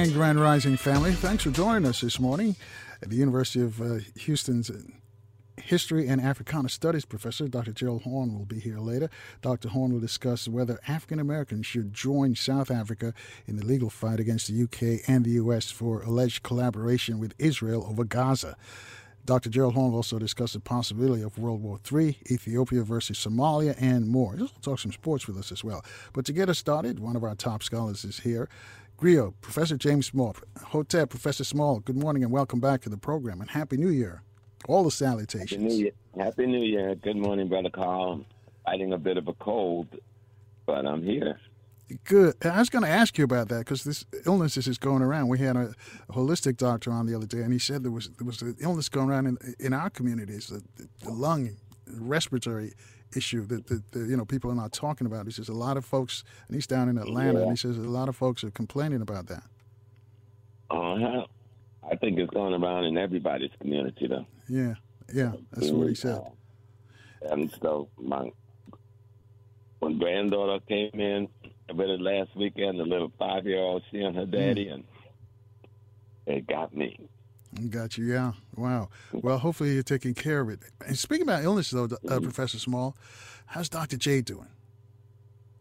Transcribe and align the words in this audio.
And 0.00 0.14
Grand 0.14 0.40
Rising 0.40 0.78
family, 0.78 1.12
thanks 1.12 1.44
for 1.44 1.50
joining 1.50 1.86
us 1.86 2.00
this 2.00 2.18
morning. 2.18 2.56
At 3.02 3.10
the 3.10 3.16
University 3.16 3.60
of 3.60 3.82
uh, 3.82 3.98
Houston's 4.20 4.70
History 5.58 6.08
and 6.08 6.22
Africana 6.22 6.70
Studies 6.70 7.04
professor, 7.04 7.48
Dr. 7.48 7.72
Gerald 7.72 8.04
Horne, 8.04 8.32
will 8.32 8.46
be 8.46 8.58
here 8.58 8.78
later. 8.78 9.10
Dr. 9.42 9.68
Horne 9.68 9.92
will 9.92 10.00
discuss 10.00 10.48
whether 10.48 10.80
African 10.88 11.20
Americans 11.20 11.66
should 11.66 11.92
join 11.92 12.34
South 12.34 12.70
Africa 12.70 13.12
in 13.46 13.56
the 13.56 13.66
legal 13.66 13.90
fight 13.90 14.20
against 14.20 14.48
the 14.48 14.62
UK 14.62 15.06
and 15.06 15.22
the 15.22 15.32
US 15.32 15.70
for 15.70 16.00
alleged 16.00 16.42
collaboration 16.42 17.18
with 17.18 17.34
Israel 17.38 17.84
over 17.86 18.04
Gaza. 18.04 18.56
Dr. 19.26 19.50
Gerald 19.50 19.74
Horne 19.74 19.90
will 19.90 19.98
also 19.98 20.18
discuss 20.18 20.54
the 20.54 20.60
possibility 20.60 21.22
of 21.22 21.36
World 21.36 21.62
War 21.62 21.78
III, 21.92 22.18
Ethiopia 22.30 22.82
versus 22.84 23.18
Somalia, 23.18 23.76
and 23.78 24.08
more. 24.08 24.34
He'll 24.34 24.48
talk 24.48 24.78
some 24.78 24.92
sports 24.92 25.26
with 25.26 25.36
us 25.36 25.52
as 25.52 25.62
well. 25.62 25.84
But 26.14 26.24
to 26.24 26.32
get 26.32 26.48
us 26.48 26.58
started, 26.58 27.00
one 27.00 27.16
of 27.16 27.22
our 27.22 27.34
top 27.34 27.62
scholars 27.62 28.02
is 28.02 28.20
here. 28.20 28.48
Griot, 29.00 29.32
Professor 29.40 29.78
James 29.78 30.08
Small, 30.08 30.36
Hotep, 30.62 31.08
Professor 31.08 31.42
Small, 31.42 31.80
good 31.80 31.96
morning 31.96 32.22
and 32.22 32.30
welcome 32.30 32.60
back 32.60 32.82
to 32.82 32.90
the 32.90 32.98
program 32.98 33.40
and 33.40 33.48
Happy 33.48 33.78
New 33.78 33.88
Year. 33.88 34.22
All 34.68 34.82
the 34.82 34.90
Happy 34.90 34.96
salutations. 34.96 35.62
New 35.62 35.84
Year. 35.84 35.92
Happy 36.18 36.44
New 36.44 36.62
Year. 36.62 36.94
Good 36.96 37.16
morning, 37.16 37.48
Brother 37.48 37.70
Carl. 37.70 38.26
Fighting 38.66 38.92
a 38.92 38.98
bit 38.98 39.16
of 39.16 39.26
a 39.26 39.32
cold, 39.32 39.86
but 40.66 40.84
I'm 40.84 41.02
here. 41.02 41.40
Good. 42.04 42.34
I 42.44 42.58
was 42.58 42.68
going 42.68 42.84
to 42.84 42.90
ask 42.90 43.16
you 43.16 43.24
about 43.24 43.48
that 43.48 43.60
because 43.60 43.84
this 43.84 44.04
illness 44.26 44.58
is 44.58 44.76
going 44.76 45.00
around. 45.00 45.28
We 45.28 45.38
had 45.38 45.56
a, 45.56 45.72
a 46.10 46.12
holistic 46.12 46.58
doctor 46.58 46.92
on 46.92 47.06
the 47.06 47.14
other 47.14 47.26
day, 47.26 47.40
and 47.40 47.54
he 47.54 47.58
said 47.58 47.82
there 47.82 47.90
was 47.90 48.10
there 48.18 48.26
was 48.26 48.42
an 48.42 48.54
illness 48.60 48.90
going 48.90 49.08
around 49.08 49.28
in, 49.28 49.38
in 49.58 49.72
our 49.72 49.88
communities, 49.88 50.48
the, 50.48 50.62
the 51.02 51.10
lung 51.10 51.56
respiratory 51.86 52.74
issue 53.16 53.46
that, 53.46 53.66
that, 53.66 53.92
that 53.92 54.08
you 54.08 54.16
know 54.16 54.24
people 54.24 54.50
are 54.50 54.54
not 54.54 54.72
talking 54.72 55.06
about. 55.06 55.26
He 55.26 55.32
says 55.32 55.48
a 55.48 55.54
lot 55.54 55.76
of 55.76 55.84
folks, 55.84 56.24
and 56.48 56.54
he's 56.54 56.66
down 56.66 56.88
in 56.88 56.98
Atlanta, 56.98 57.42
and 57.42 57.50
he 57.50 57.56
says 57.56 57.76
a 57.76 57.82
lot 57.82 58.08
of 58.08 58.16
folks 58.16 58.44
are 58.44 58.50
complaining 58.50 59.02
about 59.02 59.26
that. 59.26 59.42
Uh-huh. 60.70 61.26
I 61.90 61.96
think 61.96 62.18
it's 62.18 62.30
going 62.30 62.54
around 62.54 62.84
in 62.84 62.96
everybody's 62.96 63.50
community, 63.60 64.06
though. 64.06 64.26
Yeah, 64.48 64.74
yeah, 65.12 65.32
that's 65.52 65.70
what 65.70 65.88
he 65.88 65.94
said. 65.94 66.22
And 67.30 67.52
so 67.60 67.88
my 67.98 68.30
when 69.80 69.98
granddaughter 69.98 70.64
came 70.68 71.00
in 71.00 71.28
with 71.74 71.88
it 71.88 72.00
last 72.00 72.30
weekend, 72.36 72.78
the 72.78 72.84
little 72.84 73.12
five 73.18 73.46
year 73.46 73.58
old, 73.58 73.82
she 73.90 73.98
and 73.98 74.14
her 74.16 74.26
daddy, 74.26 74.68
and 74.68 74.84
it 76.26 76.46
got 76.46 76.74
me. 76.74 77.08
Got 77.70 77.98
you. 77.98 78.04
Yeah. 78.04 78.32
Wow. 78.56 78.90
Well, 79.12 79.38
hopefully 79.38 79.74
you're 79.74 79.82
taking 79.82 80.14
care 80.14 80.40
of 80.40 80.50
it. 80.50 80.60
And 80.86 80.96
speaking 80.96 81.24
about 81.24 81.42
illness, 81.44 81.70
though, 81.70 81.88
uh, 82.08 82.20
Professor 82.20 82.58
Small, 82.58 82.96
how's 83.46 83.68
Dr. 83.68 83.96
J 83.96 84.20
doing? 84.20 84.46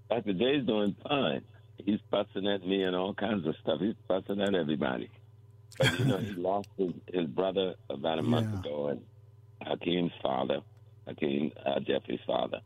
Dr. 0.09 0.33
J's 0.33 0.65
doing 0.65 0.95
fine. 1.07 1.41
He's 1.83 1.99
fussing 2.11 2.47
at 2.47 2.65
me 2.65 2.83
and 2.83 2.95
all 2.95 3.13
kinds 3.13 3.47
of 3.47 3.55
stuff. 3.61 3.79
He's 3.79 3.95
fussing 4.07 4.41
at 4.41 4.53
everybody. 4.53 5.09
But 5.77 5.97
you 5.99 6.05
know, 6.05 6.17
he 6.17 6.31
lost 6.37 6.67
his, 6.77 6.93
his 7.11 7.25
brother 7.27 7.75
about 7.89 8.19
a 8.19 8.23
month 8.23 8.49
Yeah. 8.53 8.59
ago, 8.59 8.87
and 8.89 9.01
Hakeem's 9.65 10.11
father, 10.21 10.59
Hakeem 11.07 11.51
uh, 11.65 11.79
Jeffries' 11.79 12.19
father, 12.27 12.59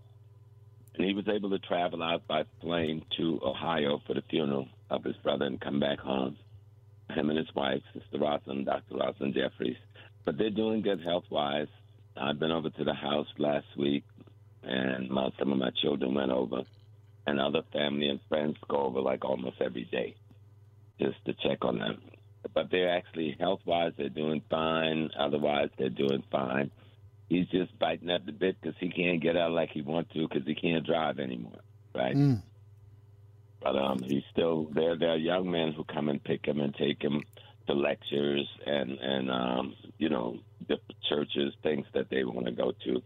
and 0.96 1.06
he 1.08 1.14
was 1.14 1.28
able 1.28 1.50
to 1.52 1.60
travel 1.60 2.02
out 2.04 2.26
by 2.28 2.44
plane 2.62 3.06
to 3.18 3.40
Ohio 3.44 4.02
for 4.08 4.14
the 4.16 4.24
funeral 4.30 4.68
of 4.90 5.04
his 5.04 5.16
brother 5.18 5.46
and 5.46 5.60
come 5.62 5.80
back 5.80 6.00
home. 6.00 6.38
Him 7.10 7.30
and 7.30 7.38
his 7.38 7.54
wife, 7.56 7.82
Sister 7.94 8.20
Rosalind, 8.20 8.66
Dr. 8.66 8.96
Rosalind 8.96 9.36
Jeffries, 9.36 9.78
but 10.26 10.38
they're 10.38 10.50
doing 10.50 10.82
good 10.82 11.02
health 11.04 11.26
wise. 11.30 11.68
I've 12.16 12.40
been 12.40 12.52
over 12.52 12.70
to 12.70 12.84
the 12.84 12.94
house 12.94 13.28
last 13.38 13.68
week, 13.78 14.04
and 14.64 15.10
my, 15.10 15.30
some 15.38 15.52
of 15.52 15.58
my 15.58 15.72
children 15.82 16.14
went 16.14 16.32
over 16.32 16.64
and 17.26 17.40
other 17.40 17.62
family 17.72 18.08
and 18.10 18.20
friends 18.30 18.58
go 18.68 18.78
over 18.78 19.00
like 19.00 19.24
almost 19.24 19.58
every 19.62 19.86
day 19.86 20.16
just 21.00 21.24
to 21.26 21.34
check 21.34 21.64
on 21.64 21.80
them. 21.80 22.02
But 22.54 22.70
they're 22.72 22.96
actually 22.96 23.36
health 23.40 23.62
wise, 23.66 23.94
they're 23.98 24.10
doing 24.10 24.42
fine. 24.50 25.10
Otherwise, 25.18 25.70
they're 25.78 25.90
doing 25.90 26.24
fine. 26.32 26.72
He's 27.30 27.48
just 27.48 27.78
biting 27.80 28.10
at 28.10 28.26
the 28.26 28.32
bit 28.32 28.58
because 28.62 28.76
he 28.80 28.90
can't 28.90 29.22
get 29.22 29.38
out 29.38 29.52
like 29.52 29.70
he 29.72 29.82
wants 29.82 30.14
to 30.14 30.28
because 30.28 30.46
he 30.46 30.54
can't 30.54 30.86
drive 30.86 31.20
anymore, 31.20 31.60
right? 31.96 32.16
Mm. 32.16 32.42
But 33.64 33.78
um, 33.78 34.04
he's 34.04 34.24
still 34.32 34.68
there. 34.74 34.98
There 34.98 35.12
are 35.12 35.18
young 35.18 35.50
men 35.50 35.72
who 35.72 35.86
come 35.86 36.10
and 36.10 36.22
pick 36.22 36.46
him 36.46 36.60
and 36.60 36.76
take 36.76 37.02
him 37.02 37.24
to 37.68 37.74
lectures 37.74 38.48
and 38.66 38.92
and 39.00 39.32
um, 39.32 39.76
you 39.98 40.10
know 40.10 40.38
the 40.68 40.78
churches, 41.10 41.54
things 41.64 41.86
that 41.94 42.10
they 42.10 42.24
want 42.24 42.46
to 42.46 42.52
go 42.52 42.74
to. 42.86 43.02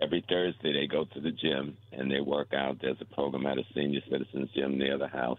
Every 0.00 0.24
Thursday 0.28 0.72
they 0.72 0.88
go 0.88 1.04
to 1.04 1.20
the 1.20 1.30
gym 1.30 1.76
and 1.92 2.10
they 2.10 2.20
work 2.20 2.52
out. 2.52 2.78
There's 2.80 3.00
a 3.00 3.14
program 3.14 3.46
at 3.46 3.58
a 3.58 3.64
senior 3.74 4.00
citizens 4.10 4.50
gym 4.54 4.76
near 4.76 4.98
the 4.98 5.06
house, 5.06 5.38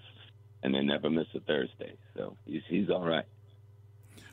and 0.63 0.73
they 0.73 0.81
never 0.81 1.09
miss 1.09 1.27
a 1.35 1.41
Thursday. 1.41 1.93
So 2.15 2.37
he's 2.45 2.61
he's 2.69 2.89
all 2.89 3.05
right. 3.05 3.25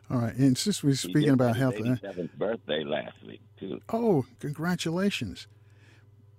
All 0.09 0.19
right. 0.19 0.35
And 0.35 0.57
since 0.57 0.83
we're 0.83 0.95
speaking 0.95 1.31
about 1.31 1.57
health, 1.57 1.75
uh, 1.75 1.83
87th 1.83 2.33
birthday 2.35 2.85
last 2.85 3.15
week 3.27 3.41
too. 3.59 3.81
oh, 3.93 4.27
congratulations. 4.39 5.49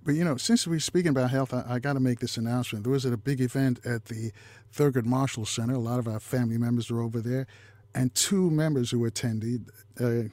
But 0.03 0.15
you 0.15 0.23
know, 0.23 0.37
since 0.37 0.65
we're 0.65 0.79
speaking 0.79 1.09
about 1.09 1.29
health, 1.29 1.53
I, 1.53 1.63
I 1.67 1.79
got 1.79 1.93
to 1.93 1.99
make 1.99 2.19
this 2.19 2.37
announcement. 2.37 2.83
There 2.83 2.93
was 2.93 3.05
a 3.05 3.15
big 3.17 3.39
event 3.41 3.79
at 3.85 4.05
the 4.05 4.31
Thurgood 4.73 5.05
Marshall 5.05 5.45
Center. 5.45 5.75
A 5.75 5.79
lot 5.79 5.99
of 5.99 6.07
our 6.07 6.19
family 6.19 6.57
members 6.57 6.89
were 6.89 7.01
over 7.01 7.21
there, 7.21 7.45
and 7.93 8.13
two 8.15 8.49
members 8.49 8.91
who 8.91 9.05
attended 9.05 9.69
uh, 9.99 10.23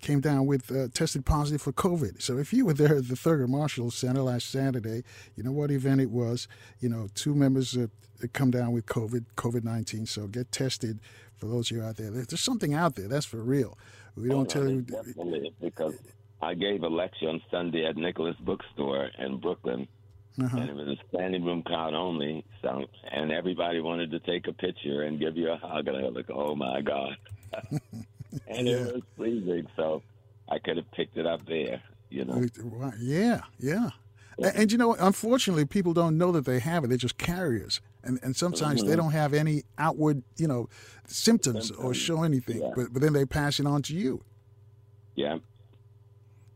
came 0.00 0.20
down 0.20 0.46
with 0.46 0.70
uh, 0.72 0.88
tested 0.92 1.24
positive 1.24 1.62
for 1.62 1.72
COVID. 1.72 2.22
So 2.22 2.38
if 2.38 2.52
you 2.52 2.66
were 2.66 2.74
there 2.74 2.96
at 2.96 3.08
the 3.08 3.14
Thurgood 3.14 3.48
Marshall 3.48 3.90
Center 3.90 4.22
last 4.22 4.50
Saturday, 4.50 5.04
you 5.36 5.42
know 5.42 5.52
what 5.52 5.70
event 5.70 6.00
it 6.00 6.10
was. 6.10 6.48
You 6.80 6.88
know, 6.88 7.08
two 7.14 7.34
members 7.34 7.76
uh, 7.76 7.88
come 8.32 8.50
down 8.50 8.72
with 8.72 8.86
COVID, 8.86 9.26
COVID 9.36 9.62
nineteen. 9.62 10.06
So 10.06 10.26
get 10.26 10.50
tested. 10.52 11.00
For 11.36 11.46
those 11.46 11.70
of 11.72 11.76
you 11.76 11.82
out 11.82 11.96
there, 11.96 12.10
there's 12.10 12.40
something 12.40 12.72
out 12.72 12.94
there. 12.94 13.08
That's 13.08 13.26
for 13.26 13.42
real. 13.42 13.76
We 14.16 14.28
don't 14.28 14.48
tell 14.48 14.68
you. 14.68 14.82
Definitely, 14.82 15.52
because 15.60 15.94
I 16.42 16.54
gave 16.54 16.82
a 16.82 16.88
lecture 16.88 17.28
on 17.28 17.40
Sunday 17.50 17.86
at 17.86 17.96
Nicholas 17.96 18.36
Bookstore 18.40 19.10
in 19.18 19.38
Brooklyn, 19.38 19.86
Uh-huh. 20.42 20.56
and 20.58 20.70
it 20.70 20.74
was 20.74 20.88
a 20.88 20.96
standing 21.16 21.44
room 21.44 21.62
crowd 21.62 21.94
only. 21.94 22.44
So, 22.62 22.84
and 23.10 23.30
everybody 23.30 23.80
wanted 23.80 24.10
to 24.10 24.20
take 24.20 24.48
a 24.48 24.52
picture 24.52 25.02
and 25.02 25.20
give 25.20 25.36
you 25.36 25.50
a 25.50 25.56
hug, 25.56 25.86
and 25.88 25.96
I 25.96 26.02
was 26.02 26.14
like, 26.14 26.30
"Oh 26.30 26.54
my 26.56 26.80
god!" 26.82 27.16
and 28.48 28.66
it 28.68 28.92
was 28.92 29.02
pleasing, 29.16 29.66
so 29.76 30.02
I 30.48 30.58
could 30.58 30.76
have 30.78 30.90
picked 30.92 31.16
it 31.16 31.26
up 31.26 31.46
there. 31.46 31.80
You 32.10 32.24
know, 32.26 32.44
Yeah, 33.00 33.42
yeah. 33.58 33.90
And, 34.38 34.56
and 34.56 34.72
you 34.72 34.78
know, 34.78 34.94
unfortunately, 34.98 35.64
people 35.66 35.92
don't 35.94 36.16
know 36.18 36.32
that 36.32 36.44
they 36.44 36.58
have 36.58 36.82
it. 36.84 36.88
They're 36.88 36.96
just 36.96 37.18
carriers, 37.18 37.80
and 38.02 38.18
and 38.22 38.34
sometimes 38.34 38.80
Mm-hmm. 38.80 38.90
they 38.90 38.96
don't 38.96 39.12
have 39.12 39.32
any 39.34 39.62
outward, 39.78 40.22
you 40.38 40.48
know, 40.48 40.68
symptoms 41.06 41.70
or 41.70 41.94
show 41.94 42.22
anything. 42.24 42.60
Yeah. 42.62 42.72
But 42.74 42.92
but 42.92 43.00
then 43.02 43.12
they 43.12 43.24
pass 43.26 43.60
it 43.60 43.66
on 43.66 43.82
to 43.82 43.94
you. 43.94 44.24
yeah. 45.14 45.38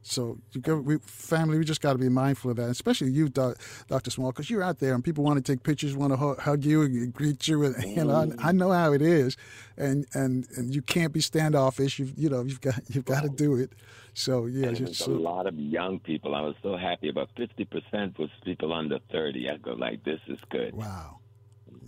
So 0.06 0.38
you 0.52 0.60
go, 0.60 0.76
we, 0.76 0.98
family, 0.98 1.58
we 1.58 1.64
just 1.64 1.80
got 1.80 1.92
to 1.94 1.98
be 1.98 2.08
mindful 2.08 2.52
of 2.52 2.56
that, 2.58 2.70
especially 2.70 3.10
you, 3.10 3.28
doc, 3.28 3.58
Doctor 3.88 4.10
Small, 4.10 4.30
because 4.30 4.48
you're 4.48 4.62
out 4.62 4.78
there 4.78 4.94
and 4.94 5.02
people 5.02 5.24
want 5.24 5.44
to 5.44 5.52
take 5.52 5.64
pictures, 5.64 5.96
want 5.96 6.12
to 6.12 6.16
hug, 6.16 6.38
hug 6.38 6.64
you 6.64 6.82
and 6.82 7.12
greet 7.12 7.48
you, 7.48 7.64
and 7.64 7.74
you 7.82 8.04
know, 8.04 8.14
I, 8.14 8.48
I 8.48 8.52
know 8.52 8.70
how 8.70 8.92
it 8.92 9.02
is, 9.02 9.36
and 9.76 10.06
and 10.14 10.46
and 10.56 10.72
you 10.72 10.80
can't 10.80 11.12
be 11.12 11.20
standoffish. 11.20 11.98
You 11.98 12.12
you 12.16 12.28
know, 12.28 12.42
you've 12.42 12.60
got 12.60 12.80
you've 12.88 13.04
got 13.04 13.24
to 13.24 13.28
do 13.28 13.56
it. 13.56 13.72
So 14.14 14.46
yeah, 14.46 14.68
And 14.68 14.76
just 14.76 15.06
was 15.06 15.08
a 15.08 15.10
lot 15.10 15.46
of 15.46 15.58
young 15.58 15.98
people. 15.98 16.34
I 16.34 16.40
was 16.40 16.54
so 16.62 16.76
happy. 16.76 17.08
About 17.08 17.30
fifty 17.36 17.64
percent 17.64 18.16
was 18.18 18.30
people 18.44 18.72
under 18.72 19.00
thirty. 19.10 19.50
I 19.50 19.56
go 19.56 19.72
like, 19.72 20.04
"This 20.04 20.20
is 20.28 20.38
good." 20.50 20.72
wow, 20.72 21.18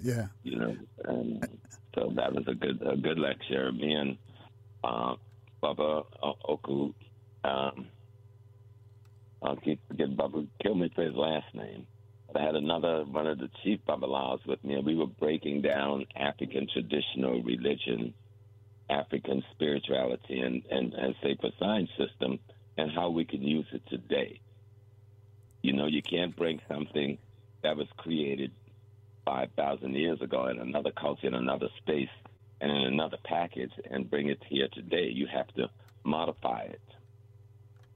yeah, 0.02 0.26
you 0.42 0.56
know. 0.56 0.76
And 1.04 1.46
so 1.94 2.12
that 2.16 2.34
was 2.34 2.44
a 2.48 2.54
good 2.54 2.82
a 2.84 2.96
good 2.96 3.18
lecture. 3.18 3.70
Me 3.72 3.92
and 3.92 4.18
uh, 4.82 5.14
Bubba 5.62 6.04
O- 6.22 6.38
Oku, 6.48 6.92
um, 7.44 7.86
I'll 9.42 9.56
keep 9.56 9.80
forgetting 9.88 10.16
Bubba. 10.16 10.46
Kill 10.62 10.74
me 10.74 10.90
for 10.94 11.04
his 11.04 11.14
last 11.14 11.54
name. 11.54 11.86
But 12.26 12.42
I 12.42 12.44
had 12.44 12.56
another 12.56 13.04
one 13.04 13.26
of 13.26 13.38
the 13.38 13.48
chief 13.62 13.80
Babalawos 13.88 14.46
with 14.46 14.62
me, 14.64 14.74
and 14.74 14.84
we 14.84 14.96
were 14.96 15.06
breaking 15.06 15.62
down 15.62 16.06
African 16.16 16.66
traditional 16.72 17.42
religion 17.42 18.14
African 18.90 19.42
spirituality 19.52 20.40
and, 20.40 20.62
and, 20.70 20.94
and 20.94 21.14
sacred 21.22 21.52
science 21.58 21.90
system 21.98 22.38
and 22.76 22.90
how 22.90 23.10
we 23.10 23.24
can 23.24 23.42
use 23.42 23.66
it 23.72 23.82
today. 23.88 24.40
You 25.62 25.72
know, 25.72 25.86
you 25.86 26.02
can't 26.02 26.34
bring 26.36 26.60
something 26.68 27.18
that 27.62 27.76
was 27.76 27.88
created 27.96 28.52
5,000 29.26 29.94
years 29.94 30.22
ago 30.22 30.46
in 30.46 30.58
another 30.58 30.90
culture, 30.92 31.26
in 31.26 31.34
another 31.34 31.68
space, 31.78 32.08
and 32.60 32.70
in 32.70 32.84
another 32.84 33.18
package 33.24 33.72
and 33.90 34.08
bring 34.08 34.28
it 34.28 34.42
here 34.48 34.68
today. 34.72 35.10
You 35.12 35.26
have 35.26 35.48
to 35.54 35.68
modify 36.04 36.62
it. 36.62 36.80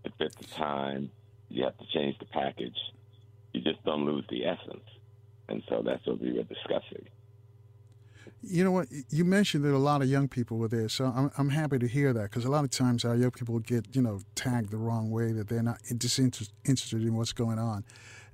If 0.04 0.12
it's 0.18 0.36
the 0.36 0.44
time, 0.44 1.10
you 1.52 1.64
have 1.64 1.76
to 1.78 1.84
change 1.92 2.18
the 2.18 2.26
package. 2.26 2.76
You 3.52 3.60
just 3.60 3.84
don't 3.84 4.06
lose 4.06 4.24
the 4.30 4.46
essence. 4.46 4.84
And 5.48 5.62
so 5.68 5.82
that's 5.84 6.06
what 6.06 6.20
we 6.20 6.32
were 6.32 6.44
discussing. 6.44 7.06
You 8.44 8.64
know 8.64 8.72
what? 8.72 8.88
You 9.10 9.24
mentioned 9.24 9.64
that 9.64 9.74
a 9.74 9.78
lot 9.78 10.02
of 10.02 10.08
young 10.08 10.26
people 10.28 10.56
were 10.56 10.68
there, 10.68 10.88
so 10.88 11.04
I'm, 11.04 11.30
I'm 11.38 11.50
happy 11.50 11.78
to 11.78 11.86
hear 11.86 12.12
that 12.12 12.24
because 12.24 12.44
a 12.44 12.50
lot 12.50 12.64
of 12.64 12.70
times 12.70 13.04
our 13.04 13.14
young 13.14 13.30
people 13.30 13.58
get, 13.60 13.94
you 13.94 14.02
know, 14.02 14.20
tagged 14.34 14.70
the 14.70 14.78
wrong 14.78 15.10
way 15.10 15.32
that 15.32 15.48
they're 15.48 15.62
not 15.62 15.78
disinterested 15.96 17.02
in 17.02 17.14
what's 17.14 17.32
going 17.32 17.58
on. 17.58 17.84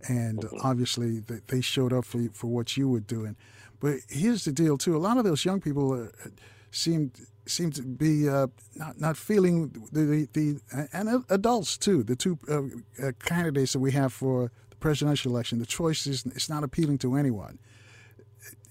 And 0.09 0.39
mm-hmm. 0.39 0.67
obviously, 0.67 1.21
they 1.49 1.61
showed 1.61 1.93
up 1.93 2.05
for, 2.05 2.27
for 2.33 2.47
what 2.47 2.77
you 2.77 2.89
were 2.89 3.01
doing. 3.01 3.37
But 3.81 3.97
here's 4.09 4.45
the 4.45 4.53
deal, 4.53 4.79
too. 4.79 4.97
A 4.97 4.99
lot 4.99 5.19
of 5.19 5.25
those 5.25 5.45
young 5.45 5.61
people 5.61 5.93
uh, 5.93 6.29
seemed 6.71 7.21
seem 7.49 7.71
to 7.73 7.83
be 7.83 8.29
uh, 8.29 8.47
not 8.77 9.01
not 9.01 9.17
feeling 9.17 9.71
the, 9.93 10.01
the, 10.01 10.29
the 10.33 10.89
and 10.93 11.25
adults 11.29 11.77
too. 11.77 12.03
The 12.03 12.17
two 12.17 12.39
uh, 12.49 12.63
uh, 13.07 13.13
candidates 13.25 13.73
that 13.73 13.81
we 13.81 13.93
have 13.93 14.13
for 14.13 14.51
the 14.71 14.77
presidential 14.77 15.33
election, 15.33 15.59
the 15.59 15.67
choice 15.67 16.07
is 16.07 16.25
it's 16.27 16.49
not 16.49 16.65
appealing 16.65 16.99
to 16.99 17.17
anyone. 17.17 17.59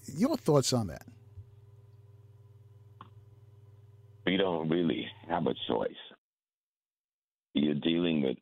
Your 0.06 0.36
thoughts 0.36 0.72
on 0.72 0.86
that? 0.86 1.02
We 4.26 4.36
don't 4.36 4.68
really 4.68 5.06
have 5.28 5.46
a 5.46 5.54
choice. 5.68 5.90
You're 7.54 7.74
dealing 7.74 8.22
with 8.22 8.36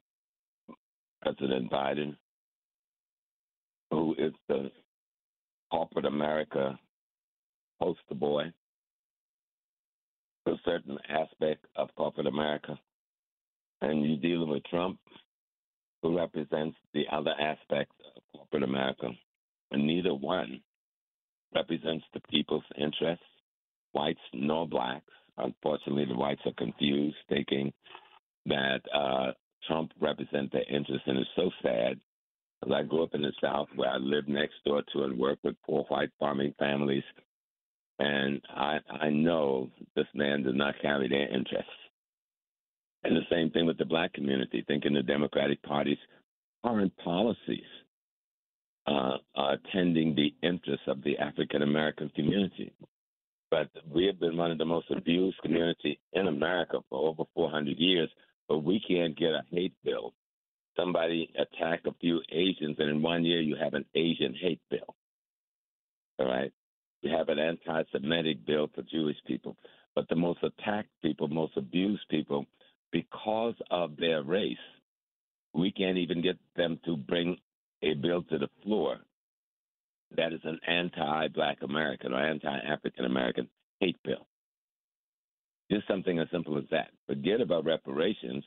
President 1.22 1.70
Biden, 1.70 2.16
who 3.90 4.14
is 4.18 4.32
the 4.48 4.70
corporate 5.70 6.04
America 6.04 6.78
poster 7.80 8.14
boy 8.14 8.52
a 10.52 10.60
certain 10.64 10.98
aspect 11.08 11.64
of 11.76 11.88
corporate 11.96 12.26
America, 12.26 12.78
and 13.80 14.04
you're 14.04 14.18
dealing 14.18 14.48
with 14.48 14.64
Trump, 14.64 14.98
who 16.02 16.16
represents 16.16 16.76
the 16.94 17.04
other 17.12 17.34
aspect 17.40 17.92
of 18.14 18.22
corporate 18.32 18.62
America, 18.62 19.08
and 19.70 19.86
neither 19.86 20.14
one 20.14 20.60
represents 21.54 22.04
the 22.12 22.20
people's 22.30 22.64
interests, 22.78 23.24
whites 23.92 24.20
nor 24.32 24.66
blacks. 24.68 25.04
Unfortunately, 25.38 26.04
the 26.04 26.14
whites 26.14 26.40
are 26.46 26.52
confused, 26.52 27.16
thinking 27.28 27.72
that 28.46 28.80
uh, 28.94 29.32
Trump 29.66 29.92
represents 30.00 30.52
their 30.52 30.64
interests, 30.70 31.06
and 31.06 31.18
it's 31.18 31.30
so 31.36 31.50
sad. 31.62 32.00
Because 32.60 32.74
I 32.74 32.82
grew 32.84 33.02
up 33.02 33.14
in 33.14 33.22
the 33.22 33.32
South, 33.42 33.68
where 33.76 33.90
I 33.90 33.96
lived 33.98 34.28
next 34.28 34.54
door 34.64 34.82
to 34.92 35.04
and 35.04 35.18
worked 35.18 35.44
with 35.44 35.56
poor 35.66 35.84
white 35.88 36.10
farming 36.18 36.54
families 36.58 37.04
and 37.98 38.40
I, 38.54 38.78
I 38.88 39.10
know 39.10 39.70
this 39.94 40.06
man 40.14 40.42
does 40.42 40.54
not 40.54 40.74
carry 40.82 41.08
their 41.08 41.28
interests. 41.28 41.70
And 43.04 43.16
the 43.16 43.22
same 43.30 43.50
thing 43.50 43.66
with 43.66 43.78
the 43.78 43.84
black 43.84 44.12
community, 44.12 44.64
thinking 44.66 44.94
the 44.94 45.02
Democratic 45.02 45.62
Party's 45.62 45.98
current 46.64 46.92
policies 47.02 47.60
uh, 48.86 49.16
are 49.34 49.54
attending 49.54 50.14
the 50.14 50.34
interests 50.46 50.86
of 50.86 51.02
the 51.02 51.16
African 51.18 51.62
American 51.62 52.10
community. 52.10 52.72
But 53.50 53.68
we 53.92 54.06
have 54.06 54.18
been 54.18 54.36
one 54.36 54.50
of 54.50 54.58
the 54.58 54.64
most 54.64 54.90
abused 54.90 55.38
community 55.42 56.00
in 56.12 56.26
America 56.26 56.80
for 56.90 57.08
over 57.08 57.24
400 57.34 57.78
years, 57.78 58.10
but 58.48 58.58
we 58.58 58.80
can't 58.86 59.16
get 59.16 59.30
a 59.30 59.42
hate 59.50 59.74
bill. 59.84 60.12
Somebody 60.76 61.30
attack 61.38 61.80
a 61.86 61.94
few 62.00 62.20
Asians, 62.30 62.76
and 62.78 62.90
in 62.90 63.02
one 63.02 63.24
year 63.24 63.40
you 63.40 63.56
have 63.56 63.74
an 63.74 63.84
Asian 63.94 64.34
hate 64.34 64.60
bill. 64.68 64.94
All 66.18 66.26
right. 66.26 66.52
We 67.02 67.10
have 67.10 67.28
an 67.28 67.38
anti 67.38 67.82
Semitic 67.92 68.46
bill 68.46 68.68
for 68.74 68.82
Jewish 68.82 69.16
people. 69.26 69.56
But 69.94 70.08
the 70.08 70.16
most 70.16 70.40
attacked 70.42 70.90
people, 71.02 71.28
most 71.28 71.56
abused 71.56 72.08
people, 72.10 72.46
because 72.92 73.54
of 73.70 73.96
their 73.96 74.22
race, 74.22 74.56
we 75.54 75.72
can't 75.72 75.98
even 75.98 76.22
get 76.22 76.36
them 76.54 76.78
to 76.84 76.96
bring 76.96 77.38
a 77.82 77.94
bill 77.94 78.22
to 78.24 78.38
the 78.38 78.48
floor 78.62 78.98
that 80.14 80.32
is 80.32 80.40
an 80.44 80.60
anti 80.66 81.28
black 81.28 81.58
American 81.62 82.12
or 82.12 82.24
anti 82.24 82.58
African 82.58 83.04
American 83.04 83.48
hate 83.80 83.96
bill. 84.04 84.26
Just 85.70 85.88
something 85.88 86.18
as 86.18 86.28
simple 86.30 86.56
as 86.58 86.64
that. 86.70 86.90
Forget 87.06 87.40
about 87.40 87.64
reparations. 87.64 88.44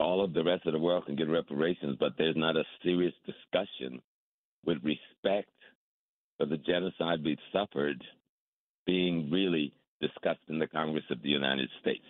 All 0.00 0.24
of 0.24 0.32
the 0.32 0.42
rest 0.42 0.66
of 0.66 0.72
the 0.72 0.78
world 0.78 1.06
can 1.06 1.16
get 1.16 1.28
reparations, 1.28 1.96
but 2.00 2.12
there's 2.16 2.36
not 2.36 2.56
a 2.56 2.64
serious 2.82 3.12
discussion 3.26 4.00
with 4.64 4.78
respect 4.82 5.50
for 6.38 6.46
the 6.46 6.58
genocide 6.58 7.24
we've 7.24 7.38
suffered 7.52 8.02
being 8.86 9.30
really 9.30 9.72
discussed 10.00 10.40
in 10.48 10.58
the 10.58 10.66
Congress 10.66 11.04
of 11.10 11.22
the 11.22 11.28
United 11.28 11.68
States. 11.80 12.04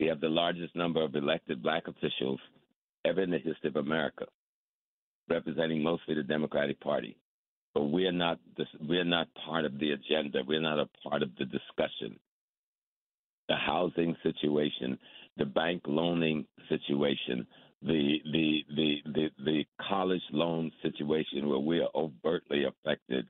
We 0.00 0.06
have 0.06 0.20
the 0.20 0.28
largest 0.28 0.74
number 0.74 1.02
of 1.02 1.14
elected 1.14 1.62
black 1.62 1.88
officials 1.88 2.40
ever 3.04 3.22
in 3.22 3.30
the 3.30 3.38
history 3.38 3.68
of 3.68 3.76
America, 3.76 4.26
representing 5.28 5.82
mostly 5.82 6.14
the 6.14 6.22
Democratic 6.22 6.80
Party. 6.80 7.16
But 7.74 7.84
we're 7.84 8.12
not 8.12 8.38
we're 8.88 9.04
not 9.04 9.28
part 9.44 9.64
of 9.64 9.78
the 9.78 9.92
agenda. 9.92 10.40
We're 10.46 10.60
not 10.60 10.78
a 10.78 10.88
part 11.08 11.22
of 11.22 11.30
the 11.38 11.44
discussion. 11.44 12.18
The 13.48 13.56
housing 13.56 14.16
situation, 14.22 14.98
the 15.36 15.44
bank 15.44 15.82
loaning 15.86 16.46
situation, 16.68 17.46
the 17.82 18.18
the 18.32 18.64
the 18.74 18.96
the, 19.12 19.30
the 19.44 19.64
college 19.88 20.22
loan 20.32 20.72
situation 20.82 21.48
where 21.48 21.58
we 21.58 21.80
are 21.80 21.90
overtly 21.94 22.64
affected 22.64 23.26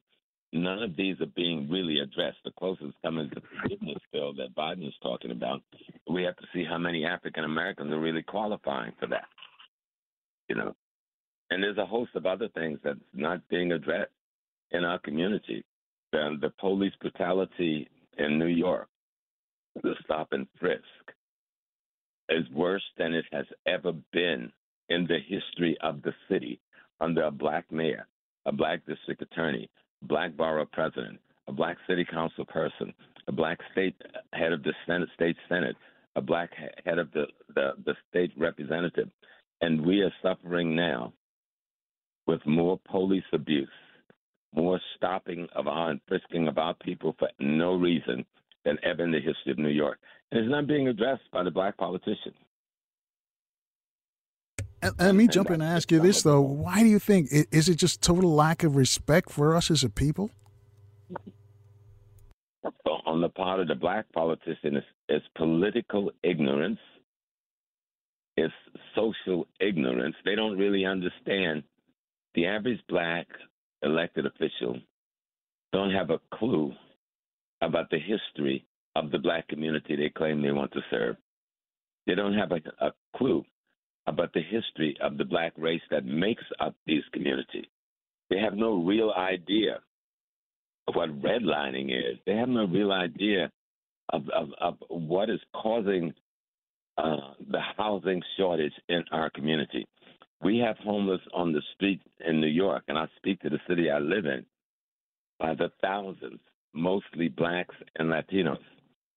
None 0.56 0.82
of 0.82 0.96
these 0.96 1.20
are 1.20 1.26
being 1.26 1.68
really 1.70 2.00
addressed. 2.00 2.38
The 2.44 2.50
closest 2.58 2.94
coming 3.02 3.26
is 3.26 3.32
the 3.34 3.42
forgiveness 3.60 3.98
bill 4.12 4.32
that 4.34 4.54
Biden 4.56 4.86
is 4.86 4.94
talking 5.02 5.30
about. 5.30 5.60
We 6.08 6.22
have 6.22 6.36
to 6.36 6.46
see 6.54 6.64
how 6.64 6.78
many 6.78 7.04
African 7.04 7.44
Americans 7.44 7.92
are 7.92 8.00
really 8.00 8.22
qualifying 8.22 8.92
for 8.98 9.06
that. 9.08 9.26
You 10.48 10.56
know, 10.56 10.74
and 11.50 11.62
there's 11.62 11.78
a 11.78 11.84
host 11.84 12.12
of 12.14 12.24
other 12.24 12.48
things 12.48 12.78
that's 12.82 12.98
not 13.12 13.46
being 13.48 13.72
addressed 13.72 14.10
in 14.70 14.84
our 14.84 14.98
community. 14.98 15.64
The, 16.12 16.36
the 16.40 16.50
police 16.58 16.94
brutality 17.00 17.88
in 18.16 18.38
New 18.38 18.46
York, 18.46 18.88
the 19.82 19.94
stop 20.04 20.28
and 20.32 20.46
frisk, 20.58 20.82
is 22.28 22.48
worse 22.54 22.84
than 22.96 23.12
it 23.12 23.26
has 23.32 23.46
ever 23.66 23.92
been 24.12 24.50
in 24.88 25.06
the 25.06 25.18
history 25.28 25.76
of 25.82 26.00
the 26.02 26.14
city 26.30 26.60
under 27.00 27.24
a 27.24 27.30
black 27.30 27.70
mayor, 27.70 28.06
a 28.46 28.52
black 28.52 28.86
district 28.86 29.20
attorney, 29.20 29.68
black 30.06 30.36
borough 30.36 30.68
president, 30.72 31.18
a 31.48 31.52
black 31.52 31.76
city 31.88 32.04
council 32.04 32.44
person, 32.44 32.92
a 33.28 33.32
black 33.32 33.58
state 33.72 33.94
head 34.32 34.52
of 34.52 34.62
the 34.62 34.72
Senate, 34.86 35.08
state 35.14 35.36
senate, 35.48 35.76
a 36.16 36.20
black 36.20 36.50
head 36.84 36.98
of 36.98 37.10
the, 37.12 37.26
the, 37.54 37.72
the 37.84 37.94
state 38.08 38.32
representative. 38.36 39.08
And 39.60 39.84
we 39.84 40.00
are 40.00 40.12
suffering 40.22 40.74
now 40.74 41.12
with 42.26 42.44
more 42.46 42.80
police 42.90 43.24
abuse, 43.32 43.68
more 44.54 44.80
stopping 44.96 45.46
of 45.54 45.66
our 45.66 45.90
and 45.90 46.00
frisking 46.08 46.48
of 46.48 46.58
our 46.58 46.74
people 46.74 47.14
for 47.18 47.28
no 47.38 47.74
reason 47.74 48.24
than 48.64 48.78
ever 48.82 49.04
in 49.04 49.12
the 49.12 49.20
history 49.20 49.52
of 49.52 49.58
New 49.58 49.68
York. 49.68 49.98
And 50.30 50.40
it's 50.40 50.50
not 50.50 50.66
being 50.66 50.88
addressed 50.88 51.30
by 51.32 51.42
the 51.42 51.50
black 51.50 51.76
politicians. 51.76 52.36
Let 54.98 55.14
me 55.14 55.28
jump 55.28 55.48
in 55.48 55.60
and 55.60 55.62
ask 55.62 55.90
you 55.90 56.00
this 56.00 56.22
though: 56.22 56.40
Why 56.40 56.80
do 56.80 56.86
you 56.86 56.98
think 56.98 57.28
is 57.32 57.68
it 57.68 57.76
just 57.76 58.02
total 58.02 58.34
lack 58.34 58.62
of 58.62 58.76
respect 58.76 59.30
for 59.30 59.56
us 59.56 59.70
as 59.70 59.84
a 59.84 59.90
people? 59.90 60.30
On 63.06 63.20
the 63.20 63.28
part 63.28 63.60
of 63.60 63.68
the 63.68 63.74
black 63.74 64.12
politician, 64.12 64.76
it's, 64.76 64.86
it's 65.08 65.24
political 65.36 66.10
ignorance, 66.22 66.78
it's 68.36 68.52
social 68.94 69.46
ignorance. 69.60 70.16
They 70.24 70.34
don't 70.34 70.58
really 70.58 70.84
understand. 70.84 71.62
The 72.34 72.46
average 72.46 72.80
black 72.88 73.26
elected 73.82 74.26
official 74.26 74.78
don't 75.72 75.92
have 75.92 76.10
a 76.10 76.20
clue 76.34 76.72
about 77.62 77.88
the 77.90 77.98
history 77.98 78.66
of 78.94 79.10
the 79.10 79.18
black 79.18 79.48
community 79.48 79.96
they 79.96 80.10
claim 80.10 80.42
they 80.42 80.52
want 80.52 80.72
to 80.72 80.80
serve. 80.90 81.16
They 82.06 82.14
don't 82.14 82.34
have 82.34 82.52
a, 82.52 82.60
a 82.84 82.92
clue 83.16 83.44
about 84.06 84.32
the 84.32 84.42
history 84.42 84.96
of 85.00 85.18
the 85.18 85.24
black 85.24 85.52
race 85.56 85.82
that 85.90 86.04
makes 86.04 86.44
up 86.60 86.74
these 86.86 87.02
communities. 87.12 87.66
They 88.30 88.38
have 88.38 88.54
no 88.54 88.82
real 88.84 89.12
idea 89.16 89.80
of 90.88 90.94
what 90.94 91.20
redlining 91.20 91.90
is. 91.90 92.18
They 92.26 92.34
have 92.36 92.48
no 92.48 92.66
real 92.66 92.92
idea 92.92 93.50
of, 94.10 94.28
of, 94.30 94.48
of 94.60 94.76
what 94.88 95.30
is 95.30 95.40
causing 95.54 96.14
uh, 96.98 97.34
the 97.50 97.60
housing 97.76 98.22
shortage 98.36 98.72
in 98.88 99.04
our 99.12 99.30
community. 99.30 99.86
We 100.42 100.58
have 100.58 100.76
homeless 100.78 101.20
on 101.34 101.52
the 101.52 101.62
street 101.74 102.00
in 102.26 102.40
New 102.40 102.46
York, 102.46 102.84
and 102.88 102.98
I 102.98 103.06
speak 103.16 103.40
to 103.40 103.50
the 103.50 103.60
city 103.68 103.90
I 103.90 103.98
live 103.98 104.26
in 104.26 104.44
by 105.38 105.54
the 105.54 105.70
thousands, 105.82 106.40
mostly 106.72 107.28
blacks 107.28 107.74
and 107.96 108.10
Latinos. 108.10 108.58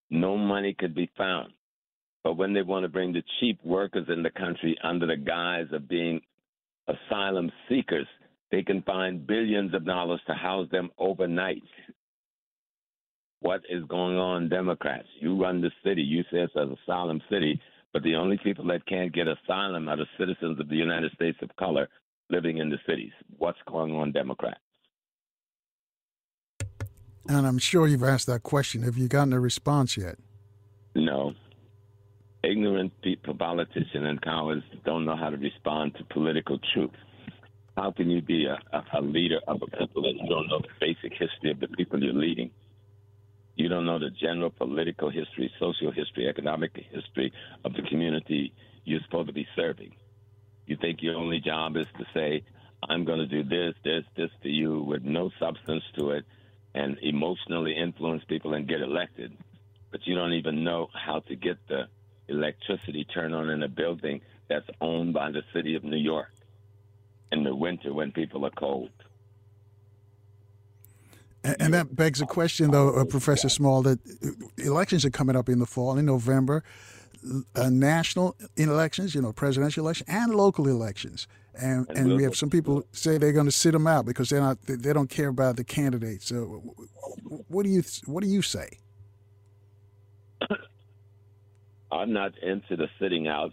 no 0.10 0.38
money 0.38 0.74
could 0.78 0.96
be 0.96 1.10
found. 1.18 1.54
But 2.24 2.38
when 2.38 2.54
they 2.54 2.62
want 2.62 2.84
to 2.84 2.90
bring 2.90 3.14
the 3.14 3.24
cheap 3.40 3.60
workers 3.64 4.08
in 4.10 4.24
the 4.24 4.30
country 4.30 4.78
under 4.84 5.08
the 5.08 5.16
guise 5.16 5.68
of 5.72 5.88
being 5.88 6.22
asylum 6.88 7.52
seekers, 7.68 8.08
they 8.52 8.62
can 8.64 8.82
find 8.82 9.26
billions 9.26 9.74
of 9.74 9.86
dollars 9.86 10.22
to 10.28 10.34
house 10.34 10.68
them 10.72 10.90
overnight. 10.98 11.64
What 13.42 13.62
is 13.70 13.84
going 13.86 14.18
on, 14.18 14.50
Democrats? 14.50 15.08
You 15.20 15.42
run 15.42 15.62
the 15.62 15.72
city. 15.84 16.02
You 16.02 16.24
say 16.24 16.40
it's 16.40 16.54
an 16.56 16.76
asylum 16.84 17.22
city, 17.30 17.62
but 17.94 18.04
the 18.04 18.16
only 18.16 18.38
people 18.44 18.66
that 18.68 18.86
can't 18.86 19.14
get 19.14 19.28
asylum 19.28 19.88
are 19.88 19.98
the 19.98 20.06
citizens 20.18 20.60
of 20.60 20.68
the 20.68 20.76
United 20.76 21.12
States 21.14 21.38
of 21.42 21.56
color 21.56 21.88
living 22.30 22.58
in 22.58 22.70
the 22.70 22.78
cities. 22.88 23.12
What's 23.38 23.60
going 23.68 23.96
on, 23.96 24.12
Democrats? 24.12 24.60
And 27.28 27.46
I'm 27.46 27.60
sure 27.60 27.88
you've 27.88 28.04
asked 28.04 28.28
that 28.28 28.44
question. 28.44 28.84
Have 28.84 28.98
you 28.98 29.08
gotten 29.08 29.34
a 29.34 29.40
response 29.40 29.96
yet? 29.96 30.16
No. 30.96 31.34
Ignorant 32.42 32.94
people, 33.02 33.36
politicians 33.36 33.88
and 33.94 34.22
cowards 34.22 34.64
don't 34.86 35.04
know 35.04 35.18
how 35.18 35.30
to 35.30 35.38
respond 35.38 35.96
to 35.96 36.06
political 36.06 36.58
truth. 36.74 36.92
How 37.76 37.92
can 37.92 38.10
you 38.10 38.22
be 38.22 38.46
a, 38.46 38.58
a, 38.94 39.02
leader 39.02 39.40
of 39.48 39.62
a 39.62 39.78
people 39.78 40.04
that 40.04 40.14
you 40.16 40.30
don't 40.30 40.48
know 40.48 40.60
the 40.60 40.68
basic 40.80 41.12
history 41.18 41.52
of 41.52 41.60
the 41.60 41.68
people 41.68 42.02
you're 42.02 42.14
leading? 42.14 42.52
You 43.56 43.68
don't 43.68 43.86
know 43.86 44.00
the 44.00 44.10
general 44.10 44.52
political 44.52 45.10
history, 45.10 45.52
social 45.60 45.92
history, 45.92 46.30
economic 46.30 46.72
history 46.92 47.34
of 47.66 47.74
the 47.74 47.82
community 47.84 48.54
you're 48.86 49.02
supposed 49.04 49.28
to 49.28 49.34
be 49.34 49.48
serving. 49.56 49.92
You 50.66 50.78
think 50.80 51.02
your 51.02 51.16
only 51.16 51.42
job 51.42 51.76
is 51.76 51.88
to 51.98 52.06
say, 52.14 52.44
I'm 52.88 53.04
going 53.04 53.20
to 53.20 53.28
do 53.28 53.44
this, 53.44 53.76
this, 53.84 54.04
this 54.16 54.30
to 54.44 54.50
you 54.50 54.82
with 54.84 55.04
no 55.04 55.30
substance 55.40 55.84
to 55.98 56.12
it 56.12 56.26
and 56.74 56.98
emotionally 57.02 57.76
influence 57.76 58.24
people 58.30 58.54
and 58.54 58.68
get 58.68 58.80
elected. 58.80 59.36
But 59.92 60.02
you 60.06 60.16
don't 60.16 60.34
even 60.34 60.64
know 60.64 60.88
how 60.94 61.20
to 61.22 61.36
get 61.36 61.58
the 61.68 61.88
electricity 62.30 63.06
turned 63.06 63.34
on 63.34 63.50
in 63.50 63.64
a 63.64 63.68
building 63.68 64.22
that's 64.48 64.68
owned 64.82 65.14
by 65.14 65.32
the 65.32 65.44
city 65.54 65.76
of 65.76 65.84
New 65.84 65.98
York 65.98 66.32
in 67.32 67.44
the 67.44 67.56
winter 67.56 67.94
when 67.94 68.12
people 68.12 68.46
are 68.46 68.52
cold. 68.52 68.90
And, 71.44 71.56
and 71.60 71.74
that 71.74 71.96
begs 71.96 72.22
a 72.22 72.26
question, 72.26 72.72
though, 72.72 72.90
uh, 72.90 73.06
Professor 73.06 73.50
Small, 73.50 73.82
that 73.84 74.00
uh, 74.24 74.30
elections 74.58 75.06
are 75.06 75.10
coming 75.10 75.36
up 75.36 75.48
in 75.48 75.60
the 75.60 75.66
fall, 75.66 75.98
in 75.98 76.06
November, 76.06 76.64
uh, 77.56 77.70
national 77.70 78.36
elections, 78.58 79.16
you 79.16 79.22
know, 79.22 79.32
presidential 79.32 79.86
election, 79.86 80.06
and 80.10 80.34
local 80.36 80.68
elections. 80.68 81.28
And, 81.62 81.88
and 81.90 82.16
we 82.16 82.24
have 82.24 82.36
some 82.36 82.50
people 82.50 82.86
say 82.92 83.18
they're 83.18 83.34
going 83.34 83.46
to 83.46 83.52
sit 83.52 83.72
them 83.72 83.88
out 83.88 84.06
because 84.06 84.30
they're 84.30 84.40
not, 84.40 84.62
they 84.62 84.94
don't 84.94 85.10
care 85.10 85.28
about 85.28 85.58
the 85.58 85.64
candidates. 85.64 86.28
So, 86.28 86.76
what 87.48 87.64
do 87.64 87.70
you, 87.70 87.84
what 88.06 88.24
do 88.24 88.30
you 88.30 88.42
say? 88.42 88.80
I'm 91.92 92.14
not 92.14 92.38
into 92.44 92.76
the 92.76 92.88
sitting 93.00 93.28
out. 93.28 93.52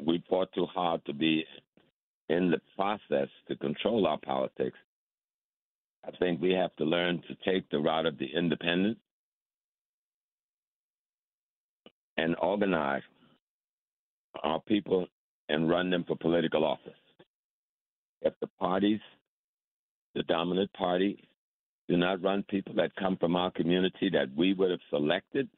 We 0.00 0.22
fought 0.28 0.50
too 0.54 0.66
hard 0.66 1.04
to 1.06 1.12
be 1.12 1.44
in 2.28 2.50
the 2.50 2.60
process 2.74 3.28
to 3.48 3.56
control 3.56 4.06
our 4.06 4.18
politics. 4.18 4.78
I 6.06 6.10
think 6.18 6.40
we 6.40 6.52
have 6.52 6.74
to 6.76 6.84
learn 6.84 7.22
to 7.28 7.50
take 7.50 7.68
the 7.70 7.78
route 7.78 8.06
of 8.06 8.18
the 8.18 8.26
independent 8.34 8.98
and 12.16 12.36
organize 12.40 13.02
our 14.42 14.60
people 14.60 15.06
and 15.48 15.68
run 15.68 15.90
them 15.90 16.04
for 16.06 16.16
political 16.16 16.64
office. 16.64 16.92
If 18.22 18.34
the 18.40 18.46
parties, 18.58 19.00
the 20.14 20.22
dominant 20.24 20.72
party, 20.72 21.22
do 21.88 21.96
not 21.96 22.22
run 22.22 22.42
people 22.48 22.74
that 22.76 22.96
come 22.96 23.16
from 23.18 23.36
our 23.36 23.50
community 23.50 24.08
that 24.10 24.34
we 24.34 24.54
would 24.54 24.70
have 24.70 24.80
selected, 24.88 25.48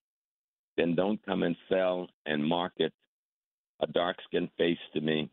then 0.77 0.95
don't 0.95 1.25
come 1.25 1.43
and 1.43 1.57
sell 1.69 2.09
and 2.27 2.45
market 2.45 2.93
a 3.81 3.87
dark 3.87 4.17
skinned 4.27 4.51
face 4.57 4.79
to 4.95 5.01
me 5.01 5.31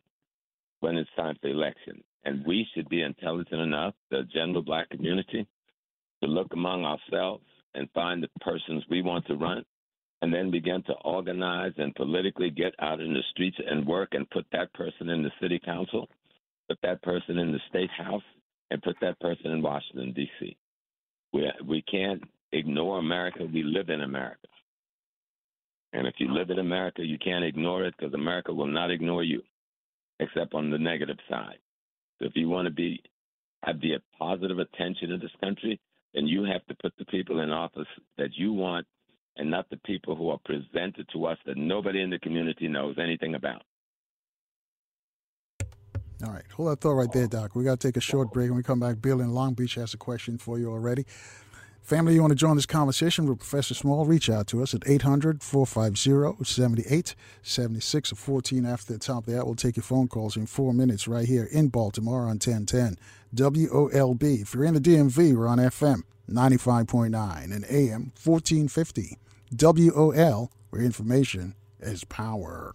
when 0.80 0.98
it's 0.98 1.10
time 1.16 1.38
for 1.42 1.48
election. 1.48 2.04
And 2.26 2.46
we 2.46 2.68
should 2.74 2.90
be 2.90 3.02
intelligent 3.02 3.62
enough, 3.62 3.94
the 4.10 4.24
general 4.34 4.62
black 4.62 4.90
community, 4.90 5.46
to 6.22 6.30
look 6.30 6.54
among 6.54 6.86
ourselves 6.86 7.44
and 7.74 7.90
find 7.94 8.22
the 8.24 8.30
persons 8.42 8.84
we 8.90 9.02
want 9.02 9.26
to 9.28 9.36
run 9.36 9.64
and 10.22 10.34
then 10.34 10.52
begin 10.52 10.82
to 10.84 10.94
organize 11.04 11.74
and 11.78 11.94
politically 11.96 12.50
get 12.50 12.74
out 12.80 13.02
in 13.02 13.14
the 13.14 13.24
streets 13.32 13.58
and 13.68 13.86
work 13.86 14.10
and 14.14 14.30
put 14.30 14.46
that 14.54 14.74
person 14.74 15.10
in 15.10 15.22
the 15.22 15.32
city 15.42 15.60
council, 15.60 16.08
put 16.70 16.78
that 16.82 17.02
person 17.02 17.38
in 17.38 17.52
the 17.52 17.60
state 17.70 17.90
house, 17.90 18.24
and 18.72 18.82
put 18.82 18.96
that 19.02 19.20
person 19.20 19.52
in 19.52 19.62
Washington, 19.62 20.14
D.C. 20.14 20.56
We, 21.34 21.52
we 21.68 21.82
can't 21.82 22.24
ignore 22.54 23.00
America. 23.00 23.46
We 23.54 23.64
live 23.64 23.90
in 23.90 24.02
America. 24.02 24.48
And 25.94 26.08
if 26.08 26.16
you 26.18 26.34
live 26.34 26.50
in 26.50 26.60
America, 26.60 27.04
you 27.04 27.18
can't 27.20 27.46
ignore 27.46 27.86
it 27.86 27.94
because 27.98 28.14
America 28.14 28.52
will 28.52 28.68
not 28.68 28.92
ignore 28.92 29.24
you, 29.24 29.42
except 30.20 30.54
on 30.54 30.72
the 30.72 30.78
negative 30.78 31.18
side. 31.30 31.60
So 32.20 32.26
if 32.26 32.34
you 32.36 32.50
want 32.50 32.66
to 32.68 32.74
be 32.74 33.02
have 33.64 33.80
the 33.80 33.94
positive 34.20 34.60
attention 34.60 35.12
of 35.12 35.22
this 35.22 35.32
country, 35.42 35.80
then 36.14 36.28
you 36.28 36.44
have 36.44 36.66
to 36.66 36.76
put 36.82 36.94
the 36.98 37.06
people 37.06 37.40
in 37.40 37.52
office 37.52 37.88
that 38.18 38.30
you 38.36 38.52
want 38.52 38.86
and 39.38 39.50
not 39.50 39.70
the 39.70 39.78
people 39.86 40.16
who 40.16 40.30
are 40.30 40.40
presented 40.46 41.08
to 41.14 41.26
us 41.26 41.38
that 41.46 41.58
nobody 41.58 42.02
in 42.02 42.10
the 42.10 42.20
community 42.20 42.68
knows 42.68 42.96
anything 43.02 43.36
about. 43.36 43.64
All 46.24 46.32
right, 46.32 46.44
hold 46.56 46.70
that 46.70 46.80
thought 46.80 46.94
right 46.94 47.12
there, 47.12 47.28
Doc. 47.28 47.56
We 47.56 47.64
got 47.64 47.80
to 47.80 47.88
take 47.88 47.98
a 47.98 48.02
short 48.02 48.32
break. 48.32 48.50
When 48.50 48.58
we 48.58 48.64
come 48.64 48.80
back, 48.80 49.02
Bill 49.02 49.20
in 49.20 49.34
Long 49.34 49.54
Beach 49.54 49.76
has 49.76 49.94
a 49.94 49.98
question 49.98 50.38
for 50.38 50.58
you 50.58 50.72
already. 50.72 51.06
Family, 51.84 52.14
you 52.14 52.22
want 52.22 52.32
to 52.32 52.36
join 52.36 52.56
this 52.56 52.66
conversation 52.66 53.26
with 53.26 53.40
Professor 53.40 53.74
Small? 53.74 54.06
Reach 54.06 54.30
out 54.30 54.48
to 54.48 54.64
us 54.64 54.74
at 54.74 54.88
800 54.88 55.44
450 55.44 56.42
7876 56.42 58.14
or 58.14 58.16
14 58.16 58.66
after 58.66 58.94
the 58.94 59.00
top 59.00 59.28
of 59.28 59.34
that. 59.34 59.46
We'll 59.46 59.56
take 59.56 59.76
your 59.76 59.84
phone 59.84 60.08
calls 60.08 60.38
in 60.38 60.46
four 60.46 60.74
minutes 60.74 61.10
right 61.10 61.28
here 61.28 61.44
in 61.52 61.68
Baltimore 61.68 62.22
on 62.22 62.40
1010 62.40 62.96
WOLB. 63.36 64.42
If 64.42 64.54
you're 64.54 64.64
in 64.64 64.76
the 64.76 64.80
DMV, 64.80 65.36
we're 65.36 65.46
on 65.46 65.58
FM 65.58 66.04
95.9 66.32 67.44
and 67.54 67.66
AM 67.66 68.14
1450. 68.24 69.18
WOL, 69.52 70.52
where 70.70 70.82
information 70.82 71.54
is 71.82 72.06
power. 72.06 72.74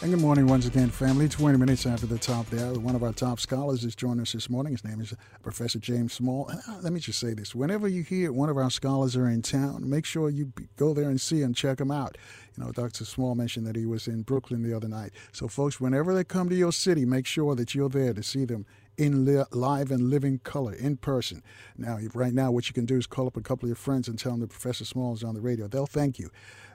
And 0.00 0.12
good 0.12 0.20
morning 0.20 0.46
once 0.46 0.64
again, 0.64 0.90
family. 0.90 1.28
20 1.28 1.58
minutes 1.58 1.84
after 1.84 2.06
the 2.06 2.18
top 2.18 2.46
there, 2.50 2.72
one 2.74 2.94
of 2.94 3.02
our 3.02 3.12
top 3.12 3.40
scholars 3.40 3.82
is 3.82 3.96
joining 3.96 4.20
us 4.20 4.32
this 4.32 4.48
morning. 4.48 4.72
His 4.72 4.84
name 4.84 5.00
is 5.00 5.12
Professor 5.42 5.80
James 5.80 6.12
Small. 6.12 6.48
Uh, 6.48 6.78
let 6.82 6.92
me 6.92 7.00
just 7.00 7.18
say 7.18 7.34
this. 7.34 7.52
Whenever 7.52 7.88
you 7.88 8.04
hear 8.04 8.30
one 8.30 8.48
of 8.48 8.56
our 8.56 8.70
scholars 8.70 9.16
are 9.16 9.26
in 9.26 9.42
town, 9.42 9.90
make 9.90 10.04
sure 10.04 10.30
you 10.30 10.52
go 10.76 10.94
there 10.94 11.10
and 11.10 11.20
see 11.20 11.42
and 11.42 11.56
check 11.56 11.78
them 11.78 11.90
out. 11.90 12.16
You 12.56 12.64
know, 12.64 12.70
Dr. 12.70 13.04
Small 13.04 13.34
mentioned 13.34 13.66
that 13.66 13.74
he 13.74 13.86
was 13.86 14.06
in 14.06 14.22
Brooklyn 14.22 14.62
the 14.62 14.72
other 14.72 14.86
night. 14.86 15.10
So, 15.32 15.48
folks, 15.48 15.80
whenever 15.80 16.14
they 16.14 16.22
come 16.22 16.48
to 16.48 16.54
your 16.54 16.72
city, 16.72 17.04
make 17.04 17.26
sure 17.26 17.56
that 17.56 17.74
you're 17.74 17.88
there 17.88 18.14
to 18.14 18.22
see 18.22 18.44
them 18.44 18.66
in 18.98 19.24
li- 19.24 19.44
live 19.52 19.90
and 19.90 20.10
living 20.10 20.38
color, 20.40 20.74
in 20.74 20.96
person. 20.96 21.42
Now, 21.76 21.98
right 22.14 22.32
now, 22.32 22.50
what 22.50 22.68
you 22.68 22.74
can 22.74 22.84
do 22.84 22.96
is 22.96 23.06
call 23.06 23.26
up 23.26 23.36
a 23.36 23.40
couple 23.40 23.66
of 23.66 23.70
your 23.70 23.76
friends 23.76 24.06
and 24.08 24.18
tell 24.18 24.32
them 24.32 24.40
that 24.40 24.50
Professor 24.50 24.84
Small 24.84 25.14
is 25.14 25.24
on 25.24 25.34
the 25.34 25.40
radio. 25.40 25.68
They'll 25.68 25.86
thank 25.86 26.18
you. 26.18 26.30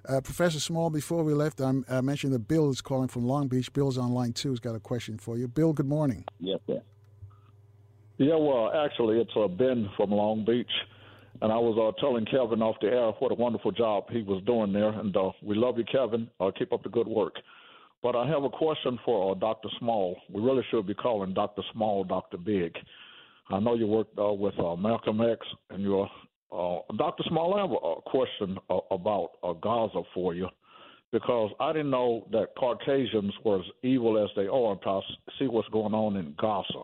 Uh, 0.07 0.19
Professor 0.19 0.59
Small, 0.59 0.89
before 0.89 1.23
we 1.23 1.33
left, 1.33 1.61
I'm, 1.61 1.85
i 1.89 2.01
mentioned 2.01 2.33
that 2.33 2.47
Bill 2.47 2.69
is 2.69 2.81
calling 2.81 3.07
from 3.07 3.25
Long 3.25 3.47
Beach. 3.47 3.71
Bill's 3.71 3.97
on 3.97 4.11
line 4.11 4.33
two. 4.33 4.49
He's 4.49 4.59
got 4.59 4.75
a 4.75 4.79
question 4.79 5.17
for 5.17 5.37
you. 5.37 5.47
Bill, 5.47 5.71
good 5.71 5.87
morning. 5.87 6.25
Yes, 6.39 6.59
sir. 6.67 6.81
Yeah, 8.17 8.35
well, 8.35 8.71
actually, 8.85 9.19
it's 9.19 9.31
uh, 9.35 9.47
Ben 9.47 9.89
from 9.95 10.11
Long 10.11 10.43
Beach. 10.45 10.71
And 11.41 11.51
I 11.51 11.57
was 11.57 11.77
uh, 11.77 11.99
telling 11.99 12.25
Kevin 12.25 12.61
off 12.61 12.75
the 12.81 12.87
air 12.87 13.11
what 13.19 13.31
a 13.31 13.35
wonderful 13.35 13.71
job 13.71 14.05
he 14.09 14.21
was 14.21 14.43
doing 14.45 14.71
there. 14.71 14.89
And 14.89 15.15
uh, 15.15 15.31
we 15.41 15.55
love 15.55 15.77
you, 15.77 15.85
Kevin. 15.91 16.29
Uh, 16.39 16.51
keep 16.57 16.71
up 16.73 16.83
the 16.83 16.89
good 16.89 17.07
work. 17.07 17.35
But 18.01 18.15
I 18.15 18.27
have 18.27 18.43
a 18.43 18.49
question 18.49 18.99
for 19.05 19.31
uh, 19.31 19.35
Dr. 19.35 19.69
Small. 19.79 20.17
We 20.29 20.41
really 20.41 20.63
should 20.69 20.85
be 20.85 20.93
calling 20.93 21.33
Dr. 21.33 21.61
Small 21.71 22.03
Dr. 22.03 22.37
Big. 22.37 22.73
I 23.49 23.59
know 23.59 23.75
you 23.75 23.87
worked 23.87 24.17
uh, 24.19 24.33
with 24.33 24.57
uh, 24.59 24.75
Malcolm 24.75 25.21
X, 25.21 25.39
and 25.69 25.81
you're 25.81 26.09
uh, 26.53 26.79
Dr. 26.97 27.23
Small, 27.27 27.55
I 27.55 27.61
have 27.61 27.71
a, 27.71 28.01
question 28.09 28.57
uh, 28.69 28.79
about 28.91 29.31
uh, 29.43 29.53
Gaza 29.53 30.01
for 30.13 30.33
you 30.33 30.47
because 31.11 31.51
I 31.59 31.73
didn't 31.73 31.91
know 31.91 32.27
that 32.31 32.55
Caucasians 32.57 33.33
were 33.43 33.59
as 33.59 33.65
evil 33.83 34.23
as 34.23 34.29
they 34.35 34.47
are 34.47 34.77
I 34.85 35.01
see 35.39 35.47
what's 35.47 35.67
going 35.69 35.93
on 35.93 36.17
in 36.17 36.35
Gaza. 36.39 36.83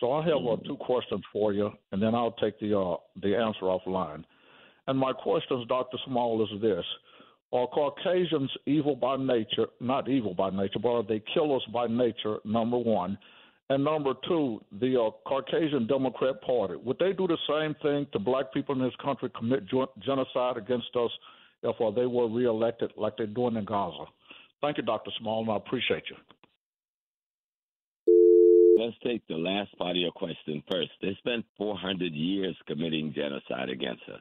So 0.00 0.12
I 0.12 0.24
have 0.26 0.46
uh, 0.46 0.56
two 0.66 0.76
questions 0.76 1.22
for 1.32 1.52
you, 1.52 1.70
and 1.92 2.02
then 2.02 2.14
I'll 2.14 2.32
take 2.32 2.58
the 2.60 2.78
uh, 2.78 2.96
the 3.22 3.34
answer 3.34 3.62
offline. 3.62 4.24
And 4.88 4.98
my 4.98 5.12
questions, 5.12 5.66
Dr. 5.68 5.96
Small, 6.06 6.42
is 6.44 6.60
this: 6.60 6.84
Are 7.52 7.66
Caucasians 7.66 8.50
evil 8.66 8.94
by 8.94 9.16
nature? 9.16 9.66
Not 9.80 10.08
evil 10.08 10.34
by 10.34 10.50
nature, 10.50 10.78
but 10.82 10.88
are 10.90 11.02
they 11.02 11.22
killers 11.32 11.64
by 11.72 11.86
nature? 11.86 12.38
Number 12.44 12.78
one. 12.78 13.18
And 13.68 13.82
number 13.82 14.14
two, 14.28 14.60
the 14.80 15.00
uh, 15.00 15.10
Caucasian 15.28 15.88
Democrat 15.88 16.40
Party, 16.42 16.76
would 16.76 16.98
they 17.00 17.12
do 17.12 17.26
the 17.26 17.38
same 17.48 17.74
thing 17.82 18.06
to 18.12 18.18
black 18.20 18.52
people 18.52 18.76
in 18.76 18.80
this 18.80 18.94
country, 19.02 19.28
commit 19.36 19.64
genocide 20.04 20.56
against 20.56 20.94
us 20.94 21.10
if 21.64 21.74
uh, 21.80 21.90
they 21.90 22.06
were 22.06 22.28
reelected 22.28 22.92
like 22.96 23.16
they're 23.16 23.26
doing 23.26 23.56
in 23.56 23.64
Gaza? 23.64 24.04
Thank 24.60 24.76
you, 24.76 24.84
Dr. 24.84 25.10
Small, 25.18 25.42
and 25.42 25.50
I 25.50 25.56
appreciate 25.56 26.04
you. 26.08 26.16
Let's 28.78 28.96
take 29.02 29.26
the 29.26 29.34
last 29.34 29.76
part 29.78 29.92
of 29.92 29.96
your 29.96 30.12
question 30.12 30.62
first. 30.70 30.90
They 31.02 31.16
spent 31.18 31.44
400 31.56 32.12
years 32.12 32.54
committing 32.68 33.12
genocide 33.14 33.68
against 33.68 34.02
us. 34.12 34.20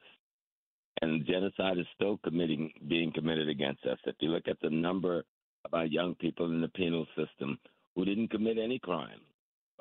And 1.01 1.25
genocide 1.25 1.77
is 1.77 1.85
still 1.93 2.17
committing, 2.23 2.71
being 2.87 3.11
committed 3.11 3.49
against 3.49 3.85
us. 3.85 3.97
If 4.05 4.15
you 4.21 4.29
look 4.29 4.47
at 4.47 4.59
the 4.61 4.69
number 4.69 5.23
of 5.65 5.73
our 5.73 5.85
young 5.85 6.15
people 6.15 6.45
in 6.47 6.61
the 6.61 6.69
penal 6.69 7.05
system 7.17 7.59
who 7.95 8.05
didn't 8.05 8.29
commit 8.29 8.57
any 8.57 8.79
crime, 8.79 9.19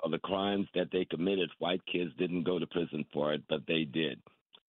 or 0.03 0.11
the 0.11 0.19
crimes 0.19 0.67
that 0.75 0.89
they 0.93 1.05
committed, 1.05 1.51
white 1.59 1.83
kids 1.91 2.11
didn't 2.19 2.45
go 2.45 2.59
to 2.59 2.67
prison 2.67 3.05
for 3.13 3.33
it, 3.33 3.43
but 3.49 3.61
they 3.67 3.85
did. 3.85 4.21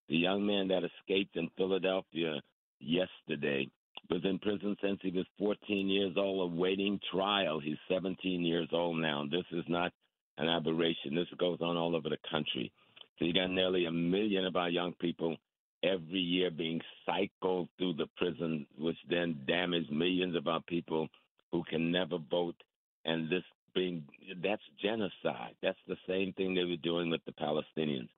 The 0.08 0.16
young 0.16 0.46
man 0.46 0.68
that 0.68 0.84
escaped 0.84 1.36
in 1.36 1.50
Philadelphia 1.56 2.40
yesterday 2.78 3.68
was 4.08 4.24
in 4.24 4.38
prison 4.38 4.76
since 4.80 5.00
he 5.02 5.10
was 5.10 5.26
14 5.38 5.88
years 5.88 6.14
old, 6.16 6.52
awaiting 6.52 7.00
trial. 7.12 7.58
He's 7.58 7.78
17 7.88 8.42
years 8.42 8.68
old 8.72 8.98
now. 8.98 9.24
This 9.28 9.44
is 9.50 9.64
not 9.68 9.92
an 10.38 10.48
aberration. 10.48 11.14
This 11.14 11.26
goes 11.38 11.58
on 11.60 11.76
all 11.76 11.96
over 11.96 12.08
the 12.08 12.18
country. 12.30 12.70
So 13.18 13.24
you 13.24 13.32
got 13.32 13.50
nearly 13.50 13.86
a 13.86 13.90
million 13.90 14.44
of 14.44 14.56
our 14.56 14.68
young 14.68 14.92
people 15.00 15.36
every 15.82 16.20
year 16.20 16.50
being 16.50 16.80
cycled 17.04 17.68
through 17.78 17.94
the 17.94 18.08
prison, 18.16 18.66
which 18.78 18.96
then 19.08 19.40
damage 19.46 19.88
millions 19.90 20.36
of 20.36 20.46
our 20.46 20.60
people 20.62 21.08
who 21.52 21.62
can 21.64 21.90
never 21.90 22.18
vote. 22.30 22.56
And 23.04 23.30
this 23.30 23.44
being 23.76 24.02
that's 24.42 24.62
genocide. 24.82 25.54
That's 25.62 25.78
the 25.86 25.96
same 26.08 26.32
thing 26.32 26.54
they 26.54 26.64
were 26.64 26.82
doing 26.82 27.10
with 27.10 27.20
the 27.26 27.32
Palestinians. 27.32 28.08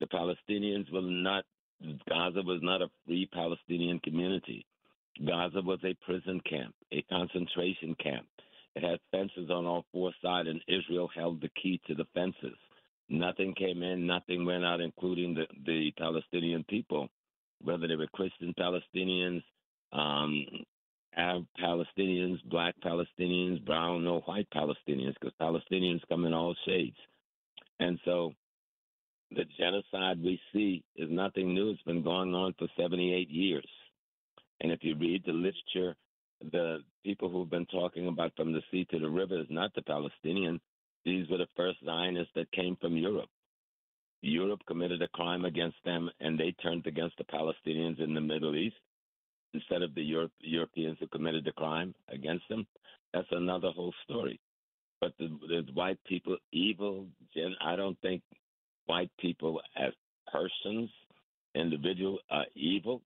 The 0.00 0.06
Palestinians 0.06 0.92
were 0.92 1.02
not 1.02 1.44
Gaza 2.08 2.42
was 2.42 2.60
not 2.62 2.82
a 2.82 2.90
free 3.06 3.28
Palestinian 3.32 4.00
community. 4.00 4.66
Gaza 5.24 5.60
was 5.60 5.78
a 5.84 5.94
prison 6.04 6.40
camp, 6.48 6.74
a 6.92 7.02
concentration 7.02 7.94
camp. 8.02 8.26
It 8.74 8.82
had 8.82 8.98
fences 9.12 9.50
on 9.50 9.66
all 9.66 9.84
four 9.92 10.12
sides, 10.22 10.48
and 10.48 10.60
Israel 10.66 11.08
held 11.14 11.40
the 11.40 11.50
key 11.50 11.80
to 11.86 11.94
the 11.94 12.06
fences. 12.14 12.56
Nothing 13.08 13.54
came 13.54 13.82
in, 13.82 14.06
nothing 14.06 14.44
went 14.44 14.64
out, 14.64 14.80
including 14.80 15.34
the, 15.34 15.46
the 15.66 15.92
Palestinian 15.98 16.64
people, 16.64 17.08
whether 17.62 17.86
they 17.86 17.96
were 17.96 18.08
Christian 18.08 18.54
Palestinians, 18.58 19.42
um, 19.92 20.46
Arab 21.16 21.46
Palestinians, 21.60 22.42
black 22.44 22.74
Palestinians, 22.84 23.64
brown 23.64 24.06
or 24.06 24.20
white 24.22 24.48
Palestinians, 24.50 25.14
because 25.20 25.34
Palestinians 25.40 26.00
come 26.08 26.24
in 26.24 26.32
all 26.32 26.54
shades. 26.66 26.96
And 27.80 27.98
so 28.04 28.32
the 29.30 29.44
genocide 29.58 30.22
we 30.22 30.40
see 30.52 30.82
is 30.96 31.10
nothing 31.10 31.54
new. 31.54 31.70
It's 31.70 31.82
been 31.82 32.02
going 32.02 32.34
on 32.34 32.54
for 32.58 32.68
78 32.76 33.30
years. 33.30 33.68
And 34.60 34.72
if 34.72 34.80
you 34.82 34.96
read 34.96 35.22
the 35.24 35.32
literature, 35.32 35.96
the 36.52 36.78
people 37.04 37.28
who've 37.28 37.50
been 37.50 37.66
talking 37.66 38.08
about 38.08 38.32
from 38.36 38.52
the 38.52 38.62
sea 38.70 38.86
to 38.90 38.98
the 38.98 39.08
river 39.08 39.40
is 39.40 39.46
not 39.50 39.74
the 39.74 39.82
Palestinian. 39.82 40.60
These 41.04 41.28
were 41.28 41.38
the 41.38 41.48
first 41.56 41.78
Zionists 41.84 42.32
that 42.34 42.50
came 42.52 42.76
from 42.80 42.96
Europe. 42.96 43.28
Europe 44.22 44.60
committed 44.66 45.02
a 45.02 45.08
crime 45.08 45.44
against 45.44 45.76
them, 45.84 46.10
and 46.20 46.38
they 46.38 46.52
turned 46.62 46.86
against 46.86 47.18
the 47.18 47.24
Palestinians 47.24 48.00
in 48.00 48.14
the 48.14 48.20
Middle 48.20 48.56
East 48.56 48.76
instead 49.54 49.82
of 49.82 49.94
the 49.94 50.02
Europe, 50.02 50.32
Europeans 50.40 50.98
who 51.00 51.06
committed 51.06 51.44
the 51.44 51.52
crime 51.52 51.94
against 52.08 52.48
them. 52.48 52.66
That's 53.12 53.28
another 53.30 53.70
whole 53.70 53.94
story. 54.04 54.40
But 55.00 55.12
the, 55.18 55.28
the 55.48 55.72
white 55.72 55.98
people 56.04 56.36
evil. 56.52 57.06
I 57.60 57.76
don't 57.76 57.98
think 58.00 58.22
white 58.86 59.10
people 59.18 59.60
as 59.76 59.92
persons, 60.32 60.90
individual, 61.54 62.18
are 62.30 62.46
evil 62.54 63.02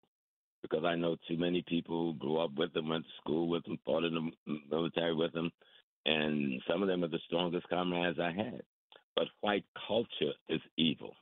because 0.62 0.84
I 0.84 0.96
know 0.96 1.16
too 1.28 1.36
many 1.36 1.62
people 1.66 2.12
who 2.12 2.18
grew 2.18 2.38
up 2.38 2.50
with 2.56 2.72
them, 2.72 2.88
went 2.88 3.04
to 3.04 3.10
school 3.20 3.48
with 3.48 3.64
them, 3.64 3.78
fought 3.84 4.04
in 4.04 4.32
the 4.46 4.58
military 4.70 5.14
with 5.14 5.32
them, 5.32 5.50
and 6.06 6.60
some 6.68 6.82
of 6.82 6.88
them 6.88 7.04
are 7.04 7.08
the 7.08 7.20
strongest 7.26 7.68
comrades 7.68 8.18
I 8.18 8.32
had. 8.32 8.62
But 9.14 9.28
white 9.40 9.64
culture 9.86 10.32
is 10.48 10.60
evil. 10.76 11.14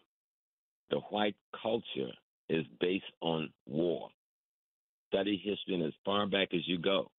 The 0.90 1.00
white 1.10 1.36
culture 1.62 2.12
is 2.48 2.64
based 2.80 3.04
on 3.20 3.50
war. 3.66 4.08
Study 5.08 5.40
history 5.42 5.74
and 5.74 5.84
as 5.84 5.92
far 6.04 6.26
back 6.26 6.48
as 6.54 6.66
you 6.66 6.78
go, 6.78 7.10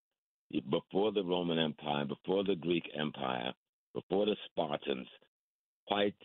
before 0.69 1.11
the 1.11 1.23
Roman 1.23 1.59
Empire, 1.59 2.05
before 2.05 2.43
the 2.43 2.55
Greek 2.55 2.89
Empire, 2.97 3.53
before 3.93 4.25
the 4.25 4.35
Spartans, 4.45 5.07
white, 5.87 6.15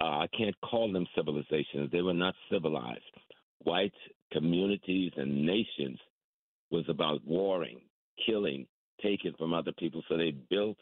uh, 0.00 0.04
I 0.04 0.26
can't 0.36 0.56
call 0.60 0.92
them 0.92 1.06
civilizations, 1.14 1.90
they 1.92 2.02
were 2.02 2.14
not 2.14 2.34
civilized. 2.50 3.00
White 3.62 3.92
communities 4.32 5.12
and 5.16 5.46
nations 5.46 5.98
was 6.70 6.84
about 6.88 7.20
warring, 7.24 7.80
killing, 8.26 8.66
taking 9.02 9.32
from 9.38 9.54
other 9.54 9.72
people. 9.78 10.02
So 10.08 10.16
they 10.16 10.32
built 10.50 10.78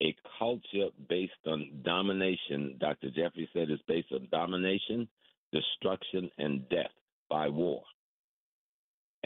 a 0.00 0.14
culture 0.38 0.88
based 1.08 1.32
on 1.46 1.82
domination. 1.84 2.76
Dr. 2.80 3.10
Jeffries 3.10 3.48
said 3.52 3.70
it's 3.70 3.82
based 3.86 4.12
on 4.12 4.28
domination, 4.30 5.08
destruction, 5.52 6.30
and 6.38 6.68
death 6.68 6.92
by 7.28 7.48
war. 7.48 7.82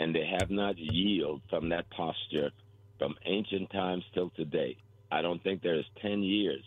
And 0.02 0.12
they 0.12 0.26
have 0.40 0.50
not 0.50 0.76
yielded 0.78 1.42
from 1.48 1.68
that 1.68 1.88
posture 1.90 2.50
from 2.98 3.14
ancient 3.24 3.70
times 3.70 4.02
till 4.12 4.30
today. 4.30 4.76
I 5.12 5.22
don't 5.22 5.40
think 5.44 5.62
there 5.62 5.78
is 5.78 5.84
10 6.00 6.24
years 6.24 6.64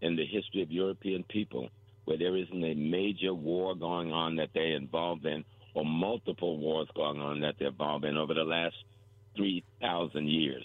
in 0.00 0.16
the 0.16 0.24
history 0.24 0.62
of 0.62 0.72
European 0.72 1.24
people 1.24 1.68
where 2.06 2.16
there 2.16 2.34
isn't 2.34 2.64
a 2.64 2.74
major 2.74 3.34
war 3.34 3.74
going 3.74 4.12
on 4.12 4.36
that 4.36 4.48
they're 4.54 4.76
involved 4.76 5.26
in 5.26 5.44
or 5.74 5.84
multiple 5.84 6.56
wars 6.56 6.88
going 6.96 7.20
on 7.20 7.42
that 7.42 7.56
they're 7.58 7.68
involved 7.68 8.06
in 8.06 8.16
over 8.16 8.32
the 8.32 8.44
last 8.44 8.76
3,000 9.36 10.26
years. 10.26 10.64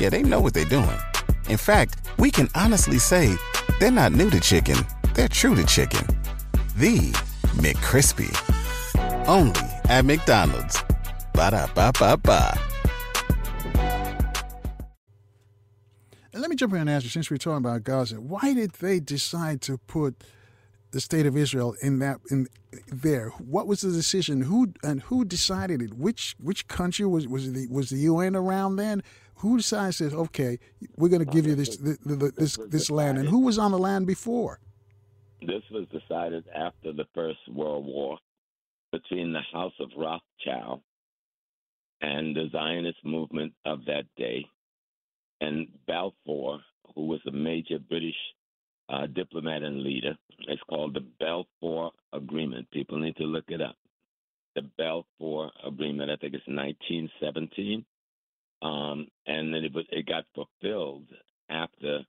Yeah, 0.00 0.08
they 0.08 0.22
know 0.22 0.40
what 0.40 0.54
they're 0.54 0.64
doing. 0.64 0.98
In 1.48 1.56
fact, 1.56 2.10
we 2.18 2.30
can 2.30 2.48
honestly 2.54 2.98
say 2.98 3.36
they're 3.78 3.92
not 3.92 4.12
new 4.12 4.28
to 4.30 4.40
chicken, 4.40 4.76
they're 5.14 5.28
true 5.28 5.54
to 5.54 5.64
chicken. 5.64 6.04
The 6.76 7.12
McCrispy. 7.58 8.30
Only 9.28 9.60
at 9.84 10.04
McDonald's. 10.04 10.82
Ba 11.32 11.50
da 11.52 11.66
ba 11.74 11.92
ba 11.98 12.16
ba. 12.16 12.58
Let 16.32 16.50
me 16.50 16.56
jump 16.56 16.72
in 16.72 16.80
and 16.80 16.90
ask 16.90 17.04
you, 17.04 17.10
since 17.10 17.30
we're 17.30 17.36
talking 17.36 17.58
about 17.58 17.84
Gaza, 17.84 18.20
why 18.20 18.52
did 18.54 18.72
they 18.72 18.98
decide 18.98 19.60
to 19.62 19.78
put 19.78 20.24
the 20.90 21.00
state 21.00 21.26
of 21.26 21.36
Israel 21.36 21.76
in 21.80 22.00
that 22.00 22.18
in 22.30 22.48
there? 22.88 23.28
What 23.38 23.68
was 23.68 23.82
the 23.82 23.92
decision? 23.92 24.42
Who 24.42 24.72
and 24.82 25.02
who 25.02 25.24
decided 25.24 25.80
it? 25.80 25.94
Which 25.94 26.34
which 26.40 26.66
country 26.66 27.06
was 27.06 27.28
was 27.28 27.52
the 27.52 27.68
was 27.68 27.90
the 27.90 27.98
UN 27.98 28.34
around 28.34 28.76
then? 28.76 29.02
Who 29.44 29.58
decides 29.58 29.98
says, 29.98 30.14
okay, 30.14 30.58
we're 30.96 31.10
going 31.10 31.22
to 31.22 31.30
give 31.30 31.46
you 31.46 31.54
this 31.54 31.76
the, 31.76 31.98
the, 32.06 32.32
this 32.34 32.56
this 32.66 32.90
land? 32.90 33.18
And 33.18 33.28
who 33.28 33.40
was 33.40 33.58
on 33.58 33.72
the 33.72 33.78
land 33.78 34.06
before? 34.06 34.58
This 35.42 35.62
was 35.70 35.86
decided 35.92 36.46
after 36.48 36.94
the 36.94 37.04
First 37.14 37.40
World 37.52 37.84
War 37.84 38.16
between 38.90 39.34
the 39.34 39.42
House 39.52 39.74
of 39.80 39.90
Rothschild 39.98 40.80
and 42.00 42.34
the 42.34 42.48
Zionist 42.52 43.04
movement 43.04 43.52
of 43.66 43.84
that 43.84 44.04
day 44.16 44.46
and 45.42 45.68
Balfour, 45.86 46.60
who 46.94 47.04
was 47.04 47.20
a 47.28 47.30
major 47.30 47.78
British 47.78 48.16
uh, 48.88 49.06
diplomat 49.08 49.62
and 49.62 49.82
leader. 49.82 50.16
It's 50.48 50.62
called 50.70 50.94
the 50.94 51.06
Balfour 51.20 51.90
Agreement. 52.14 52.70
People 52.70 52.98
need 52.98 53.16
to 53.16 53.24
look 53.24 53.44
it 53.48 53.60
up. 53.60 53.76
The 54.54 54.62
Balfour 54.78 55.50
Agreement, 55.66 56.10
I 56.10 56.16
think 56.16 56.32
it's 56.32 56.46
1917. 56.46 57.84
Um, 58.62 59.08
and 59.26 59.52
then 59.52 59.64
it, 59.64 59.72
it 59.90 60.06
got 60.06 60.24
fulfilled 60.34 61.06
after 61.50 62.00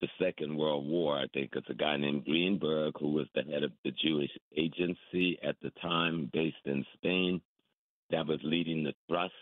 the 0.00 0.08
Second 0.20 0.56
World 0.56 0.86
War. 0.86 1.18
I 1.18 1.26
think 1.32 1.50
it's 1.54 1.70
a 1.70 1.74
guy 1.74 1.96
named 1.96 2.24
Greenberg, 2.24 2.94
who 3.00 3.12
was 3.12 3.26
the 3.34 3.42
head 3.42 3.62
of 3.62 3.72
the 3.84 3.92
Jewish 3.92 4.30
agency 4.56 5.38
at 5.42 5.56
the 5.62 5.70
time, 5.82 6.30
based 6.32 6.56
in 6.64 6.84
Spain, 6.94 7.40
that 8.10 8.26
was 8.26 8.38
leading 8.42 8.84
the 8.84 8.94
thrust 9.08 9.32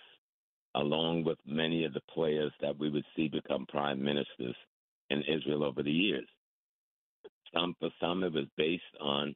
along 0.75 1.25
with 1.25 1.39
many 1.47 1.85
of 1.85 1.93
the 1.93 2.01
players 2.13 2.53
that 2.61 2.79
we 2.79 2.91
would 2.91 3.05
see 3.15 3.29
become 3.29 3.67
prime 3.67 4.03
ministers 4.03 4.57
in 5.11 5.23
Israel 5.23 5.65
over 5.65 5.83
the 5.83 5.91
years. 5.91 6.27
Some, 7.53 7.77
for 7.79 7.91
some, 8.01 8.25
it 8.25 8.33
was 8.33 8.47
based 8.57 8.83
on 9.01 9.35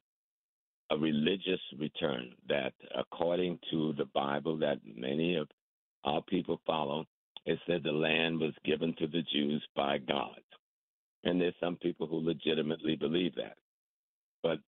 a 0.90 0.96
religious 0.96 1.60
return 1.78 2.32
that, 2.48 2.72
according 2.96 3.58
to 3.70 3.92
the 3.98 4.06
Bible 4.06 4.56
that 4.58 4.78
many 4.84 5.36
of 5.36 5.48
our 6.04 6.22
people 6.22 6.60
follow, 6.66 7.04
it 7.46 7.58
said 7.66 7.82
the 7.82 7.92
land 7.92 8.40
was 8.40 8.52
given 8.64 8.94
to 8.98 9.06
the 9.06 9.22
Jews 9.32 9.62
by 9.74 9.98
God. 9.98 10.40
And 11.24 11.40
there's 11.40 11.54
some 11.60 11.76
people 11.76 12.06
who 12.06 12.16
legitimately 12.16 12.96
believe 12.96 13.34
that. 13.36 13.56
But 14.42 14.58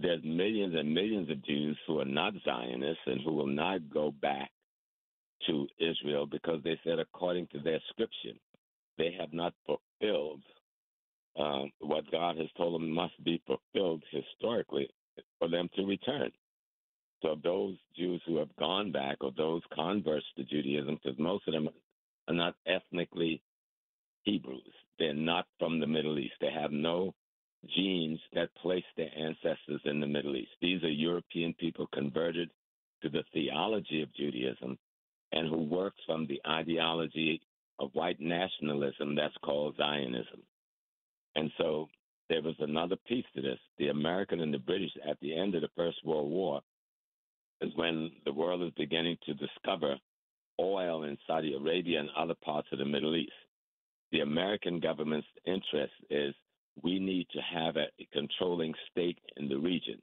there's 0.00 0.22
millions 0.24 0.74
and 0.76 0.92
millions 0.92 1.30
of 1.30 1.44
Jews 1.44 1.78
who 1.86 2.00
are 2.00 2.04
not 2.04 2.34
Zionists 2.44 3.02
and 3.06 3.20
who 3.22 3.32
will 3.32 3.46
not 3.46 3.88
go 3.90 4.12
back 4.22 4.50
to 5.46 5.66
Israel 5.78 6.26
because 6.26 6.62
they 6.62 6.78
said, 6.84 6.98
according 6.98 7.48
to 7.48 7.60
their 7.60 7.80
scripture, 7.90 8.38
they 8.98 9.14
have 9.18 9.32
not 9.32 9.54
fulfilled 9.66 10.42
um, 11.36 11.70
what 11.80 12.10
God 12.10 12.36
has 12.36 12.48
told 12.56 12.74
them 12.74 12.90
must 12.90 13.22
be 13.24 13.42
fulfilled 13.46 14.02
historically 14.10 14.88
for 15.38 15.48
them 15.48 15.68
to 15.74 15.84
return. 15.84 16.30
So 17.24 17.36
those 17.42 17.76
Jews 17.96 18.20
who 18.26 18.36
have 18.36 18.54
gone 18.56 18.92
back 18.92 19.16
or 19.22 19.32
those 19.34 19.62
converts 19.74 20.26
to 20.36 20.44
Judaism, 20.44 20.98
because 21.02 21.18
most 21.18 21.48
of 21.48 21.54
them 21.54 21.70
are 22.28 22.34
not 22.34 22.54
ethnically 22.66 23.40
Hebrews, 24.24 24.74
they're 24.98 25.14
not 25.14 25.46
from 25.58 25.80
the 25.80 25.86
Middle 25.86 26.18
East. 26.18 26.34
They 26.40 26.52
have 26.52 26.70
no 26.70 27.14
genes 27.74 28.20
that 28.34 28.54
place 28.56 28.84
their 28.96 29.10
ancestors 29.16 29.80
in 29.86 30.00
the 30.00 30.06
Middle 30.06 30.36
East. 30.36 30.50
These 30.60 30.82
are 30.84 30.90
European 30.90 31.54
people 31.54 31.86
converted 31.94 32.50
to 33.02 33.08
the 33.08 33.24
theology 33.32 34.02
of 34.02 34.14
Judaism 34.14 34.78
and 35.32 35.48
who 35.48 35.62
works 35.62 36.00
from 36.04 36.26
the 36.26 36.42
ideology 36.46 37.40
of 37.78 37.94
white 37.94 38.20
nationalism 38.20 39.14
that's 39.14 39.36
called 39.42 39.76
Zionism. 39.78 40.42
And 41.36 41.50
so 41.56 41.88
there 42.28 42.42
was 42.42 42.54
another 42.58 42.96
piece 43.08 43.24
to 43.34 43.40
this. 43.40 43.58
The 43.78 43.88
American 43.88 44.40
and 44.40 44.52
the 44.52 44.58
British, 44.58 44.92
at 45.08 45.18
the 45.20 45.34
end 45.34 45.54
of 45.54 45.62
the 45.62 45.70
First 45.74 46.04
World 46.04 46.30
War, 46.30 46.60
is 47.60 47.72
when 47.76 48.10
the 48.24 48.32
world 48.32 48.62
is 48.62 48.72
beginning 48.76 49.16
to 49.26 49.34
discover 49.34 49.96
oil 50.60 51.04
in 51.04 51.18
Saudi 51.26 51.54
Arabia 51.54 52.00
and 52.00 52.10
other 52.16 52.34
parts 52.44 52.68
of 52.72 52.78
the 52.78 52.84
Middle 52.84 53.16
East. 53.16 53.32
The 54.12 54.20
American 54.20 54.80
government's 54.80 55.26
interest 55.44 55.92
is 56.10 56.34
we 56.82 56.98
need 56.98 57.26
to 57.32 57.40
have 57.40 57.76
a 57.76 57.88
controlling 58.12 58.74
stake 58.90 59.18
in 59.36 59.48
the 59.48 59.56
region. 59.56 60.00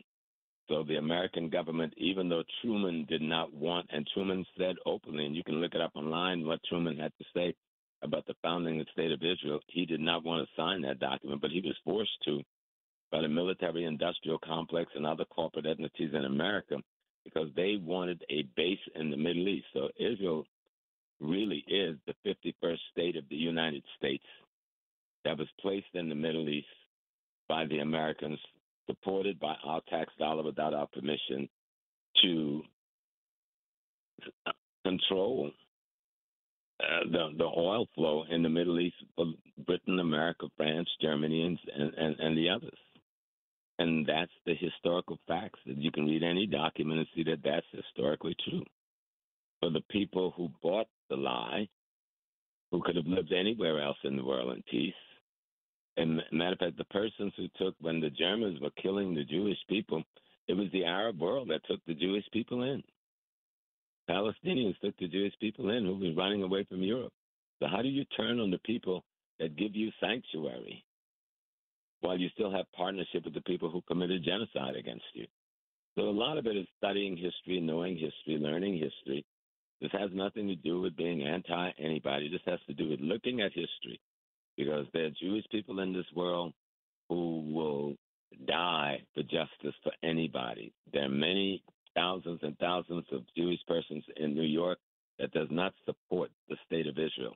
So 0.70 0.84
the 0.84 0.98
American 0.98 1.50
government, 1.50 1.94
even 1.98 2.30
though 2.30 2.44
Truman 2.62 3.06
did 3.10 3.22
not 3.22 3.54
want, 3.54 3.88
and 3.92 4.08
Truman 4.14 4.46
said 4.58 4.76
openly, 4.86 5.26
and 5.26 5.36
you 5.36 5.44
can 5.44 5.56
look 5.56 5.76
it 5.76 5.82
up 5.82 5.92
online 5.96 6.46
what 6.46 6.64
Truman 6.68 6.98
had 6.98 7.12
to 7.18 7.26
say 7.34 7.54
about 8.04 8.26
the 8.26 8.36
founding 8.42 8.80
of 8.80 8.86
the 8.86 8.92
state 8.94 9.12
of 9.12 9.22
Israel, 9.22 9.60
he 9.68 9.86
did 9.86 10.00
not 10.00 10.24
want 10.24 10.48
to 10.48 10.62
sign 10.62 10.82
that 10.82 11.00
document, 11.00 11.42
but 11.42 11.52
he 11.52 11.62
was 11.62 11.76
forced 11.84 12.18
to 12.26 12.42
by 13.12 13.22
the 13.22 13.28
military 13.28 13.84
industrial 13.84 14.40
complex 14.40 14.92
and 14.96 15.06
other 15.06 15.26
corporate 15.26 15.66
entities 15.66 16.12
in 16.14 16.26
America 16.26 16.78
because 17.24 17.48
they 17.56 17.78
wanted 17.82 18.24
a 18.30 18.44
base 18.56 18.80
in 18.96 19.10
the 19.10 19.18
Middle 19.18 19.48
East. 19.48 19.66
So 19.74 19.90
Israel 19.98 20.46
really 21.20 21.64
is 21.68 21.98
the 22.08 22.16
51st 22.26 22.80
state 22.92 23.16
of 23.16 23.24
the 23.30 23.36
United 23.36 23.84
States 23.98 24.24
that 25.24 25.38
was 25.38 25.48
placed 25.60 25.94
in 25.94 26.10
the 26.10 26.16
Middle 26.16 26.50
East 26.50 26.68
by 27.48 27.66
the 27.66 27.80
Americans, 27.80 28.40
supported 28.88 29.40
by 29.40 29.56
our 29.64 29.82
tax 29.90 30.12
dollar 30.18 30.44
without 30.44 30.74
our 30.74 30.88
permission, 30.88 31.48
to 32.24 32.62
control 34.84 35.52
uh, 36.82 37.10
the 37.12 37.30
the 37.38 37.46
oil 37.46 37.88
flow 37.96 38.24
in 38.30 38.42
the 38.42 38.50
Middle 38.50 38.80
East 38.80 38.96
Britain, 39.66 40.00
America, 40.00 40.48
France, 40.58 40.90
Germany, 41.02 41.60
and, 41.76 41.94
and 41.94 42.20
and 42.20 42.38
the 42.38 42.50
others. 42.50 42.78
And 43.82 44.06
that's 44.06 44.32
the 44.46 44.54
historical 44.54 45.17
facts 45.28 45.60
that 45.65 45.80
you 45.80 45.91
can 45.91 46.06
read 46.06 46.22
any 46.22 46.46
document 46.46 47.00
and 47.00 47.08
see 47.15 47.24
that 47.24 47.41
that's 47.44 47.65
historically 47.72 48.36
true. 48.48 48.63
For 49.60 49.72
the 49.72 49.82
people 49.89 50.36
who 50.38 50.52
bought 50.62 50.86
the 51.10 51.15
lie, 51.15 51.67
who 52.72 52.84
could 52.84 52.96
have 52.96 53.08
lived 53.08 53.34
anywhere 53.34 53.82
else 53.82 53.98
in 54.04 54.17
the 54.17 54.24
world 54.24 54.56
in 54.56 54.63
peace, 54.70 54.94
and 55.98 56.22
matter 56.32 56.54
of 56.54 56.60
fact, 56.60 56.78
the 56.78 56.86
persons 56.86 57.34
who 57.36 57.48
took 57.58 57.74
when 57.82 58.00
the 58.00 58.12
Germans 58.12 58.62
were 58.62 58.70
killing 58.80 59.15
the 59.15 59.24
Jewish 59.24 59.58
people, 59.67 60.04
it 60.48 60.54
was 60.54 60.67
the 60.72 60.86
Arab 60.86 61.20
world 61.20 61.50
that 61.50 61.65
took 61.65 61.84
the 61.88 61.96
Jewish 61.96 62.26
people 62.32 62.62
in. 62.62 62.84
Palestinians 64.08 64.78
took 64.78 64.96
the 64.98 65.08
Jewish 65.08 65.34
people 65.39 65.72
in 65.72 65.86
who 65.86 65.96
was 65.96 66.15
running 66.15 66.44
away 66.44 66.65
from 66.65 66.84
Europe. 66.84 67.13
So 67.60 67.67
how 67.67 67.82
do 67.82 67.88
you 67.88 68.06
turn 68.15 68.39
on 68.39 68.52
the 68.52 68.60
people 68.60 69.04
that 69.39 69.58
give 69.58 69.76
you 69.76 69.89
sanctuary 70.00 70.86
while 72.02 72.18
you 72.18 72.30
still 72.30 72.52
have 72.52 72.66
partnership 72.76 73.26
with 73.26 73.34
the 73.34 73.42
people 73.42 73.70
who 73.70 73.82
committed 73.82 74.24
genocide 74.24 74.76
against 74.76 75.06
you? 75.14 75.26
So 75.96 76.04
a 76.04 76.12
lot 76.12 76.38
of 76.38 76.46
it 76.46 76.56
is 76.56 76.68
studying 76.78 77.18
history, 77.18 77.60
knowing 77.60 77.96
history, 77.96 78.38
learning 78.38 78.74
history. 78.74 79.26
This 79.82 79.92
has 79.94 80.12
nothing 80.14 80.48
to 80.48 80.56
do 80.56 80.82
with 80.82 80.96
being 80.96 81.24
anti 81.24 81.72
anybody. 81.80 82.30
This 82.30 82.42
has 82.46 82.60
to 82.68 82.74
do 82.74 82.90
with 82.90 83.00
looking 83.00 83.42
at 83.42 83.52
history 83.54 84.00
because 84.58 84.86
there 84.94 85.06
are 85.06 85.12
Jewish 85.22 85.46
people 85.52 85.80
in 85.80 85.92
this 85.92 86.06
world 86.16 86.54
who 87.10 87.52
will 87.52 87.96
die 88.48 89.02
for 89.14 89.24
justice 89.24 89.76
for 89.84 89.92
anybody. 90.04 90.72
There 90.94 91.06
are 91.06 91.10
many 91.10 91.64
thousands 91.96 92.40
and 92.44 92.58
thousands 92.58 93.06
of 93.12 93.24
Jewish 93.36 93.60
persons 93.68 94.04
in 94.18 94.34
New 94.34 94.44
York 94.44 94.78
that 95.20 95.32
does 95.32 95.48
not 95.52 95.74
support 95.86 96.32
the 96.48 96.56
state 96.66 96.88
of 96.88 96.98
Israel. 96.98 97.36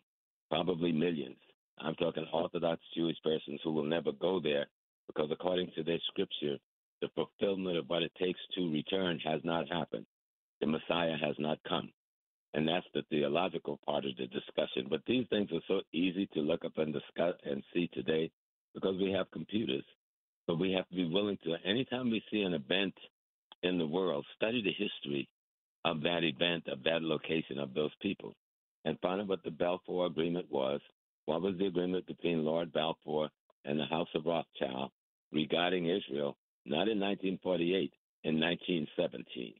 Probably 0.50 0.92
millions. 0.92 1.38
I'm 1.80 1.96
talking 1.96 2.26
Orthodox 2.32 2.82
Jewish 2.96 3.18
persons 3.24 3.60
who 3.64 3.72
will 3.72 3.84
never 3.84 4.12
go 4.12 4.40
there 4.40 4.68
because, 5.08 5.30
according 5.32 5.72
to 5.76 5.84
their 5.84 6.00
scripture, 6.08 6.58
the 7.02 7.10
fulfillment 7.16 7.78
of 7.78 7.90
what 7.90 8.04
it 8.04 8.12
takes 8.20 8.40
to 8.56 8.72
return 8.72 9.20
has 9.26 9.42
not 9.44 9.70
happened. 9.70 10.06
The 10.62 10.68
Messiah 10.68 11.18
has 11.22 11.36
not 11.38 11.60
come. 11.68 11.92
And 12.54 12.68
that's 12.68 12.88
the 12.94 13.04
theological 13.10 13.80
part 13.86 14.06
of 14.06 14.16
the 14.18 14.28
discussion. 14.28 14.88
But 14.90 15.02
these 15.06 15.28
things 15.30 15.50
are 15.52 15.62
so 15.68 15.82
easy 15.92 16.28
to 16.34 16.40
look 16.40 16.64
up 16.64 16.78
and 16.78 16.94
discuss 16.94 17.36
and 17.44 17.62
see 17.74 17.90
today 17.94 18.32
because 18.74 18.96
we 18.98 19.12
have 19.12 19.30
computers. 19.32 19.84
But 20.48 20.60
we 20.60 20.72
have 20.72 20.88
to 20.90 20.96
be 20.96 21.10
willing 21.10 21.38
to, 21.44 21.56
anytime 21.66 22.10
we 22.10 22.24
see 22.32 22.42
an 22.44 22.54
event 22.54 22.94
in 23.64 23.78
the 23.78 23.88
world, 23.88 24.26
study 24.36 24.62
the 24.64 24.72
history 24.72 25.28
of 25.84 26.02
that 26.02 26.24
event, 26.24 26.68
of 26.68 26.84
that 26.84 27.02
location, 27.02 27.60
of 27.60 27.74
those 27.74 27.92
people, 28.02 28.34
and 28.86 29.00
find 29.02 29.22
out 29.22 29.28
what 29.28 29.44
the 29.44 29.52
Balfour 29.52 30.06
Agreement 30.06 30.50
was. 30.50 30.80
What 31.26 31.42
was 31.42 31.56
the 31.58 31.66
agreement 31.66 32.06
between 32.06 32.46
Lord 32.46 32.72
Balfour 32.72 33.30
and 33.66 33.80
the 33.80 33.86
House 33.86 34.08
of 34.14 34.26
Rothschild 34.26 34.92
regarding 35.32 35.86
Israel, 35.86 36.38
not 36.66 36.88
in 36.88 37.00
1948, 37.00 37.92
in 38.24 38.40
1917? 38.40 39.54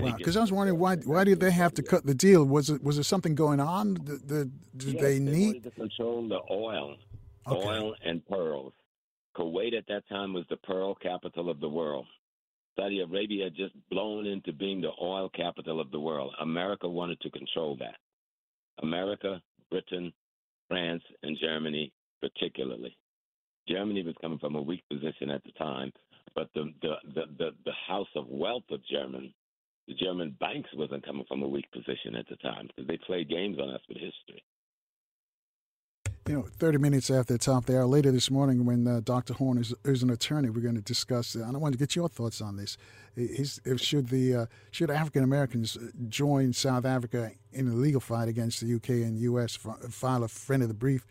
Wow, 0.00 0.14
because 0.16 0.36
I 0.36 0.40
was 0.40 0.52
wondering 0.52 0.78
why 0.78 0.96
why 0.96 1.24
did 1.24 1.40
they 1.40 1.50
have 1.50 1.74
to 1.74 1.82
cut 1.82 2.06
the 2.06 2.14
deal? 2.14 2.44
Was 2.44 2.70
it 2.70 2.82
was 2.82 2.96
there 2.96 3.02
something 3.02 3.34
going 3.34 3.58
on? 3.58 3.94
The, 3.94 4.20
the 4.24 4.50
did 4.76 4.94
yes, 4.94 5.02
they 5.02 5.18
they 5.18 5.18
need 5.18 5.64
to 5.64 5.70
control 5.70 6.28
the 6.28 6.40
oil, 6.50 6.96
Okay. 7.46 7.68
oil 7.68 7.94
and 8.04 8.24
pearls. 8.26 8.72
Kuwait 9.36 9.76
at 9.76 9.86
that 9.88 10.08
time 10.08 10.34
was 10.34 10.44
the 10.50 10.56
pearl 10.58 10.94
capital 10.94 11.50
of 11.50 11.60
the 11.60 11.68
world. 11.68 12.06
Saudi 12.76 13.00
Arabia 13.00 13.44
had 13.44 13.56
just 13.56 13.74
blown 13.90 14.26
into 14.26 14.52
being 14.52 14.80
the 14.80 14.92
oil 15.02 15.28
capital 15.30 15.80
of 15.80 15.90
the 15.90 15.98
world. 15.98 16.32
America 16.40 16.88
wanted 16.88 17.20
to 17.20 17.30
control 17.30 17.76
that. 17.76 17.96
America, 18.82 19.42
Britain, 19.70 20.12
France, 20.68 21.02
and 21.22 21.36
Germany 21.40 21.92
particularly. 22.20 22.96
Germany 23.68 24.02
was 24.02 24.14
coming 24.20 24.38
from 24.38 24.56
a 24.56 24.62
weak 24.62 24.82
position 24.90 25.30
at 25.30 25.44
the 25.44 25.52
time, 25.52 25.92
but 26.34 26.48
the 26.54 26.72
the 26.82 26.94
the, 27.14 27.22
the, 27.38 27.50
the 27.64 27.72
house 27.86 28.08
of 28.16 28.26
wealth 28.28 28.64
of 28.70 28.80
German, 28.86 29.32
the 29.86 29.94
German 29.94 30.36
banks 30.40 30.70
wasn't 30.74 31.04
coming 31.04 31.24
from 31.28 31.42
a 31.42 31.48
weak 31.48 31.70
position 31.72 32.14
at 32.16 32.28
the 32.28 32.36
time 32.36 32.68
because 32.68 32.88
they 32.88 32.98
played 33.06 33.28
games 33.28 33.58
on 33.60 33.70
us 33.70 33.80
with 33.88 33.98
history. 33.98 34.42
You 36.28 36.34
know, 36.34 36.46
30 36.58 36.76
minutes 36.76 37.08
after 37.08 37.32
the 37.32 37.38
top 37.38 37.60
of 37.60 37.66
the 37.66 37.78
hour, 37.78 37.86
later 37.86 38.12
this 38.12 38.30
morning, 38.30 38.66
when 38.66 38.86
uh, 38.86 39.00
Dr. 39.02 39.32
Horne 39.32 39.56
is, 39.56 39.72
is 39.86 40.02
an 40.02 40.10
attorney, 40.10 40.50
we're 40.50 40.60
going 40.60 40.74
to 40.74 40.82
discuss. 40.82 41.34
Uh, 41.34 41.44
and 41.44 41.56
I 41.56 41.58
want 41.58 41.72
to 41.72 41.78
get 41.78 41.96
your 41.96 42.06
thoughts 42.06 42.42
on 42.42 42.58
this. 42.58 42.76
Is, 43.16 43.62
if 43.64 43.80
should 43.80 44.10
the 44.10 44.34
uh, 44.34 44.46
should 44.70 44.90
African 44.90 45.24
Americans 45.24 45.78
join 46.10 46.52
South 46.52 46.84
Africa 46.84 47.30
in 47.54 47.68
a 47.68 47.72
legal 47.72 48.02
fight 48.02 48.28
against 48.28 48.60
the 48.60 48.74
UK 48.74 48.90
and 48.90 49.18
US, 49.20 49.56
file 49.56 50.22
a 50.22 50.28
friend 50.28 50.62
of 50.62 50.68
the 50.68 50.74
brief, 50.74 51.06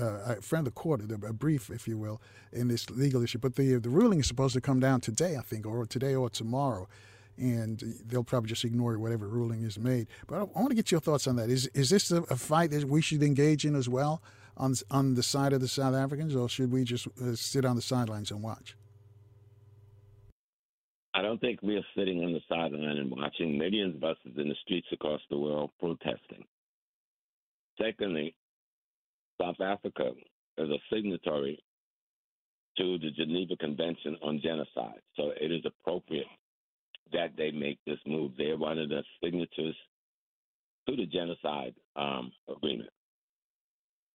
uh, 0.00 0.36
a 0.38 0.40
friend 0.40 0.66
of 0.66 0.72
the 0.72 0.80
court, 0.80 1.02
a 1.02 1.32
brief, 1.34 1.68
if 1.68 1.86
you 1.86 1.98
will, 1.98 2.22
in 2.50 2.68
this 2.68 2.88
legal 2.88 3.22
issue? 3.22 3.40
But 3.40 3.56
the 3.56 3.74
the 3.74 3.90
ruling 3.90 4.20
is 4.20 4.26
supposed 4.26 4.54
to 4.54 4.62
come 4.62 4.80
down 4.80 5.02
today, 5.02 5.36
I 5.36 5.42
think, 5.42 5.66
or 5.66 5.84
today 5.84 6.14
or 6.14 6.30
tomorrow. 6.30 6.88
And 7.36 7.82
they'll 8.06 8.24
probably 8.24 8.48
just 8.48 8.64
ignore 8.64 8.98
whatever 8.98 9.28
ruling 9.28 9.64
is 9.64 9.78
made. 9.78 10.06
But 10.26 10.36
I, 10.36 10.40
I 10.40 10.60
want 10.60 10.70
to 10.70 10.74
get 10.74 10.90
your 10.90 11.00
thoughts 11.00 11.26
on 11.26 11.36
that. 11.36 11.50
Is 11.50 11.66
is 11.74 11.90
this 11.90 12.10
a, 12.10 12.22
a 12.22 12.36
fight 12.36 12.70
that 12.70 12.84
we 12.84 13.02
should 13.02 13.22
engage 13.22 13.66
in 13.66 13.74
as 13.74 13.86
well? 13.86 14.22
On 14.56 14.74
on 14.90 15.14
the 15.14 15.22
side 15.22 15.52
of 15.52 15.60
the 15.60 15.68
South 15.68 15.94
Africans, 15.94 16.34
or 16.34 16.48
should 16.48 16.72
we 16.72 16.84
just 16.84 17.06
uh, 17.20 17.34
sit 17.34 17.64
on 17.64 17.76
the 17.76 17.82
sidelines 17.82 18.30
and 18.30 18.42
watch? 18.42 18.76
I 21.14 21.20
don't 21.20 21.40
think 21.40 21.60
we 21.62 21.76
are 21.76 21.86
sitting 21.96 22.24
on 22.24 22.32
the 22.32 22.40
sideline 22.48 22.96
and 22.96 23.10
watching 23.10 23.58
millions 23.58 23.96
of 23.96 24.04
us 24.04 24.16
in 24.24 24.48
the 24.48 24.54
streets 24.62 24.86
across 24.92 25.20
the 25.28 25.38
world 25.38 25.70
protesting. 25.78 26.44
Secondly, 27.80 28.34
South 29.40 29.60
Africa 29.60 30.12
is 30.56 30.70
a 30.70 30.78
signatory 30.94 31.62
to 32.78 32.98
the 32.98 33.10
Geneva 33.10 33.56
Convention 33.56 34.16
on 34.22 34.40
Genocide, 34.42 35.02
so 35.16 35.32
it 35.38 35.52
is 35.52 35.62
appropriate 35.66 36.26
that 37.12 37.32
they 37.36 37.50
make 37.50 37.78
this 37.86 37.98
move. 38.06 38.32
They're 38.38 38.56
one 38.56 38.78
of 38.78 38.88
the 38.88 39.02
signatories 39.22 39.74
to 40.88 40.96
the 40.96 41.06
genocide 41.06 41.74
um, 41.96 42.32
agreement. 42.48 42.90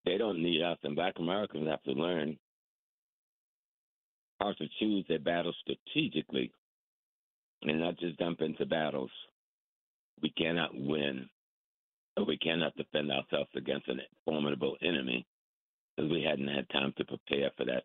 They 0.07 0.17
don't 0.17 0.41
need 0.41 0.61
us, 0.61 0.77
and 0.83 0.95
Black 0.95 1.15
Americans 1.19 1.67
have 1.67 1.83
to 1.83 1.91
learn 1.91 2.37
how 4.39 4.53
to 4.53 4.65
choose 4.79 5.03
their 5.09 5.19
battles 5.19 5.57
strategically 5.61 6.49
and 7.63 7.81
not 7.81 7.99
just 7.99 8.17
jump 8.17 8.39
into 8.39 8.65
battles. 8.65 9.11
We 10.21 10.29
cannot 10.29 10.69
win 10.73 11.27
or 12.15 12.23
we 12.23 12.37
cannot 12.37 12.77
defend 12.77 13.11
ourselves 13.11 13.49
against 13.57 13.89
a 13.89 13.95
formidable 14.23 14.77
enemy 14.81 15.27
because 15.97 16.09
we 16.09 16.23
hadn't 16.23 16.47
had 16.47 16.69
time 16.69 16.93
to 16.97 17.03
prepare 17.03 17.51
for 17.57 17.65
that 17.65 17.83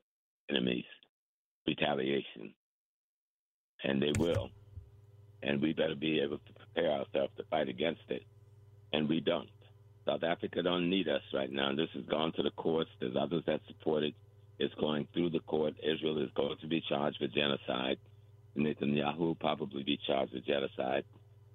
enemy's 0.49 0.85
retaliation. 1.67 2.55
And 3.83 4.01
they 4.01 4.13
will. 4.17 4.51
And 5.43 5.61
we 5.61 5.73
better 5.73 5.97
be 5.97 6.21
able 6.21 6.39
to 6.39 6.53
prepare 6.53 6.93
ourselves 6.93 7.33
to 7.37 7.45
fight 7.51 7.69
against 7.69 8.03
it. 8.11 8.23
And 8.93 9.09
we 9.09 9.19
don't. 9.19 9.49
South 10.05 10.23
Africa 10.23 10.63
don't 10.63 10.91
need 10.91 11.09
us 11.09 11.23
right 11.33 11.51
now. 11.51 11.75
This 11.75 11.91
has 11.95 12.05
gone 12.05 12.33
to 12.33 12.43
the 12.43 12.51
courts. 12.51 12.91
There's 13.01 13.17
others 13.17 13.45
that 13.47 13.61
support 13.69 14.03
it. 14.03 14.15
It's 14.59 14.75
going 14.75 15.07
through 15.13 15.31
the 15.31 15.41
court. 15.41 15.75
Israel 15.83 16.23
is 16.23 16.31
going 16.35 16.57
to 16.61 16.67
be 16.67 16.83
charged 16.89 17.19
with 17.21 17.35
genocide. 17.35 17.99
Netanyahu 18.57 19.19
will 19.19 19.35
probably 19.35 19.83
be 19.83 19.99
charged 20.07 20.35
with 20.35 20.45
genocide. 20.45 21.05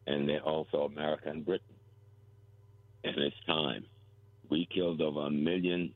And 0.05 0.27
they're 0.27 0.41
also 0.41 0.83
America 0.83 1.29
and 1.29 1.45
Britain. 1.45 1.75
And 3.03 3.17
it's 3.17 3.35
time. 3.45 3.85
We 4.49 4.65
killed 4.65 5.01
over 5.01 5.27
a 5.27 5.29
million 5.29 5.93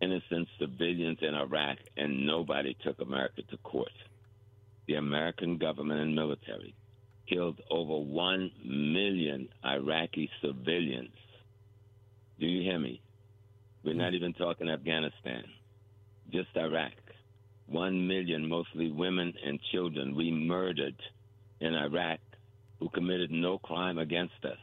innocent 0.00 0.48
civilians 0.58 1.18
in 1.20 1.34
Iraq, 1.34 1.78
and 1.96 2.26
nobody 2.26 2.76
took 2.82 3.00
America 3.00 3.42
to 3.50 3.56
court. 3.58 3.92
The 4.86 4.94
American 4.94 5.58
government 5.58 6.00
and 6.00 6.14
military 6.14 6.74
killed 7.28 7.60
over 7.70 7.98
1 7.98 8.50
million 8.64 9.48
Iraqi 9.64 10.30
civilians. 10.40 11.10
Do 12.38 12.46
you 12.46 12.62
hear 12.62 12.78
me? 12.78 13.00
We're 13.82 13.94
not 13.94 14.12
mm. 14.12 14.16
even 14.16 14.32
talking 14.34 14.68
Afghanistan, 14.68 15.44
just 16.30 16.48
Iraq. 16.56 16.92
1 17.66 18.06
million, 18.06 18.48
mostly 18.48 18.90
women 18.92 19.34
and 19.44 19.58
children, 19.72 20.14
we 20.14 20.30
murdered 20.30 20.94
in 21.60 21.74
Iraq 21.74 22.20
who 22.78 22.88
committed 22.90 23.30
no 23.30 23.58
crime 23.58 23.98
against 23.98 24.44
us. 24.44 24.58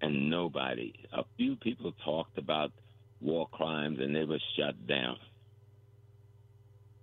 And 0.00 0.30
nobody, 0.30 0.94
a 1.12 1.24
few 1.36 1.56
people 1.56 1.92
talked 2.04 2.38
about 2.38 2.72
war 3.20 3.48
crimes 3.48 3.98
and 4.00 4.14
they 4.14 4.24
were 4.24 4.40
shut 4.56 4.86
down. 4.86 5.16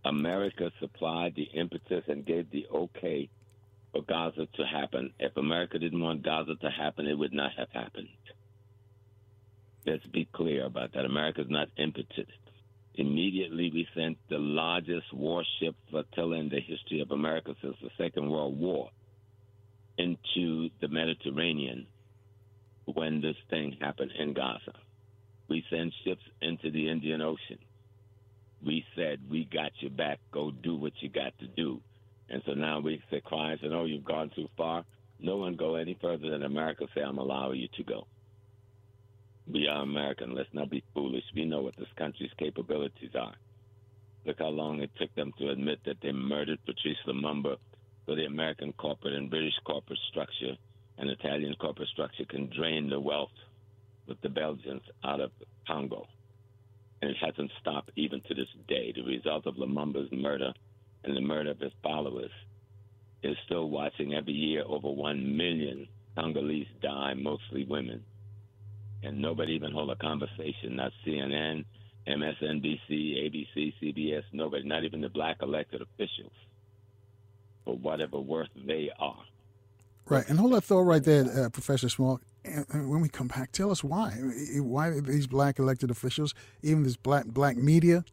America 0.06 0.72
supplied 0.80 1.34
the 1.36 1.50
impetus 1.60 2.04
and 2.08 2.26
gave 2.26 2.50
the 2.52 2.66
okay 2.74 3.30
for 3.92 4.02
Gaza 4.02 4.48
to 4.56 4.66
happen. 4.66 5.12
If 5.20 5.38
America 5.38 5.78
didn't 5.78 6.02
want 6.02 6.24
Gaza 6.24 6.56
to 6.56 6.70
happen, 6.70 7.08
it 7.08 7.18
would 7.18 7.34
not 7.34 7.52
have 7.58 7.70
happened. 7.72 8.08
Let's 9.86 10.06
be 10.08 10.28
clear 10.34 10.66
about 10.66 10.94
that. 10.94 11.06
America 11.06 11.42
is 11.42 11.50
not 11.50 11.70
impotent. 11.78 12.28
Immediately, 12.96 13.72
we 13.74 13.88
sent 13.96 14.18
the 14.30 14.38
largest 14.38 15.14
warship 15.14 15.76
flotilla 15.90 16.38
in 16.38 16.50
the 16.50 16.62
history 16.62 17.02
of 17.02 17.12
America 17.12 17.54
since 17.62 17.76
the 17.82 17.90
Second 17.98 18.30
World 18.30 18.58
War 18.58 18.90
into 19.98 20.70
the 20.82 20.88
Mediterranean 20.88 21.88
when 22.86 23.22
this 23.22 23.36
thing 23.50 23.78
happened 23.80 24.12
in 24.18 24.34
Gaza. 24.34 24.74
We 25.50 25.64
sent 25.70 25.94
ships 26.04 26.24
into 26.42 26.72
the 26.72 26.90
Indian 26.90 27.22
Ocean. 27.22 27.60
We 28.66 28.84
said, 28.96 29.20
We 29.30 29.46
got 29.46 29.72
your 29.80 29.92
back. 29.92 30.20
Go 30.32 30.52
do 30.52 30.76
what 30.76 30.94
you 31.02 31.10
got 31.10 31.38
to 31.40 31.48
do. 31.48 31.82
And 32.30 32.42
so 32.46 32.54
now 32.54 32.80
we 32.80 33.04
say, 33.12 33.22
cries 33.24 33.60
and 33.62 33.74
oh, 33.74 33.86
you've 33.86 34.04
gone 34.04 34.32
too 34.36 34.48
far. 34.58 34.84
No 35.20 35.38
one 35.38 35.56
go 35.56 35.76
any 35.76 35.98
further 36.02 36.30
than 36.32 36.44
America 36.44 36.86
say, 36.96 37.02
I'm 37.02 37.20
allowing 37.20 37.60
you 37.60 37.68
to 37.78 37.84
go. 37.84 38.08
We 39.48 39.68
are 39.68 39.84
American. 39.84 40.34
Let's 40.34 40.54
not 40.54 40.72
be 40.72 40.84
foolish. 40.94 41.24
We 41.36 41.46
know 41.46 41.62
what 41.62 41.76
this 41.78 41.88
country's 41.98 42.32
capabilities 42.40 43.12
are. 43.14 43.36
Look 44.26 44.40
how 44.40 44.48
long 44.48 44.82
it 44.82 44.90
took 45.00 45.14
them 45.14 45.34
to 45.38 45.50
admit 45.50 45.80
that 45.86 45.98
they 46.02 46.12
murdered 46.12 46.60
Patrice 46.66 46.98
Lumumba 47.08 47.58
so 48.06 48.16
the 48.16 48.26
American 48.26 48.74
corporate 48.74 49.14
and 49.14 49.30
British 49.30 49.54
corporate 49.64 50.00
structure 50.10 50.56
and 50.98 51.10
Italian 51.10 51.54
corporate 51.60 51.90
structure 51.90 52.26
can 52.26 52.50
drain 52.56 52.90
the 52.90 53.00
wealth 53.00 53.30
with 54.08 54.20
the 54.22 54.30
Belgians 54.30 54.82
out 55.04 55.20
of 55.20 55.32
Congo. 55.68 56.08
And 57.02 57.12
it 57.12 57.18
hasn't 57.22 57.52
stopped 57.62 57.92
even 57.96 58.22
to 58.22 58.34
this 58.34 58.48
day. 58.68 58.94
The 58.96 59.04
result 59.04 59.46
of 59.46 59.56
Lumumba's 59.56 60.12
murder 60.12 60.54
and 61.04 61.16
the 61.16 61.22
murder 61.22 61.52
of 61.52 61.60
his 61.60 61.74
followers 61.84 62.32
is 63.22 63.38
still 63.46 63.70
watching 63.70 64.16
every 64.16 64.34
year 64.34 64.64
over 64.66 64.90
1 64.90 65.38
million 65.38 65.88
Congolese 66.16 66.68
die, 66.82 67.14
mostly 67.14 67.66
women. 67.66 68.04
And 69.06 69.22
nobody 69.22 69.54
even 69.54 69.72
hold 69.72 69.92
a 69.92 69.96
conversation, 69.96 70.76
not 70.76 70.92
CNN, 71.06 71.64
MSNBC, 72.08 72.90
ABC, 72.90 73.74
CBS, 73.82 74.24
nobody, 74.34 74.68
not 74.68 74.84
even 74.84 75.00
the 75.02 75.10
black 75.10 75.38
elected 75.42 75.82
officials, 75.82 76.34
for 77.64 77.78
whatever 77.78 78.20
worth 78.20 78.50
they 78.66 78.90
are. 79.00 79.24
Right, 80.08 80.28
and 80.28 80.40
hold 80.40 80.54
that 80.54 80.64
thought 80.64 80.82
right 80.82 81.04
there, 81.04 81.46
uh, 81.46 81.50
Professor 81.50 81.88
Small 81.88 82.20
when 82.72 83.02
we 83.02 83.10
come 83.10 83.28
back, 83.28 83.52
tell 83.52 83.72
us 83.72 83.84
why. 83.84 84.12
Why 84.58 85.00
these 85.00 85.28
black 85.28 85.60
elected 85.60 85.92
officials, 85.92 86.34
even 86.62 86.84
this 86.84 86.96
black 86.96 87.26
black 87.26 87.58
media, 87.58 88.06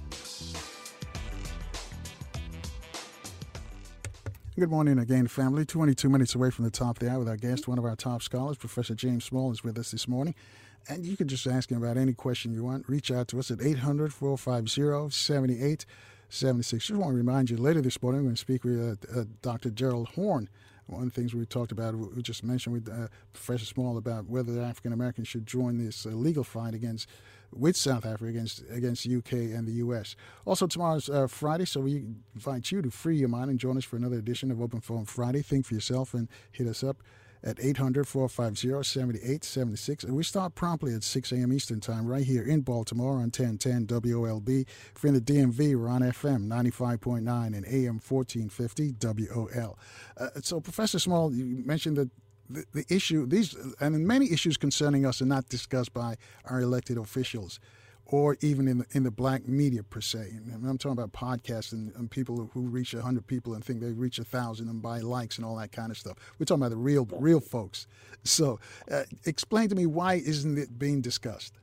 Good 4.59 4.71
morning 4.71 4.99
again, 4.99 5.27
family. 5.27 5.65
22 5.65 6.09
minutes 6.09 6.35
away 6.35 6.51
from 6.51 6.65
the 6.65 6.71
top 6.71 6.97
of 6.97 6.99
the 6.99 7.11
hour 7.11 7.21
with 7.21 7.29
our 7.29 7.37
guest, 7.37 7.67
one 7.67 7.79
of 7.79 7.85
our 7.85 7.97
top 7.97 8.23
scholars, 8.23 8.59
Professor 8.59 8.95
James 8.95 9.25
Small, 9.25 9.53
is 9.53 9.65
with 9.65 9.79
us 9.79 9.91
this 9.91 10.07
morning. 10.07 10.35
And 10.89 11.07
you 11.07 11.17
can 11.17 11.29
just 11.29 11.47
ask 11.47 11.71
him 11.71 11.83
about 11.83 11.97
any 11.97 12.13
question 12.13 12.53
you 12.53 12.65
want. 12.65 12.89
Reach 12.89 13.11
out 13.11 13.29
to 13.29 13.39
us 13.39 13.51
at 13.51 13.63
800 13.63 14.13
450 14.13 15.11
7876. 15.11 16.87
Just 16.87 16.99
want 16.99 17.13
to 17.13 17.17
remind 17.17 17.49
you 17.49 17.57
later 17.57 17.81
this 17.81 18.03
morning, 18.03 18.21
we're 18.21 18.27
going 18.27 18.35
to 18.35 18.41
speak 18.41 18.65
with 18.65 19.07
uh, 19.17 19.21
uh, 19.21 19.25
Dr. 19.41 19.71
Gerald 19.71 20.09
Horne 20.09 20.49
one 20.91 21.03
of 21.03 21.15
the 21.15 21.21
things 21.21 21.35
we 21.35 21.45
talked 21.47 21.73
about, 21.73 21.95
we 21.95 22.23
just 22.23 22.43
mentioned 22.43 22.73
with 22.73 22.89
uh, 22.89 23.09
Professor 23.33 23.65
Small 23.65 23.97
about 23.97 24.27
whether 24.27 24.61
African 24.61 24.93
Americans 24.93 25.29
should 25.29 25.47
join 25.47 25.79
this 25.79 26.05
uh, 26.05 26.11
legal 26.11 26.45
fight 26.45 26.75
against 26.75 27.09
with 27.53 27.77
South 27.77 28.07
Africa 28.07 28.27
against 28.27 28.63
against 28.71 29.07
UK 29.07 29.33
and 29.33 29.67
the 29.67 29.73
US. 29.85 30.17
Also, 30.45 30.67
tomorrow's 30.67 31.09
uh, 31.09 31.27
Friday, 31.27 31.65
so 31.65 31.81
we 31.81 32.05
invite 32.35 32.71
you 32.71 32.83
to 32.83 32.91
free 32.91 33.17
your 33.17 33.29
mind 33.29 33.51
and 33.51 33.59
join 33.59 33.77
us 33.77 33.85
for 33.85 33.97
another 33.97 34.19
edition 34.19 34.51
of 34.51 34.61
Open 34.61 34.81
Phone 34.81 35.05
Friday. 35.05 35.43
Think 35.43 35.67
for 35.67 35.75
yourself 35.75 36.15
and 36.15 36.29
hit 36.53 36.67
us 36.67 36.85
up 36.85 37.03
at 37.43 37.59
800 37.61 38.07
450 38.07 38.83
7876. 38.83 40.05
And 40.05 40.17
we 40.17 40.23
start 40.23 40.55
promptly 40.55 40.95
at 40.95 41.03
6 41.03 41.33
a.m. 41.33 41.53
Eastern 41.53 41.81
Time 41.81 42.07
right 42.07 42.25
here 42.25 42.43
in 42.43 42.61
Baltimore 42.61 43.15
on 43.15 43.31
1010 43.31 43.87
WOLB. 43.87 44.67
You're 45.03 45.09
in 45.09 45.15
the 45.15 45.21
DMV, 45.21 45.77
we're 45.77 45.89
on 45.89 46.03
FM 46.03 46.47
95.9 46.47 47.47
and 47.47 47.67
AM 47.67 48.01
1450 48.07 48.95
WOL. 49.01 49.79
Uh, 50.17 50.29
so, 50.43 50.61
Professor 50.61 50.99
Small, 50.99 51.33
you 51.33 51.45
mentioned 51.45 51.97
that 51.97 52.11
the, 52.49 52.65
the 52.73 52.85
issue, 52.89 53.27
these, 53.27 53.57
and 53.81 54.07
many 54.07 54.31
issues 54.33 54.57
concerning 54.57 55.07
us 55.07 55.23
are 55.23 55.27
not 55.27 55.49
discussed 55.49 55.95
by 55.95 56.17
our 56.45 56.61
elected 56.61 56.99
officials 56.99 57.61
or 58.13 58.37
even 58.41 58.67
in 58.67 58.79
the, 58.79 58.87
in 58.91 59.05
the 59.05 59.11
black 59.11 59.47
media 59.47 59.85
per 59.85 60.01
se. 60.01 60.33
I'm 60.53 60.79
talking 60.79 60.99
about 60.99 61.13
podcasts 61.13 61.73
and, 61.73 61.95
and 61.95 62.11
people 62.11 62.51
who 62.53 62.63
reach 62.63 62.93
100 62.93 63.25
people 63.27 63.55
and 63.55 63.65
think 63.65 63.81
they 63.81 63.93
reach 63.93 64.19
a 64.19 64.23
1,000 64.23 64.69
and 64.69 64.83
buy 64.83 64.99
likes 64.99 65.37
and 65.37 65.47
all 65.47 65.57
that 65.57 65.71
kind 65.71 65.93
of 65.93 65.97
stuff. 65.97 66.17
We're 66.39 66.47
talking 66.47 66.63
about 66.63 66.71
the 66.71 66.77
real, 66.77 67.07
real 67.13 67.41
folks. 67.41 67.87
So 68.23 68.61
uh, 68.91 69.05
explain 69.25 69.71
to 69.71 69.75
me 69.75 69.87
why 69.87 70.15
isn't 70.15 70.59
it 70.59 70.79
being 70.79 71.01
discussed? 71.01 71.55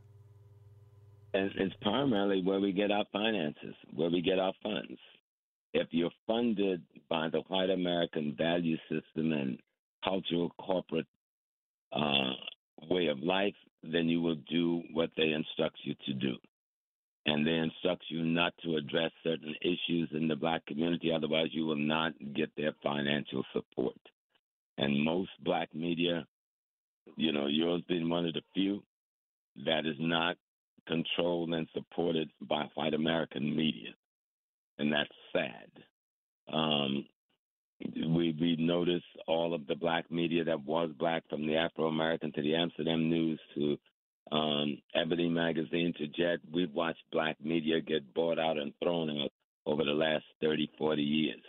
And 1.35 1.51
it's 1.55 1.75
primarily 1.83 2.41
where 2.41 2.59
we 2.59 2.71
get 2.71 2.89
our 2.89 3.05
finances, 3.13 3.75
where 3.93 4.09
we 4.09 4.21
get 4.21 4.39
our 4.39 4.53
funds. 4.63 4.97
If 5.73 5.89
you're 5.91 6.09
funded 6.25 6.81
by 7.09 7.29
the 7.29 7.41
white 7.47 7.69
American 7.69 8.33
value 8.35 8.77
system 8.89 9.33
and 9.33 9.59
cultural 10.03 10.51
corporate 10.59 11.05
uh, 11.91 12.33
way 12.89 13.05
of 13.05 13.19
life, 13.19 13.53
then 13.91 14.07
you 14.07 14.21
will 14.21 14.37
do 14.49 14.83
what 14.93 15.09
they 15.17 15.31
instruct 15.31 15.77
you 15.83 15.95
to 16.05 16.13
do. 16.13 16.35
And 17.25 17.45
they 17.45 17.55
instruct 17.55 18.03
you 18.09 18.23
not 18.23 18.53
to 18.63 18.77
address 18.77 19.11
certain 19.23 19.53
issues 19.61 20.09
in 20.13 20.27
the 20.27 20.35
black 20.35 20.65
community, 20.65 21.11
otherwise, 21.11 21.49
you 21.51 21.65
will 21.65 21.75
not 21.75 22.13
get 22.33 22.49
their 22.55 22.73
financial 22.81 23.43
support. 23.53 23.97
And 24.77 25.03
most 25.03 25.31
black 25.43 25.73
media, 25.75 26.25
you 27.15 27.33
know, 27.33 27.47
yours 27.47 27.81
being 27.89 28.09
one 28.09 28.25
of 28.25 28.33
the 28.33 28.41
few, 28.53 28.81
that 29.65 29.85
is 29.85 29.95
not 29.99 30.37
controlled 30.87 31.53
and 31.53 31.67
supported 31.73 32.29
by 32.47 32.69
white 32.75 32.93
American 32.93 33.55
media. 33.55 33.89
And 34.77 34.93
that's 34.93 35.09
sad. 35.33 35.69
Um, 36.53 37.05
we 37.79 38.35
we 38.39 38.55
noticed 38.59 39.05
all 39.27 39.53
of 39.53 39.67
the 39.67 39.75
black 39.75 40.11
media 40.11 40.43
that 40.43 40.63
was 40.63 40.89
black, 40.97 41.23
from 41.29 41.45
the 41.45 41.55
Afro 41.55 41.87
American 41.87 42.31
to 42.33 42.41
the 42.41 42.55
Amsterdam 42.55 43.09
News 43.09 43.39
to 43.55 43.77
um, 44.31 44.77
Ebony 44.95 45.29
Magazine 45.29 45.93
to 45.97 46.07
Jet. 46.07 46.39
We've 46.51 46.73
watched 46.73 47.03
black 47.11 47.37
media 47.43 47.81
get 47.81 48.13
bought 48.13 48.39
out 48.39 48.57
and 48.57 48.73
thrown 48.81 49.09
out 49.09 49.31
over 49.65 49.83
the 49.83 49.91
last 49.91 50.25
30, 50.41 50.69
40 50.77 51.01
years. 51.01 51.41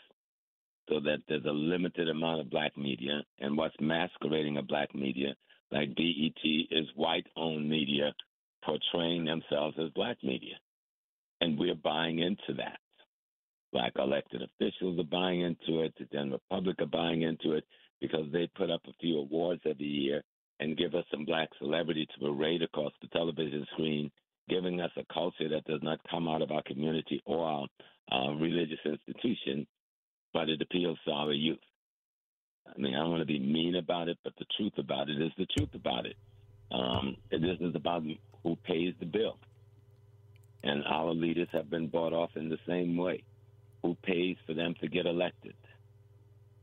So 0.89 1.01
that 1.01 1.19
there's 1.29 1.45
a 1.45 1.51
limited 1.51 2.09
amount 2.09 2.41
of 2.41 2.51
black 2.51 2.77
media, 2.77 3.21
and 3.41 3.57
what's 3.57 3.75
masquerading 3.79 4.57
a 4.57 4.63
black 4.63 4.95
media, 4.95 5.35
like 5.71 5.95
BET, 5.95 6.43
is 6.71 6.87
white 6.97 7.27
owned 7.37 7.69
media 7.69 8.15
portraying 8.65 9.27
themselves 9.27 9.77
as 9.79 9.91
black 9.91 10.17
media. 10.23 10.55
And 11.41 11.59
we're 11.59 11.75
buying 11.75 12.21
into 12.21 12.55
that. 12.57 12.79
Black 13.73 13.93
elected 13.99 14.43
officials 14.43 14.99
are 14.99 15.05
buying 15.05 15.43
into 15.43 15.83
it, 15.83 15.95
the 15.99 16.07
general 16.07 16.41
public 16.49 16.81
are 16.81 16.87
buying 16.87 17.23
into 17.23 17.53
it 17.53 17.65
because 18.01 18.31
they 18.33 18.49
put 18.57 18.71
up 18.71 18.81
a 18.87 18.93
few 19.01 19.19
awards 19.19 19.61
every 19.67 19.87
year 19.87 20.23
and 20.61 20.77
give 20.77 20.95
us 20.95 21.05
some 21.11 21.25
black 21.25 21.49
celebrity 21.59 22.07
to 22.07 22.27
parade 22.27 22.63
across 22.63 22.93
the 23.01 23.09
television 23.09 23.67
screen, 23.73 24.11
giving 24.49 24.81
us 24.81 24.91
a 24.97 25.13
culture 25.13 25.49
that 25.49 25.65
does 25.65 25.81
not 25.83 26.01
come 26.11 26.29
out 26.29 26.43
of 26.43 26.51
our 26.51 26.63
community 26.63 27.23
or 27.27 27.45
our 27.45 27.67
uh, 28.11 28.33
religious 28.35 28.79
institution, 28.85 29.67
but 30.33 30.49
it 30.49 30.63
appeals 30.63 30.99
to 31.05 31.13
our 31.13 31.33
youth. 31.33 31.59
I 32.67 32.81
mean, 32.81 32.95
I 32.95 32.99
don't 32.99 33.11
want 33.11 33.23
to 33.23 33.27
be 33.27 33.39
mean 33.39 33.77
about 33.77 34.09
it, 34.09 34.19
but 34.25 34.35
the 34.39 34.47
truth 34.57 34.75
about 34.79 35.09
it 35.09 35.21
is 35.21 35.33
the 35.39 35.47
truth 35.57 35.75
about 35.75 36.07
it. 36.07 36.17
Um, 36.71 37.17
this 37.31 37.59
is 37.61 37.75
about 37.75 38.03
who 38.43 38.57
pays 38.57 38.95
the 39.01 39.07
bill. 39.07 39.39
And 40.63 40.83
our 40.85 41.13
leaders 41.15 41.49
have 41.53 41.71
been 41.71 41.89
bought 41.89 42.13
off 42.13 42.31
in 42.37 42.49
the 42.49 42.59
same 42.67 42.97
way. 42.97 43.23
Who 43.89 43.97
pays 44.03 44.37
for 44.47 44.53
them 44.53 44.75
to 44.83 44.87
get 44.87 45.07
elected? 45.07 45.55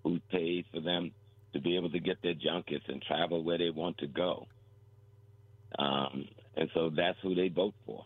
Who 0.04 0.20
pays 0.32 0.64
for 0.72 0.80
them 0.80 1.12
to 1.54 1.60
be 1.60 1.76
able 1.76 1.90
to 1.90 2.00
get 2.00 2.22
their 2.22 2.36
junkets 2.36 2.86
and 2.88 3.02
travel 3.02 3.44
where 3.44 3.58
they 3.58 3.72
want 3.72 3.98
to 3.98 4.06
go? 4.06 4.46
Um, 5.80 6.26
and 6.56 6.70
so 6.76 6.92
that's 6.96 7.18
who 7.24 7.34
they 7.34 7.48
vote 7.48 7.74
for. 7.84 8.06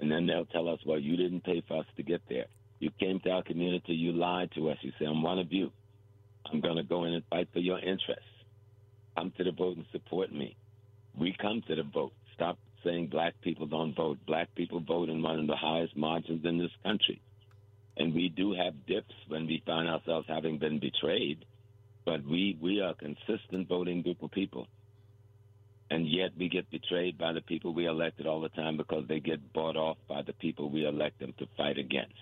And 0.00 0.10
then 0.10 0.26
they'll 0.26 0.46
tell 0.46 0.70
us, 0.70 0.78
well, 0.86 0.98
you 0.98 1.18
didn't 1.18 1.44
pay 1.44 1.62
for 1.68 1.80
us 1.80 1.86
to 1.98 2.02
get 2.02 2.22
there. 2.30 2.46
You 2.78 2.88
came 2.98 3.20
to 3.20 3.30
our 3.30 3.42
community, 3.42 3.92
you 3.92 4.12
lied 4.12 4.52
to 4.54 4.70
us. 4.70 4.78
You 4.80 4.92
say, 4.98 5.04
I'm 5.04 5.22
one 5.22 5.38
of 5.38 5.52
you. 5.52 5.70
I'm 6.50 6.62
going 6.62 6.76
to 6.76 6.82
go 6.82 7.04
in 7.04 7.12
and 7.12 7.24
fight 7.28 7.48
for 7.52 7.58
your 7.58 7.78
interests. 7.78 8.24
Come 9.18 9.34
to 9.36 9.44
the 9.44 9.52
vote 9.52 9.76
and 9.76 9.84
support 9.92 10.32
me. 10.32 10.56
We 11.14 11.36
come 11.38 11.62
to 11.68 11.74
the 11.74 11.82
vote. 11.82 12.14
Stop 12.34 12.56
saying 12.84 13.08
black 13.08 13.34
people 13.42 13.66
don't 13.66 13.94
vote. 13.94 14.16
Black 14.26 14.48
people 14.54 14.80
vote 14.80 15.10
in 15.10 15.20
one 15.20 15.40
of 15.40 15.46
the 15.46 15.56
highest 15.56 15.94
margins 15.94 16.46
in 16.46 16.56
this 16.56 16.72
country. 16.82 17.20
And 17.96 18.14
we 18.14 18.28
do 18.28 18.54
have 18.54 18.86
dips 18.86 19.14
when 19.28 19.46
we 19.46 19.62
find 19.64 19.88
ourselves 19.88 20.26
having 20.28 20.58
been 20.58 20.80
betrayed, 20.80 21.44
but 22.04 22.24
we, 22.24 22.58
we 22.60 22.80
are 22.80 22.90
a 22.90 22.94
consistent 22.94 23.68
voting 23.68 24.02
group 24.02 24.22
of 24.22 24.30
people. 24.30 24.66
And 25.90 26.08
yet 26.08 26.30
we 26.36 26.48
get 26.48 26.70
betrayed 26.70 27.18
by 27.18 27.32
the 27.32 27.42
people 27.42 27.72
we 27.72 27.86
elected 27.86 28.26
all 28.26 28.40
the 28.40 28.48
time 28.48 28.76
because 28.76 29.04
they 29.06 29.20
get 29.20 29.52
bought 29.52 29.76
off 29.76 29.96
by 30.08 30.22
the 30.22 30.32
people 30.32 30.70
we 30.70 30.86
elect 30.86 31.20
them 31.20 31.34
to 31.38 31.46
fight 31.56 31.78
against. 31.78 32.14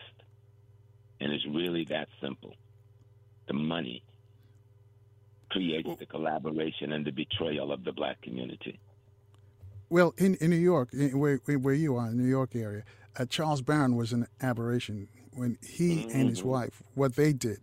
And 1.20 1.32
it's 1.32 1.46
really 1.46 1.86
that 1.88 2.08
simple. 2.20 2.54
The 3.46 3.54
money 3.54 4.02
creates 5.50 5.88
the 5.98 6.06
collaboration 6.06 6.92
and 6.92 7.04
the 7.04 7.12
betrayal 7.12 7.72
of 7.72 7.84
the 7.84 7.92
black 7.92 8.20
community. 8.20 8.78
Well, 9.88 10.14
in, 10.18 10.34
in 10.36 10.50
New 10.50 10.56
York, 10.56 10.88
in, 10.92 11.18
where, 11.18 11.36
where 11.36 11.74
you 11.74 11.96
are, 11.96 12.08
in 12.08 12.16
the 12.16 12.22
New 12.22 12.28
York 12.28 12.56
area, 12.56 12.82
uh, 13.18 13.26
Charles 13.26 13.62
Barron 13.62 13.94
was 13.94 14.12
an 14.12 14.26
aberration 14.40 15.08
when 15.34 15.58
he 15.62 15.96
mm-hmm. 15.96 16.10
and 16.10 16.28
his 16.28 16.40
mm-hmm. 16.40 16.48
wife, 16.48 16.82
what 16.94 17.16
they 17.16 17.32
did. 17.32 17.58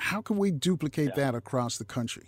How 0.00 0.22
can 0.22 0.38
we 0.38 0.50
duplicate 0.50 1.10
yeah. 1.10 1.24
that 1.24 1.34
across 1.34 1.78
the 1.78 1.84
country? 1.84 2.26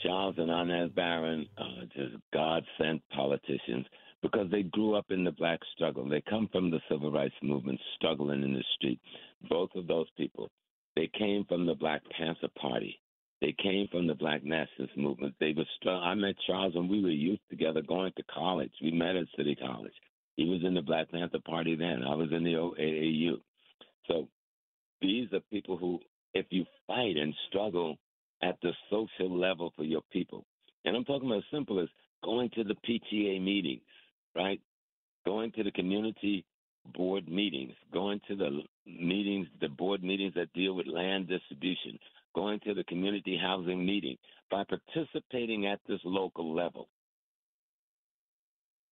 Charles 0.00 0.36
and 0.38 0.50
Inez 0.50 0.90
Barron 0.90 1.46
are 1.58 1.84
just 1.94 2.16
God 2.32 2.64
sent 2.78 3.02
politicians 3.10 3.86
because 4.22 4.50
they 4.50 4.62
grew 4.62 4.94
up 4.94 5.06
in 5.10 5.24
the 5.24 5.32
black 5.32 5.60
struggle. 5.74 6.08
They 6.08 6.22
come 6.28 6.48
from 6.52 6.70
the 6.70 6.80
civil 6.90 7.10
rights 7.10 7.34
movement, 7.42 7.80
struggling 7.96 8.42
in 8.42 8.52
the 8.54 8.64
street. 8.76 9.00
Both 9.48 9.70
of 9.74 9.86
those 9.86 10.06
people, 10.16 10.50
they 10.96 11.10
came 11.18 11.44
from 11.48 11.66
the 11.66 11.74
Black 11.74 12.02
Panther 12.16 12.48
Party. 12.58 12.98
They 13.40 13.54
came 13.62 13.86
from 13.88 14.06
the 14.06 14.14
Black 14.14 14.42
Nationalist 14.44 14.96
movement. 14.96 15.34
They 15.38 15.52
were. 15.56 15.66
Str- 15.76 15.90
I 15.90 16.14
met 16.14 16.36
Charles 16.46 16.74
when 16.74 16.88
we 16.88 17.02
were 17.02 17.10
youth 17.10 17.40
together, 17.50 17.82
going 17.82 18.12
to 18.16 18.22
college. 18.32 18.72
We 18.82 18.92
met 18.92 19.14
at 19.14 19.26
City 19.36 19.54
College. 19.54 19.92
He 20.36 20.44
was 20.44 20.60
in 20.64 20.74
the 20.74 20.82
Black 20.82 21.10
Panther 21.10 21.38
Party 21.44 21.76
then. 21.76 22.02
I 22.02 22.14
was 22.14 22.28
in 22.30 22.44
the 22.44 22.54
OAAU. 22.54 23.40
So 24.06 24.28
these 25.00 25.32
are 25.32 25.40
people 25.50 25.76
who, 25.76 25.98
if 26.34 26.46
you 26.50 26.64
fight 26.86 27.16
and 27.16 27.34
struggle 27.48 27.96
at 28.42 28.56
the 28.62 28.72
social 28.90 29.36
level 29.36 29.72
for 29.76 29.84
your 29.84 30.02
people, 30.12 30.44
and 30.84 30.96
I'm 30.96 31.04
talking 31.04 31.28
about 31.28 31.38
as 31.38 31.44
simple 31.50 31.80
as 31.80 31.88
going 32.22 32.50
to 32.50 32.64
the 32.64 32.74
PTA 32.74 33.42
meetings, 33.42 33.82
right? 34.34 34.60
Going 35.24 35.52
to 35.52 35.64
the 35.64 35.72
community 35.72 36.44
board 36.94 37.28
meetings, 37.28 37.72
going 37.92 38.20
to 38.28 38.36
the 38.36 38.60
meetings, 38.86 39.48
the 39.60 39.68
board 39.68 40.02
meetings 40.04 40.34
that 40.34 40.52
deal 40.52 40.74
with 40.74 40.86
land 40.86 41.28
distribution, 41.28 41.98
going 42.34 42.60
to 42.60 42.74
the 42.74 42.84
community 42.84 43.38
housing 43.40 43.84
meeting, 43.84 44.16
by 44.50 44.62
participating 44.64 45.66
at 45.66 45.80
this 45.88 46.00
local 46.04 46.54
level, 46.54 46.88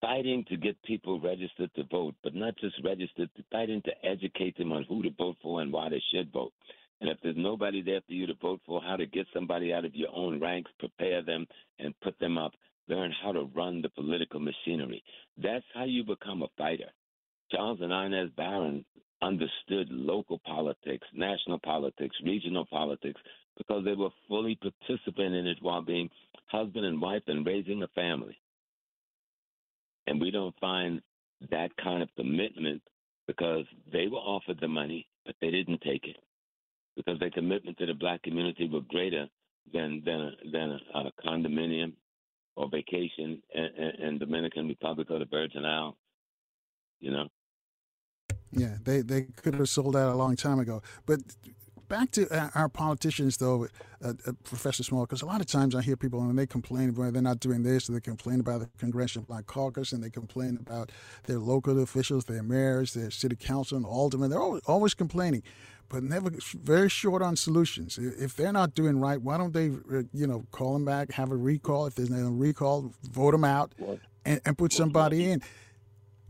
fighting 0.04 0.44
to 0.50 0.56
get 0.58 0.82
people 0.82 1.18
registered 1.18 1.74
to 1.74 1.82
vote, 1.84 2.14
but 2.22 2.34
not 2.34 2.54
just 2.58 2.74
registered, 2.84 3.30
fighting 3.50 3.80
to 3.82 4.06
educate 4.06 4.56
them 4.58 4.70
on 4.70 4.84
who 4.86 5.02
to 5.02 5.08
vote 5.16 5.36
for 5.42 5.62
and 5.62 5.72
why 5.72 5.88
they 5.88 6.02
should 6.12 6.30
vote. 6.30 6.52
And 7.00 7.08
if 7.08 7.16
there's 7.22 7.36
nobody 7.38 7.82
there 7.82 8.02
for 8.06 8.12
you 8.12 8.26
to 8.26 8.34
vote 8.34 8.60
for, 8.66 8.82
how 8.82 8.96
to 8.96 9.06
get 9.06 9.26
somebody 9.32 9.72
out 9.72 9.86
of 9.86 9.94
your 9.94 10.10
own 10.14 10.40
ranks, 10.40 10.70
prepare 10.78 11.22
them, 11.22 11.46
and 11.78 11.98
put 12.02 12.18
them 12.18 12.36
up, 12.36 12.52
learn 12.86 13.12
how 13.22 13.32
to 13.32 13.50
run 13.54 13.80
the 13.80 13.88
political 13.88 14.40
machinery. 14.40 15.02
That's 15.42 15.64
how 15.72 15.84
you 15.84 16.04
become 16.04 16.42
a 16.42 16.48
fighter. 16.58 16.90
Charles 17.50 17.78
and 17.80 17.92
Inez 17.92 18.30
Barron 18.36 18.84
understood 19.22 19.88
local 19.90 20.38
politics, 20.44 21.06
national 21.14 21.60
politics, 21.60 22.14
regional 22.24 22.66
politics, 22.66 23.20
because 23.56 23.84
they 23.86 23.94
were 23.94 24.10
fully 24.28 24.58
participating 24.60 25.34
in 25.34 25.46
it 25.46 25.58
while 25.62 25.82
being 25.82 26.10
husband 26.46 26.84
and 26.84 27.00
wife 27.00 27.22
and 27.26 27.46
raising 27.46 27.82
a 27.82 27.88
family. 27.88 28.36
And 30.06 30.20
we 30.20 30.30
don't 30.30 30.54
find 30.60 31.00
that 31.50 31.70
kind 31.82 32.02
of 32.02 32.08
commitment 32.16 32.82
because 33.26 33.64
they 33.92 34.06
were 34.06 34.18
offered 34.18 34.58
the 34.60 34.68
money, 34.68 35.06
but 35.24 35.34
they 35.40 35.50
didn't 35.50 35.80
take 35.80 36.04
it 36.04 36.16
because 36.96 37.18
their 37.18 37.30
commitment 37.30 37.78
to 37.78 37.86
the 37.86 37.94
black 37.94 38.22
community 38.22 38.68
was 38.68 38.84
greater 38.88 39.26
than 39.72 40.02
than 40.04 40.32
than 40.52 40.78
a, 40.94 40.98
a 40.98 41.12
condominium 41.26 41.92
or 42.56 42.68
vacation 42.70 43.42
in, 43.54 43.64
in, 43.64 44.08
in 44.08 44.18
Dominican 44.18 44.68
Republic 44.68 45.10
or 45.10 45.18
the 45.18 45.24
Virgin 45.24 45.64
Islands. 45.64 45.96
You 47.00 47.10
know. 47.12 47.28
Yeah, 48.52 48.76
they 48.84 49.00
they 49.00 49.22
could 49.22 49.54
have 49.54 49.68
sold 49.68 49.96
out 49.96 50.12
a 50.12 50.16
long 50.16 50.36
time 50.36 50.60
ago. 50.60 50.82
But 51.06 51.20
back 51.88 52.10
to 52.12 52.50
our 52.54 52.68
politicians, 52.68 53.36
though, 53.36 53.68
uh, 54.04 54.12
uh, 54.26 54.32
Professor 54.44 54.82
Small, 54.82 55.02
because 55.02 55.22
a 55.22 55.26
lot 55.26 55.40
of 55.40 55.46
times 55.46 55.74
I 55.74 55.82
hear 55.82 55.96
people 55.96 56.20
and 56.20 56.38
they 56.38 56.46
complain 56.46 56.88
about 56.88 57.12
they're 57.12 57.22
not 57.22 57.40
doing 57.40 57.62
this, 57.62 57.86
they 57.86 58.00
complain 58.00 58.40
about 58.40 58.60
the 58.60 58.68
Congressional 58.78 59.26
Black 59.26 59.46
Caucus, 59.46 59.92
and 59.92 60.02
they 60.02 60.10
complain 60.10 60.58
about 60.60 60.90
their 61.24 61.38
local 61.38 61.82
officials, 61.82 62.24
their 62.24 62.42
mayors, 62.42 62.94
their 62.94 63.10
city 63.10 63.36
council, 63.36 63.76
and 63.76 63.86
aldermen. 63.86 64.30
They're 64.30 64.40
always, 64.40 64.62
always 64.66 64.94
complaining, 64.94 65.42
but 65.88 66.02
never 66.02 66.30
very 66.62 66.88
short 66.88 67.22
on 67.22 67.36
solutions. 67.36 67.98
If 67.98 68.36
they're 68.36 68.52
not 68.52 68.74
doing 68.74 69.00
right, 69.00 69.20
why 69.20 69.38
don't 69.38 69.52
they, 69.52 69.68
uh, 69.68 70.02
you 70.12 70.26
know, 70.26 70.44
call 70.50 70.74
them 70.74 70.84
back, 70.84 71.12
have 71.12 71.30
a 71.30 71.36
recall? 71.36 71.86
If 71.86 71.94
there's 71.94 72.10
no 72.10 72.28
recall, 72.30 72.92
vote 73.10 73.32
them 73.32 73.44
out, 73.44 73.72
and, 74.24 74.40
and 74.44 74.58
put 74.58 74.72
somebody 74.72 75.30
in. 75.30 75.42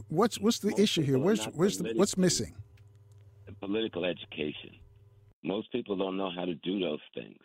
What's 0.09 0.39
what's 0.39 0.59
the 0.59 0.75
issue 0.81 1.03
here? 1.03 1.19
Where's 1.19 1.45
where's 1.47 1.79
the, 1.79 1.93
what's 1.95 2.17
missing? 2.17 2.55
Political 3.61 4.05
education 4.05 4.73
most 5.45 5.71
people 5.73 5.97
don't 5.97 6.17
know 6.17 6.31
how 6.35 6.47
to 6.47 6.55
do 6.55 6.81
those 6.81 7.01
things. 7.15 7.39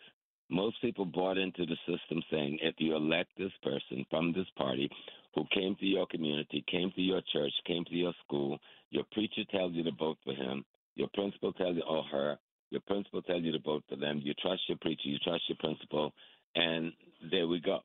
Most 0.48 0.80
people 0.80 1.04
bought 1.04 1.38
into 1.38 1.64
the 1.64 1.76
system 1.86 2.22
saying 2.30 2.58
if 2.62 2.74
you 2.78 2.96
elect 2.96 3.30
this 3.38 3.52
person 3.62 4.04
from 4.10 4.32
this 4.32 4.48
party 4.56 4.90
who 5.34 5.44
came 5.54 5.76
to 5.76 5.86
your 5.86 6.06
community, 6.06 6.64
came 6.68 6.90
to 6.96 7.00
your 7.00 7.20
church, 7.32 7.52
came 7.66 7.84
to 7.84 7.94
your 7.94 8.12
school, 8.24 8.58
your 8.90 9.04
preacher 9.12 9.42
tells 9.52 9.74
you 9.74 9.84
to 9.84 9.92
vote 9.92 10.18
for 10.24 10.34
him, 10.34 10.64
your 10.96 11.08
principal 11.14 11.52
tells 11.52 11.76
you 11.76 11.82
or 11.88 12.02
her, 12.04 12.36
your 12.70 12.80
principal 12.86 13.22
tells 13.22 13.44
you 13.44 13.52
to 13.52 13.60
vote 13.60 13.84
for 13.88 13.96
them, 13.96 14.20
you 14.24 14.34
trust 14.34 14.62
your 14.66 14.78
preacher, 14.78 15.04
you 15.04 15.18
trust 15.18 15.42
your 15.48 15.58
principal, 15.60 16.12
and 16.56 16.92
there 17.30 17.46
we 17.46 17.60
go. 17.60 17.80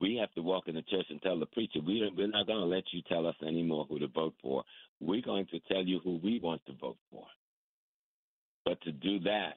We 0.00 0.16
have 0.16 0.32
to 0.34 0.42
walk 0.42 0.64
in 0.66 0.74
the 0.74 0.82
church 0.82 1.06
and 1.10 1.22
tell 1.22 1.38
the 1.38 1.46
preacher, 1.46 1.78
we 1.86 2.10
we're 2.16 2.26
not 2.26 2.46
going 2.46 2.58
to 2.58 2.66
let 2.66 2.84
you 2.92 3.02
tell 3.08 3.26
us 3.26 3.36
anymore 3.46 3.86
who 3.88 4.00
to 4.00 4.08
vote 4.08 4.34
for. 4.42 4.64
We're 5.00 5.22
going 5.22 5.46
to 5.46 5.60
tell 5.72 5.82
you 5.82 6.00
who 6.02 6.20
we 6.22 6.40
want 6.42 6.60
to 6.66 6.72
vote 6.74 6.98
for. 7.10 7.24
But 8.64 8.80
to 8.82 8.92
do 8.92 9.20
that, 9.20 9.54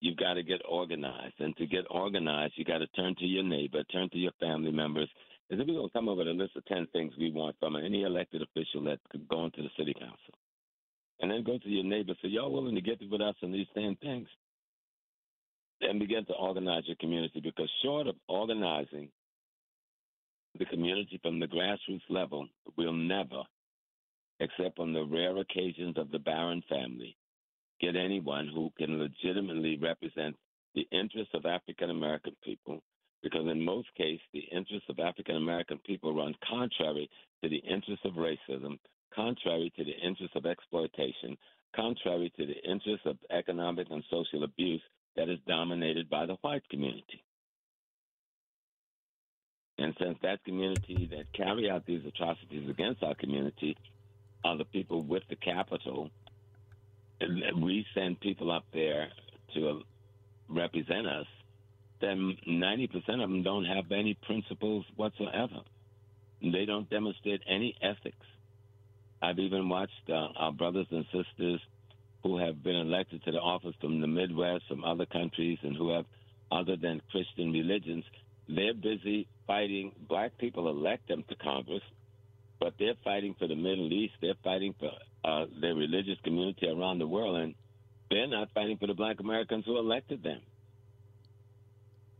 you've 0.00 0.16
got 0.16 0.34
to 0.34 0.42
get 0.42 0.60
organized. 0.68 1.34
And 1.38 1.56
to 1.56 1.66
get 1.66 1.84
organized, 1.90 2.54
you 2.56 2.64
got 2.64 2.78
to 2.78 2.86
turn 2.88 3.14
to 3.16 3.24
your 3.24 3.44
neighbor, 3.44 3.82
turn 3.84 4.08
to 4.10 4.18
your 4.18 4.32
family 4.40 4.70
members. 4.70 5.08
And 5.50 5.58
then 5.58 5.66
we're 5.66 5.74
going 5.74 5.88
to 5.88 5.92
come 5.92 6.08
up 6.08 6.16
with 6.16 6.28
a 6.28 6.32
list 6.32 6.56
of 6.56 6.64
10 6.66 6.88
things 6.92 7.12
we 7.18 7.30
want 7.30 7.56
from 7.60 7.76
any 7.76 8.02
elected 8.02 8.42
official 8.42 8.84
that 8.84 8.98
could 9.10 9.28
go 9.28 9.44
into 9.44 9.62
the 9.62 9.68
city 9.78 9.94
council. 9.94 10.34
And 11.20 11.30
then 11.30 11.44
go 11.44 11.58
to 11.58 11.68
your 11.68 11.84
neighbor 11.84 12.14
say, 12.22 12.28
y'all 12.28 12.52
willing 12.52 12.74
to 12.74 12.80
get 12.80 12.98
with 13.10 13.20
us 13.20 13.36
on 13.42 13.52
these 13.52 13.66
10 13.74 13.96
things? 14.02 14.28
and 15.80 15.98
begin 15.98 16.24
to 16.26 16.32
organize 16.34 16.84
your 16.86 16.96
community 16.96 17.40
because 17.40 17.70
short 17.82 18.06
of 18.06 18.16
organizing 18.28 19.08
the 20.58 20.64
community 20.66 21.18
from 21.22 21.40
the 21.40 21.46
grassroots 21.46 22.00
level, 22.08 22.46
we'll 22.76 22.92
never, 22.92 23.42
except 24.40 24.78
on 24.78 24.92
the 24.92 25.04
rare 25.04 25.36
occasions 25.38 25.96
of 25.98 26.10
the 26.10 26.18
Barron 26.18 26.62
family, 26.68 27.16
get 27.80 27.96
anyone 27.96 28.48
who 28.52 28.72
can 28.78 28.98
legitimately 28.98 29.78
represent 29.78 30.36
the 30.74 30.86
interests 30.90 31.34
of 31.34 31.46
African 31.46 31.90
American 31.90 32.34
people, 32.44 32.82
because 33.22 33.46
in 33.46 33.64
most 33.64 33.88
cases, 33.96 34.20
the 34.32 34.44
interests 34.52 34.88
of 34.88 34.98
African 34.98 35.36
American 35.36 35.78
people 35.86 36.14
run 36.14 36.34
contrary 36.48 37.08
to 37.42 37.48
the 37.48 37.58
interests 37.58 38.04
of 38.04 38.14
racism, 38.14 38.78
contrary 39.14 39.72
to 39.76 39.84
the 39.84 39.96
interests 40.06 40.36
of 40.36 40.46
exploitation, 40.46 41.36
contrary 41.74 42.32
to 42.36 42.46
the 42.46 42.70
interests 42.70 43.06
of 43.06 43.16
economic 43.30 43.86
and 43.90 44.02
social 44.10 44.44
abuse 44.44 44.82
that 45.16 45.28
is 45.28 45.38
dominated 45.46 46.10
by 46.10 46.26
the 46.26 46.36
white 46.42 46.68
community. 46.68 47.22
And 49.78 49.94
since 50.00 50.18
that 50.22 50.44
community 50.44 51.08
that 51.10 51.32
carry 51.32 51.68
out 51.68 51.84
these 51.86 52.04
atrocities 52.06 52.68
against 52.68 53.02
our 53.02 53.14
community 53.14 53.76
are 54.44 54.56
the 54.56 54.64
people 54.64 55.02
with 55.02 55.22
the 55.28 55.36
capital, 55.36 56.10
we 57.60 57.86
send 57.94 58.20
people 58.20 58.50
up 58.50 58.64
there 58.72 59.08
to 59.54 59.82
represent 60.48 61.06
us, 61.06 61.26
then 62.00 62.36
90% 62.48 62.94
of 62.94 63.30
them 63.30 63.42
don't 63.42 63.64
have 63.64 63.90
any 63.92 64.14
principles 64.26 64.84
whatsoever. 64.96 65.60
They 66.42 66.64
don't 66.66 66.88
demonstrate 66.90 67.40
any 67.48 67.74
ethics. 67.80 68.26
I've 69.22 69.38
even 69.38 69.68
watched 69.68 70.10
uh, 70.10 70.28
our 70.36 70.52
brothers 70.52 70.86
and 70.90 71.04
sisters 71.06 71.60
who 72.22 72.38
have 72.38 72.62
been 72.62 72.76
elected 72.76 73.22
to 73.24 73.30
the 73.32 73.38
office 73.38 73.74
from 73.80 74.00
the 74.00 74.06
Midwest, 74.06 74.64
from 74.68 74.84
other 74.84 75.06
countries, 75.06 75.58
and 75.62 75.76
who 75.76 75.94
have 75.94 76.04
other 76.50 76.76
than 76.76 77.00
Christian 77.10 77.52
religions. 77.52 78.04
They're 78.48 78.74
busy 78.74 79.26
fighting. 79.46 79.92
Black 80.08 80.36
people 80.38 80.68
elect 80.68 81.08
them 81.08 81.24
to 81.28 81.36
Congress, 81.36 81.82
but 82.60 82.74
they're 82.78 82.96
fighting 83.02 83.34
for 83.38 83.48
the 83.48 83.56
Middle 83.56 83.92
East. 83.92 84.14
They're 84.20 84.34
fighting 84.42 84.74
for 84.78 84.90
uh, 85.24 85.46
their 85.60 85.74
religious 85.74 86.18
community 86.22 86.68
around 86.68 86.98
the 86.98 87.06
world, 87.06 87.36
and 87.36 87.54
they're 88.10 88.26
not 88.26 88.48
fighting 88.54 88.76
for 88.76 88.86
the 88.86 88.94
Black 88.94 89.20
Americans 89.20 89.64
who 89.66 89.78
elected 89.78 90.22
them 90.22 90.40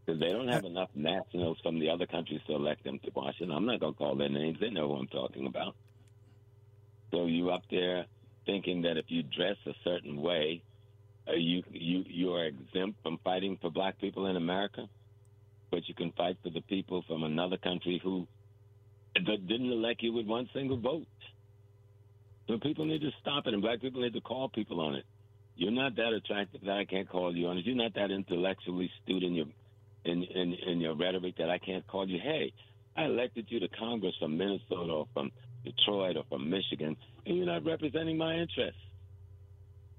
because 0.04 0.20
they 0.20 0.30
don't 0.30 0.48
have 0.48 0.64
enough 0.64 0.90
nationals 0.94 1.58
from 1.62 1.78
the 1.78 1.90
other 1.90 2.06
countries 2.06 2.40
to 2.46 2.54
elect 2.54 2.84
them 2.84 2.98
to 3.04 3.10
Washington. 3.14 3.56
I'm 3.56 3.66
not 3.66 3.80
going 3.80 3.94
to 3.94 3.98
call 3.98 4.16
their 4.16 4.28
names; 4.28 4.58
they 4.60 4.70
know 4.70 4.88
who 4.88 4.94
I'm 4.94 5.08
talking 5.08 5.46
about. 5.46 5.76
So 7.10 7.26
you 7.26 7.50
up 7.50 7.62
there 7.70 8.06
thinking 8.46 8.82
that 8.82 8.96
if 8.96 9.06
you 9.08 9.22
dress 9.22 9.56
a 9.66 9.72
certain 9.84 10.20
way, 10.20 10.62
uh, 11.28 11.32
you 11.34 11.62
you 11.70 12.04
you 12.06 12.34
are 12.34 12.44
exempt 12.46 13.02
from 13.02 13.18
fighting 13.24 13.58
for 13.60 13.70
black 13.70 13.98
people 13.98 14.26
in 14.26 14.36
America, 14.36 14.86
but 15.70 15.88
you 15.88 15.94
can 15.94 16.12
fight 16.12 16.36
for 16.42 16.50
the 16.50 16.60
people 16.62 17.04
from 17.06 17.22
another 17.22 17.56
country 17.56 18.00
who 18.02 18.26
didn't 19.14 19.72
elect 19.72 20.02
you 20.02 20.12
with 20.12 20.26
one 20.26 20.48
single 20.52 20.76
vote. 20.76 21.06
So 22.46 22.58
people 22.58 22.84
need 22.84 23.00
to 23.00 23.10
stop 23.20 23.46
it, 23.46 23.54
and 23.54 23.62
black 23.62 23.80
people 23.80 24.02
need 24.02 24.12
to 24.12 24.20
call 24.20 24.48
people 24.48 24.80
on 24.80 24.94
it. 24.94 25.04
You're 25.56 25.70
not 25.70 25.96
that 25.96 26.12
attractive 26.12 26.62
that 26.62 26.76
I 26.76 26.84
can't 26.84 27.08
call 27.08 27.34
you 27.34 27.46
on 27.46 27.58
it. 27.58 27.64
You're 27.64 27.76
not 27.76 27.94
that 27.94 28.10
intellectually 28.10 28.90
astute 29.00 29.22
in 29.22 29.34
your 29.34 29.46
in, 30.04 30.22
in 30.24 30.54
in 30.66 30.80
your 30.80 30.94
rhetoric 30.94 31.36
that 31.38 31.48
I 31.48 31.58
can't 31.58 31.86
call 31.86 32.08
you. 32.08 32.18
Hey, 32.18 32.52
I 32.96 33.04
elected 33.04 33.46
you 33.48 33.60
to 33.60 33.68
Congress 33.68 34.14
from 34.18 34.36
Minnesota 34.36 34.92
or 34.92 35.06
from 35.14 35.30
Detroit 35.64 36.16
or 36.16 36.24
from 36.28 36.50
Michigan, 36.50 36.96
and 37.24 37.36
you're 37.36 37.46
not 37.46 37.64
representing 37.64 38.18
my 38.18 38.34
interests. 38.34 38.80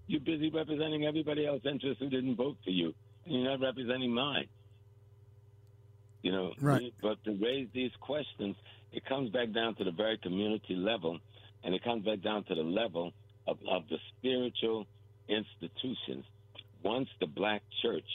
You're 0.07 0.21
busy 0.21 0.51
representing 0.51 1.05
everybody 1.05 1.47
else's 1.47 1.65
interests 1.71 1.99
who 1.99 2.09
didn't 2.09 2.35
vote 2.35 2.57
for 2.63 2.69
you, 2.69 2.93
and 3.25 3.33
you're 3.33 3.49
not 3.49 3.59
representing 3.59 4.13
mine. 4.13 4.47
You 6.21 6.31
know, 6.31 6.53
right. 6.59 6.93
but 7.01 7.23
to 7.25 7.37
raise 7.41 7.67
these 7.73 7.91
questions, 8.01 8.55
it 8.91 9.05
comes 9.05 9.29
back 9.29 9.51
down 9.53 9.75
to 9.75 9.83
the 9.83 9.91
very 9.91 10.17
community 10.17 10.75
level, 10.75 11.19
and 11.65 11.73
it 11.73 11.83
comes 11.83 12.05
back 12.05 12.21
down 12.21 12.43
to 12.45 12.55
the 12.55 12.61
level 12.61 13.11
of, 13.47 13.57
of 13.69 13.83
the 13.89 13.97
spiritual 14.17 14.85
institutions. 15.27 16.23
Once 16.83 17.09
the 17.19 17.25
black 17.25 17.63
church 17.81 18.05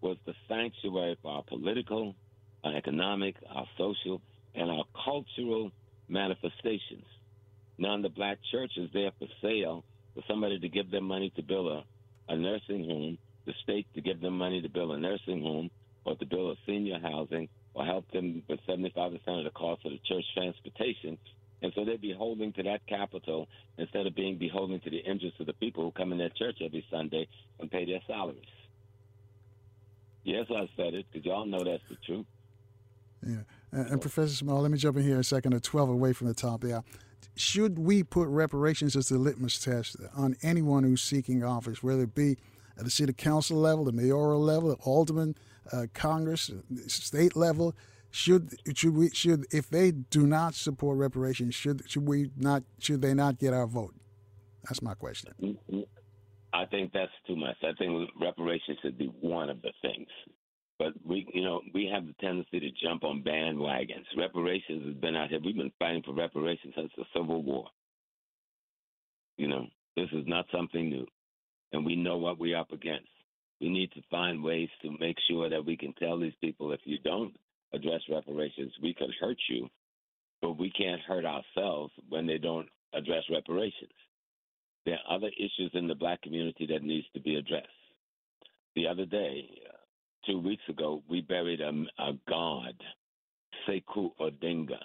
was 0.00 0.16
the 0.26 0.34
sanctuary 0.48 1.16
for 1.22 1.30
our 1.30 1.44
political, 1.44 2.14
our 2.64 2.76
economic, 2.76 3.36
our 3.54 3.66
social, 3.78 4.20
and 4.54 4.70
our 4.70 4.84
cultural 5.04 5.70
manifestations. 6.08 7.06
Now, 7.78 8.00
the 8.02 8.08
black 8.08 8.38
church 8.50 8.72
is 8.76 8.90
there 8.92 9.10
for 9.18 9.28
sale 9.40 9.84
for 10.14 10.22
somebody 10.28 10.58
to 10.58 10.68
give 10.68 10.90
them 10.90 11.04
money 11.04 11.32
to 11.36 11.42
build 11.42 11.72
a, 11.72 12.32
a 12.32 12.36
nursing 12.36 12.84
home, 12.84 13.18
the 13.46 13.54
state 13.62 13.86
to 13.94 14.00
give 14.00 14.20
them 14.20 14.36
money 14.36 14.60
to 14.62 14.68
build 14.68 14.92
a 14.92 14.98
nursing 14.98 15.42
home, 15.42 15.70
or 16.04 16.16
to 16.16 16.26
build 16.26 16.56
a 16.56 16.60
senior 16.66 16.98
housing, 17.00 17.48
or 17.74 17.84
help 17.84 18.10
them 18.12 18.42
with 18.48 18.60
75% 18.68 19.14
of 19.26 19.44
the 19.44 19.50
cost 19.50 19.84
of 19.84 19.92
the 19.92 20.00
church 20.06 20.24
transportation. 20.34 21.18
And 21.64 21.72
so 21.74 21.82
they're 21.82 21.96
beholden 21.96 22.52
to 22.52 22.62
that 22.64 22.86
capital 22.86 23.48
instead 23.78 24.06
of 24.06 24.14
being 24.14 24.36
beholden 24.36 24.80
to 24.80 24.90
the 24.90 24.98
interests 24.98 25.40
of 25.40 25.46
the 25.46 25.54
people 25.54 25.82
who 25.82 25.92
come 25.92 26.12
in 26.12 26.18
their 26.18 26.28
church 26.28 26.58
every 26.62 26.84
Sunday 26.90 27.26
and 27.58 27.70
pay 27.70 27.86
their 27.86 28.02
salaries. 28.06 28.44
Yes, 30.24 30.44
I 30.50 30.68
said 30.76 30.92
it 30.92 31.06
because 31.10 31.24
y'all 31.24 31.46
know 31.46 31.64
that's 31.64 31.82
the 31.88 31.96
truth. 32.04 32.26
Yeah. 33.26 33.36
And, 33.72 33.92
and 33.92 34.00
Professor 34.02 34.34
Small, 34.34 34.60
let 34.60 34.72
me 34.72 34.76
jump 34.76 34.98
in 34.98 35.04
here 35.04 35.18
a 35.18 35.24
second, 35.24 35.54
or 35.54 35.58
12 35.58 35.88
away 35.88 36.12
from 36.12 36.26
the 36.26 36.34
top 36.34 36.64
Yeah. 36.64 36.82
Should 37.34 37.78
we 37.78 38.02
put 38.02 38.28
reparations 38.28 38.94
as 38.94 39.08
the 39.08 39.16
litmus 39.16 39.58
test 39.58 39.96
on 40.14 40.36
anyone 40.42 40.84
who's 40.84 41.02
seeking 41.02 41.42
office, 41.42 41.82
whether 41.82 42.02
it 42.02 42.14
be 42.14 42.36
at 42.76 42.84
the 42.84 42.90
city 42.90 43.14
council 43.14 43.56
level, 43.56 43.86
the 43.86 43.92
mayoral 43.92 44.40
level, 44.40 44.68
the 44.68 44.76
alderman, 44.82 45.34
uh, 45.72 45.86
Congress, 45.94 46.50
state 46.88 47.34
level? 47.34 47.74
Should 48.14 48.54
should 48.76 48.94
we 48.94 49.10
should 49.10 49.44
if 49.50 49.68
they 49.68 49.90
do 49.90 50.24
not 50.24 50.54
support 50.54 50.98
reparations, 50.98 51.56
should 51.56 51.82
should 51.90 52.06
we 52.06 52.30
not 52.36 52.62
should 52.78 53.02
they 53.02 53.12
not 53.12 53.40
get 53.40 53.52
our 53.52 53.66
vote? 53.66 53.92
That's 54.62 54.80
my 54.82 54.94
question. 54.94 55.32
I 56.52 56.64
think 56.66 56.92
that's 56.92 57.10
too 57.26 57.34
much. 57.34 57.56
I 57.64 57.72
think 57.76 58.08
reparations 58.20 58.78
should 58.82 58.96
be 58.96 59.12
one 59.20 59.50
of 59.50 59.60
the 59.62 59.72
things. 59.82 60.06
But 60.78 60.92
we, 61.04 61.26
you 61.34 61.42
know, 61.42 61.60
we 61.74 61.90
have 61.92 62.06
the 62.06 62.14
tendency 62.20 62.60
to 62.60 62.70
jump 62.86 63.02
on 63.02 63.24
bandwagons. 63.24 64.06
Reparations 64.16 64.86
has 64.86 64.94
been 64.94 65.16
out 65.16 65.30
here. 65.30 65.40
We've 65.44 65.56
been 65.56 65.72
fighting 65.80 66.04
for 66.04 66.14
reparations 66.14 66.74
since 66.76 66.92
the 66.96 67.04
Civil 67.16 67.42
War. 67.42 67.66
You 69.38 69.48
know, 69.48 69.66
this 69.96 70.08
is 70.12 70.22
not 70.28 70.44
something 70.52 70.88
new, 70.88 71.06
and 71.72 71.84
we 71.84 71.96
know 71.96 72.18
what 72.18 72.38
we're 72.38 72.56
up 72.56 72.70
against. 72.70 73.08
We 73.60 73.70
need 73.70 73.90
to 73.90 74.02
find 74.08 74.40
ways 74.40 74.68
to 74.82 74.96
make 75.00 75.16
sure 75.28 75.50
that 75.50 75.66
we 75.66 75.76
can 75.76 75.92
tell 75.94 76.16
these 76.16 76.36
people 76.40 76.72
if 76.72 76.80
you 76.84 76.98
don't 77.00 77.34
address 77.74 78.00
reparations, 78.10 78.72
we 78.82 78.94
could 78.94 79.10
hurt 79.20 79.38
you, 79.48 79.68
but 80.40 80.58
we 80.58 80.70
can't 80.70 81.00
hurt 81.02 81.24
ourselves 81.24 81.92
when 82.08 82.26
they 82.26 82.38
don't 82.38 82.68
address 82.92 83.24
reparations. 83.30 83.92
There 84.86 84.94
are 84.94 85.16
other 85.16 85.30
issues 85.38 85.70
in 85.74 85.88
the 85.88 85.94
black 85.94 86.22
community 86.22 86.66
that 86.70 86.82
needs 86.82 87.06
to 87.14 87.20
be 87.20 87.36
addressed. 87.36 87.68
The 88.76 88.86
other 88.86 89.06
day, 89.06 89.48
uh, 89.68 89.76
two 90.26 90.40
weeks 90.40 90.62
ago, 90.68 91.02
we 91.08 91.20
buried 91.20 91.60
a, 91.60 91.70
a 92.02 92.12
god, 92.28 92.74
Sekou 93.66 94.10
Odinga. 94.20 94.80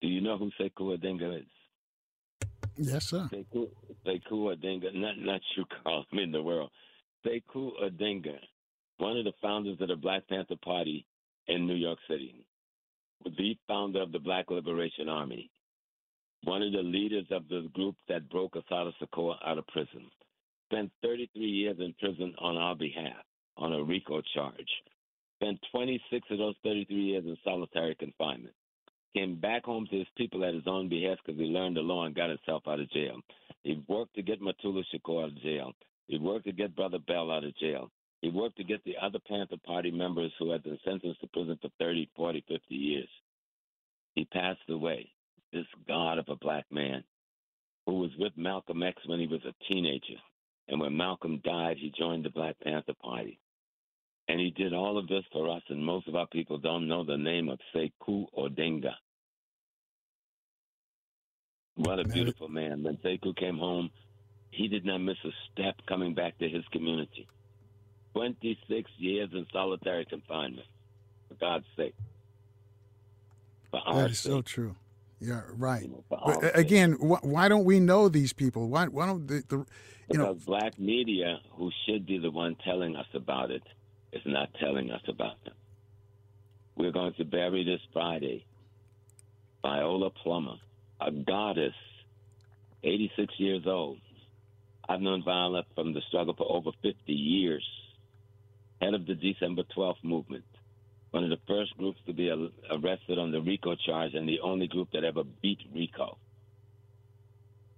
Do 0.00 0.08
you 0.08 0.20
know 0.20 0.38
who 0.38 0.50
Sekou 0.60 0.96
Odinga 0.96 1.40
is? 1.40 2.48
Yes, 2.76 3.06
sir. 3.06 3.28
Sekou, 3.32 3.68
Sekou 4.06 4.54
Odinga, 4.54 4.94
not 4.94 5.18
not 5.18 5.40
you, 5.56 5.64
Carl, 5.82 6.04
I'm 6.12 6.18
in 6.18 6.30
the 6.30 6.42
world. 6.42 6.70
Sekou 7.26 7.70
Odinga, 7.82 8.36
one 8.98 9.16
of 9.16 9.24
the 9.24 9.32
founders 9.42 9.80
of 9.80 9.88
the 9.88 9.96
Black 9.96 10.28
Panther 10.28 10.56
Party 10.62 11.06
in 11.48 11.66
New 11.66 11.74
York 11.74 11.98
City, 12.08 12.46
the 13.24 13.56
founder 13.66 14.02
of 14.02 14.12
the 14.12 14.18
Black 14.18 14.50
Liberation 14.50 15.08
Army, 15.08 15.50
one 16.44 16.62
of 16.62 16.72
the 16.72 16.82
leaders 16.82 17.26
of 17.30 17.48
the 17.48 17.68
group 17.72 17.96
that 18.08 18.28
broke 18.28 18.54
Assata 18.54 18.92
Shakur 19.00 19.36
out 19.44 19.58
of 19.58 19.66
prison, 19.68 20.10
spent 20.70 20.90
33 21.02 21.42
years 21.42 21.76
in 21.80 21.94
prison 21.98 22.34
on 22.38 22.56
our 22.56 22.76
behalf 22.76 23.24
on 23.56 23.72
a 23.72 23.82
RICO 23.82 24.22
charge. 24.34 24.68
Spent 25.40 25.58
26 25.72 26.26
of 26.30 26.38
those 26.38 26.54
33 26.62 26.96
years 26.96 27.24
in 27.24 27.36
solitary 27.44 27.94
confinement. 27.94 28.54
Came 29.14 29.40
back 29.40 29.64
home 29.64 29.86
to 29.90 29.98
his 29.98 30.06
people 30.16 30.44
at 30.44 30.54
his 30.54 30.66
own 30.66 30.88
behest 30.88 31.20
because 31.24 31.40
he 31.40 31.46
learned 31.46 31.76
the 31.76 31.80
law 31.80 32.04
and 32.04 32.14
got 32.14 32.28
himself 32.28 32.62
out 32.66 32.80
of 32.80 32.90
jail. 32.90 33.20
He 33.62 33.82
worked 33.88 34.14
to 34.14 34.22
get 34.22 34.40
Mutulu 34.42 34.82
Shakur 34.94 35.24
out 35.24 35.30
of 35.30 35.42
jail. 35.42 35.72
He 36.06 36.18
worked 36.18 36.46
to 36.46 36.52
get 36.52 36.76
Brother 36.76 36.98
Bell 36.98 37.30
out 37.30 37.44
of 37.44 37.56
jail. 37.56 37.90
He 38.26 38.32
worked 38.32 38.56
to 38.56 38.64
get 38.64 38.82
the 38.82 38.96
other 39.00 39.20
Panther 39.20 39.54
Party 39.64 39.92
members 39.92 40.32
who 40.40 40.50
had 40.50 40.64
been 40.64 40.80
sentenced 40.84 41.20
to 41.20 41.28
prison 41.28 41.60
for 41.62 41.70
30, 41.78 42.10
40, 42.16 42.44
50 42.48 42.74
years. 42.74 43.08
He 44.16 44.24
passed 44.24 44.68
away, 44.68 45.12
this 45.52 45.66
god 45.86 46.18
of 46.18 46.28
a 46.28 46.34
black 46.34 46.64
man 46.72 47.04
who 47.86 48.00
was 48.00 48.10
with 48.18 48.32
Malcolm 48.36 48.82
X 48.82 49.00
when 49.06 49.20
he 49.20 49.28
was 49.28 49.42
a 49.44 49.54
teenager. 49.68 50.18
And 50.66 50.80
when 50.80 50.96
Malcolm 50.96 51.40
died, 51.44 51.76
he 51.78 51.92
joined 51.96 52.24
the 52.24 52.30
Black 52.30 52.58
Panther 52.58 52.94
Party. 53.00 53.38
And 54.26 54.40
he 54.40 54.50
did 54.50 54.74
all 54.74 54.98
of 54.98 55.06
this 55.06 55.22
for 55.30 55.48
us, 55.48 55.62
and 55.68 55.86
most 55.86 56.08
of 56.08 56.16
our 56.16 56.26
people 56.26 56.58
don't 56.58 56.88
know 56.88 57.04
the 57.04 57.16
name 57.16 57.48
of 57.48 57.60
Sekou 57.72 58.26
Odinga. 58.36 58.94
What 61.76 62.00
a 62.00 62.04
beautiful 62.04 62.48
man. 62.48 62.82
When 62.82 62.96
Sekou 62.96 63.36
came 63.36 63.58
home, 63.58 63.88
he 64.50 64.66
did 64.66 64.84
not 64.84 64.98
miss 64.98 65.18
a 65.24 65.30
step 65.52 65.76
coming 65.86 66.12
back 66.12 66.36
to 66.38 66.48
his 66.48 66.64
community. 66.72 67.28
26 68.16 68.90
years 68.96 69.28
in 69.34 69.46
solitary 69.52 70.06
confinement. 70.06 70.66
For 71.28 71.34
God's 71.34 71.66
sake. 71.76 71.94
For 73.70 73.80
That 73.94 74.10
is 74.10 74.20
sake. 74.20 74.32
so 74.32 74.40
true. 74.42 74.74
Yeah, 75.20 75.42
right. 75.56 75.82
You 75.82 75.88
know, 75.88 76.04
But 76.08 76.18
our 76.22 76.42
sake. 76.42 76.56
again, 76.56 76.92
wh- 76.92 77.22
why 77.24 77.48
don't 77.48 77.64
we 77.64 77.78
know 77.78 78.08
these 78.08 78.32
people? 78.32 78.68
Why, 78.68 78.86
why 78.86 79.06
don't 79.06 79.26
the, 79.26 79.42
the 79.48 79.66
you 80.10 80.18
know, 80.18 80.34
black 80.46 80.78
media, 80.78 81.40
who 81.52 81.70
should 81.84 82.06
be 82.06 82.16
the 82.18 82.30
one 82.30 82.56
telling 82.64 82.96
us 82.96 83.06
about 83.12 83.50
it, 83.50 83.62
is 84.12 84.22
not 84.24 84.48
telling 84.60 84.90
us 84.90 85.02
about 85.08 85.42
them. 85.44 85.54
We're 86.76 86.92
going 86.92 87.14
to 87.14 87.24
bury 87.24 87.64
this 87.64 87.80
Friday 87.92 88.46
Viola 89.62 90.10
Plummer, 90.10 90.56
a 91.00 91.10
goddess, 91.10 91.74
86 92.82 93.34
years 93.38 93.64
old. 93.66 93.98
I've 94.88 95.00
known 95.00 95.22
Viola 95.24 95.64
from 95.74 95.92
the 95.92 96.00
struggle 96.08 96.34
for 96.34 96.46
over 96.50 96.70
50 96.82 97.12
years. 97.12 97.66
Head 98.80 98.94
of 98.94 99.06
the 99.06 99.14
December 99.14 99.62
12th 99.76 100.02
movement. 100.02 100.44
One 101.10 101.24
of 101.24 101.30
the 101.30 101.38
first 101.48 101.76
groups 101.78 101.98
to 102.06 102.12
be 102.12 102.28
arrested 102.28 103.18
on 103.18 103.32
the 103.32 103.40
RICO 103.40 103.74
charge 103.74 104.14
and 104.14 104.28
the 104.28 104.40
only 104.40 104.66
group 104.66 104.90
that 104.92 105.04
ever 105.04 105.22
beat 105.24 105.60
RICO. 105.74 106.18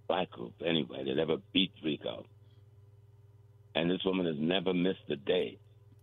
Black 0.07 0.29
group, 0.31 0.53
anyway, 0.65 1.05
that 1.05 1.19
ever 1.19 1.37
beat 1.53 1.71
RICO. 1.83 2.25
And 3.75 3.89
this 3.89 4.03
woman 4.03 4.25
has 4.25 4.35
never 4.37 4.73
missed 4.73 5.09
a 5.09 5.15
day 5.15 5.57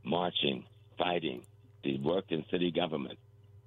marching, 0.05 0.65
fighting. 0.97 1.43
She 1.85 2.01
worked 2.03 2.33
in 2.33 2.45
city 2.51 2.71
government. 2.71 3.19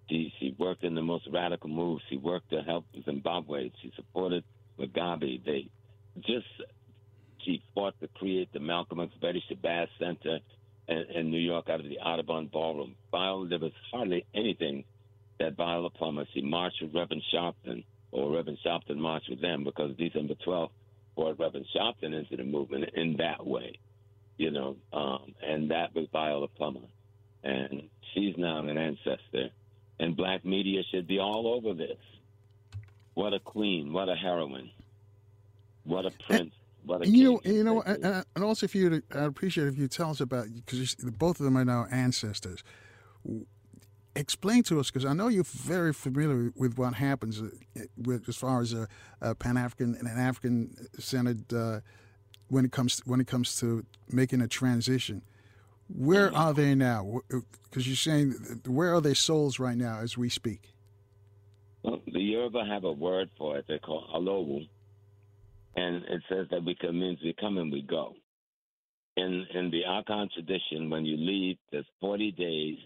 She, 0.10 0.34
she 0.40 0.56
worked 0.58 0.84
in 0.84 0.96
the 0.96 1.04
most 1.04 1.28
radical 1.32 1.70
moves. 1.70 2.02
She 2.10 2.18
worked 2.18 2.50
to 2.50 2.62
help 2.62 2.86
Zimbabwe. 3.06 3.72
She 3.82 3.92
supported 3.96 4.44
Mugabe. 4.80 5.44
They 5.46 5.70
just 6.22 6.48
she 7.46 7.62
fought 7.76 7.94
to 8.02 8.08
create 8.08 8.52
the 8.52 8.60
Malcolm 8.60 9.00
X 9.00 9.12
Betty 9.22 9.44
Shabazz 9.50 9.88
Center 10.00 10.40
in, 10.90 11.06
in 11.16 11.32
New 11.32 11.40
York 11.40 11.70
out 11.70 11.80
of 11.80 11.88
the 11.88 12.00
Audubon 12.00 12.48
Ballroom. 12.48 12.96
Viola, 13.12 13.48
there 13.48 13.60
was 13.60 13.72
hardly 13.92 14.26
anything 14.34 14.84
that 15.40 15.56
Viola 15.56 15.90
Plummer. 15.90 16.26
She 16.34 16.42
marched 16.42 16.82
with 16.82 16.94
Reverend 16.94 17.24
Sharpton, 17.34 17.84
or 18.12 18.32
Reverend 18.32 18.58
Sharpton 18.66 18.98
marched 18.98 19.30
with 19.30 19.42
them 19.42 19.64
because 19.64 19.96
December 19.98 20.34
12th 20.46 20.72
brought 21.16 21.40
Reverend 21.40 21.68
Sharpton 21.76 22.18
into 22.18 22.36
the 22.36 22.44
movement 22.44 22.90
in 22.96 23.18
that 23.18 23.46
way, 23.46 23.78
you 24.38 24.52
know, 24.52 24.76
um, 24.92 25.34
and 25.46 25.72
that 25.72 25.94
was 25.94 26.08
Viola 26.12 26.48
Plummer. 26.48 26.82
And 27.44 27.84
she's 28.14 28.36
now 28.38 28.60
an 28.60 28.78
ancestor, 28.78 29.50
and 30.00 30.18
black 30.18 30.44
media 30.44 30.82
should 30.92 31.08
be 31.08 31.20
all 31.20 31.48
over 31.48 31.74
this. 31.74 31.98
What 33.14 33.34
a 33.34 33.40
queen, 33.40 33.94
what 33.94 34.10
a 34.10 34.16
heroine, 34.16 34.72
what 35.84 36.06
a 36.06 36.12
prince, 36.12 36.54
what 36.90 37.02
a 37.02 37.04
And 37.06 37.16
you 37.16 37.24
know, 37.24 37.38
king. 37.40 37.56
you 37.56 37.64
know, 37.64 37.82
and, 37.84 38.04
and 38.36 38.44
also 38.44 38.66
if 38.66 38.76
you, 38.76 39.02
I'd 39.12 39.24
appreciate 39.24 39.68
if 39.68 39.78
you 39.78 39.88
tell 39.88 40.10
us 40.12 40.20
about 40.22 40.48
because 40.54 40.96
both 40.96 41.40
of 41.40 41.46
them 41.46 41.58
are 41.58 41.66
now 41.66 41.86
ancestors. 41.92 42.64
Explain 44.16 44.64
to 44.64 44.80
us 44.80 44.90
because 44.92 45.06
I 45.06 45.14
know 45.14 45.28
you're 45.28 45.44
very 45.46 45.94
familiar 45.94 46.52
with 46.56 46.78
what 46.78 46.96
happens 46.96 47.42
uh, 47.42 47.48
with 47.98 48.28
as 48.28 48.36
far 48.36 48.62
as 48.62 48.74
a, 48.74 48.88
a 49.22 49.36
Pan 49.36 49.56
African 49.56 49.96
and 49.96 50.08
an 50.08 50.18
African 50.18 50.76
centered 50.98 51.54
uh, 51.54 51.80
when 52.50 52.66
it 52.66 52.72
comes 52.72 53.02
when 53.06 53.22
it 53.22 53.28
comes 53.28 53.58
to 53.60 53.86
making 54.12 54.42
a 54.42 54.48
transition. 54.48 55.22
Where 55.88 56.36
are 56.36 56.54
they 56.54 56.76
now? 56.76 57.22
Because 57.30 57.88
you're 57.88 57.96
saying 57.96 58.62
where 58.68 58.94
are 58.94 59.02
their 59.02 59.16
souls 59.16 59.60
right 59.60 59.78
now 59.78 60.00
as 60.00 60.18
we 60.18 60.30
speak? 60.30 60.74
Well, 61.84 62.02
the 62.06 62.20
Yoruba 62.20 62.66
have 62.66 62.84
a 62.84 62.92
word 62.92 63.30
for 63.38 63.58
it. 63.58 63.66
They 63.68 63.80
call 63.80 64.08
alowu, 64.14 64.68
and 65.80 66.04
it 66.06 66.22
says 66.30 66.48
that 66.52 66.64
we 66.64 66.76
come 66.76 67.00
means 67.00 67.20
we 67.24 67.34
come 67.40 67.58
and 67.58 67.72
we 67.72 67.82
go. 67.82 68.14
In 69.16 69.46
in 69.54 69.72
the 69.72 69.84
Akan 69.88 70.30
tradition, 70.32 70.90
when 70.90 71.06
you 71.06 71.18
leave, 71.18 71.58
there's 71.72 71.86
40 72.02 72.32
days 72.34 72.78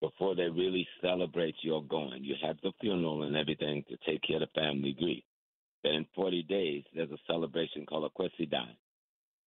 before 0.00 0.34
they 0.34 0.48
really 0.48 0.86
celebrate 1.02 1.54
your 1.62 1.82
going. 1.84 2.24
You 2.24 2.34
have 2.42 2.56
the 2.62 2.72
funeral 2.80 3.22
and 3.22 3.36
everything 3.36 3.84
to 3.88 3.96
take 4.06 4.22
care 4.22 4.42
of 4.42 4.48
the 4.48 4.60
family 4.60 4.94
grief. 4.98 5.22
Then 5.82 5.94
in 5.94 6.06
40 6.14 6.42
days, 6.44 6.84
there's 6.94 7.10
a 7.10 7.18
celebration 7.26 7.86
called 7.86 8.10
a 8.10 8.20
Kwesidan, 8.20 8.76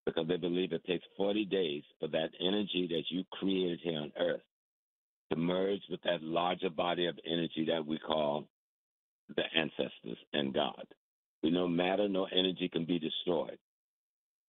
because 0.06 0.28
they 0.28 0.38
believe 0.38 0.72
it 0.72 0.86
takes 0.86 1.06
40 1.18 1.46
days 1.46 1.84
for 2.00 2.08
that 2.10 2.30
energy 2.40 2.88
that 2.92 3.04
you 3.10 3.24
created 3.32 3.80
here 3.84 4.00
on 4.00 4.12
Earth 4.20 4.42
to 5.32 5.36
merge 5.36 5.82
with 5.90 6.02
that 6.04 6.22
larger 6.22 6.70
body 6.70 7.08
of 7.08 7.18
energy 7.26 7.66
that 7.70 7.86
we 7.86 7.98
call 7.98 8.48
the 9.36 9.44
ancestors 9.56 10.18
and 10.34 10.54
God. 10.54 10.86
We 11.48 11.54
know 11.54 11.70
matter, 11.70 12.10
no 12.10 12.26
energy 12.26 12.68
can 12.68 12.84
be 12.84 13.00
destroyed. 13.00 13.58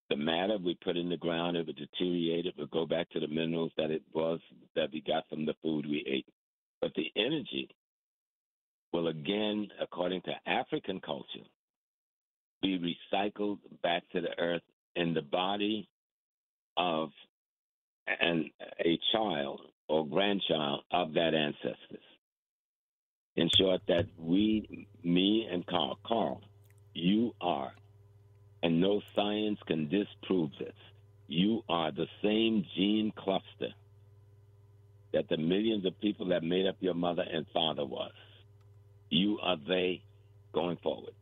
The 0.09 0.17
matter 0.17 0.57
we 0.57 0.77
put 0.83 0.97
in 0.97 1.07
the 1.07 1.15
ground, 1.15 1.55
it 1.55 1.65
would 1.65 1.77
deteriorate, 1.77 2.45
it 2.45 2.55
would 2.57 2.71
go 2.71 2.85
back 2.85 3.09
to 3.11 3.21
the 3.21 3.27
minerals 3.29 3.71
that 3.77 3.89
it 3.89 4.01
was 4.13 4.41
that 4.75 4.89
we 4.91 4.99
got 4.99 5.23
from 5.29 5.45
the 5.45 5.53
food 5.63 5.85
we 5.85 6.03
ate. 6.05 6.25
But 6.81 6.91
the 6.95 7.09
energy 7.15 7.69
will 8.91 9.07
again, 9.07 9.69
according 9.81 10.23
to 10.23 10.33
African 10.45 10.99
culture, 10.99 11.47
be 12.61 12.77
recycled 13.13 13.59
back 13.81 14.03
to 14.11 14.19
the 14.19 14.37
earth 14.37 14.63
in 14.97 15.13
the 15.13 15.21
body 15.21 15.87
of 16.75 17.11
an, 18.07 18.51
a 18.85 18.99
child 19.13 19.61
or 19.87 20.05
grandchild 20.05 20.81
of 20.91 21.13
that 21.13 21.33
ancestors. 21.33 22.03
In 23.37 23.49
short, 23.57 23.79
that 23.87 24.05
we, 24.17 24.89
me 25.01 25.47
and 25.49 25.65
Carl, 25.65 25.97
Carl, 26.05 26.41
you 26.93 27.33
are, 27.41 27.71
and 28.63 28.81
no 28.81 29.01
science 29.15 29.59
can 29.65 29.89
disprove 29.89 30.51
this, 30.59 30.75
you 31.27 31.63
are 31.69 31.91
the 31.91 32.07
same 32.23 32.65
gene 32.75 33.13
cluster 33.15 33.69
that 35.13 35.27
the 35.29 35.37
millions 35.37 35.85
of 35.85 35.99
people 36.01 36.27
that 36.27 36.43
made 36.43 36.65
up 36.67 36.75
your 36.79 36.93
mother 36.93 37.23
and 37.31 37.45
father 37.53 37.85
was. 37.85 38.11
You 39.09 39.39
are 39.41 39.57
they 39.67 40.03
going 40.53 40.77
forward. 40.77 41.13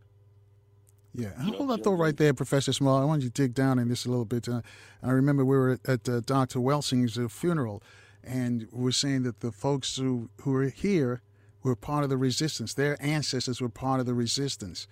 Yeah, 1.14 1.30
hold 1.42 1.72
that 1.72 1.84
thought 1.84 1.98
right 1.98 2.16
there, 2.16 2.34
Professor 2.34 2.72
Small. 2.72 3.02
I 3.02 3.06
want 3.06 3.24
you 3.24 3.30
to 3.30 3.34
dig 3.34 3.56
down 3.56 3.80
in 3.80 3.88
this 3.90 4.06
a 4.06 4.10
little 4.10 4.26
bit. 4.26 4.48
Uh, 4.48 4.62
I 5.02 5.10
remember 5.12 5.44
we 5.44 5.58
were 5.58 5.72
at, 5.72 5.90
at 5.90 6.10
uh, 6.10 6.20
Dr. 6.20 6.60
Welsing's 6.60 7.18
uh, 7.18 7.28
funeral, 7.28 7.82
and 8.24 8.68
we 8.72 8.90
are 8.90 8.94
saying 8.94 9.24
that 9.24 9.40
the 9.40 9.52
folks 9.52 9.96
who, 9.96 10.30
who 10.42 10.54
are 10.56 10.70
here 10.70 11.22
were 11.64 11.76
part 11.76 12.04
of 12.04 12.10
the 12.12 12.18
resistance. 12.18 12.74
Their 12.76 12.98
ancestors 13.02 13.60
were 13.60 13.70
part 13.70 14.00
of 14.00 14.06
the 14.06 14.14
resistance. 14.14 14.88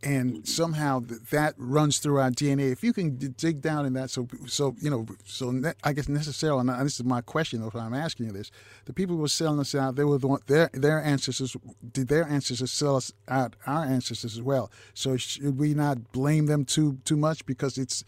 And 0.00 0.46
somehow 0.46 1.00
that 1.32 1.54
runs 1.56 1.98
through 1.98 2.20
our 2.20 2.30
DNA. 2.30 2.70
If 2.70 2.84
you 2.84 2.92
can 2.92 3.16
dig 3.16 3.60
down 3.60 3.84
in 3.84 3.94
that, 3.94 4.10
so 4.10 4.28
so 4.46 4.76
you 4.80 4.90
know, 4.90 5.06
so 5.24 5.50
ne- 5.50 5.72
I 5.82 5.92
guess 5.92 6.08
necessarily, 6.08 6.60
and 6.60 6.86
this 6.86 7.00
is 7.00 7.04
my 7.04 7.20
question, 7.20 7.60
though, 7.60 7.72
I'm 7.74 7.94
asking 7.94 8.26
you 8.26 8.32
this: 8.32 8.52
the 8.84 8.92
people 8.92 9.16
who 9.16 9.22
were 9.22 9.28
selling 9.28 9.58
us 9.58 9.74
out, 9.74 9.96
they 9.96 10.04
were 10.04 10.18
the 10.18 10.28
one, 10.28 10.40
their 10.46 10.70
their 10.72 11.02
ancestors. 11.02 11.56
Did 11.92 12.06
their 12.06 12.28
ancestors 12.28 12.70
sell 12.70 12.94
us 12.94 13.12
out? 13.26 13.56
Our 13.66 13.84
ancestors 13.86 14.34
as 14.36 14.42
well. 14.42 14.70
So 14.94 15.16
should 15.16 15.58
we 15.58 15.74
not 15.74 16.12
blame 16.12 16.46
them 16.46 16.64
too 16.64 16.98
too 17.04 17.16
much 17.16 17.44
because 17.44 17.76
it's 17.76 18.04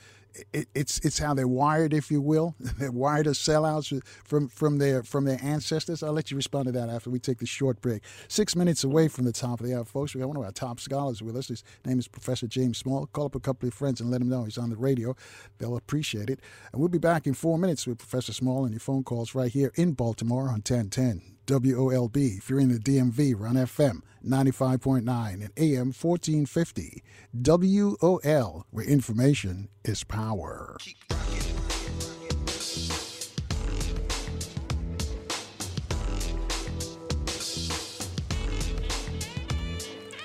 it, 0.52 0.68
it's 0.74 0.98
it's 1.00 1.18
how 1.18 1.34
they're 1.34 1.48
wired, 1.48 1.92
if 1.92 2.10
you 2.10 2.20
will. 2.20 2.54
They're 2.78 2.92
wired 2.92 3.26
as 3.26 3.38
sellouts 3.38 4.04
from 4.24 4.48
from 4.48 4.78
their 4.78 5.02
from 5.02 5.24
their 5.24 5.38
ancestors. 5.42 6.02
I'll 6.02 6.12
let 6.12 6.30
you 6.30 6.36
respond 6.36 6.66
to 6.66 6.72
that 6.72 6.88
after 6.88 7.10
we 7.10 7.18
take 7.18 7.38
this 7.38 7.48
short 7.48 7.80
break. 7.80 8.02
Six 8.28 8.56
minutes 8.56 8.84
away 8.84 9.08
from 9.08 9.24
the 9.24 9.32
top 9.32 9.60
of 9.60 9.66
the 9.66 9.76
hour, 9.76 9.84
folks. 9.84 10.14
We 10.14 10.20
got 10.20 10.28
one 10.28 10.36
of 10.36 10.44
our 10.44 10.52
top 10.52 10.80
scholars 10.80 11.22
with 11.22 11.36
us. 11.36 11.48
His 11.48 11.64
name 11.84 11.98
is 11.98 12.08
Professor 12.08 12.46
James 12.46 12.78
Small. 12.78 13.06
Call 13.06 13.26
up 13.26 13.34
a 13.34 13.40
couple 13.40 13.68
of 13.68 13.74
friends 13.74 14.00
and 14.00 14.10
let 14.10 14.18
them 14.18 14.28
know 14.28 14.44
he's 14.44 14.58
on 14.58 14.70
the 14.70 14.76
radio. 14.76 15.14
They'll 15.58 15.76
appreciate 15.76 16.30
it. 16.30 16.40
And 16.72 16.80
we'll 16.80 16.88
be 16.88 16.98
back 16.98 17.26
in 17.26 17.34
four 17.34 17.58
minutes 17.58 17.86
with 17.86 17.98
Professor 17.98 18.32
Small 18.32 18.64
and 18.64 18.72
your 18.72 18.80
phone 18.80 19.04
calls 19.04 19.34
right 19.34 19.52
here 19.52 19.72
in 19.76 19.92
Baltimore 19.92 20.44
on 20.44 20.62
1010 20.62 21.39
WOLB. 21.50 22.38
If 22.38 22.48
you're 22.48 22.60
in 22.60 22.68
the 22.68 22.78
DMV, 22.78 23.34
we're 23.34 23.48
on 23.48 23.56
FM 23.56 24.02
95.9 24.24 25.34
and 25.34 25.50
AM 25.56 25.92
1450. 25.92 27.02
WOL, 27.34 28.66
where 28.70 28.86
information 28.86 29.68
is 29.84 30.04
power. 30.04 30.76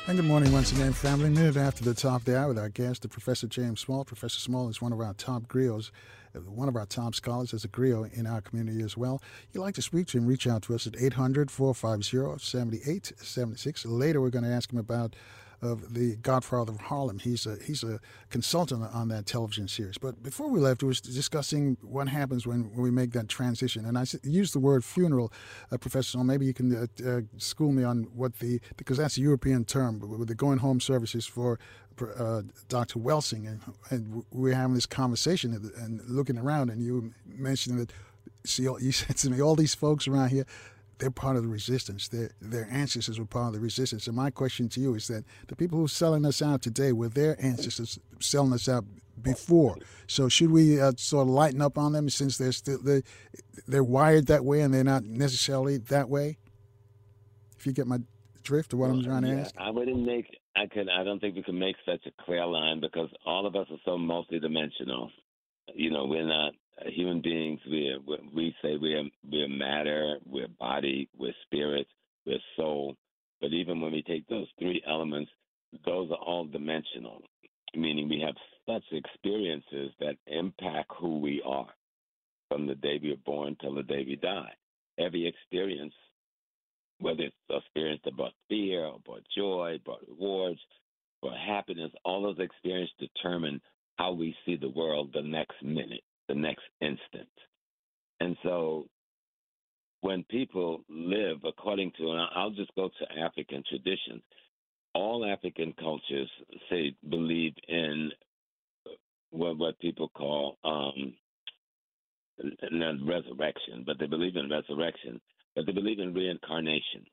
And 0.07 0.17
good 0.19 0.27
morning 0.27 0.51
once 0.51 0.71
again, 0.71 0.93
family. 0.93 1.31
Minute 1.31 1.57
after 1.57 1.83
the 1.83 1.95
top 1.95 2.21
of 2.21 2.25
the 2.25 2.37
hour 2.37 2.49
with 2.49 2.59
our 2.59 2.69
guest, 2.69 3.01
the 3.01 3.07
Professor 3.07 3.47
James 3.47 3.79
Small. 3.79 4.05
Professor 4.05 4.39
Small 4.39 4.69
is 4.69 4.79
one 4.79 4.93
of 4.93 4.99
our 4.99 5.15
top 5.15 5.47
griots, 5.47 5.89
uh, 6.35 6.41
one 6.41 6.69
of 6.69 6.75
our 6.75 6.85
top 6.85 7.15
scholars 7.15 7.55
as 7.55 7.65
a 7.65 7.67
griot 7.67 8.13
in 8.13 8.27
our 8.27 8.39
community 8.39 8.83
as 8.83 8.95
well. 8.95 9.19
You'd 9.51 9.61
like 9.61 9.73
to 9.75 9.81
speak 9.81 10.05
to 10.09 10.19
him, 10.19 10.27
reach 10.27 10.45
out 10.45 10.61
to 10.63 10.75
us 10.75 10.85
at 10.85 10.95
800 10.95 11.49
450 11.49 12.37
7876. 12.39 13.85
Later, 13.87 14.21
we're 14.21 14.29
going 14.29 14.45
to 14.45 14.51
ask 14.51 14.71
him 14.71 14.77
about 14.77 15.15
of 15.65 15.93
the 15.93 16.15
Godfather 16.17 16.71
of 16.73 16.79
Harlem. 16.81 17.19
He's 17.19 17.45
a 17.45 17.57
he's 17.63 17.83
a 17.83 17.99
consultant 18.29 18.83
on 18.93 19.07
that 19.09 19.25
television 19.25 19.67
series. 19.67 19.97
But 19.97 20.21
before 20.21 20.49
we 20.49 20.59
left, 20.59 20.83
we 20.83 20.87
was 20.87 21.01
discussing 21.01 21.77
what 21.81 22.07
happens 22.07 22.45
when, 22.45 22.71
when 22.73 22.81
we 22.81 22.91
make 22.91 23.11
that 23.11 23.27
transition. 23.27 23.85
And 23.85 23.97
I 23.97 24.05
used 24.23 24.53
the 24.53 24.59
word 24.59 24.83
funeral, 24.83 25.31
uh, 25.71 25.77
Professor. 25.77 26.11
So 26.11 26.23
maybe 26.23 26.45
you 26.45 26.53
can 26.53 26.75
uh, 26.75 27.09
uh, 27.09 27.21
school 27.37 27.71
me 27.71 27.83
on 27.83 28.07
what 28.13 28.39
the 28.39 28.59
because 28.77 28.97
that's 28.97 29.17
a 29.17 29.21
European 29.21 29.65
term. 29.65 29.99
With 29.99 30.27
the 30.27 30.35
going 30.35 30.59
home 30.59 30.79
services 30.79 31.25
for 31.25 31.59
uh, 32.17 32.41
Dr. 32.67 32.99
Welsing, 32.99 33.47
and, 33.47 33.61
and 33.89 34.23
we're 34.31 34.53
having 34.53 34.75
this 34.75 34.85
conversation 34.85 35.53
and, 35.53 35.71
and 35.77 36.09
looking 36.09 36.37
around, 36.37 36.69
and 36.69 36.81
you 36.81 37.13
mentioned 37.25 37.79
that 37.79 37.91
see, 38.43 38.63
you 38.63 38.91
said 38.91 39.17
to 39.17 39.29
me, 39.29 39.41
all 39.41 39.55
these 39.55 39.75
folks 39.75 40.07
around 40.07 40.29
here, 40.29 40.45
they're 40.97 41.11
part 41.11 41.35
of 41.35 41.43
the 41.43 41.49
resistance. 41.49 42.07
Their 42.07 42.31
their 42.41 42.67
ancestors 42.71 43.19
were 43.19 43.25
part 43.25 43.47
of 43.47 43.53
the 43.53 43.59
resistance. 43.59 44.07
And 44.07 44.15
my 44.15 44.29
question 44.29 44.69
to 44.69 44.79
you 44.79 44.95
is 44.95 45.07
that 45.07 45.25
the 45.47 45.55
people 45.55 45.77
who 45.77 45.85
are 45.85 45.89
selling 45.89 46.25
us 46.25 46.41
out 46.41 46.61
today 46.61 46.91
were 46.91 47.09
their 47.09 47.35
ancestors 47.43 47.99
selling 48.19 48.53
us 48.53 48.69
out 48.69 48.85
before. 49.21 49.77
So 50.07 50.29
should 50.29 50.51
we 50.51 50.79
uh, 50.79 50.93
sort 50.97 51.23
of 51.23 51.29
lighten 51.29 51.61
up 51.61 51.77
on 51.77 51.93
them 51.93 52.09
since 52.09 52.37
they're 52.37 52.51
still 52.51 52.81
they 52.81 53.03
they're 53.67 53.83
wired 53.83 54.27
that 54.27 54.45
way 54.45 54.61
and 54.61 54.73
they're 54.73 54.83
not 54.83 55.03
necessarily 55.03 55.77
that 55.77 56.09
way? 56.09 56.37
If 57.57 57.65
you 57.65 57.73
get 57.73 57.87
my 57.87 57.99
drift 58.43 58.73
of 58.73 58.79
what 58.79 58.89
I'm 58.89 59.03
trying 59.03 59.23
to 59.23 59.29
Yeah, 59.29 59.41
ask. 59.41 59.55
I 59.57 59.71
wouldn't 59.71 60.05
make. 60.05 60.27
I 60.55 60.67
could. 60.67 60.87
I 60.89 61.03
don't 61.03 61.19
think 61.19 61.35
we 61.35 61.43
can 61.43 61.59
make 61.59 61.75
such 61.85 62.05
a 62.05 62.23
clear 62.23 62.45
line 62.45 62.79
because 62.79 63.09
all 63.25 63.45
of 63.45 63.55
us 63.55 63.67
are 63.69 63.79
so 63.83 63.97
multidimensional. 63.97 65.09
You 65.73 65.91
know, 65.91 66.05
we're 66.05 66.27
not 66.27 66.53
human 66.91 67.21
beings. 67.21 67.59
We 67.69 67.97
we 68.33 68.55
say 68.61 68.77
we're 68.77 69.03
we're 69.29 69.49
matter, 69.49 70.17
we're 70.25 70.47
body, 70.47 71.09
we're 71.17 71.33
spirit, 71.45 71.87
we're 72.25 72.37
soul. 72.55 72.95
But 73.41 73.53
even 73.53 73.81
when 73.81 73.91
we 73.91 74.01
take 74.01 74.27
those 74.27 74.47
three 74.59 74.81
elements, 74.87 75.31
those 75.85 76.09
are 76.11 76.17
all 76.17 76.45
dimensional, 76.45 77.21
meaning 77.75 78.09
we 78.09 78.21
have 78.21 78.35
such 78.65 78.83
experiences 78.91 79.91
that 79.99 80.15
impact 80.27 80.91
who 80.99 81.19
we 81.19 81.41
are 81.45 81.67
from 82.49 82.67
the 82.67 82.75
day 82.75 82.99
we 83.01 83.11
are 83.11 83.25
born 83.25 83.57
till 83.59 83.75
the 83.75 83.83
day 83.83 84.03
we 84.07 84.15
die. 84.15 84.53
Every 84.97 85.27
experience 85.27 85.93
whether 86.99 87.23
it's 87.23 87.35
experience 87.49 88.01
brought 88.15 88.33
fear 88.49 88.89
brought 89.03 89.23
joy, 89.35 89.79
brought 89.83 90.07
rewards, 90.07 90.59
brought 91.21 91.37
happiness, 91.37 91.91
all 92.03 92.23
those 92.23 92.39
experiences 92.39 92.95
determine 92.99 93.61
how 93.97 94.11
we 94.11 94.35
see 94.45 94.55
the 94.55 94.69
world 94.69 95.11
the 95.13 95.21
next 95.21 95.61
minute, 95.63 96.03
the 96.27 96.35
next 96.35 96.63
instant. 96.81 97.29
And 98.19 98.37
so 98.43 98.87
when 100.01 100.23
people 100.29 100.81
live 100.89 101.37
according 101.45 101.91
to, 101.97 102.11
and 102.11 102.21
I'll 102.35 102.51
just 102.51 102.73
go 102.75 102.89
to 102.89 103.19
African 103.19 103.63
traditions, 103.67 104.21
all 104.93 105.25
African 105.25 105.73
cultures 105.79 106.29
say 106.69 106.95
believe 107.09 107.53
in 107.67 108.11
what, 109.31 109.57
what 109.57 109.79
people 109.79 110.09
call 110.09 110.57
um, 110.63 111.13
not 112.71 112.95
resurrection, 113.05 113.83
but 113.85 113.99
they 113.99 114.07
believe 114.07 114.35
in 114.35 114.49
resurrection 114.49 115.19
but 115.55 115.65
they 115.65 115.71
believe 115.71 115.99
in 115.99 116.13
reincarnation, 116.13 117.05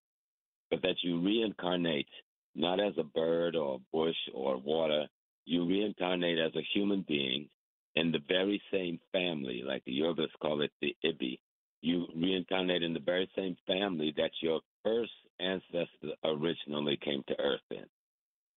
but 0.71 0.83
that 0.83 0.97
you 1.03 1.21
reincarnate 1.21 2.09
not 2.55 2.81
as 2.81 2.93
a 2.99 3.05
bird 3.05 3.55
or 3.55 3.77
a 3.77 3.97
bush 3.97 4.17
or 4.35 4.57
water, 4.59 5.07
you 5.45 5.67
reincarnate 5.67 6.39
as 6.39 6.55
a 6.57 6.67
human 6.75 7.05
being 7.07 7.49
in 7.97 8.13
the 8.13 8.21
very 8.29 8.61
same 8.73 8.99
family, 9.13 9.63
like 9.67 9.85
the 9.85 9.99
Yorubas 9.99 10.29
call 10.41 10.63
it 10.63 10.71
the 10.81 10.97
Ibi. 11.05 11.41
You 11.83 12.07
reincarnate 12.17 12.83
in 12.83 12.95
the 12.95 13.01
very 13.01 13.29
same 13.37 13.57
family 13.67 14.15
that 14.17 14.31
your 14.41 14.61
first 14.85 15.13
ancestor 15.41 16.15
originally 16.25 16.97
came 17.05 17.23
to 17.29 17.41
Earth 17.41 17.61
in. 17.71 17.85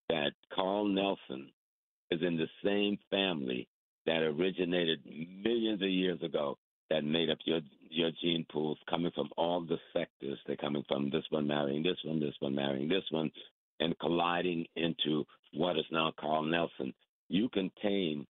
That 0.09 0.31
Carl 0.53 0.85
Nelson 0.85 1.49
is 2.11 2.21
in 2.21 2.37
the 2.37 2.47
same 2.63 2.97
family 3.09 3.67
that 4.05 4.21
originated 4.21 4.99
millions 5.43 5.81
of 5.81 5.89
years 5.89 6.21
ago 6.21 6.57
that 6.89 7.03
made 7.03 7.29
up 7.29 7.39
your 7.45 7.61
your 7.89 8.11
gene 8.21 8.45
pools 8.51 8.77
coming 8.89 9.11
from 9.15 9.29
all 9.37 9.61
the 9.61 9.77
sectors. 9.93 10.37
They're 10.45 10.55
coming 10.57 10.83
from 10.87 11.09
this 11.09 11.23
one 11.29 11.47
marrying 11.47 11.81
this 11.81 11.97
one, 12.03 12.19
this 12.19 12.35
one 12.39 12.53
marrying 12.53 12.87
this 12.87 13.03
one, 13.09 13.31
and 13.79 13.97
colliding 13.99 14.65
into 14.75 15.25
what 15.53 15.77
is 15.77 15.85
now 15.91 16.13
Carl 16.19 16.43
Nelson. 16.43 16.93
You 17.29 17.49
contain 17.49 18.27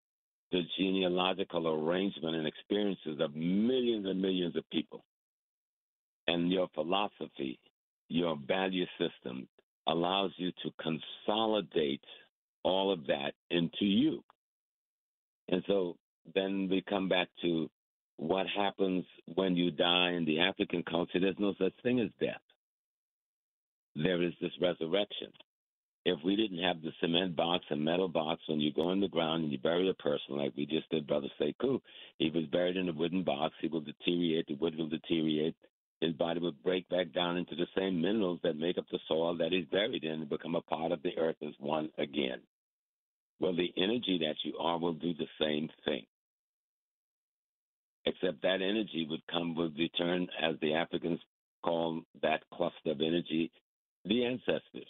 the 0.52 0.62
genealogical 0.78 1.68
arrangement 1.68 2.36
and 2.36 2.48
experiences 2.48 3.20
of 3.20 3.36
millions 3.36 4.06
and 4.06 4.22
millions 4.22 4.56
of 4.56 4.70
people. 4.70 5.04
And 6.28 6.52
your 6.52 6.68
philosophy, 6.74 7.60
your 8.10 8.38
value 8.48 8.86
system 9.00 9.48
allows 9.88 10.32
you 10.38 10.52
to 10.64 10.72
consolidate 10.82 12.04
all 12.64 12.92
of 12.92 13.06
that 13.08 13.34
into 13.52 13.86
you. 13.86 14.24
And 15.50 15.64
so 15.68 15.98
then 16.34 16.68
we 16.70 16.84
come 16.88 17.08
back 17.08 17.28
to 17.44 17.70
what 18.18 18.48
happens 18.48 19.06
when 19.36 19.56
you 19.56 19.72
die 19.72 20.12
in 20.14 20.26
the 20.26 20.40
African 20.40 20.84
culture, 20.84 21.20
there's 21.20 21.36
no 21.38 21.54
such 21.60 21.74
thing 21.84 22.00
as 22.00 22.10
death. 22.20 22.42
There 23.96 24.24
is 24.24 24.34
this 24.42 24.52
resurrection. 24.62 25.32
If 26.06 26.20
we 26.24 26.36
didn't 26.36 26.64
have 26.64 26.82
the 26.82 26.92
cement 27.02 27.36
box 27.36 27.66
and 27.70 27.84
metal 27.84 28.08
box 28.08 28.42
when 28.48 28.62
you 28.62 28.72
go 28.72 28.92
in 28.92 29.02
the 29.02 29.08
ground 29.08 29.44
and 29.44 29.52
you 29.52 29.58
bury 29.58 29.90
a 29.90 29.94
person, 29.96 30.38
like 30.38 30.54
we 30.56 30.66
just 30.68 30.90
did, 30.92 31.08
Brother 31.08 31.30
Sekou, 31.42 31.82
he 32.20 32.30
was 32.30 32.46
buried 32.46 32.78
in 32.78 32.90
a 32.90 32.94
wooden 32.94 33.24
box. 33.24 33.56
He 33.60 33.68
will 33.68 33.82
deteriorate. 33.82 34.48
The 34.48 34.56
wood 34.56 34.78
will 34.78 34.90
deteriorate. 34.90 35.56
His 36.02 36.14
body 36.14 36.40
will 36.40 36.52
break 36.52 36.88
back 36.90 37.12
down 37.14 37.38
into 37.38 37.56
the 37.56 37.68
same 37.76 38.02
minerals 38.02 38.40
that 38.44 38.58
make 38.58 38.78
up 38.78 38.86
the 38.92 39.00
soil 39.08 39.36
that 39.38 39.52
he's 39.52 39.66
buried 39.66 40.04
in 40.04 40.22
and 40.22 40.30
become 40.30 40.56
a 40.56 40.62
part 40.62 40.92
of 40.92 41.02
the 41.02 41.18
earth 41.18 41.38
as 41.42 41.54
one 41.60 41.90
again. 41.98 42.42
Well, 43.40 43.56
the 43.56 43.74
energy 43.78 44.20
that 44.22 44.36
you 44.44 44.58
are 44.60 44.78
will 44.78 44.94
do 44.94 45.14
the 45.14 45.28
same 45.40 45.70
thing 45.86 46.06
except 48.06 48.42
that 48.44 48.62
energy 48.62 49.08
would 49.10 49.26
come 49.28 49.56
would 49.56 49.78
return 49.78 50.28
as 50.42 50.56
the 50.62 50.74
Africans 50.74 51.20
call 51.64 52.02
that 52.22 52.42
cluster 52.54 52.92
of 52.92 53.02
energy 53.02 53.52
the 54.06 54.24
ancestors. 54.26 54.88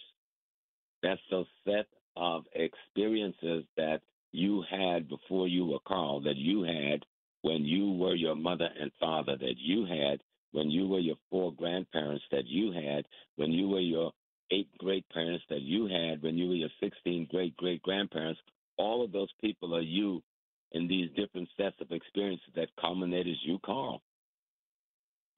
That's 1.06 1.22
the 1.30 1.46
set 1.66 1.86
of 2.18 2.46
experiences 2.56 3.64
that 3.78 4.02
you 4.32 4.64
had 4.72 5.08
before 5.08 5.48
you 5.48 5.64
were 5.68 5.80
called, 5.88 6.24
that 6.26 6.36
you 6.36 6.64
had 6.64 7.06
when 7.44 7.64
you 7.64 7.92
were 7.92 8.16
your 8.16 8.34
mother 8.36 8.68
and 8.82 8.92
father, 9.00 9.38
that 9.38 9.56
you 9.58 9.86
had 9.86 10.24
when 10.52 10.72
you 10.72 10.88
were 10.88 11.00
your 11.00 11.18
four 11.30 11.54
grandparents, 11.54 12.24
that 12.32 12.48
you 12.48 12.72
had 12.72 13.06
when 13.36 13.52
you 13.52 13.70
were 13.70 13.82
your 13.82 14.14
eight 14.50 14.68
great 14.80 15.08
parents, 15.10 15.44
that 15.52 15.62
you 15.62 15.86
had 15.86 16.24
when 16.24 16.40
you 16.40 16.48
were 16.48 16.56
your 16.56 16.70
16 16.82 17.28
great 17.30 17.56
great 17.56 17.84
grandparents. 17.84 18.42
All 18.78 19.06
of 19.06 19.12
those 19.12 19.32
people 19.40 19.76
are 19.76 19.82
you 19.82 20.24
in 20.72 20.88
these 20.88 21.12
different 21.16 21.50
sets 21.56 21.76
of 21.82 21.92
experiences 21.92 22.50
that 22.56 22.70
culminate 22.82 23.28
as 23.28 23.38
you, 23.44 23.60
Carl. 23.64 24.02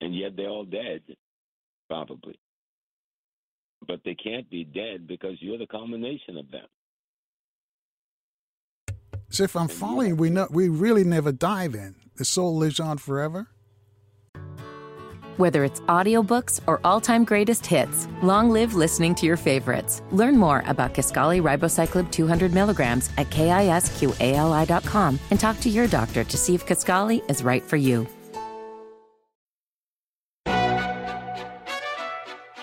And 0.00 0.16
yet 0.16 0.34
they're 0.34 0.48
all 0.48 0.64
dead, 0.64 1.02
probably. 1.90 2.38
But 3.86 4.00
they 4.04 4.14
can't 4.14 4.48
be 4.50 4.64
dead 4.64 5.06
because 5.06 5.36
you're 5.40 5.58
the 5.58 5.66
culmination 5.66 6.36
of 6.36 6.50
them. 6.50 6.66
So 9.30 9.44
if 9.44 9.56
I'm 9.56 9.68
following, 9.68 10.16
we 10.16 10.30
know 10.30 10.48
we 10.50 10.68
really 10.68 11.04
never 11.04 11.32
die. 11.32 11.68
Then 11.68 11.94
the 12.16 12.24
soul 12.24 12.56
lives 12.56 12.80
on 12.80 12.98
forever. 12.98 13.48
Whether 15.36 15.62
it's 15.62 15.78
audiobooks 15.82 16.60
or 16.66 16.80
all-time 16.82 17.24
greatest 17.24 17.64
hits, 17.64 18.08
long 18.24 18.50
live 18.50 18.74
listening 18.74 19.14
to 19.16 19.26
your 19.26 19.36
favorites. 19.36 20.02
Learn 20.10 20.36
more 20.36 20.64
about 20.66 20.94
Kisqali 20.94 21.40
Ribociclib 21.40 22.10
200 22.10 22.52
milligrams 22.52 23.08
at 23.16 23.30
kisqali.com 23.30 25.20
and 25.30 25.38
talk 25.38 25.60
to 25.60 25.68
your 25.68 25.86
doctor 25.86 26.24
to 26.24 26.36
see 26.36 26.56
if 26.56 26.66
Kisqali 26.66 27.22
is 27.30 27.44
right 27.44 27.62
for 27.62 27.76
you. 27.76 28.08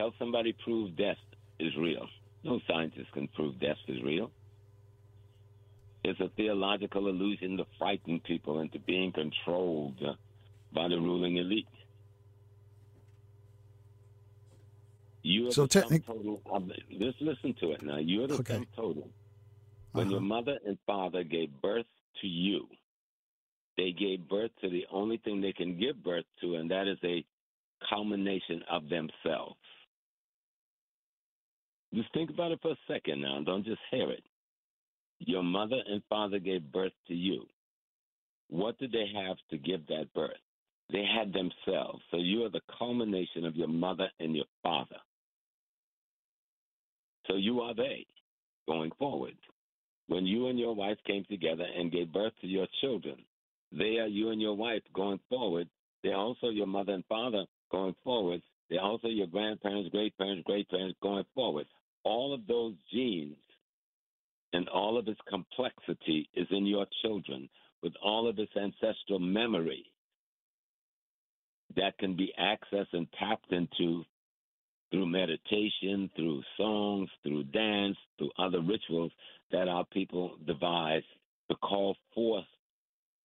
Tell 0.00 0.14
somebody 0.18 0.56
prove 0.64 0.96
death 0.96 1.18
is 1.58 1.76
real. 1.78 2.06
No 2.42 2.58
scientist 2.66 3.12
can 3.12 3.28
prove 3.34 3.60
death 3.60 3.76
is 3.86 3.98
real. 4.02 4.32
It's 6.04 6.18
a 6.20 6.30
theological 6.38 7.08
illusion 7.08 7.58
to 7.58 7.66
frighten 7.78 8.18
people 8.20 8.60
into 8.60 8.78
being 8.78 9.12
controlled 9.12 10.00
by 10.72 10.88
the 10.88 10.96
ruling 10.96 11.36
elite. 11.36 11.68
You 15.22 15.48
are 15.48 15.52
So 15.52 15.64
the 15.64 15.68
technic- 15.68 16.06
total 16.06 16.40
of 16.50 16.66
the, 16.68 16.76
just 16.98 17.20
listen 17.20 17.54
to 17.60 17.72
it 17.72 17.82
now. 17.82 17.98
You're 17.98 18.26
the 18.26 18.36
Okay. 18.36 18.54
sum 18.54 18.66
total. 18.74 19.12
When 19.92 20.08
your 20.08 20.20
Uh-huh. 20.20 20.26
mother 20.28 20.58
and 20.64 20.78
father 20.86 21.24
gave 21.24 21.50
birth 21.60 21.84
to 22.22 22.26
you, 22.26 22.70
they 23.76 23.92
gave 23.92 24.26
birth 24.30 24.52
to 24.62 24.70
the 24.70 24.86
only 24.90 25.18
thing 25.18 25.42
they 25.42 25.52
can 25.52 25.78
give 25.78 26.02
birth 26.02 26.24
to, 26.40 26.54
and 26.54 26.70
that 26.70 26.88
is 26.88 26.98
a 27.04 27.22
culmination 27.90 28.62
of 28.70 28.88
themselves. 28.88 29.59
Just 31.94 32.12
think 32.14 32.30
about 32.30 32.52
it 32.52 32.60
for 32.62 32.72
a 32.72 32.78
second 32.86 33.20
now. 33.20 33.40
Don't 33.44 33.64
just 33.64 33.80
hear 33.90 34.10
it. 34.10 34.22
Your 35.18 35.42
mother 35.42 35.80
and 35.86 36.02
father 36.08 36.38
gave 36.38 36.72
birth 36.72 36.92
to 37.08 37.14
you. 37.14 37.44
What 38.48 38.78
did 38.78 38.92
they 38.92 39.06
have 39.14 39.36
to 39.50 39.58
give 39.58 39.86
that 39.88 40.12
birth? 40.14 40.30
They 40.92 41.04
had 41.04 41.32
themselves. 41.32 42.02
So 42.10 42.16
you 42.16 42.44
are 42.44 42.50
the 42.50 42.62
culmination 42.78 43.44
of 43.44 43.54
your 43.54 43.68
mother 43.68 44.08
and 44.18 44.34
your 44.34 44.46
father. 44.62 44.96
So 47.26 47.36
you 47.36 47.60
are 47.60 47.74
they 47.74 48.06
going 48.66 48.90
forward. 48.98 49.36
When 50.08 50.26
you 50.26 50.48
and 50.48 50.58
your 50.58 50.74
wife 50.74 50.98
came 51.06 51.24
together 51.30 51.64
and 51.76 51.92
gave 51.92 52.12
birth 52.12 52.32
to 52.40 52.46
your 52.46 52.66
children, 52.80 53.16
they 53.72 53.98
are 53.98 54.08
you 54.08 54.30
and 54.30 54.40
your 54.40 54.56
wife 54.56 54.82
going 54.92 55.20
forward. 55.28 55.68
They're 56.02 56.16
also 56.16 56.48
your 56.48 56.66
mother 56.66 56.92
and 56.92 57.04
father 57.08 57.44
going 57.70 57.94
forward. 58.02 58.42
They're 58.68 58.80
also 58.80 59.08
your 59.08 59.28
grandparents, 59.28 59.90
great 59.90 60.16
parents, 60.18 60.42
great 60.44 60.68
parents 60.68 60.98
going 61.02 61.24
forward. 61.34 61.66
All 62.04 62.34
of 62.34 62.46
those 62.46 62.74
genes 62.92 63.36
and 64.52 64.68
all 64.68 64.98
of 64.98 65.08
its 65.08 65.20
complexity 65.28 66.28
is 66.34 66.46
in 66.50 66.66
your 66.66 66.86
children 67.02 67.48
with 67.82 67.92
all 68.02 68.28
of 68.28 68.38
its 68.38 68.52
ancestral 68.56 69.18
memory 69.18 69.84
that 71.76 71.96
can 71.98 72.16
be 72.16 72.32
accessed 72.38 72.92
and 72.92 73.06
tapped 73.18 73.52
into 73.52 74.04
through 74.90 75.06
meditation, 75.06 76.10
through 76.16 76.42
songs, 76.56 77.08
through 77.22 77.44
dance, 77.44 77.96
through 78.18 78.30
other 78.38 78.60
rituals 78.60 79.12
that 79.52 79.68
our 79.68 79.84
people 79.92 80.36
devise 80.46 81.04
to 81.48 81.56
call 81.56 81.96
forth 82.14 82.44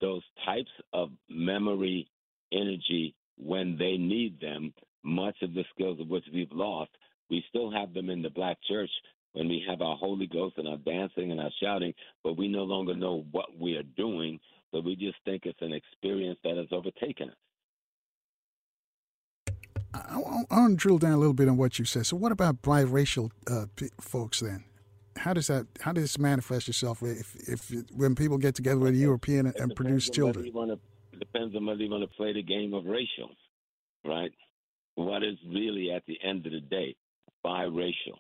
those 0.02 0.22
types 0.46 0.70
of 0.94 1.10
memory 1.30 2.08
energy 2.52 3.16
when 3.38 3.78
they 3.78 3.98
need 3.98 4.40
them. 4.40 4.74
Much 5.04 5.36
of 5.42 5.54
the 5.54 5.64
skills 5.74 6.00
of 6.00 6.08
which 6.08 6.24
we've 6.34 6.52
lost, 6.52 6.92
we 7.30 7.44
still 7.50 7.72
have 7.72 7.94
them 7.94 8.10
in 8.10 8.22
the 8.22 8.30
black 8.30 8.58
church 8.68 8.90
when 9.34 9.50
we 9.50 9.64
have 9.68 9.82
our 9.82 9.98
Holy 9.98 10.28
Ghost 10.28 10.58
and 10.58 10.68
our 10.68 10.78
dancing 10.78 11.32
and 11.32 11.42
our 11.42 11.52
shouting, 11.62 11.94
but 12.24 12.38
we 12.38 12.48
no 12.48 12.64
longer 12.64 12.96
know 12.96 13.26
what 13.32 13.48
we 13.60 13.76
are 13.76 13.84
doing, 13.84 14.40
so 14.72 14.80
we 14.80 14.96
just 14.96 15.18
think 15.26 15.44
it's 15.46 15.62
an 15.62 15.74
experience 15.74 16.40
that 16.44 16.56
has 16.58 16.68
overtaken 16.72 17.30
us. 17.30 17.36
I, 19.94 20.20
I 20.50 20.60
want 20.60 20.72
to 20.72 20.76
drill 20.76 20.98
down 20.98 21.14
a 21.14 21.18
little 21.18 21.34
bit 21.34 21.50
on 21.50 21.58
what 21.58 21.80
you 21.80 21.86
said. 21.86 22.06
So, 22.06 22.16
what 22.18 22.32
about 22.32 22.62
biracial 22.62 23.32
uh, 23.50 23.66
folks 24.00 24.40
then? 24.40 24.64
How 25.18 25.34
does 25.34 25.48
that? 25.48 25.68
How 25.82 25.92
does 25.92 26.04
this 26.04 26.20
manifest 26.20 26.70
itself 26.70 27.02
if, 27.02 27.36
if 27.48 27.72
when 27.94 28.16
people 28.16 28.38
get 28.38 28.56
together 28.56 28.80
with 28.80 28.94
a 28.94 28.98
European 28.98 29.48
and, 29.48 29.56
and 29.56 29.76
produce 29.76 30.10
children? 30.10 30.50
Wanna, 30.54 30.74
it 31.14 31.20
depends 31.20 31.56
on 31.56 31.66
whether 31.66 31.82
you 31.82 31.90
want 31.90 32.10
to 32.10 32.18
play 32.18 32.34
the 32.34 32.44
game 32.44 32.74
of 32.74 32.86
racial, 32.86 33.30
right? 34.06 34.32
What 34.96 35.24
is 35.24 35.38
really 35.48 35.92
at 35.92 36.04
the 36.06 36.18
end 36.24 36.46
of 36.46 36.52
the 36.52 36.62
day 36.62 36.96
biracial? 37.46 38.18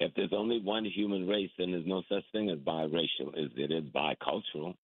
If 0.00 0.12
there's 0.16 0.32
only 0.32 0.60
one 0.60 0.84
human 0.84 1.28
race, 1.28 1.50
then 1.58 1.72
there's 1.72 1.86
no 1.86 2.02
such 2.08 2.24
thing 2.32 2.50
as 2.50 2.58
biracial. 2.58 3.36
Is 3.36 3.50
it 3.56 3.70
is 3.70 3.84
bicultural, 3.94 4.74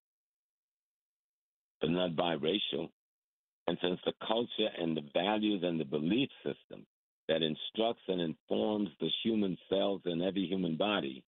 but 1.81 1.91
not 1.91 2.13
biracial. 2.13 2.91
And 3.67 3.77
since 3.83 3.99
the 4.07 4.13
culture 4.27 4.69
and 4.79 4.97
the 4.97 5.05
values 5.13 5.63
and 5.65 5.79
the 5.79 5.85
belief 5.85 6.29
system 6.45 6.87
that 7.29 7.43
instructs 7.43 8.03
and 8.09 8.21
informs 8.21 8.89
the 9.01 9.11
human 9.23 9.59
cells 9.69 10.01
in 10.07 10.23
every 10.23 10.47
human 10.47 10.77
body, 10.77 11.23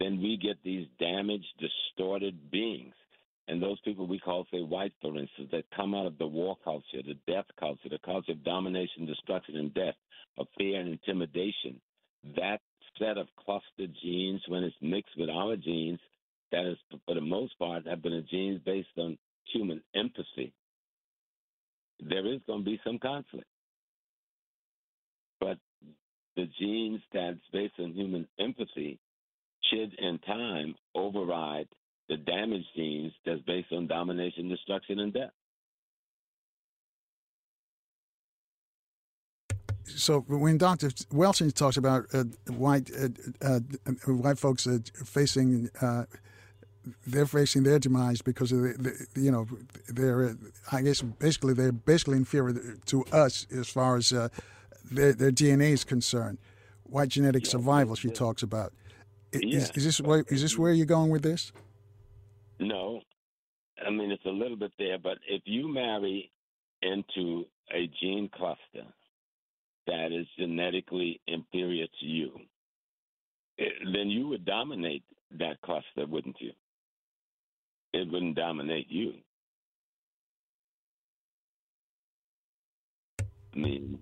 then 0.00 0.20
we 0.20 0.36
get 0.36 0.56
these 0.64 0.86
damaged, 0.98 1.46
distorted 1.58 2.50
beings. 2.50 2.94
And 3.48 3.62
those 3.62 3.80
people 3.80 4.06
we 4.06 4.18
call, 4.18 4.46
say, 4.50 4.60
white, 4.60 4.92
for 5.00 5.16
instance, 5.16 5.48
that 5.52 5.64
come 5.74 5.94
out 5.94 6.06
of 6.06 6.18
the 6.18 6.26
war 6.26 6.56
culture, 6.64 7.02
the 7.06 7.18
death 7.32 7.46
culture, 7.58 7.88
the 7.88 7.98
culture 8.04 8.32
of 8.32 8.44
domination, 8.44 9.06
destruction, 9.06 9.56
and 9.56 9.72
death, 9.72 9.94
of 10.36 10.46
fear 10.58 10.80
and 10.80 10.88
intimidation. 10.88 11.80
That 12.36 12.60
set 12.98 13.18
of 13.18 13.28
clustered 13.44 13.94
genes, 14.02 14.42
when 14.48 14.64
it's 14.64 14.76
mixed 14.80 15.16
with 15.16 15.30
our 15.30 15.56
genes, 15.56 16.00
that 16.50 16.66
is, 16.66 16.76
for 17.06 17.14
the 17.14 17.20
most 17.20 17.58
part, 17.58 17.86
have 17.86 18.02
been 18.02 18.26
genes 18.30 18.60
based 18.64 18.88
on 18.96 19.16
human 19.52 19.82
empathy 19.94 20.52
there 22.00 22.26
is 22.26 22.40
going 22.46 22.64
to 22.64 22.70
be 22.70 22.80
some 22.84 22.98
conflict. 22.98 23.46
But 25.40 25.58
the 26.36 26.46
genes 26.58 27.00
that's 27.12 27.38
based 27.52 27.74
on 27.78 27.92
human 27.92 28.26
empathy 28.38 28.98
should, 29.70 29.94
in 29.98 30.18
time, 30.18 30.74
override 30.94 31.68
the 32.08 32.16
damage 32.16 32.64
genes 32.74 33.12
that's 33.24 33.40
based 33.42 33.72
on 33.72 33.86
domination, 33.86 34.48
destruction, 34.48 35.00
and 35.00 35.12
death. 35.12 35.30
So 39.84 40.20
when 40.20 40.58
Dr. 40.58 40.88
Welsing 41.12 41.52
talks 41.54 41.76
about 41.76 42.06
uh, 42.12 42.24
white 42.48 42.90
uh, 42.90 43.08
uh, 43.40 43.60
white 44.06 44.38
folks 44.38 44.66
facing 45.04 45.70
uh, 45.80 46.04
they're 47.06 47.26
facing 47.26 47.62
their 47.62 47.78
demise 47.78 48.22
because 48.22 48.52
of 48.52 48.62
the, 48.62 49.06
the, 49.14 49.20
you 49.20 49.30
know 49.30 49.46
they're 49.88 50.36
I 50.72 50.82
guess 50.82 51.02
basically 51.02 51.54
they're 51.54 51.72
basically 51.72 52.16
inferior 52.16 52.76
to 52.86 53.04
us 53.12 53.46
as 53.56 53.68
far 53.68 53.96
as 53.96 54.12
uh, 54.12 54.28
their, 54.90 55.12
their 55.12 55.32
DNA 55.32 55.72
is 55.72 55.84
concerned. 55.84 56.38
White 56.84 57.08
genetic 57.08 57.44
yeah, 57.44 57.50
survival, 57.50 57.94
she 57.96 58.10
talks 58.10 58.42
about. 58.42 58.72
Yeah. 59.32 59.58
Is, 59.58 59.70
is, 59.70 59.84
this 59.84 60.00
where 60.00 60.24
is 60.28 60.42
this 60.42 60.58
where 60.58 60.72
you're 60.72 60.86
going 60.86 61.10
with 61.10 61.22
this? 61.22 61.52
No, 62.58 63.00
I 63.84 63.90
mean 63.90 64.10
it's 64.10 64.24
a 64.24 64.30
little 64.30 64.56
bit 64.56 64.72
there, 64.78 64.98
but 64.98 65.18
if 65.28 65.42
you 65.44 65.68
marry 65.68 66.30
into 66.82 67.44
a 67.72 67.90
gene 68.00 68.30
cluster 68.34 68.86
that 69.86 70.12
is 70.12 70.26
genetically 70.38 71.20
inferior 71.26 71.86
to 72.00 72.06
you, 72.06 72.32
eh, 73.58 73.64
then 73.92 74.08
you 74.08 74.28
would 74.28 74.44
dominate 74.44 75.04
that 75.38 75.60
cluster, 75.62 76.06
wouldn't 76.06 76.36
you? 76.40 76.52
it 77.96 78.10
wouldn't 78.10 78.36
dominate 78.36 78.90
you. 78.90 79.14
I 83.20 83.58
mean, 83.58 83.98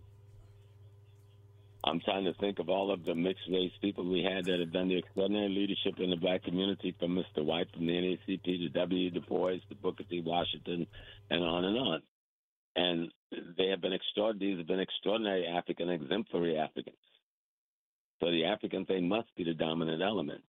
I'm 1.86 2.00
trying 2.00 2.24
to 2.24 2.34
think 2.34 2.58
of 2.58 2.70
all 2.70 2.90
of 2.90 3.04
the 3.04 3.14
mixed 3.14 3.48
race 3.50 3.72
people 3.82 4.10
we 4.10 4.22
had 4.22 4.46
that 4.46 4.60
have 4.60 4.72
done 4.72 4.88
the 4.88 4.96
extraordinary 4.96 5.50
leadership 5.50 6.00
in 6.00 6.10
the 6.10 6.16
black 6.16 6.42
community, 6.42 6.96
from 6.98 7.14
Mr. 7.14 7.44
White, 7.44 7.70
from 7.74 7.86
the 7.86 7.92
NAACP 7.92 8.44
to 8.44 8.68
W. 8.70 9.10
Du 9.10 9.20
Bois 9.20 9.58
to 9.68 9.74
Booker 9.74 10.04
T. 10.04 10.22
Washington, 10.24 10.86
and 11.30 11.44
on 11.44 11.64
and 11.64 11.76
on. 11.76 12.02
And 12.76 13.12
they 13.58 13.68
have 13.68 13.82
been 13.82 13.92
extraordinary. 13.92 14.52
These 14.52 14.58
have 14.60 14.66
been 14.66 14.80
extraordinary 14.80 15.46
African, 15.46 15.90
exemplary 15.90 16.56
Africans. 16.56 16.96
So 18.20 18.30
the 18.30 18.46
African 18.46 18.86
thing 18.86 19.06
must 19.06 19.28
be 19.36 19.44
the 19.44 19.54
dominant 19.54 20.02
element. 20.02 20.44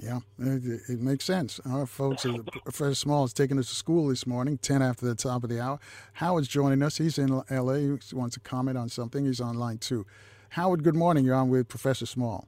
Yeah, 0.00 0.20
it, 0.38 0.80
it, 0.88 1.00
makes 1.00 1.24
sense. 1.24 1.60
Our 1.68 1.84
folks, 1.84 2.24
Professor 2.62 2.94
Small 2.94 3.24
is 3.24 3.32
taking 3.32 3.58
us 3.58 3.68
to 3.68 3.74
school 3.74 4.08
this 4.08 4.28
morning, 4.28 4.56
10 4.58 4.80
after 4.80 5.04
the 5.04 5.16
top 5.16 5.42
of 5.42 5.50
the 5.50 5.60
hour. 5.60 5.80
Howard's 6.12 6.46
joining 6.46 6.82
us. 6.84 6.98
He's 6.98 7.18
in 7.18 7.42
L.A. 7.50 7.78
He 7.80 7.98
wants 8.14 8.34
to 8.34 8.40
comment 8.40 8.78
on 8.78 8.88
something. 8.88 9.26
He's 9.26 9.40
online 9.40 9.78
too. 9.78 10.06
Howard, 10.50 10.84
good 10.84 10.94
morning. 10.94 11.24
You're 11.24 11.34
on 11.34 11.48
with 11.48 11.68
Professor 11.68 12.06
Small. 12.06 12.46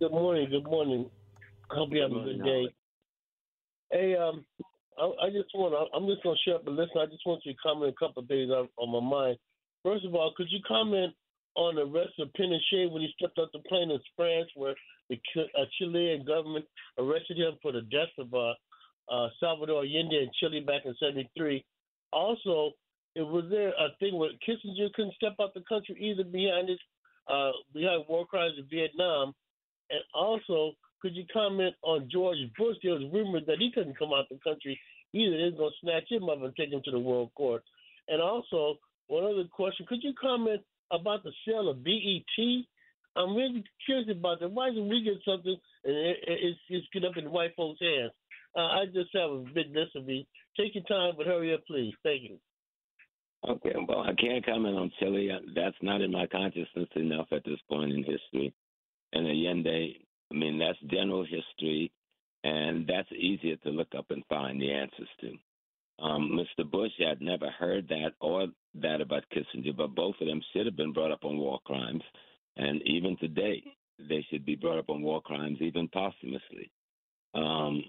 Good 0.00 0.12
morning. 0.12 0.48
Good 0.50 0.64
morning. 0.64 1.10
Hope 1.70 1.90
you 1.92 2.00
have 2.00 2.12
a 2.12 2.24
good 2.24 2.42
day. 2.42 2.68
Hey, 3.92 4.16
um, 4.16 4.46
I, 4.98 5.26
I 5.26 5.30
just 5.30 5.50
want 5.54 5.74
to, 5.74 5.94
I'm 5.96 6.06
just 6.06 6.22
going 6.22 6.36
to 6.36 6.42
share 6.42 6.56
up 6.56 6.66
a 6.66 6.70
listen. 6.70 6.96
I 6.98 7.06
just 7.06 7.26
want 7.26 7.42
you 7.44 7.52
to 7.52 7.58
comment 7.62 7.94
a 7.94 8.04
couple 8.04 8.22
of 8.22 8.28
things 8.28 8.50
on, 8.50 8.68
on 8.78 8.90
my 8.92 9.00
mind. 9.00 9.36
First 9.84 10.06
of 10.06 10.14
all, 10.14 10.32
could 10.34 10.46
you 10.50 10.60
comment 10.66 11.12
on 11.56 11.74
the 11.74 11.82
arrest 11.82 12.12
of 12.18 12.28
Pinochet 12.38 12.90
when 12.90 13.02
he 13.02 13.12
stepped 13.18 13.38
off 13.38 13.48
the 13.52 13.60
plane 13.60 13.90
in 13.90 13.98
France, 14.14 14.48
where 14.54 14.74
the 15.08 15.18
uh, 15.36 15.64
Chilean 15.78 16.24
government 16.24 16.66
arrested 16.98 17.38
him 17.38 17.54
for 17.62 17.72
the 17.72 17.82
death 17.82 18.12
of 18.18 18.32
uh, 18.34 18.52
uh, 19.12 19.28
Salvador 19.40 19.84
Allende 19.84 20.16
in 20.16 20.30
Chile 20.38 20.60
back 20.60 20.82
in 20.84 20.94
'73. 21.00 21.64
Also, 22.12 22.72
it 23.14 23.22
was 23.22 23.44
there 23.50 23.70
a 23.70 23.88
thing 23.98 24.16
where 24.16 24.30
Kissinger 24.46 24.92
couldn't 24.94 25.14
step 25.14 25.34
out 25.40 25.54
the 25.54 25.64
country 25.68 25.96
either 25.98 26.24
behind 26.24 26.68
his 26.68 26.78
uh, 27.28 27.52
behind 27.72 28.04
war 28.08 28.26
crimes 28.26 28.54
in 28.58 28.66
Vietnam, 28.70 29.34
and 29.90 30.00
also 30.14 30.72
could 31.00 31.16
you 31.16 31.24
comment 31.32 31.74
on 31.82 32.08
George 32.10 32.38
Bush? 32.58 32.76
There 32.82 32.94
was 32.94 33.02
rumors 33.12 33.44
that 33.46 33.58
he 33.58 33.70
couldn't 33.72 33.98
come 33.98 34.12
out 34.12 34.26
the 34.28 34.38
country 34.42 34.78
either. 35.12 35.36
They're 35.36 35.50
going 35.50 35.70
to 35.70 35.76
snatch 35.80 36.10
him 36.10 36.28
up 36.28 36.42
and 36.42 36.54
take 36.56 36.70
him 36.70 36.82
to 36.84 36.90
the 36.90 36.98
World 36.98 37.30
Court. 37.34 37.62
And 38.08 38.20
also, 38.20 38.76
one 39.08 39.24
other 39.24 39.44
question: 39.50 39.86
Could 39.88 40.02
you 40.02 40.12
comment 40.20 40.62
about 40.90 41.22
the 41.22 41.32
sale 41.46 41.68
of 41.68 41.84
BET? 41.84 42.64
I'm 43.16 43.34
really 43.34 43.64
curious 43.84 44.08
about 44.10 44.40
that. 44.40 44.50
Why 44.50 44.70
didn't 44.70 44.88
we 44.88 45.02
get 45.02 45.14
something 45.24 45.56
and 45.84 45.96
it, 45.96 46.18
it's 46.26 46.58
it's 46.68 46.86
get 46.92 47.04
up 47.04 47.16
in 47.16 47.30
white 47.30 47.54
folks' 47.56 47.80
hands? 47.80 48.12
Uh, 48.56 48.60
I 48.60 48.86
just 48.86 49.10
have 49.14 49.30
a 49.30 49.44
big 49.54 49.72
me. 50.06 50.26
Take 50.56 50.74
your 50.74 50.84
time, 50.84 51.14
but 51.16 51.26
hurry 51.26 51.52
up, 51.52 51.60
please. 51.66 51.92
Thank 52.02 52.22
you. 52.22 52.38
Okay, 53.46 53.74
well, 53.86 54.00
I 54.00 54.14
can't 54.14 54.44
comment 54.44 54.76
on 54.76 54.90
Chile. 54.98 55.30
That's 55.54 55.76
not 55.82 56.00
in 56.00 56.10
my 56.10 56.26
consciousness 56.26 56.88
enough 56.96 57.28
at 57.32 57.44
this 57.44 57.60
point 57.68 57.92
in 57.92 57.98
history. 57.98 58.52
And 59.12 59.26
Allende, 59.26 59.96
I 60.30 60.34
mean, 60.34 60.58
that's 60.58 60.78
general 60.90 61.24
history, 61.24 61.92
and 62.44 62.86
that's 62.86 63.10
easier 63.12 63.56
to 63.56 63.70
look 63.70 63.94
up 63.96 64.06
and 64.10 64.24
find 64.28 64.60
the 64.60 64.72
answers 64.72 65.08
to. 65.20 65.32
Um, 65.98 66.38
Mr. 66.38 66.70
Bush 66.70 66.92
had 66.98 67.20
never 67.20 67.50
heard 67.50 67.88
that 67.88 68.12
or 68.20 68.48
that 68.74 69.00
about 69.00 69.24
Kissinger, 69.32 69.74
but 69.76 69.94
both 69.94 70.14
of 70.20 70.26
them 70.26 70.42
should 70.52 70.66
have 70.66 70.76
been 70.76 70.92
brought 70.92 71.12
up 71.12 71.24
on 71.24 71.38
war 71.38 71.58
crimes. 71.64 72.02
And 72.56 72.82
even 72.82 73.16
today, 73.18 73.62
they 73.98 74.24
should 74.30 74.44
be 74.44 74.56
brought 74.56 74.78
up 74.78 74.90
on 74.90 75.02
war 75.02 75.22
crimes, 75.22 75.58
even 75.60 75.88
posthumously. 75.88 76.70
Um, 77.34 77.82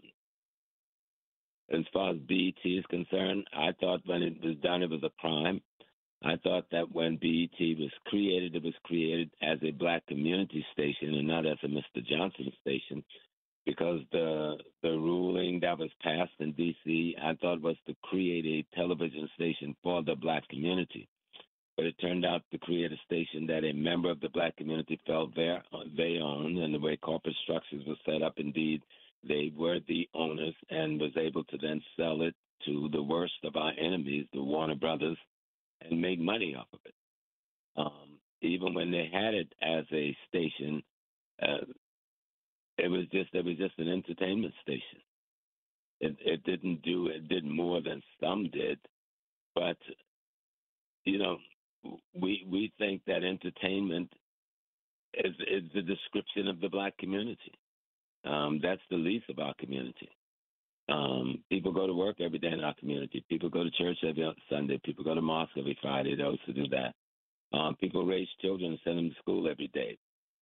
as 1.73 1.83
far 1.91 2.11
as 2.11 2.17
BET 2.19 2.55
is 2.63 2.85
concerned, 2.89 3.45
I 3.53 3.71
thought 3.79 4.01
when 4.05 4.23
it 4.23 4.41
was 4.41 4.55
done, 4.63 4.83
it 4.83 4.89
was 4.89 5.03
a 5.03 5.11
crime. 5.19 5.61
I 6.23 6.37
thought 6.37 6.65
that 6.71 6.91
when 6.91 7.17
BET 7.17 7.59
was 7.77 7.91
created, 8.05 8.55
it 8.55 8.63
was 8.63 8.73
created 8.83 9.29
as 9.41 9.59
a 9.61 9.71
black 9.71 10.05
community 10.07 10.65
station 10.71 11.13
and 11.13 11.27
not 11.27 11.45
as 11.45 11.57
a 11.63 11.67
Mr. 11.67 12.05
Johnson 12.05 12.51
station, 12.61 13.03
because 13.67 13.99
the 14.11 14.55
the 14.81 14.89
ruling 14.89 15.59
that 15.59 15.77
was 15.77 15.91
passed 16.01 16.31
in 16.39 16.53
D.C. 16.53 17.15
I 17.21 17.35
thought 17.35 17.61
was 17.61 17.75
to 17.85 17.95
create 18.03 18.45
a 18.45 18.75
television 18.75 19.29
station 19.35 19.75
for 19.83 20.01
the 20.03 20.15
black 20.15 20.47
community, 20.47 21.07
but 21.75 21.85
it 21.85 21.95
turned 21.99 22.25
out 22.25 22.41
to 22.51 22.57
create 22.57 22.91
a 22.91 22.97
station 23.05 23.45
that 23.47 23.65
a 23.65 23.73
member 23.73 24.09
of 24.09 24.19
the 24.21 24.29
black 24.29 24.55
community 24.57 24.99
felt 25.05 25.35
their 25.35 25.61
they 25.95 26.17
owned, 26.23 26.57
and 26.57 26.73
the 26.73 26.79
way 26.79 26.97
corporate 26.97 27.35
structures 27.43 27.83
were 27.85 27.95
set 28.05 28.23
up, 28.23 28.33
indeed, 28.37 28.81
they 29.27 29.51
were 29.55 29.79
the 29.87 30.09
owners, 30.15 30.55
and 30.69 30.99
was 30.99 31.15
able 31.17 31.43
to 31.43 31.57
then 31.61 31.81
sell 31.95 32.23
it 32.23 32.35
to 32.65 32.89
the 32.91 33.03
worst 33.03 33.33
of 33.43 33.55
our 33.55 33.73
enemies, 33.77 34.25
the 34.33 34.41
Warner 34.41 34.75
Brothers 34.75 35.17
and 35.81 36.01
make 36.01 36.19
money 36.19 36.55
off 36.55 36.67
of 36.73 36.79
it. 36.85 36.93
Um, 37.75 38.19
even 38.41 38.73
when 38.73 38.91
they 38.91 39.09
had 39.11 39.33
it 39.33 39.53
as 39.61 39.85
a 39.91 40.15
station, 40.27 40.81
uh, 41.41 41.65
it 42.77 42.89
was 42.89 43.05
just 43.11 43.33
it 43.33 43.45
was 43.45 43.57
just 43.57 43.77
an 43.79 43.89
entertainment 43.89 44.53
station. 44.61 44.99
It 45.99 46.15
it 46.19 46.43
didn't 46.43 46.81
do 46.83 47.07
it 47.07 47.27
did 47.27 47.45
more 47.45 47.81
than 47.81 48.01
some 48.21 48.49
did, 48.51 48.79
but 49.55 49.77
you 51.05 51.17
know 51.17 51.37
we 52.13 52.45
we 52.49 52.71
think 52.77 53.01
that 53.07 53.23
entertainment 53.23 54.11
is 55.13 55.33
is 55.51 55.63
the 55.73 55.81
description 55.81 56.47
of 56.47 56.59
the 56.61 56.69
black 56.69 56.97
community. 56.97 57.53
Um, 58.25 58.59
that's 58.61 58.81
the 58.89 58.97
least 58.97 59.29
of 59.29 59.39
our 59.39 59.53
community. 59.59 60.09
Um, 60.89 61.43
people 61.49 61.71
go 61.71 61.87
to 61.87 61.93
work 61.93 62.21
every 62.21 62.39
day 62.39 62.51
in 62.51 62.61
our 62.61 62.73
community. 62.75 63.23
People 63.29 63.49
go 63.49 63.63
to 63.63 63.71
church 63.71 63.97
every 64.07 64.33
Sunday. 64.49 64.79
People 64.83 65.03
go 65.03 65.15
to 65.15 65.21
mosque 65.21 65.57
every 65.57 65.77
Friday. 65.81 66.15
Those 66.15 66.37
who 66.45 66.53
do 66.53 66.67
that. 66.69 66.93
Um, 67.53 67.75
people 67.75 68.05
raise 68.05 68.27
children 68.41 68.71
and 68.71 68.79
send 68.83 68.97
them 68.97 69.09
to 69.09 69.15
school 69.17 69.47
every 69.49 69.67
day. 69.73 69.97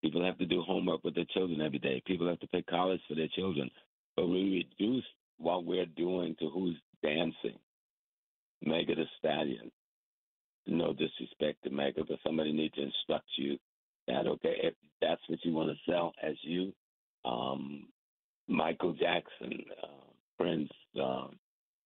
People 0.06 0.24
have 0.24 0.38
to 0.38 0.46
do 0.46 0.62
homework 0.62 1.04
with 1.04 1.16
their 1.16 1.26
children 1.34 1.62
every 1.62 1.80
day. 1.80 2.00
People 2.06 2.30
have 2.30 2.40
to 2.42 2.48
pay 2.50 2.62
college 2.62 3.02
for 3.08 3.16
their 3.16 3.28
children. 3.36 3.72
But 4.16 4.28
we 4.28 4.68
reduce 4.80 5.04
what 5.40 5.66
we're 5.66 5.88
doing 5.88 6.36
to 6.40 6.48
who's 6.48 6.76
dancing. 7.02 7.58
Megan 8.64 8.98
Thee 8.98 9.06
Stallion. 9.18 9.72
No 10.68 10.94
disrespect 10.94 11.64
to 11.64 11.72
Mega, 11.72 12.04
but 12.08 12.20
somebody 12.24 12.54
needs 12.54 12.76
to 12.76 12.84
instruct 12.84 13.26
you 13.36 13.58
that, 14.08 14.28
okay, 14.28 14.54
if 14.62 14.76
that's 15.02 15.22
what 15.28 15.40
you 15.42 15.54
want 15.54 15.72
to 15.72 15.92
sell 15.92 16.14
as 16.22 16.36
you, 16.44 16.72
um, 17.24 17.88
Michael 18.48 18.94
Jackson, 18.94 19.66
uh, 19.82 20.12
Prince, 20.38 20.70
um, 21.02 21.32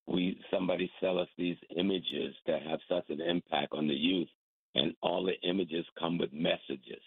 we 0.08 0.42
somebody 0.52 0.92
sell 1.00 1.20
us 1.20 1.30
these 1.38 1.58
images 1.78 2.36
that 2.48 2.64
have 2.64 2.80
such 2.90 3.10
an 3.10 3.22
impact 3.22 3.72
on 3.72 3.88
the 3.88 3.94
youth, 3.94 4.28
and 4.76 4.94
all 5.02 5.24
the 5.24 5.40
images 5.50 5.86
come 5.98 6.18
with 6.18 6.34
messages, 6.34 7.02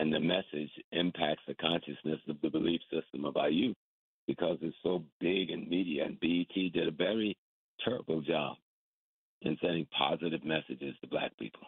and 0.00 0.12
the 0.12 0.18
message 0.18 0.70
impacts 0.92 1.42
the 1.46 1.54
consciousness 1.54 2.20
of 2.28 2.36
the 2.42 2.48
belief 2.48 2.80
system 2.90 3.26
of 3.26 3.36
our 3.36 3.50
youth 3.50 3.76
because 4.26 4.56
it's 4.62 4.76
so 4.82 5.04
big 5.20 5.50
in 5.50 5.68
media. 5.68 6.06
And 6.06 6.18
BET 6.20 6.72
did 6.72 6.88
a 6.88 6.90
very 6.90 7.36
terrible 7.84 8.22
job 8.22 8.56
in 9.42 9.58
sending 9.60 9.86
positive 9.96 10.42
messages 10.42 10.94
to 11.00 11.06
black 11.08 11.36
people, 11.38 11.66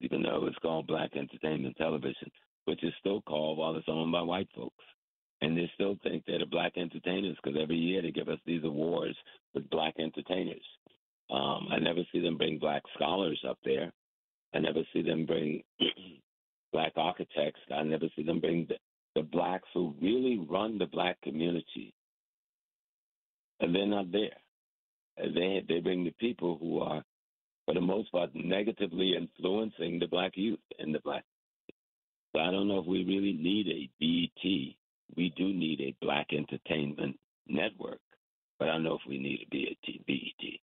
even 0.00 0.22
though 0.22 0.46
it's 0.46 0.58
called 0.58 0.86
Black 0.86 1.16
Entertainment 1.16 1.76
Television, 1.76 2.30
which 2.66 2.84
is 2.84 2.92
still 3.00 3.20
called 3.22 3.58
while 3.58 3.74
it's 3.74 3.88
owned 3.88 4.12
by 4.12 4.22
white 4.22 4.48
folks 4.54 4.84
and 5.42 5.58
they 5.58 5.68
still 5.74 5.96
think 6.04 6.22
they're 6.24 6.38
the 6.38 6.46
black 6.46 6.72
entertainers 6.76 7.36
because 7.42 7.58
every 7.60 7.76
year 7.76 8.00
they 8.00 8.12
give 8.12 8.28
us 8.28 8.38
these 8.46 8.62
awards 8.62 9.16
with 9.54 9.68
black 9.70 9.94
entertainers. 9.98 10.62
Um, 11.30 11.66
I 11.70 11.80
never 11.80 12.02
see 12.12 12.20
them 12.20 12.36
bring 12.38 12.58
black 12.58 12.82
scholars 12.94 13.42
up 13.48 13.58
there. 13.64 13.92
I 14.54 14.60
never 14.60 14.82
see 14.92 15.02
them 15.02 15.26
bring 15.26 15.64
black 16.72 16.92
architects. 16.96 17.60
I 17.74 17.82
never 17.82 18.06
see 18.16 18.22
them 18.22 18.40
bring 18.40 18.66
the, 18.68 18.76
the 19.14 19.22
blacks 19.22 19.68
who 19.74 19.94
really 20.00 20.38
run 20.48 20.78
the 20.78 20.86
black 20.86 21.20
community. 21.22 21.94
And 23.60 23.74
they're 23.74 23.86
not 23.86 24.10
there. 24.10 24.36
And 25.18 25.36
they 25.36 25.62
they 25.68 25.80
bring 25.80 26.04
the 26.04 26.14
people 26.18 26.56
who 26.58 26.80
are, 26.80 27.02
for 27.66 27.74
the 27.74 27.80
most 27.80 28.10
part, 28.10 28.30
negatively 28.34 29.14
influencing 29.16 29.98
the 29.98 30.06
black 30.06 30.32
youth 30.36 30.58
in 30.78 30.92
the 30.92 31.00
black. 31.04 31.24
So 32.34 32.40
I 32.40 32.50
don't 32.50 32.68
know 32.68 32.80
if 32.80 32.86
we 32.86 33.04
really 33.04 33.34
need 33.34 33.68
a 33.68 33.90
BET 34.00 34.74
we 35.16 35.32
do 35.36 35.52
need 35.52 35.80
a 35.80 36.04
black 36.04 36.28
entertainment 36.32 37.18
network, 37.46 38.00
but 38.58 38.68
I 38.68 38.72
don't 38.72 38.84
know 38.84 38.94
if 38.94 39.08
we 39.08 39.18
need 39.18 39.46
a 39.46 39.48
BET. 39.50 40.06
BET. 40.06 40.60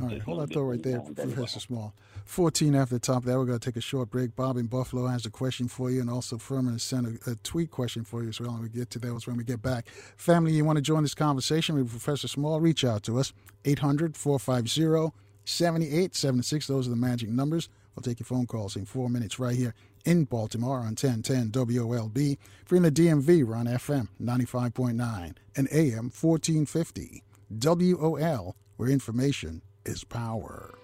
All 0.00 0.08
right, 0.08 0.22
hold 0.22 0.40
that 0.40 0.54
thought 0.54 0.62
right 0.62 0.82
there, 0.82 1.00
Professor 1.00 1.60
Small. 1.60 1.94
14 2.24 2.74
after 2.74 2.94
the 2.94 3.00
top 3.00 3.18
of 3.18 3.24
that, 3.24 3.36
we're 3.36 3.44
going 3.44 3.58
to 3.58 3.64
take 3.64 3.76
a 3.76 3.82
short 3.82 4.10
break. 4.10 4.34
Bob 4.34 4.56
in 4.56 4.66
Buffalo 4.66 5.06
has 5.06 5.26
a 5.26 5.30
question 5.30 5.68
for 5.68 5.90
you, 5.90 6.00
and 6.00 6.08
also 6.08 6.38
Furman 6.38 6.72
has 6.72 6.82
sent 6.82 7.06
a, 7.06 7.32
a 7.32 7.34
tweet 7.36 7.70
question 7.70 8.04
for 8.04 8.22
you 8.22 8.30
as 8.30 8.40
well. 8.40 8.52
And 8.52 8.62
we 8.62 8.68
get 8.68 8.88
to 8.90 8.98
those 8.98 9.26
when 9.26 9.36
we 9.36 9.44
get 9.44 9.60
back. 9.60 9.88
Family, 10.16 10.52
you 10.52 10.64
want 10.64 10.76
to 10.76 10.82
join 10.82 11.02
this 11.02 11.14
conversation 11.14 11.74
with 11.74 11.90
Professor 11.90 12.28
Small? 12.28 12.60
Reach 12.60 12.84
out 12.84 13.02
to 13.04 13.18
us, 13.18 13.32
800 13.64 14.16
450 14.16 15.14
7876. 15.44 16.66
Those 16.66 16.86
are 16.86 16.90
the 16.90 16.96
magic 16.96 17.28
numbers. 17.28 17.68
We'll 17.94 18.02
take 18.02 18.20
your 18.20 18.26
phone 18.26 18.46
calls 18.46 18.76
in 18.76 18.86
four 18.86 19.10
minutes 19.10 19.38
right 19.38 19.56
here 19.56 19.74
in 20.04 20.24
Baltimore 20.24 20.78
on 20.78 20.96
1010 20.96 21.50
WOLB. 21.50 22.38
If 22.62 22.70
you're 22.70 22.76
in 22.76 22.82
the 22.84 22.90
DMV, 22.90 23.44
we're 23.44 23.56
on 23.56 23.66
FM 23.66 24.08
95.9 24.22 25.34
and 25.56 25.68
AM 25.72 26.10
1450. 26.10 27.22
WOL, 27.50 28.56
where 28.76 28.88
information 28.88 29.62
is 29.84 30.04
power. 30.04 30.74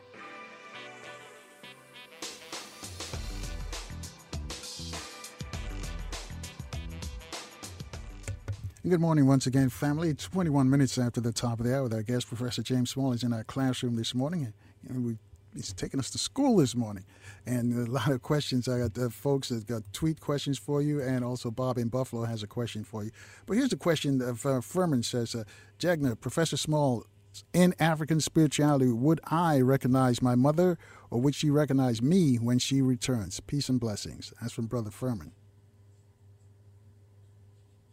Good 8.89 9.01
morning 9.01 9.27
once 9.27 9.49
again, 9.49 9.69
family. 9.69 10.15
21 10.15 10.71
minutes 10.71 10.97
after 10.97 11.21
the 11.21 11.33
top 11.33 11.59
of 11.59 11.67
the 11.67 11.75
hour 11.75 11.83
with 11.85 11.95
our 11.95 12.03
guest, 12.03 12.29
Professor 12.29 12.63
James 12.63 12.91
Small, 12.91 13.13
is 13.13 13.25
in 13.25 13.33
our 13.33 13.43
classroom 13.43 13.97
this 13.97 14.15
morning. 14.15 14.53
And 14.89 15.05
we 15.05 15.17
he's 15.57 15.73
taking 15.73 15.99
us 15.99 16.11
to 16.11 16.19
school 16.19 16.57
this 16.59 16.75
morning. 16.75 17.05
And 17.47 17.89
a 17.89 17.91
lot 17.91 18.09
of 18.09 18.23
questions. 18.23 18.69
I 18.69 18.79
got 18.79 18.99
uh, 18.99 19.09
folks 19.09 19.49
that 19.49 19.67
got 19.67 19.83
tweet 19.93 20.21
questions 20.21 20.59
for 20.59 20.83
you, 20.83 21.01
and 21.01 21.25
also 21.25 21.51
Bob 21.51 21.79
in 21.79 21.89
Buffalo 21.89 22.25
has 22.25 22.43
a 22.43 22.47
question 22.47 22.85
for 22.85 23.03
you. 23.05 23.11
But 23.47 23.55
here's 23.55 23.73
a 23.73 23.77
question 23.77 24.21
of 24.23 24.45
uh, 24.47 24.61
Furman 24.61 25.03
says, 25.03 25.35
uh, 25.35 25.45
Jagna, 25.79 26.19
Professor 26.21 26.57
Small, 26.57 27.07
in 27.53 27.75
African 27.79 28.21
spirituality, 28.21 28.91
would 28.91 29.21
I 29.25 29.61
recognize 29.61 30.23
my 30.23 30.35
mother, 30.35 30.79
or 31.11 31.21
would 31.21 31.35
she 31.35 31.51
recognize 31.51 32.01
me 32.03 32.37
when 32.37 32.59
she 32.59 32.83
returns? 32.83 33.41
Peace 33.41 33.69
and 33.69 33.81
blessings. 33.81 34.33
That's 34.41 34.53
from 34.53 34.67
Brother 34.67 34.91
Furman. 34.91 35.33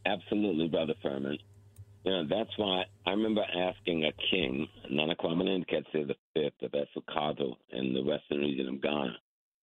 Absolutely, 0.06 0.68
Brother 0.68 0.94
Furman. 1.02 1.38
You 2.04 2.12
know, 2.12 2.28
that's 2.30 2.58
why 2.58 2.84
I 3.06 3.12
remember 3.12 3.42
asking 3.42 4.04
a 4.04 4.12
king, 4.30 4.68
Nana 4.90 5.16
Kwame 5.16 5.66
the 5.94 6.16
V 6.36 6.50
of 6.62 6.72
Esukado 6.72 7.56
in 7.72 7.94
the 7.94 8.04
western 8.04 8.40
region 8.40 8.68
of 8.68 8.82
Ghana, 8.82 9.16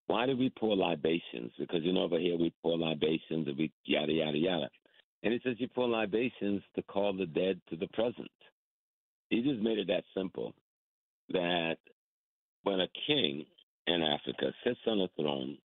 why 0.07 0.25
do 0.25 0.35
we 0.35 0.49
pour 0.49 0.75
libations? 0.75 1.51
Because, 1.59 1.83
you 1.83 1.93
know, 1.93 2.03
over 2.03 2.19
here 2.19 2.37
we 2.37 2.51
pour 2.61 2.77
libations 2.77 3.47
and 3.47 3.57
we 3.57 3.71
yada, 3.85 4.11
yada, 4.11 4.37
yada. 4.37 4.69
And 5.23 5.33
he 5.33 5.39
says 5.43 5.55
you 5.59 5.67
pour 5.67 5.87
libations 5.87 6.63
to 6.75 6.81
call 6.83 7.13
the 7.13 7.27
dead 7.27 7.61
to 7.69 7.75
the 7.75 7.87
present. 7.89 8.29
He 9.31 9.41
just 9.41 9.61
made 9.61 9.79
it 9.79 9.87
that 9.87 10.03
simple 10.15 10.53
that 11.29 11.77
when 12.63 12.81
a 12.81 12.87
king 13.07 13.45
in 13.87 14.03
Africa 14.03 14.53
sits 14.63 14.79
on 14.85 14.99
a 14.99 15.07
throne, 15.19 15.57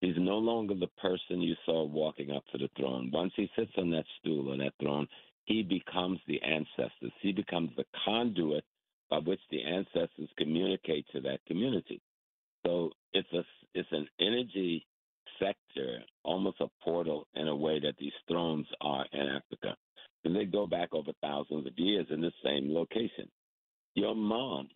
he's 0.00 0.16
no 0.18 0.38
longer 0.38 0.74
the 0.74 0.88
person 1.00 1.40
you 1.40 1.54
saw 1.64 1.84
walking 1.84 2.32
up 2.32 2.42
to 2.52 2.58
the 2.58 2.68
throne. 2.76 3.10
Once 3.12 3.32
he 3.36 3.48
sits 3.56 3.70
on 3.78 3.90
that 3.92 4.04
stool 4.18 4.52
or 4.52 4.56
that 4.58 4.74
throne, 4.82 5.06
he 5.44 5.62
becomes 5.62 6.18
the 6.26 6.42
ancestors. 6.42 7.12
He 7.22 7.32
becomes 7.32 7.70
the 7.76 7.84
conduit 8.04 8.64
by 9.08 9.18
which 9.18 9.40
the 9.52 9.62
ancestors 9.62 10.28
communicate 10.36 11.06
to 11.12 11.20
that 11.20 11.38
community. 11.46 12.02
So 12.66 12.90
it's 13.12 13.32
a 13.32 13.44
it's 13.72 13.88
an 13.92 14.08
energy 14.20 14.84
sector, 15.38 16.00
almost 16.24 16.60
a 16.60 16.66
portal 16.82 17.28
in 17.34 17.46
a 17.46 17.54
way 17.54 17.78
that 17.78 17.94
these 18.00 18.12
thrones 18.26 18.66
are 18.80 19.06
in 19.12 19.28
Africa. 19.28 19.76
And 20.26 20.34
they 20.34 20.44
go 20.44 20.66
back 20.66 20.92
over 20.92 21.12
thousands 21.22 21.68
of 21.68 21.78
years 21.78 22.08
in 22.10 22.20
the 22.20 22.32
same 22.44 22.74
location. 22.74 23.28
Your 23.94 24.16
mom, 24.16 24.68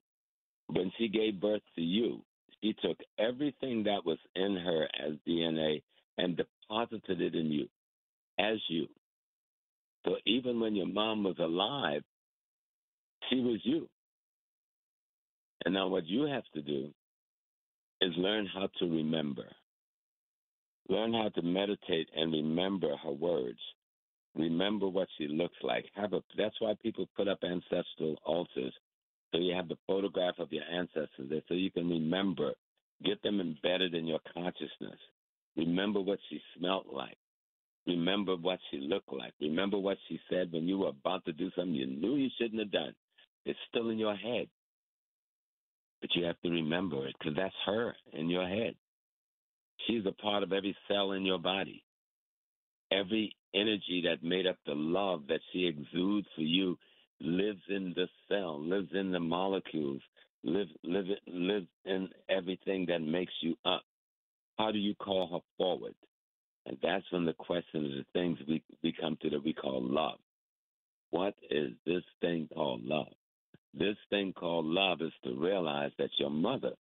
when 0.68 0.92
she 0.96 1.08
gave 1.08 1.40
birth 1.40 1.62
to 1.74 1.82
you, 1.82 2.22
she 2.62 2.72
took 2.80 2.96
everything 3.18 3.82
that 3.82 4.06
was 4.06 4.18
in 4.36 4.54
her 4.54 4.84
as 5.04 5.14
DNA 5.26 5.82
and 6.18 6.36
deposited 6.36 7.20
it 7.20 7.34
in 7.34 7.46
you 7.46 7.66
as 8.38 8.58
you. 8.68 8.86
So 10.04 10.18
even 10.24 10.60
when 10.60 10.76
your 10.76 10.86
mom 10.86 11.24
was 11.24 11.38
alive, 11.40 12.02
she 13.28 13.40
was 13.40 13.58
you. 13.64 13.88
And 15.64 15.74
now 15.74 15.88
what 15.88 16.06
you 16.06 16.28
have 16.28 16.44
to 16.54 16.62
do 16.62 16.90
is 18.00 18.12
learn 18.16 18.46
how 18.46 18.68
to 18.78 18.84
remember. 18.84 19.46
Learn 20.88 21.12
how 21.12 21.30
to 21.34 21.42
meditate 21.42 22.08
and 22.14 22.32
remember 22.32 22.96
her 23.02 23.10
words. 23.10 23.58
Remember 24.36 24.88
what 24.88 25.08
she 25.18 25.26
looks 25.26 25.56
like. 25.62 25.86
Have 25.94 26.12
a. 26.12 26.22
That's 26.36 26.60
why 26.60 26.74
people 26.82 27.08
put 27.16 27.28
up 27.28 27.40
ancestral 27.42 28.16
altars, 28.24 28.72
so 29.32 29.38
you 29.38 29.54
have 29.54 29.68
the 29.68 29.78
photograph 29.86 30.38
of 30.38 30.52
your 30.52 30.64
ancestors 30.64 31.28
there, 31.28 31.42
so 31.48 31.54
you 31.54 31.70
can 31.70 31.88
remember. 31.88 32.52
Get 33.02 33.22
them 33.22 33.40
embedded 33.40 33.94
in 33.94 34.06
your 34.06 34.20
consciousness. 34.34 34.98
Remember 35.56 36.00
what 36.00 36.18
she 36.28 36.38
smelt 36.56 36.86
like. 36.92 37.16
Remember 37.86 38.36
what 38.36 38.58
she 38.70 38.78
looked 38.78 39.12
like. 39.12 39.32
Remember 39.40 39.78
what 39.78 39.96
she 40.06 40.20
said 40.28 40.52
when 40.52 40.68
you 40.68 40.78
were 40.78 40.90
about 40.90 41.24
to 41.24 41.32
do 41.32 41.50
something 41.56 41.74
you 41.74 41.86
knew 41.86 42.16
you 42.16 42.28
shouldn't 42.38 42.60
have 42.60 42.70
done. 42.70 42.94
It's 43.46 43.58
still 43.68 43.88
in 43.88 43.98
your 43.98 44.14
head. 44.14 44.48
But 46.00 46.14
you 46.14 46.24
have 46.24 46.40
to 46.42 46.50
remember 46.50 47.06
it 47.06 47.14
because 47.18 47.36
that's 47.36 47.54
her 47.66 47.94
in 48.12 48.28
your 48.28 48.46
head. 48.46 48.74
She's 49.86 50.04
a 50.06 50.12
part 50.12 50.42
of 50.42 50.52
every 50.52 50.76
cell 50.88 51.12
in 51.12 51.24
your 51.24 51.38
body. 51.38 51.82
Every 52.92 53.34
energy 53.54 54.02
that 54.06 54.26
made 54.26 54.46
up 54.46 54.56
the 54.66 54.74
love 54.74 55.22
that 55.28 55.40
she 55.52 55.66
exudes 55.66 56.26
for 56.34 56.42
you 56.42 56.76
lives 57.20 57.62
in 57.68 57.92
the 57.94 58.06
cell, 58.28 58.60
lives 58.60 58.90
in 58.94 59.12
the 59.12 59.20
molecules, 59.20 60.02
lives 60.42 60.70
live, 60.82 61.06
lives 61.26 61.66
in 61.84 62.08
everything 62.28 62.86
that 62.86 63.00
makes 63.00 63.32
you 63.40 63.56
up. 63.64 63.82
How 64.58 64.72
do 64.72 64.78
you 64.78 64.94
call 64.94 65.28
her 65.32 65.40
forward? 65.56 65.94
And 66.66 66.76
that's 66.82 67.04
when 67.10 67.24
the 67.24 67.32
question 67.32 67.84
of 67.86 67.90
the 67.90 68.04
things 68.12 68.38
we, 68.46 68.62
we 68.82 68.92
come 69.00 69.16
to 69.22 69.30
that 69.30 69.44
we 69.44 69.52
call 69.52 69.82
love. 69.82 70.18
What 71.10 71.34
is 71.50 71.72
this 71.86 72.02
thing 72.20 72.48
called 72.54 72.84
love? 72.84 73.12
This 73.74 73.96
thing 74.10 74.32
called 74.32 74.66
love 74.66 75.00
is 75.00 75.12
to 75.24 75.34
realize 75.34 75.92
that 75.98 76.10
your 76.18 76.30
mother 76.30 76.72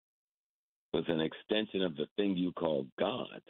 was 0.92 1.04
an 1.08 1.20
extension 1.20 1.82
of 1.82 1.96
the 1.96 2.06
thing 2.16 2.36
you 2.36 2.52
call 2.52 2.86
God. 2.98 3.40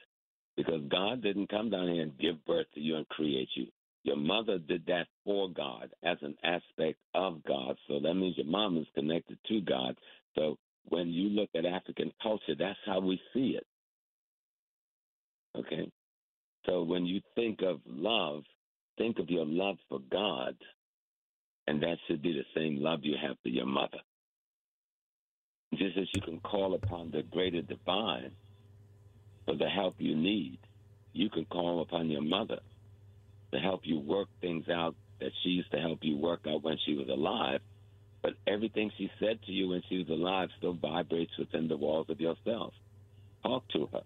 Because 0.57 0.83
God 0.91 1.23
didn't 1.23 1.49
come 1.49 1.71
down 1.71 1.89
here 1.89 2.03
and 2.03 2.19
give 2.19 2.45
birth 2.45 2.67
to 2.75 2.81
you 2.81 2.97
and 2.97 3.09
create 3.09 3.49
you. 3.55 3.67
Your 4.03 4.17
mother 4.17 4.59
did 4.59 4.85
that 4.87 5.07
for 5.25 5.51
God 5.51 5.91
as 6.03 6.17
an 6.23 6.35
aspect 6.43 6.99
of 7.15 7.43
God. 7.45 7.77
So 7.87 8.01
that 8.01 8.15
means 8.15 8.37
your 8.37 8.47
mom 8.47 8.79
is 8.79 8.87
connected 8.95 9.39
to 9.49 9.61
God. 9.61 9.97
So 10.35 10.57
when 10.89 11.09
you 11.09 11.29
look 11.29 11.51
at 11.55 11.67
African 11.67 12.13
culture, 12.23 12.55
that's 12.59 12.79
how 12.87 13.01
we 13.01 13.21
see 13.35 13.59
it. 13.59 13.67
Okay? 15.57 15.91
So 16.67 16.83
when 16.83 17.07
you 17.07 17.21
think 17.35 17.61
of 17.63 17.81
love, 17.87 18.43
think 18.99 19.19
of 19.19 19.29
your 19.31 19.47
love 19.47 19.77
for 19.89 19.99
God, 20.11 20.57
and 21.67 21.83
that 21.83 21.97
should 22.07 22.23
be 22.23 22.33
the 22.33 22.61
same 22.61 22.83
love 22.83 23.01
you 23.03 23.17
have 23.21 23.37
for 23.43 23.49
your 23.49 23.67
mother. 23.67 23.99
Just 25.75 25.97
as 25.99 26.09
you 26.15 26.23
can 26.23 26.41
call 26.41 26.75
upon 26.75 27.11
the 27.11 27.23
greater 27.23 27.63
divine 27.63 28.33
for 29.51 29.57
the 29.57 29.69
help 29.69 29.97
you 29.99 30.15
need, 30.15 30.59
you 31.13 31.29
can 31.29 31.45
call 31.45 31.83
upon 31.83 32.09
your 32.09 32.23
mother 32.23 32.61
to 33.53 33.59
help 33.59 33.81
you 33.83 33.99
work 33.99 34.29
things 34.41 34.69
out 34.69 34.95
that 35.19 35.33
she 35.43 35.51
used 35.51 35.71
to 35.73 35.79
help 35.79 35.99
you 36.03 36.17
work 36.17 36.41
out 36.49 36.63
when 36.63 36.77
she 36.87 36.95
was 36.95 37.09
alive. 37.09 37.61
But 38.23 38.35
everything 38.47 38.93
she 38.97 39.11
said 39.19 39.41
to 39.47 39.53
you 39.53 39.71
when 39.71 39.83
she 39.89 39.99
was 39.99 40.09
alive 40.09 40.51
still 40.59 40.75
vibrates 40.75 41.33
within 41.37 41.67
the 41.67 41.77
walls 41.77 42.07
of 42.11 42.21
yourself. 42.21 42.75
Talk 43.43 43.65
to 43.73 43.89
her 43.93 44.03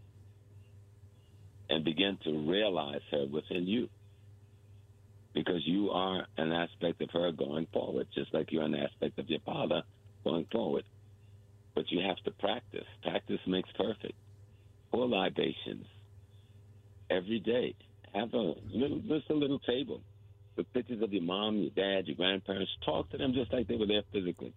and 1.69 1.85
begin 1.85 2.17
to 2.25 2.51
realize 2.51 3.03
her 3.11 3.27
within 3.27 3.67
you. 3.67 3.89
Because 5.35 5.63
you 5.67 5.91
are 5.91 6.27
an 6.39 6.53
aspect 6.53 7.03
of 7.03 7.11
her 7.13 7.33
going 7.33 7.67
forward, 7.73 8.07
just 8.15 8.33
like 8.33 8.51
you're 8.51 8.63
an 8.63 8.77
aspect 8.77 9.19
of 9.19 9.29
your 9.29 9.41
father 9.41 9.83
going 10.23 10.47
forward. 10.51 10.85
But 11.75 11.91
you 11.91 12.01
have 12.07 12.19
to 12.25 12.31
practice. 12.31 12.87
Practice 13.03 13.41
makes 13.47 13.69
perfect. 13.77 14.15
Pour 14.95 15.09
libations 15.09 15.87
every 17.11 17.41
day. 17.41 17.75
Have 18.15 18.33
a 18.33 18.55
little, 18.73 19.01
just 19.09 19.29
a 19.29 19.35
little 19.35 19.59
table 19.59 20.01
with 20.57 20.73
pictures 20.73 21.03
of 21.03 21.13
your 21.13 21.25
mom, 21.25 21.57
your 21.57 21.71
dad, 21.71 22.07
your 22.07 22.15
grandparents. 22.15 22.71
Talk 22.87 23.11
to 23.11 23.19
them 23.19 23.33
just 23.35 23.53
like 23.53 23.67
they 23.67 23.75
were 23.75 23.89
there 23.89 24.05
physically. 24.13 24.55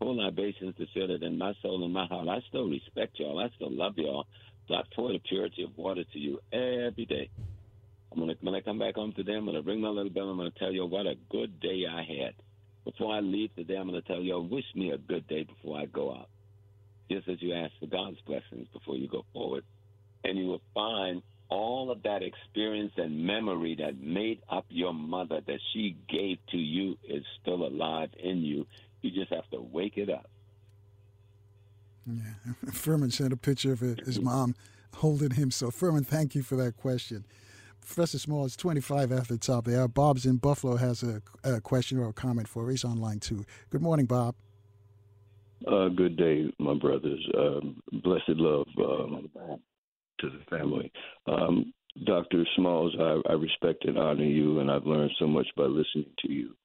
Pour 0.00 0.14
libations 0.14 0.74
to 0.78 0.86
show 0.94 1.06
that 1.06 1.22
in 1.22 1.36
my 1.36 1.52
soul 1.60 1.84
and 1.84 1.92
my 1.92 2.06
heart, 2.06 2.28
I 2.28 2.38
still 2.48 2.66
respect 2.66 3.18
y'all. 3.18 3.38
I 3.38 3.50
still 3.56 3.70
love 3.70 3.92
y'all. 3.96 4.24
So 4.68 4.74
I 4.74 4.80
pour 4.96 5.12
the 5.12 5.18
purity 5.28 5.64
of 5.64 5.76
water 5.76 6.04
to 6.14 6.18
you 6.18 6.38
every 6.50 7.04
day. 7.06 7.28
I'm 8.10 8.20
gonna 8.20 8.36
when 8.40 8.54
I 8.54 8.62
come 8.62 8.78
back 8.78 8.94
home 8.94 9.12
today, 9.14 9.34
I'm 9.34 9.44
gonna 9.44 9.60
ring 9.60 9.82
my 9.82 9.88
little 9.88 10.08
bell. 10.08 10.30
I'm 10.30 10.38
gonna 10.38 10.50
tell 10.58 10.72
you 10.72 10.86
what 10.86 11.06
a 11.06 11.16
good 11.30 11.60
day 11.60 11.82
I 11.86 11.98
had. 11.98 12.32
Before 12.86 13.14
I 13.14 13.20
leave 13.20 13.54
today, 13.54 13.76
I'm 13.76 13.88
gonna 13.88 14.00
tell 14.00 14.22
you, 14.22 14.40
wish 14.50 14.64
me 14.74 14.92
a 14.92 14.98
good 14.98 15.26
day 15.26 15.44
before 15.44 15.78
I 15.78 15.84
go 15.84 16.10
out. 16.10 16.30
Just 17.10 17.28
as 17.28 17.40
you 17.40 17.52
ask 17.52 17.72
for 17.78 17.86
God's 17.86 18.20
blessings 18.26 18.66
before 18.72 18.96
you 18.96 19.08
go 19.08 19.24
forward, 19.32 19.64
and 20.24 20.38
you 20.38 20.46
will 20.46 20.62
find 20.72 21.22
all 21.50 21.90
of 21.90 22.02
that 22.02 22.22
experience 22.22 22.92
and 22.96 23.26
memory 23.26 23.76
that 23.78 24.00
made 24.00 24.40
up 24.48 24.64
your 24.70 24.94
mother 24.94 25.40
that 25.46 25.60
she 25.72 25.96
gave 26.08 26.38
to 26.50 26.56
you 26.56 26.96
is 27.08 27.22
still 27.40 27.66
alive 27.66 28.08
in 28.18 28.38
you. 28.38 28.66
You 29.02 29.10
just 29.10 29.32
have 29.32 29.48
to 29.50 29.60
wake 29.60 29.96
it 29.96 30.08
up. 30.08 30.28
Yeah. 32.06 32.70
Furman 32.72 33.10
sent 33.10 33.32
a 33.32 33.36
picture 33.36 33.72
of 33.72 33.80
his 33.80 34.20
mom 34.22 34.54
holding 34.96 35.32
him. 35.32 35.50
So, 35.50 35.70
Furman, 35.70 36.04
thank 36.04 36.34
you 36.34 36.42
for 36.42 36.56
that 36.56 36.76
question. 36.76 37.24
Professor 37.80 38.18
Small 38.18 38.46
is 38.46 38.56
25 38.56 39.12
after 39.12 39.34
the 39.34 39.38
top 39.38 39.66
there. 39.66 39.86
Bob's 39.86 40.24
in 40.24 40.36
Buffalo 40.36 40.76
has 40.76 41.02
a, 41.02 41.20
a 41.44 41.60
question 41.60 41.98
or 41.98 42.08
a 42.08 42.12
comment 42.14 42.48
for 42.48 42.64
us. 42.64 42.70
He's 42.70 42.84
on 42.84 42.98
line 42.98 43.20
two. 43.20 43.44
Good 43.68 43.82
morning, 43.82 44.06
Bob. 44.06 44.34
Uh, 45.66 45.88
good 45.88 46.16
day, 46.16 46.44
my 46.58 46.74
brothers. 46.74 47.24
Um, 47.36 47.82
blessed 48.02 48.28
love 48.28 48.66
um, 48.78 49.28
to 50.20 50.30
the 50.30 50.40
family. 50.50 50.92
Um, 51.26 51.72
Dr. 52.04 52.44
Smalls, 52.56 52.94
I, 52.98 53.20
I, 53.30 53.32
respect 53.34 53.84
and 53.84 53.96
honor 53.96 54.24
you, 54.24 54.60
and 54.60 54.70
I've 54.70 54.84
learned 54.84 55.12
so 55.18 55.26
much 55.26 55.46
by 55.56 55.64
listening 55.64 56.10
to 56.20 56.32
you. 56.32 56.56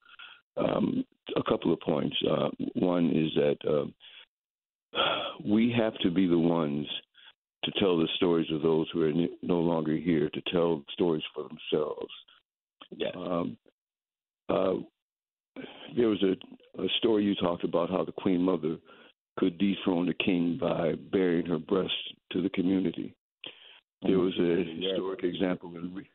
Um, 0.57 1.05
a 1.37 1.43
couple 1.43 1.71
of 1.71 1.79
points. 1.81 2.15
Uh, 2.29 2.49
one 2.73 3.11
is 3.11 3.31
that 3.35 3.57
uh, 3.69 4.99
we 5.45 5.73
have 5.77 5.93
to 5.99 6.09
be 6.09 6.27
the 6.27 6.37
ones 6.37 6.87
to 7.63 7.71
tell 7.79 7.97
the 7.97 8.07
stories 8.15 8.47
of 8.51 8.61
those 8.61 8.87
who 8.91 9.03
are 9.03 9.11
no 9.41 9.59
longer 9.59 9.95
here, 9.95 10.29
to 10.29 10.41
tell 10.51 10.83
stories 10.93 11.23
for 11.33 11.43
themselves. 11.43 12.11
Yeah. 12.95 13.11
Um, 13.15 13.57
uh, 14.49 14.73
there 15.95 16.07
was 16.07 16.21
a, 16.23 16.81
a 16.81 16.87
story 16.97 17.23
you 17.23 17.35
talked 17.35 17.63
about 17.63 17.89
how 17.89 18.03
the 18.03 18.11
Queen 18.11 18.41
Mother 18.41 18.77
could 19.37 19.57
dethrone 19.57 20.07
the 20.07 20.13
king 20.13 20.57
by 20.59 20.93
baring 21.11 21.45
her 21.45 21.59
breast 21.59 21.93
to 22.31 22.41
the 22.41 22.49
community. 22.49 23.15
There 24.01 24.19
was 24.19 24.33
a 24.39 24.63
historic 24.63 25.23
example 25.23 25.75
in 25.75 25.93
re- 25.93 26.09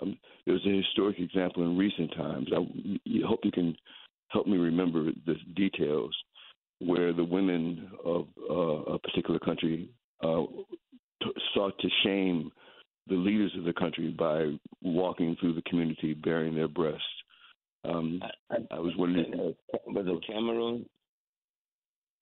um, 0.00 0.16
there 0.44 0.54
was 0.54 0.64
a 0.66 0.76
historic 0.76 1.18
example 1.18 1.64
in 1.64 1.76
recent 1.76 2.14
times. 2.14 2.48
I, 2.52 2.58
I 2.58 3.26
hope 3.26 3.40
you 3.42 3.50
can 3.50 3.76
help 4.28 4.46
me 4.46 4.56
remember 4.56 5.10
the 5.26 5.34
details 5.56 6.14
where 6.80 7.12
the 7.12 7.24
women 7.24 7.90
of 8.04 8.26
uh, 8.48 8.92
a 8.92 8.98
particular 8.98 9.40
country 9.40 9.90
uh, 10.22 10.42
t- 11.22 11.32
sought 11.54 11.76
to 11.80 11.88
shame 12.04 12.50
the 13.08 13.14
leaders 13.14 13.52
of 13.56 13.64
the 13.64 13.72
country 13.72 14.10
by 14.10 14.52
walking 14.82 15.36
through 15.40 15.54
the 15.54 15.62
community 15.62 16.14
bearing 16.14 16.54
their 16.54 16.68
breasts. 16.68 17.02
Um, 17.84 18.20
I, 18.50 18.56
I, 18.72 18.78
was 18.78 18.92
wondering, 18.96 19.54
was 19.86 20.06
it 20.06 20.26
Cameroon? 20.26 20.86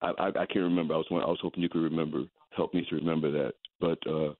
I, 0.02 0.12
I, 0.18 0.28
I 0.28 0.46
can't 0.46 0.56
remember. 0.56 0.94
I 0.94 0.98
was 0.98 1.06
I 1.10 1.14
was 1.14 1.38
hoping 1.40 1.62
you 1.62 1.68
could 1.68 1.82
remember, 1.82 2.24
help 2.50 2.74
me 2.74 2.86
to 2.88 2.94
remember 2.96 3.30
that. 3.32 3.54
But 3.80 3.98
uh, 4.06 4.34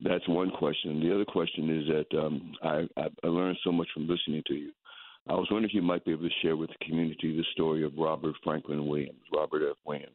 that's 0.00 0.26
one 0.28 0.50
question. 0.50 1.00
The 1.00 1.14
other 1.14 1.24
question 1.24 1.78
is 1.78 1.88
that 1.88 2.18
um, 2.18 2.52
I, 2.62 2.86
I 3.22 3.26
learned 3.26 3.58
so 3.64 3.72
much 3.72 3.88
from 3.92 4.08
listening 4.08 4.42
to 4.46 4.54
you. 4.54 4.72
I 5.28 5.34
was 5.34 5.48
wondering 5.50 5.70
if 5.70 5.74
you 5.74 5.82
might 5.82 6.04
be 6.04 6.12
able 6.12 6.28
to 6.28 6.34
share 6.42 6.56
with 6.56 6.70
the 6.70 6.84
community 6.84 7.36
the 7.36 7.44
story 7.52 7.84
of 7.84 7.92
Robert 7.98 8.34
Franklin 8.44 8.86
Williams, 8.86 9.18
Robert 9.34 9.62
F. 9.68 9.76
Williams, 9.84 10.10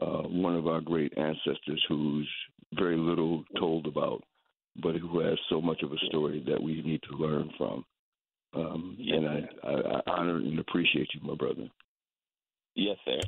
uh, 0.00 0.22
one 0.22 0.56
of 0.56 0.66
our 0.66 0.80
great 0.80 1.12
ancestors 1.18 1.84
who's 1.88 2.28
very 2.72 2.96
little 2.96 3.44
told 3.58 3.86
about, 3.86 4.22
but 4.82 4.96
who 4.96 5.20
has 5.20 5.38
so 5.50 5.60
much 5.60 5.82
of 5.82 5.92
a 5.92 6.06
story 6.06 6.42
that 6.48 6.62
we 6.62 6.82
need 6.82 7.02
to 7.02 7.16
learn 7.16 7.50
from. 7.58 7.84
Um, 8.54 8.96
and 9.00 9.28
I, 9.28 9.48
I, 9.64 9.72
I, 9.72 10.00
honor 10.06 10.36
and 10.36 10.58
appreciate 10.58 11.08
you, 11.12 11.20
my 11.22 11.34
brother. 11.34 11.68
Yes, 12.76 12.96
sir. 13.04 13.20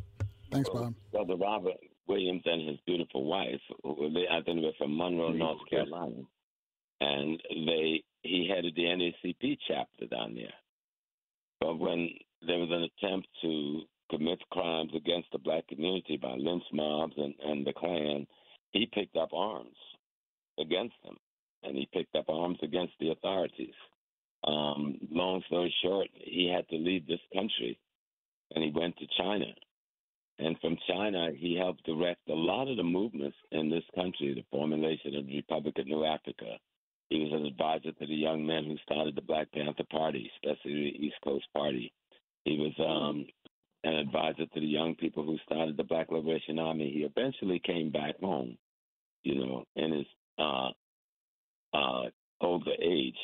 Thanks, 0.53 0.69
Bob. 0.69 0.95
Brother 1.13 1.37
Robert 1.37 1.77
Williams 2.07 2.43
and 2.45 2.69
his 2.69 2.79
beautiful 2.87 3.25
wife, 3.25 3.61
they, 3.83 4.27
I 4.31 4.43
think, 4.43 4.63
were 4.63 4.73
from 4.79 4.97
Monroe, 4.97 5.33
North 5.33 5.69
Carolina, 5.69 6.23
and 7.01 7.43
they 7.51 8.03
he 8.23 8.49
headed 8.53 8.75
the 8.75 8.83
NAACP 8.83 9.59
chapter 9.67 10.07
down 10.07 10.35
there. 10.35 10.55
But 11.61 11.79
when 11.79 12.11
there 12.47 12.59
was 12.59 12.71
an 12.71 12.89
attempt 13.07 13.29
to 13.43 13.83
commit 14.11 14.39
crimes 14.51 14.93
against 14.95 15.31
the 15.33 15.39
black 15.39 15.67
community 15.69 16.17
by 16.17 16.35
lynch 16.37 16.63
mobs 16.73 17.15
and, 17.17 17.35
and 17.43 17.67
the 17.67 17.73
Klan, 17.73 18.27
he 18.73 18.89
picked 18.93 19.17
up 19.17 19.33
arms 19.33 19.77
against 20.59 20.95
them, 21.05 21.17
and 21.63 21.77
he 21.77 21.89
picked 21.93 22.15
up 22.15 22.29
arms 22.29 22.59
against 22.63 22.93
the 23.01 23.11
authorities. 23.11 23.75
Um, 24.47 24.97
long 25.11 25.43
story 25.47 25.75
short, 25.83 26.09
he 26.15 26.53
had 26.55 26.69
to 26.69 26.77
leave 26.77 27.07
this 27.07 27.21
country, 27.35 27.79
and 28.55 28.63
he 28.65 28.71
went 28.71 28.97
to 28.99 29.07
China. 29.19 29.47
And 30.39 30.59
from 30.61 30.77
China, 30.89 31.31
he 31.37 31.57
helped 31.57 31.85
direct 31.85 32.29
a 32.29 32.35
lot 32.35 32.69
of 32.69 32.77
the 32.77 32.83
movements 32.83 33.37
in 33.53 33.71
this 33.71 33.85
country, 33.95 34.35
the 34.35 34.45
formulation 34.51 35.17
of 35.17 35.27
the 35.27 35.37
Republic 35.37 35.79
of 35.79 35.87
New 35.87 36.05
Africa, 36.05 36.59
He 37.09 37.21
was 37.21 37.33
an 37.33 37.47
advisor 37.47 37.93
to 37.93 38.07
the 38.07 38.15
young 38.15 38.45
men 38.47 38.65
who 38.65 38.77
started 38.79 39.15
the 39.15 39.23
Black 39.23 39.51
Panther 39.53 39.85
Party, 39.91 40.31
especially 40.37 40.73
the 40.75 41.07
East 41.07 41.17
Coast 41.23 41.47
Party. 41.55 41.93
He 42.45 42.59
was 42.59 42.75
um, 42.81 43.27
an 43.85 43.95
advisor 43.95 44.47
to 44.47 44.61
the 44.61 44.67
young 44.67 44.95
people 44.97 45.25
who 45.25 45.39
started 45.45 45.77
the 45.77 45.85
Black 45.85 46.11
Liberation 46.11 46.59
Army. 46.59 46.91
He 46.93 47.01
eventually 47.05 47.61
came 47.65 47.91
back 47.91 48.19
home, 48.21 48.59
you 49.23 49.37
know, 49.37 49.65
in 49.77 49.93
his 49.93 50.07
uh, 50.39 50.71
uh, 51.73 52.11
older 52.41 52.73
age. 52.83 53.17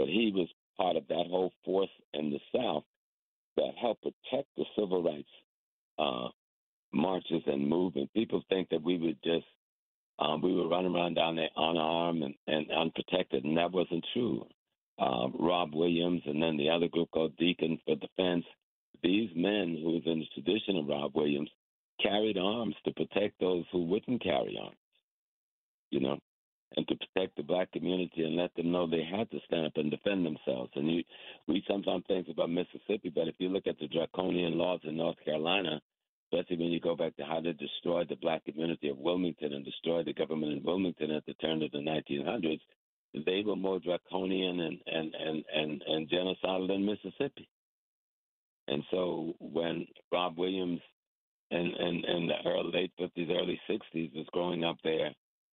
But 0.00 0.08
he 0.08 0.32
was 0.34 0.48
part 0.78 0.96
of 0.96 1.06
that 1.08 1.26
whole 1.28 1.52
force 1.62 1.90
in 2.14 2.30
the 2.30 2.40
South 2.56 2.84
that 3.58 3.74
helped 3.78 4.02
protect 4.02 4.48
the 4.56 4.64
civil 4.74 5.02
rights 5.02 5.28
uh, 5.98 6.28
marches 6.90 7.42
and 7.46 7.68
movement. 7.68 8.10
People 8.14 8.42
think 8.48 8.70
that 8.70 8.82
we 8.82 8.96
would 8.96 9.18
just 9.22 9.44
um, 10.18 10.40
we 10.40 10.54
were 10.54 10.68
running 10.68 10.94
around 10.94 11.14
down 11.14 11.36
there 11.36 11.50
unarmed 11.54 12.22
and, 12.22 12.34
and 12.46 12.70
unprotected, 12.70 13.44
and 13.44 13.58
that 13.58 13.72
wasn't 13.72 14.06
true. 14.14 14.46
Uh, 14.98 15.28
Rob 15.38 15.74
Williams 15.74 16.22
and 16.24 16.42
then 16.42 16.56
the 16.56 16.70
other 16.70 16.88
group 16.88 17.10
called 17.10 17.36
Deacons 17.36 17.80
for 17.84 17.96
Defense. 17.96 18.46
These 19.02 19.28
men 19.36 19.78
who 19.82 19.92
was 19.92 20.02
in 20.06 20.20
the 20.20 20.26
tradition 20.32 20.78
of 20.78 20.88
Rob 20.88 21.12
Williams 21.14 21.50
carried 22.02 22.38
arms 22.38 22.74
to 22.86 22.92
protect 22.94 23.38
those 23.38 23.64
who 23.70 23.84
wouldn't 23.84 24.22
carry 24.22 24.58
arms, 24.62 24.76
you 25.90 26.00
know, 26.00 26.18
and 26.76 26.86
to 26.88 26.94
protect 26.96 27.36
the 27.36 27.42
black 27.42 27.70
community 27.72 28.22
and 28.22 28.36
let 28.36 28.54
them 28.54 28.70
know 28.70 28.86
they 28.86 29.04
had 29.04 29.30
to 29.30 29.40
stand 29.46 29.66
up 29.66 29.76
and 29.76 29.90
defend 29.90 30.24
themselves. 30.24 30.70
And 30.76 30.90
you, 30.90 31.02
we 31.48 31.64
sometimes 31.66 32.04
think 32.06 32.28
about 32.28 32.50
Mississippi, 32.50 33.10
but 33.12 33.28
if 33.28 33.34
you 33.38 33.48
look 33.48 33.66
at 33.66 33.78
the 33.78 33.88
draconian 33.88 34.56
laws 34.56 34.80
in 34.84 34.96
North 34.96 35.16
Carolina, 35.24 35.80
especially 36.32 36.56
when 36.56 36.70
you 36.70 36.80
go 36.80 36.94
back 36.94 37.16
to 37.16 37.24
how 37.24 37.40
they 37.40 37.52
destroyed 37.52 38.08
the 38.08 38.16
black 38.16 38.44
community 38.44 38.88
of 38.88 38.98
Wilmington 38.98 39.52
and 39.52 39.64
destroyed 39.64 40.06
the 40.06 40.12
government 40.12 40.52
in 40.52 40.62
Wilmington 40.62 41.10
at 41.10 41.26
the 41.26 41.34
turn 41.34 41.62
of 41.62 41.72
the 41.72 41.78
1900s, 41.78 42.60
they 43.26 43.42
were 43.44 43.56
more 43.56 43.80
draconian 43.80 44.60
and 44.60 44.78
and 44.86 45.14
and 45.14 45.44
and, 45.52 45.82
and 45.86 46.08
genocidal 46.08 46.68
than 46.68 46.86
Mississippi. 46.86 47.48
And 48.68 48.84
so 48.90 49.34
when 49.40 49.86
Rob 50.12 50.38
Williams 50.38 50.80
and 51.50 51.72
and 51.72 52.04
in 52.04 52.28
the 52.28 52.48
early 52.48 52.70
late 52.72 52.92
50s, 53.00 53.30
early 53.30 53.60
60s 53.68 54.14
was 54.14 54.26
growing 54.32 54.62
up 54.62 54.76
there, 54.84 55.10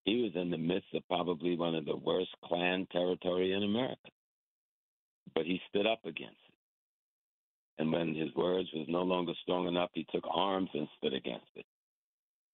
he 0.06 0.22
was 0.22 0.32
in 0.36 0.52
the 0.52 0.58
midst 0.58 0.94
of 0.94 1.08
probably 1.08 1.58
one 1.58 1.76
of 1.76 1.86
the 1.86 1.96
worst 1.96 2.30
Klan 2.44 2.88
territory 2.92 3.54
in 3.54 3.64
America. 3.64 4.10
But 5.34 5.46
he 5.46 5.60
stood 5.70 5.88
up 5.88 6.06
against 6.06 6.38
it. 6.48 7.82
And 7.82 7.92
when 7.92 8.16
his 8.16 8.34
words 8.36 8.70
was 8.74 8.86
no 8.88 9.02
longer 9.02 9.34
strong 9.42 9.68
enough, 9.68 9.90
he 9.94 10.06
took 10.12 10.24
arms 10.32 10.70
and 10.74 10.88
stood 10.98 11.14
against 11.14 11.50
it. 11.56 11.66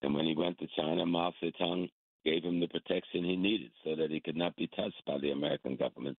And 0.01 0.15
when 0.15 0.25
he 0.25 0.35
went 0.35 0.57
to 0.59 0.67
China, 0.75 1.05
Mao 1.05 1.33
Zedong 1.43 1.89
gave 2.25 2.43
him 2.43 2.59
the 2.59 2.67
protection 2.67 3.23
he 3.23 3.35
needed 3.35 3.71
so 3.83 3.95
that 3.97 4.09
he 4.09 4.21
could 4.21 4.37
not 4.37 4.55
be 4.55 4.67
touched 4.67 5.01
by 5.05 5.17
the 5.19 5.31
American 5.31 5.75
government. 5.75 6.17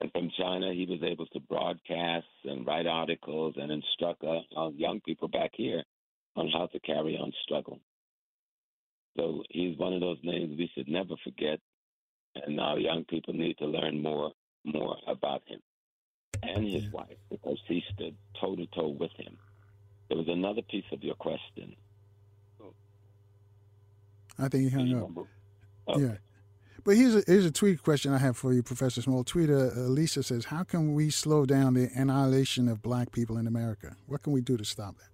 And 0.00 0.10
from 0.10 0.30
China, 0.36 0.72
he 0.74 0.86
was 0.86 1.02
able 1.02 1.26
to 1.26 1.40
broadcast 1.40 2.26
and 2.44 2.66
write 2.66 2.86
articles 2.86 3.54
and 3.56 3.70
instruct 3.70 4.24
uh, 4.24 4.68
young 4.70 5.00
people 5.06 5.28
back 5.28 5.52
here 5.54 5.84
on 6.36 6.50
how 6.50 6.66
to 6.66 6.80
carry 6.80 7.16
on 7.16 7.32
struggle. 7.44 7.78
So 9.16 9.42
he's 9.50 9.78
one 9.78 9.92
of 9.92 10.00
those 10.00 10.18
names 10.22 10.58
we 10.58 10.70
should 10.74 10.88
never 10.88 11.14
forget, 11.22 11.60
and 12.34 12.60
our 12.60 12.78
young 12.78 13.04
people 13.04 13.34
need 13.34 13.56
to 13.58 13.66
learn 13.66 14.02
more 14.02 14.32
more 14.64 14.96
about 15.06 15.42
him 15.46 15.60
and 16.42 16.66
his 16.66 16.90
wife 16.90 17.18
because 17.30 17.58
he 17.68 17.82
stood 17.92 18.16
toe 18.40 18.56
to 18.56 18.66
toe 18.66 18.88
with 18.88 19.12
him. 19.18 19.36
There 20.08 20.18
was 20.18 20.28
another 20.28 20.62
piece 20.62 20.84
of 20.92 21.02
your 21.02 21.14
question. 21.14 21.76
I 24.38 24.48
think 24.48 24.64
he 24.64 24.70
hung 24.70 24.92
up. 24.94 25.26
Okay. 25.88 26.02
Yeah. 26.02 26.14
But 26.84 26.96
here's 26.96 27.14
a, 27.14 27.22
here's 27.26 27.46
a 27.46 27.50
tweet 27.50 27.82
question 27.82 28.12
I 28.12 28.18
have 28.18 28.36
for 28.36 28.52
you, 28.52 28.62
Professor 28.62 29.00
Small. 29.00 29.24
Tweeter 29.24 29.74
uh, 29.74 29.80
Lisa 29.82 30.22
says, 30.22 30.46
How 30.46 30.64
can 30.64 30.92
we 30.92 31.08
slow 31.08 31.46
down 31.46 31.74
the 31.74 31.88
annihilation 31.94 32.68
of 32.68 32.82
black 32.82 33.10
people 33.10 33.38
in 33.38 33.46
America? 33.46 33.96
What 34.06 34.22
can 34.22 34.32
we 34.32 34.42
do 34.42 34.56
to 34.56 34.64
stop 34.64 34.96
that? 34.98 35.13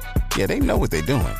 Yeah, 0.37 0.45
they 0.45 0.59
know 0.59 0.77
what 0.77 0.91
they're 0.91 1.01
doing. 1.01 1.35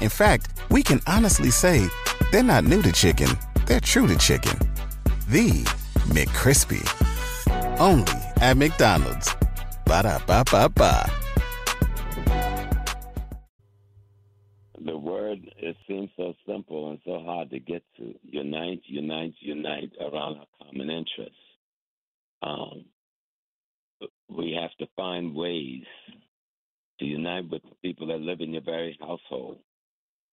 In 0.00 0.08
fact, 0.08 0.62
we 0.70 0.82
can 0.82 1.00
honestly 1.06 1.50
say 1.50 1.88
they're 2.30 2.42
not 2.44 2.64
new 2.64 2.80
to 2.82 2.92
chicken, 2.92 3.28
they're 3.66 3.80
true 3.80 4.06
to 4.06 4.16
chicken. 4.16 4.56
The 5.28 5.64
McCrispy. 6.14 6.82
Only 7.80 8.12
at 8.36 8.56
McDonald's. 8.56 9.34
Ba 9.84 10.02
da 10.02 10.18
ba 10.26 10.44
ba 10.50 10.68
ba. 10.68 11.10
The 14.84 14.96
word, 14.96 15.40
it 15.58 15.76
seems 15.88 16.10
so 16.16 16.32
simple 16.46 16.90
and 16.90 17.00
so 17.04 17.20
hard 17.24 17.50
to 17.50 17.58
get 17.58 17.82
to. 17.96 18.14
Unite, 18.22 18.82
unite, 18.86 19.34
unite 19.40 19.90
around 20.00 20.38
our 20.38 20.46
common 20.62 20.90
interests. 20.90 21.34
Um, 22.42 22.84
we 24.28 24.56
have 24.60 24.70
to 24.78 24.86
find 24.94 25.34
ways 25.34 25.82
to 26.98 27.04
unite 27.04 27.50
with 27.50 27.62
people 27.82 28.06
that 28.08 28.20
live 28.20 28.40
in 28.40 28.52
your 28.52 28.62
very 28.62 28.96
household. 29.00 29.58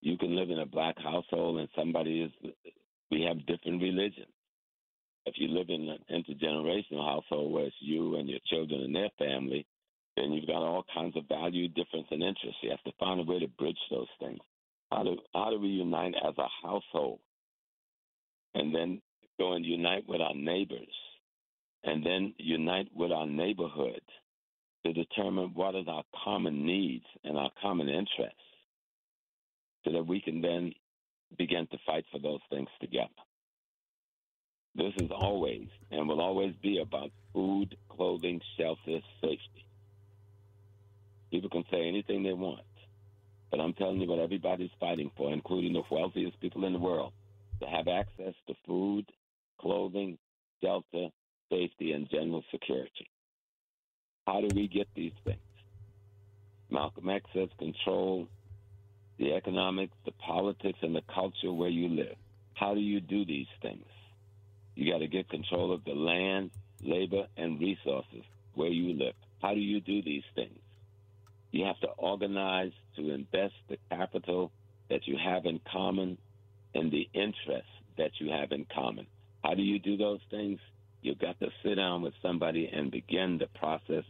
You 0.01 0.17
can 0.17 0.35
live 0.35 0.49
in 0.49 0.59
a 0.59 0.65
black 0.65 0.97
household 0.97 1.59
and 1.59 1.69
somebody 1.75 2.21
is, 2.21 2.51
we 3.11 3.21
have 3.27 3.45
different 3.45 3.81
religions. 3.81 4.27
If 5.25 5.35
you 5.37 5.47
live 5.47 5.69
in 5.69 5.87
an 5.89 5.99
intergenerational 6.11 7.05
household 7.05 7.53
where 7.53 7.65
it's 7.65 7.75
you 7.79 8.17
and 8.17 8.27
your 8.29 8.39
children 8.49 8.81
and 8.81 8.95
their 8.95 9.09
family, 9.17 9.65
then 10.15 10.31
you've 10.31 10.47
got 10.47 10.61
all 10.63 10.85
kinds 10.93 11.15
of 11.15 11.27
value, 11.27 11.67
difference, 11.69 12.07
and 12.11 12.21
interests. 12.21 12.59
You 12.61 12.71
have 12.71 12.83
to 12.83 12.91
find 12.99 13.19
a 13.19 13.23
way 13.23 13.39
to 13.39 13.47
bridge 13.47 13.77
those 13.89 14.07
things. 14.19 14.39
How 14.91 15.03
do 15.03 15.17
how 15.33 15.49
do 15.49 15.59
we 15.59 15.69
unite 15.69 16.13
as 16.23 16.35
a 16.37 16.47
household, 16.61 17.19
and 18.53 18.75
then 18.75 19.01
go 19.39 19.53
and 19.53 19.65
unite 19.65 20.07
with 20.07 20.21
our 20.21 20.35
neighbors, 20.35 20.93
and 21.83 22.05
then 22.05 22.35
unite 22.37 22.89
with 22.93 23.11
our 23.11 23.25
neighborhood, 23.25 24.01
to 24.85 24.93
determine 24.93 25.51
what 25.53 25.75
is 25.75 25.87
our 25.87 26.03
common 26.23 26.65
needs 26.65 27.05
and 27.23 27.37
our 27.37 27.51
common 27.61 27.89
interests 27.89 28.37
so 29.85 29.91
that 29.91 30.05
we 30.05 30.21
can 30.21 30.41
then 30.41 30.73
begin 31.37 31.67
to 31.67 31.77
fight 31.85 32.05
for 32.11 32.19
those 32.19 32.39
things 32.49 32.69
together. 32.81 33.09
This 34.75 34.93
is 34.97 35.11
always 35.11 35.67
and 35.91 36.07
will 36.07 36.21
always 36.21 36.53
be 36.61 36.79
about 36.79 37.11
food, 37.33 37.77
clothing, 37.89 38.41
shelter, 38.57 38.99
safety. 39.21 39.65
People 41.31 41.49
can 41.49 41.63
say 41.71 41.87
anything 41.87 42.23
they 42.23 42.33
want, 42.33 42.61
but 43.51 43.59
I'm 43.59 43.73
telling 43.73 44.01
you 44.01 44.07
what 44.07 44.19
everybody's 44.19 44.69
fighting 44.79 45.11
for, 45.15 45.31
including 45.31 45.73
the 45.73 45.83
wealthiest 45.89 46.39
people 46.39 46.65
in 46.65 46.73
the 46.73 46.79
world, 46.79 47.13
to 47.61 47.67
have 47.67 47.87
access 47.87 48.33
to 48.47 48.53
food, 48.65 49.05
clothing, 49.59 50.17
shelter, 50.61 51.09
safety, 51.51 51.91
and 51.91 52.09
general 52.09 52.43
security. 52.51 53.09
How 54.25 54.41
do 54.41 54.49
we 54.55 54.67
get 54.67 54.87
these 54.95 55.13
things? 55.25 55.39
Malcolm 56.69 57.09
X 57.09 57.25
says 57.33 57.49
control 57.59 58.27
the 59.19 59.33
economics, 59.33 59.93
the 60.05 60.11
politics, 60.11 60.79
and 60.81 60.95
the 60.95 61.03
culture 61.13 61.51
where 61.51 61.69
you 61.69 61.89
live. 61.89 62.15
How 62.55 62.73
do 62.73 62.79
you 62.79 62.99
do 62.99 63.25
these 63.25 63.47
things? 63.61 63.85
You 64.75 64.91
got 64.91 64.99
to 64.99 65.07
get 65.07 65.29
control 65.29 65.71
of 65.71 65.83
the 65.83 65.93
land, 65.93 66.51
labor, 66.81 67.27
and 67.37 67.59
resources 67.59 68.23
where 68.55 68.69
you 68.69 68.93
live. 68.97 69.13
How 69.41 69.53
do 69.53 69.59
you 69.59 69.81
do 69.81 70.01
these 70.01 70.23
things? 70.35 70.59
You 71.51 71.65
have 71.65 71.79
to 71.81 71.89
organize 71.89 72.71
to 72.95 73.11
invest 73.11 73.53
the 73.67 73.77
capital 73.89 74.51
that 74.89 75.07
you 75.07 75.17
have 75.17 75.45
in 75.45 75.59
common 75.71 76.17
and 76.73 76.91
the 76.91 77.07
interests 77.13 77.69
that 77.97 78.11
you 78.19 78.31
have 78.31 78.51
in 78.51 78.65
common. 78.73 79.05
How 79.43 79.53
do 79.53 79.61
you 79.61 79.79
do 79.79 79.97
those 79.97 80.21
things? 80.31 80.59
You've 81.03 81.19
got 81.19 81.37
to 81.41 81.49
sit 81.61 81.75
down 81.75 82.01
with 82.01 82.13
somebody 82.21 82.71
and 82.71 82.89
begin 82.89 83.37
the 83.37 83.47
process 83.59 84.05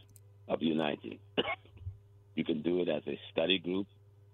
of 0.46 0.62
uniting. 0.62 1.18
you 2.36 2.44
can 2.44 2.62
do 2.62 2.82
it 2.82 2.88
as 2.88 3.02
a 3.08 3.18
study 3.32 3.58
group, 3.58 3.88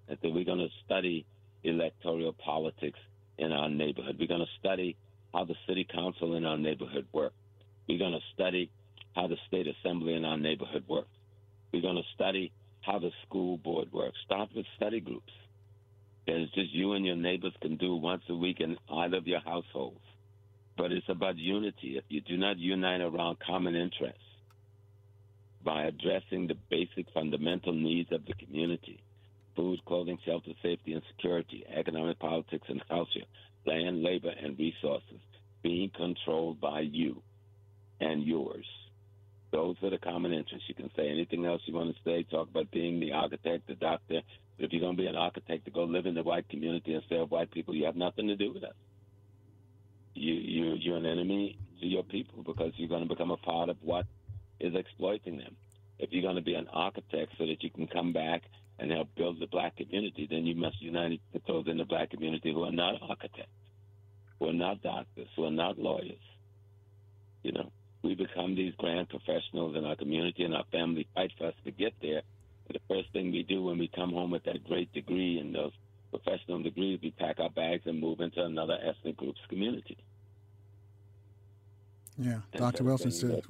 and 0.09 0.19
then 0.21 0.35
we're 0.35 0.45
going 0.45 0.59
to 0.59 0.69
study 0.85 1.25
electoral 1.65 2.35
politics 2.35 2.99
in 3.39 3.51
our 3.51 3.71
neighborhood. 3.71 4.17
We're 4.21 4.29
going 4.29 4.45
to 4.45 4.59
study 4.59 4.99
how 5.33 5.47
the 5.47 5.55
city 5.67 5.87
council 5.91 6.37
in 6.37 6.45
our 6.45 6.59
neighborhood 6.59 7.07
works. 7.15 7.35
We're 7.89 7.99
going 7.99 8.13
to 8.13 8.35
study 8.35 8.71
how 9.17 9.27
the 9.27 9.39
state 9.49 9.67
assembly 9.67 10.13
in 10.13 10.27
our 10.27 10.37
neighborhood 10.37 10.85
works. 10.87 11.09
We're 11.73 11.81
going 11.81 11.97
to 11.97 12.15
study 12.15 12.53
how 12.83 12.99
the 12.99 13.11
school 13.27 13.57
board 13.57 13.91
works. 13.91 14.19
Start 14.27 14.51
with 14.55 14.67
study 14.77 15.01
groups. 15.01 15.33
Is 16.27 16.51
just 16.51 16.75
you 16.75 16.93
and 16.93 17.07
your 17.07 17.17
neighbors 17.17 17.55
can 17.63 17.77
do 17.77 17.97
once 17.97 18.23
a 18.29 18.35
week 18.35 18.61
in 18.61 18.77
either 18.91 19.17
of 19.17 19.27
your 19.27 19.41
households 19.41 19.99
but 20.81 20.93
it's 20.93 21.09
about 21.11 21.37
unity. 21.37 21.99
If 21.99 22.05
you 22.09 22.23
do 22.23 22.39
not 22.39 22.59
unite 22.59 23.03
around 23.03 23.37
common 23.47 23.77
interests 23.77 24.19
by 25.63 25.83
addressing 25.85 26.47
the 26.47 26.57
basic 26.71 27.05
fundamental 27.13 27.75
needs 27.75 28.11
of 28.13 28.25
the 28.25 28.33
community 28.33 28.99
food, 29.55 29.85
clothing, 29.85 30.17
shelter, 30.25 30.53
safety, 30.63 30.95
and 30.95 31.03
security, 31.15 31.67
economic 31.77 32.19
politics 32.19 32.67
and 32.69 32.83
culture, 32.89 33.27
land, 33.67 34.03
labor, 34.03 34.31
and 34.43 34.59
resources 34.59 35.21
being 35.63 35.91
controlled 35.95 36.59
by 36.63 36.81
you 36.81 37.21
and 38.01 38.23
yours. 38.23 38.65
Those 39.53 39.77
are 39.83 39.91
the 39.91 39.99
common 39.99 40.33
interests. 40.33 40.67
You 40.69 40.77
can 40.77 40.91
say 40.97 41.11
anything 41.11 41.45
else 41.45 41.61
you 41.67 41.75
want 41.75 41.95
to 41.95 42.03
say, 42.05 42.23
talk 42.23 42.49
about 42.49 42.71
being 42.71 43.01
the 43.01 43.13
architect, 43.13 43.67
the 43.67 43.75
doctor. 43.75 44.21
But 44.57 44.65
if 44.65 44.73
you're 44.73 44.81
going 44.81 44.97
to 44.97 45.03
be 45.03 45.09
an 45.09 45.17
architect 45.17 45.67
to 45.67 45.71
go 45.71 45.85
live 45.85 46.07
in 46.07 46.15
the 46.15 46.23
white 46.23 46.49
community 46.49 46.95
and 46.95 47.03
serve 47.11 47.31
white 47.31 47.51
people, 47.51 47.75
you 47.75 47.85
have 47.85 47.97
nothing 47.97 48.29
to 48.29 48.37
do 48.37 48.55
with 48.55 48.65
us. 48.65 48.73
You, 50.15 50.35
you, 50.35 50.75
you're 50.79 50.97
an 50.97 51.07
enemy 51.07 51.59
to 51.81 51.87
your 51.87 52.03
people 52.03 52.43
because 52.43 52.73
you're 52.77 52.89
going 52.89 53.03
to 53.03 53.09
become 53.09 53.31
a 53.31 53.37
part 53.37 53.69
of 53.69 53.77
what 53.83 54.07
is 54.59 54.75
exploiting 54.75 55.39
them. 55.39 55.57
If 55.99 56.11
you're 56.13 56.23
going 56.23 56.37
to 56.37 56.43
be 56.43 56.55
an 56.55 56.69
architect 56.73 57.33
so 57.39 57.47
that 57.47 57.63
you 57.63 57.71
can 57.71 57.87
come 57.87 58.13
back 58.13 58.43
and 58.79 58.91
help 58.91 59.09
build 59.15 59.41
the 59.41 59.47
black 59.47 59.77
community, 59.77 60.27
then 60.31 60.47
you 60.47 60.55
must 60.55 60.81
unite 60.81 61.21
those 61.47 61.67
in 61.69 61.79
the 61.79 61.85
black 61.85 62.11
community 62.11 62.53
who 62.53 62.65
are 62.65 62.73
not 62.73 62.95
architects, 63.03 63.51
who 64.39 64.49
are 64.49 64.55
not 64.55 64.83
doctors, 64.83 65.29
who 65.37 65.45
are 65.45 65.51
not 65.51 65.79
lawyers. 65.79 66.19
You 67.43 67.53
know, 67.53 67.71
we 68.03 68.15
become 68.15 68.55
these 68.55 68.75
grand 68.79 69.09
professionals 69.11 69.77
in 69.77 69.85
our 69.85 69.97
community, 69.97 70.45
and 70.45 70.55
our 70.55 70.65
family 70.73 71.07
fight 71.15 71.33
for 71.39 71.49
us 71.49 71.55
to 71.65 71.71
get 71.71 71.93
there. 72.01 72.23
The 72.69 72.81
first 72.89 73.13
thing 73.13 73.33
we 73.33 73.43
do 73.43 73.63
when 73.63 73.79
we 73.79 73.89
come 73.89 74.13
home 74.13 74.31
with 74.31 74.45
that 74.45 74.65
great 74.65 74.93
degree 74.93 75.39
and 75.39 75.55
those 75.55 75.73
professional 76.11 76.63
degrees, 76.63 76.99
we 77.03 77.11
pack 77.13 77.39
our 77.39 77.51
bags 77.51 77.83
and 77.87 78.01
move 78.01 78.21
into 78.21 78.43
another 78.45 78.79
ethnic 78.83 79.17
group's 79.17 79.41
community. 79.49 79.97
Yeah, 82.19 82.41
Dr. 82.55 82.85
Wilson 82.85 83.11
said 83.11 83.43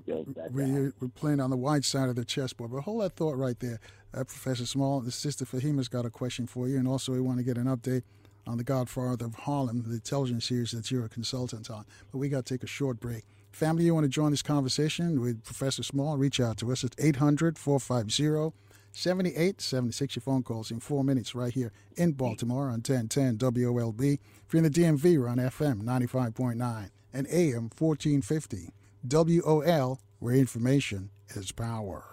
we, 0.53 0.93
we're 1.01 1.09
playing 1.15 1.41
on 1.41 1.51
the 1.51 1.57
wide 1.57 1.85
side 1.85 2.09
of 2.09 2.15
the 2.15 2.25
chessboard. 2.25 2.71
But 2.71 2.83
hold 2.83 3.03
that 3.03 3.17
thought 3.17 3.37
right 3.37 3.59
there. 3.59 3.81
Uh, 4.15 4.23
Professor 4.23 4.65
Small, 4.65 5.01
the 5.01 5.11
Sister 5.11 5.45
Fahima's 5.45 5.89
got 5.89 6.07
a 6.07 6.11
question 6.11 6.47
for 6.47 6.69
you, 6.69 6.79
and 6.79 6.87
also 6.87 7.13
we 7.13 7.21
want 7.21 7.39
to 7.39 7.45
get 7.45 7.57
an 7.57 7.65
update 7.65 8.03
on 8.47 8.59
The 8.59 8.65
Godfather 8.65 9.25
of 9.25 9.35
Harlem, 9.35 9.83
the 9.87 9.99
television 9.99 10.41
series 10.41 10.71
that 10.71 10.91
you're 10.91 11.05
a 11.05 11.09
consultant 11.09 11.69
on. 11.69 11.85
But 12.13 12.19
we 12.19 12.29
got 12.29 12.47
to 12.47 12.55
take 12.55 12.63
a 12.63 12.69
short 12.69 13.01
break. 13.01 13.25
Family, 13.51 13.85
you 13.85 13.95
want 13.95 14.05
to 14.05 14.09
join 14.09 14.31
this 14.31 14.43
conversation 14.43 15.21
with 15.21 15.43
Professor 15.43 15.83
Small? 15.83 16.17
Reach 16.17 16.39
out 16.39 16.57
to 16.59 16.71
us 16.71 16.85
at 16.85 16.95
800 16.99 17.59
450 17.59 18.57
7876. 18.93 20.17
Your 20.17 20.23
phone 20.23 20.43
calls 20.43 20.71
in 20.71 20.81
four 20.81 21.05
minutes 21.05 21.35
right 21.35 21.53
here 21.53 21.73
in 21.97 22.13
Baltimore 22.13 22.65
on 22.65 22.83
1010 22.83 23.39
WOLB. 23.39 24.19
If 24.47 24.53
you're 24.53 24.65
in 24.65 24.71
the 24.71 24.81
DMV, 24.81 25.19
we're 25.19 25.29
on 25.29 25.39
FM 25.39 25.83
95.9 25.83 26.91
and 27.13 27.27
AM 27.29 27.71
1450. 27.77 28.73
WOL, 29.09 30.01
where 30.19 30.35
information 30.35 31.11
is 31.35 31.53
power. 31.53 32.05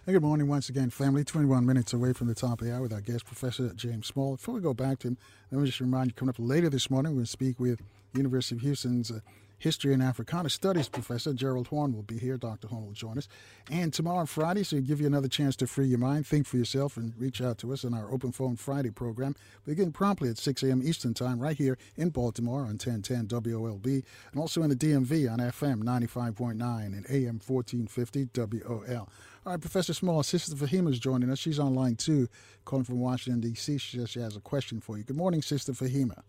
Good 0.05 0.21
morning 0.21 0.49
once 0.49 0.67
again, 0.67 0.89
family. 0.89 1.23
21 1.23 1.65
minutes 1.65 1.93
away 1.93 2.11
from 2.11 2.27
the 2.27 2.35
top 2.35 2.59
of 2.59 2.67
the 2.67 2.75
hour 2.75 2.81
with 2.81 2.91
our 2.91 2.99
guest, 2.99 3.23
Professor 3.23 3.69
James 3.69 4.07
Small. 4.07 4.35
Before 4.35 4.53
we 4.53 4.59
go 4.59 4.73
back 4.73 4.99
to 4.99 5.07
him, 5.07 5.17
let 5.49 5.61
me 5.61 5.65
just 5.65 5.79
remind 5.79 6.07
you, 6.07 6.13
coming 6.13 6.31
up 6.31 6.35
later 6.37 6.69
this 6.69 6.89
morning, 6.89 7.13
we're 7.13 7.19
going 7.19 7.25
to 7.25 7.31
speak 7.31 7.57
with 7.57 7.79
University 8.13 8.55
of 8.55 8.61
Houston's 8.63 9.11
uh, 9.11 9.21
History 9.59 9.93
and 9.93 10.03
Africana 10.03 10.49
Studies 10.49 10.89
professor 10.89 11.31
Gerald 11.31 11.67
Horne 11.67 11.93
will 11.93 12.03
be 12.03 12.17
here. 12.17 12.35
Dr. 12.35 12.67
Horne 12.67 12.85
will 12.87 12.91
join 12.91 13.17
us. 13.17 13.29
And 13.71 13.93
tomorrow, 13.93 14.25
Friday, 14.25 14.63
so 14.63 14.81
give 14.81 14.99
you 14.99 15.07
another 15.07 15.29
chance 15.29 15.55
to 15.55 15.67
free 15.67 15.87
your 15.87 15.99
mind, 15.99 16.27
think 16.27 16.47
for 16.47 16.57
yourself, 16.57 16.97
and 16.97 17.13
reach 17.17 17.41
out 17.41 17.57
to 17.59 17.71
us 17.71 17.85
in 17.85 17.93
our 17.93 18.11
Open 18.11 18.33
Phone 18.33 18.57
Friday 18.57 18.91
program. 18.91 19.37
Begin 19.65 19.93
promptly 19.93 20.27
at 20.27 20.37
6 20.37 20.63
a.m. 20.63 20.81
Eastern 20.83 21.13
Time, 21.13 21.39
right 21.39 21.55
here 21.55 21.77
in 21.95 22.09
Baltimore 22.09 22.63
on 22.63 22.77
1010 22.77 23.27
WOLB, 23.27 24.03
and 24.33 24.41
also 24.41 24.63
in 24.63 24.69
the 24.69 24.75
DMV 24.75 25.31
on 25.31 25.39
FM 25.39 25.81
95.9 25.81 26.87
and 26.87 27.05
AM 27.09 27.39
1450 27.39 28.27
WOL. 28.35 29.07
All 29.45 29.51
right, 29.51 29.59
Professor 29.59 29.93
Small, 29.93 30.23
Sister 30.23 30.55
Fahima 30.55 30.89
is 30.89 30.99
joining 30.99 31.29
us. 31.29 31.37
She's 31.37 31.59
online 31.59 31.97
too, 31.97 32.29
calling 32.63 32.85
from 32.85 33.01
Washington, 33.01 33.41
D.C. 33.41 33.77
She 33.77 33.97
says 33.97 34.09
she 34.09 34.21
has 34.21 34.37
a 34.37 34.39
question 34.39 34.79
for 34.79 34.97
you. 34.97 35.03
Good 35.03 35.17
morning, 35.17 35.41
Sister 35.41 35.73
Fahima. 35.73 36.21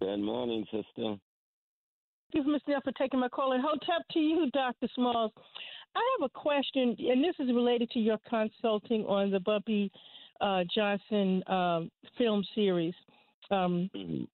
Good 0.00 0.18
morning, 0.18 0.64
Sister. 0.64 0.84
Thank 0.96 1.20
you, 2.32 2.52
Ms. 2.52 2.62
Neal, 2.66 2.80
for 2.82 2.90
taking 2.98 3.20
my 3.20 3.28
call. 3.28 3.52
And 3.52 3.62
hotep 3.62 4.04
to 4.14 4.18
you, 4.18 4.50
Dr. 4.52 4.88
Smalls. 4.96 5.30
I 5.94 6.02
have 6.18 6.28
a 6.28 6.38
question, 6.38 6.96
and 6.98 7.22
this 7.22 7.34
is 7.38 7.54
related 7.54 7.88
to 7.92 8.00
your 8.00 8.18
consulting 8.28 9.04
on 9.04 9.30
the 9.30 9.38
Bumpy 9.38 9.92
uh, 10.40 10.64
Johnson 10.74 11.42
um, 11.46 11.88
film 12.18 12.42
series. 12.52 12.94
Um, 13.52 13.88
mm-hmm. 13.94 14.24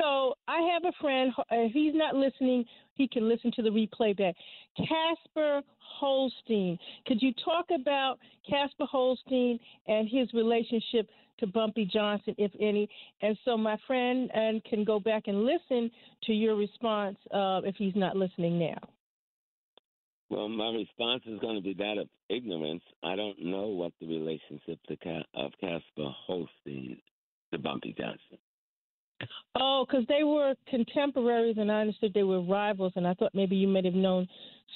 So 0.00 0.34
I 0.46 0.60
have 0.72 0.84
a 0.84 0.92
friend. 1.00 1.32
If 1.50 1.72
he's 1.72 1.94
not 1.94 2.14
listening, 2.14 2.64
he 2.94 3.08
can 3.08 3.28
listen 3.28 3.50
to 3.52 3.62
the 3.62 3.70
replay 3.70 4.16
back. 4.16 4.34
Casper 4.76 5.62
Holstein. 5.78 6.78
Could 7.06 7.22
you 7.22 7.32
talk 7.44 7.66
about 7.74 8.18
Casper 8.48 8.86
Holstein 8.86 9.58
and 9.86 10.08
his 10.08 10.32
relationship 10.32 11.08
to 11.38 11.46
Bumpy 11.46 11.84
Johnson, 11.84 12.34
if 12.38 12.52
any? 12.60 12.88
And 13.22 13.36
so 13.44 13.56
my 13.56 13.76
friend 13.86 14.30
and 14.34 14.62
can 14.64 14.84
go 14.84 15.00
back 15.00 15.24
and 15.26 15.44
listen 15.44 15.90
to 16.24 16.32
your 16.32 16.56
response 16.56 17.16
uh, 17.32 17.60
if 17.64 17.76
he's 17.76 17.96
not 17.96 18.16
listening 18.16 18.58
now. 18.58 18.78
Well, 20.30 20.48
my 20.48 20.70
response 20.70 21.22
is 21.26 21.38
going 21.38 21.56
to 21.56 21.62
be 21.62 21.74
that 21.74 21.98
of 21.98 22.08
ignorance. 22.28 22.82
I 23.02 23.14
don't 23.14 23.44
know 23.44 23.68
what 23.68 23.92
the 24.00 24.06
relationship 24.06 24.80
to, 24.88 25.22
of 25.34 25.52
Casper 25.60 26.10
Holstein 26.26 26.98
to 27.52 27.58
Bumpy 27.58 27.94
Johnson. 27.96 28.38
Oh, 29.56 29.86
because 29.86 30.04
they 30.08 30.24
were 30.24 30.54
contemporaries, 30.68 31.56
and 31.58 31.70
I 31.70 31.80
understood 31.80 32.12
they 32.14 32.24
were 32.24 32.42
rivals, 32.42 32.92
and 32.96 33.06
I 33.06 33.14
thought 33.14 33.34
maybe 33.34 33.56
you 33.56 33.68
might 33.68 33.84
have 33.84 33.94
known 33.94 34.26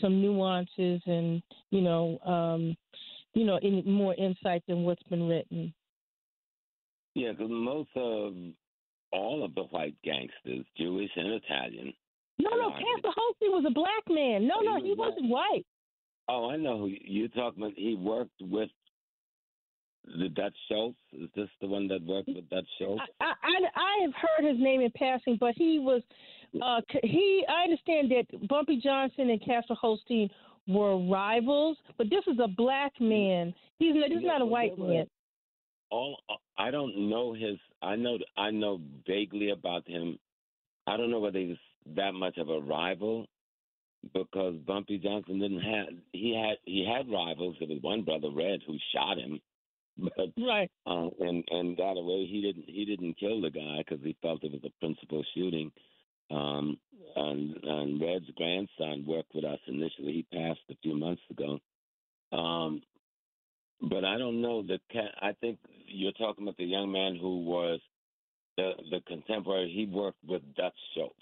some 0.00 0.22
nuances 0.22 1.00
and 1.06 1.42
you 1.70 1.80
know, 1.80 2.18
um, 2.24 2.76
you 3.34 3.44
know, 3.44 3.58
in, 3.58 3.82
more 3.84 4.14
insight 4.14 4.62
than 4.68 4.84
what's 4.84 5.02
been 5.04 5.28
written. 5.28 5.72
Yeah, 7.14 7.32
because 7.32 7.50
most 7.50 7.90
of 7.96 8.34
all 9.12 9.44
of 9.44 9.54
the 9.54 9.64
white 9.64 9.96
gangsters, 10.04 10.64
Jewish 10.76 11.10
and 11.16 11.32
Italian. 11.32 11.92
No, 12.38 12.50
no, 12.50 12.70
Holstein 12.70 13.50
was 13.50 13.64
a 13.66 13.72
black 13.72 14.04
man. 14.08 14.46
No, 14.46 14.60
he 14.60 14.66
no, 14.66 14.74
was 14.74 14.82
he 14.84 14.94
black. 14.94 15.08
wasn't 15.10 15.30
white. 15.30 15.66
Oh, 16.28 16.50
I 16.50 16.56
know 16.56 16.78
who 16.78 16.90
you're 17.00 17.28
talking 17.28 17.62
about. 17.62 17.72
He 17.74 17.96
worked 17.96 18.40
with 18.40 18.70
the 20.18 20.28
Dutch 20.28 20.54
Schultz. 20.68 20.98
Is 21.12 21.28
this 21.36 21.48
the 21.60 21.66
one 21.66 21.88
that 21.88 22.02
worked 22.04 22.28
with 22.28 22.48
Dutch 22.48 22.66
Schultz? 22.78 23.02
I, 23.20 23.32
I, 23.42 23.54
I 23.76 24.02
have 24.02 24.12
heard 24.14 24.50
his 24.50 24.60
name 24.60 24.80
in 24.80 24.90
passing, 24.92 25.36
but 25.38 25.54
he 25.56 25.78
was 25.78 26.02
uh, 26.62 26.80
he. 27.02 27.44
I 27.48 27.64
understand 27.64 28.10
that 28.10 28.48
Bumpy 28.48 28.80
Johnson 28.82 29.30
and 29.30 29.44
Casper 29.44 29.74
Holstein 29.74 30.30
were 30.66 30.98
rivals, 30.98 31.76
but 31.96 32.10
this 32.10 32.24
is 32.26 32.38
a 32.42 32.48
black 32.48 32.92
man. 33.00 33.54
He's 33.78 33.94
not, 33.94 34.08
this 34.08 34.18
is 34.18 34.24
not 34.24 34.42
a 34.42 34.46
white 34.46 34.78
man. 34.78 35.06
All 35.90 36.18
I 36.56 36.70
don't 36.70 37.08
know 37.08 37.32
his. 37.32 37.58
I 37.82 37.96
know 37.96 38.18
I 38.36 38.50
know 38.50 38.80
vaguely 39.06 39.50
about 39.50 39.86
him. 39.88 40.18
I 40.86 40.96
don't 40.96 41.10
know 41.10 41.20
whether 41.20 41.38
he 41.38 41.48
was 41.48 41.58
that 41.96 42.12
much 42.12 42.38
of 42.38 42.48
a 42.48 42.60
rival 42.60 43.26
because 44.14 44.54
Bumpy 44.66 44.98
Johnson 44.98 45.38
didn't 45.38 45.60
have 45.60 45.86
he 46.12 46.34
had 46.34 46.58
he 46.64 46.86
had 46.86 47.10
rivals. 47.10 47.56
There 47.58 47.68
was 47.68 47.82
one 47.82 48.02
brother 48.02 48.30
Red 48.30 48.60
who 48.66 48.76
shot 48.92 49.18
him 49.18 49.40
but 50.16 50.28
right, 50.38 50.70
uh, 50.86 51.08
and 51.20 51.44
and 51.50 51.76
got 51.76 51.96
away. 51.96 52.26
He 52.26 52.40
didn't 52.40 52.64
he 52.68 52.84
didn't 52.84 53.18
kill 53.18 53.40
the 53.40 53.50
guy 53.50 53.78
because 53.78 54.04
he 54.04 54.16
felt 54.22 54.44
it 54.44 54.52
was 54.52 54.64
a 54.64 54.80
principal 54.80 55.24
shooting. 55.34 55.72
Um, 56.30 56.78
and, 57.16 57.56
and 57.64 58.00
Red's 58.00 58.30
grandson 58.36 59.04
worked 59.06 59.34
with 59.34 59.44
us 59.44 59.58
initially. 59.66 60.12
He 60.12 60.26
passed 60.38 60.60
a 60.70 60.76
few 60.82 60.94
months 60.94 61.22
ago. 61.30 61.58
Um, 62.32 62.82
but 63.80 64.04
I 64.04 64.18
don't 64.18 64.42
know 64.42 64.62
the. 64.62 64.78
I 65.22 65.32
think 65.40 65.58
you're 65.86 66.12
talking 66.12 66.44
about 66.44 66.56
the 66.56 66.64
young 66.64 66.90
man 66.90 67.16
who 67.20 67.44
was 67.44 67.80
the 68.56 68.72
the 68.90 69.00
contemporary. 69.06 69.72
He 69.74 69.86
worked 69.86 70.18
with 70.26 70.42
Dutch 70.56 70.74
Schultz. 70.94 71.14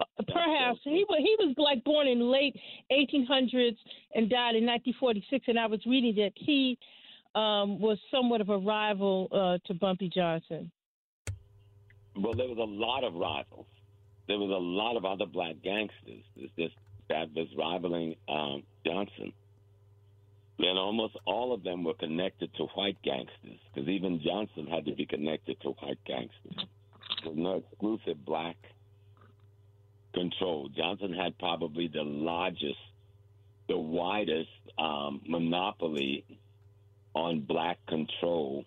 Uh, 0.00 0.04
perhaps 0.26 0.80
he 0.82 1.04
was 1.08 1.18
he 1.18 1.36
was 1.38 1.54
like 1.58 1.84
born 1.84 2.08
in 2.08 2.32
late 2.32 2.56
1800s 2.90 3.76
and 4.14 4.30
died 4.30 4.56
in 4.56 4.66
1946. 4.66 5.44
And 5.46 5.58
I 5.58 5.66
was 5.66 5.80
reading 5.86 6.14
that 6.16 6.32
he 6.34 6.78
um, 7.34 7.80
was 7.80 7.98
somewhat 8.10 8.40
of 8.40 8.48
a 8.48 8.58
rival 8.58 9.28
uh, 9.32 9.58
to 9.66 9.74
Bumpy 9.74 10.08
Johnson? 10.08 10.70
Well, 12.16 12.34
there 12.34 12.48
was 12.48 12.58
a 12.58 12.62
lot 12.62 13.04
of 13.04 13.14
rivals. 13.14 13.66
There 14.28 14.38
was 14.38 14.50
a 14.50 14.62
lot 14.62 14.96
of 14.96 15.04
other 15.04 15.26
black 15.26 15.56
gangsters 15.62 16.24
that 17.08 17.28
was 17.34 17.48
rivaling 17.56 18.16
um, 18.28 18.62
Johnson. 18.84 19.32
And 20.58 20.78
almost 20.78 21.16
all 21.26 21.52
of 21.52 21.64
them 21.64 21.82
were 21.82 21.94
connected 21.94 22.54
to 22.54 22.64
white 22.74 22.98
gangsters, 23.02 23.58
because 23.74 23.88
even 23.88 24.20
Johnson 24.22 24.66
had 24.66 24.84
to 24.84 24.94
be 24.94 25.06
connected 25.06 25.60
to 25.62 25.70
white 25.70 25.98
gangsters. 26.06 26.66
There 27.22 27.32
was 27.32 27.38
no 27.38 27.56
exclusive 27.56 28.24
black 28.24 28.56
control. 30.14 30.68
Johnson 30.68 31.14
had 31.14 31.36
probably 31.38 31.88
the 31.88 32.04
largest, 32.04 32.78
the 33.68 33.78
widest 33.78 34.50
um, 34.78 35.20
monopoly 35.26 36.24
on 37.14 37.40
black 37.40 37.78
control 37.86 38.64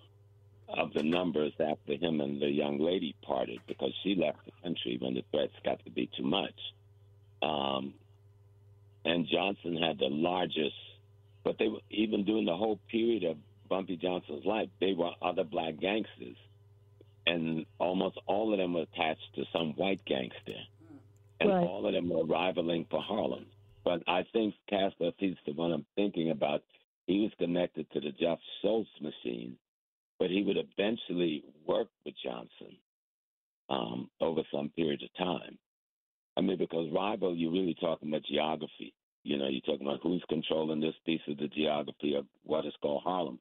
of 0.67 0.93
the 0.93 1.03
numbers 1.03 1.53
after 1.59 1.93
him 1.93 2.21
and 2.21 2.41
the 2.41 2.49
young 2.49 2.79
lady 2.79 3.15
parted 3.21 3.59
because 3.67 3.93
she 4.03 4.15
left 4.15 4.39
the 4.45 4.51
country 4.63 4.97
when 4.99 5.13
the 5.13 5.23
threats 5.31 5.53
got 5.63 5.83
to 5.85 5.91
be 5.91 6.09
too 6.17 6.23
much. 6.23 6.53
Um, 7.41 7.93
and 9.03 9.27
Johnson 9.27 9.77
had 9.77 9.99
the 9.99 10.09
largest, 10.09 10.75
but 11.43 11.57
they 11.59 11.67
were 11.67 11.81
even 11.91 12.25
during 12.25 12.45
the 12.45 12.55
whole 12.55 12.79
period 12.89 13.23
of 13.23 13.37
Bumpy 13.69 13.97
Johnson's 13.97 14.45
life, 14.45 14.69
they 14.79 14.93
were 14.93 15.11
other 15.21 15.43
black 15.43 15.79
gangsters, 15.79 16.37
and 17.27 17.65
almost 17.79 18.17
all 18.27 18.51
of 18.51 18.59
them 18.59 18.73
were 18.73 18.81
attached 18.81 19.33
to 19.35 19.43
some 19.53 19.73
white 19.73 20.03
gangster, 20.05 20.59
and 21.39 21.49
Right. 21.49 21.67
all 21.67 21.85
of 21.85 21.93
them 21.93 22.09
were 22.09 22.25
rivaling 22.25 22.85
for 22.85 23.01
Harlem. 23.01 23.45
But 23.83 24.01
I 24.07 24.23
think 24.33 24.55
Casper, 24.67 25.11
he's 25.17 25.35
the 25.45 25.53
one 25.53 25.71
I'm 25.71 25.85
thinking 25.95 26.31
about, 26.31 26.63
he 27.07 27.21
was 27.21 27.31
connected 27.37 27.89
to 27.91 27.99
the 27.99 28.11
Jeff 28.19 28.39
Schultz 28.61 28.89
machine, 29.01 29.57
but 30.19 30.29
he 30.29 30.43
would 30.43 30.57
eventually 30.57 31.43
work 31.67 31.87
with 32.05 32.15
Johnson 32.23 32.77
um, 33.69 34.09
over 34.21 34.41
some 34.51 34.69
period 34.69 35.01
of 35.03 35.25
time. 35.25 35.57
I 36.37 36.41
mean, 36.41 36.57
because 36.57 36.91
rival, 36.93 37.35
you're 37.35 37.51
really 37.51 37.75
talking 37.79 38.09
about 38.09 38.25
geography. 38.25 38.93
You 39.23 39.37
know, 39.37 39.47
you're 39.47 39.61
talking 39.61 39.87
about 39.87 40.01
who's 40.03 40.23
controlling 40.29 40.81
this 40.81 40.95
piece 41.05 41.21
of 41.27 41.37
the 41.37 41.47
geography 41.47 42.15
of 42.15 42.25
what 42.43 42.65
is 42.65 42.73
called 42.81 43.03
Harlem. 43.03 43.39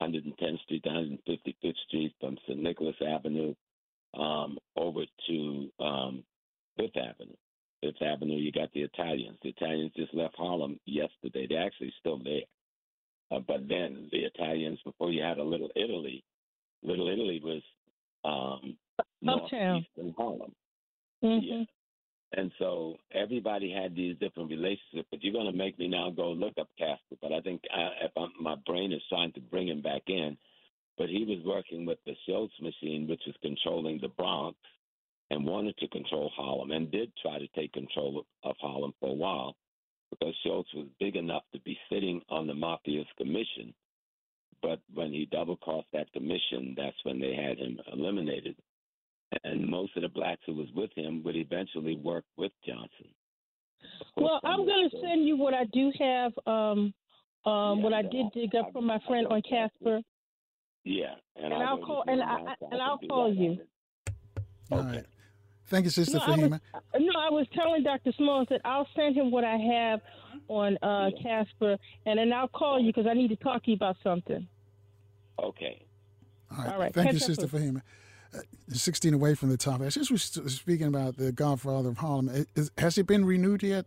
110th 0.00 0.60
Street 0.62 0.84
to 0.84 0.90
155th 0.90 1.74
Street 1.88 2.14
from 2.20 2.36
St. 2.46 2.62
Nicholas 2.62 2.94
Avenue 3.04 3.54
um, 4.14 4.56
over 4.76 5.02
to 5.28 5.68
um, 5.80 6.22
Fifth 6.76 6.96
Avenue. 6.96 7.34
Fifth 7.82 8.02
Avenue, 8.02 8.36
you 8.36 8.52
got 8.52 8.72
the 8.72 8.82
Italians. 8.82 9.38
The 9.42 9.50
Italians 9.50 9.92
just 9.96 10.14
left 10.14 10.36
Harlem 10.36 10.78
yesterday. 10.86 11.46
They're 11.48 11.66
actually 11.66 11.92
still 11.98 12.18
there. 12.22 12.42
Uh, 13.30 13.40
but 13.46 13.68
then 13.68 14.08
the 14.10 14.18
Italians, 14.18 14.78
before 14.84 15.10
you 15.10 15.22
had 15.22 15.38
a 15.38 15.42
Little 15.42 15.70
Italy, 15.76 16.24
Little 16.82 17.08
Italy 17.08 17.40
was 17.42 17.62
um, 18.24 18.76
northeastern 19.20 20.14
Harlem. 20.16 20.54
Mhm. 21.22 21.40
Yeah. 21.42 21.64
And 22.34 22.52
so 22.58 22.96
everybody 23.12 23.72
had 23.72 23.94
these 23.94 24.16
different 24.18 24.50
relationships. 24.50 25.08
But 25.10 25.24
you're 25.24 25.32
going 25.32 25.50
to 25.50 25.56
make 25.56 25.78
me 25.78 25.88
now 25.88 26.10
go 26.10 26.30
look 26.30 26.54
up 26.58 26.68
Casper. 26.78 27.16
But 27.22 27.32
I 27.32 27.40
think 27.40 27.62
I, 27.74 28.04
if 28.04 28.12
I'm, 28.16 28.32
my 28.40 28.54
brain 28.66 28.92
is 28.92 29.02
trying 29.08 29.32
to 29.32 29.40
bring 29.40 29.68
him 29.68 29.80
back 29.80 30.02
in. 30.08 30.36
But 30.98 31.08
he 31.08 31.24
was 31.24 31.44
working 31.44 31.86
with 31.86 31.98
the 32.04 32.14
Schultz 32.26 32.54
machine, 32.60 33.08
which 33.08 33.22
was 33.26 33.36
controlling 33.40 33.98
the 34.00 34.08
Bronx 34.08 34.58
and 35.30 35.46
wanted 35.46 35.76
to 35.78 35.88
control 35.88 36.30
Harlem 36.34 36.70
and 36.72 36.90
did 36.90 37.12
try 37.22 37.38
to 37.38 37.46
take 37.48 37.72
control 37.72 38.18
of, 38.18 38.50
of 38.50 38.56
Harlem 38.60 38.92
for 39.00 39.10
a 39.10 39.14
while 39.14 39.56
because 40.10 40.34
Schultz 40.42 40.72
was 40.74 40.86
big 41.00 41.16
enough 41.16 41.42
to 41.52 41.60
be 41.60 41.78
sitting 41.90 42.20
on 42.28 42.46
the 42.46 42.52
mafia's 42.54 43.06
commission. 43.16 43.74
But 44.62 44.80
when 44.94 45.12
he 45.12 45.26
double 45.30 45.56
crossed 45.56 45.88
that 45.92 46.12
commission, 46.12 46.74
that's 46.76 46.96
when 47.04 47.20
they 47.20 47.34
had 47.34 47.58
him 47.58 47.78
eliminated 47.92 48.56
and 49.44 49.68
most 49.68 49.94
of 49.96 50.02
the 50.02 50.08
blacks 50.08 50.40
who 50.46 50.54
was 50.54 50.68
with 50.74 50.90
him 50.96 51.22
would 51.22 51.36
eventually 51.36 51.96
work 51.96 52.24
with 52.36 52.52
Johnson. 52.66 53.08
Well, 54.16 54.40
I'm 54.42 54.64
going 54.64 54.88
to 54.90 54.96
send 55.00 55.26
you 55.26 55.36
what 55.36 55.52
I 55.54 55.64
do 55.66 55.92
have. 55.98 56.32
Um, 56.46 56.94
um, 57.44 57.78
Yeah, 57.78 57.84
what 57.84 57.92
I 57.92 58.02
no, 58.02 58.10
did 58.10 58.26
dig 58.32 58.54
up 58.56 58.68
I- 58.68 58.72
from 58.72 58.86
my 58.86 58.98
friend 59.06 59.26
don't 59.28 59.36
on. 59.36 59.42
Casper, 59.42 60.00
Yeah, 60.84 61.14
and, 61.36 61.52
and 61.52 61.62
I'll 61.62 61.78
call 61.78 62.04
and 62.06 62.22
I, 62.22 62.26
now, 62.36 62.46
I- 62.48 62.54
so 62.58 62.68
and 62.72 62.80
I 62.80 62.86
I'll 62.86 62.98
call 62.98 63.32
you. 63.32 63.58
All 64.70 64.78
Okay. 64.78 64.88
right. 64.88 65.06
Thank 65.68 65.84
you, 65.84 65.90
Sister 65.90 66.16
No, 66.18 66.22
I 66.24 66.36
was, 66.36 66.50
no, 66.98 67.20
I 67.20 67.30
was 67.30 67.46
telling 67.54 67.82
Dr. 67.82 68.12
Smalls 68.16 68.46
that 68.50 68.60
I'll 68.64 68.88
send 68.96 69.16
him 69.16 69.30
what 69.30 69.44
I 69.44 69.56
have 69.56 70.00
on 70.48 70.78
uh, 70.82 71.10
Casper, 71.22 71.76
and 72.06 72.18
then 72.18 72.32
I'll 72.32 72.48
call 72.48 72.80
you 72.80 72.86
because 72.86 73.06
I 73.06 73.14
need 73.14 73.28
to 73.28 73.36
talk 73.36 73.64
to 73.64 73.70
you 73.70 73.76
about 73.76 73.96
something. 74.02 74.46
Okay. 75.42 75.84
All 76.50 76.64
right. 76.64 76.72
All 76.72 76.80
right. 76.80 76.94
Thank 76.94 77.12
you, 77.12 77.18
Catch 77.18 77.22
up 77.22 77.36
Sister 77.36 77.46
with- 77.46 77.62
Fahima. 77.62 77.82
Uh, 78.34 78.40
16 78.68 79.14
away 79.14 79.34
from 79.34 79.48
the 79.48 79.56
topic. 79.56 79.90
Since 79.90 80.10
we're 80.10 80.48
speaking 80.48 80.86
about 80.86 81.16
the 81.16 81.32
Godfather 81.32 81.88
of 81.88 81.96
Harlem, 81.96 82.28
is, 82.54 82.70
has 82.76 82.98
it 82.98 83.06
been 83.06 83.24
renewed 83.24 83.62
yet, 83.62 83.86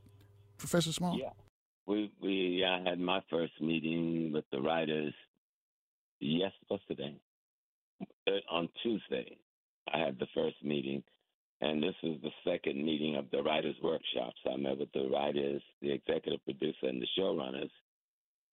Professor 0.58 0.92
Small? 0.92 1.16
Yeah. 1.18 1.30
We 1.86 2.12
we 2.22 2.66
I 2.68 2.82
had 2.88 3.00
my 3.00 3.22
first 3.30 3.54
meeting 3.62 4.32
with 4.34 4.46
the 4.52 4.60
writers. 4.62 5.14
Yes, 6.20 6.52
yesterday. 6.70 7.16
Uh, 8.28 8.32
on 8.50 8.70
Tuesday, 8.82 9.38
I 9.94 10.00
had 10.00 10.18
the 10.18 10.28
first 10.34 10.56
meeting, 10.64 11.04
and 11.62 11.82
this 11.82 11.96
is 12.04 12.22
the 12.22 12.32
second 12.44 12.84
meeting 12.84 13.16
of 13.16 13.26
the 13.32 13.42
writers' 13.44 13.76
workshops. 13.84 14.38
I 14.52 14.58
met 14.58 14.78
with 14.80 14.92
the 14.94 15.10
writers, 15.12 15.62
the 15.82 15.92
executive 15.92 16.44
producer, 16.44 16.88
and 16.88 17.02
the 17.02 17.08
showrunners, 17.18 17.70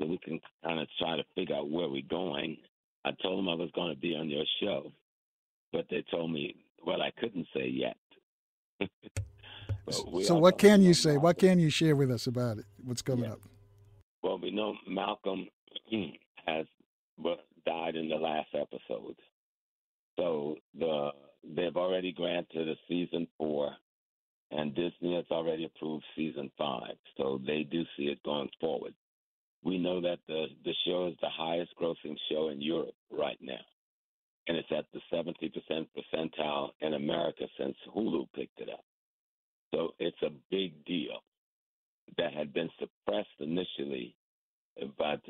so 0.01 0.07
we 0.07 0.19
can 0.19 0.41
kind 0.65 0.81
of 0.81 0.89
try 0.99 1.17
to 1.17 1.25
figure 1.35 1.57
out 1.57 1.71
where 1.71 1.89
we're 1.89 2.03
going. 2.09 2.57
I 3.05 3.11
told 3.23 3.39
them 3.39 3.49
I 3.49 3.55
was 3.55 3.71
going 3.75 3.93
to 3.95 4.01
be 4.01 4.15
on 4.15 4.29
your 4.29 4.45
show, 4.61 4.93
but 5.73 5.87
they 5.91 6.05
told 6.11 6.31
me 6.33 6.55
well 6.85 7.03
I 7.03 7.11
couldn't 7.19 7.47
say 7.55 7.67
yet. 7.69 7.97
So 9.91 10.35
what 10.35 10.59
can 10.59 10.83
you 10.83 10.93
say? 10.93 11.13
Malcolm. 11.13 11.23
What 11.23 11.39
can 11.39 11.59
you 11.59 11.71
share 11.71 11.97
with 11.97 12.11
us 12.11 12.27
about 12.27 12.59
it? 12.59 12.67
What's 12.85 13.01
coming 13.01 13.25
Yeah. 13.25 13.33
up? 13.33 13.41
Well, 14.23 14.39
we 14.39 14.51
know 14.51 14.75
Malcolm 14.87 15.49
has 16.47 16.67
died 17.65 17.97
in 17.97 18.09
the 18.11 18.17
last 18.17 18.49
episode, 18.55 19.17
so 20.19 20.57
the 20.79 21.11
they've 21.55 21.77
already 21.77 22.13
granted 22.13 22.69
a 22.69 22.75
season 22.89 23.27
four, 23.37 23.71
and 24.51 24.75
Disney 24.75 25.15
has 25.17 25.27
already 25.31 25.65
approved 25.65 26.05
season 26.17 26.51
five. 26.57 26.97
So 27.17 27.41
they 27.47 27.65
do 27.65 27.85
see 27.97 28.05
it 28.05 28.23
going 28.25 28.51
forward. 28.61 28.95
We 29.65 29.79
know 29.79 30.01
that 30.01 30.19
the 30.29 30.47
the 30.65 30.75
show 30.87 31.09
is 31.09 31.17
the 31.21 31.29
highest 31.31 31.73
grossing 31.81 32.17
show 32.31 32.49
in 32.49 32.61
Europe 32.63 32.95
right 33.11 33.39
now, 33.41 33.61
and 34.47 34.57
it's 34.57 34.71
at 34.71 34.87
the 34.93 35.01
seventy 35.11 35.49
percent 35.49 35.89
percentile 35.97 36.71
in 36.81 36.95
America 36.95 37.47
since 37.59 37.77
Hulu 37.95 38.27
picked 38.35 38.61
it 38.61 38.69
up. 38.71 38.85
So 39.75 39.91
it's 39.99 40.23
a 40.23 40.31
big 40.51 40.85
deal 40.85 41.23
that 42.17 42.33
had 42.33 42.55
been 42.55 42.71
suppressed 42.79 43.29
initially, 43.41 44.15
but 44.97 45.21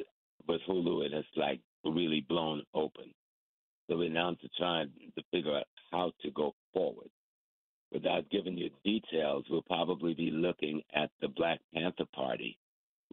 with 0.47 0.61
Hulu, 0.69 1.07
it 1.07 1.13
has 1.13 1.25
like 1.37 1.61
really 1.85 2.25
blown 2.29 2.63
open. 2.75 3.13
So 3.89 3.97
we're 3.97 4.11
now 4.11 4.33
to 4.33 4.49
trying 4.59 4.91
to 5.17 5.23
figure 5.33 5.57
out 5.57 5.67
how 5.91 6.13
to 6.23 6.31
go 6.31 6.55
forward. 6.75 7.09
Without 7.93 8.29
giving 8.31 8.59
you 8.59 8.71
details, 8.85 9.45
we'll 9.49 9.63
probably 9.63 10.13
be 10.15 10.31
looking 10.31 10.83
at 10.95 11.11
the 11.21 11.29
Black 11.29 11.61
Panther 11.75 12.05
Party 12.15 12.59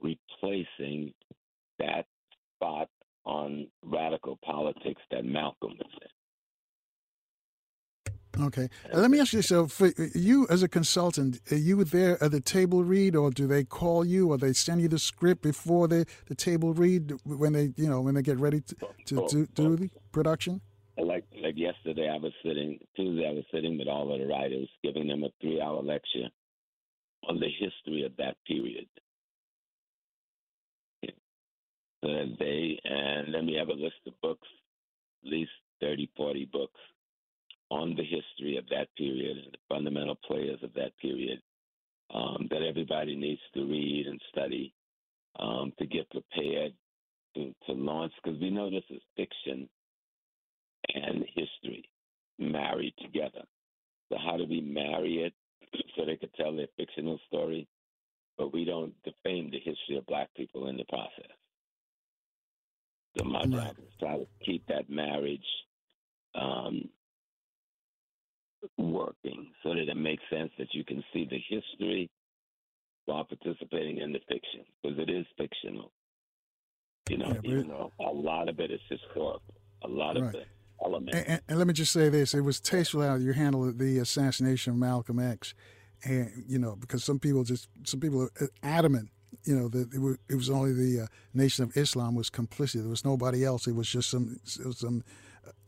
replacing 0.01 1.13
that 1.79 2.05
spot 2.55 2.89
on 3.25 3.67
radical 3.83 4.37
politics 4.43 5.01
that 5.11 5.23
Malcolm 5.23 5.71
was 5.77 5.91
in. 6.01 6.24
Okay. 8.39 8.69
Uh, 8.93 8.97
let 8.97 9.11
me 9.11 9.19
ask 9.19 9.33
you 9.33 9.41
so 9.41 9.67
for 9.67 9.91
you 10.13 10.47
as 10.49 10.63
a 10.63 10.67
consultant, 10.67 11.39
are 11.51 11.57
you 11.57 11.83
there 11.83 12.21
at 12.23 12.31
the 12.31 12.41
table 12.41 12.83
read 12.83 13.15
or 13.15 13.31
do 13.31 13.47
they 13.47 13.63
call 13.63 14.05
you 14.05 14.31
or 14.31 14.37
they 14.37 14.53
send 14.53 14.81
you 14.81 14.87
the 14.87 14.99
script 14.99 15.41
before 15.41 15.87
the, 15.87 16.05
the 16.27 16.35
table 16.35 16.73
read 16.73 17.13
when 17.23 17.53
they 17.53 17.73
you 17.77 17.89
know 17.89 18.01
when 18.01 18.15
they 18.15 18.21
get 18.21 18.39
ready 18.39 18.61
to, 18.61 18.75
to 19.05 19.47
do, 19.53 19.75
the 19.75 19.89
production? 20.11 20.61
like 20.97 21.25
like 21.41 21.57
yesterday 21.57 22.09
I 22.09 22.17
was 22.17 22.33
sitting 22.43 22.79
Tuesday 22.95 23.27
I 23.27 23.33
was 23.33 23.45
sitting 23.53 23.77
with 23.77 23.87
all 23.87 24.13
of 24.13 24.19
the 24.19 24.27
writers 24.27 24.69
giving 24.83 25.07
them 25.07 25.23
a 25.23 25.29
three 25.41 25.61
hour 25.61 25.81
lecture 25.81 26.27
on 27.27 27.39
the 27.39 27.49
history 27.49 28.05
of 28.05 28.15
that 28.17 28.35
period. 28.45 28.87
So 32.03 32.11
that 32.11 32.35
they 32.39 32.79
and 32.83 33.33
then 33.33 33.47
we 33.47 33.53
have 33.53 33.69
a 33.69 33.73
list 33.73 33.95
of 34.05 34.13
books, 34.21 34.47
at 35.23 35.31
least 35.31 35.51
30, 35.81 36.09
40 36.15 36.49
books 36.51 36.79
on 37.71 37.95
the 37.95 38.03
history 38.03 38.57
of 38.57 38.67
that 38.69 38.87
period 38.97 39.37
and 39.37 39.53
the 39.53 39.57
fundamental 39.69 40.15
players 40.27 40.59
of 40.63 40.73
that 40.75 40.97
period 41.01 41.41
um, 42.13 42.47
that 42.51 42.63
everybody 42.63 43.15
needs 43.15 43.41
to 43.53 43.61
read 43.65 44.07
and 44.07 44.21
study 44.31 44.73
um, 45.39 45.73
to 45.79 45.85
get 45.85 46.09
prepared 46.11 46.73
to, 47.35 47.53
to 47.67 47.73
launch 47.73 48.13
because 48.23 48.39
we 48.41 48.49
know 48.49 48.69
this 48.69 48.83
is 48.89 49.01
fiction 49.17 49.69
and 50.93 51.25
history 51.35 51.89
married 52.39 52.93
together. 53.01 53.43
So 54.09 54.17
how 54.23 54.37
do 54.37 54.45
we 54.49 54.61
marry 54.61 55.23
it 55.23 55.33
so 55.97 56.05
they 56.05 56.17
could 56.17 56.33
tell 56.35 56.55
their 56.55 56.67
fictional 56.77 57.19
story, 57.27 57.67
but 58.37 58.53
we 58.53 58.65
don't 58.65 58.93
defame 59.03 59.51
the 59.51 59.59
history 59.59 59.97
of 59.97 60.05
black 60.07 60.29
people 60.35 60.67
in 60.67 60.77
the 60.77 60.85
process? 60.89 61.31
So 63.17 63.23
my 63.25 63.45
Right. 63.45 63.51
job 63.53 63.77
is 63.79 63.93
try 63.99 64.17
to 64.19 64.27
keep 64.45 64.65
that 64.67 64.89
marriage 64.89 65.45
um, 66.35 66.89
working 68.77 69.47
so 69.63 69.69
that 69.69 69.89
it 69.89 69.97
makes 69.97 70.23
sense 70.29 70.51
that 70.57 70.73
you 70.73 70.83
can 70.83 71.03
see 71.13 71.27
the 71.29 71.39
history 71.49 72.09
while 73.05 73.23
participating 73.23 73.99
in 73.99 74.11
the 74.11 74.19
fiction 74.27 74.65
because 74.81 74.97
it 74.99 75.09
is 75.09 75.25
fictional. 75.37 75.91
You 77.09 77.17
know, 77.17 77.33
Yeah, 77.43 77.51
even 77.51 77.67
though 77.67 77.91
a 77.99 78.11
lot 78.11 78.49
of 78.49 78.59
it 78.59 78.71
is 78.71 78.79
historical, 78.89 79.41
a 79.83 79.87
lot 79.87 80.17
of 80.17 80.23
Right. 80.23 80.31
the 80.33 80.43
elements. 80.83 81.15
And, 81.15 81.27
and, 81.27 81.41
and 81.47 81.57
let 81.59 81.67
me 81.67 81.73
just 81.73 81.91
say 81.91 82.09
this: 82.09 82.33
it 82.33 82.41
was 82.41 82.59
tasteful 82.59 83.01
how 83.03 83.15
you 83.15 83.33
handled 83.33 83.77
the 83.77 83.99
assassination 83.99 84.73
of 84.73 84.79
Malcolm 84.79 85.19
X, 85.19 85.53
and 86.03 86.31
you 86.47 86.57
know 86.57 86.75
because 86.75 87.03
some 87.03 87.19
people 87.19 87.43
just 87.43 87.69
some 87.83 87.99
people 87.99 88.23
are 88.23 88.49
adamant 88.63 89.09
you 89.43 89.55
know, 89.55 89.67
that 89.67 89.93
it 89.93 89.99
was, 89.99 90.17
it 90.29 90.35
was 90.35 90.49
only 90.49 90.73
the 90.73 91.03
uh, 91.03 91.07
Nation 91.33 91.63
of 91.63 91.75
Islam 91.77 92.15
was 92.15 92.29
complicit. 92.29 92.81
There 92.81 92.89
was 92.89 93.05
nobody 93.05 93.43
else. 93.43 93.67
It 93.67 93.75
was 93.75 93.89
just 93.89 94.09
some 94.09 94.39
was 94.63 94.79
some 94.79 95.03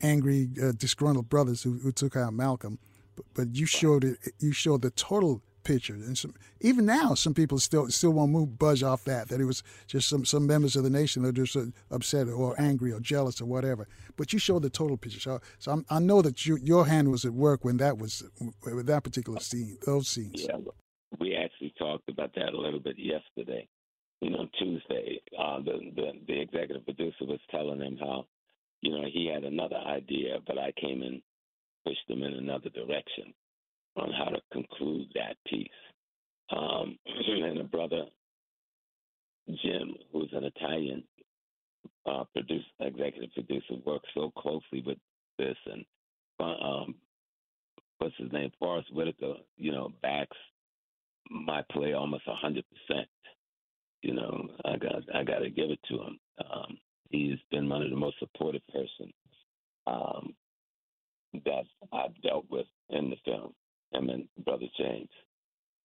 angry, 0.00 0.48
uh, 0.62 0.72
disgruntled 0.72 1.28
brothers 1.28 1.62
who, 1.62 1.78
who 1.78 1.92
took 1.92 2.16
out 2.16 2.32
Malcolm. 2.32 2.78
But, 3.34 3.54
you 3.54 3.66
showed 3.66 4.04
it. 4.04 4.18
You 4.38 4.52
showed 4.52 4.82
the 4.82 4.90
total 4.90 5.42
picture, 5.64 5.94
and 5.94 6.16
some, 6.16 6.34
even 6.60 6.86
now, 6.86 7.14
some 7.14 7.34
people 7.34 7.58
still 7.58 7.88
still 7.90 8.10
won't 8.10 8.32
move 8.32 8.58
budge 8.58 8.82
off 8.82 9.04
that. 9.04 9.28
That 9.28 9.40
it 9.40 9.44
was 9.44 9.62
just 9.86 10.08
some 10.08 10.24
some 10.24 10.46
members 10.46 10.76
of 10.76 10.84
the 10.84 10.90
nation 10.90 11.22
that 11.22 11.30
are 11.30 11.44
just 11.44 11.56
uh, 11.56 11.66
upset 11.90 12.28
or 12.28 12.54
angry 12.60 12.92
or 12.92 13.00
jealous 13.00 13.40
or 13.40 13.46
whatever. 13.46 13.86
But 14.16 14.32
you 14.32 14.38
showed 14.38 14.62
the 14.62 14.70
total 14.70 14.96
picture. 14.96 15.20
So, 15.20 15.40
so 15.58 15.72
I'm, 15.72 15.86
i 15.90 15.98
know 15.98 16.22
that 16.22 16.46
you, 16.46 16.58
your 16.62 16.86
hand 16.86 17.10
was 17.10 17.24
at 17.24 17.32
work 17.32 17.64
when 17.64 17.76
that 17.78 17.98
was 17.98 18.24
with 18.64 18.86
that 18.86 19.04
particular 19.04 19.40
scene, 19.40 19.78
those 19.84 20.08
scenes. 20.08 20.46
Yeah, 20.48 20.56
we 21.20 21.36
actually 21.36 21.74
talked 21.78 22.08
about 22.08 22.34
that 22.34 22.54
a 22.54 22.60
little 22.60 22.80
bit 22.80 22.96
yesterday. 22.98 23.68
You 24.20 24.30
know, 24.30 24.48
Tuesday, 24.58 25.20
uh, 25.38 25.58
the, 25.58 25.78
the 25.94 26.12
the 26.26 26.40
executive 26.40 26.84
producer 26.84 27.24
was 27.24 27.38
telling 27.50 27.80
him 27.80 27.98
how, 28.00 28.26
you 28.80 28.90
know, 28.90 29.04
he 29.12 29.30
had 29.32 29.44
another 29.44 29.76
idea, 29.76 30.38
but 30.46 30.58
I 30.58 30.72
came 30.80 31.02
and 31.02 31.22
pushed 31.88 32.10
him 32.10 32.22
in 32.22 32.34
another 32.34 32.70
direction 32.70 33.32
on 33.96 34.12
how 34.12 34.30
to 34.30 34.40
conclude 34.52 35.08
that 35.14 35.36
piece. 35.46 35.68
Um, 36.50 36.98
and 37.06 37.58
a 37.58 37.64
brother, 37.64 38.04
Jim, 39.48 39.94
who's 40.12 40.30
an 40.32 40.44
Italian 40.44 41.02
uh, 42.06 42.24
producer, 42.32 42.64
executive 42.80 43.32
producer, 43.34 43.74
works 43.84 44.08
so 44.14 44.30
closely 44.36 44.82
with 44.84 44.98
this, 45.38 45.56
and 45.66 45.84
uh, 46.40 46.44
um, 46.44 46.94
what's 47.98 48.14
his 48.18 48.32
name, 48.32 48.50
Forest 48.58 48.94
Whitaker, 48.94 49.34
you 49.56 49.72
know, 49.72 49.92
backs 50.02 50.36
my 51.30 51.62
play 51.72 51.92
almost 51.92 52.24
hundred 52.26 52.64
percent. 52.70 53.08
You 54.02 54.14
know, 54.14 54.48
I 54.64 54.76
got 54.76 55.02
I 55.14 55.24
got 55.24 55.40
to 55.40 55.50
give 55.50 55.70
it 55.70 55.80
to 55.88 55.94
him. 55.94 56.18
Um, 56.38 56.78
he's 57.10 57.38
been 57.50 57.68
one 57.68 57.82
of 57.82 57.90
the 57.90 57.96
most 57.96 58.18
supportive 58.18 58.66
person 58.68 59.12
um, 59.86 60.34
that 61.32 61.64
I've 61.92 62.20
dealt 62.22 62.46
with 62.50 62.66
in 62.90 63.10
the 63.10 63.16
film. 63.24 63.54
And 63.92 64.28
Brother 64.44 64.66
James. 64.78 65.08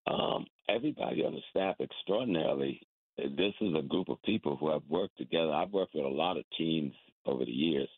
Um, 0.06 0.46
everybody 0.70 1.24
on 1.24 1.34
the 1.34 1.42
staff 1.50 1.76
extraordinarily. 1.80 2.82
This 3.18 3.54
is 3.62 3.74
a 3.78 3.88
group 3.88 4.10
of 4.10 4.22
people 4.24 4.58
who 4.58 4.72
have 4.72 4.82
worked 4.90 5.18
together. 5.18 5.52
I've 5.52 5.72
worked 5.72 5.94
with 5.96 6.06
a 6.06 6.10
lot 6.10 6.38
of 6.38 6.44
teams 6.58 6.94
over 7.26 7.46
the 7.46 7.52
years. 7.52 7.90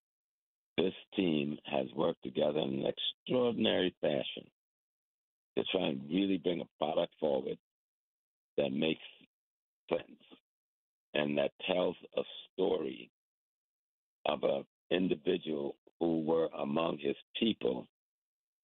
This 0.77 0.93
team 1.15 1.57
has 1.65 1.87
worked 1.95 2.21
together 2.23 2.59
in 2.59 2.85
an 2.85 2.85
extraordinary 2.85 3.95
fashion 4.01 4.49
to 5.57 5.63
try 5.71 5.87
and 5.87 6.01
really 6.09 6.37
bring 6.37 6.61
a 6.61 6.83
product 6.83 7.13
forward 7.19 7.57
that 8.57 8.71
makes 8.71 9.01
sense 9.89 10.19
and 11.13 11.37
that 11.37 11.51
tells 11.65 11.95
a 12.17 12.21
story 12.53 13.09
of 14.25 14.43
an 14.43 14.65
individual 14.91 15.75
who 15.99 16.21
were 16.21 16.49
among 16.59 16.97
his 16.97 17.15
people, 17.39 17.87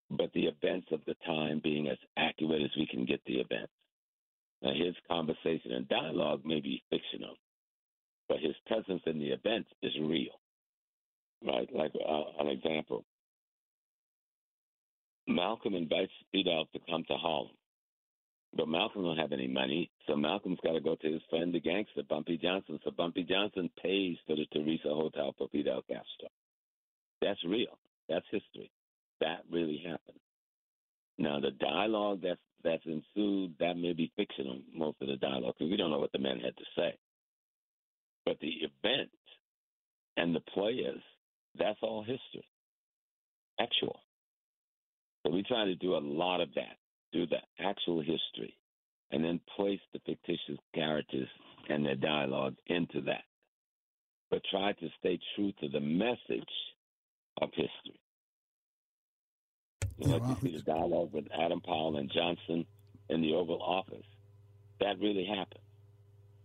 but 0.10 0.32
the 0.34 0.46
events 0.46 0.88
of 0.92 1.02
the 1.06 1.16
time 1.26 1.62
being 1.64 1.88
as 1.88 1.98
accurate 2.18 2.62
as 2.62 2.72
we 2.78 2.88
can 2.88 3.06
get 3.06 3.22
the 3.26 3.40
events. 3.40 3.72
Now, 4.62 4.74
his 4.74 4.96
conversation 5.08 5.72
and 5.72 5.88
dialogue 5.88 6.42
may 6.46 6.62
be 6.62 6.84
fictional, 6.90 7.36
but 8.30 8.40
his 8.40 8.56
presence 8.68 9.02
in 9.06 9.20
the 9.20 9.30
events 9.30 9.70
is 9.82 9.94
real. 10.02 10.40
Right? 11.46 11.70
Like 11.74 11.94
uh, 11.96 12.24
an 12.40 12.48
example 12.48 13.06
Malcolm 15.28 15.76
invites 15.76 16.12
Fidel 16.32 16.66
to 16.74 16.80
come 16.90 17.04
to 17.08 17.16
Harlem. 17.16 17.52
But 18.56 18.68
Malcolm 18.68 19.04
don't 19.04 19.18
have 19.18 19.32
any 19.32 19.48
money, 19.48 19.90
so 20.08 20.16
Malcolm's 20.16 20.60
got 20.62 20.74
to 20.74 20.82
go 20.82 20.96
to 20.96 21.12
his 21.12 21.22
friend, 21.30 21.54
the 21.54 21.62
gangster, 21.62 22.04
Bumpy 22.08 22.38
Johnson. 22.38 22.80
So 22.84 22.92
Bumpy 22.92 23.24
Johnson 23.24 23.70
pays 23.82 24.18
for 24.28 24.36
the 24.36 24.46
Theresa 24.52 24.90
Hotel 24.90 25.34
for 25.38 25.48
Fidel 25.50 25.82
Castro. 25.88 26.28
That's 27.22 27.40
real. 27.46 27.78
That's 28.10 28.26
history. 28.30 28.70
That 29.22 29.44
really 29.50 29.82
happened. 29.86 30.20
Now 31.18 31.40
the 31.40 31.52
dialogue 31.52 32.22
that's 32.24 32.40
that's 32.64 32.86
ensued, 32.86 33.56
that 33.60 33.78
may 33.78 33.94
be 33.94 34.12
fictional, 34.16 34.60
most 34.76 34.98
of 35.02 35.08
the 35.08 35.16
dialogue, 35.16 35.56
because 35.58 35.72
we 35.72 35.78
don't 35.78 35.90
know 35.90 36.00
what 36.00 36.12
the 36.12 36.20
men 36.20 36.40
had 36.40 36.56
to 36.58 36.64
say. 36.76 36.96
But 38.26 38.40
the 38.40 38.50
event 38.50 39.10
and 40.18 40.36
the 40.36 40.42
players, 40.54 41.02
that's 41.58 41.80
all 41.82 42.02
history. 42.02 42.46
Actual. 43.60 44.00
So 45.26 45.32
we 45.32 45.44
try 45.44 45.66
to 45.66 45.76
do 45.76 45.96
a 45.96 46.02
lot 46.02 46.42
of 46.42 46.50
that, 46.56 46.78
do 47.12 47.26
the 47.28 47.38
actual 47.60 48.00
history, 48.00 48.56
and 49.12 49.24
then 49.24 49.40
place 49.56 49.80
the 49.94 50.00
fictitious 50.06 50.60
characters 50.74 51.28
and 51.70 51.86
their 51.86 51.96
dialogue 51.96 52.56
into 52.68 53.02
that. 53.02 53.24
But 54.30 54.42
try 54.50 54.74
to 54.74 54.90
stay 55.00 55.20
true 55.36 55.52
to 55.62 55.70
the 55.70 55.82
message 55.82 56.44
of 57.42 57.50
history. 57.54 58.00
You 59.98 60.08
know, 60.08 60.18
yeah, 60.18 60.30
you 60.30 60.36
see 60.42 60.58
the 60.58 60.64
dialogue 60.64 61.14
with 61.14 61.26
Adam 61.38 61.62
Powell 61.62 61.98
and 61.98 62.12
Johnson 62.12 62.66
in 63.10 63.22
the 63.22 63.34
Oval 63.34 63.62
Office. 63.62 64.06
That 64.80 65.00
really 65.00 65.26
happened. 65.26 65.64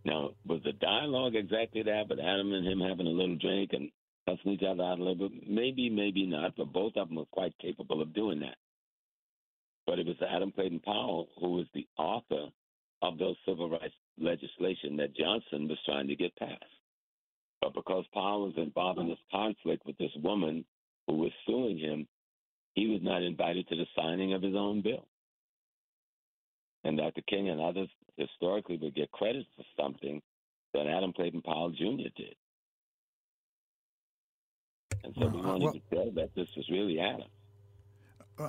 Now, 0.05 0.31
was 0.47 0.61
the 0.63 0.73
dialogue 0.73 1.35
exactly 1.35 1.83
that, 1.83 2.05
but 2.09 2.21
Adam 2.21 2.53
and 2.53 2.67
him 2.67 2.81
having 2.81 3.07
a 3.07 3.11
little 3.11 3.37
drink 3.37 3.71
and 3.73 3.91
cussing 4.29 4.53
each 4.53 4.63
other 4.63 4.83
out 4.83 4.99
a 4.99 5.03
little 5.03 5.29
bit? 5.29 5.49
Maybe, 5.49 5.89
maybe 5.89 6.27
not, 6.27 6.55
but 6.57 6.73
both 6.73 6.97
of 6.97 7.09
them 7.09 7.17
were 7.17 7.25
quite 7.27 7.57
capable 7.59 8.03
of 8.03 8.15
doing 8.15 8.41
that. 8.41 8.57
But 9.87 9.99
it 9.99 10.07
was 10.07 10.17
Adam 10.29 10.53
Clayton 10.53 10.81
Powell 10.81 11.29
who 11.41 11.51
was 11.51 11.67
the 11.75 11.87
author 11.97 12.49
of 13.03 13.19
those 13.19 13.37
civil 13.47 13.71
rights 13.71 13.95
legislation 14.19 14.97
that 14.97 15.17
Johnson 15.17 15.69
was 15.69 15.79
trying 15.85 16.09
to 16.09 16.17
get 16.17 16.37
passed. 16.37 16.65
But 17.61 17.75
because 17.75 18.05
Powell 18.13 18.47
was 18.47 18.55
involved 18.57 18.99
in 18.99 19.09
this 19.09 19.19
conflict 19.31 19.87
with 19.87 19.97
this 19.99 20.11
woman 20.23 20.65
who 21.07 21.15
was 21.15 21.33
suing 21.47 21.79
him, 21.79 22.07
he 22.75 22.89
was 22.89 23.01
not 23.03 23.23
invited 23.23 23.69
to 23.69 23.77
the 23.77 23.87
signing 23.97 24.35
of 24.35 24.43
his 24.43 24.55
own 24.55 24.83
bill. 24.83 25.07
And 26.85 26.99
Dr. 26.99 27.23
King 27.29 27.49
and 27.49 27.61
others 27.61 27.89
historically 28.17 28.77
would 28.77 28.95
get 28.95 29.11
credit 29.11 29.47
for 29.57 29.65
something 29.81 30.21
that 30.73 30.87
Adam 30.87 31.13
Clayton 31.13 31.43
Powell 31.43 31.71
Jr. 31.71 32.09
did. 32.17 32.35
And 35.03 35.15
so 35.19 35.29
we 35.29 35.41
wanted 35.41 35.63
well, 35.63 35.73
to 35.73 35.81
tell 35.95 36.11
that 36.13 36.35
this 36.35 36.49
was 36.57 36.69
really 36.71 36.99
Adam. 37.01 37.29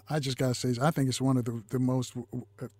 I 0.09 0.19
just 0.19 0.37
gotta 0.37 0.53
say, 0.53 0.75
I 0.81 0.91
think 0.91 1.07
it's 1.07 1.21
one 1.21 1.37
of 1.37 1.45
the, 1.45 1.63
the 1.69 1.79
most, 1.79 2.13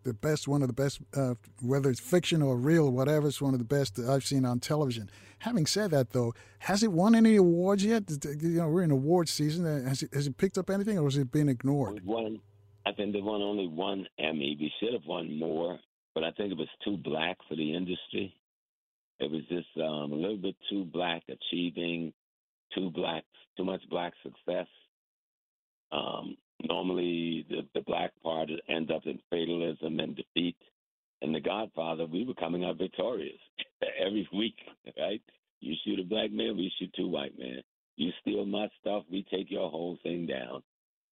the 0.03 0.13
best, 0.13 0.47
one 0.47 0.61
of 0.61 0.67
the 0.67 0.73
best, 0.73 0.99
uh, 1.15 1.35
whether 1.61 1.89
it's 1.89 1.99
fiction 1.99 2.41
or 2.41 2.57
real, 2.57 2.91
whatever. 2.91 3.27
It's 3.27 3.41
one 3.41 3.53
of 3.53 3.59
the 3.59 3.65
best 3.65 3.95
that 3.95 4.09
I've 4.09 4.25
seen 4.25 4.45
on 4.45 4.59
television. 4.59 5.09
Having 5.39 5.67
said 5.67 5.91
that, 5.91 6.11
though, 6.11 6.33
has 6.59 6.83
it 6.83 6.91
won 6.91 7.15
any 7.15 7.35
awards 7.35 7.85
yet? 7.85 8.03
You 8.41 8.57
know, 8.57 8.67
we're 8.67 8.83
in 8.83 8.91
award 8.91 9.29
season. 9.29 9.65
Uh, 9.65 9.87
has 9.87 10.03
it, 10.03 10.13
has 10.13 10.27
it 10.27 10.37
picked 10.37 10.57
up 10.57 10.69
anything, 10.69 10.97
or 10.97 11.05
has 11.05 11.17
it 11.17 11.31
been 11.31 11.47
ignored? 11.47 12.05
One, 12.05 12.39
I 12.85 12.91
think 12.91 13.13
they 13.13 13.21
won 13.21 13.41
only 13.41 13.67
one 13.67 14.07
Emmy. 14.19 14.57
We 14.59 14.71
should 14.79 14.93
have 14.93 15.05
won 15.05 15.37
more, 15.37 15.79
but 16.13 16.23
I 16.23 16.31
think 16.31 16.51
it 16.51 16.57
was 16.57 16.69
too 16.83 16.97
black 16.97 17.37
for 17.47 17.55
the 17.55 17.75
industry. 17.75 18.33
It 19.19 19.31
was 19.31 19.41
just 19.49 19.67
um, 19.77 20.11
a 20.11 20.15
little 20.15 20.37
bit 20.37 20.55
too 20.69 20.85
black, 20.85 21.23
achieving 21.29 22.13
too 22.75 22.91
black, 22.91 23.23
too 23.55 23.63
much 23.63 23.81
black 23.89 24.13
success. 24.23 24.67
Um, 25.91 26.37
normally 26.63 27.45
the, 27.49 27.61
the 27.73 27.81
black 27.81 28.11
part 28.23 28.49
ends 28.69 28.91
up 28.93 29.03
in 29.05 29.19
fatalism 29.29 29.99
and 29.99 30.15
defeat. 30.15 30.55
And 31.21 31.33
The 31.33 31.39
Godfather, 31.39 32.05
we 32.05 32.25
were 32.25 32.35
coming 32.35 32.63
out 32.63 32.77
victorious 32.77 33.39
every 33.99 34.27
week, 34.33 34.55
right? 34.99 35.21
You 35.59 35.75
shoot 35.83 35.99
a 35.99 36.03
black 36.03 36.31
man, 36.31 36.57
we 36.57 36.71
shoot 36.79 36.93
two 36.95 37.07
white 37.07 37.37
men. 37.37 37.61
You 37.95 38.11
steal 38.21 38.45
my 38.45 38.67
stuff, 38.79 39.03
we 39.11 39.25
take 39.31 39.49
your 39.49 39.69
whole 39.69 39.97
thing 40.03 40.27
down. 40.27 40.61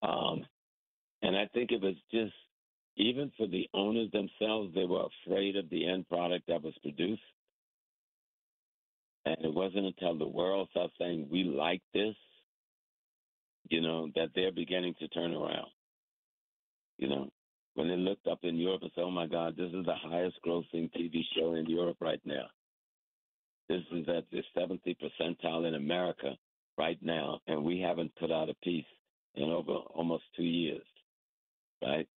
Um, 0.04 0.46
and 1.24 1.36
I 1.36 1.48
think 1.54 1.72
it 1.72 1.82
was 1.82 1.96
just, 2.12 2.34
even 2.98 3.32
for 3.36 3.48
the 3.48 3.68
owners 3.74 4.12
themselves, 4.12 4.74
they 4.74 4.86
were 4.86 5.08
afraid 5.26 5.56
of 5.56 5.70
the 5.70 5.88
end 5.88 6.08
product 6.08 6.46
that 6.48 6.64
was 6.64 6.74
produced. 6.84 7.22
And 9.26 9.38
it 9.44 9.54
wasn't 9.54 9.88
until 9.88 10.18
the 10.18 10.28
world 10.28 10.68
started 10.70 10.92
saying, 11.00 11.28
we 11.32 11.44
like 11.44 11.82
this, 11.94 12.16
you 13.70 13.82
know, 13.82 14.10
that 14.16 14.30
they're 14.36 14.52
beginning 14.52 14.96
to 15.00 15.08
turn 15.10 15.34
around. 15.34 15.68
You 16.98 17.10
know, 17.10 17.30
when 17.76 17.90
they 17.90 17.96
looked 17.96 18.28
up 18.28 18.40
in 18.44 18.56
Europe 18.56 18.82
and 18.84 18.92
said, 18.96 19.04
oh 19.04 19.12
my 19.12 19.28
God, 19.28 19.56
this 19.58 19.72
is 19.74 19.86
the 19.86 19.96
highest 19.96 20.38
grossing 20.46 20.90
TV 20.94 21.22
show 21.36 21.56
in 21.56 21.66
Europe 21.66 21.98
right 22.00 22.22
now. 22.26 22.46
This 23.68 23.82
is 23.92 24.08
at 24.08 24.26
the 24.32 24.44
70th 24.56 24.98
percentile 25.00 25.68
in 25.68 25.76
America 25.76 26.36
right 26.78 26.98
now, 27.02 27.40
and 27.48 27.64
we 27.64 27.80
haven't 27.80 28.16
put 28.16 28.32
out 28.32 28.50
a 28.50 28.54
piece 28.64 28.86
in 29.36 29.50
over 29.50 29.72
almost 29.72 30.24
two 30.36 30.44
years, 30.44 30.86
right? 31.82 32.08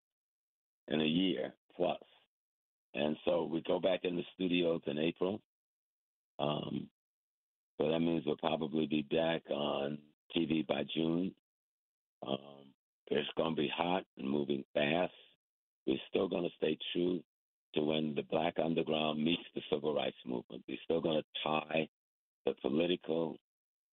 In 0.89 1.01
a 1.01 1.05
year 1.05 1.55
plus. 1.75 1.99
And 2.95 3.17
so 3.25 3.45
we 3.45 3.63
go 3.63 3.81
back 3.81 4.01
in 4.05 4.17
the 4.17 4.25
studios 4.35 4.83
in 4.87 4.99
April. 4.99 5.41
Um, 6.39 6.89
so 7.79 7.91
that 7.91 8.01
means 8.01 8.25
we'll 8.27 8.37
probably 8.37 8.87
be 8.87 9.03
back 9.03 9.43
on 9.51 9.99
TV 10.37 10.67
by 10.67 10.85
June. 10.95 11.33
Um, 12.27 12.67
it's 13.09 13.29
going 13.37 13.55
to 13.55 13.61
be 13.61 13.71
hot 13.75 14.05
and 14.19 14.29
moving 14.29 14.65
fast. 14.75 15.13
We're 15.87 15.97
still 16.09 16.29
going 16.29 16.45
to 16.45 16.57
stay 16.57 16.77
true 16.93 17.21
to 17.75 17.83
when 17.83 18.15
the 18.15 18.23
black 18.23 18.55
underground 18.63 19.23
meets 19.23 19.43
the 19.55 19.63
civil 19.73 19.95
rights 19.95 20.17
movement. 20.27 20.65
We're 20.69 20.79
still 20.85 21.01
going 21.01 21.23
to 21.23 21.25
tie 21.45 21.89
the 22.45 22.55
political 22.63 23.37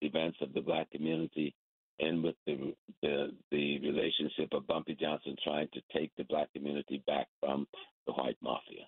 events 0.02 0.38
of 0.40 0.52
the 0.52 0.60
black 0.60 0.90
community 0.90 1.54
in 1.98 2.22
with 2.22 2.34
the, 2.46 2.74
the 3.02 3.28
the 3.50 3.78
relationship 3.80 4.52
of 4.52 4.66
Bumpy 4.66 4.94
Johnson 5.00 5.34
trying 5.42 5.68
to 5.72 5.80
take 5.98 6.12
the 6.16 6.24
black 6.24 6.52
community 6.52 7.02
back 7.06 7.26
from 7.40 7.66
the 8.06 8.12
white 8.12 8.36
mafia. 8.42 8.84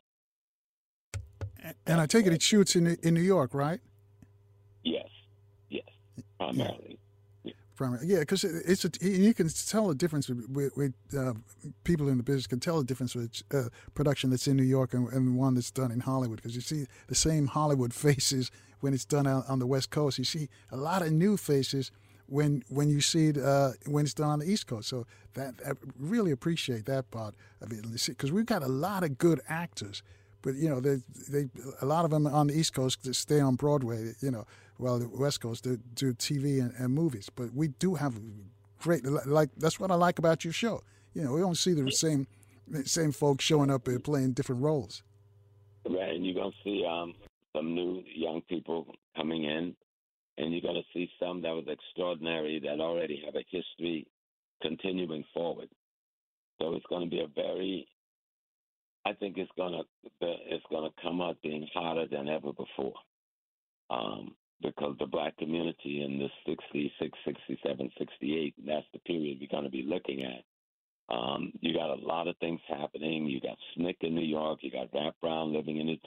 And 1.87 2.01
I 2.01 2.07
take 2.07 2.27
it 2.27 2.33
it 2.33 2.43
shoots 2.43 2.77
in 2.77 2.87
in 3.03 3.15
New 3.15 3.23
York, 3.23 3.55
right? 3.55 3.81
Yes, 4.85 5.09
yes, 5.71 5.89
primarily. 6.39 6.99
Yeah. 7.79 7.99
Yeah, 8.03 8.19
because 8.21 8.45
it's 8.45 8.85
a, 8.85 8.91
you 9.01 9.33
can 9.35 9.49
tell 9.49 9.89
the 9.89 9.95
difference 9.95 10.29
with, 10.29 10.73
with 10.77 10.95
uh, 11.17 11.35
people 11.85 12.09
in 12.09 12.17
the 12.17 12.23
business 12.23 12.47
can 12.47 12.61
tell 12.61 12.79
the 12.79 12.85
difference 12.85 13.15
with 13.15 13.43
uh, 13.55 13.69
production 13.95 14.31
that's 14.31 14.47
in 14.49 14.57
New 14.57 14.65
York 14.65 14.95
and, 14.95 15.09
and 15.13 15.37
one 15.37 15.55
that's 15.55 15.71
done 15.71 15.91
in 15.91 16.01
Hollywood 16.01 16.37
because 16.37 16.55
you 16.55 16.61
see 16.61 16.87
the 17.07 17.15
same 17.15 17.47
Hollywood 17.47 17.95
faces 18.07 18.51
when 18.81 18.95
it's 18.95 19.05
done 19.05 19.27
out 19.27 19.45
on 19.49 19.59
the 19.59 19.67
West 19.67 19.91
Coast. 19.91 20.19
You 20.19 20.25
see 20.25 20.49
a 20.71 20.77
lot 20.77 21.03
of 21.03 21.13
new 21.13 21.37
faces 21.37 21.91
when 22.27 22.63
when 22.69 22.89
you 22.91 23.01
see 23.01 23.29
it 23.29 23.39
uh, 23.39 23.71
when 23.87 24.05
it's 24.05 24.15
done 24.15 24.31
on 24.31 24.39
the 24.39 24.51
East 24.51 24.67
Coast. 24.67 24.89
So 24.89 25.07
that 25.35 25.55
I 25.67 25.73
really 25.99 26.31
appreciate 26.31 26.85
that 26.87 27.11
part 27.11 27.35
of 27.61 27.73
it 27.73 27.85
because 28.07 28.33
we've 28.33 28.47
got 28.47 28.63
a 28.63 28.69
lot 28.69 29.03
of 29.03 29.19
good 29.19 29.41
actors, 29.49 30.03
but 30.43 30.55
you 30.55 30.69
know 30.69 30.81
they 30.81 30.99
they 31.29 31.49
a 31.81 31.87
lot 31.87 32.05
of 32.05 32.11
them 32.11 32.27
on 32.27 32.49
the 32.49 32.59
East 32.59 32.75
Coast 32.75 33.15
stay 33.15 33.41
on 33.41 33.57
Broadway. 33.57 34.13
You 34.21 34.31
know, 34.31 34.47
while 34.79 34.99
the 34.99 35.09
West 35.09 35.41
Coast 35.41 35.65
do, 35.65 35.79
do 35.95 36.15
TV 36.15 36.61
and, 36.61 36.73
and 36.79 36.95
movies. 36.95 37.31
But 37.35 37.53
we 37.53 37.69
do 37.69 37.95
have 37.97 38.19
great 38.81 39.05
like 39.27 39.51
that's 39.57 39.79
what 39.79 39.91
I 39.91 39.95
like 39.95 40.19
about 40.19 40.45
your 40.45 40.53
show. 40.53 40.83
You 41.15 41.25
know, 41.25 41.33
we 41.33 41.41
don't 41.41 41.59
see 41.59 41.75
the 41.75 41.91
same 41.91 42.27
same 42.85 43.13
folks 43.13 43.45
showing 43.45 43.71
up 43.71 43.87
and 43.89 44.03
playing 44.03 44.33
different 44.33 44.63
roles. 44.63 45.03
Right, 45.89 46.15
and 46.15 46.25
you're 46.25 46.35
gonna 46.35 46.51
see 46.65 46.85
um, 46.85 47.15
some 47.55 47.75
new 47.75 48.03
young 48.15 48.43
people 48.49 48.87
coming 49.17 49.45
in 49.45 49.75
and 50.39 50.53
you're 50.53 50.63
going 50.63 50.77
to 50.77 50.89
see 50.95 51.11
some 51.21 51.43
that 51.43 51.51
was 51.51 51.67
extraordinary 51.69 52.61
that 52.61 52.81
already 52.81 53.23
have 53.25 53.35
a 53.35 53.45
history 53.51 54.07
continuing 54.63 55.25
forward. 55.35 55.69
So 56.61 56.75
it's 56.75 56.87
going 56.89 57.05
to 57.05 57.11
be 57.11 57.21
a 57.21 57.27
very, 57.35 57.89
I 59.05 59.13
think 59.15 59.37
it's 59.37 59.51
going 59.57 59.73
to 59.73 59.83
it's 60.21 60.65
going 60.71 60.89
to 60.89 61.03
come 61.03 61.21
out 61.21 61.43
being 61.43 61.67
hotter 61.75 62.07
than 62.11 62.29
ever 62.29 62.53
before, 62.53 62.95
um, 63.91 64.35
because 64.63 64.97
the 64.99 65.07
black 65.07 65.37
community 65.37 66.03
in 66.03 66.19
the 66.19 66.29
66, 66.47 67.19
67, 67.25 67.91
68, 67.99 68.55
that's 68.67 68.87
the 68.93 68.99
period 69.01 69.39
we're 69.41 69.49
going 69.51 69.65
to 69.65 69.71
be 69.71 69.85
looking 69.87 70.25
at. 70.25 70.45
Um, 71.15 71.53
you 71.61 71.75
got 71.75 71.91
a 71.91 72.07
lot 72.07 72.29
of 72.29 72.37
things 72.37 72.61
happening. 72.69 73.27
You 73.27 73.41
got 73.41 73.57
SNCC 73.79 73.95
in 74.03 74.15
New 74.15 74.27
York. 74.27 74.59
You 74.63 74.71
got 74.71 74.93
Rap 74.93 75.15
Brown 75.23 75.55
living 75.55 75.79
in 75.79 75.89
it 75.89 76.01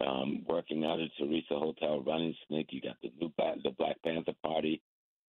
um, 0.00 0.44
working 0.48 0.84
out 0.84 1.00
at 1.00 1.10
Theresa 1.18 1.58
Hotel, 1.58 2.02
running 2.02 2.34
SNCC. 2.50 2.66
You 2.70 2.80
got 2.80 2.96
the 3.02 3.12
new 3.20 3.32
the 3.62 3.70
Black 3.76 3.96
Panther 4.02 4.32
Party 4.42 4.80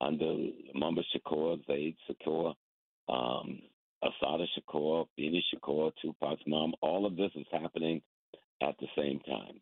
under 0.01 0.49
Mumba 0.75 1.01
Shakur, 1.15 1.65
Zaid 1.67 1.95
Shakur, 2.09 2.53
um, 3.09 3.59
Assata 4.03 4.45
Shakur, 4.57 5.07
Afeni 5.19 5.39
Shakur, 5.53 5.91
Tupac's 6.03 6.43
mom. 6.47 6.73
All 6.81 7.05
of 7.05 7.15
this 7.15 7.31
is 7.35 7.45
happening 7.51 8.01
at 8.61 8.75
the 8.79 8.87
same 8.97 9.19
time 9.21 9.59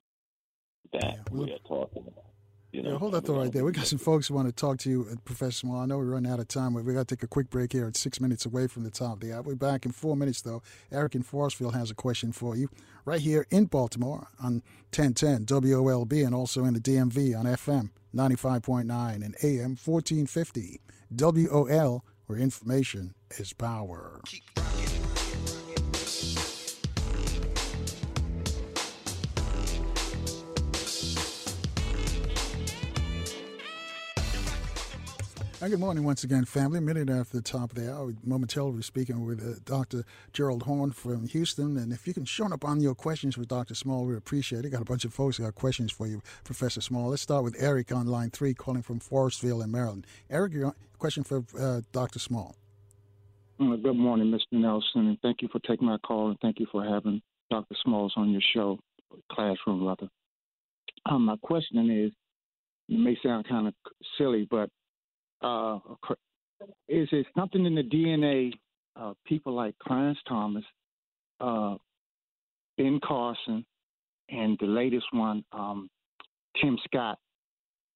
that 0.93 1.03
yeah, 1.03 1.21
we 1.31 1.51
are 1.51 1.59
talking 1.67 2.03
about. 2.07 2.32
You 2.73 2.81
know, 2.81 2.93
yeah, 2.93 2.97
hold 2.97 3.13
that 3.13 3.25
thought 3.25 3.37
right 3.37 3.51
there. 3.51 3.63
We 3.63 3.71
got 3.71 3.85
some 3.85 3.99
folks 3.99 4.27
who 4.27 4.33
want 4.33 4.47
to 4.47 4.51
talk 4.51 4.79
to 4.79 4.89
you, 4.89 5.07
uh, 5.11 5.15
Professor 5.25 5.51
Small. 5.51 5.81
I 5.81 5.85
know 5.85 5.99
we're 5.99 6.05
running 6.05 6.31
out 6.31 6.39
of 6.39 6.47
time. 6.47 6.73
But 6.73 6.85
we 6.85 6.93
got 6.95 7.07
to 7.07 7.15
take 7.15 7.21
a 7.21 7.27
quick 7.27 7.51
break 7.51 7.71
here. 7.71 7.87
It's 7.87 7.99
six 7.99 8.19
minutes 8.19 8.47
away 8.47 8.65
from 8.65 8.83
the 8.83 8.89
top 8.89 9.13
of 9.13 9.19
the 9.19 9.31
hour. 9.31 9.43
We're 9.43 9.53
back 9.53 9.85
in 9.85 9.91
four 9.91 10.17
minutes, 10.17 10.41
though. 10.41 10.63
Eric 10.91 11.13
in 11.13 11.23
Forestville 11.23 11.75
has 11.75 11.91
a 11.91 11.93
question 11.93 12.31
for 12.31 12.55
you 12.55 12.69
right 13.05 13.21
here 13.21 13.45
in 13.51 13.65
Baltimore 13.65 14.27
on 14.41 14.63
1010 14.95 15.45
WOLB 15.45 16.25
and 16.25 16.33
also 16.33 16.65
in 16.65 16.73
the 16.73 16.79
DMV 16.79 17.37
on 17.37 17.45
FM 17.45 17.91
95.9 18.15 19.23
and 19.23 19.35
AM 19.43 19.77
1450. 19.77 20.81
WOL, 21.15 22.03
where 22.25 22.39
information 22.39 23.13
is 23.37 23.53
power. 23.53 24.19
Good 35.69 35.79
morning 35.79 36.03
once 36.03 36.25
again, 36.25 36.43
family. 36.43 36.79
A 36.79 36.81
minute 36.81 37.09
after 37.09 37.37
the 37.37 37.41
top 37.41 37.71
of 37.71 37.77
the 37.77 37.91
hour, 37.91 38.13
momentarily 38.21 38.81
speaking 38.81 39.25
with 39.25 39.41
uh, 39.41 39.59
Dr. 39.63 40.03
Gerald 40.33 40.63
Horne 40.63 40.91
from 40.91 41.25
Houston. 41.29 41.77
And 41.77 41.93
if 41.93 42.05
you 42.05 42.13
can 42.13 42.25
show 42.25 42.51
up 42.51 42.65
on 42.65 42.81
your 42.81 42.93
questions 42.93 43.37
with 43.37 43.47
Dr. 43.47 43.73
Small, 43.73 44.05
we 44.05 44.17
appreciate 44.17 44.65
it. 44.65 44.71
Got 44.71 44.81
a 44.81 44.85
bunch 44.85 45.05
of 45.05 45.13
folks 45.13 45.39
got 45.39 45.55
questions 45.55 45.89
for 45.89 46.05
you, 46.05 46.21
Professor 46.43 46.81
Small. 46.81 47.11
Let's 47.11 47.21
start 47.21 47.45
with 47.45 47.55
Eric 47.57 47.93
on 47.93 48.07
line 48.07 48.29
three, 48.29 48.53
calling 48.53 48.81
from 48.81 48.99
Forestville 48.99 49.63
in 49.63 49.71
Maryland. 49.71 50.05
Eric, 50.29 50.51
your 50.51 50.75
question 50.99 51.23
for 51.23 51.45
uh, 51.57 51.79
Dr. 51.93 52.19
Small. 52.19 52.57
Uh, 53.57 53.77
good 53.77 53.95
morning, 53.95 54.31
Mr. 54.31 54.59
Nelson, 54.59 55.07
and 55.07 55.17
thank 55.21 55.41
you 55.41 55.47
for 55.49 55.59
taking 55.59 55.87
my 55.87 55.97
call, 55.99 56.27
and 56.27 56.37
thank 56.41 56.59
you 56.59 56.67
for 56.73 56.83
having 56.83 57.21
Dr. 57.49 57.75
Smalls 57.85 58.13
on 58.17 58.31
your 58.31 58.41
show, 58.53 58.79
classroom 59.31 59.87
rather. 59.87 60.09
Um, 61.05 61.23
my 61.23 61.37
question 61.41 61.89
is, 61.89 62.11
it 62.89 62.99
may 62.99 63.17
sound 63.23 63.47
kind 63.47 63.69
of 63.69 63.73
silly, 64.17 64.45
but 64.51 64.69
uh, 65.43 65.79
is 66.87 67.07
it 67.11 67.25
something 67.35 67.65
in 67.65 67.75
the 67.75 67.83
DNA 67.83 68.53
of 68.95 69.15
people 69.25 69.53
like 69.53 69.75
Clarence 69.79 70.17
Thomas, 70.27 70.63
uh, 71.39 71.75
Ben 72.77 72.99
Carson, 73.03 73.65
and 74.29 74.57
the 74.59 74.67
latest 74.67 75.05
one, 75.11 75.43
um, 75.51 75.89
Tim 76.61 76.77
Scott, 76.85 77.19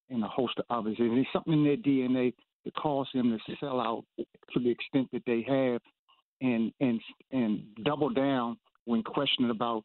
and 0.09 0.23
a 0.23 0.27
host 0.27 0.53
of 0.57 0.65
others? 0.69 0.97
Is 0.99 1.09
there 1.09 1.27
something 1.33 1.53
in 1.53 1.63
their 1.63 1.77
DNA 1.77 2.33
that 2.65 2.75
cause 2.75 3.07
them 3.13 3.37
to 3.47 3.55
sell 3.59 3.79
out 3.79 4.03
to 4.17 4.59
the 4.59 4.69
extent 4.69 5.07
that 5.13 5.23
they 5.25 5.45
have, 5.47 5.81
and 6.41 6.71
and 6.79 7.01
and 7.31 7.63
double 7.83 8.09
down 8.09 8.57
when 8.85 9.03
questioned 9.03 9.51
about 9.51 9.83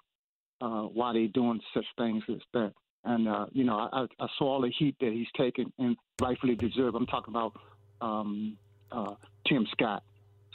uh, 0.61 0.83
why 0.83 1.13
they're 1.13 1.29
doing 1.29 1.61
such 1.73 1.87
things 1.97 2.23
as 2.29 2.41
that? 2.55 2.73
And 3.05 3.29
uh, 3.29 3.47
you 3.53 3.65
know, 3.65 3.89
I, 3.93 4.07
I 4.21 4.27
saw 4.39 4.55
all 4.55 4.61
the 4.61 4.71
heat 4.71 4.97
that 5.01 5.13
he's 5.13 5.27
taken 5.37 5.73
and 5.79 5.97
rightfully 6.21 6.55
deserved. 6.55 6.97
I'm 6.97 7.07
talking 7.07 7.35
about 7.35 7.53
um, 8.01 8.57
uh, 8.91 9.15
Tim 9.47 9.67
Scott. 9.73 10.05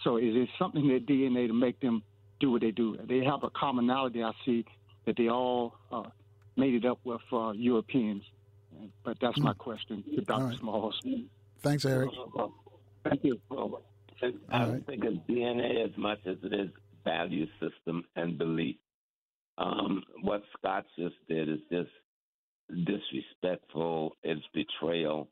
So 0.04 0.18
is 0.18 0.36
it 0.36 0.50
something 0.58 0.82
in 0.82 0.88
their 0.88 1.00
DNA 1.00 1.48
to 1.48 1.54
make 1.54 1.80
them 1.80 2.04
do 2.40 2.52
what 2.52 2.62
they 2.62 2.72
do? 2.72 2.98
They 3.08 3.24
have 3.24 3.44
a 3.44 3.50
commonality. 3.50 4.24
I 4.24 4.32
see 4.46 4.66
that 5.06 5.18
they 5.18 5.30
all 5.30 5.76
uh, 5.92 6.04
made 6.56 6.74
it 6.76 6.86
up 6.86 7.00
with 7.04 7.22
uh, 7.34 7.52
Europeans. 7.52 8.24
But 9.04 9.18
that's 9.20 9.40
my 9.40 9.54
question 9.54 10.04
to 10.16 10.22
Dr. 10.22 10.46
Right. 10.46 10.60
Smalls. 10.60 11.02
Thanks, 11.62 11.86
Eric. 11.86 12.12
Thank 13.04 13.24
you. 13.24 13.40
I 14.50 14.66
don't 14.66 14.86
think 14.86 15.04
it's 15.04 15.18
DNA 15.30 15.84
as 15.84 15.98
much 15.98 16.20
as 16.26 16.38
it 16.44 16.54
is 16.54 16.70
value 17.04 17.48
system 17.60 18.04
and 18.16 18.38
belief. 18.38 18.76
Um, 19.58 20.04
what 20.22 20.44
Scott 20.58 20.86
just 20.98 21.16
did 21.28 21.50
is 21.50 21.60
just 21.72 21.90
disrespectful. 22.86 24.16
It's 24.24 24.46
betrayal. 24.54 25.30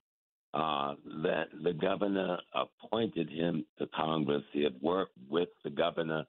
Uh, 0.54 0.96
that 1.22 1.48
the 1.64 1.74
governor 1.74 2.38
appointed 2.54 3.30
him 3.30 3.66
to 3.78 3.86
Congress. 3.88 4.44
He 4.54 4.64
had 4.64 4.82
worked 4.82 5.18
with 5.30 5.50
the 5.66 5.70
governor. 5.70 6.24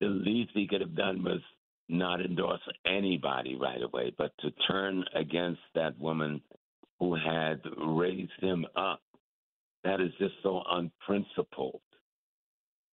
The 0.00 0.08
least 0.08 0.50
he 0.54 0.66
could 0.66 0.80
have 0.80 0.96
done 0.96 1.22
was 1.22 1.40
not 1.88 2.20
endorse 2.20 2.60
anybody 2.84 3.54
right 3.54 3.80
away, 3.80 4.12
but 4.18 4.32
to 4.40 4.50
turn 4.66 5.04
against 5.14 5.60
that 5.76 5.96
woman 6.00 6.40
who 6.98 7.14
had 7.14 7.60
raised 7.78 8.32
him 8.40 8.66
up. 8.76 9.02
That 9.84 10.00
is 10.00 10.10
just 10.18 10.34
so 10.42 10.62
unprincipled. 10.68 11.80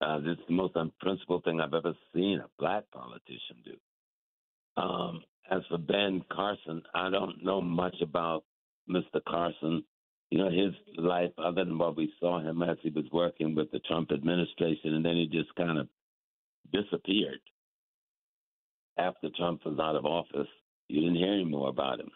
Uh, 0.02 0.20
this 0.20 0.38
is 0.38 0.44
the 0.48 0.54
most 0.54 0.76
unprincipled 0.76 1.44
thing 1.46 1.62
I've 1.62 1.74
ever 1.74 1.94
seen 2.14 2.42
a 2.44 2.50
black 2.60 2.84
politician 2.92 3.58
do. 3.64 4.82
Um, 4.82 5.24
as 5.52 5.62
for 5.70 5.78
Ben 5.78 6.24
Carson, 6.32 6.82
I 6.94 7.10
don't 7.10 7.44
know 7.44 7.62
much 7.62 7.96
about 8.02 8.44
Mr. 8.90 9.24
Carson. 9.28 9.84
You 10.32 10.40
know, 10.40 10.50
his 10.50 10.74
life, 10.98 11.32
other 11.38 11.64
than 11.64 11.78
what 11.78 11.96
we 11.96 12.12
saw 12.20 12.40
him 12.40 12.64
as 12.64 12.78
he 12.82 12.90
was 12.90 13.06
working 13.12 13.54
with 13.54 13.72
the 13.72 13.80
Trump 13.80 14.12
administration, 14.12 14.96
and 14.96 15.06
then 15.06 15.16
he 15.16 15.28
just 15.28 15.54
kind 15.56 15.78
of 15.78 15.88
disappeared 16.74 17.40
after 18.98 19.30
Trump 19.38 19.62
was 19.66 19.78
out 19.80 19.96
of 19.96 20.06
office. 20.06 20.48
You 20.88 21.02
didn't 21.02 21.18
hear 21.18 21.34
any 21.34 21.46
more 21.46 21.70
about 21.70 22.00
him. 22.00 22.10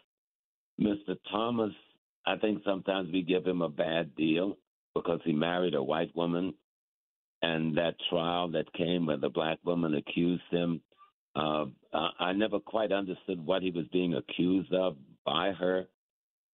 Mr. 0.82 1.16
Thomas, 1.32 1.72
I 2.26 2.38
think 2.38 2.62
sometimes 2.66 3.12
we 3.12 3.22
give 3.22 3.46
him 3.46 3.62
a 3.62 3.70
bad 3.70 4.16
deal 4.16 4.58
because 4.96 5.20
he 5.24 5.34
married 5.34 5.76
a 5.76 5.84
white 5.84 6.16
woman, 6.16 6.54
and 7.42 7.78
that 7.78 7.96
trial 8.10 8.50
that 8.52 8.74
came 8.74 9.06
where 9.06 9.18
the 9.18 9.30
black 9.30 9.60
woman 9.64 9.94
accused 9.94 10.44
him 10.50 10.82
uh, 11.36 11.66
I 12.20 12.34
never 12.34 12.60
quite 12.60 12.92
understood 12.92 13.46
what 13.46 13.62
he 13.62 13.72
was 13.72 13.86
being 13.92 14.16
accused 14.16 14.74
of 14.74 14.96
by 15.26 15.52
her, 15.52 15.88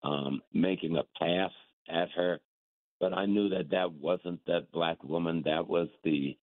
um, 0.02 0.42
making 0.52 0.96
a 0.96 1.02
pass 1.18 1.50
at 1.88 2.10
her. 2.10 2.40
But 3.00 3.12
I 3.12 3.26
knew 3.26 3.48
that 3.50 3.70
that 3.70 3.92
wasn't 3.92 4.40
that 4.46 4.72
black 4.72 5.02
woman. 5.04 5.42
That 5.44 5.66
was 5.68 5.88
the 6.04 6.36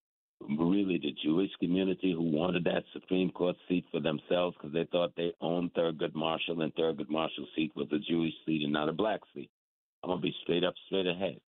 really 0.60 0.98
the 0.98 1.16
Jewish 1.24 1.52
community 1.60 2.12
who 2.12 2.24
wanted 2.24 2.66
that 2.66 2.84
Supreme 2.92 3.32
Court 3.32 3.56
seat 3.68 3.86
for 3.92 4.00
themselves 4.00 4.56
because 4.58 4.74
they 4.74 4.88
thought 4.92 5.14
they 5.16 5.34
owned 5.42 5.74
Thurgood 5.74 6.14
Marshall, 6.14 6.62
and 6.62 6.74
Thurgood 6.76 7.10
Marshall's 7.10 7.50
seat 7.56 7.72
was 7.76 7.88
a 7.92 8.00
Jewish 8.00 8.34
seat 8.46 8.64
and 8.64 8.74
not 8.74 8.90
a 8.90 8.94
black 8.94 9.22
seat. 9.34 9.50
I'm 10.04 10.10
gonna 10.10 10.22
be 10.22 10.36
straight 10.44 10.64
up, 10.64 10.74
straight 10.88 11.08
ahead. 11.08 11.40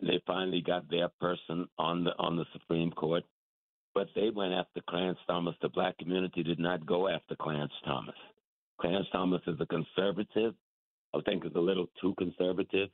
And 0.00 0.08
they 0.08 0.20
finally 0.26 0.60
got 0.60 0.88
their 0.90 1.08
person 1.20 1.68
on 1.78 2.04
the 2.04 2.12
on 2.18 2.36
the 2.36 2.44
Supreme 2.52 2.90
Court, 2.90 3.24
but 3.94 4.08
they 4.14 4.30
went 4.30 4.52
after 4.52 4.80
Clarence 4.88 5.18
Thomas. 5.26 5.54
The 5.60 5.68
black 5.68 5.98
community 5.98 6.42
did 6.42 6.58
not 6.58 6.86
go 6.86 7.08
after 7.08 7.34
Clarence 7.36 7.72
Thomas. 7.84 8.14
Clarence 8.80 9.06
Thomas 9.12 9.42
is 9.46 9.60
a 9.60 9.66
conservative. 9.66 10.54
I 11.14 11.20
think 11.22 11.44
is 11.44 11.52
a 11.56 11.60
little 11.60 11.88
too 12.00 12.14
conservative. 12.18 12.88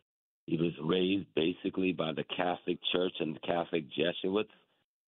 He 0.47 0.56
was 0.56 0.73
raised 0.82 1.27
basically 1.35 1.93
by 1.93 2.12
the 2.12 2.24
Catholic 2.36 2.78
Church 2.93 3.12
and 3.20 3.35
the 3.35 3.40
Catholic 3.40 3.85
Jesuits, 3.90 4.51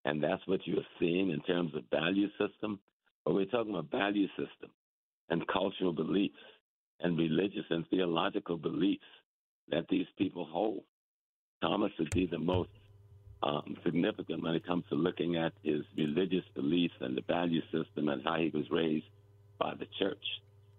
and 0.05 0.23
that's 0.23 0.47
what 0.47 0.61
you're 0.67 0.83
seeing 0.99 1.31
in 1.31 1.41
terms 1.43 1.75
of 1.75 1.85
value 1.91 2.29
system. 2.39 2.81
But 3.25 3.35
we're 3.35 3.47
talking 3.47 3.73
about 3.73 3.91
value 3.91 4.29
system 4.29 4.71
and 5.31 5.47
cultural 5.47 5.93
beliefs 5.93 6.35
and 7.01 7.17
religious 7.17 7.65
and 7.71 7.87
theological 7.89 8.57
beliefs 8.57 9.05
that 9.71 9.87
these 9.89 10.07
people 10.17 10.45
hold. 10.45 10.83
Thomas 11.63 11.93
be 12.13 12.27
the 12.27 12.39
most 12.39 12.71
um, 13.43 13.77
significant 13.85 14.43
when 14.43 14.55
it 14.55 14.67
comes 14.67 14.85
to 14.89 14.95
looking 14.95 15.37
at 15.37 15.53
his 15.63 15.83
religious 15.97 16.45
beliefs 16.55 16.95
and 17.01 17.17
the 17.17 17.23
value 17.23 17.63
system 17.73 18.09
and 18.09 18.23
how 18.25 18.37
he 18.37 18.51
was 18.51 18.71
raised 18.71 19.07
by 19.59 19.75
the 19.75 19.87
church. 19.99 20.25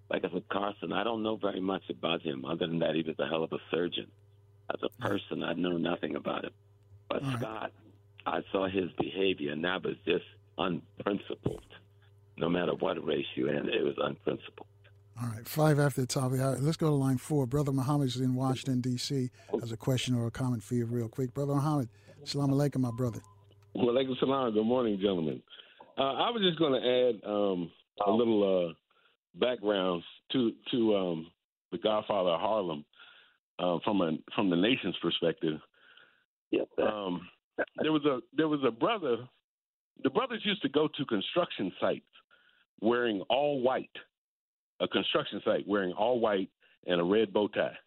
Like 0.09 0.25
I 0.25 0.31
said, 0.31 0.43
Carson, 0.49 0.91
I 0.91 1.03
don't 1.03 1.23
know 1.23 1.35
very 1.37 1.61
much 1.61 1.83
about 1.89 2.21
him 2.21 2.43
other 2.45 2.67
than 2.67 2.79
that 2.79 2.95
he 2.95 3.03
was 3.03 3.15
a 3.19 3.27
hell 3.27 3.43
of 3.43 3.53
a 3.53 3.59
surgeon. 3.71 4.07
As 4.69 4.79
a 4.83 5.01
person, 5.01 5.43
I 5.43 5.53
know 5.53 5.77
nothing 5.77 6.15
about 6.15 6.45
him. 6.45 6.51
But 7.09 7.23
right. 7.23 7.39
Scott, 7.39 7.71
I 8.25 8.41
saw 8.51 8.67
his 8.67 8.91
behavior, 8.99 9.51
and 9.51 9.63
that 9.63 9.83
was 9.83 9.95
just 10.05 10.25
unprincipled. 10.57 11.63
No 12.37 12.49
matter 12.49 12.73
what 12.75 13.03
race 13.05 13.25
you're 13.35 13.53
in, 13.53 13.69
it 13.69 13.83
was 13.83 13.95
unprincipled. 13.97 14.67
All 15.21 15.27
right, 15.27 15.45
five 15.45 15.79
after 15.79 16.01
the 16.01 16.07
top 16.07 16.31
of 16.31 16.37
the 16.37 16.43
hour. 16.43 16.57
Let's 16.59 16.77
go 16.77 16.87
to 16.87 16.95
line 16.95 17.17
four. 17.17 17.45
Brother 17.45 17.73
Muhammad 17.73 18.07
is 18.07 18.17
in 18.17 18.35
Washington, 18.35 18.79
D.C. 18.79 19.29
Has 19.59 19.71
a 19.71 19.77
question 19.77 20.15
or 20.15 20.27
a 20.27 20.31
comment 20.31 20.63
for 20.63 20.75
you, 20.75 20.85
real 20.85 21.09
quick. 21.09 21.33
Brother 21.33 21.55
Muhammad, 21.55 21.89
Salam 22.25 22.51
alaikum, 22.51 22.81
my 22.81 22.91
brother. 22.91 23.21
Well, 23.73 23.87
alaikum 23.87 24.19
salam. 24.19 24.53
Good 24.53 24.65
morning, 24.65 24.97
gentlemen. 25.01 25.41
Uh, 25.97 26.13
I 26.13 26.29
was 26.31 26.41
just 26.41 26.59
going 26.59 26.79
to 26.79 26.87
add 26.87 27.29
um, 27.29 27.71
a 28.05 28.11
little 28.11 28.69
uh, 28.69 28.73
background 29.39 30.03
to 30.33 30.51
to 30.71 30.95
um, 30.95 31.27
the 31.71 31.77
Godfather 31.77 32.31
of 32.31 32.39
Harlem 32.39 32.85
uh, 33.57 33.77
from 33.83 34.01
a 34.01 34.17
from 34.35 34.49
the 34.49 34.55
nation's 34.55 34.95
perspective. 35.01 35.59
Yes, 36.51 36.65
um, 36.81 37.27
there 37.81 37.91
was 37.91 38.05
a 38.05 38.19
there 38.35 38.47
was 38.47 38.61
a 38.67 38.71
brother. 38.71 39.17
The 40.03 40.09
brothers 40.09 40.41
used 40.45 40.61
to 40.61 40.69
go 40.69 40.87
to 40.87 41.05
construction 41.05 41.71
sites 41.79 42.05
wearing 42.81 43.21
all 43.29 43.61
white, 43.61 43.89
a 44.79 44.87
construction 44.87 45.41
site 45.43 45.67
wearing 45.67 45.93
all 45.93 46.19
white 46.19 46.49
and 46.85 47.01
a 47.01 47.03
red 47.03 47.33
bow 47.33 47.47
tie. 47.47 47.77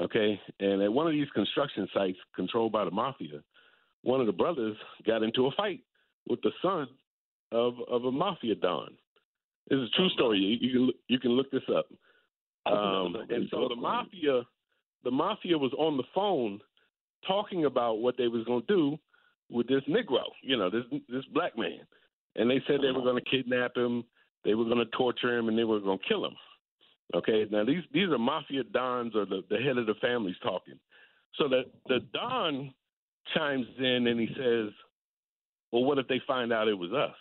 Okay, 0.00 0.40
and 0.60 0.82
at 0.82 0.92
one 0.92 1.06
of 1.06 1.12
these 1.12 1.28
construction 1.34 1.88
sites 1.94 2.18
controlled 2.34 2.72
by 2.72 2.84
the 2.84 2.90
mafia, 2.90 3.42
one 4.04 4.20
of 4.20 4.26
the 4.26 4.32
brothers 4.32 4.76
got 5.06 5.22
into 5.22 5.46
a 5.46 5.50
fight 5.52 5.80
with 6.28 6.40
the 6.42 6.52
son 6.62 6.86
of 7.52 7.74
of 7.90 8.04
a 8.04 8.12
mafia 8.12 8.54
don. 8.54 8.90
This 9.68 9.78
is 9.78 9.88
a 9.92 9.96
true 9.96 10.08
story. 10.10 10.38
You, 10.38 10.68
you 10.68 10.72
can 10.72 10.90
you 11.08 11.18
can 11.18 11.30
look 11.32 11.50
this 11.50 11.62
up. 11.76 11.86
Um, 12.66 13.16
and 13.28 13.48
so 13.50 13.68
the 13.68 13.76
mafia, 13.76 14.42
the 15.04 15.10
mafia 15.10 15.58
was 15.58 15.72
on 15.78 15.96
the 15.96 16.04
phone 16.14 16.60
talking 17.26 17.64
about 17.66 17.98
what 17.98 18.16
they 18.16 18.28
was 18.28 18.44
going 18.44 18.62
to 18.62 18.66
do 18.66 18.98
with 19.50 19.68
this 19.68 19.82
Negro, 19.88 20.22
you 20.42 20.56
know, 20.56 20.70
this 20.70 20.84
this 21.08 21.24
black 21.32 21.56
man, 21.58 21.80
and 22.36 22.50
they 22.50 22.62
said 22.66 22.76
they 22.80 22.90
were 22.90 23.02
going 23.02 23.22
to 23.22 23.30
kidnap 23.30 23.76
him, 23.76 24.04
they 24.44 24.54
were 24.54 24.64
going 24.64 24.78
to 24.78 24.96
torture 24.96 25.36
him, 25.36 25.48
and 25.48 25.58
they 25.58 25.64
were 25.64 25.80
going 25.80 25.98
to 25.98 26.08
kill 26.08 26.24
him. 26.24 26.36
Okay, 27.14 27.46
now 27.50 27.64
these 27.64 27.82
these 27.92 28.08
are 28.08 28.18
mafia 28.18 28.64
dons 28.64 29.14
or 29.14 29.26
the, 29.26 29.42
the 29.50 29.58
head 29.58 29.76
of 29.76 29.86
the 29.86 29.94
families 30.00 30.36
talking. 30.42 30.78
So 31.36 31.48
the 31.48 31.64
the 31.86 32.00
don 32.12 32.72
chimes 33.34 33.66
in 33.78 34.06
and 34.06 34.20
he 34.20 34.28
says, 34.36 34.70
"Well, 35.72 35.84
what 35.84 35.98
if 35.98 36.08
they 36.08 36.20
find 36.26 36.52
out 36.52 36.68
it 36.68 36.78
was 36.78 36.92
us?" 36.92 37.16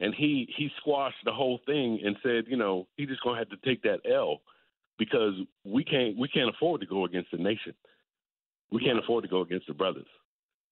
And 0.00 0.14
he 0.14 0.52
he 0.56 0.68
squashed 0.78 1.24
the 1.24 1.32
whole 1.32 1.60
thing 1.64 2.00
and 2.04 2.16
said, 2.22 2.44
you 2.48 2.56
know, 2.56 2.88
he 2.96 3.06
just 3.06 3.22
gonna 3.22 3.38
have 3.38 3.50
to 3.50 3.56
take 3.64 3.82
that 3.82 4.00
L 4.04 4.40
because 4.98 5.34
we 5.64 5.84
can't 5.84 6.18
we 6.18 6.28
can't 6.28 6.50
afford 6.50 6.80
to 6.80 6.86
go 6.86 7.04
against 7.04 7.30
the 7.30 7.38
nation. 7.38 7.74
We 8.72 8.82
can't 8.84 8.98
afford 8.98 9.22
to 9.22 9.30
go 9.30 9.42
against 9.42 9.68
the 9.68 9.74
brothers. 9.74 10.06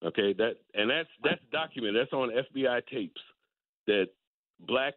Okay, 0.05 0.33
that 0.33 0.57
and 0.75 0.91
that's 0.91 1.09
that's 1.23 1.41
documented. 1.53 2.01
That's 2.01 2.13
on 2.13 2.31
FBI 2.31 2.87
tapes 2.87 3.21
that 3.87 4.09
black 4.67 4.95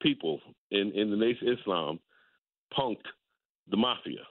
people 0.00 0.40
in 0.70 0.92
in 0.92 1.10
the 1.10 1.16
nation 1.16 1.48
of 1.48 1.58
Islam 1.58 2.00
punked 2.76 3.06
the 3.70 3.76
mafia. 3.76 4.24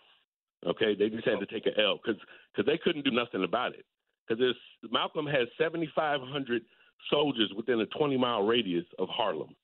Okay, 0.66 0.96
they 0.96 1.10
just 1.10 1.26
had 1.26 1.40
to 1.40 1.46
oh. 1.50 1.54
take 1.54 1.66
an 1.66 1.74
L 1.78 2.00
because 2.04 2.20
because 2.52 2.66
they 2.66 2.78
couldn't 2.78 3.06
do 3.06 3.12
nothing 3.12 3.44
about 3.44 3.74
it. 3.74 3.86
Because 4.28 4.56
Malcolm 4.92 5.26
has 5.26 5.48
7,500 5.58 6.62
soldiers 7.10 7.52
within 7.56 7.82
a 7.82 7.86
20 7.88 8.18
mile 8.18 8.44
radius 8.44 8.86
of 9.00 9.08
Harlem, 9.10 9.56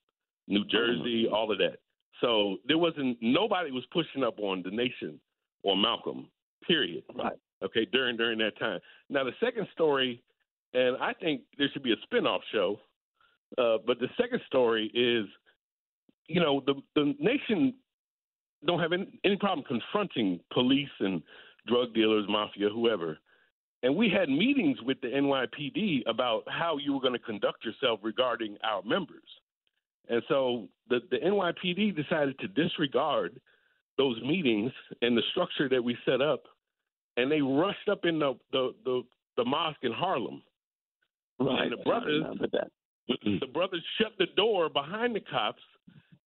New 0.48 0.64
Jersey, 0.66 1.26
all 1.32 1.50
of 1.50 1.58
that. 1.58 1.78
So 2.20 2.56
there 2.66 2.78
wasn't 2.78 3.16
nobody 3.20 3.70
was 3.70 3.84
pushing 3.92 4.22
up 4.22 4.38
on 4.40 4.62
the 4.62 4.70
nation 4.70 5.18
or 5.62 5.76
Malcolm. 5.76 6.28
Period. 6.66 7.04
Right. 7.14 7.38
Okay. 7.64 7.86
During 7.90 8.16
during 8.16 8.38
that 8.38 8.58
time. 8.58 8.80
Now 9.08 9.24
the 9.24 9.32
second 9.40 9.66
story, 9.72 10.22
and 10.74 10.96
I 10.98 11.14
think 11.14 11.42
there 11.56 11.68
should 11.72 11.82
be 11.82 11.92
a 11.92 12.00
spin-off 12.02 12.42
show. 12.52 12.80
Uh, 13.58 13.78
but 13.86 13.98
the 13.98 14.08
second 14.20 14.40
story 14.46 14.90
is, 14.94 15.26
you 16.26 16.40
know, 16.40 16.62
the 16.66 16.74
the 16.94 17.14
nation 17.18 17.74
don't 18.66 18.80
have 18.80 18.92
any, 18.92 19.08
any 19.24 19.36
problem 19.36 19.64
confronting 19.66 20.40
police 20.52 20.90
and 21.00 21.22
drug 21.66 21.94
dealers, 21.94 22.26
mafia, 22.28 22.68
whoever. 22.68 23.18
And 23.82 23.96
we 23.96 24.10
had 24.10 24.28
meetings 24.28 24.78
with 24.82 25.00
the 25.00 25.08
NYPD 25.08 26.02
about 26.06 26.42
how 26.46 26.76
you 26.76 26.92
were 26.92 27.00
going 27.00 27.14
to 27.14 27.18
conduct 27.18 27.64
yourself 27.64 28.00
regarding 28.02 28.58
our 28.62 28.82
members. 28.82 29.22
And 30.08 30.22
so 30.28 30.68
the, 30.88 31.00
the 31.10 31.16
NYPD 31.16 31.96
decided 31.96 32.38
to 32.40 32.48
disregard 32.48 33.40
those 33.96 34.20
meetings 34.22 34.72
and 35.02 35.16
the 35.16 35.22
structure 35.30 35.68
that 35.68 35.82
we 35.82 35.96
set 36.04 36.20
up, 36.20 36.42
and 37.16 37.30
they 37.30 37.40
rushed 37.40 37.88
up 37.90 38.04
in 38.04 38.18
the 38.18 38.34
the, 38.52 38.74
the, 38.84 39.02
the 39.36 39.44
mosque 39.44 39.82
in 39.82 39.92
Harlem. 39.92 40.42
Right. 41.38 41.62
And 41.62 41.72
the 41.72 41.84
brothers, 41.84 42.24
the 43.40 43.46
brothers 43.52 43.84
shut 44.00 44.12
the 44.18 44.26
door 44.36 44.68
behind 44.68 45.14
the 45.14 45.20
cops. 45.20 45.62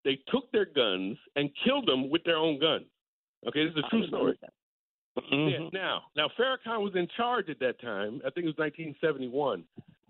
They 0.05 0.19
took 0.27 0.51
their 0.51 0.65
guns 0.65 1.17
and 1.35 1.49
killed 1.63 1.87
them 1.87 2.09
with 2.09 2.23
their 2.23 2.37
own 2.37 2.59
guns. 2.59 2.85
Okay, 3.47 3.65
this 3.65 3.73
is 3.73 3.83
a 3.85 3.89
true 3.89 4.07
story. 4.07 4.37
Yeah, 5.31 5.69
now, 5.71 6.03
now 6.15 6.27
Farrakhan 6.39 6.81
was 6.81 6.93
in 6.95 7.07
charge 7.15 7.49
at 7.49 7.59
that 7.59 7.79
time. 7.81 8.21
I 8.25 8.29
think 8.31 8.45
it 8.45 8.53
was 8.53 8.57
1971. 8.57 9.63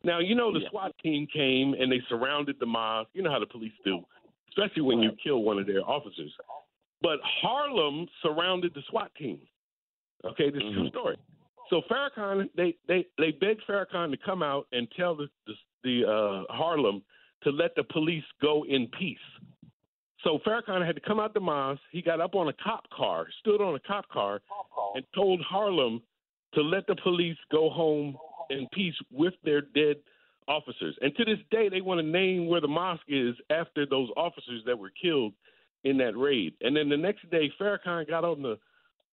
Now, 0.04 0.20
you 0.20 0.36
know 0.36 0.52
the 0.52 0.60
Yeah. 0.60 0.70
SWAT 0.70 0.96
team 1.02 1.28
came 1.28 1.74
and 1.74 1.92
they 1.92 2.02
surrounded 2.10 2.58
the 2.60 2.66
mosque. 2.66 3.10
You 3.14 3.22
know 3.22 3.32
how 3.32 3.40
the 3.40 3.46
police 3.46 3.74
do, 3.86 4.06
especially 4.50 4.82
when 4.84 5.00
you 5.00 5.12
kill 5.24 5.44
one 5.44 5.60
of 5.60 5.66
their 5.68 5.82
officers. 5.88 6.32
But 7.02 7.20
Harlem 7.24 8.08
surrounded 8.22 8.74
the 8.74 8.82
SWAT 8.90 9.14
team. 9.16 9.40
Okay, 10.26 10.50
this 10.50 10.62
is 10.64 10.70
a 10.70 10.74
true 10.74 10.90
story. 10.90 11.18
So 11.70 11.82
Farrakhan, 11.90 12.50
they 12.56 12.76
they 12.88 13.06
they 13.18 13.32
begged 13.32 13.62
Farrakhan 13.68 14.12
to 14.12 14.18
come 14.18 14.44
out 14.44 14.68
and 14.72 14.88
tell 14.92 15.16
the 15.16 15.28
the, 15.48 15.54
the 15.84 16.10
uh, 16.10 16.54
Harlem 16.54 17.02
to 17.44 17.52
let 17.52 17.76
the 17.76 17.84
police 17.84 18.24
go 18.42 18.64
in 18.66 18.88
peace. 19.00 19.18
So 20.24 20.40
Farrakhan 20.46 20.86
had 20.86 20.96
to 20.96 21.02
come 21.02 21.20
out 21.20 21.34
the 21.34 21.40
mosque. 21.40 21.82
He 21.92 22.02
got 22.02 22.22
up 22.22 22.36
on 22.36 22.48
a 22.48 22.54
cop 22.64 22.90
car, 22.90 23.28
stood 23.40 23.62
on 23.62 23.76
a 23.76 23.80
cop 23.80 24.08
car, 24.10 24.42
and 24.96 25.04
told 25.14 25.42
Harlem 25.42 26.02
to 26.54 26.62
let 26.62 26.88
the 26.88 26.96
police 27.04 27.38
go 27.52 27.70
home 27.70 28.18
in 28.50 28.68
peace 28.74 28.96
with 29.12 29.34
their 29.44 29.62
dead 29.62 29.98
officers. 30.48 30.96
And 31.02 31.16
to 31.16 31.26
this 31.26 31.40
day, 31.52 31.70
they 31.70 31.82
want 31.82 32.00
to 32.00 32.06
name 32.06 32.48
where 32.48 32.62
the 32.62 32.68
mosque 32.68 33.04
is 33.08 33.36
after 33.50 33.86
those 33.86 34.10
officers 34.16 34.62
that 34.66 34.78
were 34.78 34.92
killed 35.02 35.34
in 35.84 35.98
that 35.98 36.18
raid. 36.18 36.54
And 36.62 36.76
then 36.76 36.90
the 36.90 36.98
next 36.98 37.30
day, 37.30 37.52
Farrakhan 37.60 38.08
got 38.08 38.24
on 38.24 38.42
the 38.42 38.58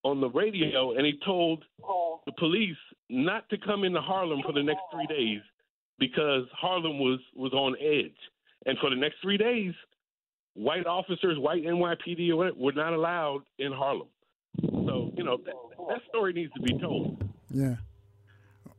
on 0.02 0.18
the 0.18 0.30
radio 0.30 0.92
and 0.96 1.04
he 1.04 1.12
told 1.26 1.62
the 2.24 2.32
police 2.38 2.76
not 3.10 3.46
to 3.50 3.58
come 3.58 3.84
into 3.84 4.00
Harlem 4.00 4.40
for 4.46 4.52
the 4.52 4.62
next 4.62 4.80
three 4.90 5.06
days 5.06 5.42
because 5.98 6.44
Harlem 6.52 6.98
was 6.98 7.20
was 7.34 7.52
on 7.52 7.76
edge. 7.80 8.16
And 8.66 8.78
for 8.78 8.90
the 8.90 8.96
next 8.96 9.16
three 9.22 9.36
days, 9.36 9.74
white 10.54 10.86
officers, 10.86 11.38
white 11.38 11.64
NYPD, 11.64 12.30
or 12.30 12.36
whatever, 12.36 12.56
were 12.56 12.72
not 12.72 12.92
allowed 12.92 13.42
in 13.58 13.72
Harlem. 13.72 14.08
So 14.60 15.12
you 15.16 15.24
know 15.24 15.38
that, 15.44 15.54
that 15.88 16.00
story 16.08 16.32
needs 16.32 16.52
to 16.54 16.60
be 16.60 16.78
told. 16.78 17.22
Yeah. 17.50 17.76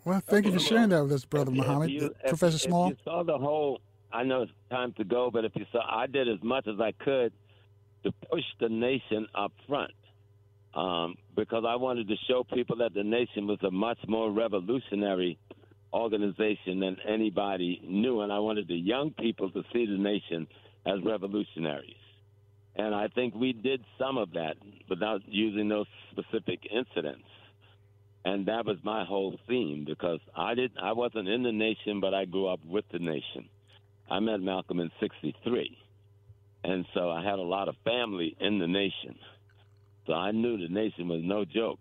Well, 0.04 0.22
thank 0.26 0.46
you 0.46 0.52
for 0.52 0.60
sharing 0.60 0.90
that 0.90 1.04
with 1.04 1.14
us, 1.14 1.26
Brother 1.26 1.52
Muhammad. 1.52 1.92
You- 1.92 2.14
Professor 2.28 2.56
if 2.56 2.62
Small? 2.62 2.90
you 2.90 2.98
saw 3.04 3.24
the 3.24 3.38
whole, 3.38 3.80
I 4.12 4.24
know 4.24 4.44
it's 4.44 4.52
time 4.70 4.94
to 4.98 5.04
go, 5.04 5.30
but 5.32 5.46
if 5.46 5.52
you 5.56 5.66
saw, 5.72 5.80
I 5.88 6.08
did 6.08 6.28
as 6.28 6.40
much 6.42 6.68
as 6.68 6.80
I 6.80 6.92
could 7.04 7.32
to 8.04 8.12
push 8.32 8.44
the 8.60 8.68
nation 8.68 9.28
up 9.36 9.54
front 9.68 9.92
um, 10.74 11.16
because 11.36 11.64
I 11.68 11.76
wanted 11.76 12.08
to 12.08 12.16
show 12.28 12.44
people 12.44 12.78
that 12.78 12.94
the 12.94 13.04
nation 13.04 13.46
was 13.46 13.60
a 13.64 13.70
much 13.72 14.00
more 14.08 14.32
revolutionary 14.32 15.38
organization 15.94 16.80
than 16.80 16.98
anybody 17.08 17.82
knew, 17.88 18.22
and 18.22 18.32
I 18.32 18.40
wanted 18.40 18.68
the 18.68 18.76
young 18.76 19.12
people 19.12 19.52
to 19.52 19.62
see 19.74 19.86
the 19.86 19.98
nation 19.98 20.48
as 20.86 21.04
revolutionaries. 21.04 21.96
And 22.76 22.96
I 22.96 23.08
think 23.10 23.36
we 23.36 23.54
did 23.54 23.84
some 24.00 24.18
of 24.18 24.32
that 24.34 24.56
without 24.90 25.22
using 25.28 25.68
those 25.68 25.88
specific 26.12 26.60
incidents. 26.72 27.28
And 28.24 28.46
that 28.46 28.66
was 28.66 28.78
my 28.84 29.04
whole 29.04 29.38
theme 29.48 29.84
because 29.86 30.20
I 30.36 30.54
did 30.54 30.72
I 30.82 30.94
wasn't 30.94 31.28
in 31.28 31.44
the 31.44 31.52
nation, 31.52 32.00
but 32.00 32.14
I 32.14 32.26
grew 32.26 32.48
up 32.48 32.60
with 32.66 32.86
the 32.92 33.00
nation. 33.00 33.50
I 34.10 34.20
met 34.20 34.42
Malcolm 34.42 34.80
in 34.80 34.92
'63, 35.00 35.76
and 36.64 36.86
so 36.94 37.10
I 37.10 37.24
had 37.24 37.40
a 37.40 37.44
lot 37.44 37.68
of 37.68 37.76
family 37.84 38.36
in 38.40 38.60
the 38.60 38.68
nation. 38.68 39.18
So 40.06 40.14
I 40.14 40.32
knew 40.32 40.58
the 40.58 40.72
nation 40.72 41.08
was 41.08 41.22
no 41.24 41.46
joke. 41.46 41.80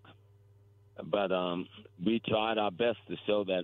But 1.03 1.31
um, 1.31 1.67
we 2.03 2.21
tried 2.27 2.57
our 2.57 2.71
best 2.71 2.97
to 3.07 3.15
show 3.27 3.43
that 3.45 3.63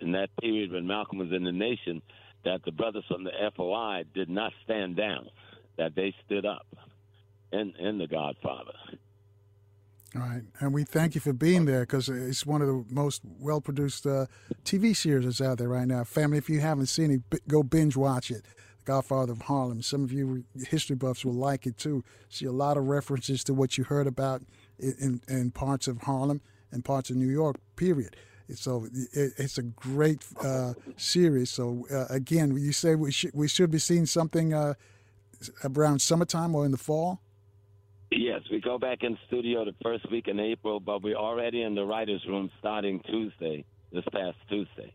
in 0.00 0.12
that 0.12 0.30
period 0.40 0.72
when 0.72 0.86
Malcolm 0.86 1.18
was 1.18 1.32
in 1.32 1.44
the 1.44 1.52
nation, 1.52 2.02
that 2.46 2.64
the 2.64 2.70
brothers 2.70 3.04
from 3.08 3.24
the 3.24 3.32
FOI 3.56 4.04
did 4.14 4.30
not 4.30 4.52
stand 4.64 4.96
down, 4.96 5.28
that 5.76 5.94
they 5.94 6.14
stood 6.24 6.46
up 6.46 6.66
in 7.52 7.74
in 7.78 7.98
the 7.98 8.06
Godfather. 8.06 8.72
All 10.14 10.22
right, 10.22 10.42
and 10.60 10.72
we 10.72 10.84
thank 10.84 11.14
you 11.14 11.20
for 11.20 11.32
being 11.32 11.66
there 11.66 11.80
because 11.80 12.08
it's 12.08 12.46
one 12.46 12.62
of 12.62 12.68
the 12.68 12.84
most 12.88 13.22
well-produced 13.24 14.06
uh, 14.06 14.26
TV 14.64 14.96
series 14.96 15.26
that's 15.26 15.40
out 15.40 15.58
there 15.58 15.68
right 15.68 15.86
now. 15.86 16.04
Family, 16.04 16.38
if 16.38 16.48
you 16.48 16.60
haven't 16.60 16.86
seen 16.86 17.10
it, 17.30 17.48
go 17.48 17.62
binge 17.62 17.96
watch 17.96 18.30
it. 18.30 18.44
The 18.78 18.84
Godfather 18.84 19.32
of 19.32 19.42
Harlem. 19.42 19.82
Some 19.82 20.04
of 20.04 20.12
you 20.12 20.44
history 20.68 20.96
buffs 20.96 21.24
will 21.24 21.34
like 21.34 21.66
it 21.66 21.76
too. 21.76 22.04
See 22.30 22.46
a 22.46 22.52
lot 22.52 22.76
of 22.76 22.84
references 22.84 23.42
to 23.44 23.52
what 23.54 23.76
you 23.76 23.84
heard 23.84 24.06
about 24.06 24.42
in, 24.78 25.20
in 25.28 25.50
parts 25.50 25.88
of 25.88 26.02
Harlem 26.02 26.40
and 26.70 26.84
parts 26.84 27.10
of 27.10 27.16
New 27.16 27.28
York. 27.28 27.56
Period. 27.74 28.16
So 28.54 28.86
it, 29.12 29.32
it's 29.36 29.58
a 29.58 29.62
great 29.62 30.24
uh, 30.42 30.74
series. 30.96 31.50
So 31.50 31.86
uh, 31.92 32.06
again, 32.10 32.56
you 32.56 32.72
say 32.72 32.94
we 32.94 33.12
should 33.12 33.32
we 33.34 33.48
should 33.48 33.70
be 33.70 33.78
seeing 33.78 34.06
something 34.06 34.54
uh, 34.54 34.74
around 35.64 36.00
summertime 36.00 36.54
or 36.54 36.64
in 36.64 36.70
the 36.70 36.78
fall. 36.78 37.20
Yes, 38.10 38.42
we 38.50 38.60
go 38.60 38.78
back 38.78 39.02
in 39.02 39.18
studio 39.26 39.64
the 39.64 39.74
first 39.82 40.10
week 40.12 40.28
in 40.28 40.38
April, 40.38 40.78
but 40.78 41.02
we're 41.02 41.16
already 41.16 41.62
in 41.62 41.74
the 41.74 41.84
writers' 41.84 42.24
room 42.28 42.50
starting 42.60 43.00
Tuesday, 43.00 43.64
this 43.92 44.04
past 44.12 44.36
Tuesday. 44.48 44.94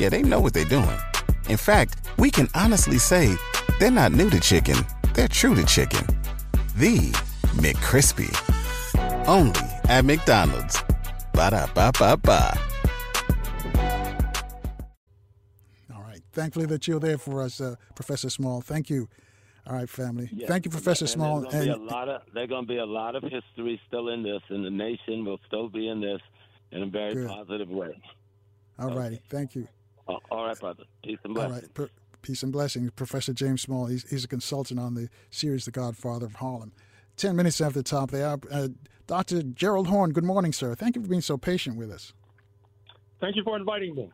Yeah, 0.00 0.08
they 0.08 0.22
know 0.22 0.40
what 0.40 0.52
they're 0.54 0.64
doing. 0.64 0.98
In 1.48 1.56
fact, 1.56 1.96
we 2.18 2.30
can 2.30 2.48
honestly 2.54 2.98
say 2.98 3.34
they're 3.78 3.90
not 3.90 4.12
new 4.12 4.30
to 4.30 4.40
chicken, 4.40 4.76
they're 5.14 5.28
true 5.28 5.54
to 5.54 5.64
chicken. 5.64 6.04
The 6.76 6.98
McCrispy. 7.56 8.30
Only 9.28 9.60
at 9.88 10.04
McDonald's. 10.04 10.82
Ba 11.34 11.50
da 11.50 11.66
ba 11.74 11.92
ba 11.98 12.16
ba. 12.16 12.58
All 15.94 16.02
right. 16.02 16.20
Thankfully 16.32 16.66
that 16.66 16.86
you're 16.88 17.00
there 17.00 17.18
for 17.18 17.42
us, 17.42 17.60
uh, 17.60 17.76
Professor 17.94 18.30
Small. 18.30 18.60
Thank 18.60 18.90
you. 18.90 19.08
All 19.66 19.76
right, 19.76 19.88
family. 19.88 20.28
Yes. 20.32 20.48
Thank 20.48 20.64
you, 20.64 20.70
Professor 20.72 21.04
and 21.04 21.10
Small. 21.10 21.40
There's 21.42 21.66
going 21.66 21.66
to 21.68 21.78
be 21.78 21.86
a 21.86 21.94
lot 21.94 22.08
of 22.08 22.22
there's 22.34 22.48
going 22.48 22.64
to 22.64 22.68
be 22.68 22.78
a 22.78 22.86
lot 22.86 23.14
of 23.14 23.22
history 23.22 23.80
still 23.86 24.08
in 24.08 24.22
this, 24.22 24.40
and 24.48 24.64
the 24.64 24.70
nation 24.70 25.24
will 25.24 25.38
still 25.46 25.68
be 25.68 25.88
in 25.88 26.00
this 26.00 26.20
in 26.72 26.82
a 26.82 26.86
very 26.86 27.14
Good. 27.14 27.28
positive 27.28 27.68
way. 27.68 28.00
all 28.78 28.90
righty. 28.96 29.20
Thank 29.28 29.54
you. 29.54 29.68
Uh, 30.08 30.16
all 30.30 30.46
right, 30.46 30.58
brother. 30.58 30.84
Peace 31.04 31.18
and 31.24 31.34
blessings. 31.34 31.62
right. 31.62 31.74
Per- 31.74 31.90
peace 32.22 32.42
and 32.42 32.52
blessings. 32.52 32.90
Professor 32.92 33.32
James 33.32 33.62
Small, 33.62 33.86
he's, 33.86 34.08
he's 34.08 34.24
a 34.24 34.28
consultant 34.28 34.80
on 34.80 34.94
the 34.94 35.08
series 35.30 35.64
The 35.64 35.70
Godfather 35.70 36.26
of 36.26 36.36
Harlem. 36.36 36.72
Ten 37.16 37.36
minutes 37.36 37.60
after 37.60 37.80
the 37.80 37.82
top 37.82 38.04
of 38.04 38.18
the 38.18 38.26
hour, 38.26 38.38
uh, 38.50 38.68
Dr. 39.06 39.42
Gerald 39.42 39.88
Horne, 39.88 40.12
good 40.12 40.24
morning, 40.24 40.52
sir. 40.52 40.74
Thank 40.74 40.96
you 40.96 41.02
for 41.02 41.08
being 41.08 41.20
so 41.20 41.36
patient 41.36 41.76
with 41.76 41.90
us. 41.90 42.14
Thank 43.20 43.36
you 43.36 43.44
for 43.44 43.56
inviting 43.56 43.94
me. 43.94 44.10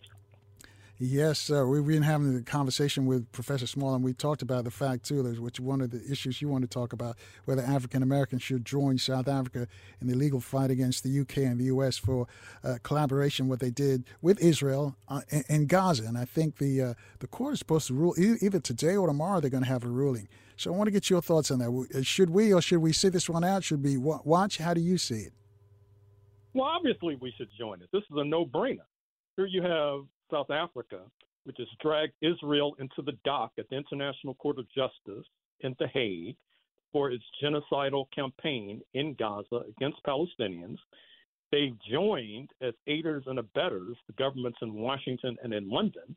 Yes, 1.00 1.38
sir. 1.38 1.64
We've 1.64 1.86
been 1.86 2.02
having 2.02 2.36
a 2.36 2.42
conversation 2.42 3.06
with 3.06 3.30
Professor 3.30 3.68
Small, 3.68 3.94
and 3.94 4.02
we 4.02 4.12
talked 4.12 4.42
about 4.42 4.64
the 4.64 4.72
fact, 4.72 5.04
too, 5.04 5.22
there's 5.22 5.38
which 5.38 5.60
one 5.60 5.80
of 5.80 5.90
the 5.90 6.02
issues 6.10 6.42
you 6.42 6.48
want 6.48 6.62
to 6.62 6.68
talk 6.68 6.92
about, 6.92 7.16
whether 7.44 7.62
African 7.62 8.02
Americans 8.02 8.42
should 8.42 8.64
join 8.64 8.98
South 8.98 9.28
Africa 9.28 9.68
in 10.00 10.08
the 10.08 10.16
legal 10.16 10.40
fight 10.40 10.72
against 10.72 11.04
the 11.04 11.20
UK 11.20 11.36
and 11.38 11.60
the 11.60 11.66
US 11.66 11.98
for 11.98 12.26
uh, 12.64 12.78
collaboration, 12.82 13.46
what 13.46 13.60
they 13.60 13.70
did 13.70 14.06
with 14.22 14.40
Israel 14.42 14.96
uh, 15.06 15.20
Gaza. 15.68 16.02
And 16.02 16.18
I 16.18 16.24
think 16.24 16.56
the 16.56 16.82
uh, 16.82 16.94
the 17.20 17.28
court 17.28 17.52
is 17.52 17.60
supposed 17.60 17.86
to 17.86 17.94
rule 17.94 18.14
either 18.18 18.58
today 18.58 18.96
or 18.96 19.06
tomorrow, 19.06 19.38
they're 19.40 19.50
going 19.50 19.62
to 19.62 19.68
have 19.68 19.84
a 19.84 19.88
ruling. 19.88 20.26
So 20.56 20.74
I 20.74 20.76
want 20.76 20.88
to 20.88 20.92
get 20.92 21.08
your 21.08 21.22
thoughts 21.22 21.52
on 21.52 21.60
that. 21.60 21.70
Uh, 21.96 22.02
Should 22.02 22.30
we 22.30 22.52
or 22.52 22.60
should 22.60 22.80
we 22.80 22.92
sit 22.92 23.12
this 23.12 23.30
one 23.30 23.44
out? 23.44 23.62
Should 23.62 23.84
we 23.84 23.98
watch? 23.98 24.58
How 24.58 24.74
do 24.74 24.80
you 24.80 24.98
see 24.98 25.20
it? 25.20 25.32
Well, 26.54 26.64
obviously, 26.64 27.14
we 27.20 27.32
should 27.38 27.50
join 27.56 27.82
it. 27.82 27.88
This 27.92 28.02
is 28.02 28.16
a 28.16 28.24
no 28.24 28.44
brainer. 28.44 28.86
Here 29.36 29.46
you 29.46 29.62
have 29.62 30.00
South 30.30 30.50
Africa, 30.50 31.00
which 31.44 31.56
has 31.58 31.68
dragged 31.80 32.14
Israel 32.20 32.74
into 32.78 33.02
the 33.02 33.16
dock 33.24 33.52
at 33.58 33.68
the 33.70 33.76
International 33.76 34.34
Court 34.34 34.58
of 34.58 34.66
Justice 34.70 35.26
in 35.60 35.74
The 35.78 35.88
Hague 35.88 36.36
for 36.92 37.10
its 37.10 37.24
genocidal 37.42 38.06
campaign 38.14 38.80
in 38.94 39.14
Gaza 39.18 39.62
against 39.76 40.02
Palestinians. 40.04 40.78
They've 41.50 41.76
joined 41.90 42.50
as 42.60 42.74
aiders 42.86 43.24
and 43.26 43.38
abettors 43.38 43.96
the 44.06 44.12
governments 44.14 44.58
in 44.62 44.74
Washington 44.74 45.36
and 45.42 45.52
in 45.52 45.68
London. 45.68 46.16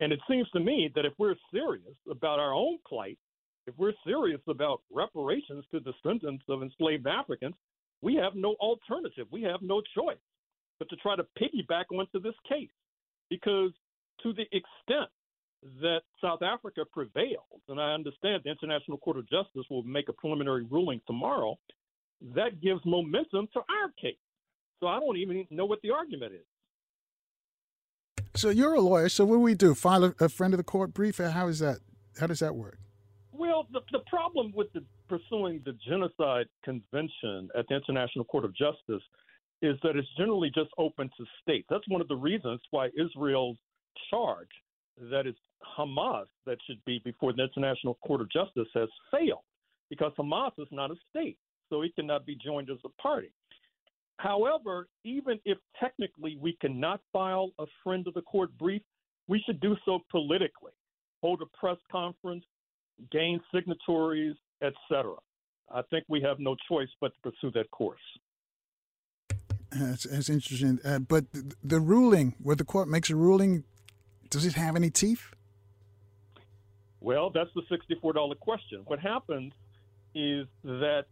And 0.00 0.12
it 0.12 0.20
seems 0.28 0.48
to 0.50 0.60
me 0.60 0.90
that 0.94 1.04
if 1.04 1.12
we're 1.18 1.36
serious 1.52 1.94
about 2.10 2.40
our 2.40 2.52
own 2.52 2.78
plight, 2.86 3.18
if 3.66 3.74
we're 3.78 3.94
serious 4.04 4.40
about 4.48 4.82
reparations 4.92 5.64
to 5.70 5.80
descendants 5.80 6.44
of 6.48 6.62
enslaved 6.62 7.06
Africans, 7.06 7.54
we 8.02 8.14
have 8.16 8.34
no 8.34 8.54
alternative. 8.60 9.26
We 9.30 9.42
have 9.42 9.62
no 9.62 9.80
choice 9.96 10.18
but 10.78 10.88
to 10.90 10.96
try 10.96 11.16
to 11.16 11.26
piggyback 11.40 11.84
onto 11.92 12.20
this 12.20 12.34
case. 12.48 12.68
Because 13.30 13.72
to 14.22 14.32
the 14.32 14.44
extent 14.52 15.10
that 15.80 16.00
South 16.20 16.42
Africa 16.42 16.82
prevails, 16.92 17.62
and 17.68 17.80
I 17.80 17.94
understand 17.94 18.42
the 18.44 18.50
International 18.50 18.98
Court 18.98 19.18
of 19.18 19.28
Justice 19.28 19.64
will 19.70 19.82
make 19.82 20.08
a 20.08 20.12
preliminary 20.12 20.64
ruling 20.70 21.00
tomorrow, 21.06 21.58
that 22.34 22.60
gives 22.60 22.80
momentum 22.84 23.48
to 23.54 23.60
our 23.60 23.90
case. 24.00 24.16
So 24.80 24.86
I 24.88 25.00
don't 25.00 25.16
even 25.16 25.46
know 25.50 25.64
what 25.64 25.80
the 25.82 25.90
argument 25.90 26.34
is. 26.34 26.44
So 28.36 28.50
you're 28.50 28.74
a 28.74 28.80
lawyer. 28.80 29.08
So 29.08 29.24
what 29.24 29.36
do 29.36 29.40
we 29.40 29.54
do? 29.54 29.74
File 29.74 30.04
a, 30.04 30.14
a 30.20 30.28
friend 30.28 30.52
of 30.52 30.58
the 30.58 30.64
court 30.64 30.92
brief? 30.92 31.18
How 31.18 31.48
is 31.48 31.60
that? 31.60 31.78
How 32.18 32.26
does 32.26 32.40
that 32.40 32.54
work? 32.54 32.78
Well, 33.32 33.66
the, 33.72 33.80
the 33.90 34.00
problem 34.00 34.52
with 34.54 34.72
the, 34.72 34.84
pursuing 35.08 35.60
the 35.64 35.76
genocide 35.88 36.46
convention 36.64 37.48
at 37.58 37.66
the 37.68 37.76
International 37.76 38.24
Court 38.24 38.44
of 38.44 38.54
Justice 38.54 39.02
is 39.62 39.76
that 39.82 39.96
it's 39.96 40.08
generally 40.16 40.50
just 40.54 40.70
open 40.78 41.08
to 41.16 41.24
states. 41.42 41.66
That's 41.70 41.88
one 41.88 42.00
of 42.00 42.08
the 42.08 42.16
reasons 42.16 42.60
why 42.70 42.90
Israel's 42.98 43.56
charge 44.10 44.48
that 45.10 45.26
it's 45.26 45.38
Hamas 45.78 46.26
that 46.46 46.58
should 46.66 46.84
be 46.84 47.00
before 47.04 47.32
the 47.32 47.42
International 47.42 47.98
Court 48.06 48.20
of 48.20 48.30
Justice 48.30 48.68
has 48.74 48.88
failed 49.10 49.42
because 49.90 50.12
Hamas 50.18 50.52
is 50.58 50.68
not 50.70 50.90
a 50.90 50.96
state, 51.10 51.36
so 51.68 51.82
it 51.82 51.94
cannot 51.96 52.26
be 52.26 52.36
joined 52.36 52.70
as 52.70 52.78
a 52.84 53.02
party. 53.02 53.32
However, 54.18 54.88
even 55.04 55.40
if 55.44 55.58
technically 55.80 56.38
we 56.40 56.56
cannot 56.60 57.00
file 57.12 57.50
a 57.58 57.66
friend 57.82 58.06
of 58.06 58.14
the 58.14 58.22
court 58.22 58.56
brief, 58.58 58.82
we 59.26 59.42
should 59.44 59.60
do 59.60 59.76
so 59.84 60.00
politically. 60.10 60.72
Hold 61.22 61.42
a 61.42 61.56
press 61.56 61.78
conference, 61.90 62.44
gain 63.10 63.40
signatories, 63.52 64.36
etc. 64.62 65.14
I 65.72 65.82
think 65.90 66.04
we 66.08 66.20
have 66.20 66.38
no 66.38 66.54
choice 66.68 66.88
but 67.00 67.12
to 67.14 67.30
pursue 67.30 67.50
that 67.52 67.70
course. 67.70 68.00
That's, 69.74 70.04
that's 70.04 70.28
interesting. 70.28 70.78
Uh, 70.84 71.00
but 71.00 71.32
the, 71.32 71.54
the 71.62 71.80
ruling, 71.80 72.34
where 72.42 72.56
the 72.56 72.64
court 72.64 72.88
makes 72.88 73.10
a 73.10 73.16
ruling, 73.16 73.64
does 74.30 74.46
it 74.46 74.54
have 74.54 74.76
any 74.76 74.90
teeth? 74.90 75.34
Well, 77.00 77.30
that's 77.30 77.50
the 77.54 77.62
$64 77.70 78.38
question. 78.40 78.82
What 78.86 78.98
happens 78.98 79.52
is 80.14 80.46
that 80.62 81.04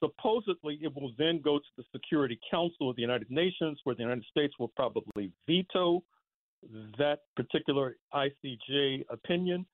supposedly 0.00 0.78
it 0.82 0.94
will 0.94 1.12
then 1.18 1.40
go 1.42 1.58
to 1.58 1.64
the 1.76 1.84
Security 1.92 2.38
Council 2.50 2.90
of 2.90 2.96
the 2.96 3.02
United 3.02 3.30
Nations, 3.30 3.78
where 3.84 3.94
the 3.94 4.02
United 4.02 4.24
States 4.30 4.54
will 4.58 4.68
probably 4.68 5.32
veto 5.46 6.02
that 6.98 7.20
particular 7.36 7.96
ICJ 8.12 9.04
opinion. 9.08 9.64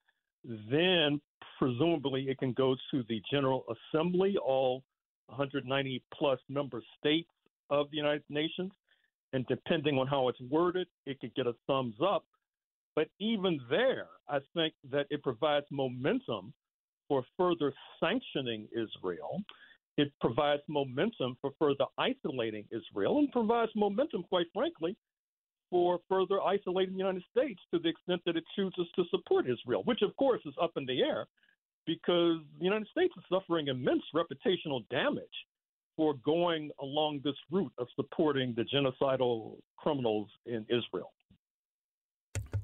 Then, 0.71 1.19
presumably, 1.59 2.27
it 2.29 2.37
can 2.37 2.53
go 2.53 2.75
to 2.91 3.03
the 3.09 3.21
General 3.29 3.65
Assembly, 3.93 4.37
all 4.37 4.83
190 5.27 6.01
plus 6.13 6.39
member 6.47 6.81
states 6.97 7.27
of 7.69 7.89
the 7.91 7.97
United 7.97 8.23
Nations. 8.29 8.71
And 9.33 9.45
depending 9.47 9.97
on 9.97 10.07
how 10.07 10.29
it's 10.29 10.39
worded, 10.41 10.87
it 11.05 11.19
could 11.19 11.35
get 11.35 11.47
a 11.47 11.55
thumbs 11.67 11.95
up. 12.01 12.25
But 12.95 13.09
even 13.19 13.59
there, 13.69 14.07
I 14.27 14.39
think 14.55 14.73
that 14.91 15.07
it 15.09 15.21
provides 15.21 15.65
momentum 15.69 16.53
for 17.07 17.23
further 17.37 17.73
sanctioning 17.99 18.67
Israel. 18.71 19.41
It 19.97 20.11
provides 20.21 20.61
momentum 20.67 21.37
for 21.41 21.51
further 21.59 21.85
isolating 21.97 22.65
Israel 22.71 23.19
and 23.19 23.31
provides 23.31 23.71
momentum, 23.75 24.23
quite 24.29 24.47
frankly, 24.53 24.95
for 25.69 25.99
further 26.07 26.41
isolating 26.41 26.93
the 26.93 26.99
United 26.99 27.23
States 27.31 27.59
to 27.73 27.79
the 27.79 27.89
extent 27.89 28.21
that 28.25 28.37
it 28.37 28.43
chooses 28.55 28.87
to 28.95 29.03
support 29.11 29.45
Israel, 29.49 29.83
which 29.85 30.01
of 30.01 30.15
course 30.15 30.41
is 30.45 30.53
up 30.61 30.71
in 30.77 30.85
the 30.85 31.01
air 31.01 31.27
because 31.85 32.39
the 32.59 32.65
United 32.65 32.87
States 32.89 33.13
is 33.17 33.23
suffering 33.29 33.67
immense 33.67 34.03
reputational 34.13 34.87
damage 34.89 35.25
for 35.97 36.13
going 36.23 36.69
along 36.79 37.19
this 37.23 37.35
route 37.51 37.73
of 37.77 37.87
supporting 37.95 38.53
the 38.55 38.63
genocidal 38.63 39.57
criminals 39.75 40.29
in 40.45 40.65
Israel. 40.69 41.11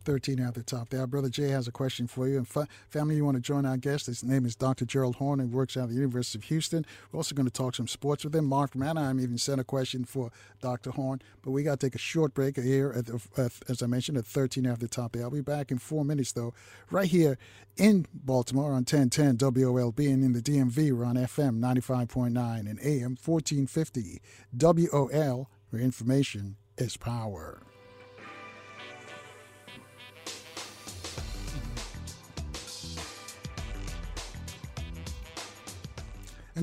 13 0.04 0.40
at 0.40 0.54
the 0.54 0.64
top 0.64 0.90
there. 0.90 1.06
Brother 1.08 1.30
Jay 1.30 1.50
has 1.50 1.68
a 1.68 1.72
question 1.72 2.08
for 2.08 2.28
you. 2.28 2.38
And 2.38 2.48
fa- 2.48 2.68
family, 2.90 3.16
you 3.16 3.26
want 3.26 3.36
to 3.36 3.42
join 3.42 3.66
our 3.66 3.78
guest? 3.78 4.06
His 4.06 4.24
name 4.24 4.46
is 4.46 4.56
Dr. 4.56 4.86
Gerald 4.86 5.16
Horne. 5.16 5.40
He 5.40 5.46
works 5.46 5.78
out 5.78 5.86
of 5.86 5.90
the 5.90 5.96
University 5.96 6.38
of 6.38 6.44
Houston. 6.46 6.86
We're 7.12 7.18
also 7.18 7.36
going 7.36 7.46
to 7.48 7.52
talk 7.52 7.76
some 7.76 7.88
sports 7.88 8.24
with 8.24 8.36
him. 8.36 8.46
Mark 8.46 8.72
from 8.72 8.84
Anaheim 8.84 9.20
even 9.20 9.38
sent 9.38 9.62
a 9.62 9.64
question 9.64 10.06
for 10.06 10.32
Dr. 10.62 10.92
Horne. 10.92 11.22
But 11.42 11.52
we 11.52 11.64
got 11.64 11.80
to 11.80 11.86
take 11.88 11.96
a 11.96 12.00
short 12.00 12.34
break 12.34 12.58
here, 12.58 12.94
at 12.96 13.06
the, 13.06 13.22
uh, 13.38 13.50
as 13.70 13.82
I 13.82 13.88
mentioned, 13.88 14.18
at 14.18 14.26
13 14.26 14.66
after 14.66 14.86
the 14.86 14.90
top 14.90 15.14
there. 15.14 15.24
I'll 15.24 15.30
be 15.30 15.42
back 15.42 15.72
in 15.72 15.78
four 15.78 16.06
minutes, 16.06 16.32
though, 16.32 16.54
right 16.92 17.08
here 17.08 17.38
in 17.78 18.06
Baltimore 18.14 18.72
on 18.72 18.86
1010 18.86 19.38
WOLB 19.38 20.00
and 20.12 20.24
in 20.24 20.34
the 20.34 20.42
DMV. 20.42 20.92
We're 20.92 21.06
on 21.06 21.16
FM 21.16 21.60
95.9 21.60 22.60
and 22.60 22.80
AM 22.80 23.18
1450 23.24 24.22
WOL, 24.58 25.50
where 25.70 25.82
information 25.82 26.58
is 26.78 26.98
power. 26.98 27.64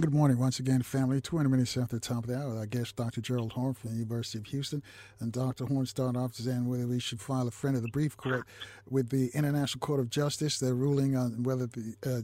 And 0.01 0.06
good 0.10 0.16
morning 0.16 0.39
once 0.39 0.59
again, 0.59 0.81
family. 0.81 1.20
200 1.20 1.51
minutes 1.51 1.77
after 1.77 1.97
the 1.97 2.01
top 2.01 2.24
of 2.24 2.31
the 2.31 2.39
hour, 2.39 2.56
our 2.56 2.64
guest, 2.64 2.97
Dr. 2.97 3.20
Gerald 3.20 3.52
Horne 3.52 3.74
from 3.74 3.90
the 3.90 3.97
University 3.97 4.39
of 4.39 4.47
Houston. 4.47 4.82
And 5.18 5.31
Dr. 5.31 5.66
Horne 5.66 5.85
started 5.85 6.18
off 6.18 6.35
saying 6.36 6.66
whether 6.66 6.86
we 6.86 6.98
should 7.01 7.20
file 7.20 7.47
a 7.47 7.51
friend 7.51 7.77
of 7.77 7.82
the 7.82 7.89
brief 7.89 8.16
court 8.16 8.47
with 8.89 9.10
the 9.10 9.28
International 9.35 9.78
Court 9.78 10.01
of 10.01 10.09
Justice. 10.09 10.59
They're 10.59 10.72
ruling 10.72 11.18
on 11.18 11.43
whether 11.43 11.66
the 11.66 11.97
uh, 12.06 12.22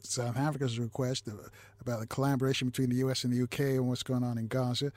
South 0.00 0.34
Africa's 0.38 0.78
request 0.78 1.28
about 1.82 2.00
the 2.00 2.06
collaboration 2.06 2.68
between 2.68 2.88
the 2.88 2.96
U.S. 2.96 3.22
and 3.24 3.34
the 3.34 3.36
U.K. 3.36 3.72
and 3.72 3.86
what's 3.86 4.02
going 4.02 4.24
on 4.24 4.38
in 4.38 4.46
Gaza. 4.46 4.90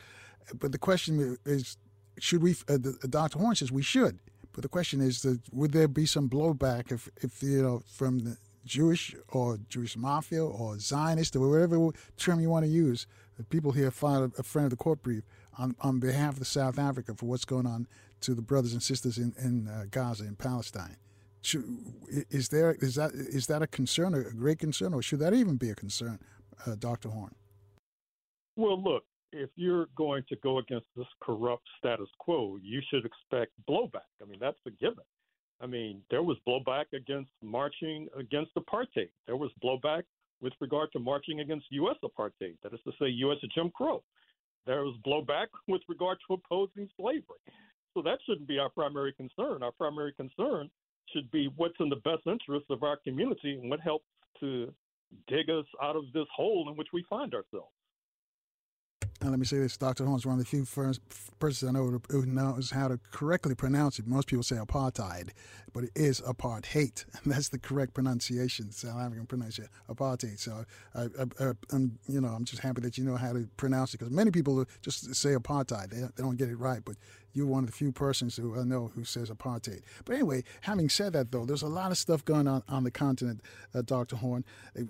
But 0.57 0.71
the 0.71 0.77
question 0.77 1.37
is, 1.43 1.75
should 2.19 2.41
we? 2.41 2.55
Uh, 2.69 2.77
Dr. 3.09 3.37
Horne 3.37 3.55
says 3.55 3.69
we 3.69 3.83
should. 3.83 4.17
But 4.53 4.61
the 4.61 4.69
question 4.69 5.01
is, 5.01 5.23
that 5.23 5.41
would 5.51 5.73
there 5.73 5.89
be 5.89 6.05
some 6.05 6.29
blowback 6.29 6.89
if, 6.89 7.09
if 7.17 7.43
you 7.43 7.63
know, 7.63 7.83
from 7.85 8.19
the 8.19 8.37
Jewish 8.65 9.15
or 9.29 9.59
Jewish 9.69 9.97
mafia 9.97 10.43
or 10.43 10.79
Zionist 10.79 11.35
or 11.35 11.47
whatever 11.49 11.89
term 12.17 12.39
you 12.39 12.49
want 12.49 12.65
to 12.65 12.71
use. 12.71 13.07
The 13.37 13.43
people 13.43 13.71
here 13.71 13.91
filed 13.91 14.33
a 14.37 14.43
friend 14.43 14.65
of 14.65 14.71
the 14.71 14.77
court 14.77 15.01
brief 15.01 15.23
on, 15.57 15.75
on 15.81 15.99
behalf 15.99 16.39
of 16.39 16.47
South 16.47 16.77
Africa 16.77 17.13
for 17.15 17.25
what's 17.25 17.45
going 17.45 17.65
on 17.65 17.87
to 18.21 18.33
the 18.33 18.41
brothers 18.41 18.73
and 18.73 18.81
sisters 18.81 19.17
in, 19.17 19.33
in 19.41 19.67
uh, 19.67 19.85
Gaza 19.89 20.23
and 20.23 20.37
Palestine. 20.37 20.97
Is 22.29 22.49
there 22.49 22.71
is 22.79 22.95
that 22.95 23.11
is 23.13 23.47
that 23.47 23.61
a 23.61 23.67
concern, 23.67 24.13
a 24.13 24.31
great 24.31 24.59
concern, 24.59 24.93
or 24.93 25.01
should 25.01 25.19
that 25.19 25.33
even 25.33 25.57
be 25.57 25.69
a 25.69 25.75
concern, 25.75 26.19
uh, 26.65 26.75
Dr. 26.79 27.09
Horne? 27.09 27.35
Well, 28.55 28.81
look, 28.81 29.03
if 29.33 29.49
you're 29.55 29.87
going 29.97 30.23
to 30.29 30.37
go 30.37 30.59
against 30.59 30.85
this 30.95 31.07
corrupt 31.21 31.63
status 31.77 32.07
quo, 32.19 32.57
you 32.61 32.81
should 32.89 33.03
expect 33.05 33.51
blowback. 33.67 34.07
I 34.21 34.25
mean, 34.25 34.39
that's 34.39 34.57
a 34.65 34.71
given. 34.71 35.03
I 35.63 35.65
mean, 35.65 36.01
there 36.11 36.23
was 36.23 36.35
blowback 36.45 36.85
against 36.93 37.31
marching 37.41 38.09
against 38.19 38.51
apartheid. 38.55 39.09
There 39.25 39.37
was 39.37 39.49
blowback 39.63 40.03
with 40.41 40.51
regard 40.59 40.91
to 40.91 40.99
marching 40.99 41.39
against 41.39 41.67
U.S. 41.69 41.95
apartheid, 42.03 42.57
that 42.63 42.73
is 42.73 42.81
to 42.83 42.91
say, 42.99 43.07
U.S. 43.07 43.37
Jim 43.55 43.71
Crow. 43.73 44.03
There 44.67 44.83
was 44.83 44.95
blowback 45.07 45.47
with 45.69 45.81
regard 45.87 46.17
to 46.27 46.33
opposing 46.33 46.89
slavery. 46.99 47.39
So 47.93 48.01
that 48.01 48.19
shouldn't 48.25 48.47
be 48.47 48.59
our 48.59 48.69
primary 48.69 49.13
concern. 49.13 49.63
Our 49.63 49.71
primary 49.71 50.11
concern 50.13 50.69
should 51.13 51.31
be 51.31 51.49
what's 51.55 51.75
in 51.79 51.87
the 51.87 51.97
best 51.97 52.23
interest 52.25 52.65
of 52.69 52.83
our 52.83 52.97
community 52.97 53.53
and 53.53 53.69
what 53.69 53.79
helps 53.79 54.05
to 54.41 54.73
dig 55.27 55.49
us 55.49 55.65
out 55.81 55.95
of 55.95 56.03
this 56.13 56.25
hole 56.35 56.67
in 56.69 56.75
which 56.75 56.87
we 56.91 57.05
find 57.09 57.33
ourselves. 57.33 57.71
And 59.23 59.31
let 59.31 59.39
me 59.39 59.45
say 59.45 59.59
this 59.59 59.77
Dr. 59.77 60.03
Horne 60.03 60.17
is 60.17 60.25
one 60.25 60.33
of 60.33 60.39
the 60.39 60.45
few 60.45 60.65
first 60.65 60.99
persons 61.39 61.69
I 61.69 61.71
know 61.71 62.01
who 62.09 62.25
knows 62.25 62.71
how 62.71 62.89
to 62.89 62.99
correctly 63.11 63.55
pronounce 63.55 63.97
it. 63.97 64.05
Most 64.05 64.27
people 64.27 64.43
say 64.43 64.57
apartheid, 64.57 65.29
but 65.71 65.85
it 65.85 65.91
is 65.95 66.19
apartheid. 66.19 67.05
And 67.23 67.31
that's 67.33 67.47
the 67.47 67.57
correct 67.57 67.93
pronunciation, 67.93 68.73
South 68.73 68.99
African 68.99 69.25
pronunciation, 69.25 69.71
apartheid. 69.89 70.39
So, 70.39 70.65
I, 70.93 71.07
am 71.71 71.97
you 72.05 72.19
know, 72.19 72.27
I'm 72.27 72.43
just 72.43 72.61
happy 72.61 72.81
that 72.81 72.97
you 72.97 73.05
know 73.05 73.15
how 73.15 73.31
to 73.31 73.47
pronounce 73.55 73.93
it 73.93 73.99
because 73.99 74.11
many 74.11 74.29
people 74.29 74.65
just 74.81 75.15
say 75.15 75.29
apartheid. 75.29 75.91
They, 75.91 76.01
they 76.01 76.21
don't 76.21 76.35
get 76.35 76.49
it 76.49 76.57
right. 76.57 76.81
But 76.83 76.97
you're 77.33 77.47
one 77.47 77.63
of 77.63 77.69
the 77.69 77.75
few 77.75 77.91
persons 77.91 78.37
who 78.37 78.59
I 78.59 78.63
know 78.63 78.91
who 78.95 79.03
says 79.03 79.29
apartheid. 79.29 79.81
But 80.05 80.13
anyway, 80.13 80.43
having 80.61 80.89
said 80.89 81.13
that, 81.13 81.31
though, 81.31 81.45
there's 81.45 81.63
a 81.63 81.67
lot 81.67 81.91
of 81.91 81.97
stuff 81.97 82.23
going 82.23 82.47
on 82.47 82.63
on 82.67 82.83
the 82.83 82.91
continent, 82.91 83.41
uh, 83.73 83.81
Dr. 83.81 84.15
Horne. 84.17 84.45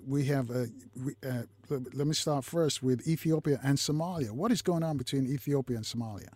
We 0.06 0.26
have, 0.26 0.50
uh, 0.50 0.66
we, 0.94 1.14
uh, 1.26 1.42
let 1.70 2.06
me 2.06 2.14
start 2.14 2.44
first 2.44 2.82
with 2.82 3.06
Ethiopia 3.08 3.58
and 3.62 3.78
Somalia. 3.78 4.30
What 4.30 4.52
is 4.52 4.62
going 4.62 4.82
on 4.82 4.96
between 4.96 5.26
Ethiopia 5.26 5.76
and 5.76 5.84
Somalia? 5.84 6.34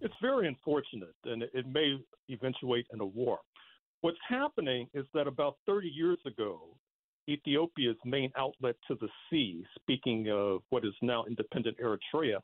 It's 0.00 0.14
very 0.20 0.46
unfortunate, 0.46 1.14
and 1.24 1.42
it 1.42 1.66
may 1.66 1.98
eventuate 2.28 2.86
in 2.92 3.00
a 3.00 3.06
war. 3.06 3.38
What's 4.02 4.18
happening 4.28 4.88
is 4.94 5.06
that 5.14 5.26
about 5.26 5.56
30 5.66 5.88
years 5.88 6.18
ago, 6.26 6.60
Ethiopia's 7.28 7.96
main 8.04 8.30
outlet 8.36 8.76
to 8.88 8.94
the 9.00 9.08
sea, 9.28 9.64
speaking 9.74 10.30
of 10.30 10.60
what 10.70 10.84
is 10.84 10.92
now 11.02 11.24
independent 11.24 11.76
Eritrea, 11.78 12.38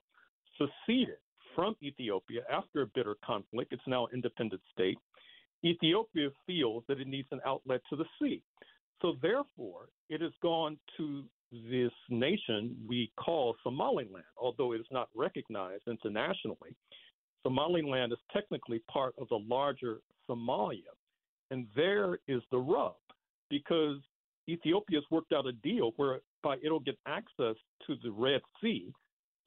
seceded 0.58 1.18
from 1.54 1.76
Ethiopia 1.82 2.42
after 2.50 2.82
a 2.82 2.86
bitter 2.86 3.16
conflict. 3.24 3.72
It's 3.72 3.82
now 3.86 4.06
an 4.06 4.14
independent 4.14 4.62
state. 4.72 4.98
Ethiopia 5.64 6.28
feels 6.46 6.82
that 6.88 7.00
it 7.00 7.06
needs 7.06 7.28
an 7.30 7.40
outlet 7.46 7.80
to 7.90 7.96
the 7.96 8.04
sea. 8.20 8.42
So, 9.00 9.16
therefore, 9.20 9.88
it 10.08 10.20
has 10.20 10.32
gone 10.42 10.78
to 10.96 11.24
this 11.70 11.92
nation 12.08 12.76
we 12.88 13.12
call 13.16 13.54
Somaliland, 13.62 14.24
although 14.36 14.72
it 14.72 14.80
is 14.80 14.86
not 14.90 15.08
recognized 15.14 15.82
internationally. 15.86 16.74
Somaliland 17.42 18.12
is 18.12 18.18
technically 18.32 18.80
part 18.90 19.14
of 19.18 19.28
the 19.28 19.40
larger 19.48 20.00
Somalia. 20.28 20.94
And 21.50 21.66
there 21.76 22.18
is 22.28 22.40
the 22.50 22.58
rub, 22.58 22.94
because 23.50 23.98
Ethiopia 24.48 24.98
has 24.98 25.04
worked 25.10 25.32
out 25.32 25.46
a 25.46 25.52
deal 25.52 25.92
whereby 25.96 26.56
it'll 26.64 26.80
get 26.80 26.98
access 27.06 27.56
to 27.86 27.96
the 28.02 28.10
Red 28.10 28.40
Sea 28.60 28.92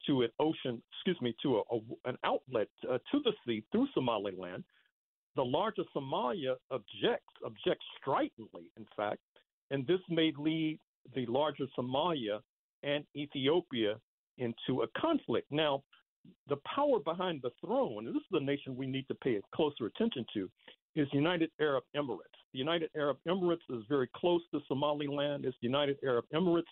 to 0.06 0.22
an 0.22 0.30
ocean, 0.38 0.82
excuse 0.92 1.20
me, 1.20 1.34
to 1.42 1.56
a, 1.56 1.76
a, 1.76 1.80
an 2.04 2.16
outlet 2.24 2.68
uh, 2.88 2.98
to 3.10 3.20
the 3.24 3.32
sea 3.46 3.62
through 3.72 3.88
Somaliland. 3.94 4.64
The 5.36 5.44
larger 5.44 5.82
Somalia 5.94 6.54
objects, 6.70 7.34
objects 7.44 7.84
stridently, 8.00 8.70
in 8.76 8.86
fact, 8.96 9.20
and 9.70 9.86
this 9.86 10.00
may 10.08 10.32
lead 10.38 10.78
the 11.14 11.26
larger 11.26 11.66
Somalia 11.78 12.40
and 12.82 13.04
Ethiopia 13.14 13.96
into 14.38 14.82
a 14.82 15.00
conflict. 15.00 15.46
Now, 15.50 15.82
the 16.48 16.56
power 16.74 16.98
behind 16.98 17.40
the 17.42 17.50
throne, 17.64 18.06
and 18.06 18.14
this 18.14 18.20
is 18.20 18.28
the 18.32 18.40
nation 18.40 18.76
we 18.76 18.86
need 18.86 19.06
to 19.08 19.14
pay 19.16 19.40
closer 19.54 19.86
attention 19.86 20.24
to, 20.34 20.48
is 20.94 21.06
United 21.12 21.50
Arab 21.60 21.84
Emirates. 21.94 22.38
The 22.52 22.58
United 22.58 22.90
Arab 22.96 23.18
Emirates 23.28 23.66
is 23.70 23.82
very 23.88 24.08
close 24.16 24.40
to 24.52 24.60
Somaliland. 24.66 25.44
It's 25.44 25.56
the 25.60 25.68
United 25.68 25.98
Arab 26.02 26.24
Emirates 26.34 26.64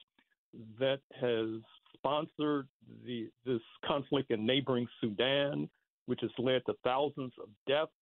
that 0.78 1.00
has 1.20 1.60
sponsored 1.94 2.68
the, 3.04 3.28
this 3.44 3.60
conflict 3.86 4.30
in 4.30 4.46
neighboring 4.46 4.86
Sudan, 5.00 5.68
which 6.06 6.20
has 6.22 6.30
led 6.38 6.62
to 6.66 6.74
thousands 6.84 7.32
of 7.42 7.48
deaths. 7.66 7.92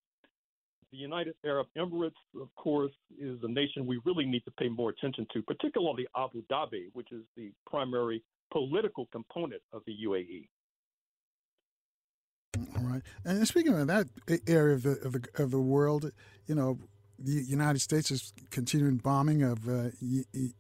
The 0.90 0.98
United 0.98 1.35
Arab 1.44 1.69
Emirates, 1.77 2.10
of 2.40 2.55
course, 2.55 2.93
is 3.19 3.39
a 3.43 3.48
nation 3.48 3.86
we 3.86 3.98
really 4.05 4.27
need 4.27 4.44
to 4.44 4.51
pay 4.52 4.69
more 4.69 4.90
attention 4.90 5.27
to, 5.32 5.43
particularly 5.43 6.06
Abu 6.16 6.43
Dhabi, 6.51 6.90
which 6.93 7.10
is 7.12 7.23
the 7.36 7.51
primary 7.66 8.23
political 8.52 9.09
component 9.10 9.62
of 9.73 9.82
the 9.86 9.94
UAE. 10.06 10.48
All 12.77 12.85
right. 12.85 13.02
And 13.24 13.48
speaking 13.48 13.74
of 13.74 13.86
that 13.86 14.09
area 14.47 14.74
of 14.74 14.82
the, 14.82 14.90
of 15.02 15.12
the, 15.12 15.43
of 15.43 15.51
the 15.51 15.60
world, 15.60 16.12
you 16.47 16.55
know, 16.55 16.78
the 17.19 17.43
United 17.43 17.78
States 17.81 18.10
is 18.10 18.32
continuing 18.51 18.97
bombing 18.97 19.43
of 19.43 19.69
uh, 19.69 19.90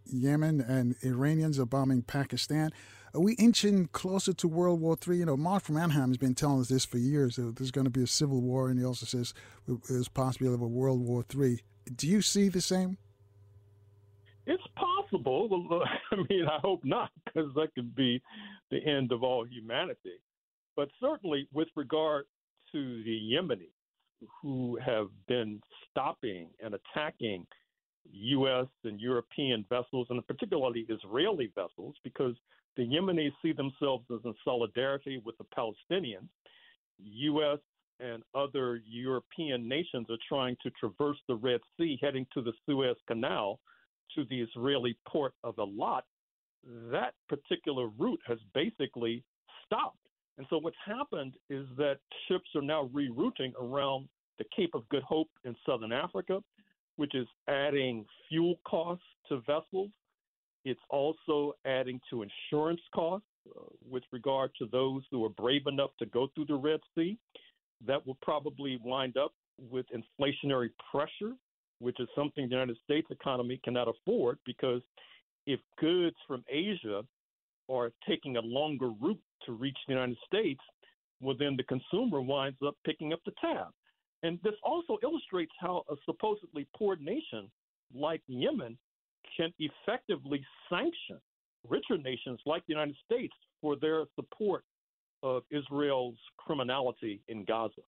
Yemen, 0.04 0.60
and 0.60 0.94
Iranians 1.02 1.58
are 1.58 1.66
bombing 1.66 2.02
Pakistan. 2.02 2.70
Are 3.14 3.20
we 3.20 3.34
inching 3.34 3.88
closer 3.88 4.32
to 4.32 4.48
World 4.48 4.80
War 4.80 4.96
III? 5.06 5.18
You 5.18 5.26
know, 5.26 5.36
Mark 5.36 5.64
from 5.64 5.76
Anaheim 5.76 6.08
has 6.08 6.16
been 6.16 6.34
telling 6.34 6.60
us 6.60 6.68
this 6.68 6.86
for 6.86 6.96
years. 6.96 7.36
There's 7.36 7.70
going 7.70 7.84
to 7.84 7.90
be 7.90 8.02
a 8.02 8.06
civil 8.06 8.40
war, 8.40 8.70
and 8.70 8.78
he 8.78 8.84
also 8.84 9.04
says 9.04 9.34
there's 9.66 10.08
possibility 10.08 10.54
of 10.54 10.62
a 10.62 10.68
World 10.68 11.00
War 11.00 11.22
III. 11.34 11.60
Do 11.94 12.08
you 12.08 12.22
see 12.22 12.48
the 12.48 12.62
same? 12.62 12.96
It's 14.46 14.62
possible. 14.76 15.48
I 16.12 16.16
mean, 16.30 16.46
I 16.48 16.58
hope 16.62 16.80
not, 16.84 17.10
because 17.26 17.52
that 17.54 17.74
could 17.74 17.94
be 17.94 18.22
the 18.70 18.78
end 18.78 19.12
of 19.12 19.22
all 19.22 19.44
humanity. 19.46 20.18
But 20.74 20.88
certainly, 20.98 21.48
with 21.52 21.68
regard 21.76 22.24
to 22.72 23.02
the 23.04 23.20
Yemenis 23.34 23.66
who 24.40 24.78
have 24.84 25.08
been 25.28 25.60
stopping 25.90 26.48
and 26.64 26.74
attacking 26.74 27.46
U.S. 28.10 28.66
and 28.84 29.00
European 29.00 29.66
vessels, 29.68 30.06
and 30.10 30.26
particularly 30.26 30.86
Israeli 30.88 31.52
vessels, 31.54 31.96
because 32.02 32.34
the 32.76 32.82
Yemenis 32.82 33.32
see 33.42 33.52
themselves 33.52 34.04
as 34.12 34.20
in 34.24 34.34
solidarity 34.44 35.20
with 35.24 35.36
the 35.38 35.44
Palestinians. 35.56 36.28
U.S. 36.98 37.58
and 38.00 38.22
other 38.34 38.80
European 38.86 39.68
nations 39.68 40.06
are 40.10 40.18
trying 40.28 40.56
to 40.62 40.70
traverse 40.70 41.18
the 41.28 41.34
Red 41.34 41.60
Sea, 41.76 41.98
heading 42.00 42.26
to 42.34 42.42
the 42.42 42.52
Suez 42.64 42.96
Canal 43.06 43.60
to 44.14 44.24
the 44.30 44.40
Israeli 44.40 44.96
port 45.06 45.34
of 45.44 45.56
Eilat. 45.56 46.02
That 46.90 47.14
particular 47.28 47.88
route 47.98 48.20
has 48.26 48.38
basically 48.54 49.24
stopped. 49.66 49.96
And 50.38 50.46
so 50.48 50.58
what's 50.58 50.76
happened 50.84 51.34
is 51.50 51.66
that 51.76 51.98
ships 52.28 52.48
are 52.54 52.62
now 52.62 52.90
rerouting 52.94 53.52
around 53.60 54.08
the 54.38 54.44
Cape 54.54 54.74
of 54.74 54.88
Good 54.88 55.02
Hope 55.02 55.28
in 55.44 55.54
southern 55.66 55.92
Africa, 55.92 56.42
which 56.96 57.14
is 57.14 57.26
adding 57.48 58.04
fuel 58.28 58.56
costs 58.66 59.04
to 59.28 59.40
vessels. 59.40 59.90
It's 60.64 60.80
also 60.90 61.54
adding 61.66 62.00
to 62.10 62.22
insurance 62.22 62.80
costs 62.94 63.26
uh, 63.48 63.62
with 63.88 64.04
regard 64.12 64.52
to 64.58 64.66
those 64.66 65.02
who 65.10 65.24
are 65.24 65.30
brave 65.30 65.66
enough 65.66 65.90
to 65.98 66.06
go 66.06 66.28
through 66.34 66.46
the 66.46 66.54
Red 66.54 66.80
Sea. 66.94 67.18
That 67.86 68.06
will 68.06 68.18
probably 68.22 68.78
wind 68.82 69.16
up 69.16 69.32
with 69.58 69.86
inflationary 69.90 70.70
pressure, 70.90 71.34
which 71.80 71.98
is 71.98 72.08
something 72.14 72.44
the 72.44 72.54
United 72.54 72.76
States 72.84 73.08
economy 73.10 73.60
cannot 73.64 73.88
afford 73.88 74.38
because 74.46 74.82
if 75.46 75.58
goods 75.80 76.16
from 76.28 76.44
Asia 76.48 77.02
are 77.68 77.90
taking 78.08 78.36
a 78.36 78.40
longer 78.40 78.90
route 79.00 79.20
to 79.46 79.52
reach 79.52 79.76
the 79.86 79.94
United 79.94 80.16
States, 80.26 80.60
well, 81.20 81.36
then 81.38 81.56
the 81.56 81.64
consumer 81.64 82.20
winds 82.20 82.58
up 82.64 82.76
picking 82.84 83.12
up 83.12 83.20
the 83.24 83.32
tab. 83.40 83.68
And 84.22 84.38
this 84.44 84.54
also 84.62 84.98
illustrates 85.02 85.52
how 85.58 85.82
a 85.90 85.94
supposedly 86.04 86.66
poor 86.76 86.96
nation 86.96 87.50
like 87.94 88.22
Yemen 88.28 88.78
can 89.36 89.52
effectively 89.58 90.44
sanction 90.70 91.20
richer 91.68 91.98
nations 91.98 92.40
like 92.46 92.64
the 92.66 92.72
United 92.72 92.96
States 93.04 93.34
for 93.60 93.76
their 93.76 94.04
support 94.16 94.64
of 95.22 95.42
Israel's 95.50 96.16
criminality 96.36 97.20
in 97.28 97.44
Gaza. 97.44 97.82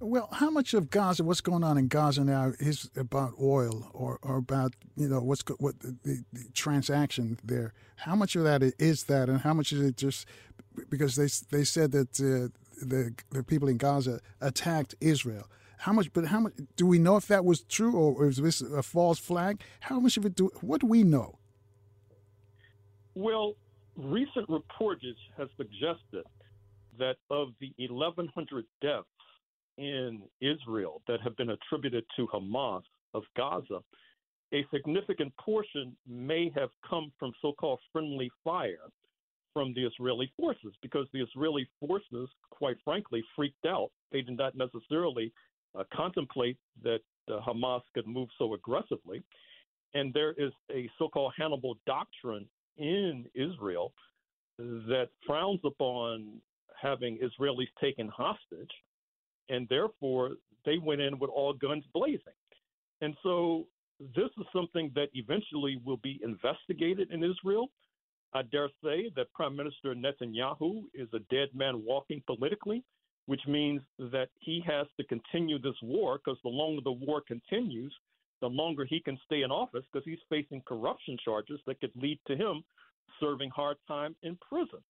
Well, 0.00 0.28
how 0.32 0.50
much 0.50 0.74
of 0.74 0.90
Gaza, 0.90 1.22
what's 1.22 1.40
going 1.40 1.62
on 1.62 1.78
in 1.78 1.86
Gaza 1.86 2.24
now, 2.24 2.52
is 2.58 2.90
about 2.96 3.34
oil 3.40 3.88
or, 3.94 4.18
or 4.22 4.36
about 4.38 4.74
you 4.96 5.06
know 5.06 5.20
what's 5.20 5.44
what 5.58 5.78
the, 5.78 5.96
the, 6.02 6.24
the 6.32 6.44
transaction 6.54 7.38
there? 7.44 7.72
How 7.94 8.16
much 8.16 8.34
of 8.34 8.42
that 8.42 8.64
is 8.80 9.04
that, 9.04 9.28
and 9.28 9.40
how 9.40 9.54
much 9.54 9.72
is 9.72 9.80
it 9.80 9.96
just 9.96 10.26
because 10.90 11.14
they 11.14 11.28
they 11.56 11.62
said 11.62 11.92
that 11.92 12.18
uh, 12.18 12.50
the 12.84 13.14
the 13.30 13.44
people 13.44 13.68
in 13.68 13.76
Gaza 13.76 14.20
attacked 14.40 14.96
Israel? 15.00 15.46
How 15.82 15.92
much? 15.92 16.12
But 16.12 16.26
how 16.26 16.38
much? 16.38 16.52
Do 16.76 16.86
we 16.86 17.00
know 17.00 17.16
if 17.16 17.26
that 17.26 17.44
was 17.44 17.64
true 17.64 17.96
or 17.96 18.28
is 18.28 18.36
this 18.36 18.60
a 18.60 18.84
false 18.84 19.18
flag? 19.18 19.60
How 19.80 19.98
much 19.98 20.16
of 20.16 20.24
it 20.24 20.36
do? 20.36 20.48
What 20.60 20.80
do 20.80 20.86
we 20.86 21.02
know? 21.02 21.40
Well, 23.16 23.54
recent 23.96 24.48
reportage 24.48 25.18
has 25.36 25.48
suggested 25.56 26.24
that 27.00 27.16
of 27.30 27.48
the 27.60 27.74
1,100 27.78 28.64
deaths 28.80 29.06
in 29.76 30.22
Israel 30.40 31.02
that 31.08 31.20
have 31.20 31.36
been 31.36 31.50
attributed 31.50 32.04
to 32.14 32.28
Hamas 32.28 32.82
of 33.12 33.24
Gaza, 33.36 33.80
a 34.54 34.64
significant 34.72 35.32
portion 35.36 35.96
may 36.06 36.52
have 36.54 36.70
come 36.88 37.10
from 37.18 37.32
so 37.42 37.54
called 37.54 37.80
friendly 37.92 38.30
fire 38.44 38.86
from 39.52 39.74
the 39.74 39.84
Israeli 39.84 40.32
forces 40.38 40.74
because 40.80 41.08
the 41.12 41.22
Israeli 41.22 41.68
forces, 41.80 42.28
quite 42.50 42.76
frankly, 42.84 43.20
freaked 43.34 43.66
out. 43.66 43.90
They 44.12 44.22
did 44.22 44.38
not 44.38 44.54
necessarily 44.54 45.32
uh, 45.78 45.84
contemplate 45.92 46.58
that 46.82 47.00
uh, 47.28 47.40
Hamas 47.46 47.82
could 47.94 48.06
move 48.06 48.28
so 48.38 48.54
aggressively. 48.54 49.22
And 49.94 50.12
there 50.14 50.32
is 50.32 50.52
a 50.74 50.88
so 50.98 51.08
called 51.08 51.32
Hannibal 51.36 51.76
doctrine 51.86 52.46
in 52.78 53.26
Israel 53.34 53.92
that 54.58 55.08
frowns 55.26 55.60
upon 55.64 56.40
having 56.80 57.18
Israelis 57.18 57.68
taken 57.80 58.08
hostage 58.08 58.70
and 59.48 59.68
therefore 59.68 60.32
they 60.64 60.78
went 60.78 61.00
in 61.00 61.18
with 61.18 61.30
all 61.30 61.52
guns 61.52 61.84
blazing. 61.92 62.38
And 63.00 63.14
so 63.22 63.66
this 63.98 64.30
is 64.38 64.46
something 64.52 64.90
that 64.94 65.08
eventually 65.14 65.80
will 65.84 65.98
be 65.98 66.20
investigated 66.24 67.10
in 67.10 67.22
Israel. 67.22 67.68
I 68.34 68.42
dare 68.42 68.70
say 68.82 69.10
that 69.16 69.32
Prime 69.32 69.54
Minister 69.54 69.94
Netanyahu 69.94 70.84
is 70.94 71.08
a 71.12 71.18
dead 71.30 71.48
man 71.54 71.82
walking 71.84 72.22
politically, 72.26 72.82
which 73.26 73.42
means 73.46 73.80
that 73.98 74.28
he 74.40 74.62
has 74.66 74.86
to 74.98 75.04
continue 75.04 75.58
this 75.58 75.76
war 75.82 76.18
because 76.18 76.38
the 76.42 76.48
longer 76.48 76.82
the 76.82 76.92
war 76.92 77.20
continues, 77.20 77.92
the 78.40 78.48
longer 78.48 78.84
he 78.84 79.00
can 79.00 79.18
stay 79.24 79.42
in 79.42 79.50
office 79.50 79.84
because 79.92 80.04
he's 80.04 80.18
facing 80.28 80.60
corruption 80.66 81.16
charges 81.24 81.60
that 81.66 81.80
could 81.80 81.92
lead 81.94 82.18
to 82.26 82.36
him 82.36 82.62
serving 83.20 83.50
hard 83.50 83.76
time 83.86 84.16
in 84.22 84.36
prison. 84.36 84.80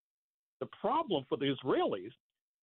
The 0.61 0.69
problem 0.81 1.25
for 1.29 1.37
the 1.37 1.55
Israelis 1.55 2.13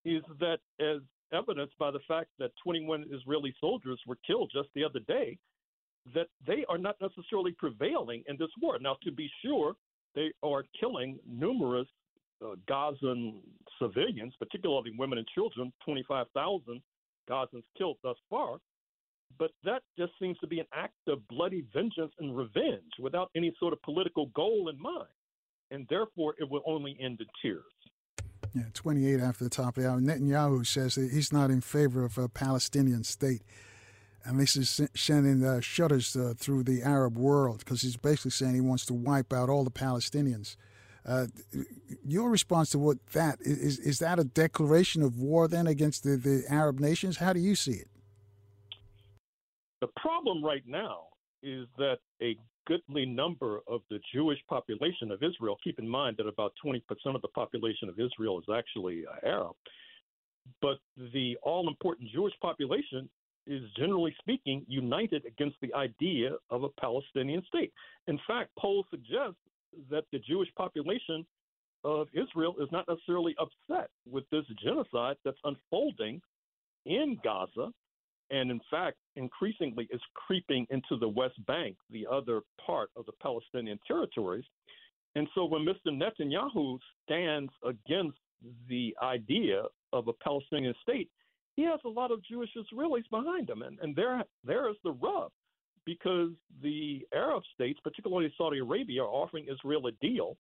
is 0.06 0.24
that, 0.40 0.60
as 0.80 1.02
evidenced 1.32 1.78
by 1.78 1.92
the 1.92 2.00
fact 2.08 2.30
that 2.40 2.52
21 2.64 3.06
Israeli 3.12 3.54
soldiers 3.60 4.00
were 4.08 4.18
killed 4.26 4.52
just 4.54 4.70
the 4.74 4.84
other 4.84 5.00
day, 5.02 5.38
that 6.16 6.28
they 6.48 6.66
are 6.70 6.78
not 6.78 6.96
necessarily 7.02 7.52
prevailing 7.52 8.24
in 8.28 8.38
this 8.38 8.50
war. 8.62 8.80
Now, 8.80 8.98
to 9.04 9.12
be 9.12 9.30
sure, 9.44 9.76
they 10.16 10.32
are 10.42 10.64
killing 10.80 11.20
numerous 11.28 11.88
uh, 12.44 12.56
Gazan 12.68 13.42
civilians, 13.82 14.34
particularly 14.40 14.92
women 14.98 15.18
and 15.18 15.28
children, 15.28 15.72
25,000 15.86 16.82
Gazans 17.30 17.64
killed 17.78 17.98
thus 18.04 18.18
far. 18.30 18.58
But 19.38 19.52
that 19.64 19.84
just 19.98 20.12
seems 20.20 20.38
to 20.40 20.48
be 20.48 20.60
an 20.60 20.66
act 20.74 20.96
of 21.08 21.26
bloody 21.28 21.66
vengeance 21.74 22.12
and 22.20 22.36
revenge 22.36 22.92
without 23.00 23.30
any 23.36 23.54
sort 23.60 23.74
of 23.74 23.82
political 23.84 24.28
goal 24.36 24.70
in 24.70 24.82
mind. 24.82 25.08
And 25.72 25.86
therefore, 25.90 26.34
it 26.40 26.50
will 26.50 26.64
only 26.66 26.98
end 27.00 27.20
in 27.22 27.28
tears. 27.42 27.64
Yeah, 28.56 28.64
28 28.74 29.20
after 29.20 29.44
the 29.44 29.50
top 29.50 29.78
of 29.78 29.84
the 29.84 29.90
hour. 29.90 30.00
Netanyahu 30.00 30.66
says 30.66 30.96
that 30.96 31.12
he's 31.12 31.32
not 31.32 31.52
in 31.52 31.62
favor 31.62 32.04
of 32.04 32.18
a 32.18 32.28
Palestinian 32.28 33.04
state. 33.04 33.44
And 34.26 34.40
this 34.40 34.56
is 34.56 34.82
sending 34.96 35.46
uh, 35.46 35.62
shudders 35.62 36.16
uh, 36.16 36.34
through 36.36 36.64
the 36.64 36.82
Arab 36.82 37.18
world 37.18 37.60
because 37.60 37.82
he's 37.82 37.96
basically 37.96 38.32
saying 38.32 38.56
he 38.56 38.62
wants 38.62 38.86
to 38.88 38.94
wipe 38.94 39.32
out 39.32 39.50
all 39.50 39.64
the 39.64 39.72
Palestinians. 39.72 40.56
Uh, 41.06 41.28
your 42.06 42.30
response 42.30 42.70
to 42.72 42.80
what 42.80 42.98
that 43.14 43.40
is 43.42 43.80
is 43.80 44.00
that 44.00 44.20
a 44.20 44.24
declaration 44.24 45.02
of 45.02 45.18
war 45.18 45.48
then 45.48 45.68
against 45.68 46.04
the, 46.04 46.18
the 46.18 46.44
Arab 46.50 46.80
nations? 46.80 47.18
How 47.18 47.34
do 47.34 47.40
you 47.40 47.56
see 47.56 47.74
it? 47.74 47.88
The 49.82 49.88
problem 49.96 50.44
right 50.44 50.64
now 50.68 51.04
is 51.42 51.68
that 51.78 52.00
a 52.22 52.38
goodly 52.68 53.06
number 53.06 53.62
of 53.68 53.82
the 53.90 54.00
Jewish 54.14 54.38
population 54.48 55.12
of 55.12 55.24
Israel. 55.24 55.58
Keep 55.64 55.80
in 55.80 55.88
mind 55.88 56.18
that 56.18 56.28
about 56.28 56.54
20% 56.64 56.82
of 57.16 57.22
the 57.22 57.28
population 57.30 57.90
of 57.90 58.00
Israel 58.00 58.40
is 58.40 58.46
actually 58.54 59.06
uh, 59.08 59.28
Arab. 59.28 59.56
But 60.62 60.78
the 61.14 61.38
all 61.42 61.68
important 61.68 62.10
Jewish 62.12 62.34
population 62.42 63.10
is 63.48 63.64
generally 63.76 64.16
speaking 64.20 64.64
united 64.68 65.26
against 65.26 65.56
the 65.62 65.74
idea 65.74 66.32
of 66.52 66.64
a 66.64 66.70
Palestinian 66.80 67.42
state. 67.48 67.74
In 68.08 68.20
fact, 68.28 68.52
polls 68.58 68.86
suggest 68.92 69.36
that 69.90 70.06
the 70.12 70.20
Jewish 70.20 70.50
population 70.56 71.26
of 71.84 72.08
Israel 72.14 72.56
is 72.60 72.68
not 72.72 72.86
necessarily 72.88 73.36
upset 73.40 73.90
with 74.10 74.24
this 74.32 74.46
genocide 74.62 75.16
that's 75.24 75.38
unfolding 75.44 76.22
in 76.86 77.18
Gaza 77.24 77.72
and 78.32 78.52
in 78.52 78.62
fact, 78.70 78.98
increasingly 79.16 79.88
is 79.92 80.02
creeping 80.14 80.68
into 80.70 80.98
the 81.00 81.08
West 81.08 81.44
Bank, 81.48 81.76
the 81.90 82.06
other 82.10 82.42
part 82.64 82.92
of 82.96 83.06
the 83.06 83.12
Palestinian 83.22 83.80
territories. 83.88 84.46
And 85.16 85.28
so 85.34 85.46
when 85.46 85.66
Mr. 85.66 85.88
Netanyahu 85.88 86.78
stands 87.06 87.52
against 87.66 88.18
the 88.68 88.96
idea 89.02 89.64
of 89.92 90.08
a 90.08 90.14
Palestinian 90.14 90.76
state, 90.82 91.10
he 91.56 91.64
has 91.64 91.80
a 91.86 91.90
lot 91.90 92.12
of 92.12 92.24
Jewish 92.24 92.52
Israelis 92.56 93.10
behind 93.10 93.50
him. 93.50 93.64
And, 93.64 93.80
and 93.82 93.96
there, 93.96 94.24
there 94.44 94.70
is 94.70 94.76
the 94.84 94.92
rub 94.92 95.32
because 95.90 96.30
the 96.62 97.02
Arab 97.16 97.42
states, 97.56 97.80
particularly 97.84 98.32
Saudi 98.38 98.60
Arabia, 98.60 99.02
are 99.02 99.08
offering 99.08 99.48
Israel 99.52 99.88
a 99.88 99.92
deal. 100.06 100.38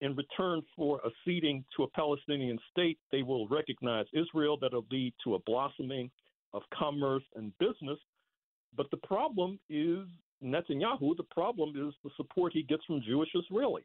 In 0.00 0.14
return 0.14 0.62
for 0.76 1.00
acceding 1.04 1.64
to 1.76 1.84
a 1.84 1.88
Palestinian 1.88 2.58
state, 2.70 2.98
they 3.10 3.22
will 3.22 3.48
recognize 3.48 4.06
Israel 4.12 4.56
that'll 4.60 4.86
lead 4.90 5.12
to 5.24 5.34
a 5.34 5.38
blossoming 5.46 6.10
of 6.52 6.62
commerce 6.72 7.24
and 7.34 7.52
business. 7.58 7.98
But 8.76 8.86
the 8.92 8.98
problem 8.98 9.58
is 9.68 10.06
Netanyahu. 10.42 11.16
The 11.16 11.28
problem 11.30 11.70
is 11.70 11.94
the 12.04 12.10
support 12.16 12.52
he 12.52 12.62
gets 12.62 12.84
from 12.84 13.00
Jewish 13.06 13.30
Israelis. 13.34 13.82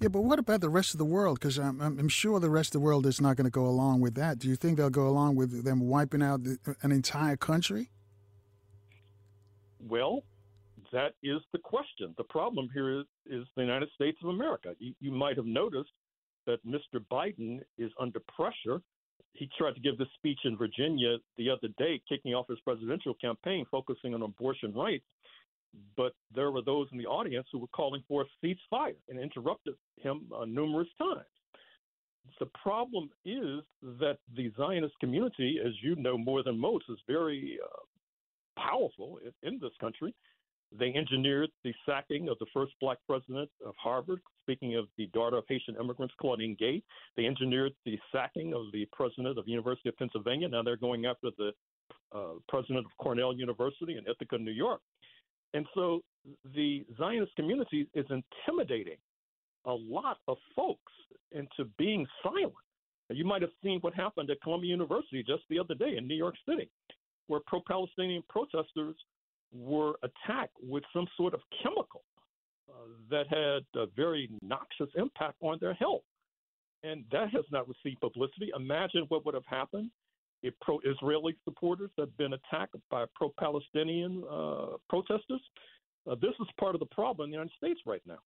Yeah, 0.00 0.08
but 0.08 0.22
what 0.22 0.38
about 0.38 0.62
the 0.62 0.70
rest 0.70 0.94
of 0.94 0.98
the 0.98 1.04
world? 1.04 1.38
Because 1.38 1.58
I'm, 1.58 1.80
I'm, 1.80 2.08
sure 2.08 2.40
the 2.40 2.48
rest 2.48 2.70
of 2.70 2.80
the 2.80 2.84
world 2.84 3.06
is 3.06 3.20
not 3.20 3.36
going 3.36 3.44
to 3.44 3.50
go 3.50 3.66
along 3.66 4.00
with 4.00 4.14
that. 4.14 4.38
Do 4.38 4.48
you 4.48 4.56
think 4.56 4.78
they'll 4.78 4.88
go 4.88 5.06
along 5.06 5.36
with 5.36 5.62
them 5.62 5.80
wiping 5.80 6.22
out 6.22 6.42
the, 6.42 6.58
an 6.82 6.90
entire 6.90 7.36
country? 7.36 7.90
Well, 9.88 10.22
that 10.92 11.14
is 11.22 11.40
the 11.52 11.58
question. 11.58 12.14
The 12.16 12.24
problem 12.24 12.68
here 12.72 13.00
is, 13.00 13.06
is 13.26 13.46
the 13.56 13.62
United 13.62 13.88
States 13.94 14.18
of 14.22 14.30
America. 14.30 14.74
You, 14.78 14.94
you 15.00 15.10
might 15.10 15.36
have 15.36 15.46
noticed 15.46 15.90
that 16.46 16.64
Mr. 16.66 17.04
Biden 17.10 17.60
is 17.78 17.90
under 17.98 18.20
pressure 18.34 18.80
he 19.34 19.48
tried 19.56 19.74
to 19.74 19.80
give 19.80 19.98
this 19.98 20.08
speech 20.16 20.40
in 20.44 20.56
Virginia 20.56 21.16
the 21.36 21.50
other 21.50 21.68
day, 21.78 22.00
kicking 22.08 22.34
off 22.34 22.48
his 22.48 22.60
presidential 22.60 23.14
campaign, 23.14 23.64
focusing 23.70 24.14
on 24.14 24.22
abortion 24.22 24.72
rights. 24.74 25.04
But 25.96 26.14
there 26.34 26.50
were 26.50 26.62
those 26.62 26.88
in 26.90 26.98
the 26.98 27.06
audience 27.06 27.46
who 27.52 27.58
were 27.58 27.68
calling 27.68 28.02
for 28.08 28.22
a 28.22 28.46
ceasefire 28.46 28.96
and 29.08 29.20
interrupted 29.20 29.74
him 30.00 30.26
uh, 30.36 30.44
numerous 30.44 30.88
times. 30.98 31.26
The 32.38 32.46
problem 32.60 33.10
is 33.24 33.60
that 34.00 34.18
the 34.36 34.52
Zionist 34.56 34.94
community, 35.00 35.58
as 35.64 35.72
you 35.82 35.94
know 35.96 36.18
more 36.18 36.42
than 36.42 36.58
most, 36.58 36.84
is 36.88 36.98
very 37.06 37.58
uh, 37.62 37.68
powerful 38.68 39.18
in, 39.42 39.58
this 39.60 39.72
country. 39.80 40.14
They 40.78 40.92
engineered 40.94 41.50
the 41.64 41.74
sacking 41.84 42.28
of 42.28 42.38
the 42.38 42.46
first 42.54 42.72
black 42.80 42.98
president 43.08 43.50
of 43.66 43.74
Harvard, 43.76 44.20
speaking 44.42 44.76
of 44.76 44.86
the 44.96 45.08
daughter 45.08 45.36
of 45.36 45.44
Haitian 45.48 45.76
immigrants, 45.80 46.14
Claudine 46.20 46.56
Gay. 46.58 46.82
They 47.16 47.26
engineered 47.26 47.72
the 47.84 47.98
sacking 48.12 48.54
of 48.54 48.70
the 48.72 48.86
president 48.92 49.38
of 49.38 49.44
the 49.44 49.50
University 49.50 49.88
of 49.88 49.96
Pennsylvania. 49.96 50.48
Now 50.48 50.62
they're 50.62 50.76
going 50.76 51.06
after 51.06 51.30
the 51.36 51.50
uh, 52.14 52.34
president 52.48 52.78
of 52.78 52.86
Cornell 52.98 53.34
University 53.34 53.96
in 53.96 54.04
Ithaca, 54.08 54.38
New 54.38 54.52
York. 54.52 54.80
And 55.54 55.66
so 55.74 56.00
the 56.54 56.84
Zionist 56.98 57.34
community 57.34 57.88
is 57.94 58.06
intimidating 58.10 58.98
a 59.66 59.72
lot 59.72 60.18
of 60.28 60.36
folks 60.54 60.92
into 61.32 61.68
being 61.78 62.06
silent. 62.22 62.54
You 63.10 63.24
might 63.24 63.42
have 63.42 63.50
seen 63.62 63.80
what 63.80 63.94
happened 63.94 64.30
at 64.30 64.40
Columbia 64.40 64.70
University 64.70 65.24
just 65.26 65.42
the 65.50 65.58
other 65.58 65.74
day 65.74 65.96
in 65.96 66.06
New 66.06 66.14
York 66.14 66.36
City, 66.48 66.70
where 67.30 67.40
pro 67.46 67.60
Palestinian 67.60 68.24
protesters 68.28 68.96
were 69.52 69.94
attacked 70.02 70.56
with 70.60 70.82
some 70.92 71.06
sort 71.16 71.32
of 71.32 71.40
chemical 71.62 72.02
uh, 72.68 72.72
that 73.08 73.26
had 73.28 73.62
a 73.80 73.86
very 73.94 74.28
noxious 74.42 74.88
impact 74.96 75.36
on 75.40 75.56
their 75.60 75.74
health. 75.74 76.02
And 76.82 77.04
that 77.12 77.30
has 77.30 77.44
not 77.52 77.68
received 77.68 78.00
publicity. 78.00 78.50
Imagine 78.56 79.04
what 79.08 79.24
would 79.24 79.34
have 79.34 79.46
happened 79.46 79.90
if 80.42 80.54
pro 80.60 80.80
Israeli 80.84 81.36
supporters 81.44 81.90
had 81.96 82.16
been 82.16 82.32
attacked 82.32 82.74
by 82.90 83.04
pro 83.14 83.32
Palestinian 83.38 84.24
uh, 84.28 84.78
protesters. 84.88 85.42
Uh, 86.10 86.16
this 86.20 86.34
is 86.40 86.48
part 86.58 86.74
of 86.74 86.80
the 86.80 86.86
problem 86.86 87.26
in 87.26 87.30
the 87.30 87.36
United 87.36 87.54
States 87.56 87.80
right 87.86 88.02
now. 88.06 88.18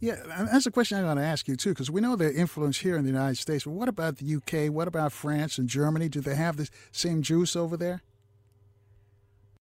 Yeah, 0.00 0.16
that's 0.26 0.66
a 0.66 0.70
question 0.70 0.98
I'm 0.98 1.04
going 1.04 1.16
to 1.16 1.22
ask 1.22 1.48
you 1.48 1.56
too, 1.56 1.70
because 1.70 1.90
we 1.90 2.00
know 2.00 2.16
their 2.16 2.32
influence 2.32 2.78
here 2.78 2.96
in 2.96 3.04
the 3.04 3.10
United 3.10 3.38
States. 3.38 3.64
But 3.64 3.72
what 3.72 3.88
about 3.88 4.18
the 4.18 4.34
UK? 4.36 4.72
What 4.72 4.88
about 4.88 5.12
France 5.12 5.58
and 5.58 5.68
Germany? 5.68 6.08
Do 6.08 6.20
they 6.20 6.34
have 6.34 6.56
the 6.56 6.68
same 6.92 7.22
juice 7.22 7.56
over 7.56 7.76
there? 7.76 8.02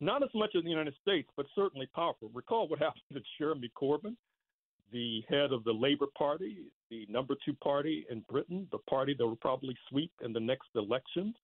Not 0.02 0.24
as 0.24 0.30
much 0.36 0.52
in 0.56 0.64
the 0.64 0.70
United 0.70 0.94
States, 1.02 1.30
but 1.38 1.46
certainly 1.56 1.88
powerful. 1.96 2.30
Recall 2.34 2.68
what 2.68 2.80
happened 2.82 3.04
to 3.14 3.22
Jeremy 3.38 3.72
Corbyn, 3.82 4.16
the 4.92 5.24
head 5.30 5.52
of 5.54 5.64
the 5.64 5.72
Labour 5.72 6.08
Party, 6.18 6.58
the 6.90 7.06
number 7.10 7.36
two 7.46 7.54
party 7.54 8.06
in 8.10 8.24
Britain, 8.30 8.68
the 8.72 8.78
party 8.90 9.16
that 9.18 9.26
will 9.26 9.38
probably 9.38 9.76
sweep 9.90 10.12
in 10.24 10.34
the 10.34 10.40
next 10.40 10.68
elections 10.76 11.36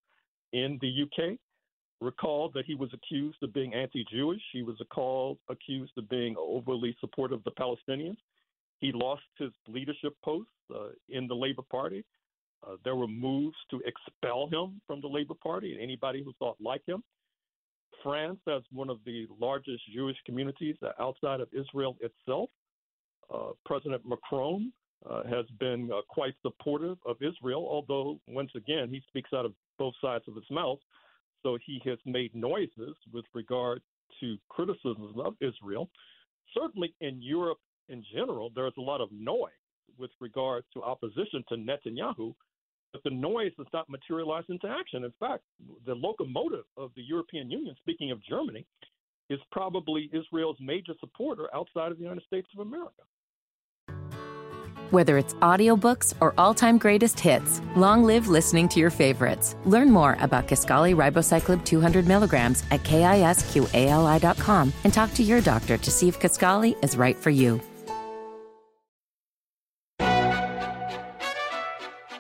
in 0.52 0.78
the 0.82 1.04
UK. 1.04 1.38
Recall 2.02 2.50
that 2.56 2.66
he 2.66 2.76
was 2.76 2.90
accused 2.94 3.38
of 3.42 3.54
being 3.54 3.74
anti 3.74 4.04
Jewish. 4.12 4.42
He 4.52 4.64
was 4.64 4.76
called, 4.92 5.38
accused 5.50 5.94
of 5.98 6.10
being 6.10 6.36
overly 6.38 6.96
supportive 7.00 7.40
of 7.40 7.44
the 7.44 7.52
Palestinians. 7.52 8.18
He 8.82 8.92
lost 8.92 9.22
his 9.38 9.52
leadership 9.68 10.16
post 10.26 10.50
uh, 10.74 10.90
in 11.08 11.28
the 11.28 11.36
Labour 11.36 11.62
Party. 11.62 12.04
Uh, 12.68 12.76
there 12.84 12.96
were 12.96 13.08
moves 13.08 13.56
to 13.70 13.82
expel 13.86 14.48
him 14.52 14.82
from 14.86 15.02
the 15.02 15.08
Labour 15.08 15.36
Party 15.42 15.74
and 15.74 15.82
anybody 15.82 16.24
who 16.24 16.34
thought 16.40 16.58
like 16.60 16.82
him. 16.86 17.04
France 18.04 18.40
as 18.48 18.64
one 18.72 18.90
of 18.90 18.98
the 19.06 19.28
largest 19.40 19.84
Jewish 19.94 20.18
communities 20.26 20.76
outside 21.00 21.40
of 21.40 21.48
Israel 21.54 21.96
itself. 22.02 22.50
Uh, 23.32 23.52
President 23.66 24.02
Macron 24.04 24.74
uh, 25.08 25.24
has 25.24 25.46
been 25.60 25.90
uh, 25.92 26.02
quite 26.10 26.34
supportive 26.42 26.98
of 27.06 27.18
Israel, 27.22 27.68
although, 27.70 28.20
once 28.28 28.52
again, 28.56 28.90
he 28.90 29.02
speaks 29.08 29.30
out 29.34 29.46
of 29.46 29.54
both 29.78 29.94
sides 30.02 30.24
of 30.28 30.36
his 30.36 30.50
mouth. 30.50 30.80
So 31.44 31.58
he 31.66 31.82
has 31.86 32.00
made 32.06 32.34
noises 32.36 32.96
with 33.14 33.26
regard 33.34 33.82
to 34.20 34.38
criticisms 34.50 35.16
of 35.24 35.36
Israel. 35.40 35.90
Certainly 36.56 36.94
in 37.02 37.22
Europe 37.22 37.60
in 37.92 38.04
general, 38.14 38.52
there's 38.56 38.74
a 38.78 38.82
lot 38.82 39.02
of 39.02 39.10
noise 39.12 39.52
with 39.98 40.12
regard 40.20 40.64
to 40.74 40.82
opposition 40.82 41.44
to 41.50 41.56
Netanyahu 41.56 42.34
but 42.92 43.04
the 43.04 43.10
noise 43.10 43.52
does 43.58 43.68
not 43.74 43.90
materialize 43.90 44.44
into 44.50 44.68
action. 44.68 45.04
In 45.04 45.14
fact, 45.20 45.44
the 45.86 45.96
locomotive 45.96 46.66
of 46.78 46.92
the 46.96 47.02
European 47.02 47.50
Union, 47.50 47.76
speaking 47.80 48.12
of 48.12 48.24
Germany, 48.24 48.66
is 49.30 49.40
probably 49.52 50.10
Israel's 50.14 50.58
major 50.60 50.94
supporter 51.00 51.48
outside 51.56 51.92
of 51.92 51.98
the 51.98 52.04
United 52.04 52.24
States 52.26 52.48
of 52.54 52.66
America. 52.68 53.04
Whether 54.90 55.18
it's 55.18 55.36
audiobooks 55.36 56.14
or 56.20 56.34
all-time 56.38 56.78
greatest 56.78 57.18
hits, 57.18 57.62
long 57.78 58.04
live 58.04 58.28
listening 58.28 58.68
to 58.70 58.80
your 58.82 58.90
favorites. 58.90 59.56
Learn 59.64 59.90
more 59.90 60.18
about 60.20 60.50
Kisqali 60.50 60.94
Ribociclib 60.94 61.64
200 61.64 62.06
milligrams 62.06 62.66
at 62.72 62.84
kisqali.com 62.84 64.74
and 64.84 64.94
talk 64.94 65.14
to 65.14 65.24
your 65.24 65.40
doctor 65.40 65.78
to 65.78 65.92
see 65.92 66.10
if 66.10 66.20
Kisqali 66.20 66.84
is 66.84 66.98
right 66.98 67.16
for 67.16 67.30
you. 67.30 67.62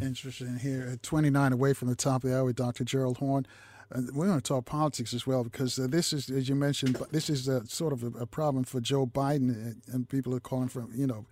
Interesting 0.00 0.58
here 0.58 0.88
at 0.92 1.02
29 1.02 1.52
away 1.52 1.72
from 1.72 1.88
the 1.88 1.96
top 1.96 2.24
of 2.24 2.30
the 2.30 2.36
hour 2.36 2.44
with 2.44 2.56
Dr. 2.56 2.84
Gerald 2.84 3.18
Horne. 3.18 3.46
And 3.90 4.14
we're 4.14 4.26
going 4.26 4.38
to 4.38 4.44
talk 4.44 4.66
politics 4.66 5.14
as 5.14 5.26
well 5.26 5.44
because 5.44 5.78
uh, 5.78 5.86
this 5.88 6.12
is, 6.12 6.28
as 6.28 6.48
you 6.48 6.54
mentioned, 6.54 6.96
this 7.10 7.30
is 7.30 7.48
a, 7.48 7.66
sort 7.66 7.92
of 7.92 8.02
a, 8.02 8.18
a, 8.18 8.26
problem 8.26 8.64
for 8.64 8.80
Joe 8.80 9.06
Biden, 9.06 9.48
and, 9.48 9.82
and 9.90 10.08
people 10.08 10.34
are 10.34 10.40
calling 10.40 10.68
for, 10.68 10.86
you 10.94 11.06
know, 11.06 11.24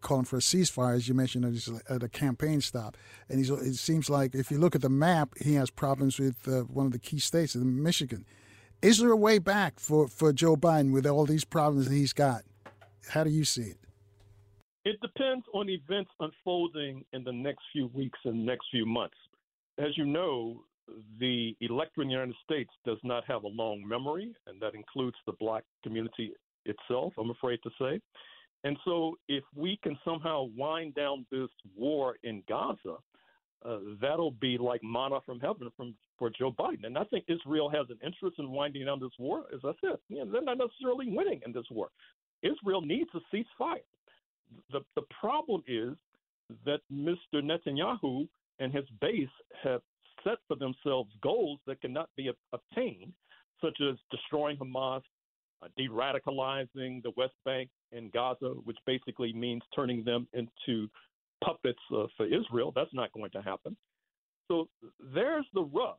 calling 0.00 0.24
for 0.24 0.36
a 0.36 0.40
ceasefire, 0.40 0.96
as 0.96 1.08
you 1.08 1.14
mentioned, 1.14 1.70
at 1.88 2.02
a 2.02 2.08
campaign 2.08 2.60
stop. 2.60 2.96
And 3.28 3.38
he's, 3.38 3.50
it 3.50 3.76
seems 3.76 4.10
like 4.10 4.34
if 4.34 4.50
you 4.50 4.58
look 4.58 4.74
at 4.74 4.82
the 4.82 4.88
map, 4.88 5.34
he 5.40 5.54
has 5.54 5.70
problems 5.70 6.18
with 6.18 6.48
uh, 6.48 6.62
one 6.62 6.86
of 6.86 6.92
the 6.92 6.98
key 6.98 7.20
states, 7.20 7.54
Michigan. 7.54 8.24
Is 8.82 8.98
there 8.98 9.10
a 9.10 9.16
way 9.16 9.38
back 9.38 9.78
for, 9.78 10.08
for 10.08 10.32
Joe 10.32 10.56
Biden 10.56 10.92
with 10.92 11.06
all 11.06 11.26
these 11.26 11.44
problems 11.44 11.88
that 11.88 11.94
he's 11.94 12.12
got? 12.12 12.42
How 13.08 13.24
do 13.24 13.30
you 13.30 13.44
see 13.44 13.62
it? 13.62 13.78
It 14.84 15.00
depends 15.00 15.46
on 15.54 15.70
events 15.70 16.10
unfolding 16.20 17.04
in 17.14 17.24
the 17.24 17.32
next 17.32 17.62
few 17.72 17.86
weeks 17.88 18.18
and 18.24 18.44
next 18.44 18.66
few 18.70 18.84
months. 18.84 19.16
As 19.78 19.96
you 19.96 20.04
know, 20.04 20.62
the 21.18 21.56
electorate 21.60 22.04
in 22.04 22.08
the 22.08 22.14
United 22.14 22.36
States 22.44 22.70
does 22.84 22.98
not 23.02 23.24
have 23.24 23.44
a 23.44 23.48
long 23.48 23.86
memory, 23.86 24.34
and 24.46 24.60
that 24.60 24.74
includes 24.74 25.16
the 25.24 25.32
black 25.40 25.64
community 25.82 26.32
itself, 26.66 27.14
I'm 27.18 27.30
afraid 27.30 27.60
to 27.62 27.70
say. 27.80 28.00
And 28.64 28.76
so, 28.84 29.16
if 29.28 29.44
we 29.54 29.78
can 29.82 29.98
somehow 30.04 30.48
wind 30.56 30.94
down 30.94 31.26
this 31.30 31.48
war 31.76 32.16
in 32.22 32.42
Gaza, 32.48 32.96
uh, 33.64 33.78
that'll 34.00 34.32
be 34.32 34.58
like 34.58 34.82
manna 34.82 35.20
from 35.24 35.40
heaven 35.40 35.70
from 35.76 35.94
for 36.18 36.30
Joe 36.30 36.52
Biden. 36.52 36.84
And 36.84 36.98
I 36.98 37.04
think 37.04 37.24
Israel 37.28 37.70
has 37.70 37.86
an 37.88 37.98
interest 38.04 38.38
in 38.38 38.50
winding 38.50 38.84
down 38.84 39.00
this 39.00 39.10
war. 39.18 39.44
As 39.52 39.60
I 39.64 39.72
said, 39.80 39.98
you 40.08 40.18
know, 40.18 40.30
they're 40.30 40.42
not 40.42 40.58
necessarily 40.58 41.08
winning 41.08 41.40
in 41.46 41.52
this 41.52 41.64
war. 41.70 41.88
Israel 42.42 42.82
needs 42.82 43.08
a 43.14 43.34
ceasefire 43.34 43.80
the, 44.70 44.80
the 44.94 45.02
problem 45.20 45.62
is 45.66 45.94
that 46.64 46.80
Mr. 46.92 47.34
Netanyahu 47.34 48.28
and 48.58 48.72
his 48.72 48.84
base 49.00 49.28
have 49.62 49.80
set 50.22 50.38
for 50.48 50.56
themselves 50.56 51.10
goals 51.22 51.58
that 51.66 51.80
cannot 51.80 52.08
be 52.16 52.30
obtained, 52.52 53.12
such 53.60 53.78
as 53.80 53.96
destroying 54.10 54.56
Hamas, 54.56 55.02
uh, 55.62 55.68
de 55.76 55.88
radicalizing 55.88 57.02
the 57.02 57.12
West 57.16 57.34
Bank 57.44 57.68
and 57.92 58.12
Gaza, 58.12 58.54
which 58.64 58.78
basically 58.86 59.32
means 59.32 59.62
turning 59.74 60.04
them 60.04 60.26
into 60.32 60.88
puppets 61.42 61.78
uh, 61.94 62.06
for 62.16 62.26
Israel. 62.26 62.72
That's 62.74 62.92
not 62.92 63.12
going 63.12 63.30
to 63.32 63.42
happen. 63.42 63.76
So 64.48 64.68
there's 65.14 65.46
the 65.54 65.62
rub. 65.62 65.96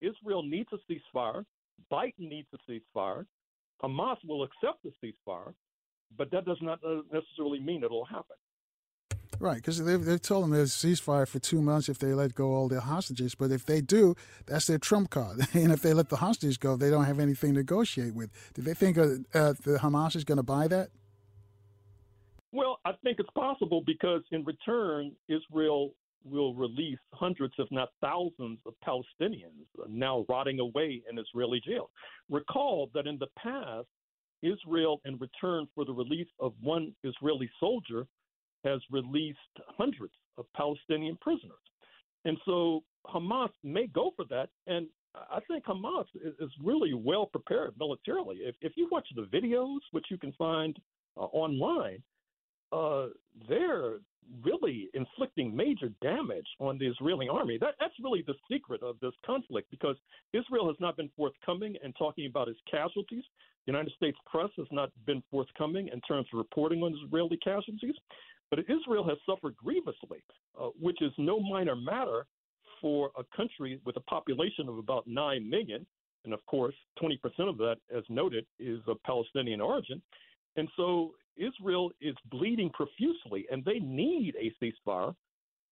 Israel 0.00 0.42
needs 0.42 0.68
a 0.72 0.92
ceasefire. 0.92 1.44
Biden 1.92 2.12
needs 2.18 2.48
a 2.54 2.70
ceasefire. 2.70 3.26
Hamas 3.82 4.16
will 4.26 4.44
accept 4.44 4.82
the 4.84 4.92
ceasefire 5.02 5.52
but 6.16 6.30
that 6.30 6.44
does 6.44 6.58
not 6.60 6.78
uh, 6.84 7.02
necessarily 7.12 7.60
mean 7.60 7.84
it'll 7.84 8.04
happen. 8.04 8.36
Right, 9.38 9.56
because 9.56 9.84
they've, 9.84 10.02
they've 10.02 10.20
told 10.20 10.44
them 10.44 10.50
there's 10.50 10.82
a 10.82 10.86
ceasefire 10.86 11.28
for 11.28 11.38
two 11.38 11.60
months 11.60 11.88
if 11.88 11.98
they 11.98 12.14
let 12.14 12.34
go 12.34 12.52
all 12.52 12.68
their 12.68 12.80
hostages. 12.80 13.34
But 13.34 13.50
if 13.50 13.66
they 13.66 13.80
do, 13.80 14.14
that's 14.46 14.66
their 14.66 14.78
trump 14.78 15.10
card. 15.10 15.40
and 15.52 15.72
if 15.72 15.82
they 15.82 15.92
let 15.92 16.08
the 16.08 16.16
hostages 16.16 16.56
go, 16.56 16.76
they 16.76 16.90
don't 16.90 17.04
have 17.04 17.20
anything 17.20 17.52
to 17.52 17.60
negotiate 17.60 18.14
with. 18.14 18.30
Do 18.54 18.62
they 18.62 18.74
think 18.74 18.96
uh, 18.96 19.02
uh, 19.34 19.54
the 19.62 19.78
Hamas 19.82 20.16
is 20.16 20.24
going 20.24 20.36
to 20.36 20.42
buy 20.42 20.68
that? 20.68 20.88
Well, 22.52 22.80
I 22.86 22.92
think 23.04 23.18
it's 23.18 23.30
possible 23.34 23.82
because 23.84 24.22
in 24.32 24.44
return, 24.44 25.12
Israel 25.28 25.92
will 26.24 26.54
release 26.54 26.98
hundreds, 27.12 27.54
if 27.58 27.68
not 27.70 27.90
thousands, 28.00 28.58
of 28.66 28.74
Palestinians 28.86 29.66
now 29.88 30.24
rotting 30.28 30.60
away 30.60 31.02
in 31.10 31.18
Israeli 31.18 31.60
jail. 31.64 31.90
Recall 32.30 32.90
that 32.94 33.06
in 33.06 33.18
the 33.18 33.28
past, 33.38 33.86
Israel, 34.42 35.00
in 35.04 35.16
return 35.18 35.66
for 35.74 35.84
the 35.84 35.92
release 35.92 36.28
of 36.40 36.52
one 36.62 36.94
Israeli 37.04 37.50
soldier, 37.58 38.06
has 38.64 38.80
released 38.90 39.38
hundreds 39.78 40.12
of 40.38 40.44
Palestinian 40.54 41.16
prisoners. 41.20 41.56
And 42.24 42.36
so 42.44 42.82
Hamas 43.06 43.50
may 43.62 43.86
go 43.86 44.12
for 44.16 44.24
that. 44.30 44.48
And 44.66 44.88
I 45.14 45.40
think 45.48 45.64
Hamas 45.64 46.06
is, 46.14 46.34
is 46.40 46.50
really 46.62 46.92
well 46.92 47.26
prepared 47.26 47.74
militarily. 47.78 48.38
If, 48.38 48.56
if 48.60 48.72
you 48.76 48.88
watch 48.90 49.08
the 49.14 49.22
videos, 49.22 49.78
which 49.92 50.06
you 50.10 50.18
can 50.18 50.32
find 50.32 50.76
uh, 51.16 51.20
online, 51.20 52.02
uh, 52.72 53.06
they're 53.48 53.98
really 54.42 54.88
inflicting 54.94 55.54
major 55.54 55.90
damage 56.02 56.46
on 56.60 56.78
the 56.78 56.86
Israeli 56.86 57.28
army. 57.28 57.58
That, 57.58 57.74
that's 57.80 57.94
really 58.02 58.24
the 58.26 58.34
secret 58.50 58.82
of 58.82 58.96
this 59.00 59.12
conflict 59.24 59.70
because 59.70 59.96
Israel 60.32 60.66
has 60.68 60.76
not 60.80 60.96
been 60.96 61.10
forthcoming 61.16 61.76
in 61.82 61.92
talking 61.92 62.26
about 62.26 62.48
its 62.48 62.60
casualties. 62.70 63.24
The 63.66 63.72
United 63.72 63.92
States 63.94 64.18
press 64.26 64.50
has 64.56 64.66
not 64.70 64.90
been 65.06 65.22
forthcoming 65.30 65.88
in 65.92 66.00
terms 66.02 66.26
of 66.32 66.38
reporting 66.38 66.82
on 66.82 66.94
Israeli 67.04 67.38
casualties. 67.38 67.94
But 68.50 68.60
Israel 68.60 69.06
has 69.08 69.18
suffered 69.26 69.56
grievously, 69.56 70.22
uh, 70.60 70.68
which 70.80 71.02
is 71.02 71.12
no 71.18 71.40
minor 71.40 71.74
matter 71.74 72.26
for 72.80 73.10
a 73.18 73.24
country 73.36 73.80
with 73.84 73.96
a 73.96 74.00
population 74.00 74.68
of 74.68 74.78
about 74.78 75.06
9 75.06 75.48
million. 75.48 75.86
And 76.24 76.32
of 76.32 76.44
course, 76.46 76.74
20% 77.02 77.16
of 77.48 77.56
that, 77.58 77.76
as 77.96 78.04
noted, 78.08 78.46
is 78.58 78.80
of 78.86 79.02
Palestinian 79.02 79.60
origin. 79.60 80.00
And 80.56 80.68
so 80.76 81.14
Israel 81.36 81.90
is 82.00 82.14
bleeding 82.30 82.70
profusely, 82.70 83.46
and 83.50 83.64
they 83.64 83.78
need 83.78 84.34
a 84.36 84.52
ceasefire, 84.62 85.14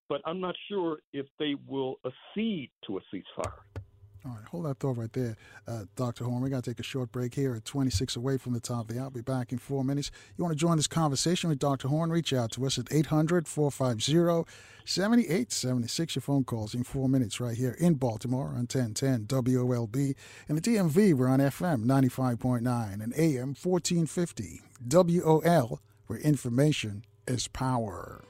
but 0.09 0.20
I'm 0.24 0.41
not 0.41 0.55
sure 0.69 0.99
if 1.12 1.27
they 1.39 1.55
will 1.66 1.97
accede 2.05 2.70
to 2.86 2.99
a 2.99 3.01
ceasefire. 3.12 3.84
All 4.26 4.32
right, 4.32 4.48
hold 4.48 4.64
that 4.64 4.78
thought 4.78 4.96
right 4.96 5.12
there, 5.12 5.36
uh, 5.68 5.84
Dr. 5.96 6.24
Horne. 6.24 6.40
We 6.40 6.48
got 6.48 6.64
to 6.64 6.70
take 6.70 6.80
a 6.80 6.84
short 6.84 7.12
break 7.12 7.34
here 7.34 7.55
at 7.55 7.66
26 7.66 8.16
away 8.16 8.38
from 8.38 8.55
the 8.55 8.60
top 8.60 8.88
of 8.88 8.94
the 8.94 8.98
hour. 8.98 9.05
I'll 9.05 9.10
be 9.10 9.20
back 9.20 9.52
in 9.52 9.59
four 9.59 9.84
minutes. 9.84 10.10
You 10.38 10.44
want 10.44 10.52
to 10.52 10.59
join 10.59 10.78
this 10.78 10.86
conversation 10.86 11.51
with 11.51 11.59
Dr. 11.59 11.88
Horne? 11.88 12.09
Reach 12.09 12.32
out 12.32 12.51
to 12.52 12.64
us 12.64 12.78
at 12.78 12.90
800 12.90 13.46
450 13.46 14.51
7876. 14.86 16.14
Your 16.14 16.22
phone 16.22 16.44
calls 16.44 16.74
in 16.74 16.84
four 16.84 17.06
minutes 17.06 17.38
right 17.38 17.56
here 17.56 17.76
in 17.78 17.94
Baltimore 17.94 18.48
on 18.48 18.66
1010 18.66 19.26
WOLB. 19.26 20.14
In 20.48 20.55
the 20.55 20.62
DMV, 20.62 21.12
we're 21.12 21.28
on 21.28 21.40
FM 21.40 21.84
95.9 21.84 23.02
and 23.02 23.12
AM 23.18 23.55
1450 23.55 24.62
WOL, 24.88 25.80
where 26.06 26.18
information 26.18 27.05
is 27.26 27.46
power. 27.48 28.24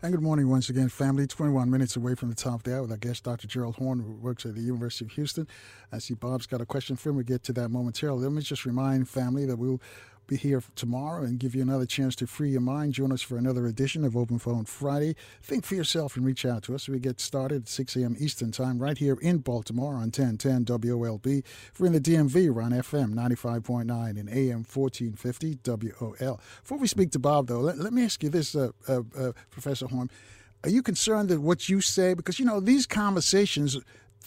And 0.00 0.12
good 0.12 0.22
morning 0.22 0.48
once 0.48 0.68
again, 0.68 0.88
family. 0.90 1.26
21 1.26 1.68
minutes 1.68 1.96
away 1.96 2.14
from 2.14 2.28
the 2.28 2.36
top 2.36 2.62
there 2.62 2.80
with 2.80 2.92
our 2.92 2.96
guest, 2.96 3.24
Dr. 3.24 3.48
Gerald 3.48 3.74
Horne, 3.74 3.98
who 3.98 4.12
works 4.12 4.46
at 4.46 4.54
the 4.54 4.60
University 4.60 5.04
of 5.04 5.10
Houston. 5.10 5.48
I 5.90 5.98
see 5.98 6.14
Bob's 6.14 6.46
got 6.46 6.60
a 6.60 6.66
question 6.66 6.94
for 6.94 7.08
him. 7.08 7.16
We'll 7.16 7.24
get 7.24 7.42
to 7.44 7.52
that 7.54 7.70
momentarily. 7.70 8.22
Let 8.22 8.30
me 8.30 8.42
just 8.42 8.64
remind 8.64 9.08
family 9.08 9.44
that 9.46 9.56
we'll 9.56 9.82
be 10.28 10.36
here 10.36 10.62
tomorrow 10.76 11.22
and 11.22 11.40
give 11.40 11.54
you 11.54 11.62
another 11.62 11.86
chance 11.86 12.14
to 12.16 12.26
free 12.26 12.50
your 12.50 12.60
mind. 12.60 12.92
Join 12.92 13.10
us 13.10 13.22
for 13.22 13.38
another 13.38 13.66
edition 13.66 14.04
of 14.04 14.16
Open 14.16 14.38
Phone 14.38 14.66
Friday. 14.66 15.16
Think 15.42 15.64
for 15.64 15.74
yourself 15.74 16.16
and 16.16 16.24
reach 16.24 16.44
out 16.44 16.62
to 16.64 16.74
us. 16.74 16.88
We 16.88 16.98
get 16.98 17.18
started 17.18 17.62
at 17.62 17.68
6 17.68 17.96
a.m. 17.96 18.14
Eastern 18.18 18.52
Time 18.52 18.78
right 18.78 18.96
here 18.96 19.16
in 19.22 19.38
Baltimore 19.38 19.94
on 19.94 20.12
1010 20.12 20.66
WOLB. 20.66 21.38
If 21.38 21.80
we're 21.80 21.86
in 21.86 21.94
the 21.94 22.00
DMV, 22.00 22.50
we're 22.50 22.62
on 22.62 22.72
FM 22.72 23.14
95.9 23.14 24.20
and 24.20 24.28
AM 24.28 24.64
1450 24.64 25.58
WOL. 25.64 26.40
Before 26.62 26.78
we 26.78 26.86
speak 26.86 27.10
to 27.12 27.18
Bob, 27.18 27.46
though, 27.46 27.60
let, 27.60 27.78
let 27.78 27.94
me 27.94 28.04
ask 28.04 28.22
you 28.22 28.28
this, 28.28 28.54
uh, 28.54 28.70
uh, 28.86 29.00
uh, 29.18 29.32
Professor 29.50 29.86
Horne. 29.86 30.10
Are 30.62 30.70
you 30.70 30.82
concerned 30.82 31.30
that 31.30 31.40
what 31.40 31.70
you 31.70 31.80
say, 31.80 32.12
because, 32.12 32.38
you 32.38 32.44
know, 32.44 32.60
these 32.60 32.86
conversations 32.86 33.78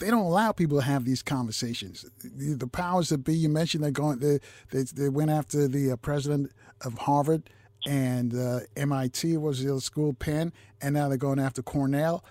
they 0.02 0.10
don't 0.10 0.26
allow 0.26 0.52
people 0.52 0.78
to 0.78 0.84
have 0.84 1.04
these 1.04 1.22
conversations. 1.22 2.04
The, 2.22 2.54
the 2.54 2.66
powers 2.66 3.10
that 3.10 3.18
be, 3.18 3.34
you 3.34 3.48
mentioned, 3.48 3.84
they're 3.84 3.90
going. 3.90 4.18
They 4.18 4.40
they, 4.70 4.82
they 4.82 5.08
went 5.08 5.30
after 5.30 5.68
the 5.68 5.92
uh, 5.92 5.96
president 5.96 6.52
of 6.84 6.94
Harvard 6.98 7.48
and 7.86 8.34
uh, 8.34 8.60
MIT 8.76 9.36
was 9.38 9.62
the 9.62 9.80
school, 9.80 10.12
Penn, 10.12 10.52
and 10.80 10.94
now 10.94 11.08
they're 11.08 11.18
going 11.18 11.38
after 11.38 11.62
Cornell. 11.62 12.24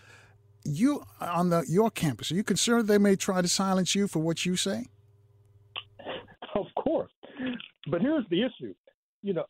You 0.64 1.04
on 1.20 1.50
the 1.50 1.66
your 1.68 1.90
campus, 1.90 2.32
are 2.32 2.36
you 2.36 2.44
concerned 2.44 2.88
they 2.88 3.00
may 3.00 3.16
try 3.16 3.42
to 3.42 3.48
silence 3.48 3.96
you 3.96 4.08
for 4.08 4.20
what 4.20 4.46
you 4.46 4.56
say? 4.56 4.86
Of 6.56 6.68
course, 6.78 7.12
but 7.90 8.02
here's 8.02 8.26
the 8.30 8.42
issue. 8.44 8.74
You 9.24 9.34
know, 9.34 9.46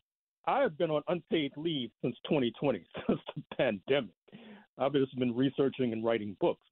I 0.47 0.61
have 0.61 0.77
been 0.77 0.89
on 0.89 1.01
unpaid 1.09 1.51
leave 1.57 1.91
since 2.01 2.15
2020, 2.29 2.83
since 3.07 3.19
the 3.35 3.55
pandemic. 3.57 4.15
I've 4.77 4.93
just 4.93 5.17
been 5.19 5.35
researching 5.35 5.91
and 5.91 6.03
writing 6.03 6.37
books. 6.39 6.65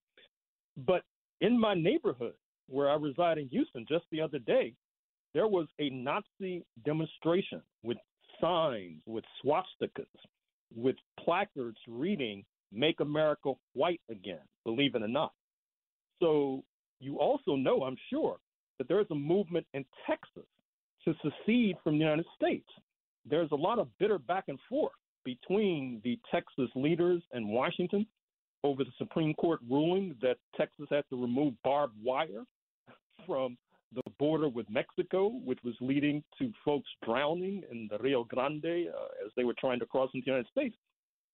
But 0.77 1.03
in 1.41 1.59
my 1.59 1.73
neighborhood 1.73 2.33
where 2.67 2.89
I 2.89 2.95
reside 2.95 3.37
in 3.37 3.49
Houston 3.49 3.85
just 3.87 4.05
the 4.11 4.21
other 4.21 4.39
day, 4.39 4.73
there 5.33 5.47
was 5.47 5.67
a 5.79 5.89
Nazi 5.89 6.65
demonstration 6.85 7.61
with 7.83 7.97
signs, 8.41 9.01
with 9.05 9.23
swastikas, 9.43 10.05
with 10.75 10.95
placards 11.23 11.77
reading, 11.87 12.43
Make 12.71 12.99
America 12.99 13.53
White 13.73 14.01
Again, 14.09 14.41
believe 14.63 14.95
it 14.95 15.01
or 15.01 15.07
not. 15.07 15.33
So 16.19 16.63
you 16.99 17.19
also 17.19 17.55
know, 17.55 17.83
I'm 17.83 17.97
sure, 18.09 18.37
that 18.77 18.87
there's 18.87 19.07
a 19.11 19.15
movement 19.15 19.65
in 19.73 19.85
Texas 20.07 20.47
to 21.05 21.13
secede 21.21 21.75
from 21.83 21.93
the 21.93 22.03
United 22.03 22.25
States. 22.35 22.67
There's 23.25 23.51
a 23.51 23.55
lot 23.55 23.79
of 23.79 23.87
bitter 23.99 24.17
back 24.17 24.45
and 24.47 24.59
forth 24.69 24.93
between 25.23 26.01
the 26.03 26.19
Texas 26.31 26.69
leaders 26.75 27.21
and 27.33 27.47
Washington 27.47 28.05
over 28.63 28.83
the 28.83 28.91
Supreme 28.97 29.33
Court 29.35 29.59
ruling 29.69 30.15
that 30.21 30.37
Texas 30.55 30.87
had 30.89 31.03
to 31.09 31.21
remove 31.21 31.53
barbed 31.63 31.95
wire 32.03 32.43
from 33.25 33.57
the 33.93 34.01
border 34.19 34.49
with 34.49 34.69
Mexico, 34.69 35.29
which 35.43 35.59
was 35.63 35.73
leading 35.81 36.23
to 36.37 36.51
folks 36.63 36.89
drowning 37.03 37.63
in 37.71 37.87
the 37.89 37.97
Rio 37.97 38.23
Grande 38.23 38.65
uh, 38.65 39.25
as 39.25 39.31
they 39.35 39.43
were 39.43 39.55
trying 39.59 39.79
to 39.79 39.85
cross 39.85 40.09
into 40.13 40.25
the 40.25 40.31
United 40.31 40.49
States. 40.51 40.75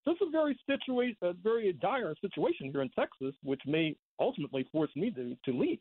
So 0.04 0.12
it's 0.12 0.22
a 0.22 0.30
very 0.30 0.58
situation, 0.68 1.18
a 1.24 1.34
very 1.34 1.74
dire 1.74 2.16
situation 2.22 2.72
here 2.72 2.82
in 2.82 2.90
Texas, 2.90 3.34
which 3.44 3.62
may 3.66 3.96
ultimately 4.20 4.68
force 4.72 4.92
me 4.96 5.10
to, 5.12 5.36
to 5.46 5.58
leave. 5.58 5.80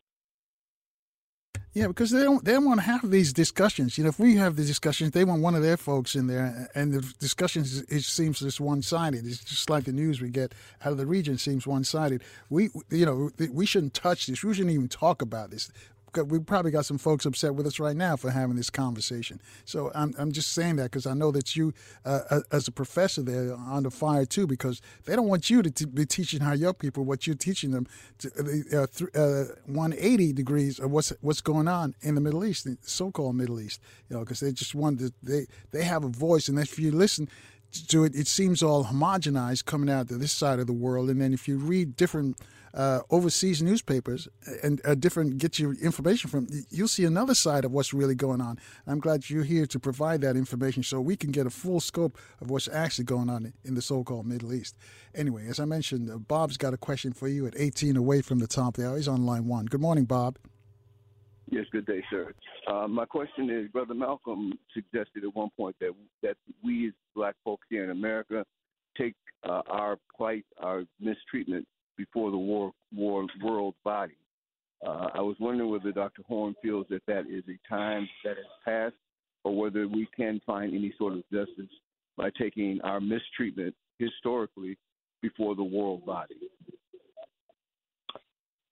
Yeah, 1.74 1.88
because 1.88 2.12
they 2.12 2.22
don't 2.22 2.44
they 2.44 2.52
don't 2.52 2.64
want 2.64 2.78
to 2.78 2.86
have 2.86 3.10
these 3.10 3.32
discussions. 3.32 3.98
You 3.98 4.04
know, 4.04 4.10
if 4.10 4.20
we 4.20 4.36
have 4.36 4.54
the 4.54 4.64
discussions, 4.64 5.10
they 5.10 5.24
want 5.24 5.42
one 5.42 5.56
of 5.56 5.62
their 5.62 5.76
folks 5.76 6.14
in 6.14 6.28
there, 6.28 6.70
and 6.72 6.92
the 6.92 7.00
discussions 7.18 7.82
it 7.88 8.02
seems 8.04 8.38
just 8.38 8.60
one 8.60 8.80
sided. 8.80 9.26
It's 9.26 9.42
just 9.42 9.68
like 9.68 9.82
the 9.82 9.92
news 9.92 10.20
we 10.20 10.30
get 10.30 10.54
out 10.84 10.92
of 10.92 10.98
the 10.98 11.06
region 11.06 11.36
seems 11.36 11.66
one 11.66 11.82
sided. 11.82 12.22
We 12.48 12.70
you 12.90 13.04
know 13.04 13.30
we 13.52 13.66
shouldn't 13.66 13.92
touch 13.92 14.28
this. 14.28 14.44
We 14.44 14.54
shouldn't 14.54 14.72
even 14.72 14.88
talk 14.88 15.20
about 15.20 15.50
this 15.50 15.72
we 16.22 16.38
probably 16.38 16.70
got 16.70 16.86
some 16.86 16.98
folks 16.98 17.26
upset 17.26 17.54
with 17.54 17.66
us 17.66 17.78
right 17.80 17.96
now 17.96 18.16
for 18.16 18.30
having 18.30 18.56
this 18.56 18.70
conversation. 18.70 19.40
So 19.64 19.90
I'm, 19.94 20.14
I'm 20.18 20.32
just 20.32 20.52
saying 20.52 20.76
that 20.76 20.84
because 20.84 21.06
I 21.06 21.14
know 21.14 21.30
that 21.32 21.56
you, 21.56 21.72
uh, 22.04 22.40
as 22.52 22.68
a 22.68 22.72
professor 22.72 23.22
there, 23.22 23.54
on 23.54 23.82
the 23.82 23.90
fire 23.90 24.24
too, 24.24 24.46
because 24.46 24.80
they 25.04 25.16
don't 25.16 25.28
want 25.28 25.50
you 25.50 25.62
to 25.62 25.70
t- 25.70 25.84
be 25.84 26.06
teaching 26.06 26.42
our 26.42 26.54
young 26.54 26.74
people 26.74 27.04
what 27.04 27.26
you're 27.26 27.36
teaching 27.36 27.70
them, 27.70 27.86
to, 28.18 28.28
uh, 28.38 28.86
th- 28.86 29.10
uh, 29.14 29.54
180 29.66 30.32
degrees 30.32 30.78
of 30.78 30.90
what's 30.90 31.12
what's 31.20 31.40
going 31.40 31.68
on 31.68 31.94
in 32.02 32.14
the 32.14 32.20
Middle 32.20 32.44
East, 32.44 32.64
the 32.64 32.76
so-called 32.82 33.36
Middle 33.36 33.60
East. 33.60 33.80
You 34.08 34.16
know, 34.16 34.20
because 34.20 34.40
they 34.40 34.52
just 34.52 34.74
want 34.74 34.98
to, 35.00 35.12
they 35.22 35.46
they 35.72 35.84
have 35.84 36.04
a 36.04 36.08
voice, 36.08 36.48
and 36.48 36.58
if 36.58 36.78
you 36.78 36.90
listen 36.92 37.28
to 37.74 38.04
it, 38.04 38.14
it 38.14 38.26
seems 38.26 38.62
all 38.62 38.84
homogenized 38.84 39.64
coming 39.64 39.90
out 39.90 40.08
to 40.08 40.16
this 40.16 40.32
side 40.32 40.58
of 40.58 40.66
the 40.66 40.72
world, 40.72 41.10
and 41.10 41.20
then 41.20 41.32
if 41.32 41.48
you 41.48 41.58
read 41.58 41.96
different 41.96 42.38
uh, 42.74 43.00
overseas 43.10 43.62
newspapers 43.62 44.28
and 44.62 44.80
uh, 44.84 44.94
different 44.94 45.38
get 45.38 45.58
your 45.58 45.74
information 45.74 46.28
from, 46.28 46.48
you'll 46.70 46.88
see 46.88 47.04
another 47.04 47.34
side 47.34 47.64
of 47.64 47.70
what's 47.70 47.94
really 47.94 48.14
going 48.14 48.40
on. 48.40 48.58
I'm 48.86 48.98
glad 48.98 49.30
you're 49.30 49.44
here 49.44 49.66
to 49.66 49.78
provide 49.78 50.20
that 50.22 50.36
information 50.36 50.82
so 50.82 51.00
we 51.00 51.16
can 51.16 51.30
get 51.30 51.46
a 51.46 51.50
full 51.50 51.80
scope 51.80 52.18
of 52.40 52.50
what's 52.50 52.68
actually 52.68 53.04
going 53.04 53.30
on 53.30 53.52
in 53.64 53.74
the 53.74 53.82
so-called 53.82 54.26
Middle 54.26 54.52
East. 54.52 54.76
Anyway, 55.14 55.46
as 55.48 55.60
I 55.60 55.64
mentioned, 55.64 56.10
uh, 56.10 56.18
Bob's 56.18 56.56
got 56.56 56.74
a 56.74 56.78
question 56.78 57.12
for 57.12 57.28
you 57.28 57.46
at 57.46 57.54
18 57.56 57.96
away 57.96 58.22
from 58.22 58.40
the 58.40 58.48
top 58.48 58.76
there. 58.76 58.96
He's 58.96 59.08
on 59.08 59.24
line 59.24 59.46
one. 59.46 59.66
Good 59.66 59.80
morning, 59.80 60.04
Bob. 60.04 60.38
Yes, 61.50 61.66
good 61.72 61.86
day, 61.86 62.02
sir. 62.10 62.32
Uh, 62.66 62.88
my 62.88 63.04
question 63.04 63.50
is, 63.50 63.70
Brother 63.70 63.94
Malcolm 63.94 64.52
suggested 64.72 65.24
at 65.24 65.34
one 65.34 65.50
point 65.56 65.76
that 65.80 65.92
that 66.22 66.36
we 66.64 66.88
as 66.88 66.94
black 67.14 67.34
folks 67.44 67.66
here 67.68 67.84
in 67.84 67.90
America 67.90 68.44
take 68.96 69.14
uh, 69.48 69.62
our 69.68 69.98
plight, 70.16 70.44
our 70.58 70.84
mistreatment 71.00 71.66
before 71.96 72.30
the 72.30 72.36
war, 72.36 72.72
war 72.94 73.26
world 73.42 73.74
body. 73.84 74.16
Uh, 74.84 75.08
I 75.14 75.20
was 75.20 75.36
wondering 75.38 75.70
whether 75.70 75.92
Dr. 75.92 76.22
Horne 76.26 76.54
feels 76.62 76.86
that 76.90 77.02
that 77.06 77.26
is 77.30 77.44
a 77.48 77.68
time 77.68 78.08
that 78.24 78.36
has 78.36 78.46
passed, 78.64 78.96
or 79.44 79.56
whether 79.56 79.86
we 79.86 80.08
can 80.16 80.40
find 80.46 80.74
any 80.74 80.92
sort 80.98 81.14
of 81.14 81.22
justice 81.32 81.70
by 82.16 82.30
taking 82.38 82.80
our 82.82 83.00
mistreatment 83.00 83.74
historically 83.98 84.76
before 85.22 85.54
the 85.54 85.64
world 85.64 86.04
body. 86.04 86.34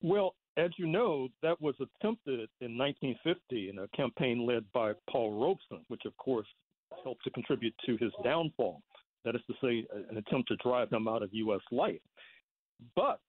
Well, 0.03 0.35
as 0.57 0.71
you 0.77 0.87
know, 0.87 1.29
that 1.43 1.61
was 1.61 1.75
attempted 1.77 2.49
in 2.61 2.77
1950 2.77 3.71
in 3.71 3.79
a 3.79 3.89
campaign 3.89 4.47
led 4.47 4.65
by 4.73 4.93
Paul 5.11 5.41
Robeson, 5.41 5.85
which 5.89 6.03
of 6.05 6.17
course 6.19 6.47
helped 7.03 7.25
to 7.25 7.31
contribute 7.31 7.75
to 7.87 7.97
his 7.97 8.13
downfall. 8.23 8.83
That 9.25 9.35
is 9.35 9.43
to 9.47 9.55
say, 9.63 9.87
an 10.11 10.17
attempt 10.17 10.49
to 10.49 10.57
drive 10.57 10.91
him 10.91 11.09
out 11.09 11.23
of 11.23 11.31
U.S. 11.33 11.61
life. 11.71 12.01
But 12.97 13.21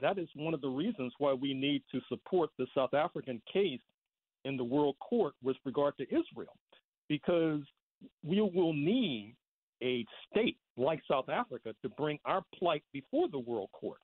that 0.00 0.18
is 0.18 0.28
one 0.34 0.54
of 0.54 0.60
the 0.60 0.68
reasons 0.68 1.12
why 1.18 1.34
we 1.34 1.52
need 1.52 1.82
to 1.92 2.00
support 2.08 2.50
the 2.58 2.66
South 2.74 2.94
African 2.94 3.40
case 3.52 3.80
in 4.44 4.56
the 4.56 4.64
World 4.64 4.96
Court 4.98 5.34
with 5.42 5.56
regard 5.64 5.96
to 5.98 6.04
Israel, 6.04 6.56
because 7.08 7.60
we 8.24 8.40
will 8.40 8.72
need 8.72 9.36
a 9.82 10.04
state 10.30 10.56
like 10.76 11.00
South 11.08 11.28
Africa 11.28 11.74
to 11.82 11.88
bring 11.90 12.18
our 12.24 12.42
plight 12.58 12.82
before 12.92 13.28
the 13.28 13.38
World 13.38 13.68
Court. 13.72 14.00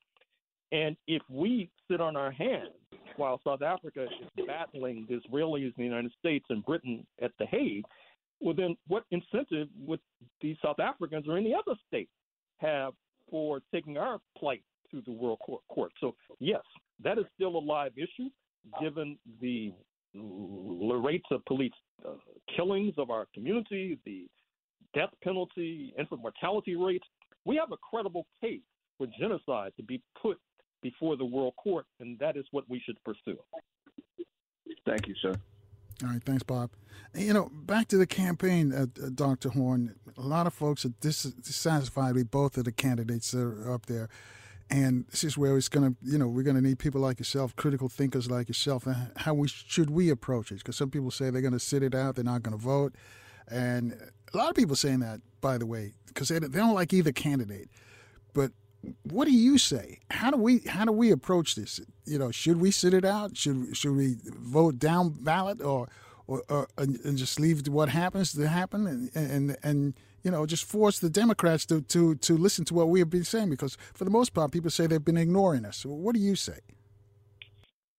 And 0.71 0.95
if 1.07 1.21
we 1.29 1.69
sit 1.89 1.99
on 1.99 2.15
our 2.15 2.31
hands 2.31 2.69
while 3.15 3.41
South 3.43 3.61
Africa 3.61 4.03
is 4.03 4.45
battling 4.45 5.07
the 5.09 5.15
Israelis, 5.15 5.75
the 5.75 5.83
United 5.83 6.11
States, 6.19 6.45
and 6.49 6.63
Britain 6.63 7.05
at 7.21 7.31
The 7.39 7.45
Hague, 7.45 7.85
well, 8.39 8.55
then 8.55 8.77
what 8.87 9.03
incentive 9.11 9.67
would 9.85 9.99
the 10.41 10.55
South 10.63 10.79
Africans 10.79 11.27
or 11.27 11.37
any 11.37 11.53
other 11.53 11.77
state 11.87 12.09
have 12.57 12.93
for 13.29 13.61
taking 13.73 13.97
our 13.97 14.19
plight 14.37 14.63
to 14.91 15.01
the 15.05 15.11
World 15.11 15.39
Court? 15.67 15.91
So, 15.99 16.15
yes, 16.39 16.61
that 17.03 17.17
is 17.17 17.25
still 17.35 17.57
a 17.57 17.59
live 17.59 17.93
issue 17.97 18.29
given 18.81 19.17
the 19.41 19.73
rates 20.13 21.27
of 21.31 21.43
police 21.45 21.71
uh, 22.05 22.11
killings 22.55 22.93
of 22.97 23.09
our 23.09 23.27
community, 23.33 23.99
the 24.05 24.27
death 24.93 25.09
penalty, 25.23 25.93
infant 25.97 26.21
mortality 26.21 26.75
rates. 26.75 27.05
We 27.45 27.55
have 27.57 27.71
a 27.71 27.77
credible 27.77 28.25
case 28.41 28.61
for 28.97 29.07
genocide 29.19 29.73
to 29.77 29.83
be 29.83 30.01
put 30.21 30.37
before 30.81 31.17
the 31.17 31.25
world 31.25 31.53
court, 31.61 31.85
and 31.99 32.17
that 32.19 32.37
is 32.37 32.45
what 32.51 32.63
we 32.69 32.81
should 32.85 33.01
pursue. 33.03 33.37
Thank 34.85 35.07
you, 35.07 35.15
sir. 35.21 35.33
All 36.03 36.09
right, 36.09 36.23
thanks, 36.23 36.43
Bob. 36.43 36.71
You 37.13 37.33
know, 37.33 37.51
back 37.51 37.87
to 37.89 37.97
the 37.97 38.07
campaign, 38.07 38.71
uh, 38.71 38.85
uh 39.03 39.09
Dr. 39.13 39.49
Horne. 39.49 39.95
A 40.17 40.21
lot 40.21 40.47
of 40.47 40.53
folks 40.53 40.85
are 40.85 40.93
dis- 41.01 41.23
dissatisfied 41.23 42.15
with 42.15 42.31
both 42.31 42.57
of 42.57 42.63
the 42.63 42.71
candidates 42.71 43.31
that 43.31 43.41
are 43.41 43.73
up 43.73 43.87
there. 43.87 44.09
And 44.71 45.07
this 45.07 45.23
is 45.23 45.37
where 45.37 45.57
it's 45.57 45.67
going 45.67 45.91
to, 45.91 45.97
you 46.03 46.17
know, 46.19 46.27
we're 46.27 46.43
going 46.43 46.55
to 46.55 46.61
need 46.61 46.77
people 46.77 47.01
like 47.01 47.19
yourself, 47.19 47.55
critical 47.55 47.89
thinkers 47.89 48.29
like 48.29 48.47
yourself. 48.47 48.85
And 48.85 49.11
how 49.17 49.33
we 49.33 49.47
should 49.47 49.89
we 49.89 50.11
approach 50.11 50.51
it? 50.51 50.59
Because 50.59 50.77
some 50.77 50.91
people 50.91 51.09
say 51.09 51.31
they're 51.31 51.41
going 51.41 51.53
to 51.53 51.59
sit 51.59 51.81
it 51.81 51.95
out, 51.95 52.15
they're 52.15 52.23
not 52.23 52.43
going 52.43 52.57
to 52.57 52.63
vote, 52.63 52.93
and 53.49 53.97
a 54.33 54.37
lot 54.37 54.49
of 54.49 54.55
people 54.55 54.75
saying 54.75 54.99
that, 54.99 55.21
by 55.41 55.57
the 55.57 55.65
way, 55.65 55.93
because 56.07 56.27
they, 56.27 56.39
they 56.39 56.59
don't 56.59 56.75
like 56.75 56.93
either 56.93 57.11
candidate. 57.11 57.69
But 58.33 58.51
what 59.03 59.25
do 59.25 59.33
you 59.33 59.57
say? 59.57 59.99
How 60.09 60.31
do 60.31 60.37
we 60.37 60.59
how 60.59 60.85
do 60.85 60.91
we 60.91 61.11
approach 61.11 61.55
this? 61.55 61.81
You 62.05 62.19
know, 62.19 62.31
should 62.31 62.59
we 62.59 62.71
sit 62.71 62.93
it 62.93 63.05
out? 63.05 63.35
Should 63.35 63.75
should 63.75 63.95
we 63.95 64.17
vote 64.23 64.79
down 64.79 65.09
ballot 65.09 65.61
or 65.61 65.89
or, 66.27 66.43
or 66.49 66.67
and 66.77 67.17
just 67.17 67.39
leave 67.39 67.67
what 67.67 67.89
happens 67.89 68.33
to 68.33 68.47
happen 68.47 68.87
and 68.87 69.09
and 69.15 69.57
and 69.63 69.93
you 70.23 70.31
know 70.31 70.45
just 70.45 70.63
force 70.63 70.99
the 70.99 71.09
Democrats 71.09 71.65
to 71.67 71.81
to 71.81 72.15
to 72.15 72.37
listen 72.37 72.65
to 72.65 72.73
what 72.73 72.89
we 72.89 72.99
have 72.99 73.09
been 73.09 73.23
saying 73.23 73.49
because 73.49 73.77
for 73.93 74.05
the 74.05 74.11
most 74.11 74.33
part 74.33 74.51
people 74.51 74.69
say 74.69 74.87
they've 74.87 75.03
been 75.03 75.17
ignoring 75.17 75.65
us. 75.65 75.85
what 75.85 76.15
do 76.15 76.21
you 76.21 76.35
say? 76.35 76.59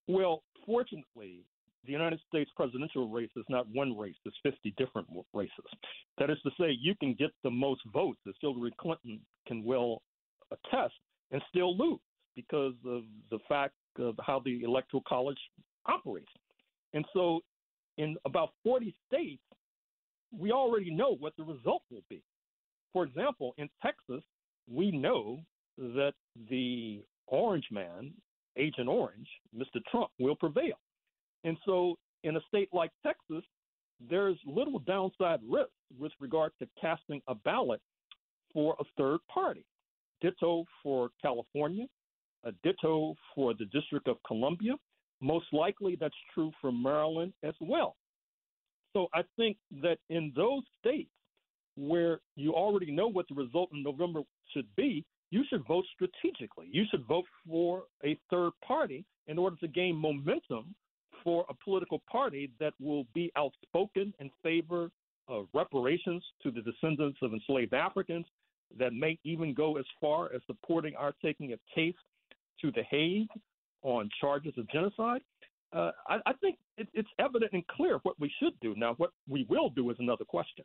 Well, 0.07 0.43
fortunately, 0.67 1.45
the 1.85 1.93
United 1.93 2.21
States 2.29 2.51
presidential 2.57 3.09
race 3.09 3.31
is 3.37 3.45
not 3.49 3.67
one 3.73 3.97
race, 3.97 4.17
it's 4.25 4.37
50 4.43 4.75
different 4.77 5.09
races. 5.33 5.65
That 6.19 6.31
is 6.31 6.39
to 6.43 6.51
say, 6.59 6.77
you 6.79 6.95
can 6.97 7.15
get 7.15 7.31
the 7.43 7.51
most 7.51 7.81
votes, 7.93 8.19
as 8.29 8.35
Hillary 8.41 8.73
Clinton 8.79 9.21
can 9.47 9.65
well 9.65 10.03
attest, 10.51 10.95
and 11.31 11.43
still 11.49 11.77
lose 11.77 12.01
because 12.37 12.75
of 12.87 13.03
the 13.31 13.39
fact 13.49 13.75
of 13.99 14.15
how 14.25 14.41
the 14.45 14.63
Electoral 14.63 15.03
College 15.07 15.39
operates. 15.87 16.33
And 16.95 17.05
so, 17.13 17.41
in 17.99 18.17
about 18.25 18.51
40 18.65 18.95
states, 19.07 19.43
we 20.37 20.53
already 20.53 20.91
know 20.91 21.17
what 21.17 21.35
the 21.37 21.45
result 21.45 21.83
will 21.91 22.05
be. 22.09 22.23
For 22.93 23.05
example, 23.05 23.55
in 23.59 23.69
Texas, 23.83 24.23
we 24.71 24.91
know 24.91 25.41
that 25.77 26.15
the 26.49 27.03
Orange 27.27 27.67
Man, 27.71 28.13
Agent 28.57 28.89
Orange, 28.89 29.29
Mr. 29.57 29.81
Trump, 29.91 30.11
will 30.19 30.37
prevail. 30.37 30.79
And 31.45 31.57
so, 31.65 31.97
in 32.25 32.37
a 32.37 32.41
state 32.49 32.69
like 32.73 32.91
Texas, 33.05 33.45
there's 34.09 34.39
little 34.47 34.79
downside 34.81 35.41
risk 35.49 35.71
with 35.99 36.13
regard 36.21 36.53
to 36.59 36.69
casting 36.81 37.21
a 37.29 37.35
ballot 37.35 37.81
for 38.53 38.77
a 38.81 38.85
third 38.97 39.21
party. 39.33 39.65
Ditto 40.21 40.65
for 40.83 41.11
California, 41.23 41.87
a 42.45 42.53
ditto 42.63 43.15
for 43.35 43.55
the 43.55 43.67
District 43.67 44.09
of 44.09 44.17
Columbia. 44.27 44.75
Most 45.21 45.47
likely 45.53 45.97
that's 46.01 46.15
true 46.35 46.51
for 46.61 46.73
Maryland 46.73 47.33
as 47.43 47.55
well. 47.61 47.97
So 48.93 49.09
I 49.15 49.23
think 49.37 49.57
that 49.83 49.99
in 50.09 50.33
those 50.35 50.63
states 50.81 51.11
where 51.77 52.21
you 52.37 52.55
already 52.55 52.91
know 52.91 53.09
what 53.09 53.27
the 53.29 53.35
result 53.35 53.71
in 53.73 53.83
November 53.83 54.23
should 54.53 54.67
be, 54.77 55.05
you 55.31 55.45
should 55.49 55.65
vote 55.67 55.85
strategically. 55.95 56.69
You 56.71 56.85
should 56.91 57.07
vote 57.07 57.27
for 57.47 57.85
a 58.05 58.19
third 58.31 58.53
party 58.67 59.05
in 59.29 59.39
order 59.39 59.57
to 59.57 59.69
gain 59.69 59.95
momentum 59.95 60.75
for 61.23 61.45
a 61.49 61.55
political 61.63 62.03
party 62.11 62.51
that 62.59 62.75
will 62.81 63.05
be 63.15 63.31
outspoken 63.37 64.13
in 64.19 64.31
favor 64.43 64.91
of 65.29 65.47
reparations 65.55 66.25
to 66.43 66.51
the 66.51 66.63
descendants 66.63 67.19
of 67.23 67.33
enslaved 67.33 67.75
Africans, 67.75 68.27
that 68.79 68.93
may 68.93 69.19
even 69.25 69.55
go 69.55 69.77
as 69.77 69.85
far 70.01 70.33
as 70.35 70.41
supporting 70.47 70.95
our 70.97 71.13
taking 71.23 71.53
a 71.53 71.57
case 71.75 71.95
to 72.61 72.71
The 72.73 72.83
Hague 72.91 73.29
on 73.83 74.09
charges 74.21 74.53
of 74.59 74.69
genocide. 74.71 75.23
Uh, 75.73 75.93
I, 76.09 76.17
I, 76.27 76.33
think 76.35 76.59
it, 76.77 76.89
it's 76.95 77.09
evident 77.19 77.53
and 77.53 77.67
clear 77.69 77.99
what 78.03 78.19
we 78.19 78.31
should 78.43 78.59
do. 78.61 78.75
Now, 78.77 78.95
what 78.95 79.11
we 79.29 79.47
will 79.49 79.71
do 79.71 79.91
is 79.91 79.97
another 80.01 80.25
question. 80.25 80.65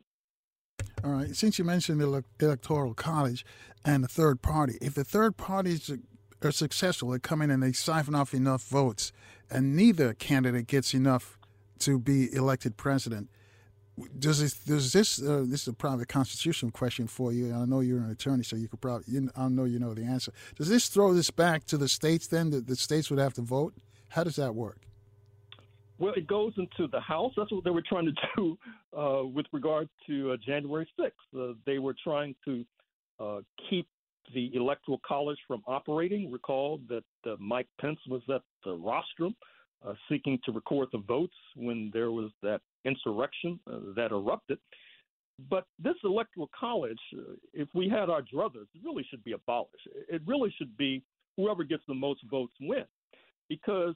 All 1.04 1.10
right. 1.12 1.34
Since 1.34 1.58
you 1.58 1.64
mentioned 1.64 2.00
the 2.00 2.24
Electoral 2.40 2.94
College 2.94 3.44
and 3.84 4.02
the 4.02 4.08
third 4.08 4.42
party, 4.42 4.78
if 4.80 4.94
the 4.94 5.04
third 5.04 5.36
parties 5.36 5.92
are 6.42 6.50
successful, 6.50 7.10
they 7.10 7.18
come 7.18 7.40
in 7.42 7.50
and 7.50 7.62
they 7.62 7.72
siphon 7.72 8.14
off 8.14 8.34
enough 8.34 8.64
votes, 8.64 9.12
and 9.50 9.76
neither 9.76 10.14
candidate 10.14 10.66
gets 10.66 10.94
enough 10.94 11.38
to 11.80 11.98
be 11.98 12.32
elected 12.34 12.76
president, 12.76 13.28
does 14.18 14.40
this 14.40 14.54
does 14.54 14.92
this 14.92 15.22
uh, 15.22 15.44
this 15.46 15.62
is 15.62 15.68
a 15.68 15.72
private 15.72 16.08
constitutional 16.08 16.70
question 16.70 17.06
for 17.06 17.32
you? 17.32 17.54
I 17.54 17.64
know 17.64 17.80
you're 17.80 17.98
an 17.98 18.10
attorney, 18.10 18.44
so 18.44 18.56
you 18.56 18.68
could 18.68 18.80
probably 18.80 19.04
you, 19.08 19.30
I 19.36 19.48
know 19.48 19.64
you 19.64 19.78
know 19.78 19.94
the 19.94 20.04
answer. 20.04 20.32
Does 20.56 20.68
this 20.68 20.88
throw 20.88 21.14
this 21.14 21.30
back 21.30 21.64
to 21.66 21.78
the 21.78 21.88
states? 21.88 22.26
Then 22.26 22.50
that 22.50 22.66
the 22.66 22.76
states 22.76 23.10
would 23.10 23.18
have 23.18 23.34
to 23.34 23.42
vote. 23.42 23.74
How 24.08 24.24
does 24.24 24.36
that 24.36 24.54
work? 24.54 24.80
Well, 25.98 26.12
it 26.14 26.26
goes 26.26 26.52
into 26.58 26.88
the 26.90 27.00
House. 27.00 27.32
That's 27.36 27.50
what 27.50 27.64
they 27.64 27.70
were 27.70 27.84
trying 27.86 28.06
to 28.06 28.12
do 28.36 28.58
uh, 28.96 29.24
with 29.24 29.46
regard 29.52 29.88
to 30.06 30.32
uh, 30.32 30.36
January 30.44 30.86
6th. 31.00 31.10
Uh, 31.34 31.54
they 31.64 31.78
were 31.78 31.94
trying 32.04 32.34
to 32.44 32.64
uh, 33.18 33.40
keep 33.70 33.88
the 34.34 34.50
Electoral 34.54 35.00
College 35.06 35.38
from 35.46 35.62
operating. 35.66 36.30
Recall 36.30 36.80
that 36.88 37.04
uh, 37.24 37.36
Mike 37.38 37.68
Pence 37.80 37.98
was 38.08 38.22
at 38.28 38.42
the 38.64 38.72
rostrum 38.72 39.34
uh, 39.86 39.94
seeking 40.08 40.38
to 40.44 40.52
record 40.52 40.88
the 40.92 40.98
votes 40.98 41.34
when 41.54 41.90
there 41.92 42.10
was 42.10 42.30
that 42.42 42.60
insurrection 42.84 43.58
uh, 43.70 43.78
that 43.94 44.10
erupted. 44.12 44.58
But 45.50 45.66
this 45.78 45.94
electoral 46.04 46.50
college, 46.58 46.98
uh, 47.16 47.34
if 47.52 47.68
we 47.74 47.88
had 47.88 48.08
our 48.08 48.22
druthers, 48.22 48.68
it 48.74 48.82
really 48.84 49.06
should 49.10 49.22
be 49.24 49.32
abolished. 49.32 49.88
It 50.08 50.22
really 50.26 50.54
should 50.56 50.76
be 50.76 51.02
whoever 51.36 51.64
gets 51.64 51.82
the 51.86 51.94
most 51.94 52.20
votes 52.30 52.54
wins. 52.60 52.86
Because 53.48 53.94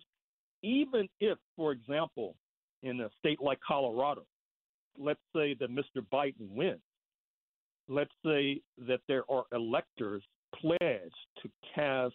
even 0.62 1.08
if, 1.20 1.38
for 1.56 1.72
example, 1.72 2.34
in 2.82 3.00
a 3.00 3.08
state 3.18 3.40
like 3.40 3.58
Colorado, 3.66 4.24
let's 4.98 5.20
say 5.34 5.54
that 5.54 5.70
Mr. 5.70 6.04
Biden 6.12 6.50
wins, 6.50 6.80
let's 7.88 8.12
say 8.24 8.60
that 8.86 9.00
there 9.08 9.24
are 9.30 9.44
electors 9.52 10.22
pledged 10.54 11.14
to 11.42 11.48
cast 11.74 12.14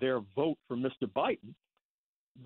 their 0.00 0.20
vote 0.34 0.58
for 0.66 0.76
Mr. 0.76 1.04
Biden, 1.14 1.54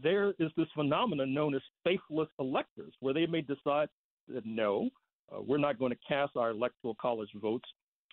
there 0.02 0.30
is 0.38 0.50
this 0.56 0.66
phenomenon 0.74 1.34
known 1.34 1.54
as 1.54 1.62
faithless 1.84 2.28
electors, 2.38 2.92
where 3.00 3.14
they 3.14 3.26
may 3.26 3.42
decide 3.42 3.88
that 4.28 4.46
no, 4.46 4.88
uh, 5.32 5.40
we're 5.40 5.58
not 5.58 5.78
going 5.78 5.92
to 5.92 5.98
cast 6.06 6.36
our 6.36 6.50
electoral 6.50 6.96
college 7.00 7.30
votes 7.40 7.68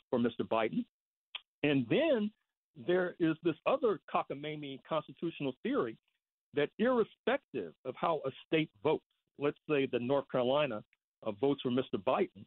for 0.09 0.19
Mr. 0.19 0.41
Biden. 0.49 0.85
And 1.63 1.85
then 1.89 2.31
there 2.87 3.15
is 3.19 3.35
this 3.43 3.55
other 3.65 3.99
cockamamie 4.13 4.79
constitutional 4.87 5.53
theory 5.63 5.97
that 6.53 6.69
irrespective 6.79 7.73
of 7.85 7.95
how 7.95 8.21
a 8.25 8.31
state 8.45 8.69
votes, 8.83 9.03
let's 9.39 9.57
say 9.69 9.87
that 9.91 10.01
North 10.01 10.25
Carolina 10.31 10.83
uh, 11.23 11.31
votes 11.31 11.61
for 11.61 11.71
Mr. 11.71 12.01
Biden, 12.05 12.45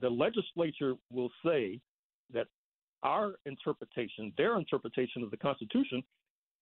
the 0.00 0.08
legislature 0.08 0.94
will 1.12 1.30
say 1.44 1.78
that 2.32 2.46
our 3.02 3.34
interpretation, 3.46 4.32
their 4.36 4.58
interpretation 4.58 5.22
of 5.22 5.30
the 5.30 5.36
Constitution, 5.36 6.02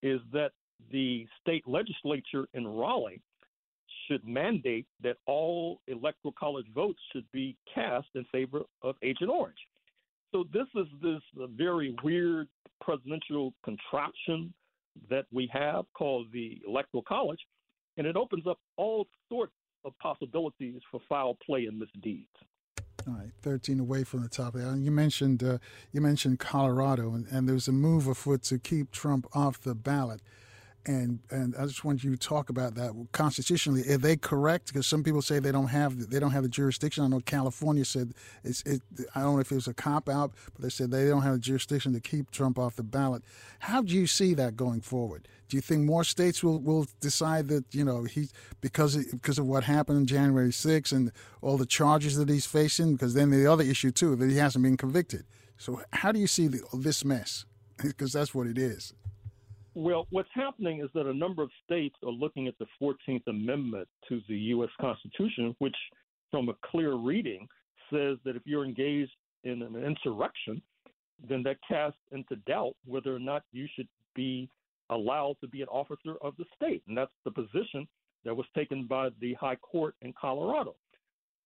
is 0.03 0.21
that 0.33 0.53
the 0.91 1.27
state 1.41 1.67
legislature 1.67 2.47
in 2.55 2.67
Raleigh 2.67 3.21
should 4.07 4.27
mandate 4.27 4.87
that 5.03 5.17
all 5.27 5.81
electoral 5.87 6.35
college 6.39 6.67
votes 6.75 6.99
should 7.13 7.31
be 7.33 7.57
cast 7.73 8.07
in 8.15 8.25
favor 8.33 8.63
of 8.83 8.97
Agent 9.03 9.31
Orange. 9.31 9.59
So 10.33 10.45
this 10.53 10.67
is 10.75 10.87
this 11.03 11.21
very 11.57 11.95
weird 12.03 12.49
presidential 12.81 13.53
contraption 13.65 14.53
that 15.11 15.27
we 15.33 15.49
have 15.53 15.85
called 15.97 16.27
the 16.33 16.61
Electoral 16.67 17.03
College, 17.07 17.41
and 17.97 18.07
it 18.07 18.17
opens 18.17 18.47
up 18.47 18.59
all 18.77 19.07
sorts 19.29 19.53
of 19.85 19.93
possibilities 19.99 20.81
for 20.91 21.01
foul 21.09 21.37
play 21.45 21.67
and 21.67 21.79
misdeeds. 21.79 22.29
All 23.07 23.15
right, 23.15 23.31
13 23.43 23.81
away 23.81 24.05
from 24.05 24.23
the 24.23 24.29
top. 24.29 24.55
You 24.55 24.91
mentioned 24.91 25.43
uh, 25.43 25.59
you 25.93 26.01
mentioned 26.01 26.41
Colorado, 26.41 27.15
and, 27.15 27.27
and 27.29 27.49
there's 27.49 27.69
a 27.69 27.73
move 27.73 28.07
afoot 28.07 28.43
to 28.45 28.59
keep 28.59 28.91
Trump 28.91 29.27
off 29.35 29.61
the 29.61 29.75
ballot 29.75 30.21
and 30.87 31.19
and 31.31 31.55
I 31.57 31.67
just 31.67 31.85
want 31.85 32.03
you 32.03 32.11
to 32.11 32.17
talk 32.17 32.49
about 32.49 32.75
that 32.77 32.93
constitutionally. 33.13 33.83
Are 33.91 33.99
they 33.99 34.17
correct? 34.17 34.69
Because 34.69 34.87
some 34.87 35.03
people 35.03 35.23
say 35.23 35.39
they 35.39 35.53
don't 35.53 35.69
have 35.69 36.11
they 36.11 36.19
don't 36.19 36.31
have 36.31 36.43
the 36.43 36.49
jurisdiction. 36.49 37.05
I 37.05 37.09
know 37.09 37.21
California 37.21 37.85
said 37.85 38.13
it's 38.45 38.63
it. 38.63 38.81
I 39.15 39.21
don't 39.21 39.35
know 39.35 39.41
if 39.41 39.53
it 39.53 39.55
was 39.55 39.69
a 39.69 39.75
cop 39.75 40.09
out, 40.09 40.33
but 40.55 40.63
they 40.63 40.71
said 40.71 40.91
they 40.91 41.09
don't 41.09 41.23
have 41.23 41.35
the 41.35 41.39
jurisdiction 41.41 41.93
to 41.93 42.01
keep 42.01 42.31
Trump 42.31 42.59
off 42.59 42.77
the 42.77 42.83
ballot. 42.83 43.23
How 43.61 43.83
do 43.83 43.95
you 43.95 44.07
see 44.07 44.35
that 44.35 44.57
going 44.57 44.81
forward? 44.81 45.29
Do 45.49 45.57
you 45.57 45.61
think 45.61 45.85
more 45.85 46.05
states 46.05 46.43
will, 46.43 46.59
will 46.59 46.87
decide 47.01 47.49
that 47.49 47.65
you 47.73 47.85
know 47.85 48.05
he 48.05 48.29
because 48.61 48.97
because 48.97 49.39
of 49.39 49.47
what 49.47 49.65
happened 49.65 49.99
on 49.99 50.07
January 50.07 50.51
6th 50.51 50.93
and 50.93 51.13
all 51.43 51.57
the 51.57 51.67
charges 51.67 52.17
that 52.17 52.29
he's 52.29 52.47
facing? 52.47 52.93
Because 52.93 53.15
then 53.15 53.31
the 53.31 53.47
other 53.47 53.65
issue 53.65 53.91
too 53.91 54.17
that 54.17 54.31
he 54.31 54.37
hasn't 54.37 54.63
been 54.63 54.77
convicted. 54.77 55.25
So 55.59 55.83
how 55.93 56.13
do 56.13 56.21
you 56.21 56.27
see 56.29 56.47
the, 56.47 56.63
this 56.73 57.05
mess? 57.05 57.45
Because 57.81 58.13
that's 58.13 58.35
what 58.35 58.49
it 58.49 58.59
is. 58.59 58.93
Well, 59.81 60.09
what's 60.11 60.29
happening 60.35 60.81
is 60.81 60.91
that 60.95 61.07
a 61.07 61.15
number 61.15 61.41
of 61.41 61.51
states 61.65 61.95
are 62.05 62.11
looking 62.11 62.49
at 62.49 62.59
the 62.59 62.67
14th 62.83 63.25
Amendment 63.29 63.87
to 64.09 64.21
the 64.29 64.37
U.S. 64.37 64.71
Constitution, 64.81 65.55
which, 65.61 65.77
from 66.33 66.49
a 66.49 66.55
clear 66.69 66.95
reading, 66.97 67.47
says 67.89 68.17
that 68.25 68.35
if 68.35 68.43
you're 68.45 68.65
engaged 68.65 69.13
in 69.45 69.63
an 69.63 69.77
insurrection, 69.77 70.61
then 71.29 71.45
that 71.45 71.59
casts 71.67 72.01
into 72.11 72.35
doubt 72.45 72.75
whether 72.87 73.15
or 73.15 73.21
not 73.21 73.45
you 73.53 73.69
should 73.77 73.87
be 74.17 74.51
allowed 74.91 75.37
to 75.43 75.47
be 75.47 75.63
an 75.63 75.69
officer 75.69 76.17
of 76.23 76.35
the 76.39 76.45
state. 76.57 76.83
And 76.89 76.99
that's 76.99 77.13
the 77.25 77.31
position 77.31 77.87
that 78.25 78.35
was 78.37 78.47
taken 78.57 78.85
by 78.85 79.11
the 79.21 79.35
High 79.35 79.55
Court 79.55 79.95
in 80.03 80.13
Colorado. 80.21 80.75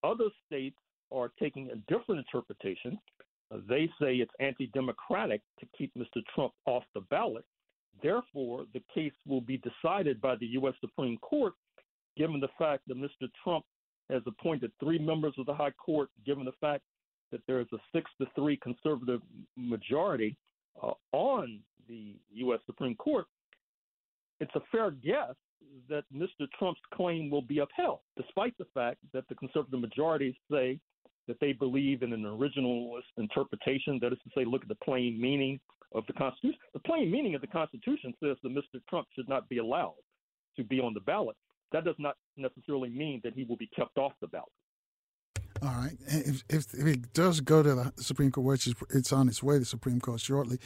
Other 0.03 0.31
states 0.47 0.79
are 1.11 1.31
taking 1.39 1.69
a 1.71 1.77
different 1.93 2.25
interpretation. 2.27 2.99
They 3.69 3.91
say 4.01 4.15
it's 4.15 4.33
anti 4.41 4.69
democratic 4.69 5.43
to 5.61 5.67
keep 5.77 5.93
Mr. 5.95 6.23
Trump 6.35 6.55
off 6.65 6.85
the 6.95 7.03
ballot 7.03 7.45
Therefore, 8.03 8.65
the 8.73 8.83
case 8.95 9.13
will 9.27 9.41
be 9.41 9.59
decided 9.59 10.21
by 10.21 10.37
the 10.37 10.47
U.S. 10.47 10.75
Supreme 10.81 11.19
Court, 11.19 11.55
given 12.17 12.41
the 12.41 12.49
fact 12.59 12.83
that 12.89 12.97
Mr. 12.97 13.29
Trump 13.43 13.65
has 14.11 14.23
appointed 14.27 14.73
three 14.81 14.99
members 14.99 15.35
of 15.39 15.47
the 15.47 15.55
High 15.55 15.73
Court, 15.73 16.09
given 16.27 16.45
the 16.45 16.53
fact 16.61 16.83
that 17.31 17.41
there 17.47 17.61
is 17.61 17.67
a 17.73 17.79
six 17.95 18.11
to 18.21 18.27
three 18.35 18.57
conservative 18.57 19.21
majority 19.57 20.37
uh, 20.83 20.93
on 21.13 21.61
the 21.89 22.15
U.S. 22.33 22.61
Supreme 22.67 22.95
Court. 22.97 23.27
It's 24.41 24.55
a 24.55 24.63
fair 24.71 24.91
guess 24.91 25.35
that 25.89 26.05
Mr. 26.15 26.47
Trump's 26.59 26.81
claim 26.93 27.31
will 27.31 27.43
be 27.43 27.61
upheld, 27.61 28.01
despite 28.17 28.57
the 28.59 28.67
fact 28.75 28.99
that 29.13 29.25
the 29.29 29.35
conservative 29.35 29.81
majority 29.81 30.37
say 30.51 30.79
that 31.29 31.39
they 31.41 31.53
believe 31.53 32.03
in 32.03 32.13
an 32.13 32.25
originalist 32.25 33.03
interpretation, 33.17 33.99
that 34.03 34.13
is 34.13 34.19
to 34.25 34.31
say, 34.37 34.45
look 34.45 34.63
at 34.63 34.69
the 34.69 34.85
plain 34.85 35.21
meaning 35.21 35.61
of 35.95 36.05
the 36.07 36.13
Constitution. 36.13 36.59
The 36.73 36.81
plain 36.81 37.11
meaning 37.11 37.35
of 37.35 37.41
the 37.41 37.47
Constitution 37.47 38.15
says 38.23 38.37
that 38.43 38.53
Mr. 38.53 38.81
Trump 38.89 39.07
should 39.15 39.29
not 39.29 39.49
be 39.49 39.59
allowed 39.59 39.95
to 40.57 40.65
be 40.65 40.81
on 40.81 40.95
the 40.95 41.01
ballot. 41.01 41.37
That 41.73 41.85
does 41.85 41.97
not 41.99 42.17
necessarily 42.37 42.91
mean 42.91 43.21
that 43.25 43.35
he 43.35 43.45
will 43.45 43.57
be 43.57 43.69
kept 43.75 43.97
off 43.99 44.13
the 44.21 44.27
ballot. 44.27 44.49
All 45.63 45.71
right. 45.71 45.97
If, 46.07 46.45
if, 46.49 46.75
if 46.75 46.87
it 46.87 47.13
does 47.13 47.41
go 47.41 47.63
to 47.63 47.75
the 47.75 47.93
Supreme 48.03 48.31
Court, 48.31 48.47
which 48.47 48.67
is 48.67 48.75
it's 48.91 49.13
on 49.13 49.29
its 49.29 49.43
way 49.43 49.55
to 49.55 49.61
the 49.61 49.65
Supreme 49.65 50.01
Court 50.01 50.21
shortly, 50.21 50.59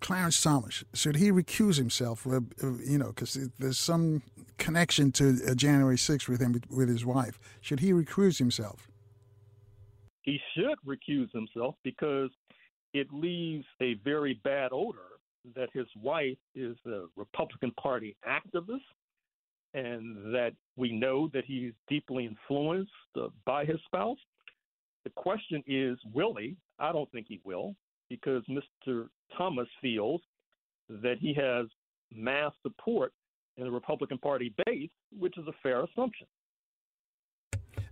Clarence 0.00 0.42
Thomas 0.42 0.84
should 0.94 1.16
he 1.16 1.30
recuse 1.30 1.76
himself? 1.76 2.26
You 2.26 2.98
know, 2.98 3.08
because 3.08 3.38
there's 3.58 3.78
some 3.78 4.22
connection 4.58 5.12
to 5.12 5.38
uh, 5.48 5.54
January 5.54 5.96
6th 5.96 6.28
with 6.28 6.40
him 6.40 6.60
with 6.70 6.88
his 6.88 7.04
wife. 7.04 7.38
Should 7.60 7.80
he 7.80 7.92
recuse 7.92 8.38
himself? 8.38 8.88
He 10.22 10.40
should 10.54 10.78
recuse 10.86 11.30
himself 11.32 11.74
because 11.84 12.30
it 12.94 13.12
leaves 13.12 13.66
a 13.82 13.94
very 14.04 14.40
bad 14.44 14.70
odor 14.72 15.18
that 15.54 15.68
his 15.74 15.86
wife 16.00 16.38
is 16.54 16.76
a 16.86 17.04
Republican 17.16 17.72
Party 17.72 18.16
activist 18.26 18.80
and 19.74 20.32
that 20.32 20.52
we 20.76 20.92
know 20.92 21.28
that 21.34 21.44
he's 21.44 21.72
deeply 21.88 22.24
influenced 22.24 22.92
uh, 23.20 23.26
by 23.44 23.64
his 23.64 23.78
spouse. 23.84 24.18
The 25.02 25.10
question 25.10 25.62
is, 25.66 25.98
will 26.14 26.34
he? 26.34 26.56
I 26.78 26.92
don't 26.92 27.10
think 27.10 27.26
he 27.28 27.40
will 27.44 27.74
because 28.08 28.42
Mr. 28.48 29.08
Thomas 29.36 29.68
feels 29.82 30.20
that 30.88 31.16
he 31.18 31.34
has 31.34 31.66
mass 32.14 32.52
support 32.62 33.12
in 33.56 33.64
the 33.64 33.70
Republican 33.70 34.18
Party 34.18 34.54
base, 34.64 34.90
which 35.18 35.36
is 35.36 35.46
a 35.48 35.54
fair 35.62 35.82
assumption. 35.84 36.26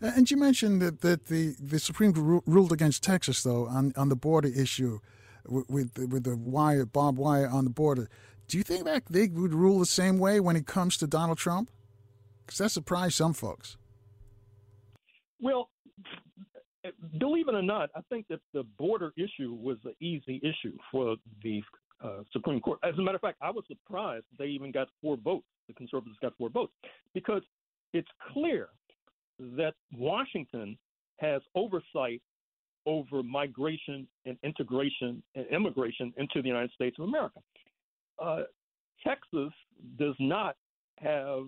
And 0.02 0.28
you 0.28 0.36
mentioned 0.36 0.82
that, 0.82 1.00
that 1.02 1.26
the, 1.26 1.54
the 1.60 1.78
Supreme 1.78 2.12
Court 2.12 2.42
ruled 2.44 2.72
against 2.72 3.04
Texas, 3.04 3.44
though, 3.44 3.66
on, 3.68 3.92
on 3.96 4.08
the 4.08 4.16
border 4.16 4.48
issue 4.48 4.98
with, 5.46 5.70
with, 5.70 5.96
with 6.10 6.24
the 6.24 6.36
wire, 6.36 6.84
barbed 6.84 7.18
wire 7.18 7.48
on 7.48 7.62
the 7.62 7.70
border. 7.70 8.08
Do 8.48 8.58
you 8.58 8.64
think 8.64 8.84
that 8.84 9.04
they 9.08 9.28
would 9.28 9.54
rule 9.54 9.78
the 9.78 9.86
same 9.86 10.18
way 10.18 10.40
when 10.40 10.56
it 10.56 10.66
comes 10.66 10.96
to 10.98 11.06
Donald 11.06 11.38
Trump? 11.38 11.70
Because 12.44 12.58
that 12.58 12.70
surprised 12.70 13.14
some 13.14 13.32
folks. 13.32 13.76
Well, 15.40 15.70
believe 17.18 17.46
it 17.46 17.54
or 17.54 17.62
not, 17.62 17.90
I 17.94 18.00
think 18.08 18.26
that 18.28 18.40
the 18.52 18.64
border 18.78 19.12
issue 19.16 19.54
was 19.54 19.78
an 19.84 19.94
easy 20.00 20.40
issue 20.42 20.76
for 20.90 21.14
the 21.44 21.62
uh, 22.02 22.24
Supreme 22.32 22.60
Court. 22.60 22.80
As 22.82 22.98
a 22.98 23.02
matter 23.02 23.16
of 23.16 23.20
fact, 23.20 23.38
I 23.40 23.50
was 23.50 23.62
surprised 23.68 24.24
they 24.36 24.46
even 24.46 24.72
got 24.72 24.88
four 25.00 25.16
votes. 25.16 25.46
The 25.68 25.74
conservatives 25.74 26.18
got 26.20 26.32
four 26.36 26.50
votes 26.50 26.72
because 27.14 27.42
it's 27.92 28.08
clear 28.32 28.68
that 29.56 29.74
Washington 29.96 30.76
has 31.18 31.42
oversight 31.54 32.22
over 32.86 33.22
migration 33.22 34.06
and 34.26 34.36
integration 34.42 35.22
and 35.34 35.46
immigration 35.46 36.12
into 36.16 36.42
the 36.42 36.48
United 36.48 36.72
States 36.72 36.96
of 36.98 37.04
America. 37.04 37.40
Uh, 38.18 38.42
Texas 39.04 39.52
does 39.98 40.14
not 40.18 40.56
have 40.98 41.44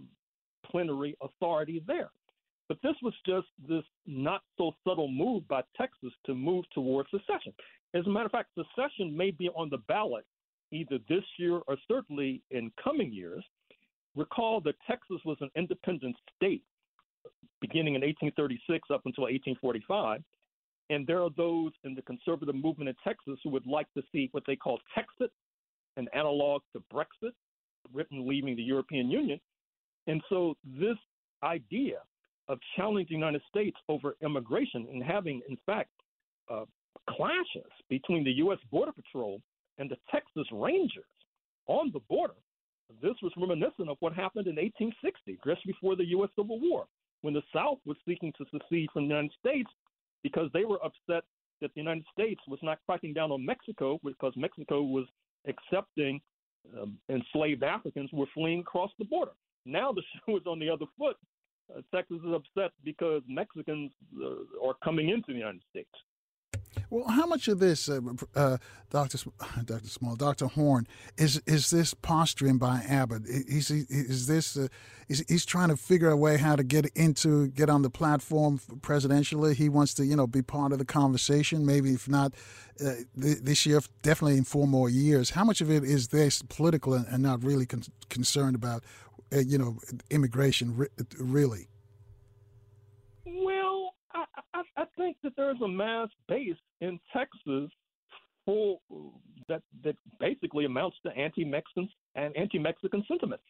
plenary 0.70 1.16
authority 1.22 1.82
there. 1.86 2.10
But 2.68 2.78
this 2.82 2.94
was 3.02 3.12
just 3.26 3.46
this 3.68 3.84
not 4.06 4.42
so 4.56 4.72
subtle 4.86 5.08
move 5.08 5.46
by 5.48 5.62
Texas 5.76 6.12
to 6.26 6.34
move 6.34 6.64
towards 6.72 7.10
secession. 7.10 7.52
As 7.92 8.06
a 8.06 8.10
matter 8.10 8.26
of 8.26 8.32
fact, 8.32 8.50
secession 8.56 9.14
may 9.14 9.30
be 9.30 9.48
on 9.50 9.68
the 9.68 9.78
ballot 9.86 10.24
either 10.72 10.98
this 11.08 11.24
year 11.38 11.60
or 11.66 11.76
certainly 11.86 12.42
in 12.50 12.72
coming 12.82 13.12
years. 13.12 13.44
Recall 14.16 14.60
that 14.62 14.76
Texas 14.86 15.18
was 15.24 15.36
an 15.40 15.50
independent 15.56 16.16
state 16.36 16.62
beginning 17.60 17.94
in 17.94 18.02
1836 18.02 18.88
up 18.90 19.02
until 19.04 19.24
1845. 19.24 20.22
And 20.90 21.06
there 21.06 21.22
are 21.22 21.30
those 21.36 21.72
in 21.84 21.94
the 21.94 22.02
conservative 22.02 22.54
movement 22.54 22.90
in 22.90 22.94
Texas 23.02 23.38
who 23.42 23.50
would 23.50 23.66
like 23.66 23.86
to 23.94 24.02
see 24.12 24.28
what 24.32 24.42
they 24.46 24.56
call 24.56 24.78
Texit, 24.96 25.30
an 25.96 26.08
analog 26.14 26.62
to 26.74 26.82
Brexit, 26.92 27.32
Britain 27.92 28.28
leaving 28.28 28.56
the 28.56 28.62
European 28.62 29.10
Union. 29.10 29.40
And 30.06 30.22
so 30.28 30.56
this 30.78 30.96
idea 31.42 31.98
of 32.48 32.58
challenging 32.76 33.18
the 33.18 33.26
United 33.26 33.42
States 33.48 33.76
over 33.88 34.16
immigration 34.22 34.86
and 34.92 35.02
having, 35.02 35.40
in 35.48 35.56
fact, 35.64 35.90
uh, 36.50 36.64
clashes 37.08 37.70
between 37.88 38.24
the 38.24 38.32
U.S. 38.32 38.58
Border 38.70 38.92
Patrol 38.92 39.40
and 39.78 39.90
the 39.90 39.96
Texas 40.10 40.46
Rangers 40.52 41.04
on 41.66 41.90
the 41.92 42.00
border, 42.00 42.34
this 43.02 43.14
was 43.22 43.32
reminiscent 43.38 43.88
of 43.88 43.96
what 44.00 44.12
happened 44.12 44.46
in 44.46 44.56
1860, 44.56 45.38
just 45.46 45.64
before 45.66 45.96
the 45.96 46.04
U.S. 46.06 46.28
Civil 46.36 46.60
War 46.60 46.86
when 47.24 47.32
the 47.32 47.42
South 47.54 47.78
was 47.86 47.96
seeking 48.06 48.34
to 48.36 48.44
secede 48.50 48.90
from 48.92 49.04
the 49.08 49.14
United 49.14 49.32
States 49.40 49.70
because 50.22 50.50
they 50.52 50.66
were 50.66 50.78
upset 50.84 51.24
that 51.62 51.72
the 51.74 51.80
United 51.80 52.04
States 52.12 52.40
was 52.46 52.58
not 52.62 52.78
cracking 52.84 53.14
down 53.14 53.32
on 53.32 53.42
Mexico 53.42 53.98
because 54.04 54.34
Mexico 54.36 54.82
was 54.82 55.06
accepting 55.48 56.20
um, 56.78 56.98
enslaved 57.08 57.62
Africans 57.62 58.10
were 58.12 58.26
fleeing 58.34 58.60
across 58.60 58.90
the 58.98 59.06
border. 59.06 59.30
Now 59.64 59.90
the 59.90 60.02
shoe 60.26 60.36
is 60.36 60.42
on 60.46 60.58
the 60.58 60.68
other 60.68 60.84
foot. 60.98 61.16
Uh, 61.74 61.80
Texas 61.94 62.18
is 62.26 62.34
upset 62.34 62.72
because 62.84 63.22
Mexicans 63.26 63.90
uh, 64.22 64.66
are 64.68 64.74
coming 64.84 65.08
into 65.08 65.32
the 65.32 65.38
United 65.38 65.62
States. 65.70 65.88
Well, 66.94 67.08
how 67.08 67.26
much 67.26 67.48
of 67.48 67.58
this, 67.58 67.88
uh, 67.88 67.98
uh, 68.36 68.58
Doctor 68.88 69.18
Doctor 69.64 69.88
Small, 69.88 70.14
Doctor 70.14 70.46
Horne, 70.46 70.86
is 71.18 71.42
is 71.44 71.70
this 71.70 71.92
posturing 71.92 72.56
by 72.56 72.84
Abbott? 72.88 73.22
Is 73.26 73.68
is 73.72 74.28
this 74.28 74.56
uh, 74.56 74.68
is 75.08 75.24
he's 75.28 75.44
trying 75.44 75.70
to 75.70 75.76
figure 75.76 76.08
a 76.08 76.16
way 76.16 76.36
how 76.36 76.54
to 76.54 76.62
get 76.62 76.86
into 76.94 77.48
get 77.48 77.68
on 77.68 77.82
the 77.82 77.90
platform 77.90 78.60
presidentially? 78.78 79.54
He 79.54 79.68
wants 79.68 79.92
to 79.94 80.04
you 80.06 80.14
know 80.14 80.28
be 80.28 80.40
part 80.40 80.70
of 80.70 80.78
the 80.78 80.84
conversation. 80.84 81.66
Maybe 81.66 81.94
if 81.94 82.08
not 82.08 82.32
uh, 82.80 82.92
this 83.16 83.66
year, 83.66 83.80
definitely 84.02 84.38
in 84.38 84.44
four 84.44 84.68
more 84.68 84.88
years. 84.88 85.30
How 85.30 85.42
much 85.42 85.60
of 85.60 85.72
it 85.72 85.82
is 85.82 86.08
this 86.08 86.42
political 86.42 86.94
and, 86.94 87.08
and 87.08 87.24
not 87.24 87.42
really 87.42 87.66
con- 87.66 87.82
concerned 88.08 88.54
about 88.54 88.84
uh, 89.32 89.40
you 89.40 89.58
know 89.58 89.80
immigration 90.10 90.76
re- 90.76 90.88
really? 91.18 91.66
I, 94.14 94.62
I 94.76 94.84
think 95.04 95.16
that 95.22 95.32
there's 95.36 95.60
a 95.62 95.68
mass 95.68 96.08
base 96.28 96.56
in 96.80 96.98
Texas 97.12 97.70
for 98.46 98.78
that, 99.48 99.62
that 99.82 99.96
basically 100.18 100.64
amounts 100.64 100.96
to 101.04 101.12
anti-Mexican 101.12 101.88
and 102.14 102.34
anti-Mexican 102.36 103.04
sentiment. 103.06 103.40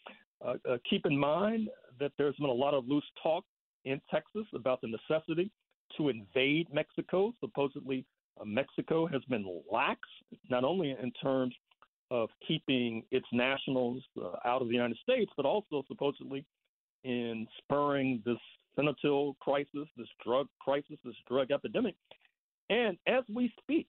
Uh, 0.44 0.54
uh, 0.68 0.76
keep 0.88 1.06
in 1.06 1.16
mind 1.16 1.68
that 2.00 2.12
there's 2.18 2.36
been 2.36 2.50
a 2.50 2.52
lot 2.52 2.74
of 2.74 2.86
loose 2.88 3.04
talk 3.22 3.44
in 3.84 4.00
Texas 4.10 4.46
about 4.54 4.80
the 4.80 4.88
necessity 4.88 5.50
to 5.96 6.08
invade 6.08 6.66
Mexico. 6.72 7.32
Supposedly, 7.40 8.04
uh, 8.40 8.44
Mexico 8.44 9.06
has 9.06 9.22
been 9.28 9.44
lax, 9.70 10.00
not 10.50 10.64
only 10.64 10.90
in 10.90 11.12
terms 11.22 11.54
of 12.10 12.28
keeping 12.46 13.04
its 13.10 13.26
nationals 13.32 14.02
uh, 14.20 14.36
out 14.44 14.60
of 14.60 14.68
the 14.68 14.74
United 14.74 14.98
States, 15.02 15.30
but 15.36 15.46
also 15.46 15.84
supposedly 15.88 16.44
in 17.04 17.46
spurring 17.58 18.22
this 18.24 18.38
fentanyl 18.78 19.36
crisis, 19.38 19.88
this 19.96 20.08
drug 20.24 20.48
crisis, 20.60 20.96
this 21.04 21.14
drug 21.28 21.50
epidemic. 21.50 21.94
And 22.70 22.96
as 23.06 23.24
we 23.32 23.52
speak, 23.60 23.86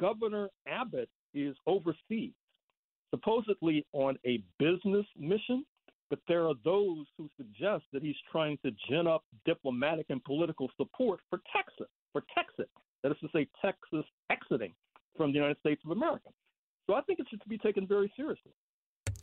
Governor 0.00 0.48
Abbott 0.66 1.08
is 1.34 1.56
overseas, 1.66 2.32
supposedly 3.10 3.86
on 3.92 4.18
a 4.26 4.42
business 4.58 5.06
mission, 5.18 5.64
but 6.10 6.20
there 6.26 6.46
are 6.46 6.54
those 6.64 7.06
who 7.16 7.28
suggest 7.36 7.84
that 7.92 8.02
he's 8.02 8.16
trying 8.30 8.58
to 8.64 8.70
gin 8.88 9.06
up 9.06 9.24
diplomatic 9.44 10.06
and 10.08 10.22
political 10.24 10.70
support 10.76 11.20
for 11.28 11.40
Texas, 11.54 11.88
for 12.12 12.22
Texas. 12.34 12.66
That 13.02 13.12
is 13.12 13.18
to 13.20 13.28
say, 13.32 13.46
Texas 13.62 14.04
exiting 14.30 14.72
from 15.16 15.32
the 15.32 15.36
United 15.36 15.58
States 15.60 15.82
of 15.84 15.90
America. 15.90 16.30
So 16.86 16.94
I 16.94 17.02
think 17.02 17.18
it 17.18 17.26
should 17.28 17.42
be 17.48 17.58
taken 17.58 17.86
very 17.86 18.10
seriously. 18.16 18.52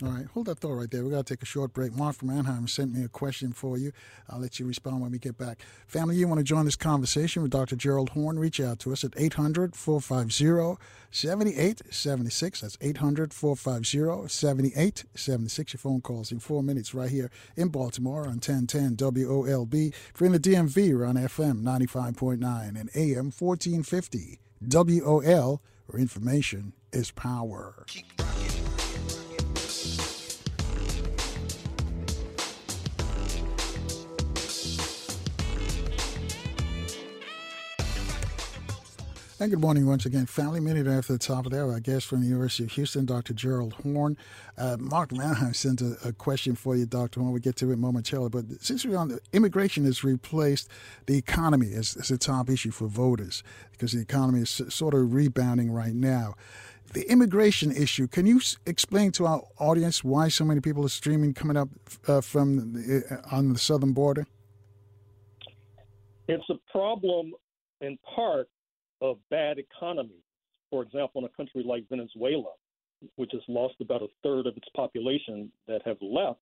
All 0.04 0.10
right, 0.10 0.26
hold 0.34 0.48
that 0.48 0.60
thought 0.60 0.74
right 0.74 0.92
there. 0.92 1.06
We 1.06 1.12
got 1.12 1.26
to 1.26 1.34
take 1.34 1.42
a 1.42 1.46
short 1.46 1.72
break. 1.72 1.96
Mark 1.96 2.18
from 2.18 2.30
Anaheim 2.30 2.68
sent 2.68 2.94
me 2.94 3.06
a 3.06 3.08
question 3.08 3.54
for 3.54 3.78
you. 3.78 3.94
I'll 4.30 4.42
let 4.42 4.60
you 4.60 4.66
respond 4.66 5.00
when 5.00 5.12
we 5.12 5.20
get 5.20 5.38
back. 5.38 5.62
Family, 5.88 6.18
you 6.18 6.28
want 6.28 6.40
to 6.40 6.44
join 6.44 6.66
this 6.66 6.76
conversation 6.76 7.42
with 7.42 7.52
Dr. 7.52 7.78
Gerald 7.78 8.10
Horne? 8.10 8.38
Reach 8.38 8.60
out 8.60 8.78
to 8.80 8.92
us 8.92 9.06
at 9.06 9.14
800 9.16 9.74
450 9.74 10.84
7876. 11.12 12.60
That's 12.60 12.78
800 12.82 13.34
450 13.34 14.28
7876. 14.28 15.74
Your 15.74 15.80
phone 15.80 16.02
calls 16.02 16.30
in 16.30 16.40
four 16.40 16.62
minutes 16.62 16.94
right 16.94 17.10
here 17.10 17.32
in 17.56 17.70
Baltimore 17.70 18.24
on 18.24 18.42
1010 18.42 18.98
WOLB. 18.98 19.94
If 19.94 20.20
you're 20.20 20.28
in 20.28 20.34
the 20.34 20.40
DMV, 20.40 20.94
we're 20.94 21.06
on 21.06 21.16
FM 21.16 21.64
95.9 21.64 22.78
and 22.78 22.90
AM 22.96 23.32
1450 23.32 24.40
WOL, 24.62 25.62
where 25.86 26.02
information 26.02 26.74
is 26.92 27.12
power. 27.12 27.86
And 39.38 39.52
good 39.52 39.60
morning 39.60 39.86
once 39.86 40.06
again, 40.06 40.28
family. 40.28 40.62
Minute 40.62 40.88
after 40.88 41.12
the 41.12 41.20
top 41.20 41.45
of 41.45 41.52
the 41.52 41.62
hour, 41.62 41.74
our 41.74 41.82
guest 41.82 42.06
from 42.06 42.22
the 42.22 42.28
University 42.28 42.64
of 42.64 42.72
Houston, 42.72 43.06
Dr. 43.06 43.34
Gerald 43.34 43.74
Horne. 43.74 44.16
Uh, 44.57 44.78
Mark 44.80 45.12
Manheim 45.12 45.53
sent 45.53 45.82
a, 45.82 45.98
a, 46.06 46.14
question 46.14 46.56
for 46.56 46.74
you, 46.74 46.86
Dr. 46.86 47.20
Horne. 47.20 47.34
We'll 47.34 47.41
get 47.41 47.57
to 47.57 47.70
it 47.74 47.78
momentarily. 47.78 48.30
But 48.30 48.45
since 48.62 48.86
we're 48.86 48.95
on 48.95 49.10
the 49.10 49.20
immigration 49.34 49.84
has 49.84 50.06
replaced 50.06 50.70
the 51.06 51.18
economy 51.18 51.74
as, 51.74 51.98
as 51.98 52.12
a 52.12 52.18
top 52.18 52.49
issue 52.49 52.72
for 52.72 52.88
voters 52.88 53.44
because 53.74 53.91
the 53.91 53.99
economy 53.99 54.40
is 54.40 54.62
sort 54.70 54.94
of 54.94 55.14
rebounding 55.14 55.70
right 55.70 55.94
now. 55.94 56.36
The 56.94 57.03
immigration 57.12 57.74
issue, 57.74 58.07
can 58.07 58.26
you 58.26 58.40
explain 58.66 59.12
to 59.14 59.26
our 59.26 59.44
audience 59.60 60.02
why 60.02 60.30
so 60.30 60.45
many 60.45 60.62
people 60.62 60.86
are 60.86 60.90
streaming 60.90 61.34
coming 61.34 61.57
up 61.57 61.68
uh, 62.07 62.22
from 62.22 62.72
the, 62.72 63.03
uh, 63.12 63.36
on 63.36 63.52
the 63.52 63.60
southern 63.60 63.91
border? 63.91 64.28
It's 66.30 66.49
a 66.49 66.56
problem 66.72 67.34
in 67.82 67.98
part 68.16 68.48
of 69.02 69.18
bad 69.30 69.58
economies. 69.60 70.24
For 70.70 70.84
example, 70.84 71.22
in 71.22 71.26
a 71.26 71.30
country 71.30 71.64
like 71.66 71.88
Venezuela, 71.90 72.52
which 73.16 73.32
has 73.34 73.42
lost 73.48 73.76
about 73.82 74.02
a 74.02 74.08
third 74.24 74.48
of 74.48 74.58
its 74.58 74.68
population 74.76 75.52
that 75.68 75.82
have 75.86 75.98
left. 76.02 76.40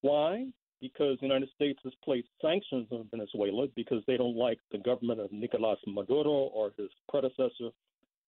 Why? 0.00 0.46
Because 0.80 1.18
the 1.18 1.26
United 1.26 1.48
States 1.54 1.78
has 1.84 1.92
placed 2.04 2.28
sanctions 2.40 2.86
on 2.90 3.08
Venezuela 3.10 3.66
because 3.74 4.02
they 4.06 4.16
don't 4.16 4.36
like 4.36 4.58
the 4.70 4.78
government 4.78 5.20
of 5.20 5.32
Nicolas 5.32 5.78
Maduro 5.86 6.30
or 6.30 6.72
his 6.76 6.90
predecessor, 7.08 7.70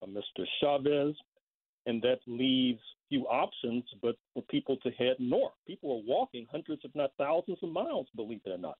uh, 0.02 0.06
Mr. 0.06 0.44
Chavez, 0.60 1.14
and 1.86 2.02
that 2.02 2.18
leaves 2.26 2.80
few 3.08 3.26
options 3.26 3.84
but 4.02 4.16
for 4.34 4.42
people 4.44 4.76
to 4.78 4.90
head 4.92 5.16
north. 5.18 5.52
People 5.66 5.92
are 5.92 6.06
walking 6.06 6.46
hundreds, 6.50 6.82
if 6.84 6.94
not 6.94 7.12
thousands, 7.18 7.58
of 7.62 7.70
miles, 7.70 8.06
believe 8.16 8.40
it 8.44 8.50
or 8.50 8.58
not. 8.58 8.78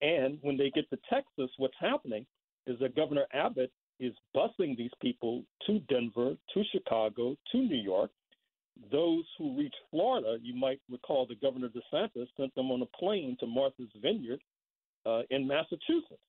And 0.00 0.38
when 0.42 0.56
they 0.56 0.70
get 0.70 0.88
to 0.90 0.98
Texas, 1.10 1.50
what's 1.56 1.74
happening 1.80 2.26
is 2.68 2.78
that 2.80 2.94
Governor 2.94 3.24
Abbott 3.32 3.72
is 3.98 4.12
busing 4.36 4.76
these 4.76 4.90
people 5.00 5.42
to 5.66 5.80
Denver, 5.88 6.34
to 6.54 6.62
Chicago, 6.70 7.34
to 7.50 7.58
New 7.58 7.82
York. 7.82 8.10
Those 8.92 9.24
who 9.38 9.56
reach 9.56 9.74
Florida, 9.90 10.36
you 10.40 10.54
might 10.54 10.80
recall 10.88 11.26
the 11.26 11.34
Governor 11.34 11.68
DeSantis 11.68 12.28
sent 12.36 12.54
them 12.54 12.70
on 12.70 12.82
a 12.82 12.96
plane 12.96 13.36
to 13.40 13.46
Martha's 13.46 13.90
Vineyard 14.00 14.40
uh, 15.04 15.22
in 15.30 15.48
Massachusetts. 15.48 16.20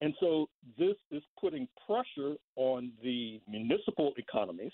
And 0.00 0.14
so 0.20 0.48
this 0.78 0.96
is 1.10 1.22
putting 1.40 1.66
pressure 1.86 2.36
on 2.56 2.92
the 3.02 3.40
municipal 3.48 4.12
economies. 4.18 4.72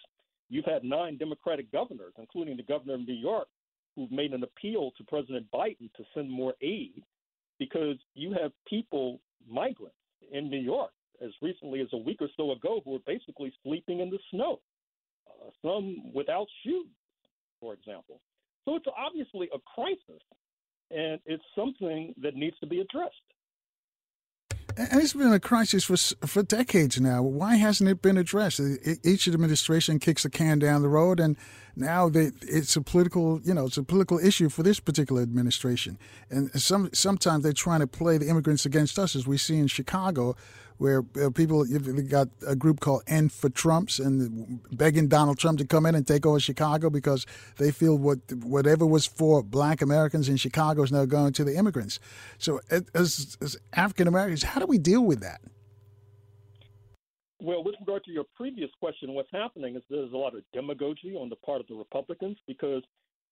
You've 0.51 0.65
had 0.65 0.85
nine 0.85 1.19
Democratic 1.19 1.71
governors, 1.71 2.15
including 2.19 2.57
the 2.57 2.63
governor 2.63 2.95
of 2.95 3.07
New 3.07 3.15
York, 3.15 3.49
who've 3.95 4.11
made 4.11 4.33
an 4.33 4.43
appeal 4.43 4.91
to 4.97 5.05
President 5.05 5.47
Biden 5.53 5.93
to 5.97 6.05
send 6.15 6.31
more 6.31 6.55
aid 6.63 7.03
because 7.59 7.97
you 8.15 8.35
have 8.41 8.53
people, 8.69 9.21
migrants 9.49 9.98
in 10.33 10.51
New 10.51 10.61
York, 10.61 10.91
as 11.25 11.31
recently 11.43 11.81
as 11.81 11.89
a 11.93 11.97
week 11.97 12.19
or 12.21 12.29
so 12.37 12.53
ago 12.53 12.81
who 12.85 12.93
were 12.93 12.99
basically 13.07 13.53
sleeping 13.63 14.01
in 14.01 14.11
the 14.11 14.19
snow, 14.31 14.61
uh, 15.29 15.51
some 15.63 16.13
without 16.15 16.47
shoes, 16.65 16.87
for 17.61 17.75
example. 17.75 18.21
So 18.65 18.77
it's 18.77 18.87
obviously 18.97 19.49
a 19.55 19.59
crisis, 19.75 20.23
and 20.91 21.21
it's 21.27 21.45
something 21.55 22.15
that 22.23 22.35
needs 22.35 22.59
to 22.61 22.67
be 22.67 22.81
addressed. 22.81 23.15
And 24.79 25.03
it's 25.03 25.13
been 25.13 25.33
a 25.33 25.41
crisis 25.41 25.85
for 25.85 25.97
for 26.25 26.45
decades 26.45 27.01
now. 27.01 27.21
Why 27.21 27.57
hasn't 27.57 27.91
it 27.91 28.01
been 28.01 28.17
addressed? 28.17 28.61
Each 29.03 29.27
administration 29.27 29.99
kicks 29.99 30.23
the 30.23 30.31
can 30.31 30.61
down 30.61 30.83
the 30.83 30.89
road, 30.89 31.19
and 31.19 31.37
now 31.75 32.09
they, 32.09 32.31
it's 32.43 32.77
a 32.77 32.81
political, 32.81 33.41
you 33.43 33.55
know, 33.55 33.67
it's 33.67 33.77
a 33.77 33.83
political 33.83 34.21
issue 34.21 34.49
for 34.49 34.63
this 34.63 34.79
particular 34.79 35.21
administration. 35.21 35.99
And 36.31 36.53
some 36.53 36.91
sometimes 36.93 37.43
they're 37.43 37.53
trying 37.53 37.81
to 37.81 37.89
play 37.89 38.19
the 38.19 38.29
immigrants 38.29 38.65
against 38.67 39.01
us, 39.01 39.17
as 39.17 39.27
we 39.27 39.37
see 39.37 39.59
in 39.59 39.67
Chicago, 39.67 40.37
where 40.79 41.05
uh, 41.23 41.31
people 41.31 41.67
you've 41.67 42.09
got 42.09 42.29
a 42.47 42.57
group 42.57 42.81
called 42.81 43.03
End 43.07 43.33
for 43.33 43.49
Trumps 43.51 43.99
and 43.99 44.61
begging 44.73 45.09
Donald 45.09 45.39
Trump 45.39 45.59
to 45.59 45.67
come 45.67 45.87
in 45.87 45.95
and 45.95 46.07
take 46.07 46.25
over 46.25 46.41
Chicago 46.41 46.89
because 46.89 47.27
they 47.59 47.71
feel 47.71 47.97
what 47.99 48.19
whatever 48.43 48.87
was 48.87 49.07
for 49.07 49.43
Black 49.43 49.83
Americans 49.83 50.29
in 50.29 50.37
Chicago 50.37 50.83
is 50.83 50.93
now 50.93 51.05
going 51.05 51.33
to 51.35 51.45
the 51.45 51.57
immigrants. 51.57 52.01
So, 52.39 52.61
as, 52.71 53.37
as 53.41 53.57
African 53.73 54.09
Americans, 54.09 54.43
how 54.43 54.61
do 54.61 54.67
we 54.67 54.79
deal 54.79 55.05
with 55.05 55.21
that? 55.21 55.41
Well, 57.41 57.63
with 57.63 57.77
regard 57.79 58.03
to 58.05 58.11
your 58.11 58.25
previous 58.37 58.71
question, 58.81 59.15
what's 59.15 59.31
happening 59.33 59.77
is 59.77 59.83
there's 59.89 60.13
a 60.13 60.17
lot 60.17 60.35
of 60.35 60.43
demagogy 60.53 61.15
on 61.15 61.29
the 61.29 61.37
part 61.37 61.61
of 61.61 61.69
the 61.69 61.75
Republicans 61.75 62.37
because 62.49 62.83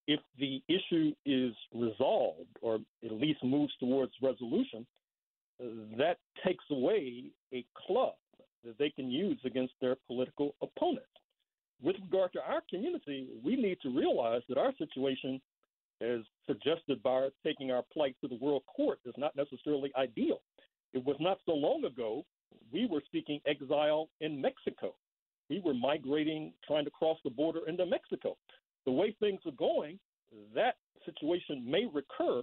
if 0.06 0.20
the 0.39 0.62
issue 0.68 1.12
is 1.24 1.52
resolved 1.74 2.56
or 2.62 2.78
at 3.05 3.12
least 3.12 3.43
moves 3.43 3.73
towards 3.81 4.12
resolution, 4.23 4.86
that 5.58 6.18
takes 6.44 6.64
away 6.70 7.24
a 7.52 7.64
club 7.86 8.14
that 8.64 8.78
they 8.78 8.90
can 8.90 9.10
use 9.10 9.38
against 9.44 9.74
their 9.80 9.96
political 10.06 10.54
opponent. 10.62 11.06
With 11.82 11.96
regard 12.02 12.32
to 12.32 12.40
our 12.40 12.62
community, 12.68 13.28
we 13.44 13.56
need 13.56 13.78
to 13.82 13.90
realize 13.90 14.42
that 14.48 14.58
our 14.58 14.72
situation, 14.78 15.40
as 16.00 16.20
suggested 16.46 17.02
by 17.02 17.28
taking 17.44 17.70
our 17.70 17.82
plight 17.92 18.16
to 18.22 18.28
the 18.28 18.38
world 18.40 18.62
court, 18.74 18.98
is 19.04 19.14
not 19.16 19.36
necessarily 19.36 19.92
ideal. 19.96 20.40
It 20.92 21.04
was 21.04 21.16
not 21.20 21.38
so 21.46 21.52
long 21.52 21.84
ago 21.84 22.24
we 22.72 22.86
were 22.86 23.02
seeking 23.12 23.40
exile 23.46 24.08
in 24.20 24.40
Mexico. 24.40 24.94
We 25.48 25.60
were 25.60 25.74
migrating, 25.74 26.52
trying 26.66 26.84
to 26.84 26.90
cross 26.90 27.18
the 27.22 27.30
border 27.30 27.68
into 27.68 27.86
Mexico. 27.86 28.36
The 28.84 28.92
way 28.92 29.14
things 29.20 29.40
are 29.46 29.52
going, 29.52 29.98
that 30.54 30.76
situation 31.04 31.64
may 31.70 31.86
recur, 31.92 32.42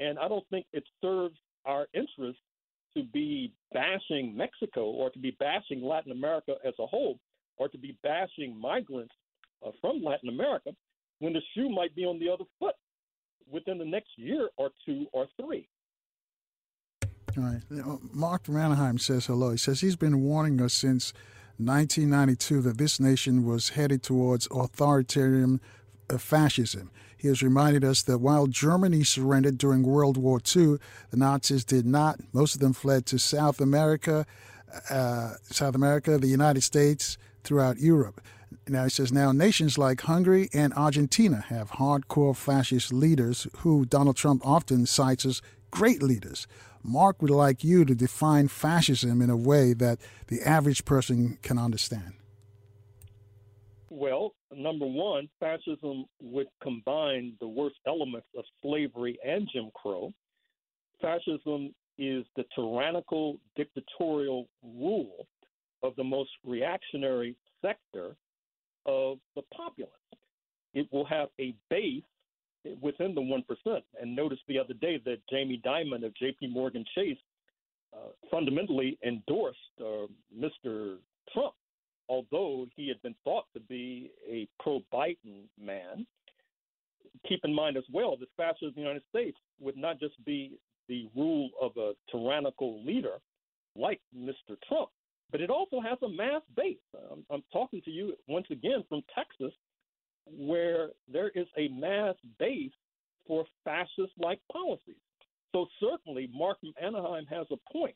and 0.00 0.18
I 0.18 0.28
don't 0.28 0.46
think 0.50 0.66
it 0.72 0.84
serves 1.00 1.36
our 1.66 1.86
interest 1.92 2.38
to 2.96 3.02
be 3.04 3.52
bashing 3.72 4.36
Mexico 4.36 4.84
or 4.84 5.10
to 5.10 5.18
be 5.18 5.36
bashing 5.38 5.82
Latin 5.82 6.12
America 6.12 6.54
as 6.66 6.74
a 6.80 6.86
whole 6.86 7.18
or 7.58 7.68
to 7.68 7.78
be 7.78 7.98
bashing 8.02 8.58
migrants 8.58 9.12
uh, 9.66 9.70
from 9.80 10.02
Latin 10.02 10.28
America 10.28 10.70
when 11.18 11.32
the 11.32 11.42
shoe 11.54 11.68
might 11.68 11.94
be 11.94 12.04
on 12.04 12.18
the 12.18 12.28
other 12.30 12.44
foot 12.58 12.74
within 13.50 13.78
the 13.78 13.84
next 13.84 14.10
year 14.16 14.48
or 14.56 14.70
two 14.84 15.06
or 15.12 15.26
three. 15.40 15.68
All 17.36 17.44
right. 17.44 17.62
Mark 18.12 18.44
from 18.44 18.98
says 18.98 19.26
hello. 19.26 19.50
He 19.50 19.58
says 19.58 19.80
he's 19.80 19.96
been 19.96 20.22
warning 20.22 20.60
us 20.60 20.72
since 20.72 21.12
1992 21.58 22.62
that 22.62 22.78
this 22.78 22.98
nation 22.98 23.44
was 23.44 23.70
headed 23.70 24.02
towards 24.02 24.48
authoritarian 24.50 25.60
uh, 26.08 26.18
fascism. 26.18 26.90
He 27.16 27.28
has 27.28 27.42
reminded 27.42 27.84
us 27.84 28.02
that 28.02 28.18
while 28.18 28.46
Germany 28.46 29.04
surrendered 29.04 29.58
during 29.58 29.82
World 29.82 30.16
War 30.16 30.38
II, 30.38 30.76
the 31.10 31.16
Nazis 31.16 31.64
did 31.64 31.86
not. 31.86 32.20
Most 32.32 32.54
of 32.54 32.60
them 32.60 32.72
fled 32.72 33.06
to 33.06 33.18
South 33.18 33.60
America, 33.60 34.26
uh, 34.90 35.34
South 35.42 35.74
America, 35.74 36.18
the 36.18 36.26
United 36.26 36.62
States, 36.62 37.16
throughout 37.42 37.78
Europe. 37.78 38.20
Now 38.68 38.84
he 38.84 38.90
says 38.90 39.12
now 39.12 39.32
nations 39.32 39.78
like 39.78 40.00
Hungary 40.02 40.48
and 40.52 40.72
Argentina 40.74 41.44
have 41.48 41.72
hardcore 41.72 42.36
fascist 42.36 42.92
leaders 42.92 43.46
who 43.58 43.86
Donald 43.86 44.16
Trump 44.16 44.42
often 44.44 44.86
cites 44.86 45.24
as 45.24 45.40
great 45.70 46.02
leaders. 46.02 46.46
Mark 46.82 47.20
would 47.20 47.30
like 47.30 47.64
you 47.64 47.84
to 47.84 47.94
define 47.94 48.48
fascism 48.48 49.20
in 49.20 49.30
a 49.30 49.36
way 49.36 49.72
that 49.72 49.98
the 50.28 50.42
average 50.42 50.84
person 50.84 51.38
can 51.42 51.58
understand. 51.58 52.14
Well, 53.90 54.34
number 54.54 54.86
one, 54.86 55.28
fascism 55.40 56.06
would 56.22 56.48
combine 56.62 57.34
the 57.40 57.48
worst 57.48 57.76
elements 57.86 58.26
of 58.36 58.44
slavery 58.62 59.18
and 59.26 59.48
Jim 59.52 59.70
Crow. 59.74 60.12
Fascism 61.00 61.74
is 61.98 62.24
the 62.36 62.44
tyrannical, 62.54 63.38
dictatorial 63.56 64.46
rule 64.62 65.26
of 65.82 65.94
the 65.96 66.04
most 66.04 66.30
reactionary 66.44 67.34
sector 67.62 68.16
of 68.86 69.18
the 69.34 69.42
populace. 69.54 69.90
It 70.74 70.86
will 70.92 71.06
have 71.06 71.28
a 71.40 71.54
base 71.70 72.02
within 72.80 73.14
the 73.14 73.20
1%. 73.20 73.82
And 74.00 74.16
notice 74.16 74.38
the 74.48 74.58
other 74.58 74.74
day 74.74 75.00
that 75.04 75.18
Jamie 75.30 75.60
Dimon 75.64 76.04
of 76.04 76.12
JP 76.22 76.50
Morgan 76.50 76.84
Chase 76.94 77.18
uh, 77.94 78.10
fundamentally 78.30 78.98
endorsed 79.06 79.58
uh, 79.80 80.06
Mr. 80.36 80.96
Trump, 81.32 81.54
although 82.08 82.66
he 82.74 82.88
had 82.88 83.00
been 83.02 83.14
thought 83.24 83.44
to 83.54 83.60
be 83.60 84.10
a 84.28 84.48
pro 84.60 84.80
Biden 84.92 85.44
man. 85.60 86.06
Keep 87.28 87.40
in 87.44 87.54
mind 87.54 87.76
as 87.76 87.84
well 87.92 88.16
that 88.16 88.28
fascism 88.36 88.68
in 88.68 88.74
the 88.74 88.80
United 88.80 89.02
States 89.08 89.38
would 89.60 89.76
not 89.76 89.98
just 89.98 90.22
be 90.24 90.58
the 90.88 91.08
rule 91.16 91.50
of 91.60 91.72
a 91.76 91.92
tyrannical 92.10 92.84
leader 92.84 93.18
like 93.74 94.00
Mr. 94.16 94.56
Trump, 94.68 94.90
but 95.32 95.40
it 95.40 95.50
also 95.50 95.80
has 95.80 95.98
a 96.02 96.08
mass 96.08 96.42
base. 96.56 96.76
I'm, 97.10 97.24
I'm 97.30 97.42
talking 97.52 97.82
to 97.82 97.90
you 97.90 98.14
once 98.28 98.46
again 98.50 98.84
from 98.88 99.02
Texas, 99.14 99.52
where 100.26 100.90
there 101.10 101.30
is 101.34 101.46
a 101.56 101.68
mass 101.68 102.14
base 102.38 102.72
for 103.26 103.44
fascist 103.64 104.12
like 104.18 104.40
policies. 104.52 104.94
So 105.52 105.66
certainly 105.80 106.30
Mark 106.32 106.58
Anaheim 106.80 107.26
has 107.30 107.46
a 107.50 107.72
point 107.72 107.94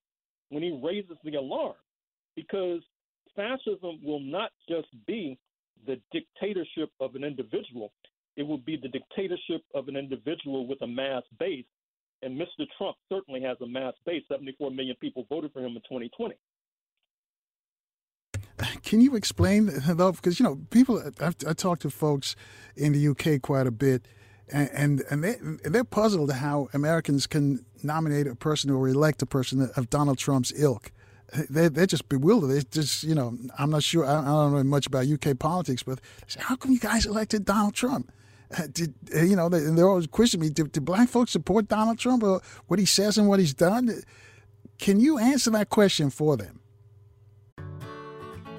when 0.48 0.62
he 0.62 0.80
raises 0.82 1.16
the 1.24 1.34
alarm 1.34 1.74
because 2.36 2.80
fascism 3.34 4.00
will 4.02 4.20
not 4.20 4.50
just 4.68 4.88
be 5.06 5.38
the 5.86 6.00
dictatorship 6.12 6.90
of 7.00 7.14
an 7.14 7.24
individual, 7.24 7.92
it 8.36 8.42
will 8.42 8.58
be 8.58 8.76
the 8.76 8.88
dictatorship 8.88 9.62
of 9.74 9.88
an 9.88 9.96
individual 9.96 10.66
with 10.66 10.80
a 10.82 10.86
mass 10.86 11.22
base. 11.38 11.64
And 12.22 12.38
Mr. 12.38 12.66
Trump 12.76 12.96
certainly 13.08 13.40
has 13.42 13.56
a 13.62 13.66
mass 13.66 13.94
base. 14.04 14.22
74 14.28 14.70
million 14.70 14.96
people 15.00 15.26
voted 15.28 15.52
for 15.52 15.60
him 15.60 15.72
in 15.72 15.82
2020. 15.88 16.34
Can 18.84 19.00
you 19.00 19.16
explain 19.16 19.70
though? 19.86 20.12
Because 20.12 20.38
you 20.38 20.44
know, 20.44 20.58
people. 20.70 21.02
I've, 21.20 21.36
I 21.46 21.52
talk 21.52 21.78
to 21.80 21.90
folks 21.90 22.36
in 22.76 22.92
the 22.92 23.08
UK 23.08 23.40
quite 23.40 23.66
a 23.66 23.70
bit, 23.70 24.06
and 24.52 24.68
and, 24.72 25.02
and 25.10 25.24
they 25.24 25.36
they're 25.64 25.84
puzzled 25.84 26.32
how 26.32 26.68
Americans 26.74 27.26
can 27.26 27.64
nominate 27.82 28.26
a 28.26 28.34
person 28.34 28.70
or 28.70 28.88
elect 28.88 29.22
a 29.22 29.26
person 29.26 29.70
of 29.76 29.88
Donald 29.88 30.18
Trump's 30.18 30.52
ilk. 30.56 30.92
They 31.48 31.68
they're 31.68 31.86
just 31.86 32.08
bewildered. 32.08 32.50
They 32.50 32.62
just 32.70 33.04
you 33.04 33.14
know, 33.14 33.36
I'm 33.58 33.70
not 33.70 33.82
sure. 33.82 34.04
I, 34.04 34.24
don't 34.24 34.52
know 34.52 34.64
much 34.64 34.86
about 34.86 35.06
UK 35.06 35.38
politics, 35.38 35.82
but 35.82 36.00
say, 36.26 36.40
how 36.42 36.56
come 36.56 36.72
you 36.72 36.80
guys 36.80 37.06
elected 37.06 37.44
Donald 37.44 37.74
Trump? 37.74 38.12
Uh, 38.56 38.66
did 38.72 38.94
uh, 39.14 39.22
you 39.22 39.36
know? 39.36 39.48
They, 39.48 39.60
they're 39.60 39.88
always 39.88 40.06
questioning 40.08 40.48
me. 40.48 40.52
Did 40.52 40.84
black 40.84 41.08
folks 41.08 41.30
support 41.30 41.68
Donald 41.68 41.98
Trump 41.98 42.22
or 42.22 42.40
what 42.66 42.78
he 42.78 42.86
says 42.86 43.16
and 43.16 43.28
what 43.28 43.38
he's 43.38 43.54
done? 43.54 44.02
Can 44.78 44.98
you 44.98 45.18
answer 45.18 45.50
that 45.50 45.68
question 45.68 46.10
for 46.10 46.36
them? 46.36 46.59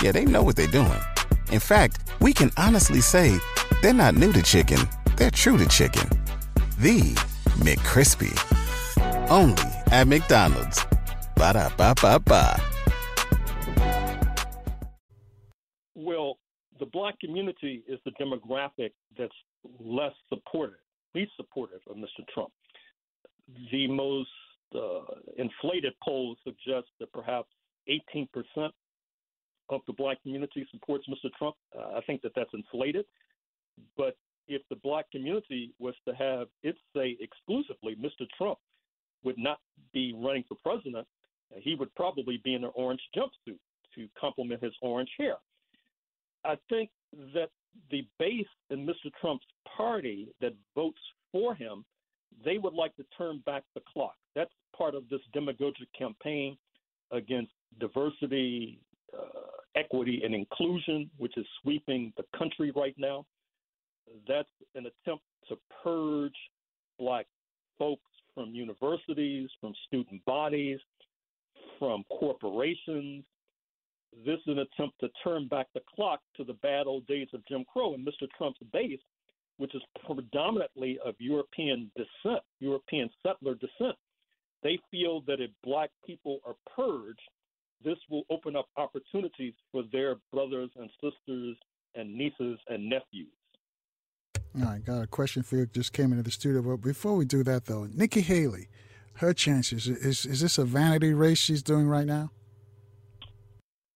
Yeah, 0.00 0.12
they 0.12 0.24
know 0.24 0.44
what 0.44 0.54
they're 0.54 0.68
doing. 0.68 1.00
In 1.50 1.58
fact, 1.58 2.10
we 2.20 2.32
can 2.32 2.52
honestly 2.56 3.00
say 3.00 3.36
they're 3.82 3.92
not 3.92 4.14
new 4.14 4.32
to 4.32 4.42
chicken, 4.42 4.78
they're 5.16 5.30
true 5.30 5.58
to 5.58 5.66
chicken. 5.66 6.08
The 6.78 7.00
McCrispy. 7.58 8.32
Only 9.28 9.62
at 9.90 10.06
McDonald's. 10.06 10.84
Ba 11.34 11.52
da 11.54 11.68
ba 11.76 11.94
ba 12.00 12.20
ba. 12.20 12.62
Well, 15.96 16.38
the 16.78 16.86
black 16.86 17.18
community 17.18 17.82
is 17.88 17.98
the 18.04 18.12
demographic 18.20 18.92
that's 19.18 19.34
less 19.80 20.12
supportive, 20.28 20.78
least 21.14 21.32
supportive 21.36 21.80
of 21.90 21.96
Mr. 21.96 22.24
Trump. 22.32 22.52
The 23.72 23.88
most 23.88 24.30
uh, 24.76 25.00
inflated 25.36 25.94
polls 26.04 26.38
suggest 26.44 26.86
that 27.00 27.12
perhaps 27.12 27.48
18% 27.88 28.28
of 29.70 29.80
the 29.86 29.92
black 29.92 30.22
community 30.22 30.66
supports 30.70 31.06
Mr. 31.08 31.30
Trump. 31.38 31.56
Uh, 31.76 31.96
I 31.96 32.00
think 32.06 32.22
that 32.22 32.32
that's 32.34 32.50
inflated. 32.52 33.04
But 33.96 34.16
if 34.46 34.62
the 34.70 34.76
black 34.76 35.10
community 35.10 35.72
was 35.78 35.94
to 36.06 36.14
have 36.14 36.48
its 36.62 36.78
say 36.96 37.16
exclusively, 37.20 37.96
Mr. 37.96 38.26
Trump 38.36 38.58
would 39.24 39.38
not 39.38 39.58
be 39.92 40.14
running 40.16 40.44
for 40.48 40.56
president. 40.62 41.06
He 41.56 41.74
would 41.74 41.94
probably 41.94 42.40
be 42.44 42.54
in 42.54 42.64
an 42.64 42.70
orange 42.74 43.00
jumpsuit 43.16 43.58
to 43.94 44.08
complement 44.18 44.62
his 44.62 44.72
orange 44.82 45.10
hair. 45.18 45.36
I 46.44 46.56
think 46.68 46.90
that 47.34 47.50
the 47.90 48.06
base 48.18 48.46
in 48.70 48.86
Mr. 48.86 49.10
Trump's 49.20 49.46
party 49.76 50.28
that 50.40 50.54
votes 50.74 51.00
for 51.32 51.54
him, 51.54 51.84
they 52.44 52.58
would 52.58 52.74
like 52.74 52.94
to 52.96 53.04
turn 53.16 53.42
back 53.44 53.64
the 53.74 53.82
clock. 53.92 54.14
That's 54.34 54.52
part 54.76 54.94
of 54.94 55.08
this 55.08 55.20
demagogic 55.32 55.88
campaign 55.98 56.56
against 57.10 57.52
diversity, 57.80 58.80
uh, 59.16 59.57
equity 59.76 60.22
and 60.24 60.34
inclusion, 60.34 61.10
which 61.18 61.36
is 61.36 61.46
sweeping 61.62 62.12
the 62.16 62.24
country 62.36 62.72
right 62.74 62.94
now. 62.98 63.24
That's 64.26 64.48
an 64.74 64.86
attempt 64.86 65.24
to 65.48 65.56
purge 65.82 66.36
black 66.98 67.26
folks 67.78 68.02
from 68.34 68.54
universities, 68.54 69.50
from 69.60 69.74
student 69.86 70.24
bodies, 70.24 70.78
from 71.78 72.04
corporations. 72.18 73.24
This 74.24 74.38
is 74.46 74.48
an 74.48 74.58
attempt 74.58 74.98
to 75.00 75.08
turn 75.22 75.48
back 75.48 75.66
the 75.74 75.82
clock 75.94 76.20
to 76.36 76.44
the 76.44 76.54
bad 76.54 76.86
old 76.86 77.06
days 77.06 77.28
of 77.34 77.44
Jim 77.46 77.64
Crow 77.70 77.94
and 77.94 78.06
Mr. 78.06 78.26
Trump's 78.36 78.60
base, 78.72 79.00
which 79.58 79.74
is 79.74 79.82
predominantly 80.06 80.98
of 81.04 81.14
European 81.18 81.90
descent, 81.96 82.42
European 82.60 83.10
settler 83.22 83.54
descent. 83.54 83.96
They 84.62 84.78
feel 84.90 85.20
that 85.22 85.40
if 85.40 85.50
black 85.62 85.90
people 86.04 86.38
are 86.46 86.56
purged, 86.74 87.20
this 87.84 87.98
will 88.10 88.22
open 88.30 88.56
up 88.56 88.68
opportunities 88.76 89.54
for 89.72 89.82
their 89.92 90.16
brothers 90.32 90.70
and 90.76 90.90
sisters 91.02 91.56
and 91.94 92.14
nieces 92.14 92.58
and 92.68 92.88
nephews. 92.88 93.28
All 94.56 94.64
right, 94.64 94.84
got 94.84 95.02
a 95.02 95.06
question 95.06 95.42
for 95.42 95.56
you. 95.56 95.66
Just 95.66 95.92
came 95.92 96.10
into 96.10 96.22
the 96.22 96.30
studio, 96.30 96.62
but 96.62 96.78
before 96.78 97.14
we 97.14 97.24
do 97.24 97.44
that, 97.44 97.66
though, 97.66 97.88
Nikki 97.92 98.22
Haley, 98.22 98.68
her 99.14 99.32
chances 99.32 99.86
is 99.86 100.24
is 100.24 100.40
this 100.40 100.58
a 100.58 100.64
vanity 100.64 101.12
race 101.12 101.38
she's 101.38 101.62
doing 101.62 101.86
right 101.86 102.06
now? 102.06 102.30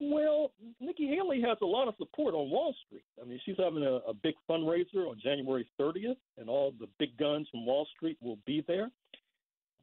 Well, 0.01 0.53
Nikki 0.81 1.07
Haley 1.07 1.41
has 1.43 1.59
a 1.63 1.67
lot 1.67 1.89
of 1.89 1.95
support 1.97 2.35
on 2.35 2.51
Wall 2.51 2.75
Street. 2.87 3.05
I 3.21 3.25
mean, 3.25 3.41
she's 3.45 3.57
having 3.59 3.83
a, 3.83 4.01
a 4.09 4.15
big 4.15 4.35
fundraiser 4.49 5.09
on 5.09 5.19
January 5.23 5.67
30th, 5.81 6.17
and 6.39 6.49
all 6.49 6.73
the 6.79 6.89
big 6.99 7.17
guns 7.17 7.49
from 7.51 7.65
Wall 7.65 7.87
Street 7.97 8.19
will 8.21 8.39
be 8.47 8.65
there 8.67 8.91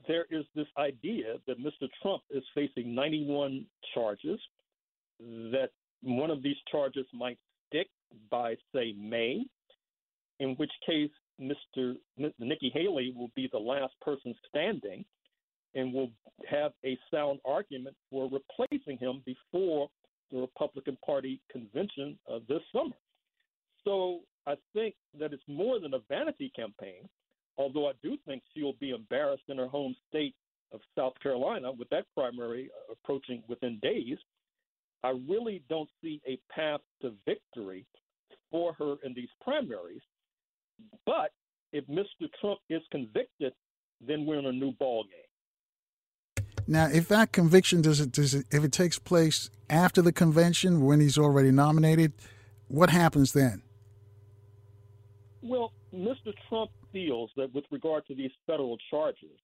there 0.07 0.25
is 0.29 0.45
this 0.55 0.67
idea 0.77 1.35
that 1.47 1.59
Mr. 1.59 1.87
Trump 2.01 2.23
is 2.31 2.43
facing 2.55 2.95
91 2.95 3.65
charges, 3.93 4.39
that 5.19 5.69
one 6.01 6.31
of 6.31 6.41
these 6.41 6.55
charges 6.71 7.05
might 7.13 7.37
stick 7.67 7.87
by, 8.31 8.55
say, 8.73 8.93
May, 8.97 9.45
in 10.39 10.55
which 10.55 10.71
case 10.85 11.11
Mr. 11.39 11.95
Nikki 12.17 12.71
Haley 12.73 13.13
will 13.15 13.31
be 13.35 13.49
the 13.51 13.59
last 13.59 13.93
person 14.01 14.33
standing 14.47 15.05
and 15.75 15.93
will 15.93 16.09
have 16.49 16.71
a 16.83 16.97
sound 17.11 17.39
argument 17.45 17.95
for 18.09 18.29
replacing 18.29 18.97
him 18.97 19.21
before 19.25 19.89
the 20.31 20.39
Republican 20.39 20.97
Party 21.05 21.39
convention 21.51 22.17
this 22.47 22.61
summer. 22.73 22.95
So 23.83 24.21
I 24.47 24.55
think 24.73 24.95
that 25.19 25.33
it's 25.33 25.43
more 25.47 25.79
than 25.79 25.93
a 25.93 25.99
vanity 26.09 26.51
campaign 26.55 27.07
although 27.59 27.89
I 27.89 27.91
do 28.01 28.17
think 28.25 28.41
she 28.55 28.63
will 28.63 28.77
be 28.79 28.91
embarrassed 28.91 29.43
in 29.49 29.57
her 29.57 29.67
home 29.67 29.95
state 30.07 30.33
of 30.71 30.79
South 30.97 31.13
Carolina 31.21 31.71
with 31.71 31.89
that 31.89 32.05
primary 32.15 32.69
uh, 32.89 32.93
approaching 32.93 33.43
within 33.47 33.77
days. 33.81 34.17
I 35.03 35.13
really 35.27 35.61
don't 35.69 35.89
see 36.01 36.21
a 36.27 36.39
path 36.53 36.81
to 37.01 37.13
victory 37.25 37.85
for 38.49 38.73
her 38.73 38.95
in 39.03 39.13
these 39.13 39.29
primaries. 39.41 40.01
But 41.05 41.31
if 41.73 41.85
Mr. 41.87 42.27
Trump 42.39 42.59
is 42.69 42.81
convicted, 42.91 43.53
then 44.01 44.25
we're 44.25 44.39
in 44.39 44.45
a 44.45 44.51
new 44.51 44.71
ball 44.73 45.03
game. 45.03 46.45
Now, 46.67 46.87
if 46.91 47.07
that 47.07 47.31
conviction 47.31 47.81
does 47.81 47.99
it, 47.99 48.11
does 48.11 48.33
it 48.35 48.45
if 48.51 48.63
it 48.63 48.71
takes 48.71 48.99
place 48.99 49.49
after 49.69 50.01
the 50.01 50.11
convention 50.11 50.85
when 50.85 50.99
he's 50.99 51.17
already 51.17 51.51
nominated, 51.51 52.13
what 52.67 52.89
happens 52.89 53.33
then? 53.33 53.63
Well, 55.41 55.73
Mr. 55.93 56.33
Trump 56.47 56.71
feels 56.91 57.31
that 57.35 57.53
with 57.53 57.65
regard 57.71 58.05
to 58.07 58.15
these 58.15 58.31
federal 58.45 58.77
charges, 58.89 59.39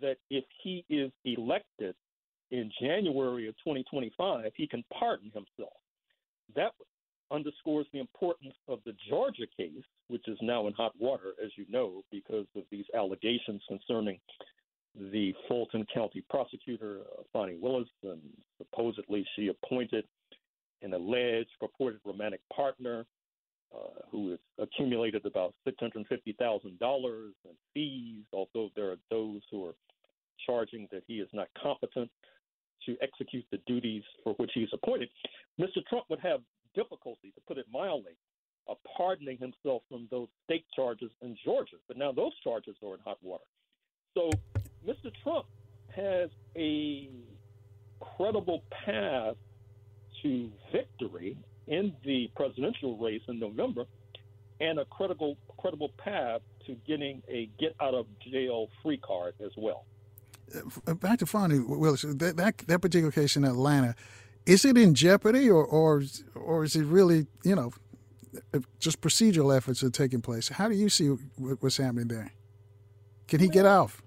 that 0.00 0.16
if 0.30 0.44
he 0.62 0.84
is 0.88 1.10
elected 1.24 1.94
in 2.50 2.70
January 2.80 3.48
of 3.48 3.54
2025, 3.58 4.52
he 4.56 4.66
can 4.66 4.84
pardon 4.98 5.30
himself. 5.32 5.76
That 6.54 6.72
underscores 7.30 7.86
the 7.92 8.00
importance 8.00 8.54
of 8.68 8.80
the 8.84 8.94
Georgia 9.08 9.46
case, 9.56 9.84
which 10.08 10.26
is 10.26 10.38
now 10.42 10.66
in 10.66 10.72
hot 10.72 10.92
water, 10.98 11.32
as 11.42 11.50
you 11.56 11.64
know, 11.68 12.02
because 12.10 12.46
of 12.56 12.64
these 12.70 12.86
allegations 12.94 13.62
concerning 13.68 14.18
the 14.96 15.32
Fulton 15.46 15.86
County 15.94 16.24
prosecutor, 16.28 17.02
uh, 17.16 17.22
Fani 17.32 17.56
Willis, 17.60 17.88
and 18.02 18.20
supposedly 18.58 19.24
she 19.36 19.48
appointed 19.48 20.04
an 20.82 20.92
alleged 20.94 21.50
purported 21.60 22.00
romantic 22.04 22.40
partner 22.54 23.06
uh, 23.74 24.02
who 24.10 24.30
has 24.30 24.38
accumulated 24.58 25.24
about 25.26 25.54
$650,000 25.66 26.04
in 26.64 27.32
fees, 27.74 28.24
although 28.32 28.70
there 28.74 28.90
are 28.90 28.98
those 29.10 29.40
who 29.50 29.66
are 29.66 29.74
charging 30.46 30.88
that 30.90 31.02
he 31.06 31.14
is 31.14 31.28
not 31.32 31.48
competent 31.60 32.10
to 32.86 32.96
execute 33.02 33.44
the 33.50 33.58
duties 33.66 34.02
for 34.24 34.32
which 34.34 34.50
he 34.54 34.60
is 34.60 34.70
appointed. 34.72 35.08
Mr. 35.60 35.84
Trump 35.88 36.04
would 36.08 36.20
have 36.20 36.40
difficulty, 36.74 37.32
to 37.34 37.40
put 37.46 37.58
it 37.58 37.66
mildly, 37.72 38.16
of 38.68 38.76
pardoning 38.96 39.38
himself 39.38 39.82
from 39.88 40.06
those 40.10 40.28
state 40.44 40.64
charges 40.74 41.10
in 41.22 41.36
Georgia. 41.44 41.76
But 41.88 41.96
now 41.96 42.12
those 42.12 42.32
charges 42.42 42.76
are 42.84 42.94
in 42.94 43.00
hot 43.04 43.18
water. 43.22 43.44
So 44.14 44.30
Mr. 44.86 45.12
Trump 45.22 45.46
has 45.94 46.30
a 46.56 47.10
credible 48.16 48.62
path 48.84 49.36
to 50.22 50.50
victory 50.72 51.36
in 51.70 51.94
the 52.04 52.30
presidential 52.36 52.98
race 52.98 53.22
in 53.28 53.38
November 53.38 53.86
and 54.60 54.78
a 54.78 54.84
credible 54.86 55.36
credible 55.56 55.90
path 55.96 56.42
to 56.66 56.76
getting 56.86 57.22
a 57.28 57.48
get 57.58 57.74
out 57.80 57.94
of 57.94 58.06
jail 58.20 58.68
free 58.82 58.98
card 58.98 59.34
as 59.42 59.52
well. 59.56 59.86
Uh, 60.86 60.94
back 60.94 61.20
to 61.20 61.26
Fani 61.26 61.60
Willis, 61.60 62.02
that, 62.02 62.36
that, 62.36 62.58
that 62.58 62.80
particular 62.80 63.12
case 63.12 63.36
in 63.36 63.44
Atlanta, 63.44 63.94
is 64.46 64.64
it 64.64 64.76
in 64.76 64.94
jeopardy 64.94 65.48
or, 65.48 65.64
or, 65.64 66.02
or 66.34 66.64
is 66.64 66.74
it 66.74 66.84
really, 66.84 67.26
you 67.44 67.54
know, 67.54 67.72
just 68.80 69.00
procedural 69.00 69.56
efforts 69.56 69.82
are 69.84 69.90
taking 69.90 70.20
place? 70.20 70.48
How 70.48 70.68
do 70.68 70.74
you 70.74 70.88
see 70.88 71.06
what's 71.06 71.76
happening 71.76 72.08
there? 72.08 72.32
Can 73.28 73.38
he 73.38 73.48
get 73.48 73.64
off? 73.64 74.02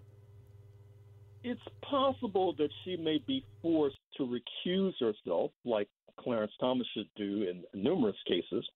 It's 1.43 1.61
possible 1.82 2.53
that 2.58 2.69
she 2.83 2.98
may 2.98 3.19
be 3.25 3.45
forced 3.61 3.98
to 4.17 4.24
recuse 4.24 4.93
herself, 5.00 5.51
like 5.64 5.88
Clarence 6.19 6.51
Thomas 6.59 6.88
should 6.95 7.09
do 7.16 7.48
in 7.50 7.64
numerous 7.74 8.16
cases, 8.27 8.67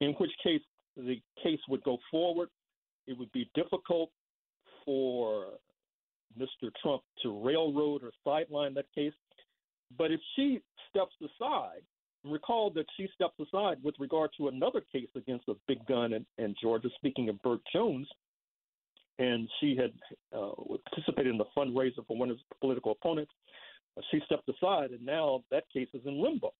in 0.00 0.12
which 0.14 0.30
case 0.42 0.60
the 0.96 1.20
case 1.42 1.60
would 1.68 1.82
go 1.82 1.98
forward. 2.10 2.48
It 3.06 3.18
would 3.18 3.30
be 3.32 3.50
difficult 3.54 4.10
for 4.84 5.46
Mr. 6.38 6.70
Trump 6.82 7.02
to 7.22 7.42
railroad 7.44 8.02
or 8.02 8.10
sideline 8.24 8.74
that 8.74 8.86
case. 8.94 9.12
But 9.96 10.10
if 10.10 10.20
she 10.34 10.60
steps 10.90 11.14
aside, 11.20 11.82
recall 12.24 12.70
that 12.70 12.86
she 12.96 13.08
stepped 13.14 13.38
aside 13.40 13.78
with 13.82 13.94
regard 13.98 14.30
to 14.38 14.48
another 14.48 14.82
case 14.92 15.08
against 15.14 15.48
a 15.48 15.54
big 15.68 15.84
gun 15.86 16.12
in, 16.12 16.26
in 16.38 16.54
Georgia, 16.60 16.88
speaking 16.96 17.28
of 17.28 17.40
Burt 17.42 17.60
Jones, 17.72 18.08
and 19.18 19.48
she 19.60 19.76
had 19.76 19.92
uh, 20.36 20.50
participated 20.90 21.32
in 21.32 21.38
the 21.38 21.46
fundraiser 21.56 22.06
for 22.06 22.16
one 22.16 22.30
of 22.30 22.36
his 22.36 22.44
political 22.60 22.92
opponents. 22.92 23.32
Uh, 23.96 24.02
she 24.10 24.20
stepped 24.26 24.48
aside, 24.48 24.90
and 24.90 25.04
now 25.04 25.42
that 25.50 25.64
case 25.72 25.88
is 25.94 26.02
in 26.04 26.22
limbo. 26.22 26.52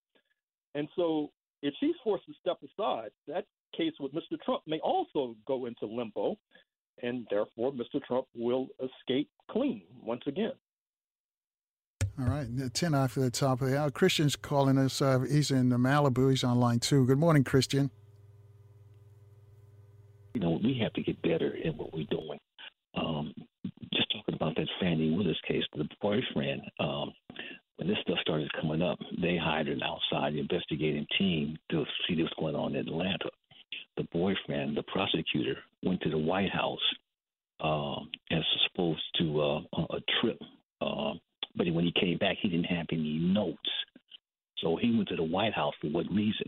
And 0.76 0.88
so, 0.94 1.30
if 1.62 1.72
she's 1.80 1.94
forced 2.04 2.26
to 2.26 2.32
step 2.38 2.58
aside, 2.62 3.08
that 3.26 3.46
case 3.74 3.94
with 3.98 4.12
Mr. 4.12 4.38
Trump 4.44 4.60
may 4.66 4.78
also 4.80 5.34
go 5.46 5.64
into 5.64 5.86
limbo, 5.86 6.36
and 7.02 7.26
therefore 7.30 7.72
Mr. 7.72 8.02
Trump 8.06 8.26
will 8.36 8.68
escape 8.78 9.30
clean 9.50 9.82
once 10.04 10.20
again. 10.26 10.52
All 12.20 12.26
right, 12.26 12.46
10 12.72 12.94
after 12.94 13.20
the 13.20 13.30
top 13.30 13.62
of 13.62 13.70
the 13.70 13.78
hour. 13.78 13.90
Christian's 13.90 14.36
calling 14.36 14.76
us. 14.76 15.00
Uh, 15.00 15.20
he's 15.20 15.50
in 15.50 15.70
Malibu. 15.70 16.28
He's 16.28 16.44
on 16.44 16.60
line 16.60 16.78
two. 16.78 17.06
Good 17.06 17.18
morning, 17.18 17.42
Christian. 17.42 17.90
You 20.34 20.42
know, 20.42 20.60
we 20.62 20.78
have 20.82 20.92
to 20.92 21.02
get 21.02 21.20
better 21.22 21.56
at 21.64 21.74
what 21.74 21.94
we're 21.94 22.06
doing. 22.10 22.38
Um, 22.94 23.32
just 23.94 24.12
talking 24.12 24.34
about 24.34 24.56
that 24.56 24.68
Fani 24.78 25.14
Willis 25.16 25.38
case, 25.48 25.62
the 25.74 25.88
boyfriend, 26.02 26.60
um, 26.80 27.12
when 27.76 27.88
this 27.88 27.98
stuff 28.02 28.18
started 28.22 28.50
coming 28.60 28.82
up, 28.82 28.98
they 29.20 29.36
hired 29.36 29.68
an 29.68 29.82
outside 29.82 30.34
investigating 30.34 31.06
team 31.18 31.56
to 31.70 31.84
see 32.06 32.20
what's 32.20 32.34
going 32.38 32.54
on 32.54 32.74
in 32.74 32.86
Atlanta. 32.86 33.30
The 33.96 34.06
boyfriend, 34.12 34.76
the 34.76 34.82
prosecutor, 34.84 35.56
went 35.82 36.00
to 36.02 36.10
the 36.10 36.18
White 36.18 36.50
House 36.50 36.78
um, 37.60 38.10
as 38.30 38.42
supposed 38.70 39.02
to 39.18 39.40
uh, 39.40 39.60
a 39.90 40.00
trip. 40.20 40.38
Uh, 40.80 41.12
but 41.56 41.70
when 41.72 41.84
he 41.84 41.92
came 41.98 42.18
back, 42.18 42.36
he 42.40 42.48
didn't 42.48 42.64
have 42.64 42.86
any 42.92 43.18
notes. 43.18 43.58
So 44.58 44.76
he 44.76 44.94
went 44.94 45.08
to 45.08 45.16
the 45.16 45.22
White 45.22 45.54
House 45.54 45.74
for 45.80 45.88
what 45.88 46.06
reason? 46.10 46.46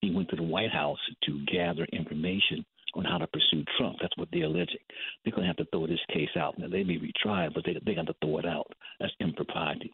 He 0.00 0.10
went 0.10 0.28
to 0.30 0.36
the 0.36 0.42
White 0.42 0.70
House 0.70 0.98
to 1.24 1.44
gather 1.46 1.86
information 1.92 2.64
on 2.96 3.04
how 3.04 3.18
to 3.18 3.26
pursue 3.26 3.64
Trump. 3.78 3.96
That's 4.00 4.16
what 4.16 4.28
they're 4.32 4.44
alleging. 4.44 4.78
They're 5.24 5.32
going 5.32 5.42
to 5.42 5.48
have 5.48 5.56
to 5.56 5.66
throw 5.72 5.86
this 5.86 6.00
case 6.12 6.30
out. 6.36 6.58
Now, 6.58 6.68
they 6.68 6.84
may 6.84 6.98
retry 6.98 7.46
it, 7.46 7.54
but 7.54 7.64
they 7.64 7.78
they 7.84 7.94
got 7.94 8.06
to 8.06 8.14
throw 8.22 8.38
it 8.38 8.46
out. 8.46 8.72
That's 9.00 9.12
impropriety. 9.20 9.92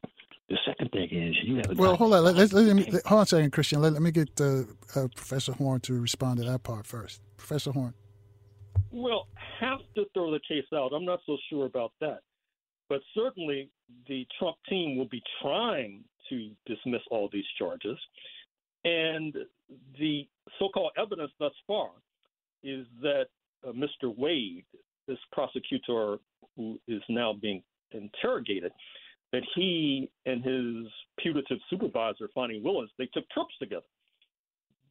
The 0.49 0.59
second 0.67 0.91
thing 0.91 1.09
is 1.11 1.37
you 1.45 1.57
have. 1.57 1.69
To. 1.69 1.75
Well, 1.75 1.97
hold 1.97 2.15
on. 2.15 2.25
Let, 2.25 2.35
let, 2.35 2.53
let, 2.53 2.77
me, 2.77 2.83
hold 3.07 3.19
on 3.19 3.23
a 3.23 3.27
second, 3.27 3.53
Christian. 3.53 3.81
Let, 3.81 3.93
let 3.93 4.03
me 4.03 4.11
get 4.11 4.41
uh, 4.41 4.63
uh, 4.97 5.07
Professor 5.15 5.53
Horne 5.53 5.81
to 5.83 6.01
respond 6.01 6.39
to 6.41 6.45
that 6.45 6.65
part 6.65 6.87
first. 6.87 7.21
Professor 7.37 7.71
Horne. 7.71 7.95
Well, 8.91 9.29
have 9.61 9.79
to 9.95 10.05
throw 10.13 10.33
the 10.33 10.41
case 10.49 10.65
out. 10.75 10.93
I'm 10.93 11.05
not 11.05 11.21
so 11.25 11.37
sure 11.49 11.67
about 11.67 11.93
that. 12.01 12.21
But 12.89 13.01
certainly 13.15 13.71
the 14.09 14.27
Trump 14.39 14.57
team 14.69 14.99
will 14.99 15.09
be 15.09 15.23
trying 15.41 16.03
to 16.29 16.51
dismiss 16.67 17.03
all 17.11 17.29
these 17.33 17.45
charges. 17.57 17.97
And 18.85 19.37
the 19.99 20.27
so 20.59 20.69
called 20.69 20.93
evidence 20.99 21.31
thus 21.39 21.53
far 21.67 21.91
is 22.63 22.87
that 23.03 23.27
uh, 23.67 23.73
Mr. 23.73 24.17
Wade, 24.17 24.65
this 25.07 25.19
prosecutor 25.33 26.17
who 26.57 26.79
is 26.89 27.03
now 27.09 27.33
being 27.33 27.63
interrogated, 27.93 28.73
that 29.33 29.43
he 29.55 30.11
and 30.27 30.45
his 30.45 30.91
putative 31.19 31.59
supervisor, 31.69 32.29
Fani 32.35 32.61
Willis, 32.63 32.91
they 32.99 33.07
took 33.07 33.29
trips 33.31 33.55
together. 33.61 33.87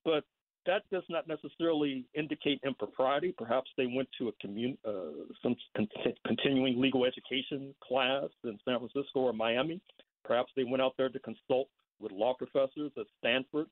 But 0.05 0.23
that 0.65 0.83
does 0.91 1.03
not 1.09 1.27
necessarily 1.27 2.05
indicate 2.13 2.59
impropriety. 2.65 3.33
Perhaps 3.37 3.69
they 3.77 3.85
went 3.85 4.07
to 4.17 4.29
a 4.29 4.31
commun- 4.41 4.77
uh, 4.85 5.33
some 5.41 5.55
con- 5.75 5.87
continuing 6.25 6.79
legal 6.79 7.05
education 7.05 7.73
class 7.83 8.29
in 8.43 8.57
San 8.65 8.77
Francisco 8.77 9.21
or 9.21 9.33
Miami. 9.33 9.81
Perhaps 10.23 10.51
they 10.55 10.63
went 10.63 10.81
out 10.81 10.93
there 10.97 11.09
to 11.09 11.19
consult 11.19 11.67
with 11.99 12.11
law 12.11 12.33
professors 12.33 12.91
at 12.97 13.05
Stanford 13.17 13.67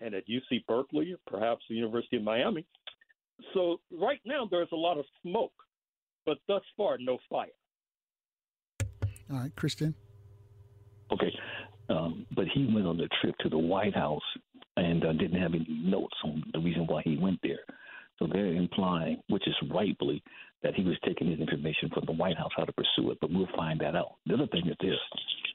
and 0.00 0.14
at 0.14 0.26
UC 0.28 0.66
Berkeley, 0.66 1.14
perhaps 1.26 1.64
the 1.68 1.74
University 1.74 2.16
of 2.16 2.22
Miami. 2.22 2.64
So 3.54 3.80
right 3.90 4.20
now 4.24 4.46
there's 4.50 4.68
a 4.72 4.76
lot 4.76 4.98
of 4.98 5.04
smoke, 5.22 5.52
but 6.26 6.38
thus 6.48 6.62
far 6.76 6.98
no 6.98 7.18
fire. 7.28 7.48
All 9.30 9.38
right, 9.38 9.54
Christian. 9.56 9.94
Okay, 11.12 11.32
um, 11.88 12.26
but 12.34 12.46
he 12.52 12.70
went 12.72 12.86
on 12.86 12.96
the 12.96 13.08
trip 13.20 13.34
to 13.40 13.48
the 13.48 13.58
White 13.58 13.94
House 13.94 14.22
and 14.76 15.04
uh, 15.04 15.12
didn't 15.12 15.40
have 15.40 15.54
any 15.54 15.66
notes 15.68 16.16
on 16.24 16.42
the 16.52 16.60
reason 16.60 16.86
why 16.86 17.02
he 17.04 17.16
went 17.16 17.38
there. 17.42 17.60
So 18.18 18.26
they're 18.30 18.54
implying, 18.54 19.20
which 19.28 19.46
is 19.48 19.54
rightfully, 19.72 20.22
that 20.62 20.74
he 20.74 20.84
was 20.84 20.96
taking 21.04 21.30
his 21.30 21.40
information 21.40 21.88
from 21.92 22.04
the 22.06 22.12
White 22.12 22.36
House 22.36 22.50
how 22.56 22.64
to 22.64 22.72
pursue 22.72 23.10
it, 23.10 23.18
but 23.20 23.30
we'll 23.30 23.48
find 23.56 23.80
that 23.80 23.96
out. 23.96 24.16
The 24.26 24.34
other 24.34 24.46
thing 24.48 24.68
is 24.68 24.76
this 24.80 24.98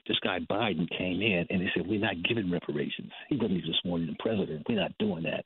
this 0.06 0.18
guy 0.20 0.38
Biden 0.50 0.88
came 0.96 1.20
in 1.20 1.46
and 1.50 1.60
he 1.62 1.68
said, 1.74 1.86
We're 1.86 2.00
not 2.00 2.22
giving 2.28 2.50
reparations. 2.50 3.10
He 3.28 3.36
wasn't 3.36 3.58
even 3.58 3.74
sworn 3.82 4.02
in 4.02 4.16
president. 4.18 4.66
We're 4.68 4.80
not 4.80 4.96
doing 4.98 5.24
that. 5.24 5.44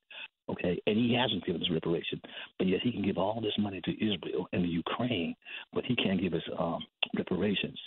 Okay. 0.51 0.81
And 0.87 0.97
he 0.97 1.17
hasn't 1.21 1.45
given 1.47 1.63
us 1.63 1.69
reparation, 1.71 2.21
But 2.59 2.67
yet 2.67 2.81
he 2.83 2.93
can 2.93 3.03
give 3.03 3.19
all 3.19 3.41
this 3.41 3.53
money 3.59 3.81
to 3.85 3.93
Israel 3.93 4.49
and 4.53 4.65
the 4.65 4.69
Ukraine, 4.69 5.35
but 5.73 5.85
he 5.85 5.95
can't 5.97 6.21
give 6.21 6.35
us 6.35 6.43
um, 6.59 6.81
reparations. 7.17 7.79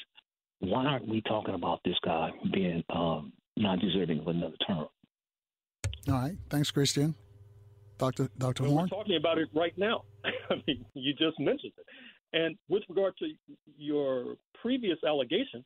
Why 0.59 0.85
aren't 0.85 1.07
we 1.07 1.21
talking 1.21 1.55
about 1.55 1.81
this 1.83 1.97
guy 2.05 2.31
being 2.53 2.83
um, 2.89 3.33
not 3.57 3.79
deserving 3.79 4.19
of 4.19 4.27
another 4.27 4.55
term? 4.65 4.87
All 6.07 6.13
right. 6.13 6.37
Thanks, 6.49 6.71
Christian. 6.71 7.15
Dr. 7.97 8.29
Dr. 8.37 8.63
Well, 8.63 8.71
Horne? 8.71 8.89
We're 8.91 8.97
talking 8.97 9.17
about 9.17 9.37
it 9.37 9.49
right 9.53 9.77
now. 9.77 10.03
I 10.49 10.55
mean, 10.67 10.85
you 10.93 11.13
just 11.13 11.39
mentioned 11.39 11.73
it. 11.77 11.85
And 12.33 12.57
with 12.67 12.83
regard 12.89 13.13
to 13.19 13.27
your 13.77 14.35
previous 14.61 14.97
allegation, 15.05 15.63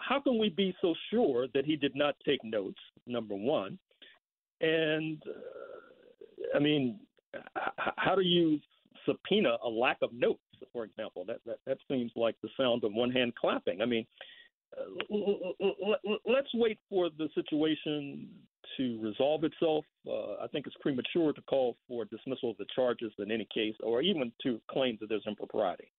how 0.00 0.20
can 0.20 0.38
we 0.38 0.48
be 0.48 0.74
so 0.80 0.94
sure 1.10 1.46
that 1.54 1.64
he 1.64 1.76
did 1.76 1.94
not 1.94 2.14
take 2.24 2.42
notes? 2.42 2.78
Number 3.06 3.34
one, 3.34 3.78
and 4.60 5.22
uh, 5.26 6.56
I 6.56 6.58
mean, 6.58 7.00
how 7.96 8.14
do 8.14 8.22
you 8.22 8.58
subpoena 9.04 9.56
a 9.64 9.68
lack 9.68 9.98
of 10.02 10.12
notes? 10.12 10.40
For 10.72 10.84
example, 10.84 11.24
that 11.26 11.38
that, 11.46 11.58
that 11.66 11.78
seems 11.88 12.12
like 12.16 12.36
the 12.42 12.48
sound 12.56 12.84
of 12.84 12.92
one 12.92 13.10
hand 13.10 13.34
clapping. 13.34 13.82
I 13.82 13.86
mean, 13.86 14.06
uh, 14.76 15.18
let's 16.26 16.48
wait 16.54 16.78
for 16.88 17.08
the 17.10 17.28
situation 17.34 18.28
to 18.76 18.98
resolve 19.00 19.44
itself. 19.44 19.84
Uh, 20.06 20.42
I 20.42 20.46
think 20.50 20.66
it's 20.66 20.76
premature 20.80 21.32
to 21.32 21.42
call 21.42 21.76
for 21.88 22.04
dismissal 22.04 22.50
of 22.50 22.56
the 22.56 22.66
charges 22.74 23.12
in 23.18 23.30
any 23.30 23.46
case, 23.52 23.74
or 23.82 24.02
even 24.02 24.32
to 24.42 24.60
claim 24.70 24.98
that 25.00 25.08
there's 25.08 25.26
impropriety. 25.26 25.90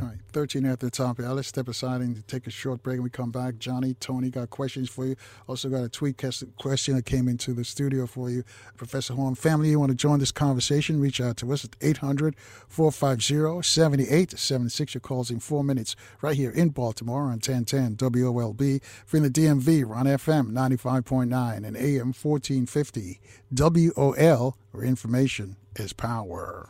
All 0.00 0.06
right, 0.06 0.18
13 0.32 0.64
at 0.64 0.78
the 0.78 0.90
top 0.90 1.16
here. 1.16 1.28
Let's 1.30 1.48
step 1.48 1.66
aside 1.66 2.02
and 2.02 2.26
take 2.28 2.46
a 2.46 2.50
short 2.50 2.84
break 2.84 2.94
and 2.94 3.02
we 3.02 3.10
come 3.10 3.32
back. 3.32 3.58
Johnny, 3.58 3.94
Tony 3.94 4.30
got 4.30 4.48
questions 4.48 4.88
for 4.88 5.04
you. 5.04 5.16
Also 5.48 5.68
got 5.68 5.82
a 5.82 5.88
tweet 5.88 6.22
question 6.56 6.94
that 6.94 7.04
came 7.04 7.26
into 7.26 7.52
the 7.52 7.64
studio 7.64 8.06
for 8.06 8.30
you. 8.30 8.44
Professor 8.76 9.14
Horne, 9.14 9.34
family, 9.34 9.70
you 9.70 9.80
want 9.80 9.90
to 9.90 9.96
join 9.96 10.20
this 10.20 10.30
conversation, 10.30 11.00
reach 11.00 11.20
out 11.20 11.36
to 11.38 11.52
us 11.52 11.64
at 11.64 11.74
800 11.80 12.36
450 12.68 13.60
7876. 13.68 14.94
Your 14.94 15.00
calls 15.00 15.32
in 15.32 15.40
four 15.40 15.64
minutes 15.64 15.96
right 16.22 16.36
here 16.36 16.52
in 16.52 16.68
Baltimore 16.68 17.22
on 17.22 17.40
1010 17.40 17.96
WOLB. 17.96 18.80
From 19.04 19.22
the 19.24 19.30
DMV, 19.30 19.84
we're 19.84 19.96
on 19.96 20.06
FM 20.06 20.52
95.9 20.52 21.56
and 21.56 21.76
AM 21.76 22.12
1450 22.12 23.20
WOL, 23.50 24.56
where 24.70 24.84
information 24.84 25.56
is 25.74 25.92
power. 25.92 26.68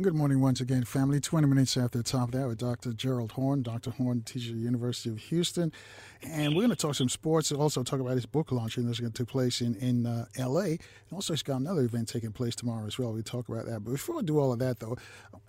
Good 0.00 0.14
morning 0.14 0.40
once 0.40 0.60
again, 0.60 0.84
family. 0.84 1.18
20 1.18 1.48
minutes 1.48 1.76
after 1.76 1.98
the 1.98 2.04
top 2.04 2.28
of 2.28 2.30
that 2.38 2.46
with 2.46 2.58
Dr. 2.58 2.92
Gerald 2.92 3.32
Horne. 3.32 3.62
Dr. 3.62 3.90
Horne 3.90 4.22
teaches 4.22 4.50
at 4.50 4.54
the 4.54 4.62
University 4.62 5.10
of 5.10 5.18
Houston. 5.18 5.72
And 6.22 6.54
we're 6.54 6.62
going 6.62 6.70
to 6.70 6.76
talk 6.76 6.94
some 6.94 7.08
sports 7.08 7.50
and 7.50 7.60
also 7.60 7.82
talk 7.82 7.98
about 7.98 8.12
his 8.12 8.24
book 8.24 8.52
launching 8.52 8.86
that's 8.86 9.00
going 9.00 9.10
to 9.10 9.24
take 9.24 9.28
place 9.28 9.60
in, 9.60 9.74
in 9.74 10.06
uh, 10.06 10.26
L.A. 10.36 10.66
And 10.66 10.78
also, 11.12 11.32
he's 11.32 11.42
got 11.42 11.56
another 11.56 11.80
event 11.80 12.06
taking 12.06 12.30
place 12.30 12.54
tomorrow 12.54 12.86
as 12.86 12.96
well. 12.96 13.12
We 13.12 13.24
talk 13.24 13.48
about 13.48 13.66
that. 13.66 13.82
But 13.82 13.90
before 13.90 14.20
I 14.20 14.22
do 14.22 14.38
all 14.38 14.52
of 14.52 14.60
that, 14.60 14.78
though, 14.78 14.96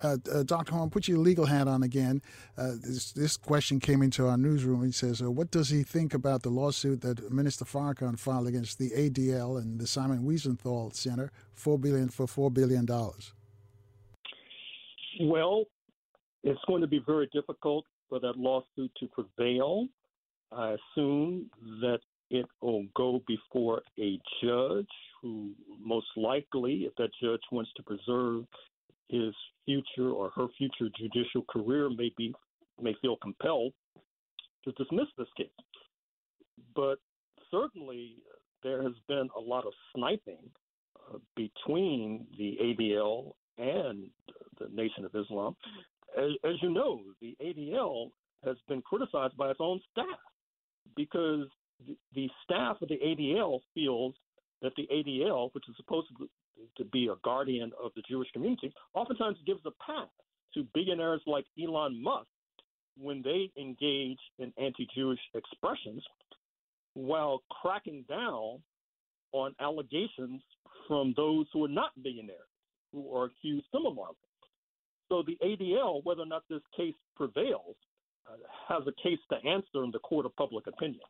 uh, 0.02 0.16
uh, 0.34 0.42
Dr. 0.42 0.72
Horne, 0.72 0.90
put 0.90 1.06
your 1.06 1.18
legal 1.18 1.46
hat 1.46 1.68
on 1.68 1.84
again. 1.84 2.20
Uh, 2.58 2.72
this, 2.82 3.12
this 3.12 3.36
question 3.36 3.78
came 3.78 4.02
into 4.02 4.26
our 4.26 4.36
newsroom. 4.36 4.84
He 4.84 4.90
says, 4.90 5.22
uh, 5.22 5.30
What 5.30 5.52
does 5.52 5.68
he 5.68 5.84
think 5.84 6.12
about 6.12 6.42
the 6.42 6.50
lawsuit 6.50 7.02
that 7.02 7.30
Minister 7.30 7.64
Farrakhan 7.64 8.18
filed 8.18 8.48
against 8.48 8.80
the 8.80 8.90
ADL 8.90 9.58
and 9.58 9.78
the 9.78 9.86
Simon 9.86 10.24
Wiesenthal 10.24 10.92
Center 10.92 11.30
4 11.54 11.78
billion 11.78 12.08
for 12.08 12.26
$4 12.26 12.52
billion? 12.52 12.84
Well, 15.20 15.64
it's 16.42 16.60
going 16.66 16.80
to 16.80 16.86
be 16.86 17.02
very 17.04 17.28
difficult 17.32 17.84
for 18.08 18.20
that 18.20 18.36
lawsuit 18.36 18.90
to 19.00 19.08
prevail. 19.08 19.86
I 20.52 20.76
assume 20.96 21.50
that 21.80 22.00
it 22.30 22.46
will 22.60 22.86
go 22.96 23.22
before 23.26 23.82
a 23.98 24.18
judge 24.42 24.88
who, 25.20 25.50
most 25.80 26.06
likely, 26.16 26.84
if 26.84 26.94
that 26.96 27.10
judge 27.22 27.40
wants 27.50 27.70
to 27.76 27.82
preserve 27.82 28.44
his 29.08 29.34
future 29.64 30.10
or 30.10 30.30
her 30.30 30.46
future 30.56 30.88
judicial 30.96 31.44
career, 31.50 31.90
may 31.90 32.12
be 32.16 32.32
may 32.80 32.94
feel 33.02 33.16
compelled 33.16 33.72
to 34.64 34.72
dismiss 34.72 35.06
this 35.18 35.28
case. 35.36 35.48
But 36.74 36.98
certainly, 37.50 38.16
there 38.62 38.82
has 38.82 38.92
been 39.08 39.28
a 39.36 39.40
lot 39.40 39.66
of 39.66 39.72
sniping 39.94 40.50
uh, 41.12 41.18
between 41.36 42.26
the 42.38 42.56
ADL 42.62 43.32
and 43.60 44.08
the 44.58 44.68
Nation 44.72 45.04
of 45.04 45.14
Islam. 45.14 45.56
As, 46.18 46.30
as 46.44 46.54
you 46.62 46.70
know, 46.70 47.00
the 47.20 47.36
ADL 47.42 48.10
has 48.44 48.56
been 48.68 48.82
criticized 48.82 49.36
by 49.36 49.50
its 49.50 49.60
own 49.60 49.80
staff 49.92 50.18
because 50.96 51.46
the, 51.86 51.96
the 52.14 52.28
staff 52.44 52.76
of 52.82 52.88
the 52.88 52.98
ADL 52.98 53.60
feels 53.74 54.14
that 54.62 54.72
the 54.76 54.88
ADL, 54.92 55.50
which 55.52 55.68
is 55.68 55.76
supposed 55.76 56.08
to, 56.18 56.28
to 56.76 56.84
be 56.90 57.08
a 57.08 57.16
guardian 57.24 57.72
of 57.82 57.92
the 57.96 58.02
Jewish 58.08 58.30
community, 58.32 58.72
oftentimes 58.94 59.38
gives 59.46 59.60
a 59.66 59.70
pass 59.84 60.08
to 60.54 60.66
billionaires 60.74 61.22
like 61.26 61.44
Elon 61.62 62.02
Musk 62.02 62.26
when 62.98 63.22
they 63.22 63.50
engage 63.60 64.18
in 64.38 64.52
anti 64.58 64.86
Jewish 64.94 65.20
expressions 65.34 66.02
while 66.94 67.42
cracking 67.62 68.04
down 68.08 68.60
on 69.32 69.54
allegations 69.60 70.42
from 70.88 71.14
those 71.16 71.46
who 71.52 71.64
are 71.64 71.68
not 71.68 71.90
billionaires 72.02 72.49
who 72.92 73.14
are 73.14 73.26
accused 73.26 73.66
similarly. 73.72 74.16
So 75.08 75.22
the 75.26 75.36
ADL, 75.44 76.04
whether 76.04 76.22
or 76.22 76.26
not 76.26 76.42
this 76.48 76.62
case 76.76 76.94
prevails, 77.16 77.76
uh, 78.28 78.36
has 78.68 78.82
a 78.86 78.92
case 79.02 79.18
to 79.30 79.36
answer 79.48 79.84
in 79.84 79.90
the 79.92 79.98
court 79.98 80.26
of 80.26 80.34
public 80.36 80.66
opinion. 80.66 81.00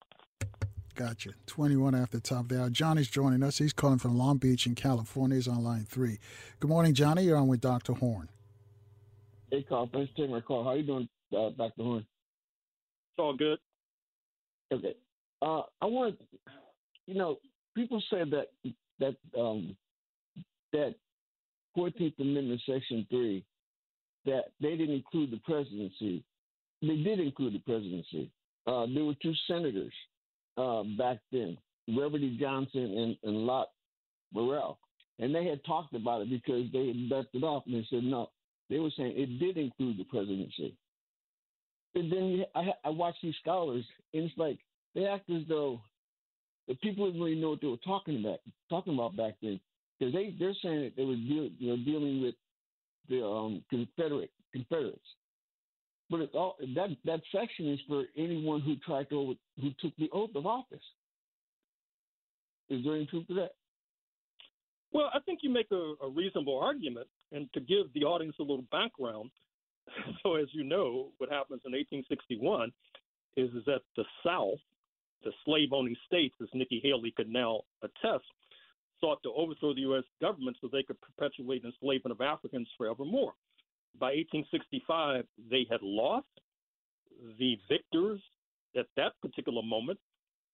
Gotcha. 0.94 1.30
21 1.46 1.94
after 1.94 2.18
the 2.18 2.22
top 2.22 2.48
there. 2.48 2.68
Johnny's 2.68 3.08
joining 3.08 3.42
us. 3.42 3.58
He's 3.58 3.72
calling 3.72 3.98
from 3.98 4.16
Long 4.16 4.38
Beach 4.38 4.66
in 4.66 4.74
California. 4.74 5.36
He's 5.36 5.48
on 5.48 5.62
line 5.62 5.84
three. 5.88 6.18
Good 6.58 6.68
morning, 6.68 6.94
Johnny. 6.94 7.24
You're 7.24 7.36
on 7.36 7.48
with 7.48 7.60
Dr. 7.60 7.94
Horne. 7.94 8.28
Hey, 9.50 9.64
Carl. 9.68 9.88
Thanks 9.92 10.10
for 10.12 10.18
taking 10.18 10.32
my 10.32 10.40
call. 10.40 10.64
How 10.64 10.74
you 10.74 10.82
doing, 10.82 11.08
uh, 11.36 11.50
Dr. 11.56 11.82
Horne? 11.82 11.98
It's 11.98 13.18
all 13.18 13.36
good. 13.36 13.58
Okay. 14.72 14.94
Uh, 15.42 15.62
I 15.80 15.86
want, 15.86 16.16
you 17.06 17.14
know, 17.14 17.38
people 17.74 18.02
say 18.10 18.22
that 18.30 18.48
that 18.98 19.16
um, 19.38 19.76
that 20.72 20.94
14th 21.76 22.18
Amendment, 22.18 22.60
Section 22.66 23.06
3, 23.10 23.44
that 24.26 24.44
they 24.60 24.76
didn't 24.76 24.94
include 24.94 25.30
the 25.30 25.38
presidency. 25.38 26.22
They 26.82 26.96
did 26.96 27.20
include 27.20 27.54
the 27.54 27.58
presidency. 27.60 28.30
Uh, 28.66 28.86
there 28.92 29.04
were 29.04 29.14
two 29.22 29.34
senators 29.46 29.92
uh, 30.56 30.82
back 30.98 31.18
then, 31.32 31.56
Reverdy 31.88 32.38
Johnson 32.38 32.82
and, 32.98 33.16
and 33.24 33.46
Lot 33.46 33.68
Morrill. 34.32 34.78
And 35.18 35.34
they 35.34 35.44
had 35.44 35.64
talked 35.64 35.94
about 35.94 36.22
it 36.22 36.30
because 36.30 36.66
they 36.72 36.88
had 36.88 36.96
left 37.10 37.28
it 37.34 37.42
off 37.42 37.64
and 37.66 37.74
they 37.74 37.86
said 37.90 38.04
no. 38.04 38.30
They 38.68 38.78
were 38.78 38.90
saying 38.96 39.14
it 39.16 39.38
did 39.38 39.56
include 39.56 39.98
the 39.98 40.04
presidency. 40.04 40.76
And 41.94 42.10
then 42.10 42.44
I, 42.54 42.70
I 42.84 42.90
watch 42.90 43.16
these 43.22 43.34
scholars, 43.42 43.84
and 44.14 44.24
it's 44.24 44.38
like 44.38 44.58
they 44.94 45.06
act 45.06 45.28
as 45.28 45.42
though 45.48 45.80
the 46.68 46.74
people 46.76 47.06
didn't 47.06 47.20
really 47.20 47.40
know 47.40 47.50
what 47.50 47.60
they 47.60 47.66
were 47.66 47.76
talking 47.78 48.20
about, 48.20 48.38
talking 48.68 48.94
about 48.94 49.16
back 49.16 49.34
then 49.42 49.60
because 50.00 50.14
they 50.14 50.34
they're 50.38 50.54
saying 50.62 50.82
that 50.82 50.92
they 50.96 51.04
were 51.04 51.14
deal, 51.14 51.50
you 51.58 51.70
know 51.70 51.76
dealing 51.84 52.22
with 52.22 52.34
the 53.08 53.24
um, 53.24 53.62
Confederate 53.68 54.30
Confederates. 54.52 54.98
But 56.08 56.20
it's 56.20 56.34
all 56.34 56.56
that 56.74 56.96
that 57.04 57.20
section 57.32 57.70
is 57.70 57.78
for 57.86 58.04
anyone 58.16 58.60
who 58.62 58.76
tried 58.76 59.08
to 59.10 59.20
over, 59.20 59.32
who 59.60 59.70
took 59.80 59.94
the 59.96 60.10
oath 60.12 60.30
of 60.34 60.46
office. 60.46 60.82
Is 62.68 62.84
there 62.84 62.96
any 62.96 63.06
truth 63.06 63.26
to 63.28 63.34
that? 63.34 63.50
Well, 64.92 65.10
I 65.14 65.20
think 65.20 65.40
you 65.42 65.50
make 65.50 65.70
a, 65.70 65.94
a 66.02 66.08
reasonable 66.08 66.58
argument, 66.58 67.06
and 67.30 67.52
to 67.52 67.60
give 67.60 67.92
the 67.94 68.04
audience 68.04 68.34
a 68.40 68.42
little 68.42 68.64
background. 68.72 69.30
So, 70.22 70.36
as 70.36 70.46
you 70.52 70.62
know, 70.62 71.08
what 71.18 71.30
happens 71.30 71.62
in 71.64 71.72
1861 71.72 72.70
is, 73.36 73.50
is 73.50 73.64
that 73.64 73.80
the 73.96 74.04
South, 74.24 74.60
the 75.24 75.32
slave-owning 75.44 75.96
states, 76.06 76.36
as 76.40 76.46
Nikki 76.54 76.80
Haley 76.84 77.12
could 77.16 77.28
now 77.28 77.62
attest, 77.82 78.30
sought 79.00 79.22
to 79.22 79.32
overthrow 79.32 79.74
the 79.74 79.80
U.S. 79.82 80.04
government 80.20 80.56
so 80.60 80.68
they 80.70 80.82
could 80.82 81.00
perpetuate 81.00 81.64
enslavement 81.64 82.12
of 82.12 82.20
Africans 82.20 82.68
forevermore. 82.76 83.32
By 83.98 84.12
1865, 84.14 85.24
they 85.50 85.66
had 85.70 85.82
lost. 85.82 86.26
The 87.38 87.58
victors 87.68 88.20
at 88.76 88.86
that 88.96 89.12
particular 89.20 89.62
moment 89.62 89.98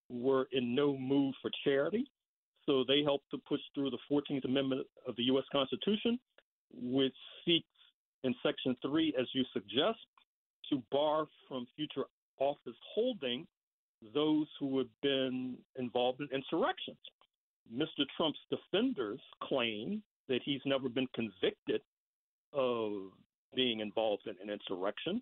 were 0.09 0.49
in 0.53 0.75
no 0.75 0.97
mood 0.97 1.35
for 1.43 1.51
charity, 1.65 2.07
so 2.65 2.85
they 2.87 3.03
helped 3.03 3.31
to 3.31 3.39
push 3.49 3.61
through 3.75 3.91
the 3.91 3.99
14th 4.11 4.45
Amendment 4.45 4.87
of 5.07 5.17
the 5.17 5.25
U.S. 5.25 5.45
Constitution, 5.53 6.19
which 6.73 7.15
seeks 7.45 7.67
in 8.25 8.35
Section 8.43 8.77
3, 8.83 9.15
as 9.19 9.27
you 9.33 9.45
suggest, 9.53 9.99
to 10.71 10.83
bar 10.91 11.27
from 11.49 11.67
future 11.77 12.05
office 12.39 12.77
holding 12.95 13.47
those 14.15 14.47
who 14.59 14.79
have 14.79 14.89
been 15.03 15.57
involved 15.77 16.21
in 16.21 16.29
insurrections. 16.35 16.99
Mr. 17.75 18.05
Trump's 18.17 18.39
defenders 18.51 19.21
claim 19.43 20.03
that 20.29 20.41
he's 20.45 20.61
never 20.65 20.89
been 20.89 21.09
convicted 21.15 21.81
of 22.53 23.11
being 23.55 23.81
involved 23.81 24.27
in 24.27 24.35
an 24.43 24.51
insurrection, 24.53 25.21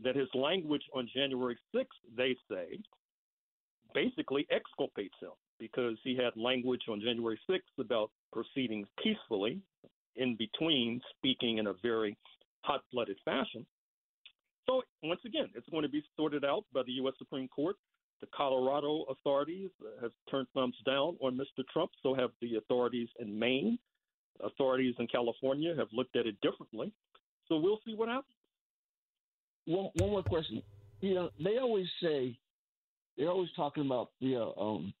that 0.00 0.16
his 0.16 0.28
language 0.34 0.82
on 0.94 1.08
January 1.14 1.56
6th, 1.74 1.86
they 2.16 2.36
say, 2.50 2.78
basically 3.94 4.46
exculpates 4.50 5.14
him 5.20 5.30
because 5.58 5.96
he 6.02 6.16
had 6.16 6.32
language 6.36 6.82
on 6.88 7.00
January 7.00 7.38
6th 7.48 7.60
about 7.78 8.10
proceeding 8.32 8.84
peacefully, 9.02 9.60
in 10.16 10.36
between 10.36 11.00
speaking 11.16 11.58
in 11.58 11.68
a 11.68 11.74
very 11.82 12.16
hot 12.62 12.82
blooded 12.92 13.16
fashion. 13.24 13.66
So, 14.66 14.82
once 15.02 15.20
again, 15.26 15.50
it's 15.54 15.68
going 15.68 15.82
to 15.82 15.88
be 15.88 16.02
sorted 16.16 16.44
out 16.44 16.64
by 16.72 16.82
the 16.86 16.92
U.S. 16.92 17.14
Supreme 17.18 17.48
Court. 17.48 17.76
The 18.24 18.30
Colorado 18.34 19.04
authorities 19.10 19.68
have 20.00 20.10
turned 20.30 20.46
thumbs 20.54 20.76
down 20.86 21.18
on 21.20 21.36
Mr. 21.36 21.62
Trump, 21.70 21.90
so 22.02 22.14
have 22.14 22.30
the 22.40 22.56
authorities 22.56 23.08
in 23.20 23.38
Maine. 23.38 23.78
Authorities 24.42 24.94
in 24.98 25.06
California 25.08 25.74
have 25.76 25.88
looked 25.92 26.16
at 26.16 26.24
it 26.26 26.40
differently. 26.40 26.90
So 27.48 27.58
we'll 27.58 27.80
see 27.84 27.94
what 27.94 28.08
happens. 28.08 28.34
one, 29.66 29.90
one 29.96 30.10
more 30.10 30.22
question. 30.22 30.62
You 31.02 31.14
know, 31.14 31.30
they 31.38 31.58
always 31.58 31.86
say 32.02 32.38
they're 33.18 33.28
always 33.28 33.50
talking 33.56 33.84
about 33.84 34.08
the 34.22 34.36
uh, 34.36 34.58
um, 34.58 34.94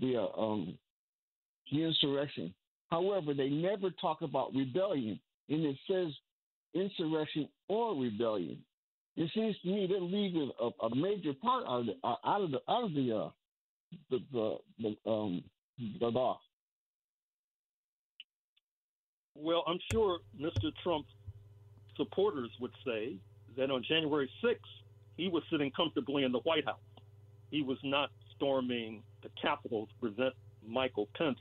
the 0.00 0.16
uh, 0.16 0.40
um, 0.40 0.78
the 1.72 1.82
insurrection. 1.82 2.54
However, 2.92 3.34
they 3.34 3.48
never 3.48 3.90
talk 3.90 4.22
about 4.22 4.54
rebellion, 4.54 5.18
and 5.48 5.64
it 5.64 5.76
says 5.90 6.12
insurrection 6.74 7.48
or 7.66 7.96
rebellion. 7.96 8.58
It 9.18 9.28
seems 9.34 9.56
to 9.62 9.68
me 9.68 9.88
they're 9.88 10.00
leaving 10.00 10.48
a, 10.60 10.86
a 10.86 10.94
major 10.94 11.32
part 11.42 11.64
out 11.66 11.80
of 11.80 11.86
the, 11.86 11.94
out 12.04 12.40
of 12.40 12.52
the 12.52 12.60
out 12.68 12.84
of 12.84 12.94
the 12.94 13.16
uh, 13.16 13.30
the 14.10 14.18
the, 14.32 14.56
the 14.78 15.10
um 15.10 15.42
the 15.98 16.06
law. 16.06 16.38
Well, 19.34 19.64
I'm 19.66 19.80
sure 19.92 20.20
Mr. 20.40 20.70
Trump's 20.84 21.10
supporters 21.96 22.50
would 22.60 22.70
say 22.86 23.16
that 23.56 23.72
on 23.72 23.82
January 23.88 24.30
6th, 24.42 24.56
he 25.16 25.28
was 25.28 25.42
sitting 25.50 25.72
comfortably 25.72 26.22
in 26.22 26.30
the 26.30 26.40
White 26.40 26.64
House. 26.64 26.78
He 27.50 27.62
was 27.62 27.78
not 27.82 28.10
storming 28.36 29.02
the 29.24 29.30
Capitol 29.40 29.86
to 29.86 29.94
prevent 30.00 30.34
Michael 30.64 31.08
Pence 31.16 31.38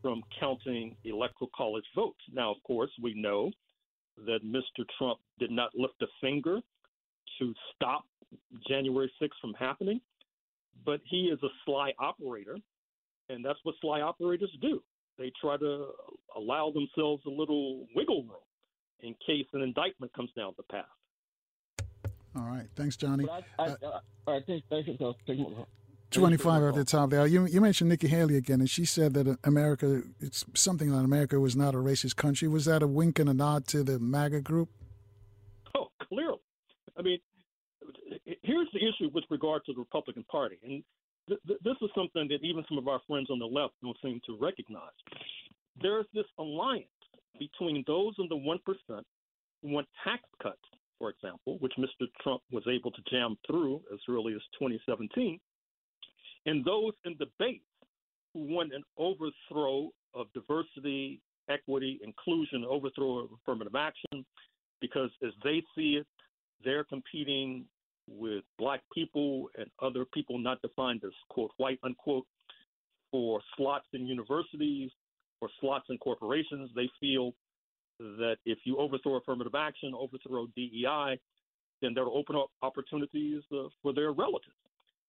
from 0.00 0.22
counting 0.40 0.96
electoral 1.04 1.50
college 1.54 1.84
votes. 1.94 2.20
Now, 2.32 2.52
of 2.52 2.62
course, 2.64 2.90
we 3.02 3.12
know 3.14 3.50
that 4.24 4.40
Mr. 4.44 4.84
Trump 4.96 5.18
did 5.38 5.50
not 5.50 5.74
lift 5.74 6.00
a 6.00 6.06
finger 6.22 6.60
to 7.38 7.54
stop 7.74 8.04
January 8.68 9.10
6th 9.20 9.30
from 9.40 9.54
happening, 9.58 10.00
but 10.84 11.00
he 11.08 11.26
is 11.32 11.38
a 11.42 11.48
sly 11.64 11.92
operator, 11.98 12.56
and 13.28 13.44
that's 13.44 13.58
what 13.62 13.74
sly 13.80 14.00
operators 14.00 14.50
do. 14.60 14.82
They 15.18 15.32
try 15.40 15.56
to 15.56 15.88
allow 16.36 16.72
themselves 16.72 17.22
a 17.26 17.30
little 17.30 17.86
wiggle 17.94 18.22
room 18.22 18.44
in 19.00 19.14
case 19.26 19.46
an 19.52 19.62
indictment 19.62 20.12
comes 20.12 20.30
down 20.36 20.52
the 20.56 20.62
path. 20.64 20.84
All 22.36 22.44
right. 22.44 22.66
Thanks, 22.76 22.96
Johnny. 22.96 23.26
I, 23.28 23.42
I, 23.58 23.66
uh, 23.66 23.76
all 24.26 24.34
right, 24.34 24.42
thank, 24.46 24.64
thank 24.68 24.86
you. 24.86 24.96
Thank 25.26 25.38
you. 25.38 25.66
25 26.10 26.62
at 26.62 26.74
the 26.74 26.84
top 26.84 27.10
there. 27.10 27.26
You, 27.26 27.46
you 27.46 27.60
mentioned 27.60 27.90
Nikki 27.90 28.08
Haley 28.08 28.36
again, 28.36 28.60
and 28.60 28.70
she 28.70 28.84
said 28.84 29.14
that 29.14 29.38
America, 29.44 30.02
it's 30.20 30.44
something 30.54 30.90
that 30.92 30.98
America 30.98 31.40
was 31.40 31.56
not 31.56 31.74
a 31.74 31.78
racist 31.78 32.16
country. 32.16 32.46
Was 32.46 32.66
that 32.66 32.82
a 32.82 32.86
wink 32.86 33.18
and 33.18 33.28
a 33.28 33.34
nod 33.34 33.66
to 33.68 33.82
the 33.82 33.98
MAGA 33.98 34.40
group? 34.42 34.68
I 36.98 37.02
mean, 37.02 37.18
here's 38.42 38.68
the 38.72 38.78
issue 38.78 39.10
with 39.12 39.24
regard 39.30 39.64
to 39.66 39.72
the 39.72 39.80
Republican 39.80 40.24
Party. 40.30 40.56
And 40.62 40.82
th- 41.28 41.40
th- 41.46 41.60
this 41.62 41.76
is 41.82 41.90
something 41.94 42.28
that 42.28 42.42
even 42.42 42.64
some 42.68 42.78
of 42.78 42.88
our 42.88 43.00
friends 43.06 43.30
on 43.30 43.38
the 43.38 43.46
left 43.46 43.74
don't 43.82 43.96
seem 44.02 44.20
to 44.26 44.36
recognize. 44.40 44.96
There's 45.80 46.06
this 46.14 46.24
alliance 46.38 46.86
between 47.38 47.84
those 47.86 48.14
in 48.18 48.28
the 48.28 48.36
1% 48.36 49.02
who 49.62 49.68
want 49.68 49.86
tax 50.04 50.22
cuts, 50.42 50.56
for 50.98 51.10
example, 51.10 51.58
which 51.60 51.72
Mr. 51.78 52.06
Trump 52.22 52.42
was 52.50 52.64
able 52.66 52.90
to 52.90 53.02
jam 53.10 53.36
through 53.46 53.82
as 53.92 53.98
early 54.08 54.34
as 54.34 54.40
2017, 54.58 55.38
and 56.46 56.64
those 56.64 56.92
in 57.04 57.14
the 57.18 57.26
base 57.38 57.60
who 58.32 58.54
want 58.54 58.72
an 58.72 58.82
overthrow 58.96 59.90
of 60.14 60.26
diversity, 60.32 61.20
equity, 61.50 61.98
inclusion, 62.02 62.64
overthrow 62.64 63.18
of 63.18 63.30
affirmative 63.32 63.74
action, 63.74 64.24
because 64.80 65.10
as 65.24 65.32
they 65.42 65.62
see 65.74 65.96
it, 65.96 66.06
they're 66.64 66.84
competing 66.84 67.64
with 68.08 68.44
black 68.58 68.80
people 68.94 69.48
and 69.58 69.68
other 69.82 70.04
people 70.14 70.38
not 70.38 70.62
defined 70.62 71.02
as 71.04 71.12
quote 71.28 71.50
white 71.56 71.78
unquote 71.82 72.26
for 73.10 73.40
slots 73.56 73.86
in 73.92 74.06
universities 74.06 74.90
or 75.40 75.48
slots 75.60 75.86
in 75.90 75.98
corporations. 75.98 76.70
They 76.74 76.88
feel 77.00 77.32
that 77.98 78.36
if 78.44 78.58
you 78.64 78.76
overthrow 78.78 79.16
affirmative 79.16 79.54
action, 79.54 79.92
overthrow 79.94 80.46
DEI, 80.54 81.18
then 81.82 81.94
will 81.94 82.16
open 82.16 82.36
up 82.36 82.50
opportunities 82.62 83.42
uh, 83.52 83.68
for 83.82 83.92
their 83.92 84.12
relatives. 84.12 84.54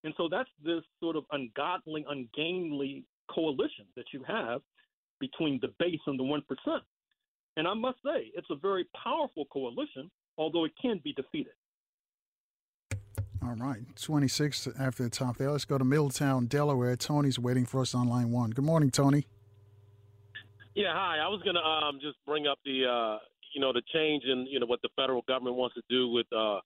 And 0.04 0.14
so 0.18 0.28
that's 0.30 0.50
this 0.64 0.84
sort 1.00 1.16
of 1.16 1.26
ungodly, 1.32 2.06
ungainly 2.08 3.04
coalition 3.30 3.86
that 3.96 4.06
you 4.14 4.24
have 4.28 4.62
between 5.20 5.60
the 5.62 5.70
base 5.80 6.00
and 6.06 6.20
the 6.20 6.24
1%. 6.24 6.42
And 7.58 7.68
I 7.68 7.74
must 7.74 7.98
say, 8.06 8.32
it's 8.36 8.48
a 8.52 8.56
very 8.56 8.86
powerful 9.04 9.46
coalition, 9.52 10.12
although 10.38 10.66
it 10.66 10.74
can 10.82 11.00
be 11.04 11.14
defeated. 11.14 11.54
All 13.44 13.56
right, 13.56 13.80
26 14.02 14.68
after 14.80 15.04
the 15.04 15.10
top 15.10 15.38
there. 15.38 15.52
Let's 15.52 15.66
go 15.66 15.78
to 15.78 15.86
Middletown, 15.86 16.48
Delaware. 16.48 16.96
Tony's 16.96 17.40
waiting 17.40 17.66
for 17.66 17.82
us 17.82 17.96
on 17.96 18.08
line 18.08 18.32
one. 18.32 18.52
Good 18.52 18.66
morning, 18.66 18.92
Tony. 18.92 19.26
Yeah, 20.76 20.94
hi. 20.94 21.18
I 21.18 21.28
was 21.28 21.42
going 21.44 21.56
to 21.56 21.62
um, 21.62 22.00
just 22.02 22.18
bring 22.26 22.46
up 22.46 22.60
the, 22.66 22.86
uh, 22.86 23.18
you 23.54 23.62
know, 23.62 23.72
the 23.72 23.82
change 23.94 24.24
in, 24.26 24.46
you 24.50 24.60
know, 24.60 24.66
what 24.66 24.82
the 24.82 24.90
federal 24.96 25.22
government 25.28 25.56
wants 25.56 25.76
to 25.76 25.82
do 25.90 26.10
with 26.10 26.28
uh, 26.36 26.60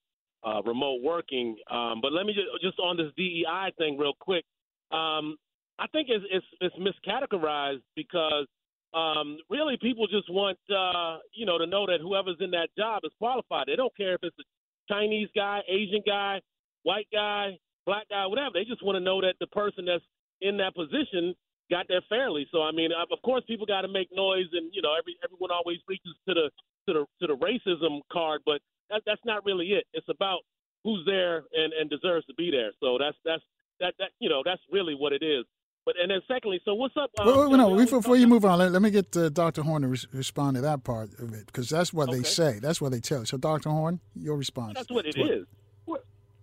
uh, 0.43 0.61
remote 0.63 1.01
working. 1.03 1.55
Um, 1.69 1.99
but 2.01 2.11
let 2.13 2.25
me 2.25 2.33
just, 2.33 2.47
just 2.61 2.79
on 2.79 2.97
this 2.97 3.11
DEI 3.15 3.71
thing 3.77 3.97
real 3.97 4.13
quick. 4.19 4.43
Um, 4.91 5.37
I 5.79 5.87
think 5.91 6.09
it's, 6.09 6.25
it's, 6.29 6.45
it's 6.59 6.75
miscategorized 6.75 7.83
because 7.95 8.47
um, 8.93 9.37
really 9.49 9.77
people 9.81 10.07
just 10.07 10.29
want, 10.29 10.57
uh, 10.69 11.19
you 11.33 11.45
know, 11.45 11.57
to 11.57 11.65
know 11.65 11.85
that 11.85 11.99
whoever's 12.01 12.37
in 12.39 12.51
that 12.51 12.69
job 12.77 13.01
is 13.03 13.11
qualified. 13.17 13.65
They 13.67 13.75
don't 13.75 13.95
care 13.95 14.15
if 14.15 14.23
it's 14.23 14.35
a 14.39 14.93
Chinese 14.93 15.29
guy, 15.35 15.61
Asian 15.69 16.01
guy, 16.05 16.41
white 16.83 17.07
guy, 17.11 17.57
black 17.85 18.09
guy, 18.09 18.25
whatever. 18.27 18.51
They 18.53 18.65
just 18.65 18.83
want 18.83 18.97
to 18.97 18.99
know 18.99 19.21
that 19.21 19.35
the 19.39 19.47
person 19.47 19.85
that's 19.85 20.03
in 20.41 20.57
that 20.57 20.75
position 20.75 21.33
got 21.69 21.87
there 21.87 22.01
fairly. 22.09 22.47
So 22.51 22.61
I 22.61 22.71
mean, 22.71 22.91
of 22.91 23.21
course, 23.23 23.43
people 23.47 23.65
got 23.65 23.81
to 23.81 23.87
make 23.87 24.09
noise, 24.13 24.47
and 24.51 24.69
you 24.73 24.81
know, 24.81 24.93
every 24.97 25.15
everyone 25.23 25.51
always 25.51 25.79
reaches 25.87 26.13
to 26.27 26.33
the 26.33 26.49
to 26.87 26.93
the 26.93 27.05
to 27.21 27.27
the 27.27 27.37
racism 27.37 28.01
card, 28.11 28.41
but 28.45 28.61
that, 28.89 29.01
that's 29.05 29.21
not 29.25 29.45
really 29.45 29.67
it. 29.71 29.85
It's 29.93 30.09
about 30.09 30.39
who's 30.83 31.03
there 31.05 31.43
and 31.53 31.73
and 31.73 31.89
deserves 31.89 32.25
to 32.27 32.33
be 32.35 32.51
there. 32.51 32.71
So 32.81 32.97
that's 32.99 33.17
that's 33.23 33.43
that 33.79 33.93
that 33.99 34.11
you 34.19 34.29
know 34.29 34.41
that's 34.43 34.61
really 34.71 34.95
what 34.95 35.13
it 35.13 35.23
is. 35.23 35.45
But 35.85 35.95
and 35.99 36.11
then 36.11 36.21
secondly, 36.27 36.61
so 36.63 36.75
what's 36.75 36.95
up? 36.95 37.09
Um, 37.17 37.25
well, 37.25 37.49
well, 37.49 37.57
no, 37.57 37.75
before, 37.75 37.99
before 37.99 38.15
you 38.15 38.27
move 38.27 38.45
on, 38.45 38.59
let, 38.59 38.71
let 38.71 38.81
me 38.81 38.91
get 38.91 39.15
uh, 39.17 39.29
Dr. 39.29 39.63
Horne 39.63 39.81
to 39.81 39.87
re- 39.87 39.97
respond 40.13 40.55
to 40.55 40.61
that 40.61 40.83
part 40.83 41.09
of 41.19 41.33
it 41.33 41.47
because 41.47 41.69
that's 41.69 41.91
what 41.91 42.09
okay. 42.09 42.19
they 42.19 42.23
say. 42.23 42.59
That's 42.59 42.79
what 42.79 42.91
they 42.91 42.99
tell 42.99 43.19
you. 43.19 43.25
So, 43.25 43.37
Dr. 43.37 43.69
Horne, 43.69 43.99
your 44.15 44.37
response. 44.37 44.73
That's 44.75 44.91
what 44.91 45.05
it 45.05 45.17
is. 45.17 45.47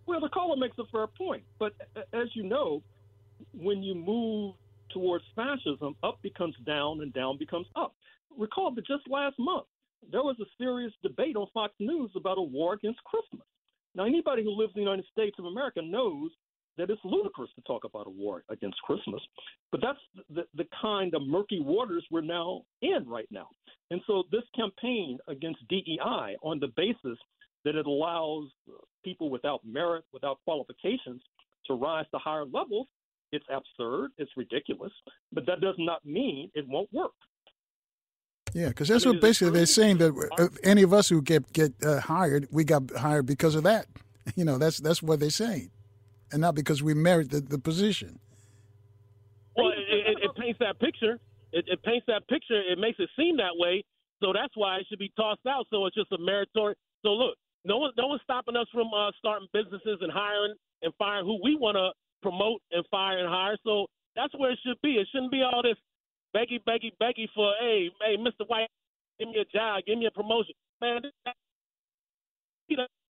Well, 0.08 0.20
the 0.20 0.30
caller 0.30 0.56
makes 0.56 0.78
a 0.78 0.84
fair 0.90 1.06
point, 1.06 1.44
but 1.58 1.74
as 2.14 2.28
you 2.32 2.42
know, 2.42 2.82
when 3.52 3.82
you 3.82 3.94
move 3.94 4.54
towards 4.90 5.22
fascism, 5.36 5.96
up 6.02 6.20
becomes 6.22 6.56
down 6.66 7.02
and 7.02 7.12
down 7.12 7.36
becomes 7.36 7.66
up. 7.76 7.94
Recall 8.36 8.70
that 8.74 8.86
just 8.86 9.02
last 9.08 9.38
month 9.38 9.66
there 10.10 10.22
was 10.22 10.36
a 10.40 10.46
serious 10.56 10.92
debate 11.02 11.36
on 11.36 11.46
Fox 11.52 11.74
News 11.78 12.10
about 12.16 12.38
a 12.38 12.42
war 12.42 12.72
against 12.72 13.04
Christmas. 13.04 13.46
Now, 13.94 14.06
anybody 14.06 14.42
who 14.42 14.50
lives 14.50 14.72
in 14.74 14.82
the 14.82 14.90
United 14.90 15.04
States 15.12 15.36
of 15.38 15.44
America 15.44 15.82
knows 15.82 16.30
that 16.78 16.90
it's 16.90 17.00
ludicrous 17.04 17.50
to 17.56 17.62
talk 17.62 17.84
about 17.84 18.06
a 18.06 18.10
war 18.10 18.42
against 18.48 18.80
Christmas, 18.82 19.20
but 19.70 19.80
that's 19.82 19.98
the, 20.30 20.44
the 20.54 20.66
kind 20.80 21.14
of 21.14 21.22
murky 21.26 21.60
waters 21.60 22.04
we're 22.10 22.20
now 22.20 22.62
in 22.82 23.04
right 23.06 23.28
now. 23.30 23.48
And 23.90 24.00
so, 24.06 24.24
this 24.30 24.42
campaign 24.56 25.18
against 25.28 25.66
DEI 25.68 26.36
on 26.42 26.60
the 26.60 26.68
basis 26.76 27.18
that 27.64 27.74
it 27.74 27.86
allows 27.86 28.48
people 29.04 29.30
without 29.30 29.60
merit, 29.64 30.04
without 30.12 30.38
qualifications, 30.44 31.20
to 31.66 31.74
rise 31.74 32.06
to 32.12 32.18
higher 32.18 32.44
levels, 32.44 32.86
it's 33.32 33.44
absurd, 33.50 34.10
it's 34.18 34.30
ridiculous, 34.36 34.92
but 35.32 35.44
that 35.46 35.60
does 35.60 35.74
not 35.78 36.04
mean 36.04 36.50
it 36.54 36.66
won't 36.66 36.92
work. 36.92 37.12
Yeah, 38.54 38.68
because 38.68 38.88
that's 38.88 39.04
I 39.04 39.10
mean, 39.10 39.16
what 39.16 39.22
basically 39.22 39.52
they're 39.52 39.66
saying 39.66 39.98
that 39.98 40.28
uh, 40.38 40.48
any 40.64 40.82
of 40.82 40.94
us 40.94 41.08
who 41.08 41.20
get 41.20 41.52
get 41.52 41.72
uh, 41.84 42.00
hired, 42.00 42.48
we 42.50 42.64
got 42.64 42.90
hired 42.96 43.26
because 43.26 43.54
of 43.54 43.64
that. 43.64 43.86
You 44.36 44.44
know, 44.44 44.58
that's 44.58 44.76
that's 44.76 45.02
what 45.02 45.20
they're 45.20 45.30
saying, 45.30 45.70
and 46.32 46.40
not 46.40 46.54
because 46.54 46.82
we 46.82 46.94
merit 46.94 47.30
the, 47.30 47.40
the 47.40 47.58
position. 47.58 48.18
Well, 49.56 49.68
it, 49.68 50.18
it, 50.18 50.18
it 50.22 50.36
paints 50.36 50.58
that 50.60 50.78
picture. 50.78 51.18
It, 51.52 51.64
it, 51.66 51.82
paints 51.82 52.06
that 52.06 52.28
picture. 52.28 52.60
It 52.60 52.78
makes 52.78 52.98
it 52.98 53.08
seem 53.16 53.36
that 53.38 53.56
way. 53.56 53.84
So 54.22 54.32
that's 54.32 54.52
why 54.54 54.78
it 54.78 54.86
should 54.88 54.98
be 54.98 55.12
tossed 55.16 55.46
out. 55.48 55.66
So 55.70 55.86
it's 55.86 55.96
just 55.96 56.12
a 56.12 56.18
meritorious. 56.18 56.78
So 57.02 57.10
look, 57.10 57.34
no 57.64 57.78
one, 57.78 57.92
no 57.96 58.06
one's 58.08 58.22
stopping 58.22 58.56
us 58.56 58.66
from 58.72 58.88
uh, 58.94 59.10
starting 59.18 59.48
businesses 59.52 59.98
and 60.00 60.12
hiring 60.12 60.54
and 60.82 60.92
firing 60.98 61.24
who 61.24 61.40
we 61.42 61.56
want 61.56 61.76
to 61.76 61.90
promote 62.22 62.60
and 62.70 62.84
fire 62.90 63.18
and 63.18 63.28
hire. 63.28 63.56
So 63.64 63.86
that's 64.16 64.32
where 64.38 64.52
it 64.52 64.58
should 64.64 64.80
be. 64.82 64.94
It 64.94 65.08
shouldn't 65.12 65.32
be 65.32 65.42
all 65.42 65.62
this 65.62 65.78
beggy, 66.34 66.62
beggy, 66.62 66.92
beggy 67.00 67.26
for, 67.34 67.54
hey, 67.60 67.90
hey, 68.00 68.16
Mr. 68.16 68.46
White, 68.46 68.68
give 69.18 69.28
me 69.28 69.38
a 69.40 69.56
job, 69.56 69.82
give 69.86 69.98
me 69.98 70.06
a 70.06 70.10
promotion. 70.10 70.54
Man, 70.80 71.00
that's 71.24 71.36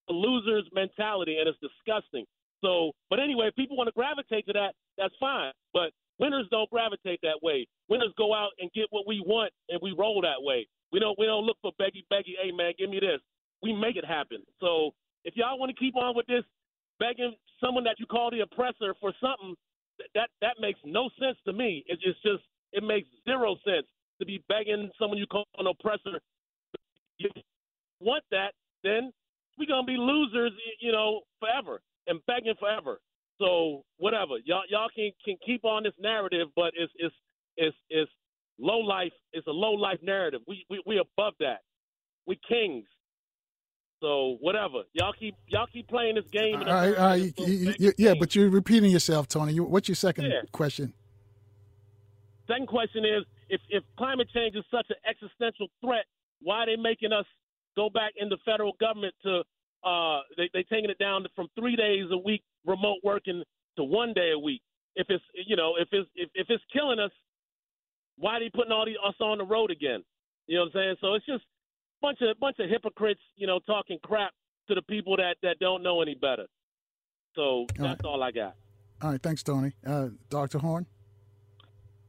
a 0.09 0.13
loser's 0.13 0.67
mentality, 0.73 1.37
and 1.37 1.47
it's 1.47 1.57
disgusting. 1.59 2.25
So, 2.61 2.91
but 3.09 3.19
anyway, 3.19 3.47
if 3.47 3.55
people 3.55 3.77
want 3.77 3.87
to 3.87 3.93
gravitate 3.93 4.45
to 4.47 4.53
that, 4.53 4.73
that's 4.97 5.13
fine. 5.19 5.51
But 5.73 5.91
winners 6.19 6.47
don't 6.51 6.69
gravitate 6.69 7.19
that 7.23 7.39
way. 7.41 7.67
Winners 7.87 8.13
go 8.17 8.33
out 8.33 8.51
and 8.59 8.71
get 8.73 8.87
what 8.89 9.07
we 9.07 9.23
want, 9.25 9.51
and 9.69 9.79
we 9.81 9.95
roll 9.97 10.21
that 10.21 10.41
way. 10.41 10.67
We 10.91 10.99
don't 10.99 11.17
we 11.19 11.25
don't 11.25 11.45
look 11.45 11.57
for 11.61 11.71
beggy, 11.79 12.03
beggy. 12.11 12.35
Hey 12.41 12.51
man, 12.51 12.73
give 12.77 12.89
me 12.89 12.99
this 12.99 13.21
we 13.61 13.73
make 13.73 13.95
it 13.95 14.05
happen. 14.05 14.39
So 14.59 14.91
if 15.25 15.35
y'all 15.35 15.59
want 15.59 15.69
to 15.69 15.75
keep 15.75 15.95
on 15.95 16.15
with 16.15 16.25
this, 16.27 16.43
begging 16.99 17.33
someone 17.61 17.83
that 17.85 17.95
you 17.99 18.05
call 18.05 18.31
the 18.31 18.41
oppressor 18.41 18.95
for 18.99 19.13
something, 19.21 19.55
that 20.15 20.29
that 20.41 20.55
makes 20.59 20.79
no 20.85 21.09
sense 21.19 21.37
to 21.45 21.53
me. 21.53 21.83
It's 21.87 22.01
just, 22.01 22.21
just 22.23 22.43
it 22.71 22.83
makes 22.83 23.07
zero 23.25 23.55
sense 23.65 23.87
to 24.19 24.25
be 24.25 24.43
begging 24.47 24.89
someone 24.99 25.17
you 25.17 25.27
call 25.27 25.45
an 25.57 25.67
oppressor. 25.67 26.19
If 27.19 27.31
you 27.35 27.41
want 27.99 28.23
that, 28.31 28.53
then 28.83 29.11
we're 29.57 29.67
gonna 29.67 29.85
be 29.85 29.97
losers, 29.97 30.51
you 30.79 30.91
know, 30.91 31.21
forever 31.39 31.81
and 32.09 32.19
begging 32.27 32.55
forever. 32.59 32.99
So 33.39 33.83
whatever, 33.97 34.35
y'all 34.45 34.63
y'all 34.69 34.89
can 34.93 35.11
can 35.23 35.37
keep 35.45 35.63
on 35.65 35.83
this 35.83 35.93
narrative, 35.99 36.49
but 36.55 36.73
it's 36.75 36.91
it's 36.97 37.15
it's 37.57 37.77
it's 37.89 38.11
low 38.59 38.79
life. 38.79 39.13
It's 39.33 39.47
a 39.47 39.51
low 39.51 39.73
life 39.73 39.99
narrative. 40.03 40.41
We 40.47 40.65
we 40.69 40.83
we 40.85 40.99
above 40.99 41.35
that. 41.39 41.59
We 42.27 42.39
kings. 42.49 42.85
So 44.01 44.37
whatever, 44.41 44.83
y'all 44.93 45.13
keep 45.17 45.35
y'all 45.47 45.67
keep 45.71 45.87
playing 45.87 46.15
this 46.15 46.25
game. 46.31 46.55
All 46.55 46.65
right, 46.65 46.95
all 46.97 47.07
right, 47.07 47.33
you, 47.37 47.45
you, 47.45 47.73
you, 47.79 47.93
yeah, 47.97 48.13
but 48.19 48.35
you're 48.35 48.49
repeating 48.49 48.91
yourself, 48.91 49.27
Tony. 49.27 49.59
What's 49.59 49.89
your 49.89 49.95
second 49.95 50.25
Yeah. 50.25 50.41
question? 50.51 50.93
Second 52.47 52.67
question 52.67 53.05
is 53.05 53.25
if 53.49 53.61
if 53.69 53.83
climate 53.97 54.29
change 54.33 54.55
is 54.55 54.63
such 54.71 54.87
an 54.89 54.95
existential 55.07 55.67
threat, 55.83 56.05
why 56.41 56.63
are 56.63 56.65
they 56.65 56.75
making 56.77 57.11
us 57.13 57.25
go 57.75 57.89
back 57.89 58.13
in 58.17 58.29
the 58.29 58.37
federal 58.45 58.73
government 58.79 59.13
to 59.23 59.43
uh 59.83 60.19
they 60.37 60.49
they 60.53 60.63
taking 60.63 60.89
it 60.89 60.97
down 60.99 61.25
from 61.35 61.47
three 61.57 61.75
days 61.75 62.05
a 62.11 62.17
week 62.17 62.43
remote 62.65 62.97
working 63.03 63.43
to 63.77 63.83
one 63.83 64.13
day 64.13 64.31
a 64.33 64.39
week. 64.39 64.61
If 64.95 65.07
it's 65.09 65.23
you 65.47 65.55
know 65.55 65.73
if 65.79 65.87
it's 65.91 66.09
if, 66.15 66.29
if 66.35 66.47
it's 66.49 66.63
killing 66.73 66.99
us, 66.99 67.11
why 68.17 68.37
are 68.37 68.39
they 68.39 68.49
putting 68.49 68.71
all 68.71 68.85
these 68.85 68.97
us 69.05 69.15
on 69.21 69.37
the 69.37 69.45
road 69.45 69.71
again? 69.71 70.03
You 70.47 70.57
know 70.57 70.63
what 70.63 70.75
I'm 70.75 70.81
saying? 70.81 70.95
So 71.01 71.13
it's 71.13 71.25
just 71.25 71.43
bunch 72.01 72.19
of 72.21 72.39
bunch 72.39 72.57
of 72.59 72.69
hypocrites, 72.69 73.21
you 73.35 73.47
know, 73.47 73.59
talking 73.59 73.99
crap 74.03 74.31
to 74.67 74.75
the 74.75 74.81
people 74.83 75.15
that 75.17 75.37
that 75.43 75.59
don't 75.59 75.83
know 75.83 76.01
any 76.01 76.15
better. 76.15 76.45
So 77.35 77.65
that's 77.77 78.01
all 78.03 78.23
I 78.23 78.31
got. 78.31 78.55
All 79.01 79.11
right, 79.11 79.21
thanks, 79.21 79.43
Tony. 79.43 79.71
Uh, 79.85 80.09
Dr. 80.29 80.59
Horne? 80.59 80.85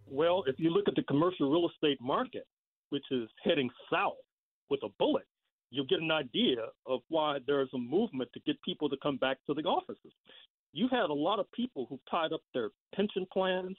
Well, 0.06 0.42
if 0.48 0.56
you 0.58 0.70
look 0.70 0.88
at 0.88 0.96
the 0.96 1.04
commercial 1.04 1.50
real 1.50 1.68
estate 1.72 2.00
market, 2.00 2.46
which 2.88 3.04
is 3.12 3.28
heading 3.44 3.70
south 3.92 4.14
with 4.70 4.80
a 4.82 4.88
bullet, 4.98 5.24
you'll 5.70 5.86
get 5.86 6.00
an 6.00 6.10
idea 6.10 6.66
of 6.86 7.00
why 7.08 7.38
there's 7.46 7.70
a 7.74 7.78
movement 7.78 8.30
to 8.34 8.40
get 8.40 8.60
people 8.62 8.88
to 8.88 8.96
come 9.02 9.16
back 9.16 9.38
to 9.46 9.54
the 9.54 9.62
offices. 9.62 10.12
You 10.72 10.88
had 10.90 11.10
a 11.10 11.14
lot 11.14 11.38
of 11.38 11.50
people 11.52 11.86
who 11.88 11.98
tied 12.10 12.32
up 12.32 12.42
their 12.54 12.70
pension 12.94 13.26
plans, 13.32 13.76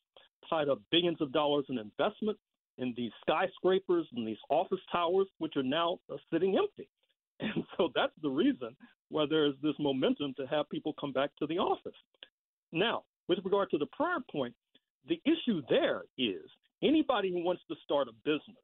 tied 0.50 0.70
up 0.70 0.82
billions 0.92 1.22
of 1.22 1.32
dollars 1.32 1.66
in 1.70 1.78
investment 1.78 2.38
in 2.78 2.94
these 2.98 3.11
skyscrapers 3.22 4.08
and 4.16 4.28
these 4.28 4.38
office 4.50 4.80
towers, 4.92 5.28
which 5.38 5.56
are 5.56 5.64
now 5.64 6.00
uh, 6.11 6.18
sitting 6.32 6.58
empty. 6.58 6.90
And 7.44 7.64
so 7.76 7.90
that's 7.95 8.14
the 8.22 8.30
reason 8.30 8.76
why 9.10 9.26
there's 9.28 9.56
this 9.64 9.74
momentum 9.80 10.36
to 10.38 10.45
have 10.45 10.70
people 10.70 10.94
come 11.02 11.11
back 11.11 11.32
to 11.40 11.48
the 11.48 11.58
office. 11.58 11.95
Now, 12.72 13.03
with 13.28 13.40
regard 13.44 13.72
to 13.72 13.80
the 13.80 13.88
prior 13.88 14.20
point, 14.32 14.53
the 15.10 15.20
issue 15.26 15.64
there 15.68 16.03
is 16.20 16.44
anybody 16.84 17.32
who 17.32 17.44
wants 17.44 17.64
to 17.70 17.76
start 17.84 18.08
a 18.08 18.14
business 18.24 18.61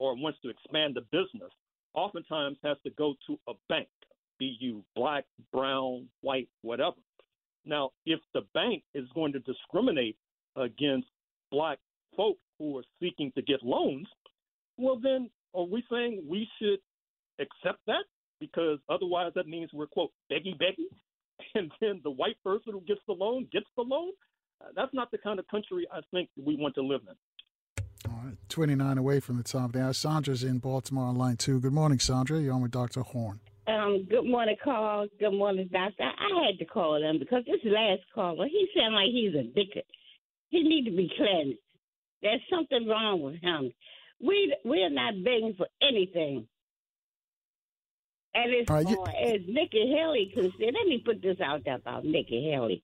or 0.00 0.16
wants 0.16 0.40
to 0.42 0.48
expand 0.48 0.96
a 0.96 1.02
business 1.02 1.52
oftentimes 1.94 2.58
has 2.62 2.76
to 2.84 2.90
go 2.90 3.14
to 3.26 3.38
a 3.48 3.52
bank, 3.68 3.88
be 4.38 4.56
you 4.60 4.84
black, 4.94 5.24
brown, 5.52 6.06
white, 6.22 6.48
whatever. 6.62 6.96
Now, 7.64 7.90
if 8.06 8.20
the 8.34 8.42
bank 8.54 8.82
is 8.94 9.06
going 9.14 9.32
to 9.32 9.40
discriminate 9.40 10.16
against 10.56 11.08
black 11.50 11.78
folk 12.16 12.36
who 12.58 12.78
are 12.78 12.84
seeking 13.00 13.32
to 13.36 13.42
get 13.42 13.62
loans, 13.62 14.06
well, 14.76 14.98
then 15.00 15.30
are 15.54 15.64
we 15.64 15.84
saying 15.90 16.22
we 16.28 16.48
should 16.58 16.78
accept 17.38 17.80
that? 17.86 18.04
Because 18.40 18.78
otherwise, 18.88 19.32
that 19.34 19.46
means 19.46 19.70
we're, 19.72 19.86
quote, 19.86 20.10
beggy 20.30 20.56
beggy. 20.56 20.88
And 21.54 21.72
then 21.80 22.02
the 22.04 22.10
white 22.10 22.36
person 22.44 22.74
who 22.74 22.82
gets 22.82 23.00
the 23.06 23.14
loan 23.14 23.48
gets 23.50 23.66
the 23.74 23.82
loan. 23.82 24.10
Uh, 24.60 24.66
that's 24.76 24.92
not 24.92 25.10
the 25.10 25.16
kind 25.16 25.38
of 25.38 25.48
country 25.48 25.86
I 25.90 26.00
think 26.10 26.28
we 26.36 26.54
want 26.54 26.74
to 26.74 26.82
live 26.82 27.00
in. 27.08 27.14
All 28.20 28.26
right, 28.26 28.36
29 28.50 28.98
away 28.98 29.20
from 29.20 29.38
the 29.38 29.42
top 29.42 29.66
of 29.66 29.72
the 29.72 29.82
hour. 29.82 29.92
Sandra's 29.94 30.44
in 30.44 30.58
Baltimore 30.58 31.06
on 31.06 31.16
line 31.16 31.36
two. 31.36 31.58
Good 31.58 31.72
morning, 31.72 31.98
Sandra. 31.98 32.38
You're 32.38 32.52
on 32.52 32.60
with 32.60 32.70
Dr. 32.70 33.00
Horne. 33.00 33.40
Um, 33.66 34.04
good 34.10 34.26
morning, 34.26 34.56
Carl. 34.62 35.06
Good 35.18 35.32
morning, 35.32 35.70
Doctor. 35.72 36.02
I 36.02 36.46
had 36.46 36.58
to 36.58 36.66
call 36.66 37.02
him 37.02 37.18
because 37.18 37.44
this 37.46 37.60
last 37.64 38.02
caller, 38.14 38.46
he 38.46 38.68
sounded 38.76 38.96
like 38.96 39.08
he's 39.10 39.34
a 39.34 39.38
addicted. 39.38 39.84
He 40.50 40.62
need 40.62 40.84
to 40.84 40.90
be 40.94 41.10
cleansed. 41.16 41.58
There's 42.20 42.42
something 42.52 42.86
wrong 42.86 43.22
with 43.22 43.40
him. 43.40 43.72
We 44.22 44.54
we're 44.66 44.90
not 44.90 45.14
begging 45.24 45.54
for 45.56 45.68
anything. 45.80 46.46
And 48.34 48.52
as 48.54 48.68
All 48.68 48.76
right, 48.76 48.88
you- 48.88 48.96
far 48.96 49.08
as 49.08 49.40
Nikki 49.48 49.94
Haley 49.96 50.30
concerned, 50.34 50.54
let 50.60 50.86
me 50.86 51.02
put 51.02 51.22
this 51.22 51.40
out 51.40 51.62
there 51.64 51.76
about 51.76 52.04
Nikki 52.04 52.50
Haley. 52.50 52.82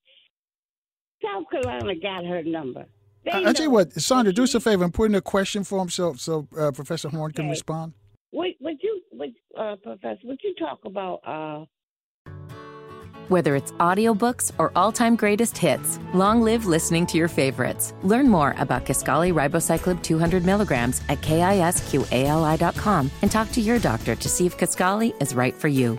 South 1.22 1.44
Carolina 1.50 1.94
got 2.00 2.24
her 2.24 2.42
number. 2.42 2.86
They 3.26 3.32
I, 3.32 3.50
I 3.50 3.52
tell 3.52 3.64
you 3.64 3.70
what, 3.70 3.92
Sandra, 3.92 4.32
do 4.32 4.44
us 4.44 4.54
a 4.54 4.60
favor 4.60 4.84
and 4.84 4.94
put 4.94 5.10
in 5.10 5.16
a 5.16 5.20
question 5.20 5.64
for 5.64 5.82
him 5.82 5.88
so 5.88 6.14
so 6.14 6.46
uh, 6.58 6.70
Professor 6.70 7.08
Horne 7.08 7.32
can 7.32 7.48
respond. 7.48 7.92
Would, 8.32 8.52
would 8.60 8.76
you, 8.82 9.02
would, 9.12 9.34
uh, 9.58 9.76
Professor, 9.82 10.20
would 10.24 10.38
you 10.42 10.54
talk 10.58 10.80
about 10.84 11.20
uh, 11.26 11.64
Whether 13.28 13.56
it's 13.56 13.72
audiobooks 13.72 14.52
or 14.58 14.70
all-time 14.76 15.16
greatest 15.16 15.58
hits, 15.58 15.98
long 16.14 16.42
live 16.42 16.66
listening 16.66 17.06
to 17.06 17.18
your 17.18 17.28
favorites. 17.28 17.94
Learn 18.04 18.28
more 18.28 18.54
about 18.58 18.86
Kisqali 18.86 19.32
Ribociclib 19.32 20.02
200 20.02 20.44
milligrams 20.44 21.00
at 21.08 21.20
kisqali.com 21.22 23.10
and 23.22 23.30
talk 23.30 23.50
to 23.52 23.60
your 23.60 23.80
doctor 23.80 24.14
to 24.14 24.28
see 24.28 24.46
if 24.46 24.56
Kisqali 24.56 25.20
is 25.20 25.34
right 25.34 25.54
for 25.54 25.68
you. 25.68 25.98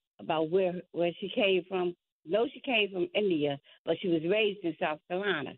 about 0.21 0.49
where 0.49 0.73
where 0.91 1.11
she 1.19 1.29
came 1.33 1.63
from. 1.67 1.95
No, 2.25 2.47
she 2.53 2.59
came 2.61 2.91
from 2.91 3.09
India, 3.15 3.59
but 3.85 3.97
she 4.01 4.07
was 4.07 4.21
raised 4.29 4.63
in 4.63 4.75
South 4.79 4.99
Carolina. 5.07 5.53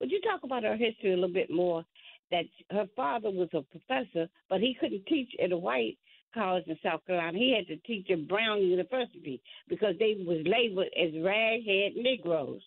Would 0.00 0.10
you 0.10 0.20
talk 0.20 0.40
about 0.44 0.62
her 0.62 0.76
history 0.76 1.12
a 1.12 1.14
little 1.14 1.32
bit 1.32 1.50
more? 1.50 1.84
That 2.30 2.44
her 2.70 2.86
father 2.96 3.30
was 3.30 3.48
a 3.54 3.62
professor, 3.62 4.28
but 4.48 4.60
he 4.60 4.76
couldn't 4.78 5.06
teach 5.06 5.30
at 5.42 5.52
a 5.52 5.56
white 5.56 5.98
college 6.34 6.64
in 6.66 6.76
South 6.82 7.06
Carolina. 7.06 7.38
He 7.38 7.54
had 7.54 7.66
to 7.68 7.76
teach 7.86 8.10
at 8.10 8.28
Brown 8.28 8.62
University 8.62 9.40
because 9.68 9.94
they 9.98 10.16
was 10.26 10.44
labeled 10.44 10.88
as 11.00 11.12
raghead 11.14 11.96
Negroes. 11.96 12.60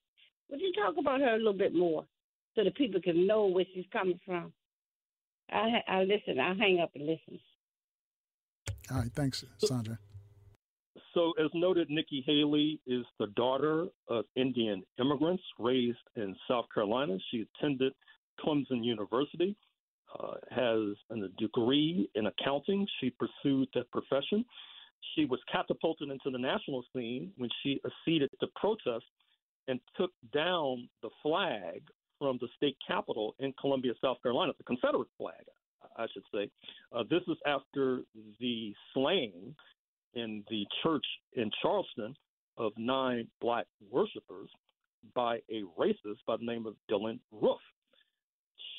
Would 0.50 0.62
you 0.62 0.72
talk 0.74 0.96
about 0.98 1.20
her 1.20 1.36
a 1.36 1.38
little 1.38 1.54
bit 1.54 1.76
more 1.76 2.06
so 2.56 2.64
that 2.64 2.76
people 2.76 3.02
can 3.02 3.28
know 3.28 3.48
where 3.48 3.66
she's 3.74 3.86
coming 3.92 4.20
from? 4.26 4.54
I 5.52 5.82
I 5.88 6.04
listen. 6.04 6.40
I'll 6.40 6.56
hang 6.56 6.80
up 6.80 6.92
and 6.96 7.06
listen. 7.06 7.40
All 8.92 9.00
right, 9.00 9.12
thanks, 9.14 9.44
Sandra. 9.58 10.00
So, 11.18 11.34
as 11.44 11.50
noted, 11.56 11.90
Nikki 11.90 12.24
Haley 12.28 12.80
is 12.86 13.04
the 13.18 13.26
daughter 13.36 13.88
of 14.08 14.26
Indian 14.36 14.84
immigrants 15.00 15.42
raised 15.58 15.98
in 16.16 16.36
South 16.48 16.66
Carolina. 16.72 17.18
She 17.32 17.44
attended 17.56 17.92
Clemson 18.40 18.86
University, 18.86 19.56
uh, 20.20 20.36
has 20.52 20.96
a 21.10 21.28
degree 21.40 22.08
in 22.14 22.28
accounting. 22.28 22.86
She 23.02 23.10
pursued 23.10 23.68
that 23.74 23.90
profession. 23.90 24.46
She 25.16 25.26
was 25.26 25.40
catapulted 25.52 26.12
into 26.12 26.30
the 26.30 26.38
national 26.38 26.84
scene 26.94 27.32
when 27.38 27.50
she 27.64 27.82
acceded 27.84 28.30
to 28.40 28.48
protest 28.56 29.06
and 29.68 29.80
took 29.98 30.12
down 30.36 30.88
the 31.02 31.10
flag 31.24 31.82
from 32.20 32.38
the 32.42 32.48
state 32.58 32.78
capitol 32.88 33.34
in 33.40 33.56
Columbia, 33.60 33.94
South 34.04 34.22
Carolina, 34.22 34.54
the 34.56 34.64
Confederate 34.66 35.10
flag, 35.18 35.46
I 35.98 36.06
should 36.14 36.26
say. 36.32 36.52
Uh, 36.96 37.02
this 37.10 37.24
is 37.28 37.38
after 37.48 38.02
the 38.40 38.76
slaying 38.94 39.56
in 40.14 40.44
the 40.50 40.66
church 40.84 41.06
in 41.34 41.52
Charleston 41.62 42.16
of 42.58 42.72
nine 42.78 43.28
black 43.40 43.66
worshipers 43.92 44.50
by 45.14 45.38
a 45.50 45.64
racist 45.80 46.18
by 46.26 46.38
the 46.38 46.46
name 46.46 46.66
of 46.66 46.76
Dylann 46.90 47.20
Roof. 47.32 47.60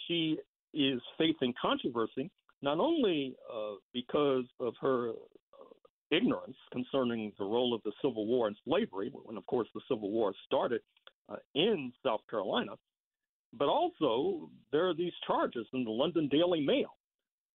She 0.07 0.39
is 0.75 1.01
facing 1.17 1.55
controversy 1.61 2.31
not 2.61 2.79
only 2.79 3.37
uh, 3.53 3.75
because 3.93 4.45
of 4.61 4.75
her 4.81 5.11
uh, 5.11 5.15
ignorance 6.11 6.57
concerning 6.73 7.33
the 7.39 7.45
role 7.45 7.73
of 7.73 7.83
the 7.85 7.93
Civil 8.03 8.27
War 8.27 8.49
and 8.49 8.57
slavery, 8.65 9.13
when 9.13 9.37
of 9.37 9.47
course 9.47 9.69
the 9.75 9.81
Civil 9.89 10.11
War 10.11 10.33
started 10.45 10.81
uh, 11.29 11.37
in 11.55 11.93
South 12.05 12.21
Carolina, 12.29 12.73
but 13.53 13.69
also 13.69 14.51
there 14.73 14.89
are 14.89 14.95
these 14.95 15.13
charges 15.27 15.67
in 15.73 15.85
the 15.85 15.91
London 15.91 16.29
Daily 16.29 16.61
Mail 16.61 16.97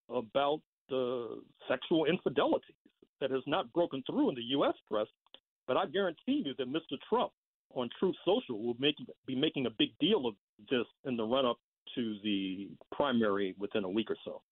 about 0.08 0.60
uh, 0.92 1.36
sexual 1.68 2.06
infidelity 2.06 2.74
that 3.24 3.34
has 3.34 3.42
not 3.46 3.72
broken 3.72 4.02
through 4.06 4.28
in 4.28 4.34
the 4.34 4.42
U.S. 4.58 4.74
press. 4.90 5.06
But 5.66 5.78
I 5.78 5.86
guarantee 5.86 6.42
you 6.44 6.52
that 6.58 6.68
Mr. 6.68 6.98
Trump 7.08 7.32
on 7.74 7.88
Truth 7.98 8.16
Social 8.24 8.62
will 8.62 8.76
make, 8.78 8.96
be 9.26 9.34
making 9.34 9.64
a 9.64 9.70
big 9.70 9.90
deal 9.98 10.26
of 10.26 10.34
this 10.70 10.84
in 11.04 11.16
the 11.16 11.24
run 11.24 11.46
up 11.46 11.56
to 11.94 12.16
the 12.22 12.68
primary 12.94 13.54
within 13.58 13.84
a 13.84 13.88
week 13.88 14.10
or 14.10 14.16
so. 14.26 14.42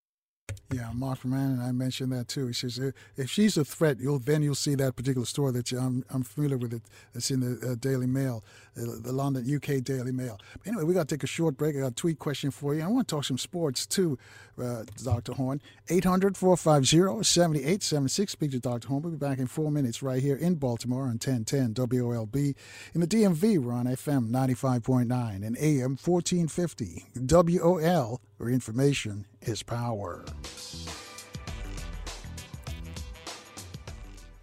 Yeah, 0.73 0.91
Mark 0.95 1.19
from 1.19 1.35
and 1.35 1.61
I 1.63 1.71
mentioned 1.73 2.13
that 2.13 2.29
too. 2.29 2.47
He 2.47 2.55
says 2.55 2.81
if 3.17 3.31
she's 3.31 3.59
a 3.59 3.65
threat, 3.65 4.01
you'll 4.01 4.19
then 4.19 4.43
you'll 4.43 4.55
see 4.55 4.75
that 4.77 4.97
particular 4.97 5.27
story 5.27 5.53
that 5.53 5.71
you, 5.71 5.79
I'm, 5.79 6.03
I'm 6.09 6.23
familiar 6.23 6.57
with 6.57 6.73
it. 6.73 6.83
It's 7.15 7.31
in 7.31 7.41
the 7.41 7.73
uh, 7.73 7.75
Daily 7.75 8.07
Mail, 8.07 8.43
the, 8.75 8.87
the, 9.03 9.13
London 9.13 9.45
UK 9.55 9.85
Daily 9.85 10.13
Mail. 10.13 10.41
But 10.59 10.69
anyway, 10.69 10.85
we 10.85 10.95
got 10.95 11.09
to 11.09 11.15
take 11.15 11.25
a 11.25 11.27
short 11.27 11.59
break. 11.59 11.77
I 11.77 11.81
got 11.81 11.89
a 11.89 11.95
tweet 11.95 12.19
question 12.19 12.51
for 12.51 12.75
you. 12.75 12.83
I 12.83 12.87
want 12.87 13.07
to 13.07 13.15
talk 13.15 13.25
some 13.25 13.37
sports 13.37 13.87
too, 13.87 14.19
uh, 14.61 14.83
Dr. 15.03 15.33
Horne. 15.35 15.61
800-450-7876. 15.89 18.31
Speak 18.31 18.53
to 18.53 18.61
Dr. 18.61 18.89
Horne. 18.89 19.03
We'll 19.03 19.13
be 19.13 19.19
back 19.19 19.39
in 19.39 19.47
four 19.47 19.71
minutes 19.71 20.03
right 20.03 20.23
here 20.23 20.37
in 20.37 20.55
Baltimore 20.57 21.03
on 21.03 21.19
1010 21.19 21.75
WOLB. 21.75 22.55
In 22.95 23.01
the 23.01 23.07
DMV, 23.07 23.59
we're 23.59 23.73
on 23.73 23.87
FM 23.87 24.31
95.9 24.31 25.45
and 25.45 25.57
AM 25.59 25.97
1450 25.97 27.07
WOL, 27.17 28.21
where 28.37 28.49
information 28.49 29.27
is 29.41 29.63
power. 29.63 30.25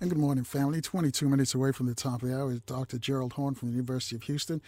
And 0.02 0.10
good 0.10 0.20
morning, 0.20 0.46
family. 0.46 0.80
22 0.80 1.28
minutes 1.28 1.54
away 1.54 1.74
from 1.74 1.88
the 1.88 1.94
top 1.94 2.24
of 2.24 2.30
the 2.30 2.40
hour 2.40 2.54
is 2.54 2.62
Dr. 2.62 2.98
Gerald 2.98 3.34
Horne 3.34 3.54
from 3.54 3.68
the 3.68 3.74
University 3.74 4.16
of 4.16 4.24
Houston. 4.24 4.62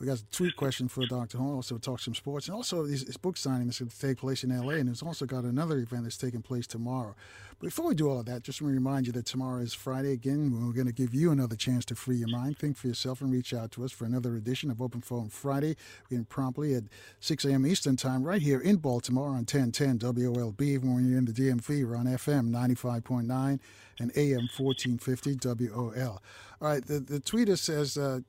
We 0.00 0.06
got 0.06 0.18
a 0.18 0.24
tweet 0.30 0.56
question 0.56 0.88
for 0.88 1.04
Dr. 1.04 1.36
Horne. 1.36 1.56
Also, 1.56 1.76
talk 1.76 2.00
some 2.00 2.14
sports, 2.14 2.48
and 2.48 2.56
also 2.56 2.86
his, 2.86 3.02
his 3.02 3.18
book 3.18 3.36
signing 3.36 3.68
is 3.68 3.78
going 3.80 3.90
to 3.90 4.00
take 4.00 4.16
place 4.16 4.42
in 4.42 4.50
L.A. 4.50 4.76
And 4.76 4.88
he's 4.88 5.02
also 5.02 5.26
got 5.26 5.44
another 5.44 5.76
event 5.76 6.04
that's 6.04 6.16
taking 6.16 6.40
place 6.40 6.66
tomorrow. 6.66 7.14
But 7.58 7.66
before 7.66 7.88
we 7.88 7.94
do 7.94 8.08
all 8.08 8.18
of 8.18 8.24
that, 8.24 8.42
just 8.42 8.62
want 8.62 8.72
to 8.72 8.74
remind 8.76 9.06
you 9.06 9.12
that 9.12 9.26
tomorrow 9.26 9.60
is 9.60 9.74
Friday 9.74 10.12
again. 10.12 10.52
We're 10.52 10.72
going 10.72 10.86
to 10.86 10.94
give 10.94 11.14
you 11.14 11.30
another 11.32 11.54
chance 11.54 11.84
to 11.84 11.94
free 11.94 12.16
your 12.16 12.28
mind. 12.28 12.56
Think 12.56 12.78
for 12.78 12.86
yourself 12.86 13.20
and 13.20 13.30
reach 13.30 13.52
out 13.52 13.72
to 13.72 13.84
us 13.84 13.92
for 13.92 14.06
another 14.06 14.36
edition 14.36 14.70
of 14.70 14.80
Open 14.80 15.02
Phone 15.02 15.28
Friday. 15.28 15.76
Begin 16.08 16.24
promptly 16.24 16.74
at 16.74 16.84
6 17.20 17.44
a.m. 17.44 17.66
Eastern 17.66 17.96
Time, 17.96 18.22
right 18.24 18.40
here 18.40 18.60
in 18.60 18.76
Baltimore 18.76 19.28
on 19.28 19.44
1010 19.44 19.98
WOLB. 19.98 20.82
When 20.82 21.06
you're 21.06 21.18
in 21.18 21.26
the 21.26 21.32
DMV, 21.32 21.86
we're 21.86 21.96
on 21.96 22.06
FM 22.06 22.48
95.9 22.48 23.60
and 23.98 24.12
AM 24.16 24.48
1450 24.56 25.36
WOL. 25.68 26.22
All 26.62 26.68
right, 26.68 26.86
the, 26.86 27.00
the 27.00 27.20
tweeter 27.20 27.58
says. 27.58 27.98
Uh, 27.98 28.20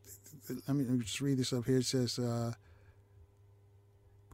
let 0.50 0.76
me 0.76 1.04
just 1.04 1.22
read 1.22 1.38
this 1.38 1.54
up 1.54 1.66
here. 1.66 1.78
It 1.78 1.86
says, 1.86 2.20
uh, 2.20 2.54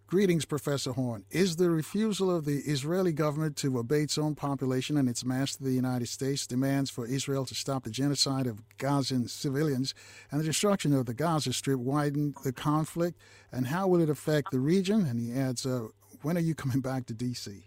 Greetings, 0.08 0.46
Professor 0.46 0.94
Horne. 0.94 1.26
Is 1.32 1.58
the 1.58 1.70
refusal 1.70 2.34
of 2.34 2.46
the 2.46 2.60
Israeli 2.60 3.12
government 3.12 3.58
to 3.58 3.78
obey 3.78 4.04
its 4.04 4.18
own 4.18 4.36
population 4.36 4.96
and 4.96 5.10
its 5.10 5.26
master, 5.26 5.66
the 5.66 5.72
United 5.72 6.08
States, 6.08 6.48
demands 6.48 6.90
for 6.90 7.06
Israel 7.06 7.44
to 7.44 7.54
stop 7.54 7.84
the 7.84 7.90
genocide 7.90 8.48
of 8.48 8.62
Gazan 8.78 9.28
civilians 9.28 9.94
and 10.32 10.40
the 10.40 10.46
destruction 10.46 10.94
of 10.94 11.08
the 11.08 11.14
Gaza 11.14 11.52
Strip 11.52 11.80
widen 11.80 12.36
the 12.46 12.54
conflict? 12.54 13.20
And 13.52 13.68
how 13.68 13.90
will 13.90 14.00
it 14.00 14.10
affect 14.10 14.52
the 14.52 14.62
region? 14.62 15.06
And 15.06 15.20
he 15.20 15.38
adds, 15.38 15.66
uh, 15.66 15.88
When 16.22 16.38
are 16.38 16.42
you 16.42 16.56
coming 16.56 16.80
back 16.80 17.06
to 17.08 17.14
D.C.? 17.14 17.66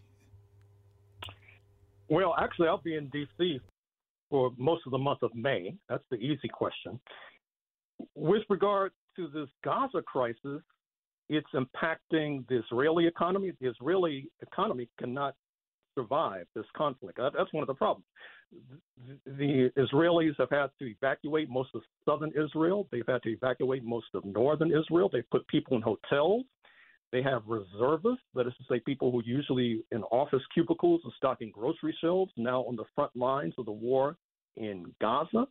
Well, 2.08 2.34
actually, 2.38 2.68
I'll 2.68 2.78
be 2.78 2.96
in 2.96 3.08
D.C. 3.08 3.60
for 4.30 4.50
most 4.56 4.86
of 4.86 4.92
the 4.92 4.98
month 4.98 5.22
of 5.22 5.34
May. 5.34 5.74
That's 5.90 6.04
the 6.10 6.16
easy 6.16 6.48
question. 6.48 6.98
With 8.14 8.42
regard 8.48 8.92
to 9.16 9.28
this 9.28 9.48
Gaza 9.64 10.02
crisis, 10.02 10.62
it's 11.28 11.48
impacting 11.54 12.46
the 12.48 12.58
Israeli 12.58 13.06
economy. 13.06 13.52
The 13.60 13.68
Israeli 13.68 14.30
economy 14.42 14.88
cannot 14.98 15.34
survive 15.94 16.46
this 16.54 16.64
conflict. 16.76 17.18
That's 17.18 17.52
one 17.52 17.62
of 17.62 17.68
the 17.68 17.74
problems. 17.74 18.06
The 19.26 19.70
Israelis 19.76 20.34
have 20.38 20.50
had 20.50 20.70
to 20.80 20.86
evacuate 20.86 21.48
most 21.48 21.70
of 21.74 21.82
southern 22.04 22.32
Israel. 22.32 22.88
They've 22.90 23.06
had 23.06 23.22
to 23.22 23.30
evacuate 23.30 23.84
most 23.84 24.06
of 24.14 24.24
northern 24.24 24.72
Israel. 24.72 25.08
They've 25.12 25.30
put 25.30 25.46
people 25.48 25.76
in 25.76 25.82
hotels. 25.82 26.44
They 27.12 27.22
have 27.22 27.42
reservists, 27.46 28.24
that 28.34 28.46
is 28.46 28.52
to 28.58 28.64
say, 28.68 28.80
people 28.80 29.10
who 29.10 29.22
usually 29.24 29.84
in 29.90 30.02
office 30.04 30.42
cubicles 30.54 31.00
and 31.02 31.12
stocking 31.16 31.50
grocery 31.50 31.96
shelves, 32.00 32.32
now 32.36 32.62
on 32.62 32.76
the 32.76 32.84
front 32.94 33.14
lines 33.16 33.54
of 33.58 33.66
the 33.66 33.72
war 33.72 34.16
in 34.56 34.94
Gaza. 35.00 35.46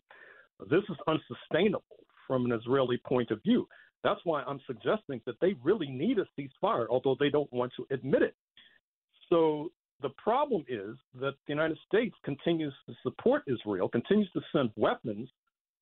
This 0.70 0.84
is 0.90 0.98
unsustainable 1.08 2.00
from 2.30 2.46
an 2.46 2.52
Israeli 2.54 3.02
point 3.06 3.32
of 3.32 3.42
view. 3.42 3.68
That's 4.04 4.22
why 4.24 4.44
I'm 4.44 4.62
suggesting 4.68 5.20
that 5.26 5.36
they 5.42 5.56
really 5.64 5.88
need 5.88 6.20
a 6.20 6.26
ceasefire, 6.40 6.86
although 6.90 7.18
they 7.20 7.30
don't 7.30 7.52
want 7.52 7.74
to 7.78 7.88
admit 7.92 8.22
it. 8.22 8.36
So 9.30 9.72
the 10.02 10.10
problem 10.10 10.64
is 10.70 10.96
that 11.20 11.34
the 11.46 11.54
United 11.54 11.78
States 11.88 12.16
continues 12.24 12.74
to 12.88 12.94
support 13.04 13.44
Israel, 13.48 13.90
continues 13.90 14.32
to 14.34 14.42
send 14.54 14.70
weapons 14.78 15.28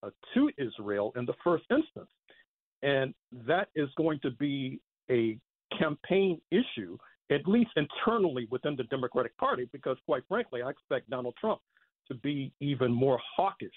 uh, 0.02 0.10
to 0.34 0.50
Israel 0.58 1.12
in 1.16 1.26
the 1.26 1.36
first 1.44 1.66
instance. 1.70 2.10
And 2.82 3.14
that 3.46 3.68
is 3.76 3.90
going 3.98 4.20
to 4.22 4.32
be 4.32 4.80
a 5.12 5.38
campaign 5.78 6.40
issue, 6.52 6.98
at 7.30 7.48
least 7.48 7.72
internally 7.76 8.48
within 8.50 8.76
the 8.76 8.84
Democratic 8.86 9.38
Party, 9.38 9.68
because 9.72 9.98
quite 10.06 10.24
frankly, 10.28 10.62
I 10.62 10.70
expect 10.70 11.10
Donald 11.10 11.36
Trump 11.40 11.60
to 12.08 12.16
be 12.16 12.52
even 12.62 12.92
more 12.92 13.20
hawkish 13.36 13.70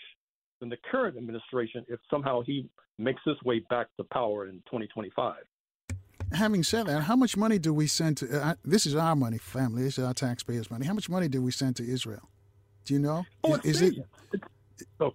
than 0.61 0.69
the 0.69 0.77
current 0.91 1.17
administration 1.17 1.85
if 1.89 1.99
somehow 2.11 2.43
he 2.43 2.69
makes 2.99 3.21
his 3.25 3.37
way 3.45 3.61
back 3.71 3.89
to 3.97 4.05
power 4.05 4.47
in 4.47 4.57
2025. 4.67 5.37
Having 6.33 6.63
said 6.63 6.87
that, 6.87 7.03
how 7.03 7.17
much 7.17 7.37
money 7.37 7.59
do 7.59 7.75
we 7.75 7.89
send 7.89 8.19
to? 8.19 8.41
Uh, 8.41 8.55
this 8.65 8.87
is 8.87 8.95
our 8.95 9.17
money, 9.17 9.39
family. 9.39 9.83
This 9.83 9.99
is 9.99 10.05
our 10.05 10.15
taxpayers' 10.15 10.71
money. 10.71 10.87
How 10.87 10.95
much 10.95 11.09
money 11.09 11.27
do 11.27 11.43
we 11.43 11.51
send 11.51 11.75
to 11.77 11.89
Israel? 11.89 12.29
Do 12.85 12.95
you 12.95 13.01
know? 13.01 13.25
Oh, 13.43 13.55
is, 13.65 13.83
is 13.83 13.99
it? 13.99 14.43
Oh. 15.01 15.15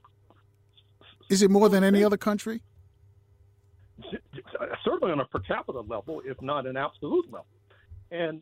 Is 1.29 1.41
it 1.41 1.49
more 1.49 1.69
than 1.69 1.83
any 1.83 2.03
other 2.03 2.17
country? 2.17 2.61
Certainly 4.83 5.13
on 5.13 5.21
a 5.21 5.25
per 5.25 5.39
capita 5.39 5.79
level, 5.79 6.21
if 6.25 6.39
not 6.41 6.67
an 6.67 6.75
absolute 6.75 7.25
level. 7.31 7.47
And 8.11 8.41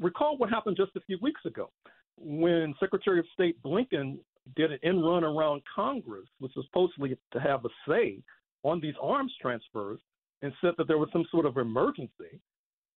recall 0.00 0.36
what 0.36 0.50
happened 0.50 0.76
just 0.76 0.96
a 0.96 1.00
few 1.00 1.18
weeks 1.22 1.40
ago 1.44 1.70
when 2.16 2.74
Secretary 2.80 3.18
of 3.18 3.26
State 3.32 3.56
Blinken 3.62 4.18
did 4.56 4.72
an 4.72 4.78
end 4.82 5.04
run 5.04 5.24
around 5.24 5.62
Congress, 5.74 6.26
which 6.38 6.52
was 6.56 6.66
supposedly 6.66 7.16
to 7.32 7.40
have 7.40 7.64
a 7.64 7.68
say 7.88 8.22
on 8.62 8.80
these 8.80 8.94
arms 9.02 9.32
transfers, 9.40 10.00
and 10.42 10.52
said 10.60 10.74
that 10.78 10.88
there 10.88 10.98
was 10.98 11.08
some 11.12 11.24
sort 11.30 11.46
of 11.46 11.56
emergency 11.56 12.40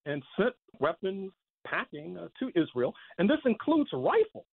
and 0.05 0.23
sent 0.37 0.53
weapons 0.79 1.31
packing 1.65 2.17
uh, 2.17 2.27
to 2.39 2.49
Israel. 2.61 2.93
And 3.17 3.29
this 3.29 3.39
includes 3.45 3.89
rifles, 3.93 4.45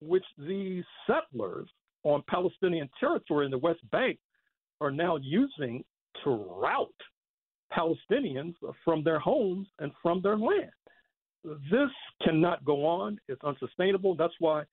which 0.00 0.24
the 0.38 0.82
settlers 1.06 1.68
on 2.04 2.22
Palestinian 2.28 2.88
territory 2.98 3.44
in 3.44 3.50
the 3.50 3.58
West 3.58 3.80
Bank 3.90 4.18
are 4.80 4.90
now 4.90 5.16
using 5.16 5.84
to 6.24 6.30
rout 6.30 6.88
Palestinians 7.72 8.54
from 8.84 9.02
their 9.02 9.18
homes 9.18 9.66
and 9.80 9.92
from 10.02 10.22
their 10.22 10.38
land. 10.38 10.70
This 11.44 11.90
cannot 12.22 12.64
go 12.64 12.84
on. 12.86 13.18
It's 13.28 13.42
unsustainable. 13.44 14.14
That's 14.14 14.34
why 14.38 14.64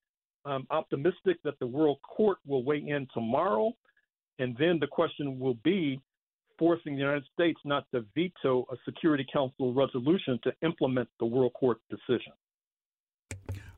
I'm 0.46 0.68
optimistic 0.70 1.38
that 1.44 1.58
the 1.60 1.68
World 1.68 2.00
Court 2.02 2.38
will 2.46 2.64
weigh 2.64 2.84
in 2.86 3.08
tomorrow, 3.14 3.72
and 4.40 4.56
then 4.58 4.78
the 4.80 4.88
question 4.88 5.40
will 5.40 5.58
be 5.64 6.02
forcing 6.60 6.94
the 6.94 7.00
United 7.00 7.24
States 7.34 7.60
not 7.66 7.86
to 7.92 8.06
veto 8.16 8.66
a 8.72 8.76
Security 8.86 9.26
Council 9.32 9.74
resolution 9.74 10.40
to 10.44 10.54
implement 10.62 11.10
the 11.20 11.26
World 11.26 11.54
Court 11.54 11.78
decision. 11.90 12.34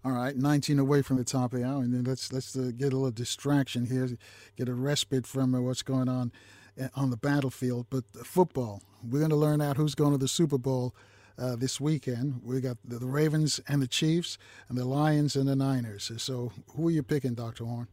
All 0.04 0.12
right, 0.12 0.36
19 0.36 0.78
away 0.78 1.02
from 1.02 1.18
the 1.18 1.24
top 1.24 1.54
of 1.54 1.60
the 1.60 1.66
hour, 1.66 1.82
and 1.82 1.92
then 1.92 2.04
let's 2.04 2.32
let's 2.32 2.56
uh, 2.56 2.72
get 2.78 2.94
a 2.94 2.96
little 2.96 3.10
distraction 3.10 3.88
here, 3.88 4.08
get 4.56 4.70
a 4.70 4.74
respite 4.76 5.26
from 5.26 5.56
uh, 5.56 5.62
what's 5.62 5.82
going 5.82 6.08
on 6.08 6.32
uh, 6.80 6.90
on 6.96 7.10
the 7.10 7.18
battlefield. 7.18 7.88
But 7.90 8.04
football, 8.24 8.84
we're 9.04 9.20
going 9.20 9.32
to 9.32 9.36
learn 9.36 9.62
out 9.62 9.78
who's 9.78 9.96
going 9.96 10.12
to 10.12 10.20
the 10.20 10.28
Super 10.28 10.60
Bowl 10.60 10.96
uh, 11.38 11.56
this 11.56 11.80
weekend. 11.80 12.42
We 12.44 12.62
got 12.62 12.78
the, 12.86 13.00
the, 13.00 13.06
Ravens 13.06 13.60
and 13.68 13.82
the 13.82 13.88
Chiefs, 13.88 14.38
and 14.70 14.78
the 14.78 14.86
Lions 14.86 15.36
and 15.36 15.48
the 15.48 15.56
Niners. 15.56 16.12
So, 16.18 16.52
who 16.76 16.88
are 16.88 16.92
you 16.92 17.04
picking, 17.04 17.34
Doctor 17.34 17.66
Horne? 17.66 17.88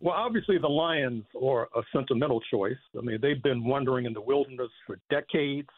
Well, 0.00 0.14
obviously, 0.14 0.56
the 0.58 0.68
Lions 0.68 1.24
are 1.42 1.68
a 1.76 1.82
sentimental 1.94 2.40
choice. 2.50 2.78
I 2.96 3.02
mean, 3.02 3.18
they've 3.20 3.42
been 3.42 3.64
wandering 3.64 4.06
in 4.06 4.12
the 4.12 4.20
wilderness 4.20 4.70
for 4.86 4.98
decades. 5.10 5.68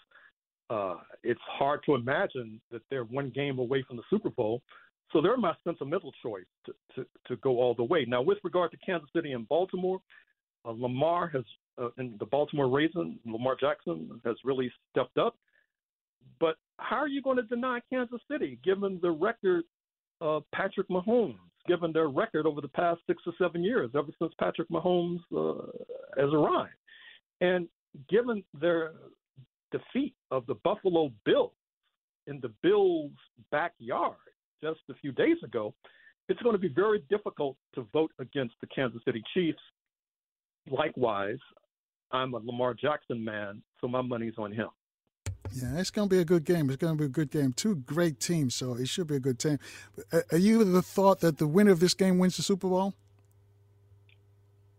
Uh, 0.70 0.96
it's 1.22 1.40
hard 1.46 1.80
to 1.86 1.94
imagine 1.94 2.60
that 2.70 2.82
they're 2.88 3.04
one 3.04 3.30
game 3.30 3.58
away 3.58 3.84
from 3.86 3.96
the 3.96 4.04
Super 4.08 4.30
Bowl. 4.30 4.62
So 5.12 5.20
they're 5.20 5.36
my 5.36 5.54
sentimental 5.64 6.12
choice 6.22 6.46
to, 6.66 6.72
to, 6.94 7.06
to 7.28 7.36
go 7.36 7.60
all 7.60 7.74
the 7.74 7.84
way. 7.84 8.06
Now, 8.08 8.22
with 8.22 8.38
regard 8.44 8.70
to 8.70 8.78
Kansas 8.78 9.08
City 9.14 9.32
and 9.32 9.46
Baltimore, 9.46 10.00
uh, 10.64 10.70
Lamar 10.70 11.28
has, 11.28 11.44
uh, 11.80 11.88
in 11.98 12.14
the 12.18 12.26
Baltimore 12.26 12.68
Ravens, 12.68 13.18
Lamar 13.26 13.56
Jackson 13.60 14.20
has 14.24 14.36
really 14.44 14.72
stepped 14.90 15.18
up. 15.18 15.36
But 16.40 16.56
how 16.78 16.96
are 16.96 17.08
you 17.08 17.22
going 17.22 17.36
to 17.36 17.42
deny 17.44 17.80
Kansas 17.90 18.20
City 18.30 18.58
given 18.64 18.98
the 19.02 19.10
record 19.10 19.64
of 20.20 20.44
Patrick 20.54 20.88
Mahomes, 20.88 21.38
given 21.66 21.92
their 21.92 22.08
record 22.08 22.46
over 22.46 22.60
the 22.60 22.68
past 22.68 23.00
six 23.06 23.22
or 23.26 23.32
seven 23.38 23.62
years, 23.62 23.90
ever 23.94 24.08
since 24.18 24.32
Patrick 24.38 24.68
Mahomes 24.68 25.20
uh, 25.36 25.66
has 26.16 26.32
arrived? 26.32 26.72
And 27.40 27.68
given 28.08 28.42
their 28.60 28.92
defeat 29.70 30.14
of 30.30 30.46
the 30.46 30.54
Buffalo 30.62 31.10
Bills 31.24 31.52
in 32.26 32.40
the 32.40 32.52
Bills' 32.62 33.10
backyard 33.50 34.16
just 34.62 34.80
a 34.90 34.94
few 34.94 35.12
days 35.12 35.36
ago, 35.44 35.74
it's 36.28 36.40
going 36.42 36.54
to 36.54 36.60
be 36.60 36.68
very 36.68 37.02
difficult 37.10 37.56
to 37.74 37.86
vote 37.92 38.12
against 38.20 38.54
the 38.60 38.66
Kansas 38.68 39.02
City 39.04 39.22
Chiefs. 39.34 39.58
Likewise, 40.70 41.38
I'm 42.12 42.34
a 42.34 42.38
Lamar 42.38 42.74
Jackson 42.74 43.24
man, 43.24 43.62
so 43.80 43.88
my 43.88 44.02
money's 44.02 44.34
on 44.38 44.52
him. 44.52 44.68
Yeah, 45.54 45.78
it's 45.78 45.90
going 45.90 46.08
to 46.08 46.14
be 46.14 46.20
a 46.20 46.24
good 46.24 46.44
game. 46.44 46.70
It's 46.70 46.80
going 46.80 46.96
to 46.96 46.98
be 46.98 47.06
a 47.06 47.08
good 47.08 47.30
game. 47.30 47.52
Two 47.52 47.76
great 47.76 48.20
teams, 48.20 48.54
so 48.54 48.74
it 48.74 48.88
should 48.88 49.06
be 49.06 49.16
a 49.16 49.20
good 49.20 49.38
team. 49.38 49.58
Are 50.30 50.38
you 50.38 50.64
the 50.64 50.82
thought 50.82 51.20
that 51.20 51.38
the 51.38 51.46
winner 51.46 51.72
of 51.72 51.80
this 51.80 51.94
game 51.94 52.18
wins 52.18 52.36
the 52.36 52.42
Super 52.42 52.68
Bowl? 52.68 52.94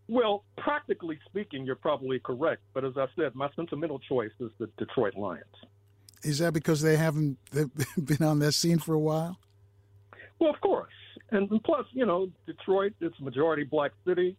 Well, 0.08 0.44
practically 0.58 1.18
speaking, 1.26 1.64
you're 1.64 1.76
probably 1.76 2.18
correct. 2.18 2.62
But 2.74 2.84
as 2.84 2.96
I 2.96 3.06
said, 3.16 3.34
my 3.34 3.48
sentimental 3.56 3.98
choice 4.00 4.32
is 4.40 4.50
the 4.58 4.68
Detroit 4.76 5.14
Lions. 5.16 5.44
Is 6.22 6.38
that 6.38 6.52
because 6.52 6.82
they 6.82 6.96
haven't 6.96 7.38
been 7.52 8.22
on 8.22 8.40
that 8.40 8.52
scene 8.52 8.78
for 8.78 8.94
a 8.94 8.98
while? 8.98 9.38
Well, 10.38 10.50
of 10.50 10.60
course. 10.60 10.92
And 11.30 11.48
plus, 11.64 11.86
you 11.92 12.04
know, 12.04 12.28
Detroit, 12.46 12.92
it's 13.00 13.18
a 13.18 13.22
majority 13.22 13.64
black 13.64 13.92
city. 14.06 14.36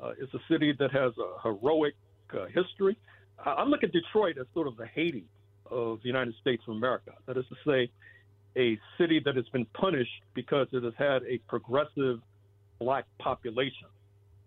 Uh, 0.00 0.12
it's 0.18 0.32
a 0.34 0.40
city 0.50 0.74
that 0.78 0.90
has 0.92 1.12
a 1.18 1.42
heroic 1.42 1.94
uh, 2.32 2.46
history. 2.46 2.96
I, 3.44 3.50
I 3.50 3.64
look 3.64 3.82
at 3.82 3.92
Detroit 3.92 4.38
as 4.38 4.46
sort 4.54 4.66
of 4.66 4.76
the 4.76 4.86
Haiti 4.86 5.26
of 5.72 6.00
the 6.02 6.08
United 6.08 6.34
States 6.40 6.62
of 6.68 6.76
America. 6.76 7.12
That 7.26 7.36
is 7.36 7.44
to 7.48 7.56
say, 7.66 7.90
a 8.56 8.78
city 8.98 9.20
that 9.24 9.34
has 9.34 9.48
been 9.48 9.64
punished 9.72 10.22
because 10.34 10.66
it 10.72 10.82
has 10.82 10.92
had 10.98 11.22
a 11.24 11.38
progressive 11.48 12.20
black 12.78 13.06
population. 13.18 13.88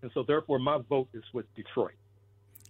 And 0.03 0.11
so, 0.13 0.23
therefore, 0.27 0.59
my 0.59 0.79
vote 0.87 1.07
is 1.13 1.23
with 1.33 1.45
Detroit. 1.55 1.95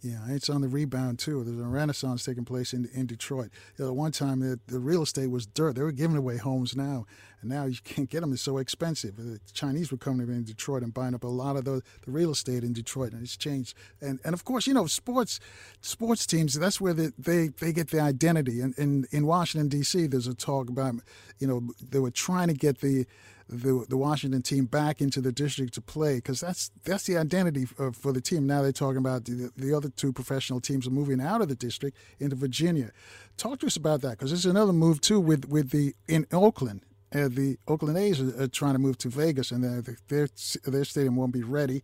Yeah, 0.01 0.19
it's 0.29 0.49
on 0.49 0.61
the 0.61 0.67
rebound 0.67 1.17
too. 1.19 1.43
There's 1.43 1.57
a 1.57 1.63
renaissance 1.63 2.23
taking 2.23 2.45
place 2.45 2.73
in 2.73 2.87
in 2.93 3.07
Detroit. 3.07 3.49
You 3.77 3.85
know, 3.85 3.93
one 3.93 4.11
time 4.11 4.39
the, 4.39 4.59
the 4.67 4.79
real 4.79 5.01
estate 5.01 5.31
was 5.31 5.47
dirt. 5.47 5.75
They 5.75 5.81
were 5.81 5.91
giving 5.91 6.17
away 6.17 6.37
homes 6.37 6.75
now, 6.75 7.05
and 7.41 7.49
now 7.49 7.65
you 7.65 7.77
can't 7.83 8.09
get 8.09 8.21
them. 8.21 8.31
It's 8.31 8.41
so 8.41 8.57
expensive. 8.59 9.15
The 9.15 9.39
Chinese 9.53 9.91
were 9.91 9.97
coming 9.97 10.27
in 10.27 10.43
Detroit 10.43 10.83
and 10.83 10.93
buying 10.93 11.15
up 11.15 11.23
a 11.23 11.27
lot 11.27 11.55
of 11.55 11.65
the, 11.65 11.81
the 12.05 12.11
real 12.11 12.31
estate 12.31 12.63
in 12.63 12.73
Detroit, 12.73 13.13
and 13.13 13.23
it's 13.23 13.35
changed. 13.35 13.75
And 13.99 14.19
and 14.23 14.33
of 14.33 14.43
course, 14.43 14.67
you 14.67 14.73
know, 14.73 14.85
sports 14.85 15.39
sports 15.81 16.27
teams. 16.27 16.53
That's 16.53 16.79
where 16.79 16.93
the, 16.93 17.13
they 17.17 17.47
they 17.47 17.71
get 17.71 17.89
the 17.89 17.99
identity. 17.99 18.61
And 18.61 18.77
in 18.77 19.07
in 19.11 19.25
Washington 19.25 19.69
D.C., 19.69 20.07
there's 20.07 20.27
a 20.27 20.35
talk 20.35 20.69
about, 20.69 20.95
you 21.39 21.47
know, 21.47 21.69
they 21.81 21.99
were 21.99 22.11
trying 22.11 22.49
to 22.49 22.53
get 22.53 22.81
the 22.81 23.07
the 23.47 23.85
the 23.87 23.97
Washington 23.97 24.41
team 24.41 24.65
back 24.65 25.01
into 25.01 25.21
the 25.21 25.31
district 25.31 25.73
to 25.75 25.81
play 25.81 26.15
because 26.15 26.39
that's 26.39 26.71
that's 26.83 27.05
the 27.05 27.17
identity 27.17 27.65
for, 27.65 27.91
for, 27.91 28.11
the 28.11 28.21
team. 28.21 28.47
Now 28.47 28.61
they're 28.61 28.71
talking 28.71 28.97
about 28.97 29.25
the, 29.25 29.51
the 29.55 29.73
other 29.73 29.89
two 29.89 30.11
professional 30.11 30.59
teams 30.59 30.87
are 30.87 30.91
moving 30.91 31.21
out 31.21 31.41
of 31.41 31.49
the 31.49 31.55
district 31.55 31.97
into 32.19 32.35
Virginia. 32.35 32.91
Talk 33.37 33.59
to 33.59 33.67
us 33.67 33.75
about 33.75 34.01
that 34.01 34.11
because 34.11 34.31
there's 34.31 34.45
another 34.45 34.73
move 34.73 34.99
too 34.99 35.19
with 35.19 35.45
with 35.45 35.69
the 35.69 35.93
in 36.07 36.25
Oakland. 36.31 36.81
Uh, 37.13 37.29
the 37.29 37.57
Oakland 37.67 37.97
A's 37.97 38.19
are, 38.19 38.43
are, 38.43 38.47
trying 38.47 38.73
to 38.73 38.79
move 38.79 38.97
to 38.97 39.09
Vegas, 39.09 39.51
and 39.51 39.63
their 39.63 39.95
their, 40.07 40.27
their 40.65 40.83
stadium 40.83 41.15
won't 41.15 41.31
be 41.31 41.43
ready. 41.43 41.83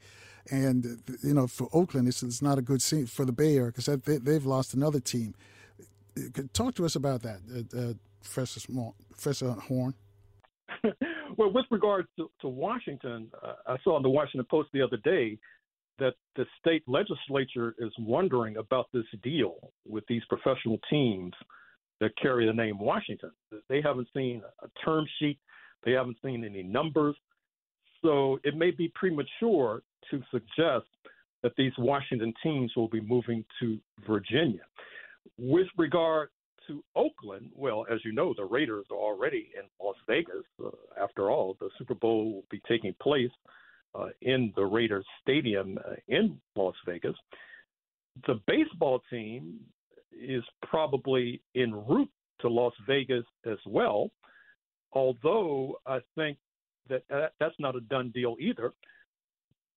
And 0.50 1.04
you 1.24 1.36
know, 1.36 1.46
for 1.46 1.70
Oakland, 1.72 2.08
it's, 2.08 2.24
it's 2.24 2.42
not 2.42 2.58
a 2.58 2.62
good 2.62 2.82
scene 2.82 3.06
for 3.06 3.24
the 3.24 3.32
Bay 3.32 3.58
Area 3.58 3.72
because 3.72 3.86
they, 3.86 4.18
they've 4.18 4.46
lost 4.46 4.74
another 4.74 5.00
team. 5.00 5.36
Talk 6.54 6.76
to 6.76 6.86
us 6.86 6.96
about 6.96 7.22
that, 7.22 7.40
uh, 7.54 7.80
uh, 7.80 7.94
Professor 8.24 8.60
Professor 9.12 9.52
Horne. 9.52 9.94
well, 11.38 11.52
with 11.52 11.66
regard 11.72 12.08
to, 12.18 12.30
to 12.42 12.48
Washington, 12.48 13.32
uh, 13.44 13.54
I 13.68 13.78
saw 13.84 13.98
in 13.98 14.04
the 14.04 14.10
Washington 14.10 14.46
Post 14.50 14.70
the 14.74 14.82
other 14.82 14.98
day 14.98 15.38
that 16.00 16.16
the 16.36 16.46
state 16.60 16.84
legislature 16.88 17.76
is 17.80 17.92
wondering 18.00 18.58
about 18.58 18.88
this 18.94 19.06
deal 19.22 19.56
with 19.88 20.04
these 20.08 20.24
professional 20.30 20.80
teams 20.90 21.34
that 22.00 22.12
carry 22.20 22.48
the 22.48 22.54
name 22.54 22.80
Washington. 22.80 23.32
They 23.70 23.82
haven't 23.82 24.08
seen 24.16 24.42
a 24.64 24.68
term 24.84 25.06
sheet, 25.20 25.38
they 25.86 25.92
haven't 25.92 26.18
seen 26.24 26.44
any 26.44 26.64
numbers. 26.64 27.16
So 28.02 28.40
it 28.44 28.56
may 28.56 28.72
be 28.72 28.92
premature 28.96 29.84
to 30.10 30.22
suggest 30.32 30.88
that 31.44 31.54
these 31.58 31.74
Washington 31.78 32.34
teams 32.42 32.72
will 32.76 32.88
be 32.88 33.02
moving 33.02 33.46
to 33.60 33.78
Virginia. 34.08 34.62
With 35.38 35.68
regard 35.78 36.30
to 36.68 36.84
Oakland, 36.96 37.50
well, 37.56 37.86
as 37.92 38.00
you 38.04 38.12
know, 38.12 38.34
the 38.36 38.46
Raiders 38.46 38.86
are 38.92 38.98
already 38.98 39.50
in 39.56 39.64
Las 39.84 39.96
Vegas. 40.08 40.44
Uh, 40.64 40.70
after 41.02 41.30
all, 41.30 41.56
the 41.60 41.70
Super 41.78 41.96
Bowl 41.96 42.34
will 42.34 42.44
be 42.50 42.62
taking 42.68 42.94
place 43.02 43.32
uh, 43.96 44.08
in 44.22 44.54
the 44.56 44.64
Raiders 44.64 45.06
Stadium 45.22 45.78
uh, 45.86 45.96
in 46.08 46.40
Las 46.56 46.76
Vegas. 46.86 47.16
The 48.28 48.40
baseball 48.48 49.02
team 49.10 49.60
is 50.12 50.44
probably 50.64 51.42
en 51.56 51.74
route 51.74 52.12
to 52.42 52.50
Las 52.50 52.74
Vegas 52.88 53.26
as 53.46 53.58
well, 53.66 54.10
although 54.94 55.80
I 55.86 56.00
think 56.16 56.38
that 56.90 57.04
that's 57.40 57.56
not 57.60 57.76
a 57.76 57.82
done 57.82 58.12
deal 58.14 58.36
either. 58.40 58.74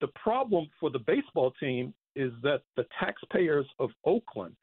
The 0.00 0.08
problem 0.20 0.66
for 0.80 0.90
the 0.90 0.98
baseball 0.98 1.52
team 1.60 1.94
is 2.16 2.32
that 2.42 2.62
the 2.76 2.86
taxpayers 2.98 3.66
of 3.78 3.90
Oakland 4.04 4.56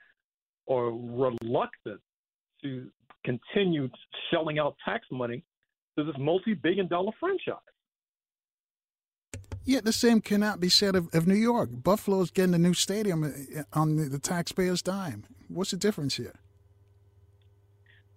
are 0.69 0.91
reluctant 0.91 2.01
to 2.63 2.87
continue 3.23 3.89
shelling 4.29 4.59
out 4.59 4.75
tax 4.83 5.05
money 5.11 5.43
to 5.97 6.03
this 6.03 6.15
multi-billion 6.17 6.87
dollar 6.87 7.11
franchise. 7.19 7.55
Yet 9.63 9.85
the 9.85 9.93
same 9.93 10.21
cannot 10.21 10.59
be 10.59 10.69
said 10.69 10.95
of, 10.95 11.13
of 11.13 11.27
New 11.27 11.35
York. 11.35 11.69
Buffalo's 11.71 12.31
getting 12.31 12.55
a 12.55 12.57
new 12.57 12.73
stadium 12.73 13.23
uh, 13.23 13.63
on 13.73 13.95
the, 13.95 14.05
the 14.05 14.19
taxpayers' 14.19 14.81
dime. 14.81 15.23
What's 15.49 15.71
the 15.71 15.77
difference 15.77 16.15
here? 16.15 16.33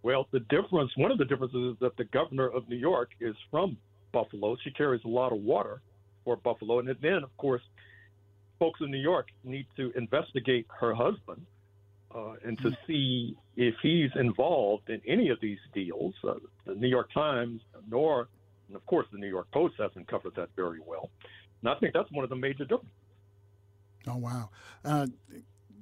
Well, 0.02 0.26
the 0.32 0.40
difference, 0.40 0.90
one 0.96 1.10
of 1.10 1.18
the 1.18 1.24
differences 1.24 1.74
is 1.74 1.78
that 1.80 1.96
the 1.96 2.04
governor 2.04 2.48
of 2.48 2.68
New 2.68 2.76
York 2.76 3.10
is 3.20 3.34
from 3.50 3.76
Buffalo. 4.12 4.56
She 4.62 4.70
carries 4.70 5.02
a 5.04 5.08
lot 5.08 5.32
of 5.32 5.38
water 5.38 5.80
for 6.24 6.36
Buffalo. 6.36 6.78
And 6.78 6.88
then, 7.02 7.22
of 7.22 7.36
course, 7.36 7.62
folks 8.58 8.80
in 8.80 8.90
New 8.90 8.98
York 8.98 9.28
need 9.44 9.66
to 9.76 9.92
investigate 9.96 10.66
her 10.80 10.94
husband 10.94 11.44
uh, 12.14 12.34
and 12.44 12.56
to 12.58 12.76
see 12.86 13.36
if 13.56 13.74
he's 13.82 14.10
involved 14.14 14.88
in 14.88 15.00
any 15.06 15.30
of 15.30 15.40
these 15.40 15.58
deals. 15.74 16.14
Uh, 16.22 16.34
the 16.64 16.74
New 16.74 16.88
York 16.88 17.12
Times, 17.12 17.60
nor, 17.88 18.28
and 18.68 18.76
of 18.76 18.86
course, 18.86 19.06
the 19.12 19.18
New 19.18 19.28
York 19.28 19.50
Post 19.52 19.74
hasn't 19.78 20.06
covered 20.06 20.34
that 20.36 20.48
very 20.54 20.80
well. 20.86 21.10
And 21.60 21.70
I 21.70 21.74
think 21.74 21.92
that's 21.92 22.10
one 22.12 22.24
of 22.24 22.30
the 22.30 22.36
major 22.36 22.64
differences. 22.64 22.90
Oh, 24.06 24.16
wow. 24.16 24.50
Uh, 24.84 25.06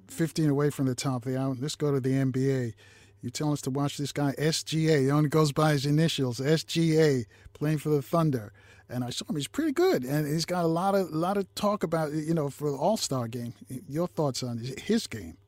15 0.08 0.48
away 0.48 0.70
from 0.70 0.86
the 0.86 0.94
top 0.94 1.26
of 1.26 1.32
the 1.32 1.38
hour. 1.38 1.56
Let's 1.58 1.76
go 1.76 1.92
to 1.92 2.00
the 2.00 2.12
NBA. 2.12 2.74
You 3.20 3.30
tell 3.30 3.52
us 3.52 3.60
to 3.62 3.70
watch 3.70 3.98
this 3.98 4.12
guy, 4.12 4.32
SGA. 4.38 5.02
He 5.02 5.10
only 5.10 5.28
goes 5.28 5.52
by 5.52 5.72
his 5.72 5.86
initials, 5.86 6.40
SGA, 6.40 7.26
playing 7.52 7.78
for 7.78 7.90
the 7.90 8.02
Thunder. 8.02 8.52
And 8.88 9.04
I 9.04 9.10
saw 9.10 9.26
him. 9.28 9.36
He's 9.36 9.48
pretty 9.48 9.72
good, 9.72 10.04
and 10.04 10.26
he's 10.26 10.44
got 10.44 10.64
a 10.64 10.68
lot 10.68 10.94
of 10.94 11.10
lot 11.12 11.38
of 11.38 11.52
talk 11.54 11.82
about 11.82 12.12
you 12.12 12.34
know 12.34 12.50
for 12.50 12.70
the 12.70 12.76
All 12.76 12.98
Star 12.98 13.26
game. 13.26 13.54
Your 13.88 14.06
thoughts 14.06 14.42
on 14.42 14.58
his 14.58 15.06
game? 15.06 15.38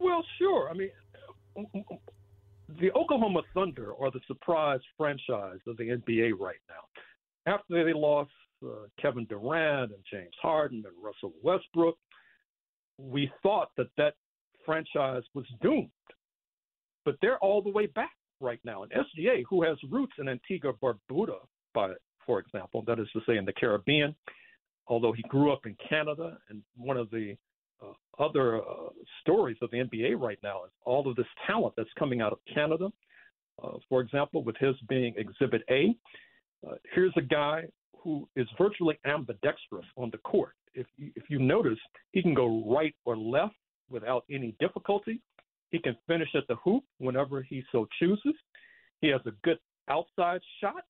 Well, 0.00 0.24
sure. 0.38 0.70
I 0.70 0.74
mean, 0.74 0.90
the 2.80 2.90
Oklahoma 2.92 3.42
Thunder 3.52 3.92
are 4.00 4.10
the 4.10 4.20
surprise 4.26 4.80
franchise 4.96 5.58
of 5.66 5.76
the 5.76 5.84
NBA 5.84 6.32
right 6.38 6.60
now. 6.68 7.52
After 7.52 7.84
they 7.84 7.92
lost 7.92 8.30
uh, 8.64 8.86
Kevin 9.00 9.26
Durant 9.26 9.92
and 9.92 10.02
James 10.10 10.34
Harden 10.40 10.82
and 10.86 10.94
Russell 11.02 11.34
Westbrook, 11.42 11.96
we 12.98 13.30
thought 13.42 13.70
that 13.76 13.88
that 13.96 14.14
franchise 14.64 15.22
was 15.34 15.46
doomed. 15.62 15.90
But 17.04 17.16
they're 17.20 17.38
all 17.38 17.62
the 17.62 17.70
way 17.70 17.86
back 17.86 18.10
right 18.40 18.60
now. 18.64 18.82
And 18.82 18.92
SGA, 18.92 19.42
who 19.48 19.62
has 19.62 19.76
roots 19.90 20.14
in 20.18 20.28
Antigua 20.28 20.72
Barbuda, 20.82 21.38
by, 21.74 21.92
for 22.26 22.38
example, 22.38 22.82
that 22.86 22.98
is 22.98 23.08
to 23.12 23.20
say 23.26 23.36
in 23.36 23.44
the 23.44 23.52
Caribbean, 23.52 24.14
although 24.86 25.12
he 25.12 25.22
grew 25.28 25.52
up 25.52 25.66
in 25.66 25.76
Canada, 25.88 26.38
and 26.48 26.62
one 26.76 26.96
of 26.96 27.10
the 27.10 27.36
uh, 27.82 28.22
other 28.22 28.58
uh, 28.58 28.90
stories 29.20 29.56
of 29.62 29.70
the 29.70 29.78
NBA 29.78 30.18
right 30.18 30.38
now 30.42 30.64
is 30.64 30.70
all 30.84 31.08
of 31.08 31.16
this 31.16 31.26
talent 31.46 31.74
that's 31.76 31.90
coming 31.98 32.20
out 32.20 32.32
of 32.32 32.38
Canada. 32.52 32.88
Uh, 33.62 33.72
for 33.88 34.00
example, 34.00 34.42
with 34.42 34.56
his 34.58 34.74
being 34.88 35.14
Exhibit 35.16 35.62
A, 35.70 35.94
uh, 36.66 36.74
here's 36.94 37.12
a 37.16 37.22
guy 37.22 37.64
who 37.96 38.28
is 38.36 38.46
virtually 38.58 38.98
ambidextrous 39.04 39.86
on 39.96 40.10
the 40.10 40.18
court. 40.18 40.54
If 40.74 40.86
you, 40.96 41.10
if 41.16 41.24
you 41.28 41.38
notice, 41.38 41.78
he 42.12 42.22
can 42.22 42.34
go 42.34 42.64
right 42.66 42.94
or 43.04 43.16
left 43.16 43.54
without 43.90 44.24
any 44.30 44.54
difficulty. 44.60 45.20
He 45.70 45.78
can 45.78 45.96
finish 46.06 46.28
at 46.34 46.46
the 46.48 46.56
hoop 46.56 46.84
whenever 46.98 47.42
he 47.42 47.62
so 47.72 47.86
chooses. 47.98 48.34
He 49.00 49.08
has 49.08 49.20
a 49.26 49.32
good 49.44 49.58
outside 49.88 50.40
shot. 50.60 50.84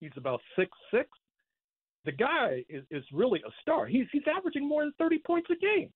He's 0.00 0.12
about 0.16 0.40
six 0.56 0.70
six. 0.92 1.08
The 2.04 2.12
guy 2.12 2.64
is, 2.68 2.84
is 2.90 3.04
really 3.12 3.40
a 3.46 3.50
star. 3.60 3.86
He's 3.86 4.06
he's 4.12 4.22
averaging 4.34 4.66
more 4.66 4.82
than 4.82 4.92
30 4.98 5.18
points 5.26 5.50
a 5.50 5.56
game. 5.56 5.90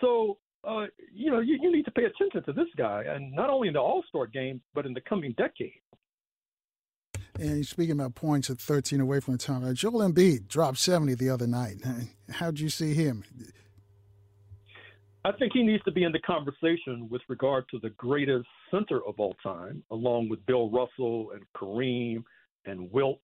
So, 0.00 0.38
uh, 0.66 0.86
you 1.12 1.30
know, 1.30 1.40
you, 1.40 1.58
you 1.60 1.72
need 1.72 1.84
to 1.84 1.90
pay 1.90 2.04
attention 2.04 2.42
to 2.44 2.52
this 2.52 2.68
guy, 2.76 3.04
and 3.06 3.32
not 3.32 3.50
only 3.50 3.68
in 3.68 3.74
the 3.74 3.80
All 3.80 4.02
Star 4.08 4.26
game, 4.26 4.60
but 4.74 4.86
in 4.86 4.94
the 4.94 5.00
coming 5.00 5.34
decade. 5.36 5.72
And 7.38 7.66
speaking 7.66 7.92
about 7.92 8.14
points 8.14 8.48
at 8.48 8.58
13 8.58 9.00
away 9.00 9.18
from 9.20 9.34
the 9.34 9.38
time, 9.38 9.64
uh, 9.64 9.72
Joel 9.72 10.08
Embiid 10.08 10.46
dropped 10.46 10.78
70 10.78 11.14
the 11.14 11.30
other 11.30 11.48
night. 11.48 11.82
How'd 12.30 12.60
you 12.60 12.68
see 12.68 12.94
him? 12.94 13.24
I 15.24 15.32
think 15.32 15.52
he 15.54 15.62
needs 15.62 15.82
to 15.84 15.90
be 15.90 16.04
in 16.04 16.12
the 16.12 16.20
conversation 16.20 17.08
with 17.10 17.22
regard 17.28 17.64
to 17.70 17.78
the 17.80 17.90
greatest 17.90 18.46
center 18.70 19.00
of 19.06 19.14
all 19.18 19.34
time, 19.42 19.82
along 19.90 20.28
with 20.28 20.44
Bill 20.46 20.70
Russell 20.70 21.30
and 21.32 21.42
Kareem 21.56 22.22
and 22.66 22.92
Wilt 22.92 23.20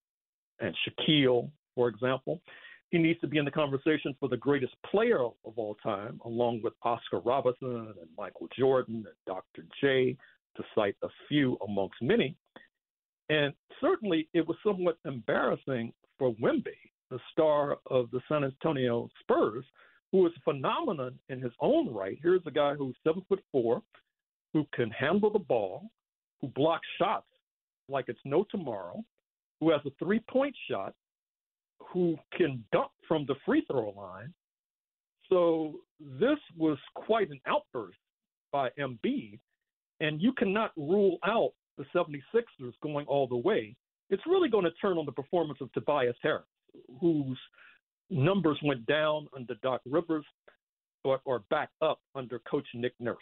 and 0.60 0.74
Shaquille, 0.86 1.50
for 1.74 1.89
example. 1.89 2.40
He 2.91 2.99
needs 2.99 3.20
to 3.20 3.28
be 3.28 3.39
in 3.39 3.44
the 3.44 3.51
conversation 3.51 4.15
for 4.19 4.28
the 4.28 4.36
greatest 4.36 4.75
player 4.91 5.23
of 5.23 5.57
all 5.57 5.77
time, 5.83 6.20
along 6.25 6.60
with 6.62 6.73
Oscar 6.83 7.20
Robertson 7.20 7.94
and 8.01 8.10
Michael 8.19 8.49
Jordan 8.59 9.05
and 9.07 9.15
Dr. 9.27 9.65
J, 9.81 10.17
to 10.57 10.65
cite 10.75 10.97
a 11.02 11.09
few 11.28 11.57
amongst 11.67 12.02
many. 12.02 12.35
And 13.28 13.55
certainly 13.81 14.28
it 14.35 14.47
was 14.47 14.57
somewhat 14.65 14.99
embarrassing 15.05 15.93
for 16.19 16.35
Wemby, 16.43 16.77
the 17.10 17.20
star 17.31 17.78
of 17.86 18.10
the 18.10 18.20
San 18.28 18.43
Antonio 18.43 19.09
Spurs, 19.20 19.65
who 20.10 20.27
is 20.27 20.33
a 20.36 20.52
phenomenon 20.52 21.17
in 21.28 21.41
his 21.41 21.52
own 21.60 21.94
right. 21.94 22.19
Here's 22.20 22.43
a 22.47 22.51
guy 22.51 22.75
who's 22.75 22.97
seven 23.05 23.23
foot 23.28 23.43
four, 23.52 23.83
who 24.52 24.67
can 24.75 24.91
handle 24.91 25.31
the 25.31 25.39
ball, 25.39 25.91
who 26.41 26.49
blocks 26.49 26.86
shots 26.99 27.28
like 27.89 28.07
it's 28.09 28.19
no 28.25 28.44
tomorrow, 28.51 29.05
who 29.60 29.70
has 29.70 29.81
a 29.86 29.91
three 30.05 30.20
point 30.28 30.57
shot, 30.69 30.94
who 31.93 32.17
can 32.36 32.65
dunk 32.73 32.91
from 33.07 33.27
the 33.27 33.35
free 33.44 33.65
throw 33.70 33.91
line. 33.91 34.33
So 35.28 35.81
this 35.99 36.39
was 36.57 36.78
quite 36.94 37.31
an 37.31 37.41
outburst 37.47 37.99
by 38.52 38.70
Embiid, 38.78 39.39
and 40.01 40.20
you 40.20 40.33
cannot 40.33 40.73
rule 40.77 41.19
out 41.25 41.52
the 41.78 41.85
76ers 41.94 42.73
going 42.83 43.07
all 43.07 43.27
the 43.27 43.36
way. 43.36 43.77
It's 44.10 44.23
really 44.27 44.49
going 44.49 44.65
to 44.65 44.73
turn 44.73 44.99
on 44.99 45.07
the 45.07 45.12
performance 45.12 45.59
of 45.60 45.73
Tobias 45.73 46.17
Harris, 46.23 46.44
whose 47.01 47.39
numbers 48.10 48.59
went 48.65 48.85
down 48.86 49.28
under 49.36 49.55
Doc 49.62 49.81
Rivers, 49.86 50.25
but 51.05 51.20
are 51.27 51.41
back 51.51 51.70
up 51.81 52.01
under 52.15 52.41
Coach 52.41 52.67
Nick 52.75 52.94
Nurse. 52.99 53.17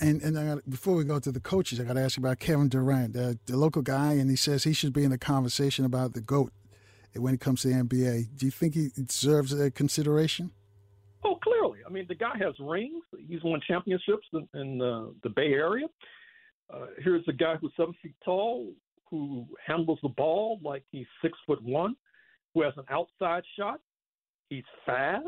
And 0.00 0.22
and 0.22 0.36
got, 0.36 0.70
before 0.70 0.94
we 0.94 1.04
go 1.04 1.18
to 1.18 1.32
the 1.32 1.40
coaches, 1.40 1.80
I 1.80 1.84
got 1.84 1.94
to 1.94 2.00
ask 2.00 2.16
you 2.16 2.22
about 2.22 2.38
Kevin 2.38 2.68
Durant, 2.68 3.14
the 3.14 3.38
local 3.48 3.82
guy, 3.82 4.12
and 4.12 4.30
he 4.30 4.36
says 4.36 4.64
he 4.64 4.72
should 4.72 4.92
be 4.92 5.04
in 5.04 5.10
the 5.10 5.18
conversation 5.18 5.84
about 5.84 6.14
the 6.14 6.20
goat 6.20 6.52
when 7.14 7.34
it 7.34 7.40
comes 7.40 7.62
to 7.62 7.68
the 7.68 7.74
NBA. 7.74 8.36
Do 8.36 8.46
you 8.46 8.52
think 8.52 8.74
he 8.74 8.90
deserves 8.94 9.52
a 9.52 9.70
consideration? 9.70 10.52
Oh, 11.24 11.36
clearly. 11.42 11.80
I 11.84 11.90
mean, 11.90 12.06
the 12.08 12.14
guy 12.14 12.36
has 12.38 12.54
rings. 12.60 13.02
He's 13.28 13.42
won 13.42 13.60
championships 13.66 14.26
in, 14.32 14.48
in 14.54 14.78
the 14.78 15.30
Bay 15.30 15.52
Area. 15.52 15.86
Uh, 16.72 16.86
here's 17.02 17.24
a 17.28 17.32
guy 17.32 17.56
who's 17.56 17.72
seven 17.76 17.94
feet 18.02 18.14
tall, 18.24 18.72
who 19.10 19.46
handles 19.66 19.98
the 20.02 20.10
ball 20.10 20.60
like 20.62 20.84
he's 20.92 21.06
six 21.22 21.36
foot 21.46 21.62
one, 21.62 21.96
who 22.54 22.62
has 22.62 22.74
an 22.76 22.84
outside 22.90 23.42
shot. 23.58 23.80
He's 24.50 24.64
fast. 24.86 25.26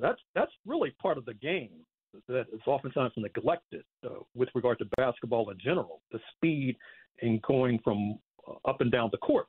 That's 0.00 0.20
that's 0.34 0.52
really 0.66 0.90
part 1.00 1.16
of 1.16 1.24
the 1.24 1.34
game 1.34 1.86
that 2.28 2.46
is 2.52 2.60
oftentimes 2.66 3.12
neglected 3.16 3.84
uh, 4.04 4.10
with 4.34 4.48
regard 4.54 4.78
to 4.78 4.84
basketball 4.96 5.50
in 5.50 5.58
general. 5.58 6.00
The 6.12 6.20
speed 6.34 6.76
in 7.20 7.40
going 7.46 7.78
from 7.82 8.18
uh, 8.46 8.68
up 8.68 8.80
and 8.80 8.90
down 8.90 9.10
the 9.12 9.18
court. 9.18 9.46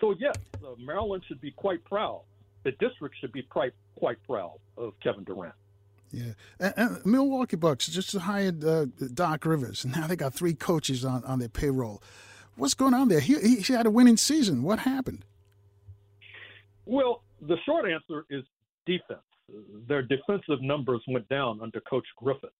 So 0.00 0.14
yes, 0.18 0.34
uh, 0.64 0.74
Maryland 0.78 1.22
should 1.28 1.40
be 1.40 1.52
quite 1.52 1.84
proud. 1.84 2.22
The 2.64 2.72
district 2.72 3.16
should 3.20 3.32
be 3.32 3.42
quite 3.42 3.72
quite 3.96 4.18
proud 4.28 4.58
of 4.76 4.92
Kevin 5.02 5.24
Durant. 5.24 5.54
Yeah, 6.12 6.32
and, 6.60 6.74
and 6.76 7.06
Milwaukee 7.06 7.56
Bucks 7.56 7.88
just 7.88 8.14
hired 8.14 8.62
uh, 8.64 8.86
Doc 9.14 9.46
Rivers, 9.46 9.84
and 9.84 9.94
now 9.96 10.06
they 10.06 10.16
got 10.16 10.34
three 10.34 10.54
coaches 10.54 11.04
on, 11.04 11.24
on 11.24 11.38
their 11.38 11.48
payroll. 11.48 12.02
What's 12.56 12.74
going 12.74 12.92
on 12.92 13.08
there? 13.08 13.20
He, 13.20 13.56
he 13.60 13.72
had 13.72 13.86
a 13.86 13.90
winning 13.90 14.18
season. 14.18 14.62
What 14.62 14.80
happened? 14.80 15.24
Well, 16.84 17.22
the 17.40 17.56
short 17.64 17.86
answer 17.88 18.26
is 18.28 18.44
defense. 18.84 19.20
Their 19.88 20.02
defensive 20.02 20.62
numbers 20.62 21.02
went 21.08 21.28
down 21.28 21.60
under 21.60 21.80
Coach 21.80 22.06
Griffin, 22.16 22.50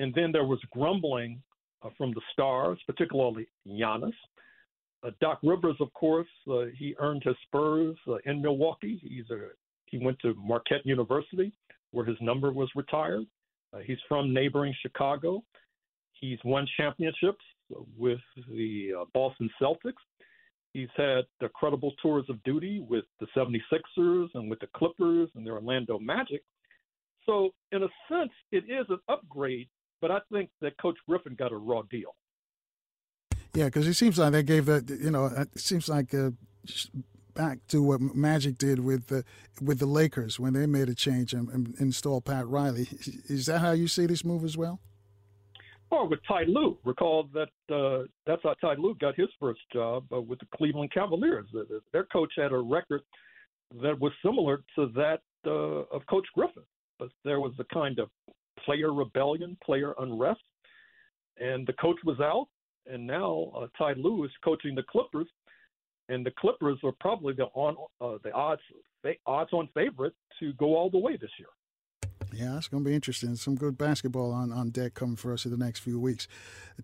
and 0.00 0.14
then 0.14 0.32
there 0.32 0.44
was 0.44 0.60
grumbling 0.70 1.42
uh, 1.82 1.90
from 1.96 2.12
the 2.12 2.20
stars, 2.32 2.78
particularly 2.86 3.46
Giannis, 3.66 4.14
uh, 5.04 5.10
Doc 5.20 5.38
Rivers, 5.42 5.76
of 5.80 5.92
course, 5.94 6.26
uh, 6.50 6.64
he 6.76 6.94
earned 6.98 7.22
his 7.24 7.36
spurs 7.46 7.96
uh, 8.08 8.16
in 8.24 8.42
Milwaukee. 8.42 9.00
He's 9.02 9.30
a 9.30 9.48
he 9.86 9.98
went 9.98 10.18
to 10.20 10.34
Marquette 10.34 10.84
University, 10.84 11.52
where 11.92 12.04
his 12.04 12.16
number 12.20 12.52
was 12.52 12.68
retired. 12.74 13.24
Uh, 13.72 13.78
he's 13.78 13.96
from 14.06 14.34
neighboring 14.34 14.74
Chicago. 14.82 15.42
He's 16.12 16.38
won 16.44 16.66
championships 16.76 17.44
with 17.96 18.18
the 18.50 18.92
uh, 19.00 19.04
Boston 19.14 19.48
Celtics. 19.60 20.02
He's 20.72 20.88
had 20.96 21.24
the 21.40 21.48
credible 21.48 21.92
tours 22.02 22.26
of 22.28 22.42
duty 22.44 22.84
with 22.86 23.04
the 23.20 23.26
76ers 23.36 24.28
and 24.34 24.50
with 24.50 24.60
the 24.60 24.68
Clippers 24.76 25.28
and 25.34 25.46
the 25.46 25.50
Orlando 25.50 25.98
Magic. 25.98 26.42
So, 27.24 27.50
in 27.72 27.82
a 27.82 27.88
sense, 28.10 28.30
it 28.52 28.64
is 28.64 28.86
an 28.88 28.98
upgrade, 29.08 29.68
but 30.00 30.10
I 30.10 30.18
think 30.32 30.50
that 30.60 30.80
Coach 30.80 30.96
Griffin 31.08 31.34
got 31.38 31.52
a 31.52 31.56
raw 31.56 31.82
deal. 31.90 32.14
Yeah, 33.54 33.66
because 33.66 33.86
it 33.86 33.94
seems 33.94 34.18
like 34.18 34.32
they 34.32 34.42
gave 34.42 34.66
that. 34.66 34.88
You 34.88 35.10
know, 35.10 35.26
it 35.26 35.58
seems 35.58 35.88
like 35.88 36.14
uh, 36.14 36.30
back 37.34 37.58
to 37.68 37.82
what 37.82 38.00
Magic 38.00 38.58
did 38.58 38.80
with 38.80 39.06
the 39.06 39.24
with 39.60 39.78
the 39.78 39.86
Lakers 39.86 40.38
when 40.38 40.52
they 40.52 40.66
made 40.66 40.88
a 40.88 40.94
change 40.94 41.32
and, 41.32 41.48
and 41.48 41.74
installed 41.78 42.24
Pat 42.24 42.46
Riley. 42.46 42.88
Is 43.28 43.46
that 43.46 43.60
how 43.60 43.72
you 43.72 43.88
see 43.88 44.06
this 44.06 44.24
move 44.24 44.44
as 44.44 44.56
well? 44.56 44.80
Or 45.90 46.06
with 46.06 46.20
Ty 46.28 46.44
Lue, 46.44 46.76
recall 46.84 47.28
that 47.32 47.74
uh, 47.74 48.06
that's 48.26 48.42
how 48.42 48.54
Ty 48.60 48.74
Lue 48.74 48.94
got 49.00 49.14
his 49.14 49.28
first 49.40 49.60
job 49.72 50.04
uh, 50.12 50.20
with 50.20 50.38
the 50.38 50.46
Cleveland 50.54 50.92
Cavaliers. 50.92 51.46
Their 51.92 52.04
coach 52.04 52.32
had 52.36 52.52
a 52.52 52.58
record 52.58 53.02
that 53.82 53.98
was 53.98 54.12
similar 54.22 54.62
to 54.76 54.86
that 54.94 55.20
uh, 55.46 55.84
of 55.94 56.02
Coach 56.08 56.26
Griffin, 56.34 56.62
but 56.98 57.08
there 57.24 57.40
was 57.40 57.52
a 57.58 57.64
kind 57.72 57.98
of 57.98 58.10
player 58.64 58.92
rebellion, 58.92 59.56
player 59.64 59.94
unrest, 59.98 60.40
and 61.38 61.66
the 61.66 61.72
coach 61.74 61.98
was 62.04 62.20
out, 62.20 62.48
and 62.86 63.06
now 63.06 63.50
uh, 63.56 63.66
Ty 63.78 63.94
Lue 63.94 64.24
is 64.24 64.30
coaching 64.44 64.74
the 64.74 64.82
Clippers, 64.82 65.28
and 66.10 66.24
the 66.24 66.32
Clippers 66.38 66.78
are 66.84 66.92
probably 67.00 67.32
the 67.34 67.44
on 67.54 67.76
uh, 68.00 68.18
the 68.24 68.32
odds 68.32 68.62
odds 69.26 69.52
on 69.52 69.68
favorite 69.74 70.14
to 70.40 70.52
go 70.54 70.76
all 70.76 70.90
the 70.90 70.98
way 70.98 71.16
this 71.16 71.30
year. 71.38 71.48
Yeah, 72.38 72.56
it's 72.56 72.68
going 72.68 72.84
to 72.84 72.88
be 72.88 72.94
interesting. 72.94 73.34
Some 73.36 73.56
good 73.56 73.76
basketball 73.76 74.30
on, 74.32 74.52
on 74.52 74.70
deck 74.70 74.94
coming 74.94 75.16
for 75.16 75.32
us 75.32 75.44
in 75.44 75.50
the 75.50 75.56
next 75.56 75.80
few 75.80 75.98
weeks. 75.98 76.28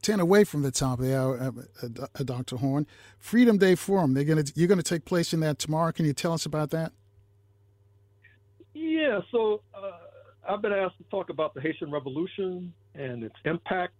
Ten 0.03 0.19
away 0.19 0.43
from 0.45 0.63
the 0.63 0.73
top 0.73 0.99
of 0.99 1.05
the 1.05 1.17
hour, 1.17 1.39
uh, 1.39 1.87
uh, 1.87 2.07
uh 2.19 2.23
Dr. 2.25 2.57
Horne. 2.57 2.87
Freedom 3.19 3.57
Day 3.57 3.75
Forum. 3.75 4.15
They're 4.15 4.25
going 4.25 4.45
to 4.45 4.53
you're 4.57 4.69
going 4.69 4.79
to 4.79 4.83
take 4.83 5.05
place 5.05 5.33
in 5.33 5.41
that 5.41 5.59
tomorrow. 5.59 5.93
Can 5.93 6.07
you 6.07 6.13
tell 6.13 6.33
us 6.33 6.45
about 6.45 6.71
that? 6.71 6.93
Yeah. 8.75 9.21
So 9.31 9.61
uh, 9.75 9.93
I've 10.49 10.61
been 10.61 10.73
asked 10.73 10.99
to 10.99 11.05
talk 11.05 11.31
about 11.31 11.55
the 11.55 11.61
Haitian 11.61 11.93
Revolution 11.93 12.73
and 12.95 13.23
its 13.23 13.37
impact 13.45 13.95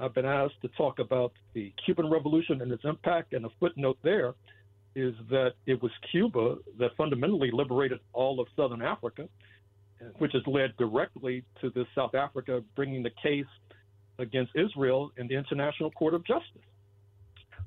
I've 0.00 0.14
been 0.14 0.26
asked 0.26 0.60
to 0.62 0.68
talk 0.68 0.98
about 0.98 1.32
the 1.52 1.72
Cuban 1.84 2.10
Revolution 2.10 2.62
and 2.62 2.72
its 2.72 2.84
impact, 2.84 3.34
and 3.34 3.44
a 3.44 3.50
footnote 3.60 3.98
there 4.02 4.34
is 4.96 5.14
that 5.28 5.52
it 5.66 5.80
was 5.82 5.92
Cuba 6.10 6.56
that 6.78 6.96
fundamentally 6.96 7.50
liberated 7.52 8.00
all 8.12 8.40
of 8.40 8.48
Southern 8.56 8.82
Africa, 8.82 9.28
which 10.18 10.32
has 10.32 10.42
led 10.46 10.76
directly 10.76 11.44
to 11.60 11.70
the 11.70 11.84
South 11.94 12.14
Africa 12.14 12.62
bringing 12.76 13.02
the 13.02 13.10
case 13.22 13.46
against 14.18 14.52
Israel 14.54 15.10
in 15.16 15.26
the 15.28 15.34
International 15.34 15.90
Court 15.90 16.14
of 16.14 16.24
Justice. 16.26 16.62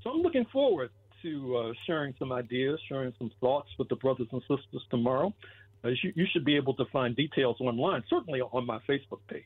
So 0.04 0.10
I'm 0.10 0.22
looking 0.22 0.46
forward 0.52 0.92
to 1.24 1.58
uh, 1.58 1.74
sharing 1.88 2.14
some 2.20 2.32
ideas, 2.32 2.80
sharing 2.90 3.14
some 3.18 3.32
thoughts 3.40 3.70
with 3.80 3.90
the 3.90 3.96
brothers 3.96 4.28
and 4.32 4.42
sisters 4.42 4.84
tomorrow. 4.90 5.34
Uh, 5.84 5.90
you, 5.90 6.14
you 6.16 6.26
should 6.32 6.46
be 6.46 6.56
able 6.56 6.74
to 6.76 6.86
find 6.92 7.16
details 7.16 7.58
online, 7.60 8.04
certainly 8.10 8.42
on 8.42 8.66
my 8.66 8.80
Facebook 8.90 9.20
page. 9.28 9.44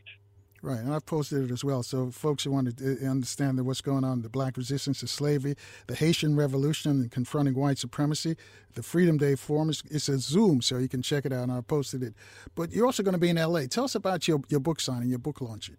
Right, 0.63 0.79
and 0.79 0.91
I've 0.91 1.05
posted 1.05 1.43
it 1.43 1.51
as 1.51 1.63
well. 1.63 1.83
So 1.83 2.09
folks 2.09 2.43
who 2.43 2.51
want 2.51 2.77
to 2.77 3.05
uh, 3.05 3.09
understand 3.09 3.63
what's 3.63 3.81
going 3.81 4.03
on, 4.03 4.23
the 4.23 4.29
black 4.29 4.57
resistance 4.57 5.01
to 5.01 5.07
slavery, 5.07 5.55
the 5.85 5.95
Haitian 5.95 6.35
Revolution 6.35 6.91
and 6.91 7.11
confronting 7.11 7.53
white 7.53 7.77
supremacy, 7.77 8.35
the 8.73 8.81
Freedom 8.81 9.17
Day 9.17 9.35
Forum, 9.35 9.69
is, 9.69 9.83
it's 9.91 10.09
a 10.09 10.17
Zoom, 10.17 10.61
so 10.61 10.79
you 10.79 10.89
can 10.89 11.03
check 11.03 11.25
it 11.25 11.33
out, 11.33 11.43
and 11.43 11.51
I 11.51 11.61
posted 11.61 12.01
it. 12.01 12.15
But 12.55 12.71
you're 12.71 12.87
also 12.87 13.03
going 13.03 13.13
to 13.13 13.19
be 13.19 13.29
in 13.29 13.37
L.A. 13.37 13.67
Tell 13.67 13.83
us 13.83 13.93
about 13.93 14.27
your, 14.27 14.41
your 14.49 14.59
book 14.59 14.79
signing, 14.79 15.09
your 15.09 15.19
book 15.19 15.41
launching. 15.41 15.77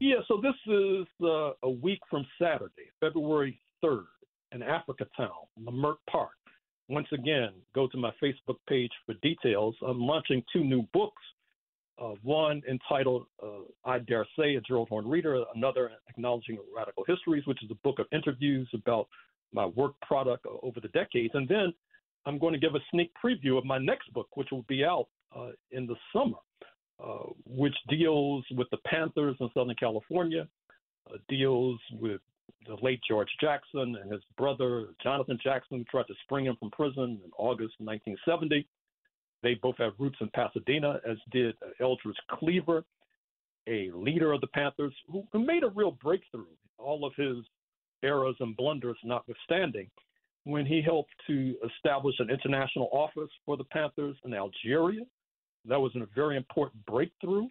Yeah, 0.00 0.16
so 0.28 0.38
this 0.42 0.54
is 0.66 1.06
uh, 1.22 1.52
a 1.62 1.70
week 1.70 2.00
from 2.10 2.26
Saturday, 2.38 2.90
February 3.00 3.58
3rd, 3.82 4.04
in 4.52 4.62
Africa 4.62 5.06
Town, 5.16 5.30
Leimert 5.58 5.96
Park. 6.10 6.32
Once 6.88 7.08
again, 7.12 7.50
go 7.74 7.88
to 7.88 7.96
my 7.96 8.10
Facebook 8.22 8.58
page 8.68 8.92
for 9.06 9.14
details. 9.22 9.74
I'm 9.84 10.00
launching 10.00 10.42
two 10.52 10.62
new 10.62 10.82
books 10.92 11.22
uh, 11.98 12.14
one 12.22 12.62
entitled 12.68 13.26
uh, 13.42 13.64
I 13.84 13.98
Dare 14.00 14.26
Say, 14.38 14.56
a 14.56 14.60
Gerald 14.60 14.88
Horne 14.88 15.08
Reader, 15.08 15.44
another 15.54 15.90
Acknowledging 16.08 16.58
Radical 16.74 17.04
Histories, 17.06 17.46
which 17.46 17.62
is 17.62 17.70
a 17.70 17.76
book 17.76 17.98
of 17.98 18.06
interviews 18.12 18.68
about 18.74 19.08
my 19.52 19.66
work 19.66 19.92
product 20.02 20.46
over 20.62 20.80
the 20.80 20.88
decades. 20.88 21.32
And 21.34 21.48
then 21.48 21.72
I'm 22.26 22.38
going 22.38 22.52
to 22.52 22.58
give 22.58 22.74
a 22.74 22.80
sneak 22.90 23.12
preview 23.22 23.56
of 23.56 23.64
my 23.64 23.78
next 23.78 24.12
book, 24.12 24.28
which 24.34 24.48
will 24.50 24.64
be 24.68 24.84
out 24.84 25.08
uh, 25.34 25.50
in 25.70 25.86
the 25.86 25.94
summer, 26.12 26.36
uh, 27.02 27.30
which 27.46 27.74
deals 27.88 28.44
with 28.52 28.68
the 28.70 28.78
Panthers 28.86 29.36
in 29.40 29.48
Southern 29.54 29.76
California, 29.76 30.46
uh, 31.10 31.16
deals 31.28 31.78
with 31.92 32.20
the 32.66 32.76
late 32.82 33.00
George 33.08 33.28
Jackson 33.40 33.96
and 34.02 34.12
his 34.12 34.22
brother 34.36 34.88
Jonathan 35.02 35.38
Jackson, 35.42 35.78
who 35.78 35.84
tried 35.84 36.06
to 36.08 36.14
spring 36.24 36.46
him 36.46 36.56
from 36.58 36.70
prison 36.70 37.20
in 37.24 37.30
August 37.38 37.74
1970. 37.78 38.66
They 39.42 39.54
both 39.54 39.76
have 39.78 39.92
roots 39.98 40.16
in 40.20 40.28
Pasadena, 40.30 41.00
as 41.08 41.16
did 41.30 41.54
Eldridge 41.80 42.16
Cleaver, 42.30 42.84
a 43.66 43.90
leader 43.92 44.32
of 44.32 44.40
the 44.40 44.46
Panthers 44.48 44.94
who, 45.10 45.24
who 45.32 45.44
made 45.44 45.62
a 45.62 45.68
real 45.68 45.92
breakthrough, 45.92 46.46
all 46.78 47.04
of 47.04 47.12
his 47.16 47.38
errors 48.02 48.36
and 48.40 48.56
blunders 48.56 48.98
notwithstanding. 49.04 49.90
when 50.44 50.64
he 50.64 50.80
helped 50.80 51.10
to 51.26 51.56
establish 51.74 52.14
an 52.20 52.30
international 52.30 52.88
office 52.92 53.30
for 53.44 53.56
the 53.56 53.64
Panthers 53.64 54.16
in 54.24 54.32
Algeria. 54.32 55.04
That 55.64 55.80
was 55.80 55.90
a 55.96 56.06
very 56.14 56.36
important 56.36 56.86
breakthrough 56.86 57.48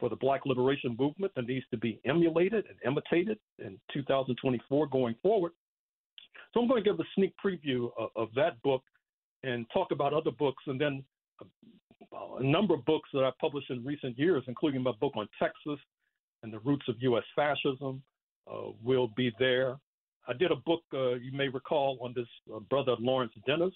for 0.00 0.08
the 0.08 0.16
Black 0.16 0.46
liberation 0.46 0.96
movement 0.98 1.32
that 1.36 1.46
needs 1.46 1.66
to 1.70 1.76
be 1.76 2.00
emulated 2.06 2.64
and 2.66 2.78
imitated 2.86 3.38
in 3.58 3.78
2024 3.92 4.86
going 4.86 5.14
forward. 5.22 5.52
So 6.54 6.60
I'm 6.60 6.68
going 6.68 6.82
to 6.82 6.90
give 6.90 6.98
a 6.98 7.04
sneak 7.14 7.34
preview 7.44 7.90
of, 7.98 8.08
of 8.16 8.28
that 8.34 8.60
book 8.62 8.82
and 9.42 9.66
talk 9.70 9.90
about 9.90 10.14
other 10.14 10.30
books, 10.30 10.62
and 10.66 10.80
then 10.80 11.04
a, 11.40 12.42
number 12.42 12.74
of 12.74 12.84
books 12.84 13.08
that 13.12 13.24
I've 13.24 13.38
published 13.38 13.70
in 13.70 13.84
recent 13.84 14.18
years, 14.18 14.42
including 14.46 14.82
my 14.82 14.92
book 15.00 15.12
on 15.16 15.28
Texas 15.38 15.78
and 16.42 16.52
the 16.52 16.60
roots 16.60 16.86
of 16.88 16.96
U.S. 17.00 17.24
fascism, 17.34 18.02
uh, 18.50 18.70
will 18.82 19.08
be 19.16 19.32
there. 19.38 19.76
I 20.26 20.32
did 20.32 20.50
a 20.50 20.56
book, 20.56 20.82
uh, 20.92 21.14
you 21.14 21.32
may 21.32 21.48
recall, 21.48 21.98
on 22.00 22.12
this 22.14 22.26
uh, 22.54 22.60
brother 22.60 22.94
Lawrence 22.98 23.32
Dennis, 23.46 23.72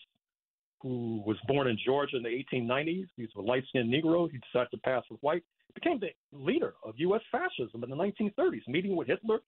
who 0.81 1.23
was 1.26 1.36
born 1.47 1.68
in 1.68 1.78
Georgia 1.84 2.16
in 2.16 2.23
the 2.23 2.44
1890s. 2.55 3.07
He's 3.16 3.28
a 3.36 3.41
light 3.41 3.65
skinned 3.68 3.92
Negro. 3.92 4.31
He 4.31 4.39
decided 4.39 4.70
to 4.73 4.78
pass 4.78 5.05
for 5.08 5.15
white. 5.20 5.42
He 5.68 5.81
became 5.81 6.00
the 6.00 6.10
leader 6.36 6.74
of 6.84 6.94
U.S. 6.99 7.23
fascism 7.31 7.84
in 7.84 7.91
the 7.91 7.97
1930s, 7.97 8.66
meeting 8.66 8.97
with 8.97 9.08
Hitler 9.08 9.41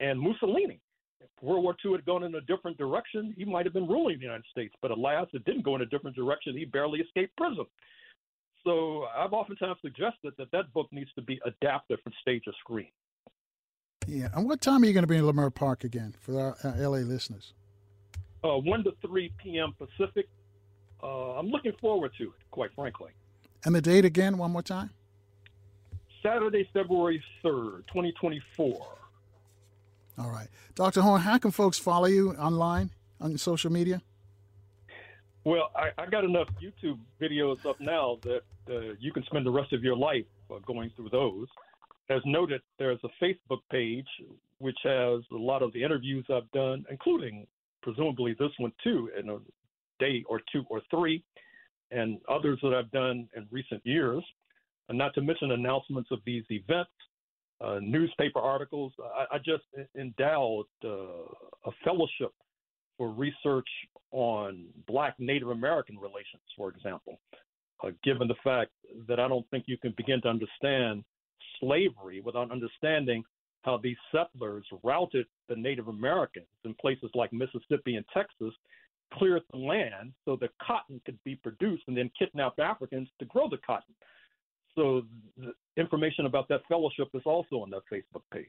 and 0.00 0.20
Mussolini. 0.20 0.80
If 1.20 1.28
World 1.42 1.64
War 1.64 1.76
II 1.84 1.92
had 1.92 2.04
gone 2.04 2.22
in 2.24 2.34
a 2.34 2.40
different 2.42 2.76
direction, 2.78 3.34
he 3.36 3.44
might 3.44 3.66
have 3.66 3.72
been 3.72 3.88
ruling 3.88 4.18
the 4.18 4.24
United 4.24 4.44
States. 4.50 4.74
But 4.82 4.90
alas, 4.90 5.26
it 5.32 5.44
didn't 5.44 5.64
go 5.64 5.74
in 5.74 5.82
a 5.82 5.86
different 5.86 6.16
direction. 6.16 6.56
He 6.56 6.64
barely 6.64 7.00
escaped 7.00 7.36
prison. 7.36 7.64
So 8.64 9.04
I've 9.16 9.32
oftentimes 9.32 9.76
suggested 9.80 10.34
that 10.38 10.50
that 10.50 10.72
book 10.72 10.88
needs 10.92 11.10
to 11.14 11.22
be 11.22 11.40
adapted 11.46 12.00
for 12.02 12.10
stage 12.20 12.42
or 12.46 12.52
screen. 12.60 12.90
Yeah. 14.06 14.28
And 14.34 14.46
what 14.46 14.60
time 14.60 14.82
are 14.82 14.86
you 14.86 14.92
going 14.92 15.04
to 15.04 15.08
be 15.08 15.16
in 15.16 15.24
Leimert 15.24 15.54
Park 15.54 15.84
again 15.84 16.14
for 16.18 16.40
our, 16.40 16.56
our 16.64 16.76
LA 16.76 16.98
listeners? 16.98 17.52
Uh, 18.44 18.58
1 18.58 18.84
to 18.84 18.92
3 19.06 19.32
p.m. 19.42 19.74
Pacific. 19.78 20.28
Uh, 21.02 21.38
I'm 21.38 21.48
looking 21.48 21.72
forward 21.80 22.12
to 22.18 22.24
it, 22.24 22.50
quite 22.50 22.70
frankly. 22.74 23.10
And 23.64 23.74
the 23.74 23.80
date 23.80 24.04
again, 24.04 24.38
one 24.38 24.50
more 24.50 24.62
time? 24.62 24.90
Saturday, 26.22 26.68
February 26.72 27.22
3rd, 27.44 27.86
2024. 27.88 28.86
All 30.18 30.30
right. 30.30 30.48
Dr. 30.74 31.02
Horne, 31.02 31.20
how 31.20 31.38
can 31.38 31.50
folks 31.50 31.78
follow 31.78 32.06
you 32.06 32.32
online 32.32 32.90
on 33.20 33.36
social 33.38 33.70
media? 33.70 34.00
Well, 35.44 35.70
I, 35.76 35.90
I 36.02 36.06
got 36.06 36.24
enough 36.24 36.48
YouTube 36.60 36.98
videos 37.20 37.64
up 37.66 37.80
now 37.80 38.18
that 38.22 38.42
uh, 38.68 38.94
you 38.98 39.12
can 39.12 39.22
spend 39.24 39.46
the 39.46 39.50
rest 39.50 39.72
of 39.72 39.84
your 39.84 39.96
life 39.96 40.24
uh, 40.50 40.58
going 40.66 40.90
through 40.96 41.10
those. 41.10 41.46
As 42.08 42.20
noted, 42.24 42.62
there's 42.78 42.98
a 43.04 43.24
Facebook 43.24 43.60
page 43.70 44.06
which 44.58 44.78
has 44.84 45.20
a 45.32 45.36
lot 45.36 45.62
of 45.62 45.72
the 45.72 45.82
interviews 45.82 46.24
I've 46.30 46.50
done, 46.52 46.84
including 46.90 47.46
presumably 47.82 48.34
this 48.38 48.50
one 48.58 48.72
too, 48.82 49.10
in 49.18 49.28
a 49.28 49.38
day 49.98 50.24
or 50.28 50.40
two 50.52 50.64
or 50.68 50.80
three, 50.90 51.22
and 51.90 52.18
others 52.28 52.58
that 52.62 52.74
I've 52.74 52.90
done 52.90 53.28
in 53.36 53.46
recent 53.50 53.82
years. 53.84 54.24
And 54.88 54.98
not 54.98 55.14
to 55.14 55.20
mention 55.20 55.52
announcements 55.52 56.10
of 56.10 56.20
these 56.24 56.44
events, 56.50 56.90
uh, 57.60 57.78
newspaper 57.82 58.38
articles. 58.38 58.92
I, 59.02 59.36
I 59.36 59.38
just 59.38 59.64
endowed 59.98 60.66
uh, 60.84 60.88
a 61.64 61.70
fellowship 61.84 62.32
for 62.98 63.10
research 63.10 63.68
on 64.12 64.64
Black 64.86 65.14
Native 65.18 65.50
American 65.50 65.96
relations, 65.98 66.42
for 66.56 66.68
example, 66.70 67.18
uh, 67.84 67.90
given 68.04 68.28
the 68.28 68.34
fact 68.42 68.70
that 69.08 69.20
I 69.20 69.28
don't 69.28 69.48
think 69.50 69.64
you 69.66 69.78
can 69.78 69.94
begin 69.96 70.20
to 70.22 70.28
understand 70.28 71.04
slavery 71.60 72.20
without 72.20 72.50
understanding 72.50 73.22
how 73.62 73.76
these 73.76 73.96
settlers 74.12 74.64
routed 74.84 75.26
the 75.48 75.56
Native 75.56 75.88
Americans 75.88 76.46
in 76.64 76.74
places 76.74 77.10
like 77.14 77.32
Mississippi 77.32 77.96
and 77.96 78.04
Texas, 78.14 78.54
cleared 79.12 79.42
the 79.50 79.58
land 79.58 80.12
so 80.24 80.36
that 80.36 80.50
cotton 80.64 81.00
could 81.04 81.18
be 81.24 81.34
produced, 81.36 81.82
and 81.88 81.96
then 81.96 82.10
kidnapped 82.18 82.60
Africans 82.60 83.08
to 83.18 83.24
grow 83.26 83.48
the 83.48 83.58
cotton. 83.58 83.94
So 84.76 85.02
information 85.76 86.26
about 86.26 86.48
that 86.48 86.60
fellowship 86.68 87.08
is 87.14 87.22
also 87.24 87.56
on 87.56 87.70
that 87.70 87.82
Facebook 87.92 88.22
page. 88.32 88.46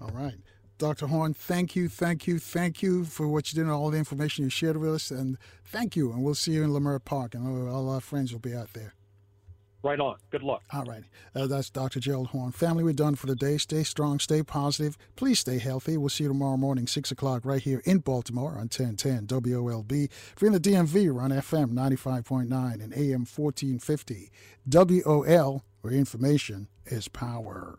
All 0.00 0.10
right. 0.10 0.34
Dr. 0.78 1.06
Horne, 1.06 1.32
thank 1.32 1.74
you, 1.74 1.88
thank 1.88 2.26
you, 2.26 2.38
thank 2.38 2.82
you 2.82 3.04
for 3.04 3.26
what 3.28 3.50
you 3.50 3.56
did 3.56 3.62
and 3.62 3.70
all 3.70 3.90
the 3.90 3.96
information 3.96 4.44
you 4.44 4.50
shared 4.50 4.76
with 4.76 4.94
us. 4.94 5.10
And 5.10 5.38
thank 5.64 5.96
you. 5.96 6.12
And 6.12 6.22
we'll 6.22 6.34
see 6.34 6.52
you 6.52 6.64
in 6.64 6.70
Leimert 6.70 7.04
Park, 7.04 7.34
and 7.34 7.68
all 7.68 7.88
our 7.88 8.00
friends 8.00 8.32
will 8.32 8.40
be 8.40 8.54
out 8.54 8.74
there. 8.74 8.92
Right 9.86 10.00
on. 10.00 10.16
Good 10.30 10.42
luck. 10.42 10.64
All 10.72 10.82
right. 10.82 11.04
Uh, 11.32 11.46
that's 11.46 11.70
Dr. 11.70 12.00
Gerald 12.00 12.26
Horne. 12.28 12.50
Family, 12.50 12.82
we're 12.82 12.92
done 12.92 13.14
for 13.14 13.28
the 13.28 13.36
day. 13.36 13.56
Stay 13.56 13.84
strong, 13.84 14.18
stay 14.18 14.42
positive. 14.42 14.98
Please 15.14 15.38
stay 15.38 15.58
healthy. 15.58 15.96
We'll 15.96 16.08
see 16.08 16.24
you 16.24 16.30
tomorrow 16.30 16.56
morning, 16.56 16.88
6 16.88 17.12
o'clock, 17.12 17.44
right 17.44 17.62
here 17.62 17.82
in 17.84 17.98
Baltimore 17.98 18.54
on 18.54 18.68
1010 18.68 19.28
WOLB. 19.28 20.06
If 20.06 20.34
you're 20.40 20.52
in 20.52 20.60
the 20.60 20.70
DMV, 20.70 21.14
we're 21.14 21.22
on 21.22 21.30
FM 21.30 21.72
95.9 21.72 22.82
and 22.82 22.92
AM 22.94 23.24
1450. 23.26 24.32
WOL, 24.68 25.62
where 25.82 25.92
information 25.92 26.66
is 26.86 27.06
power. 27.06 27.78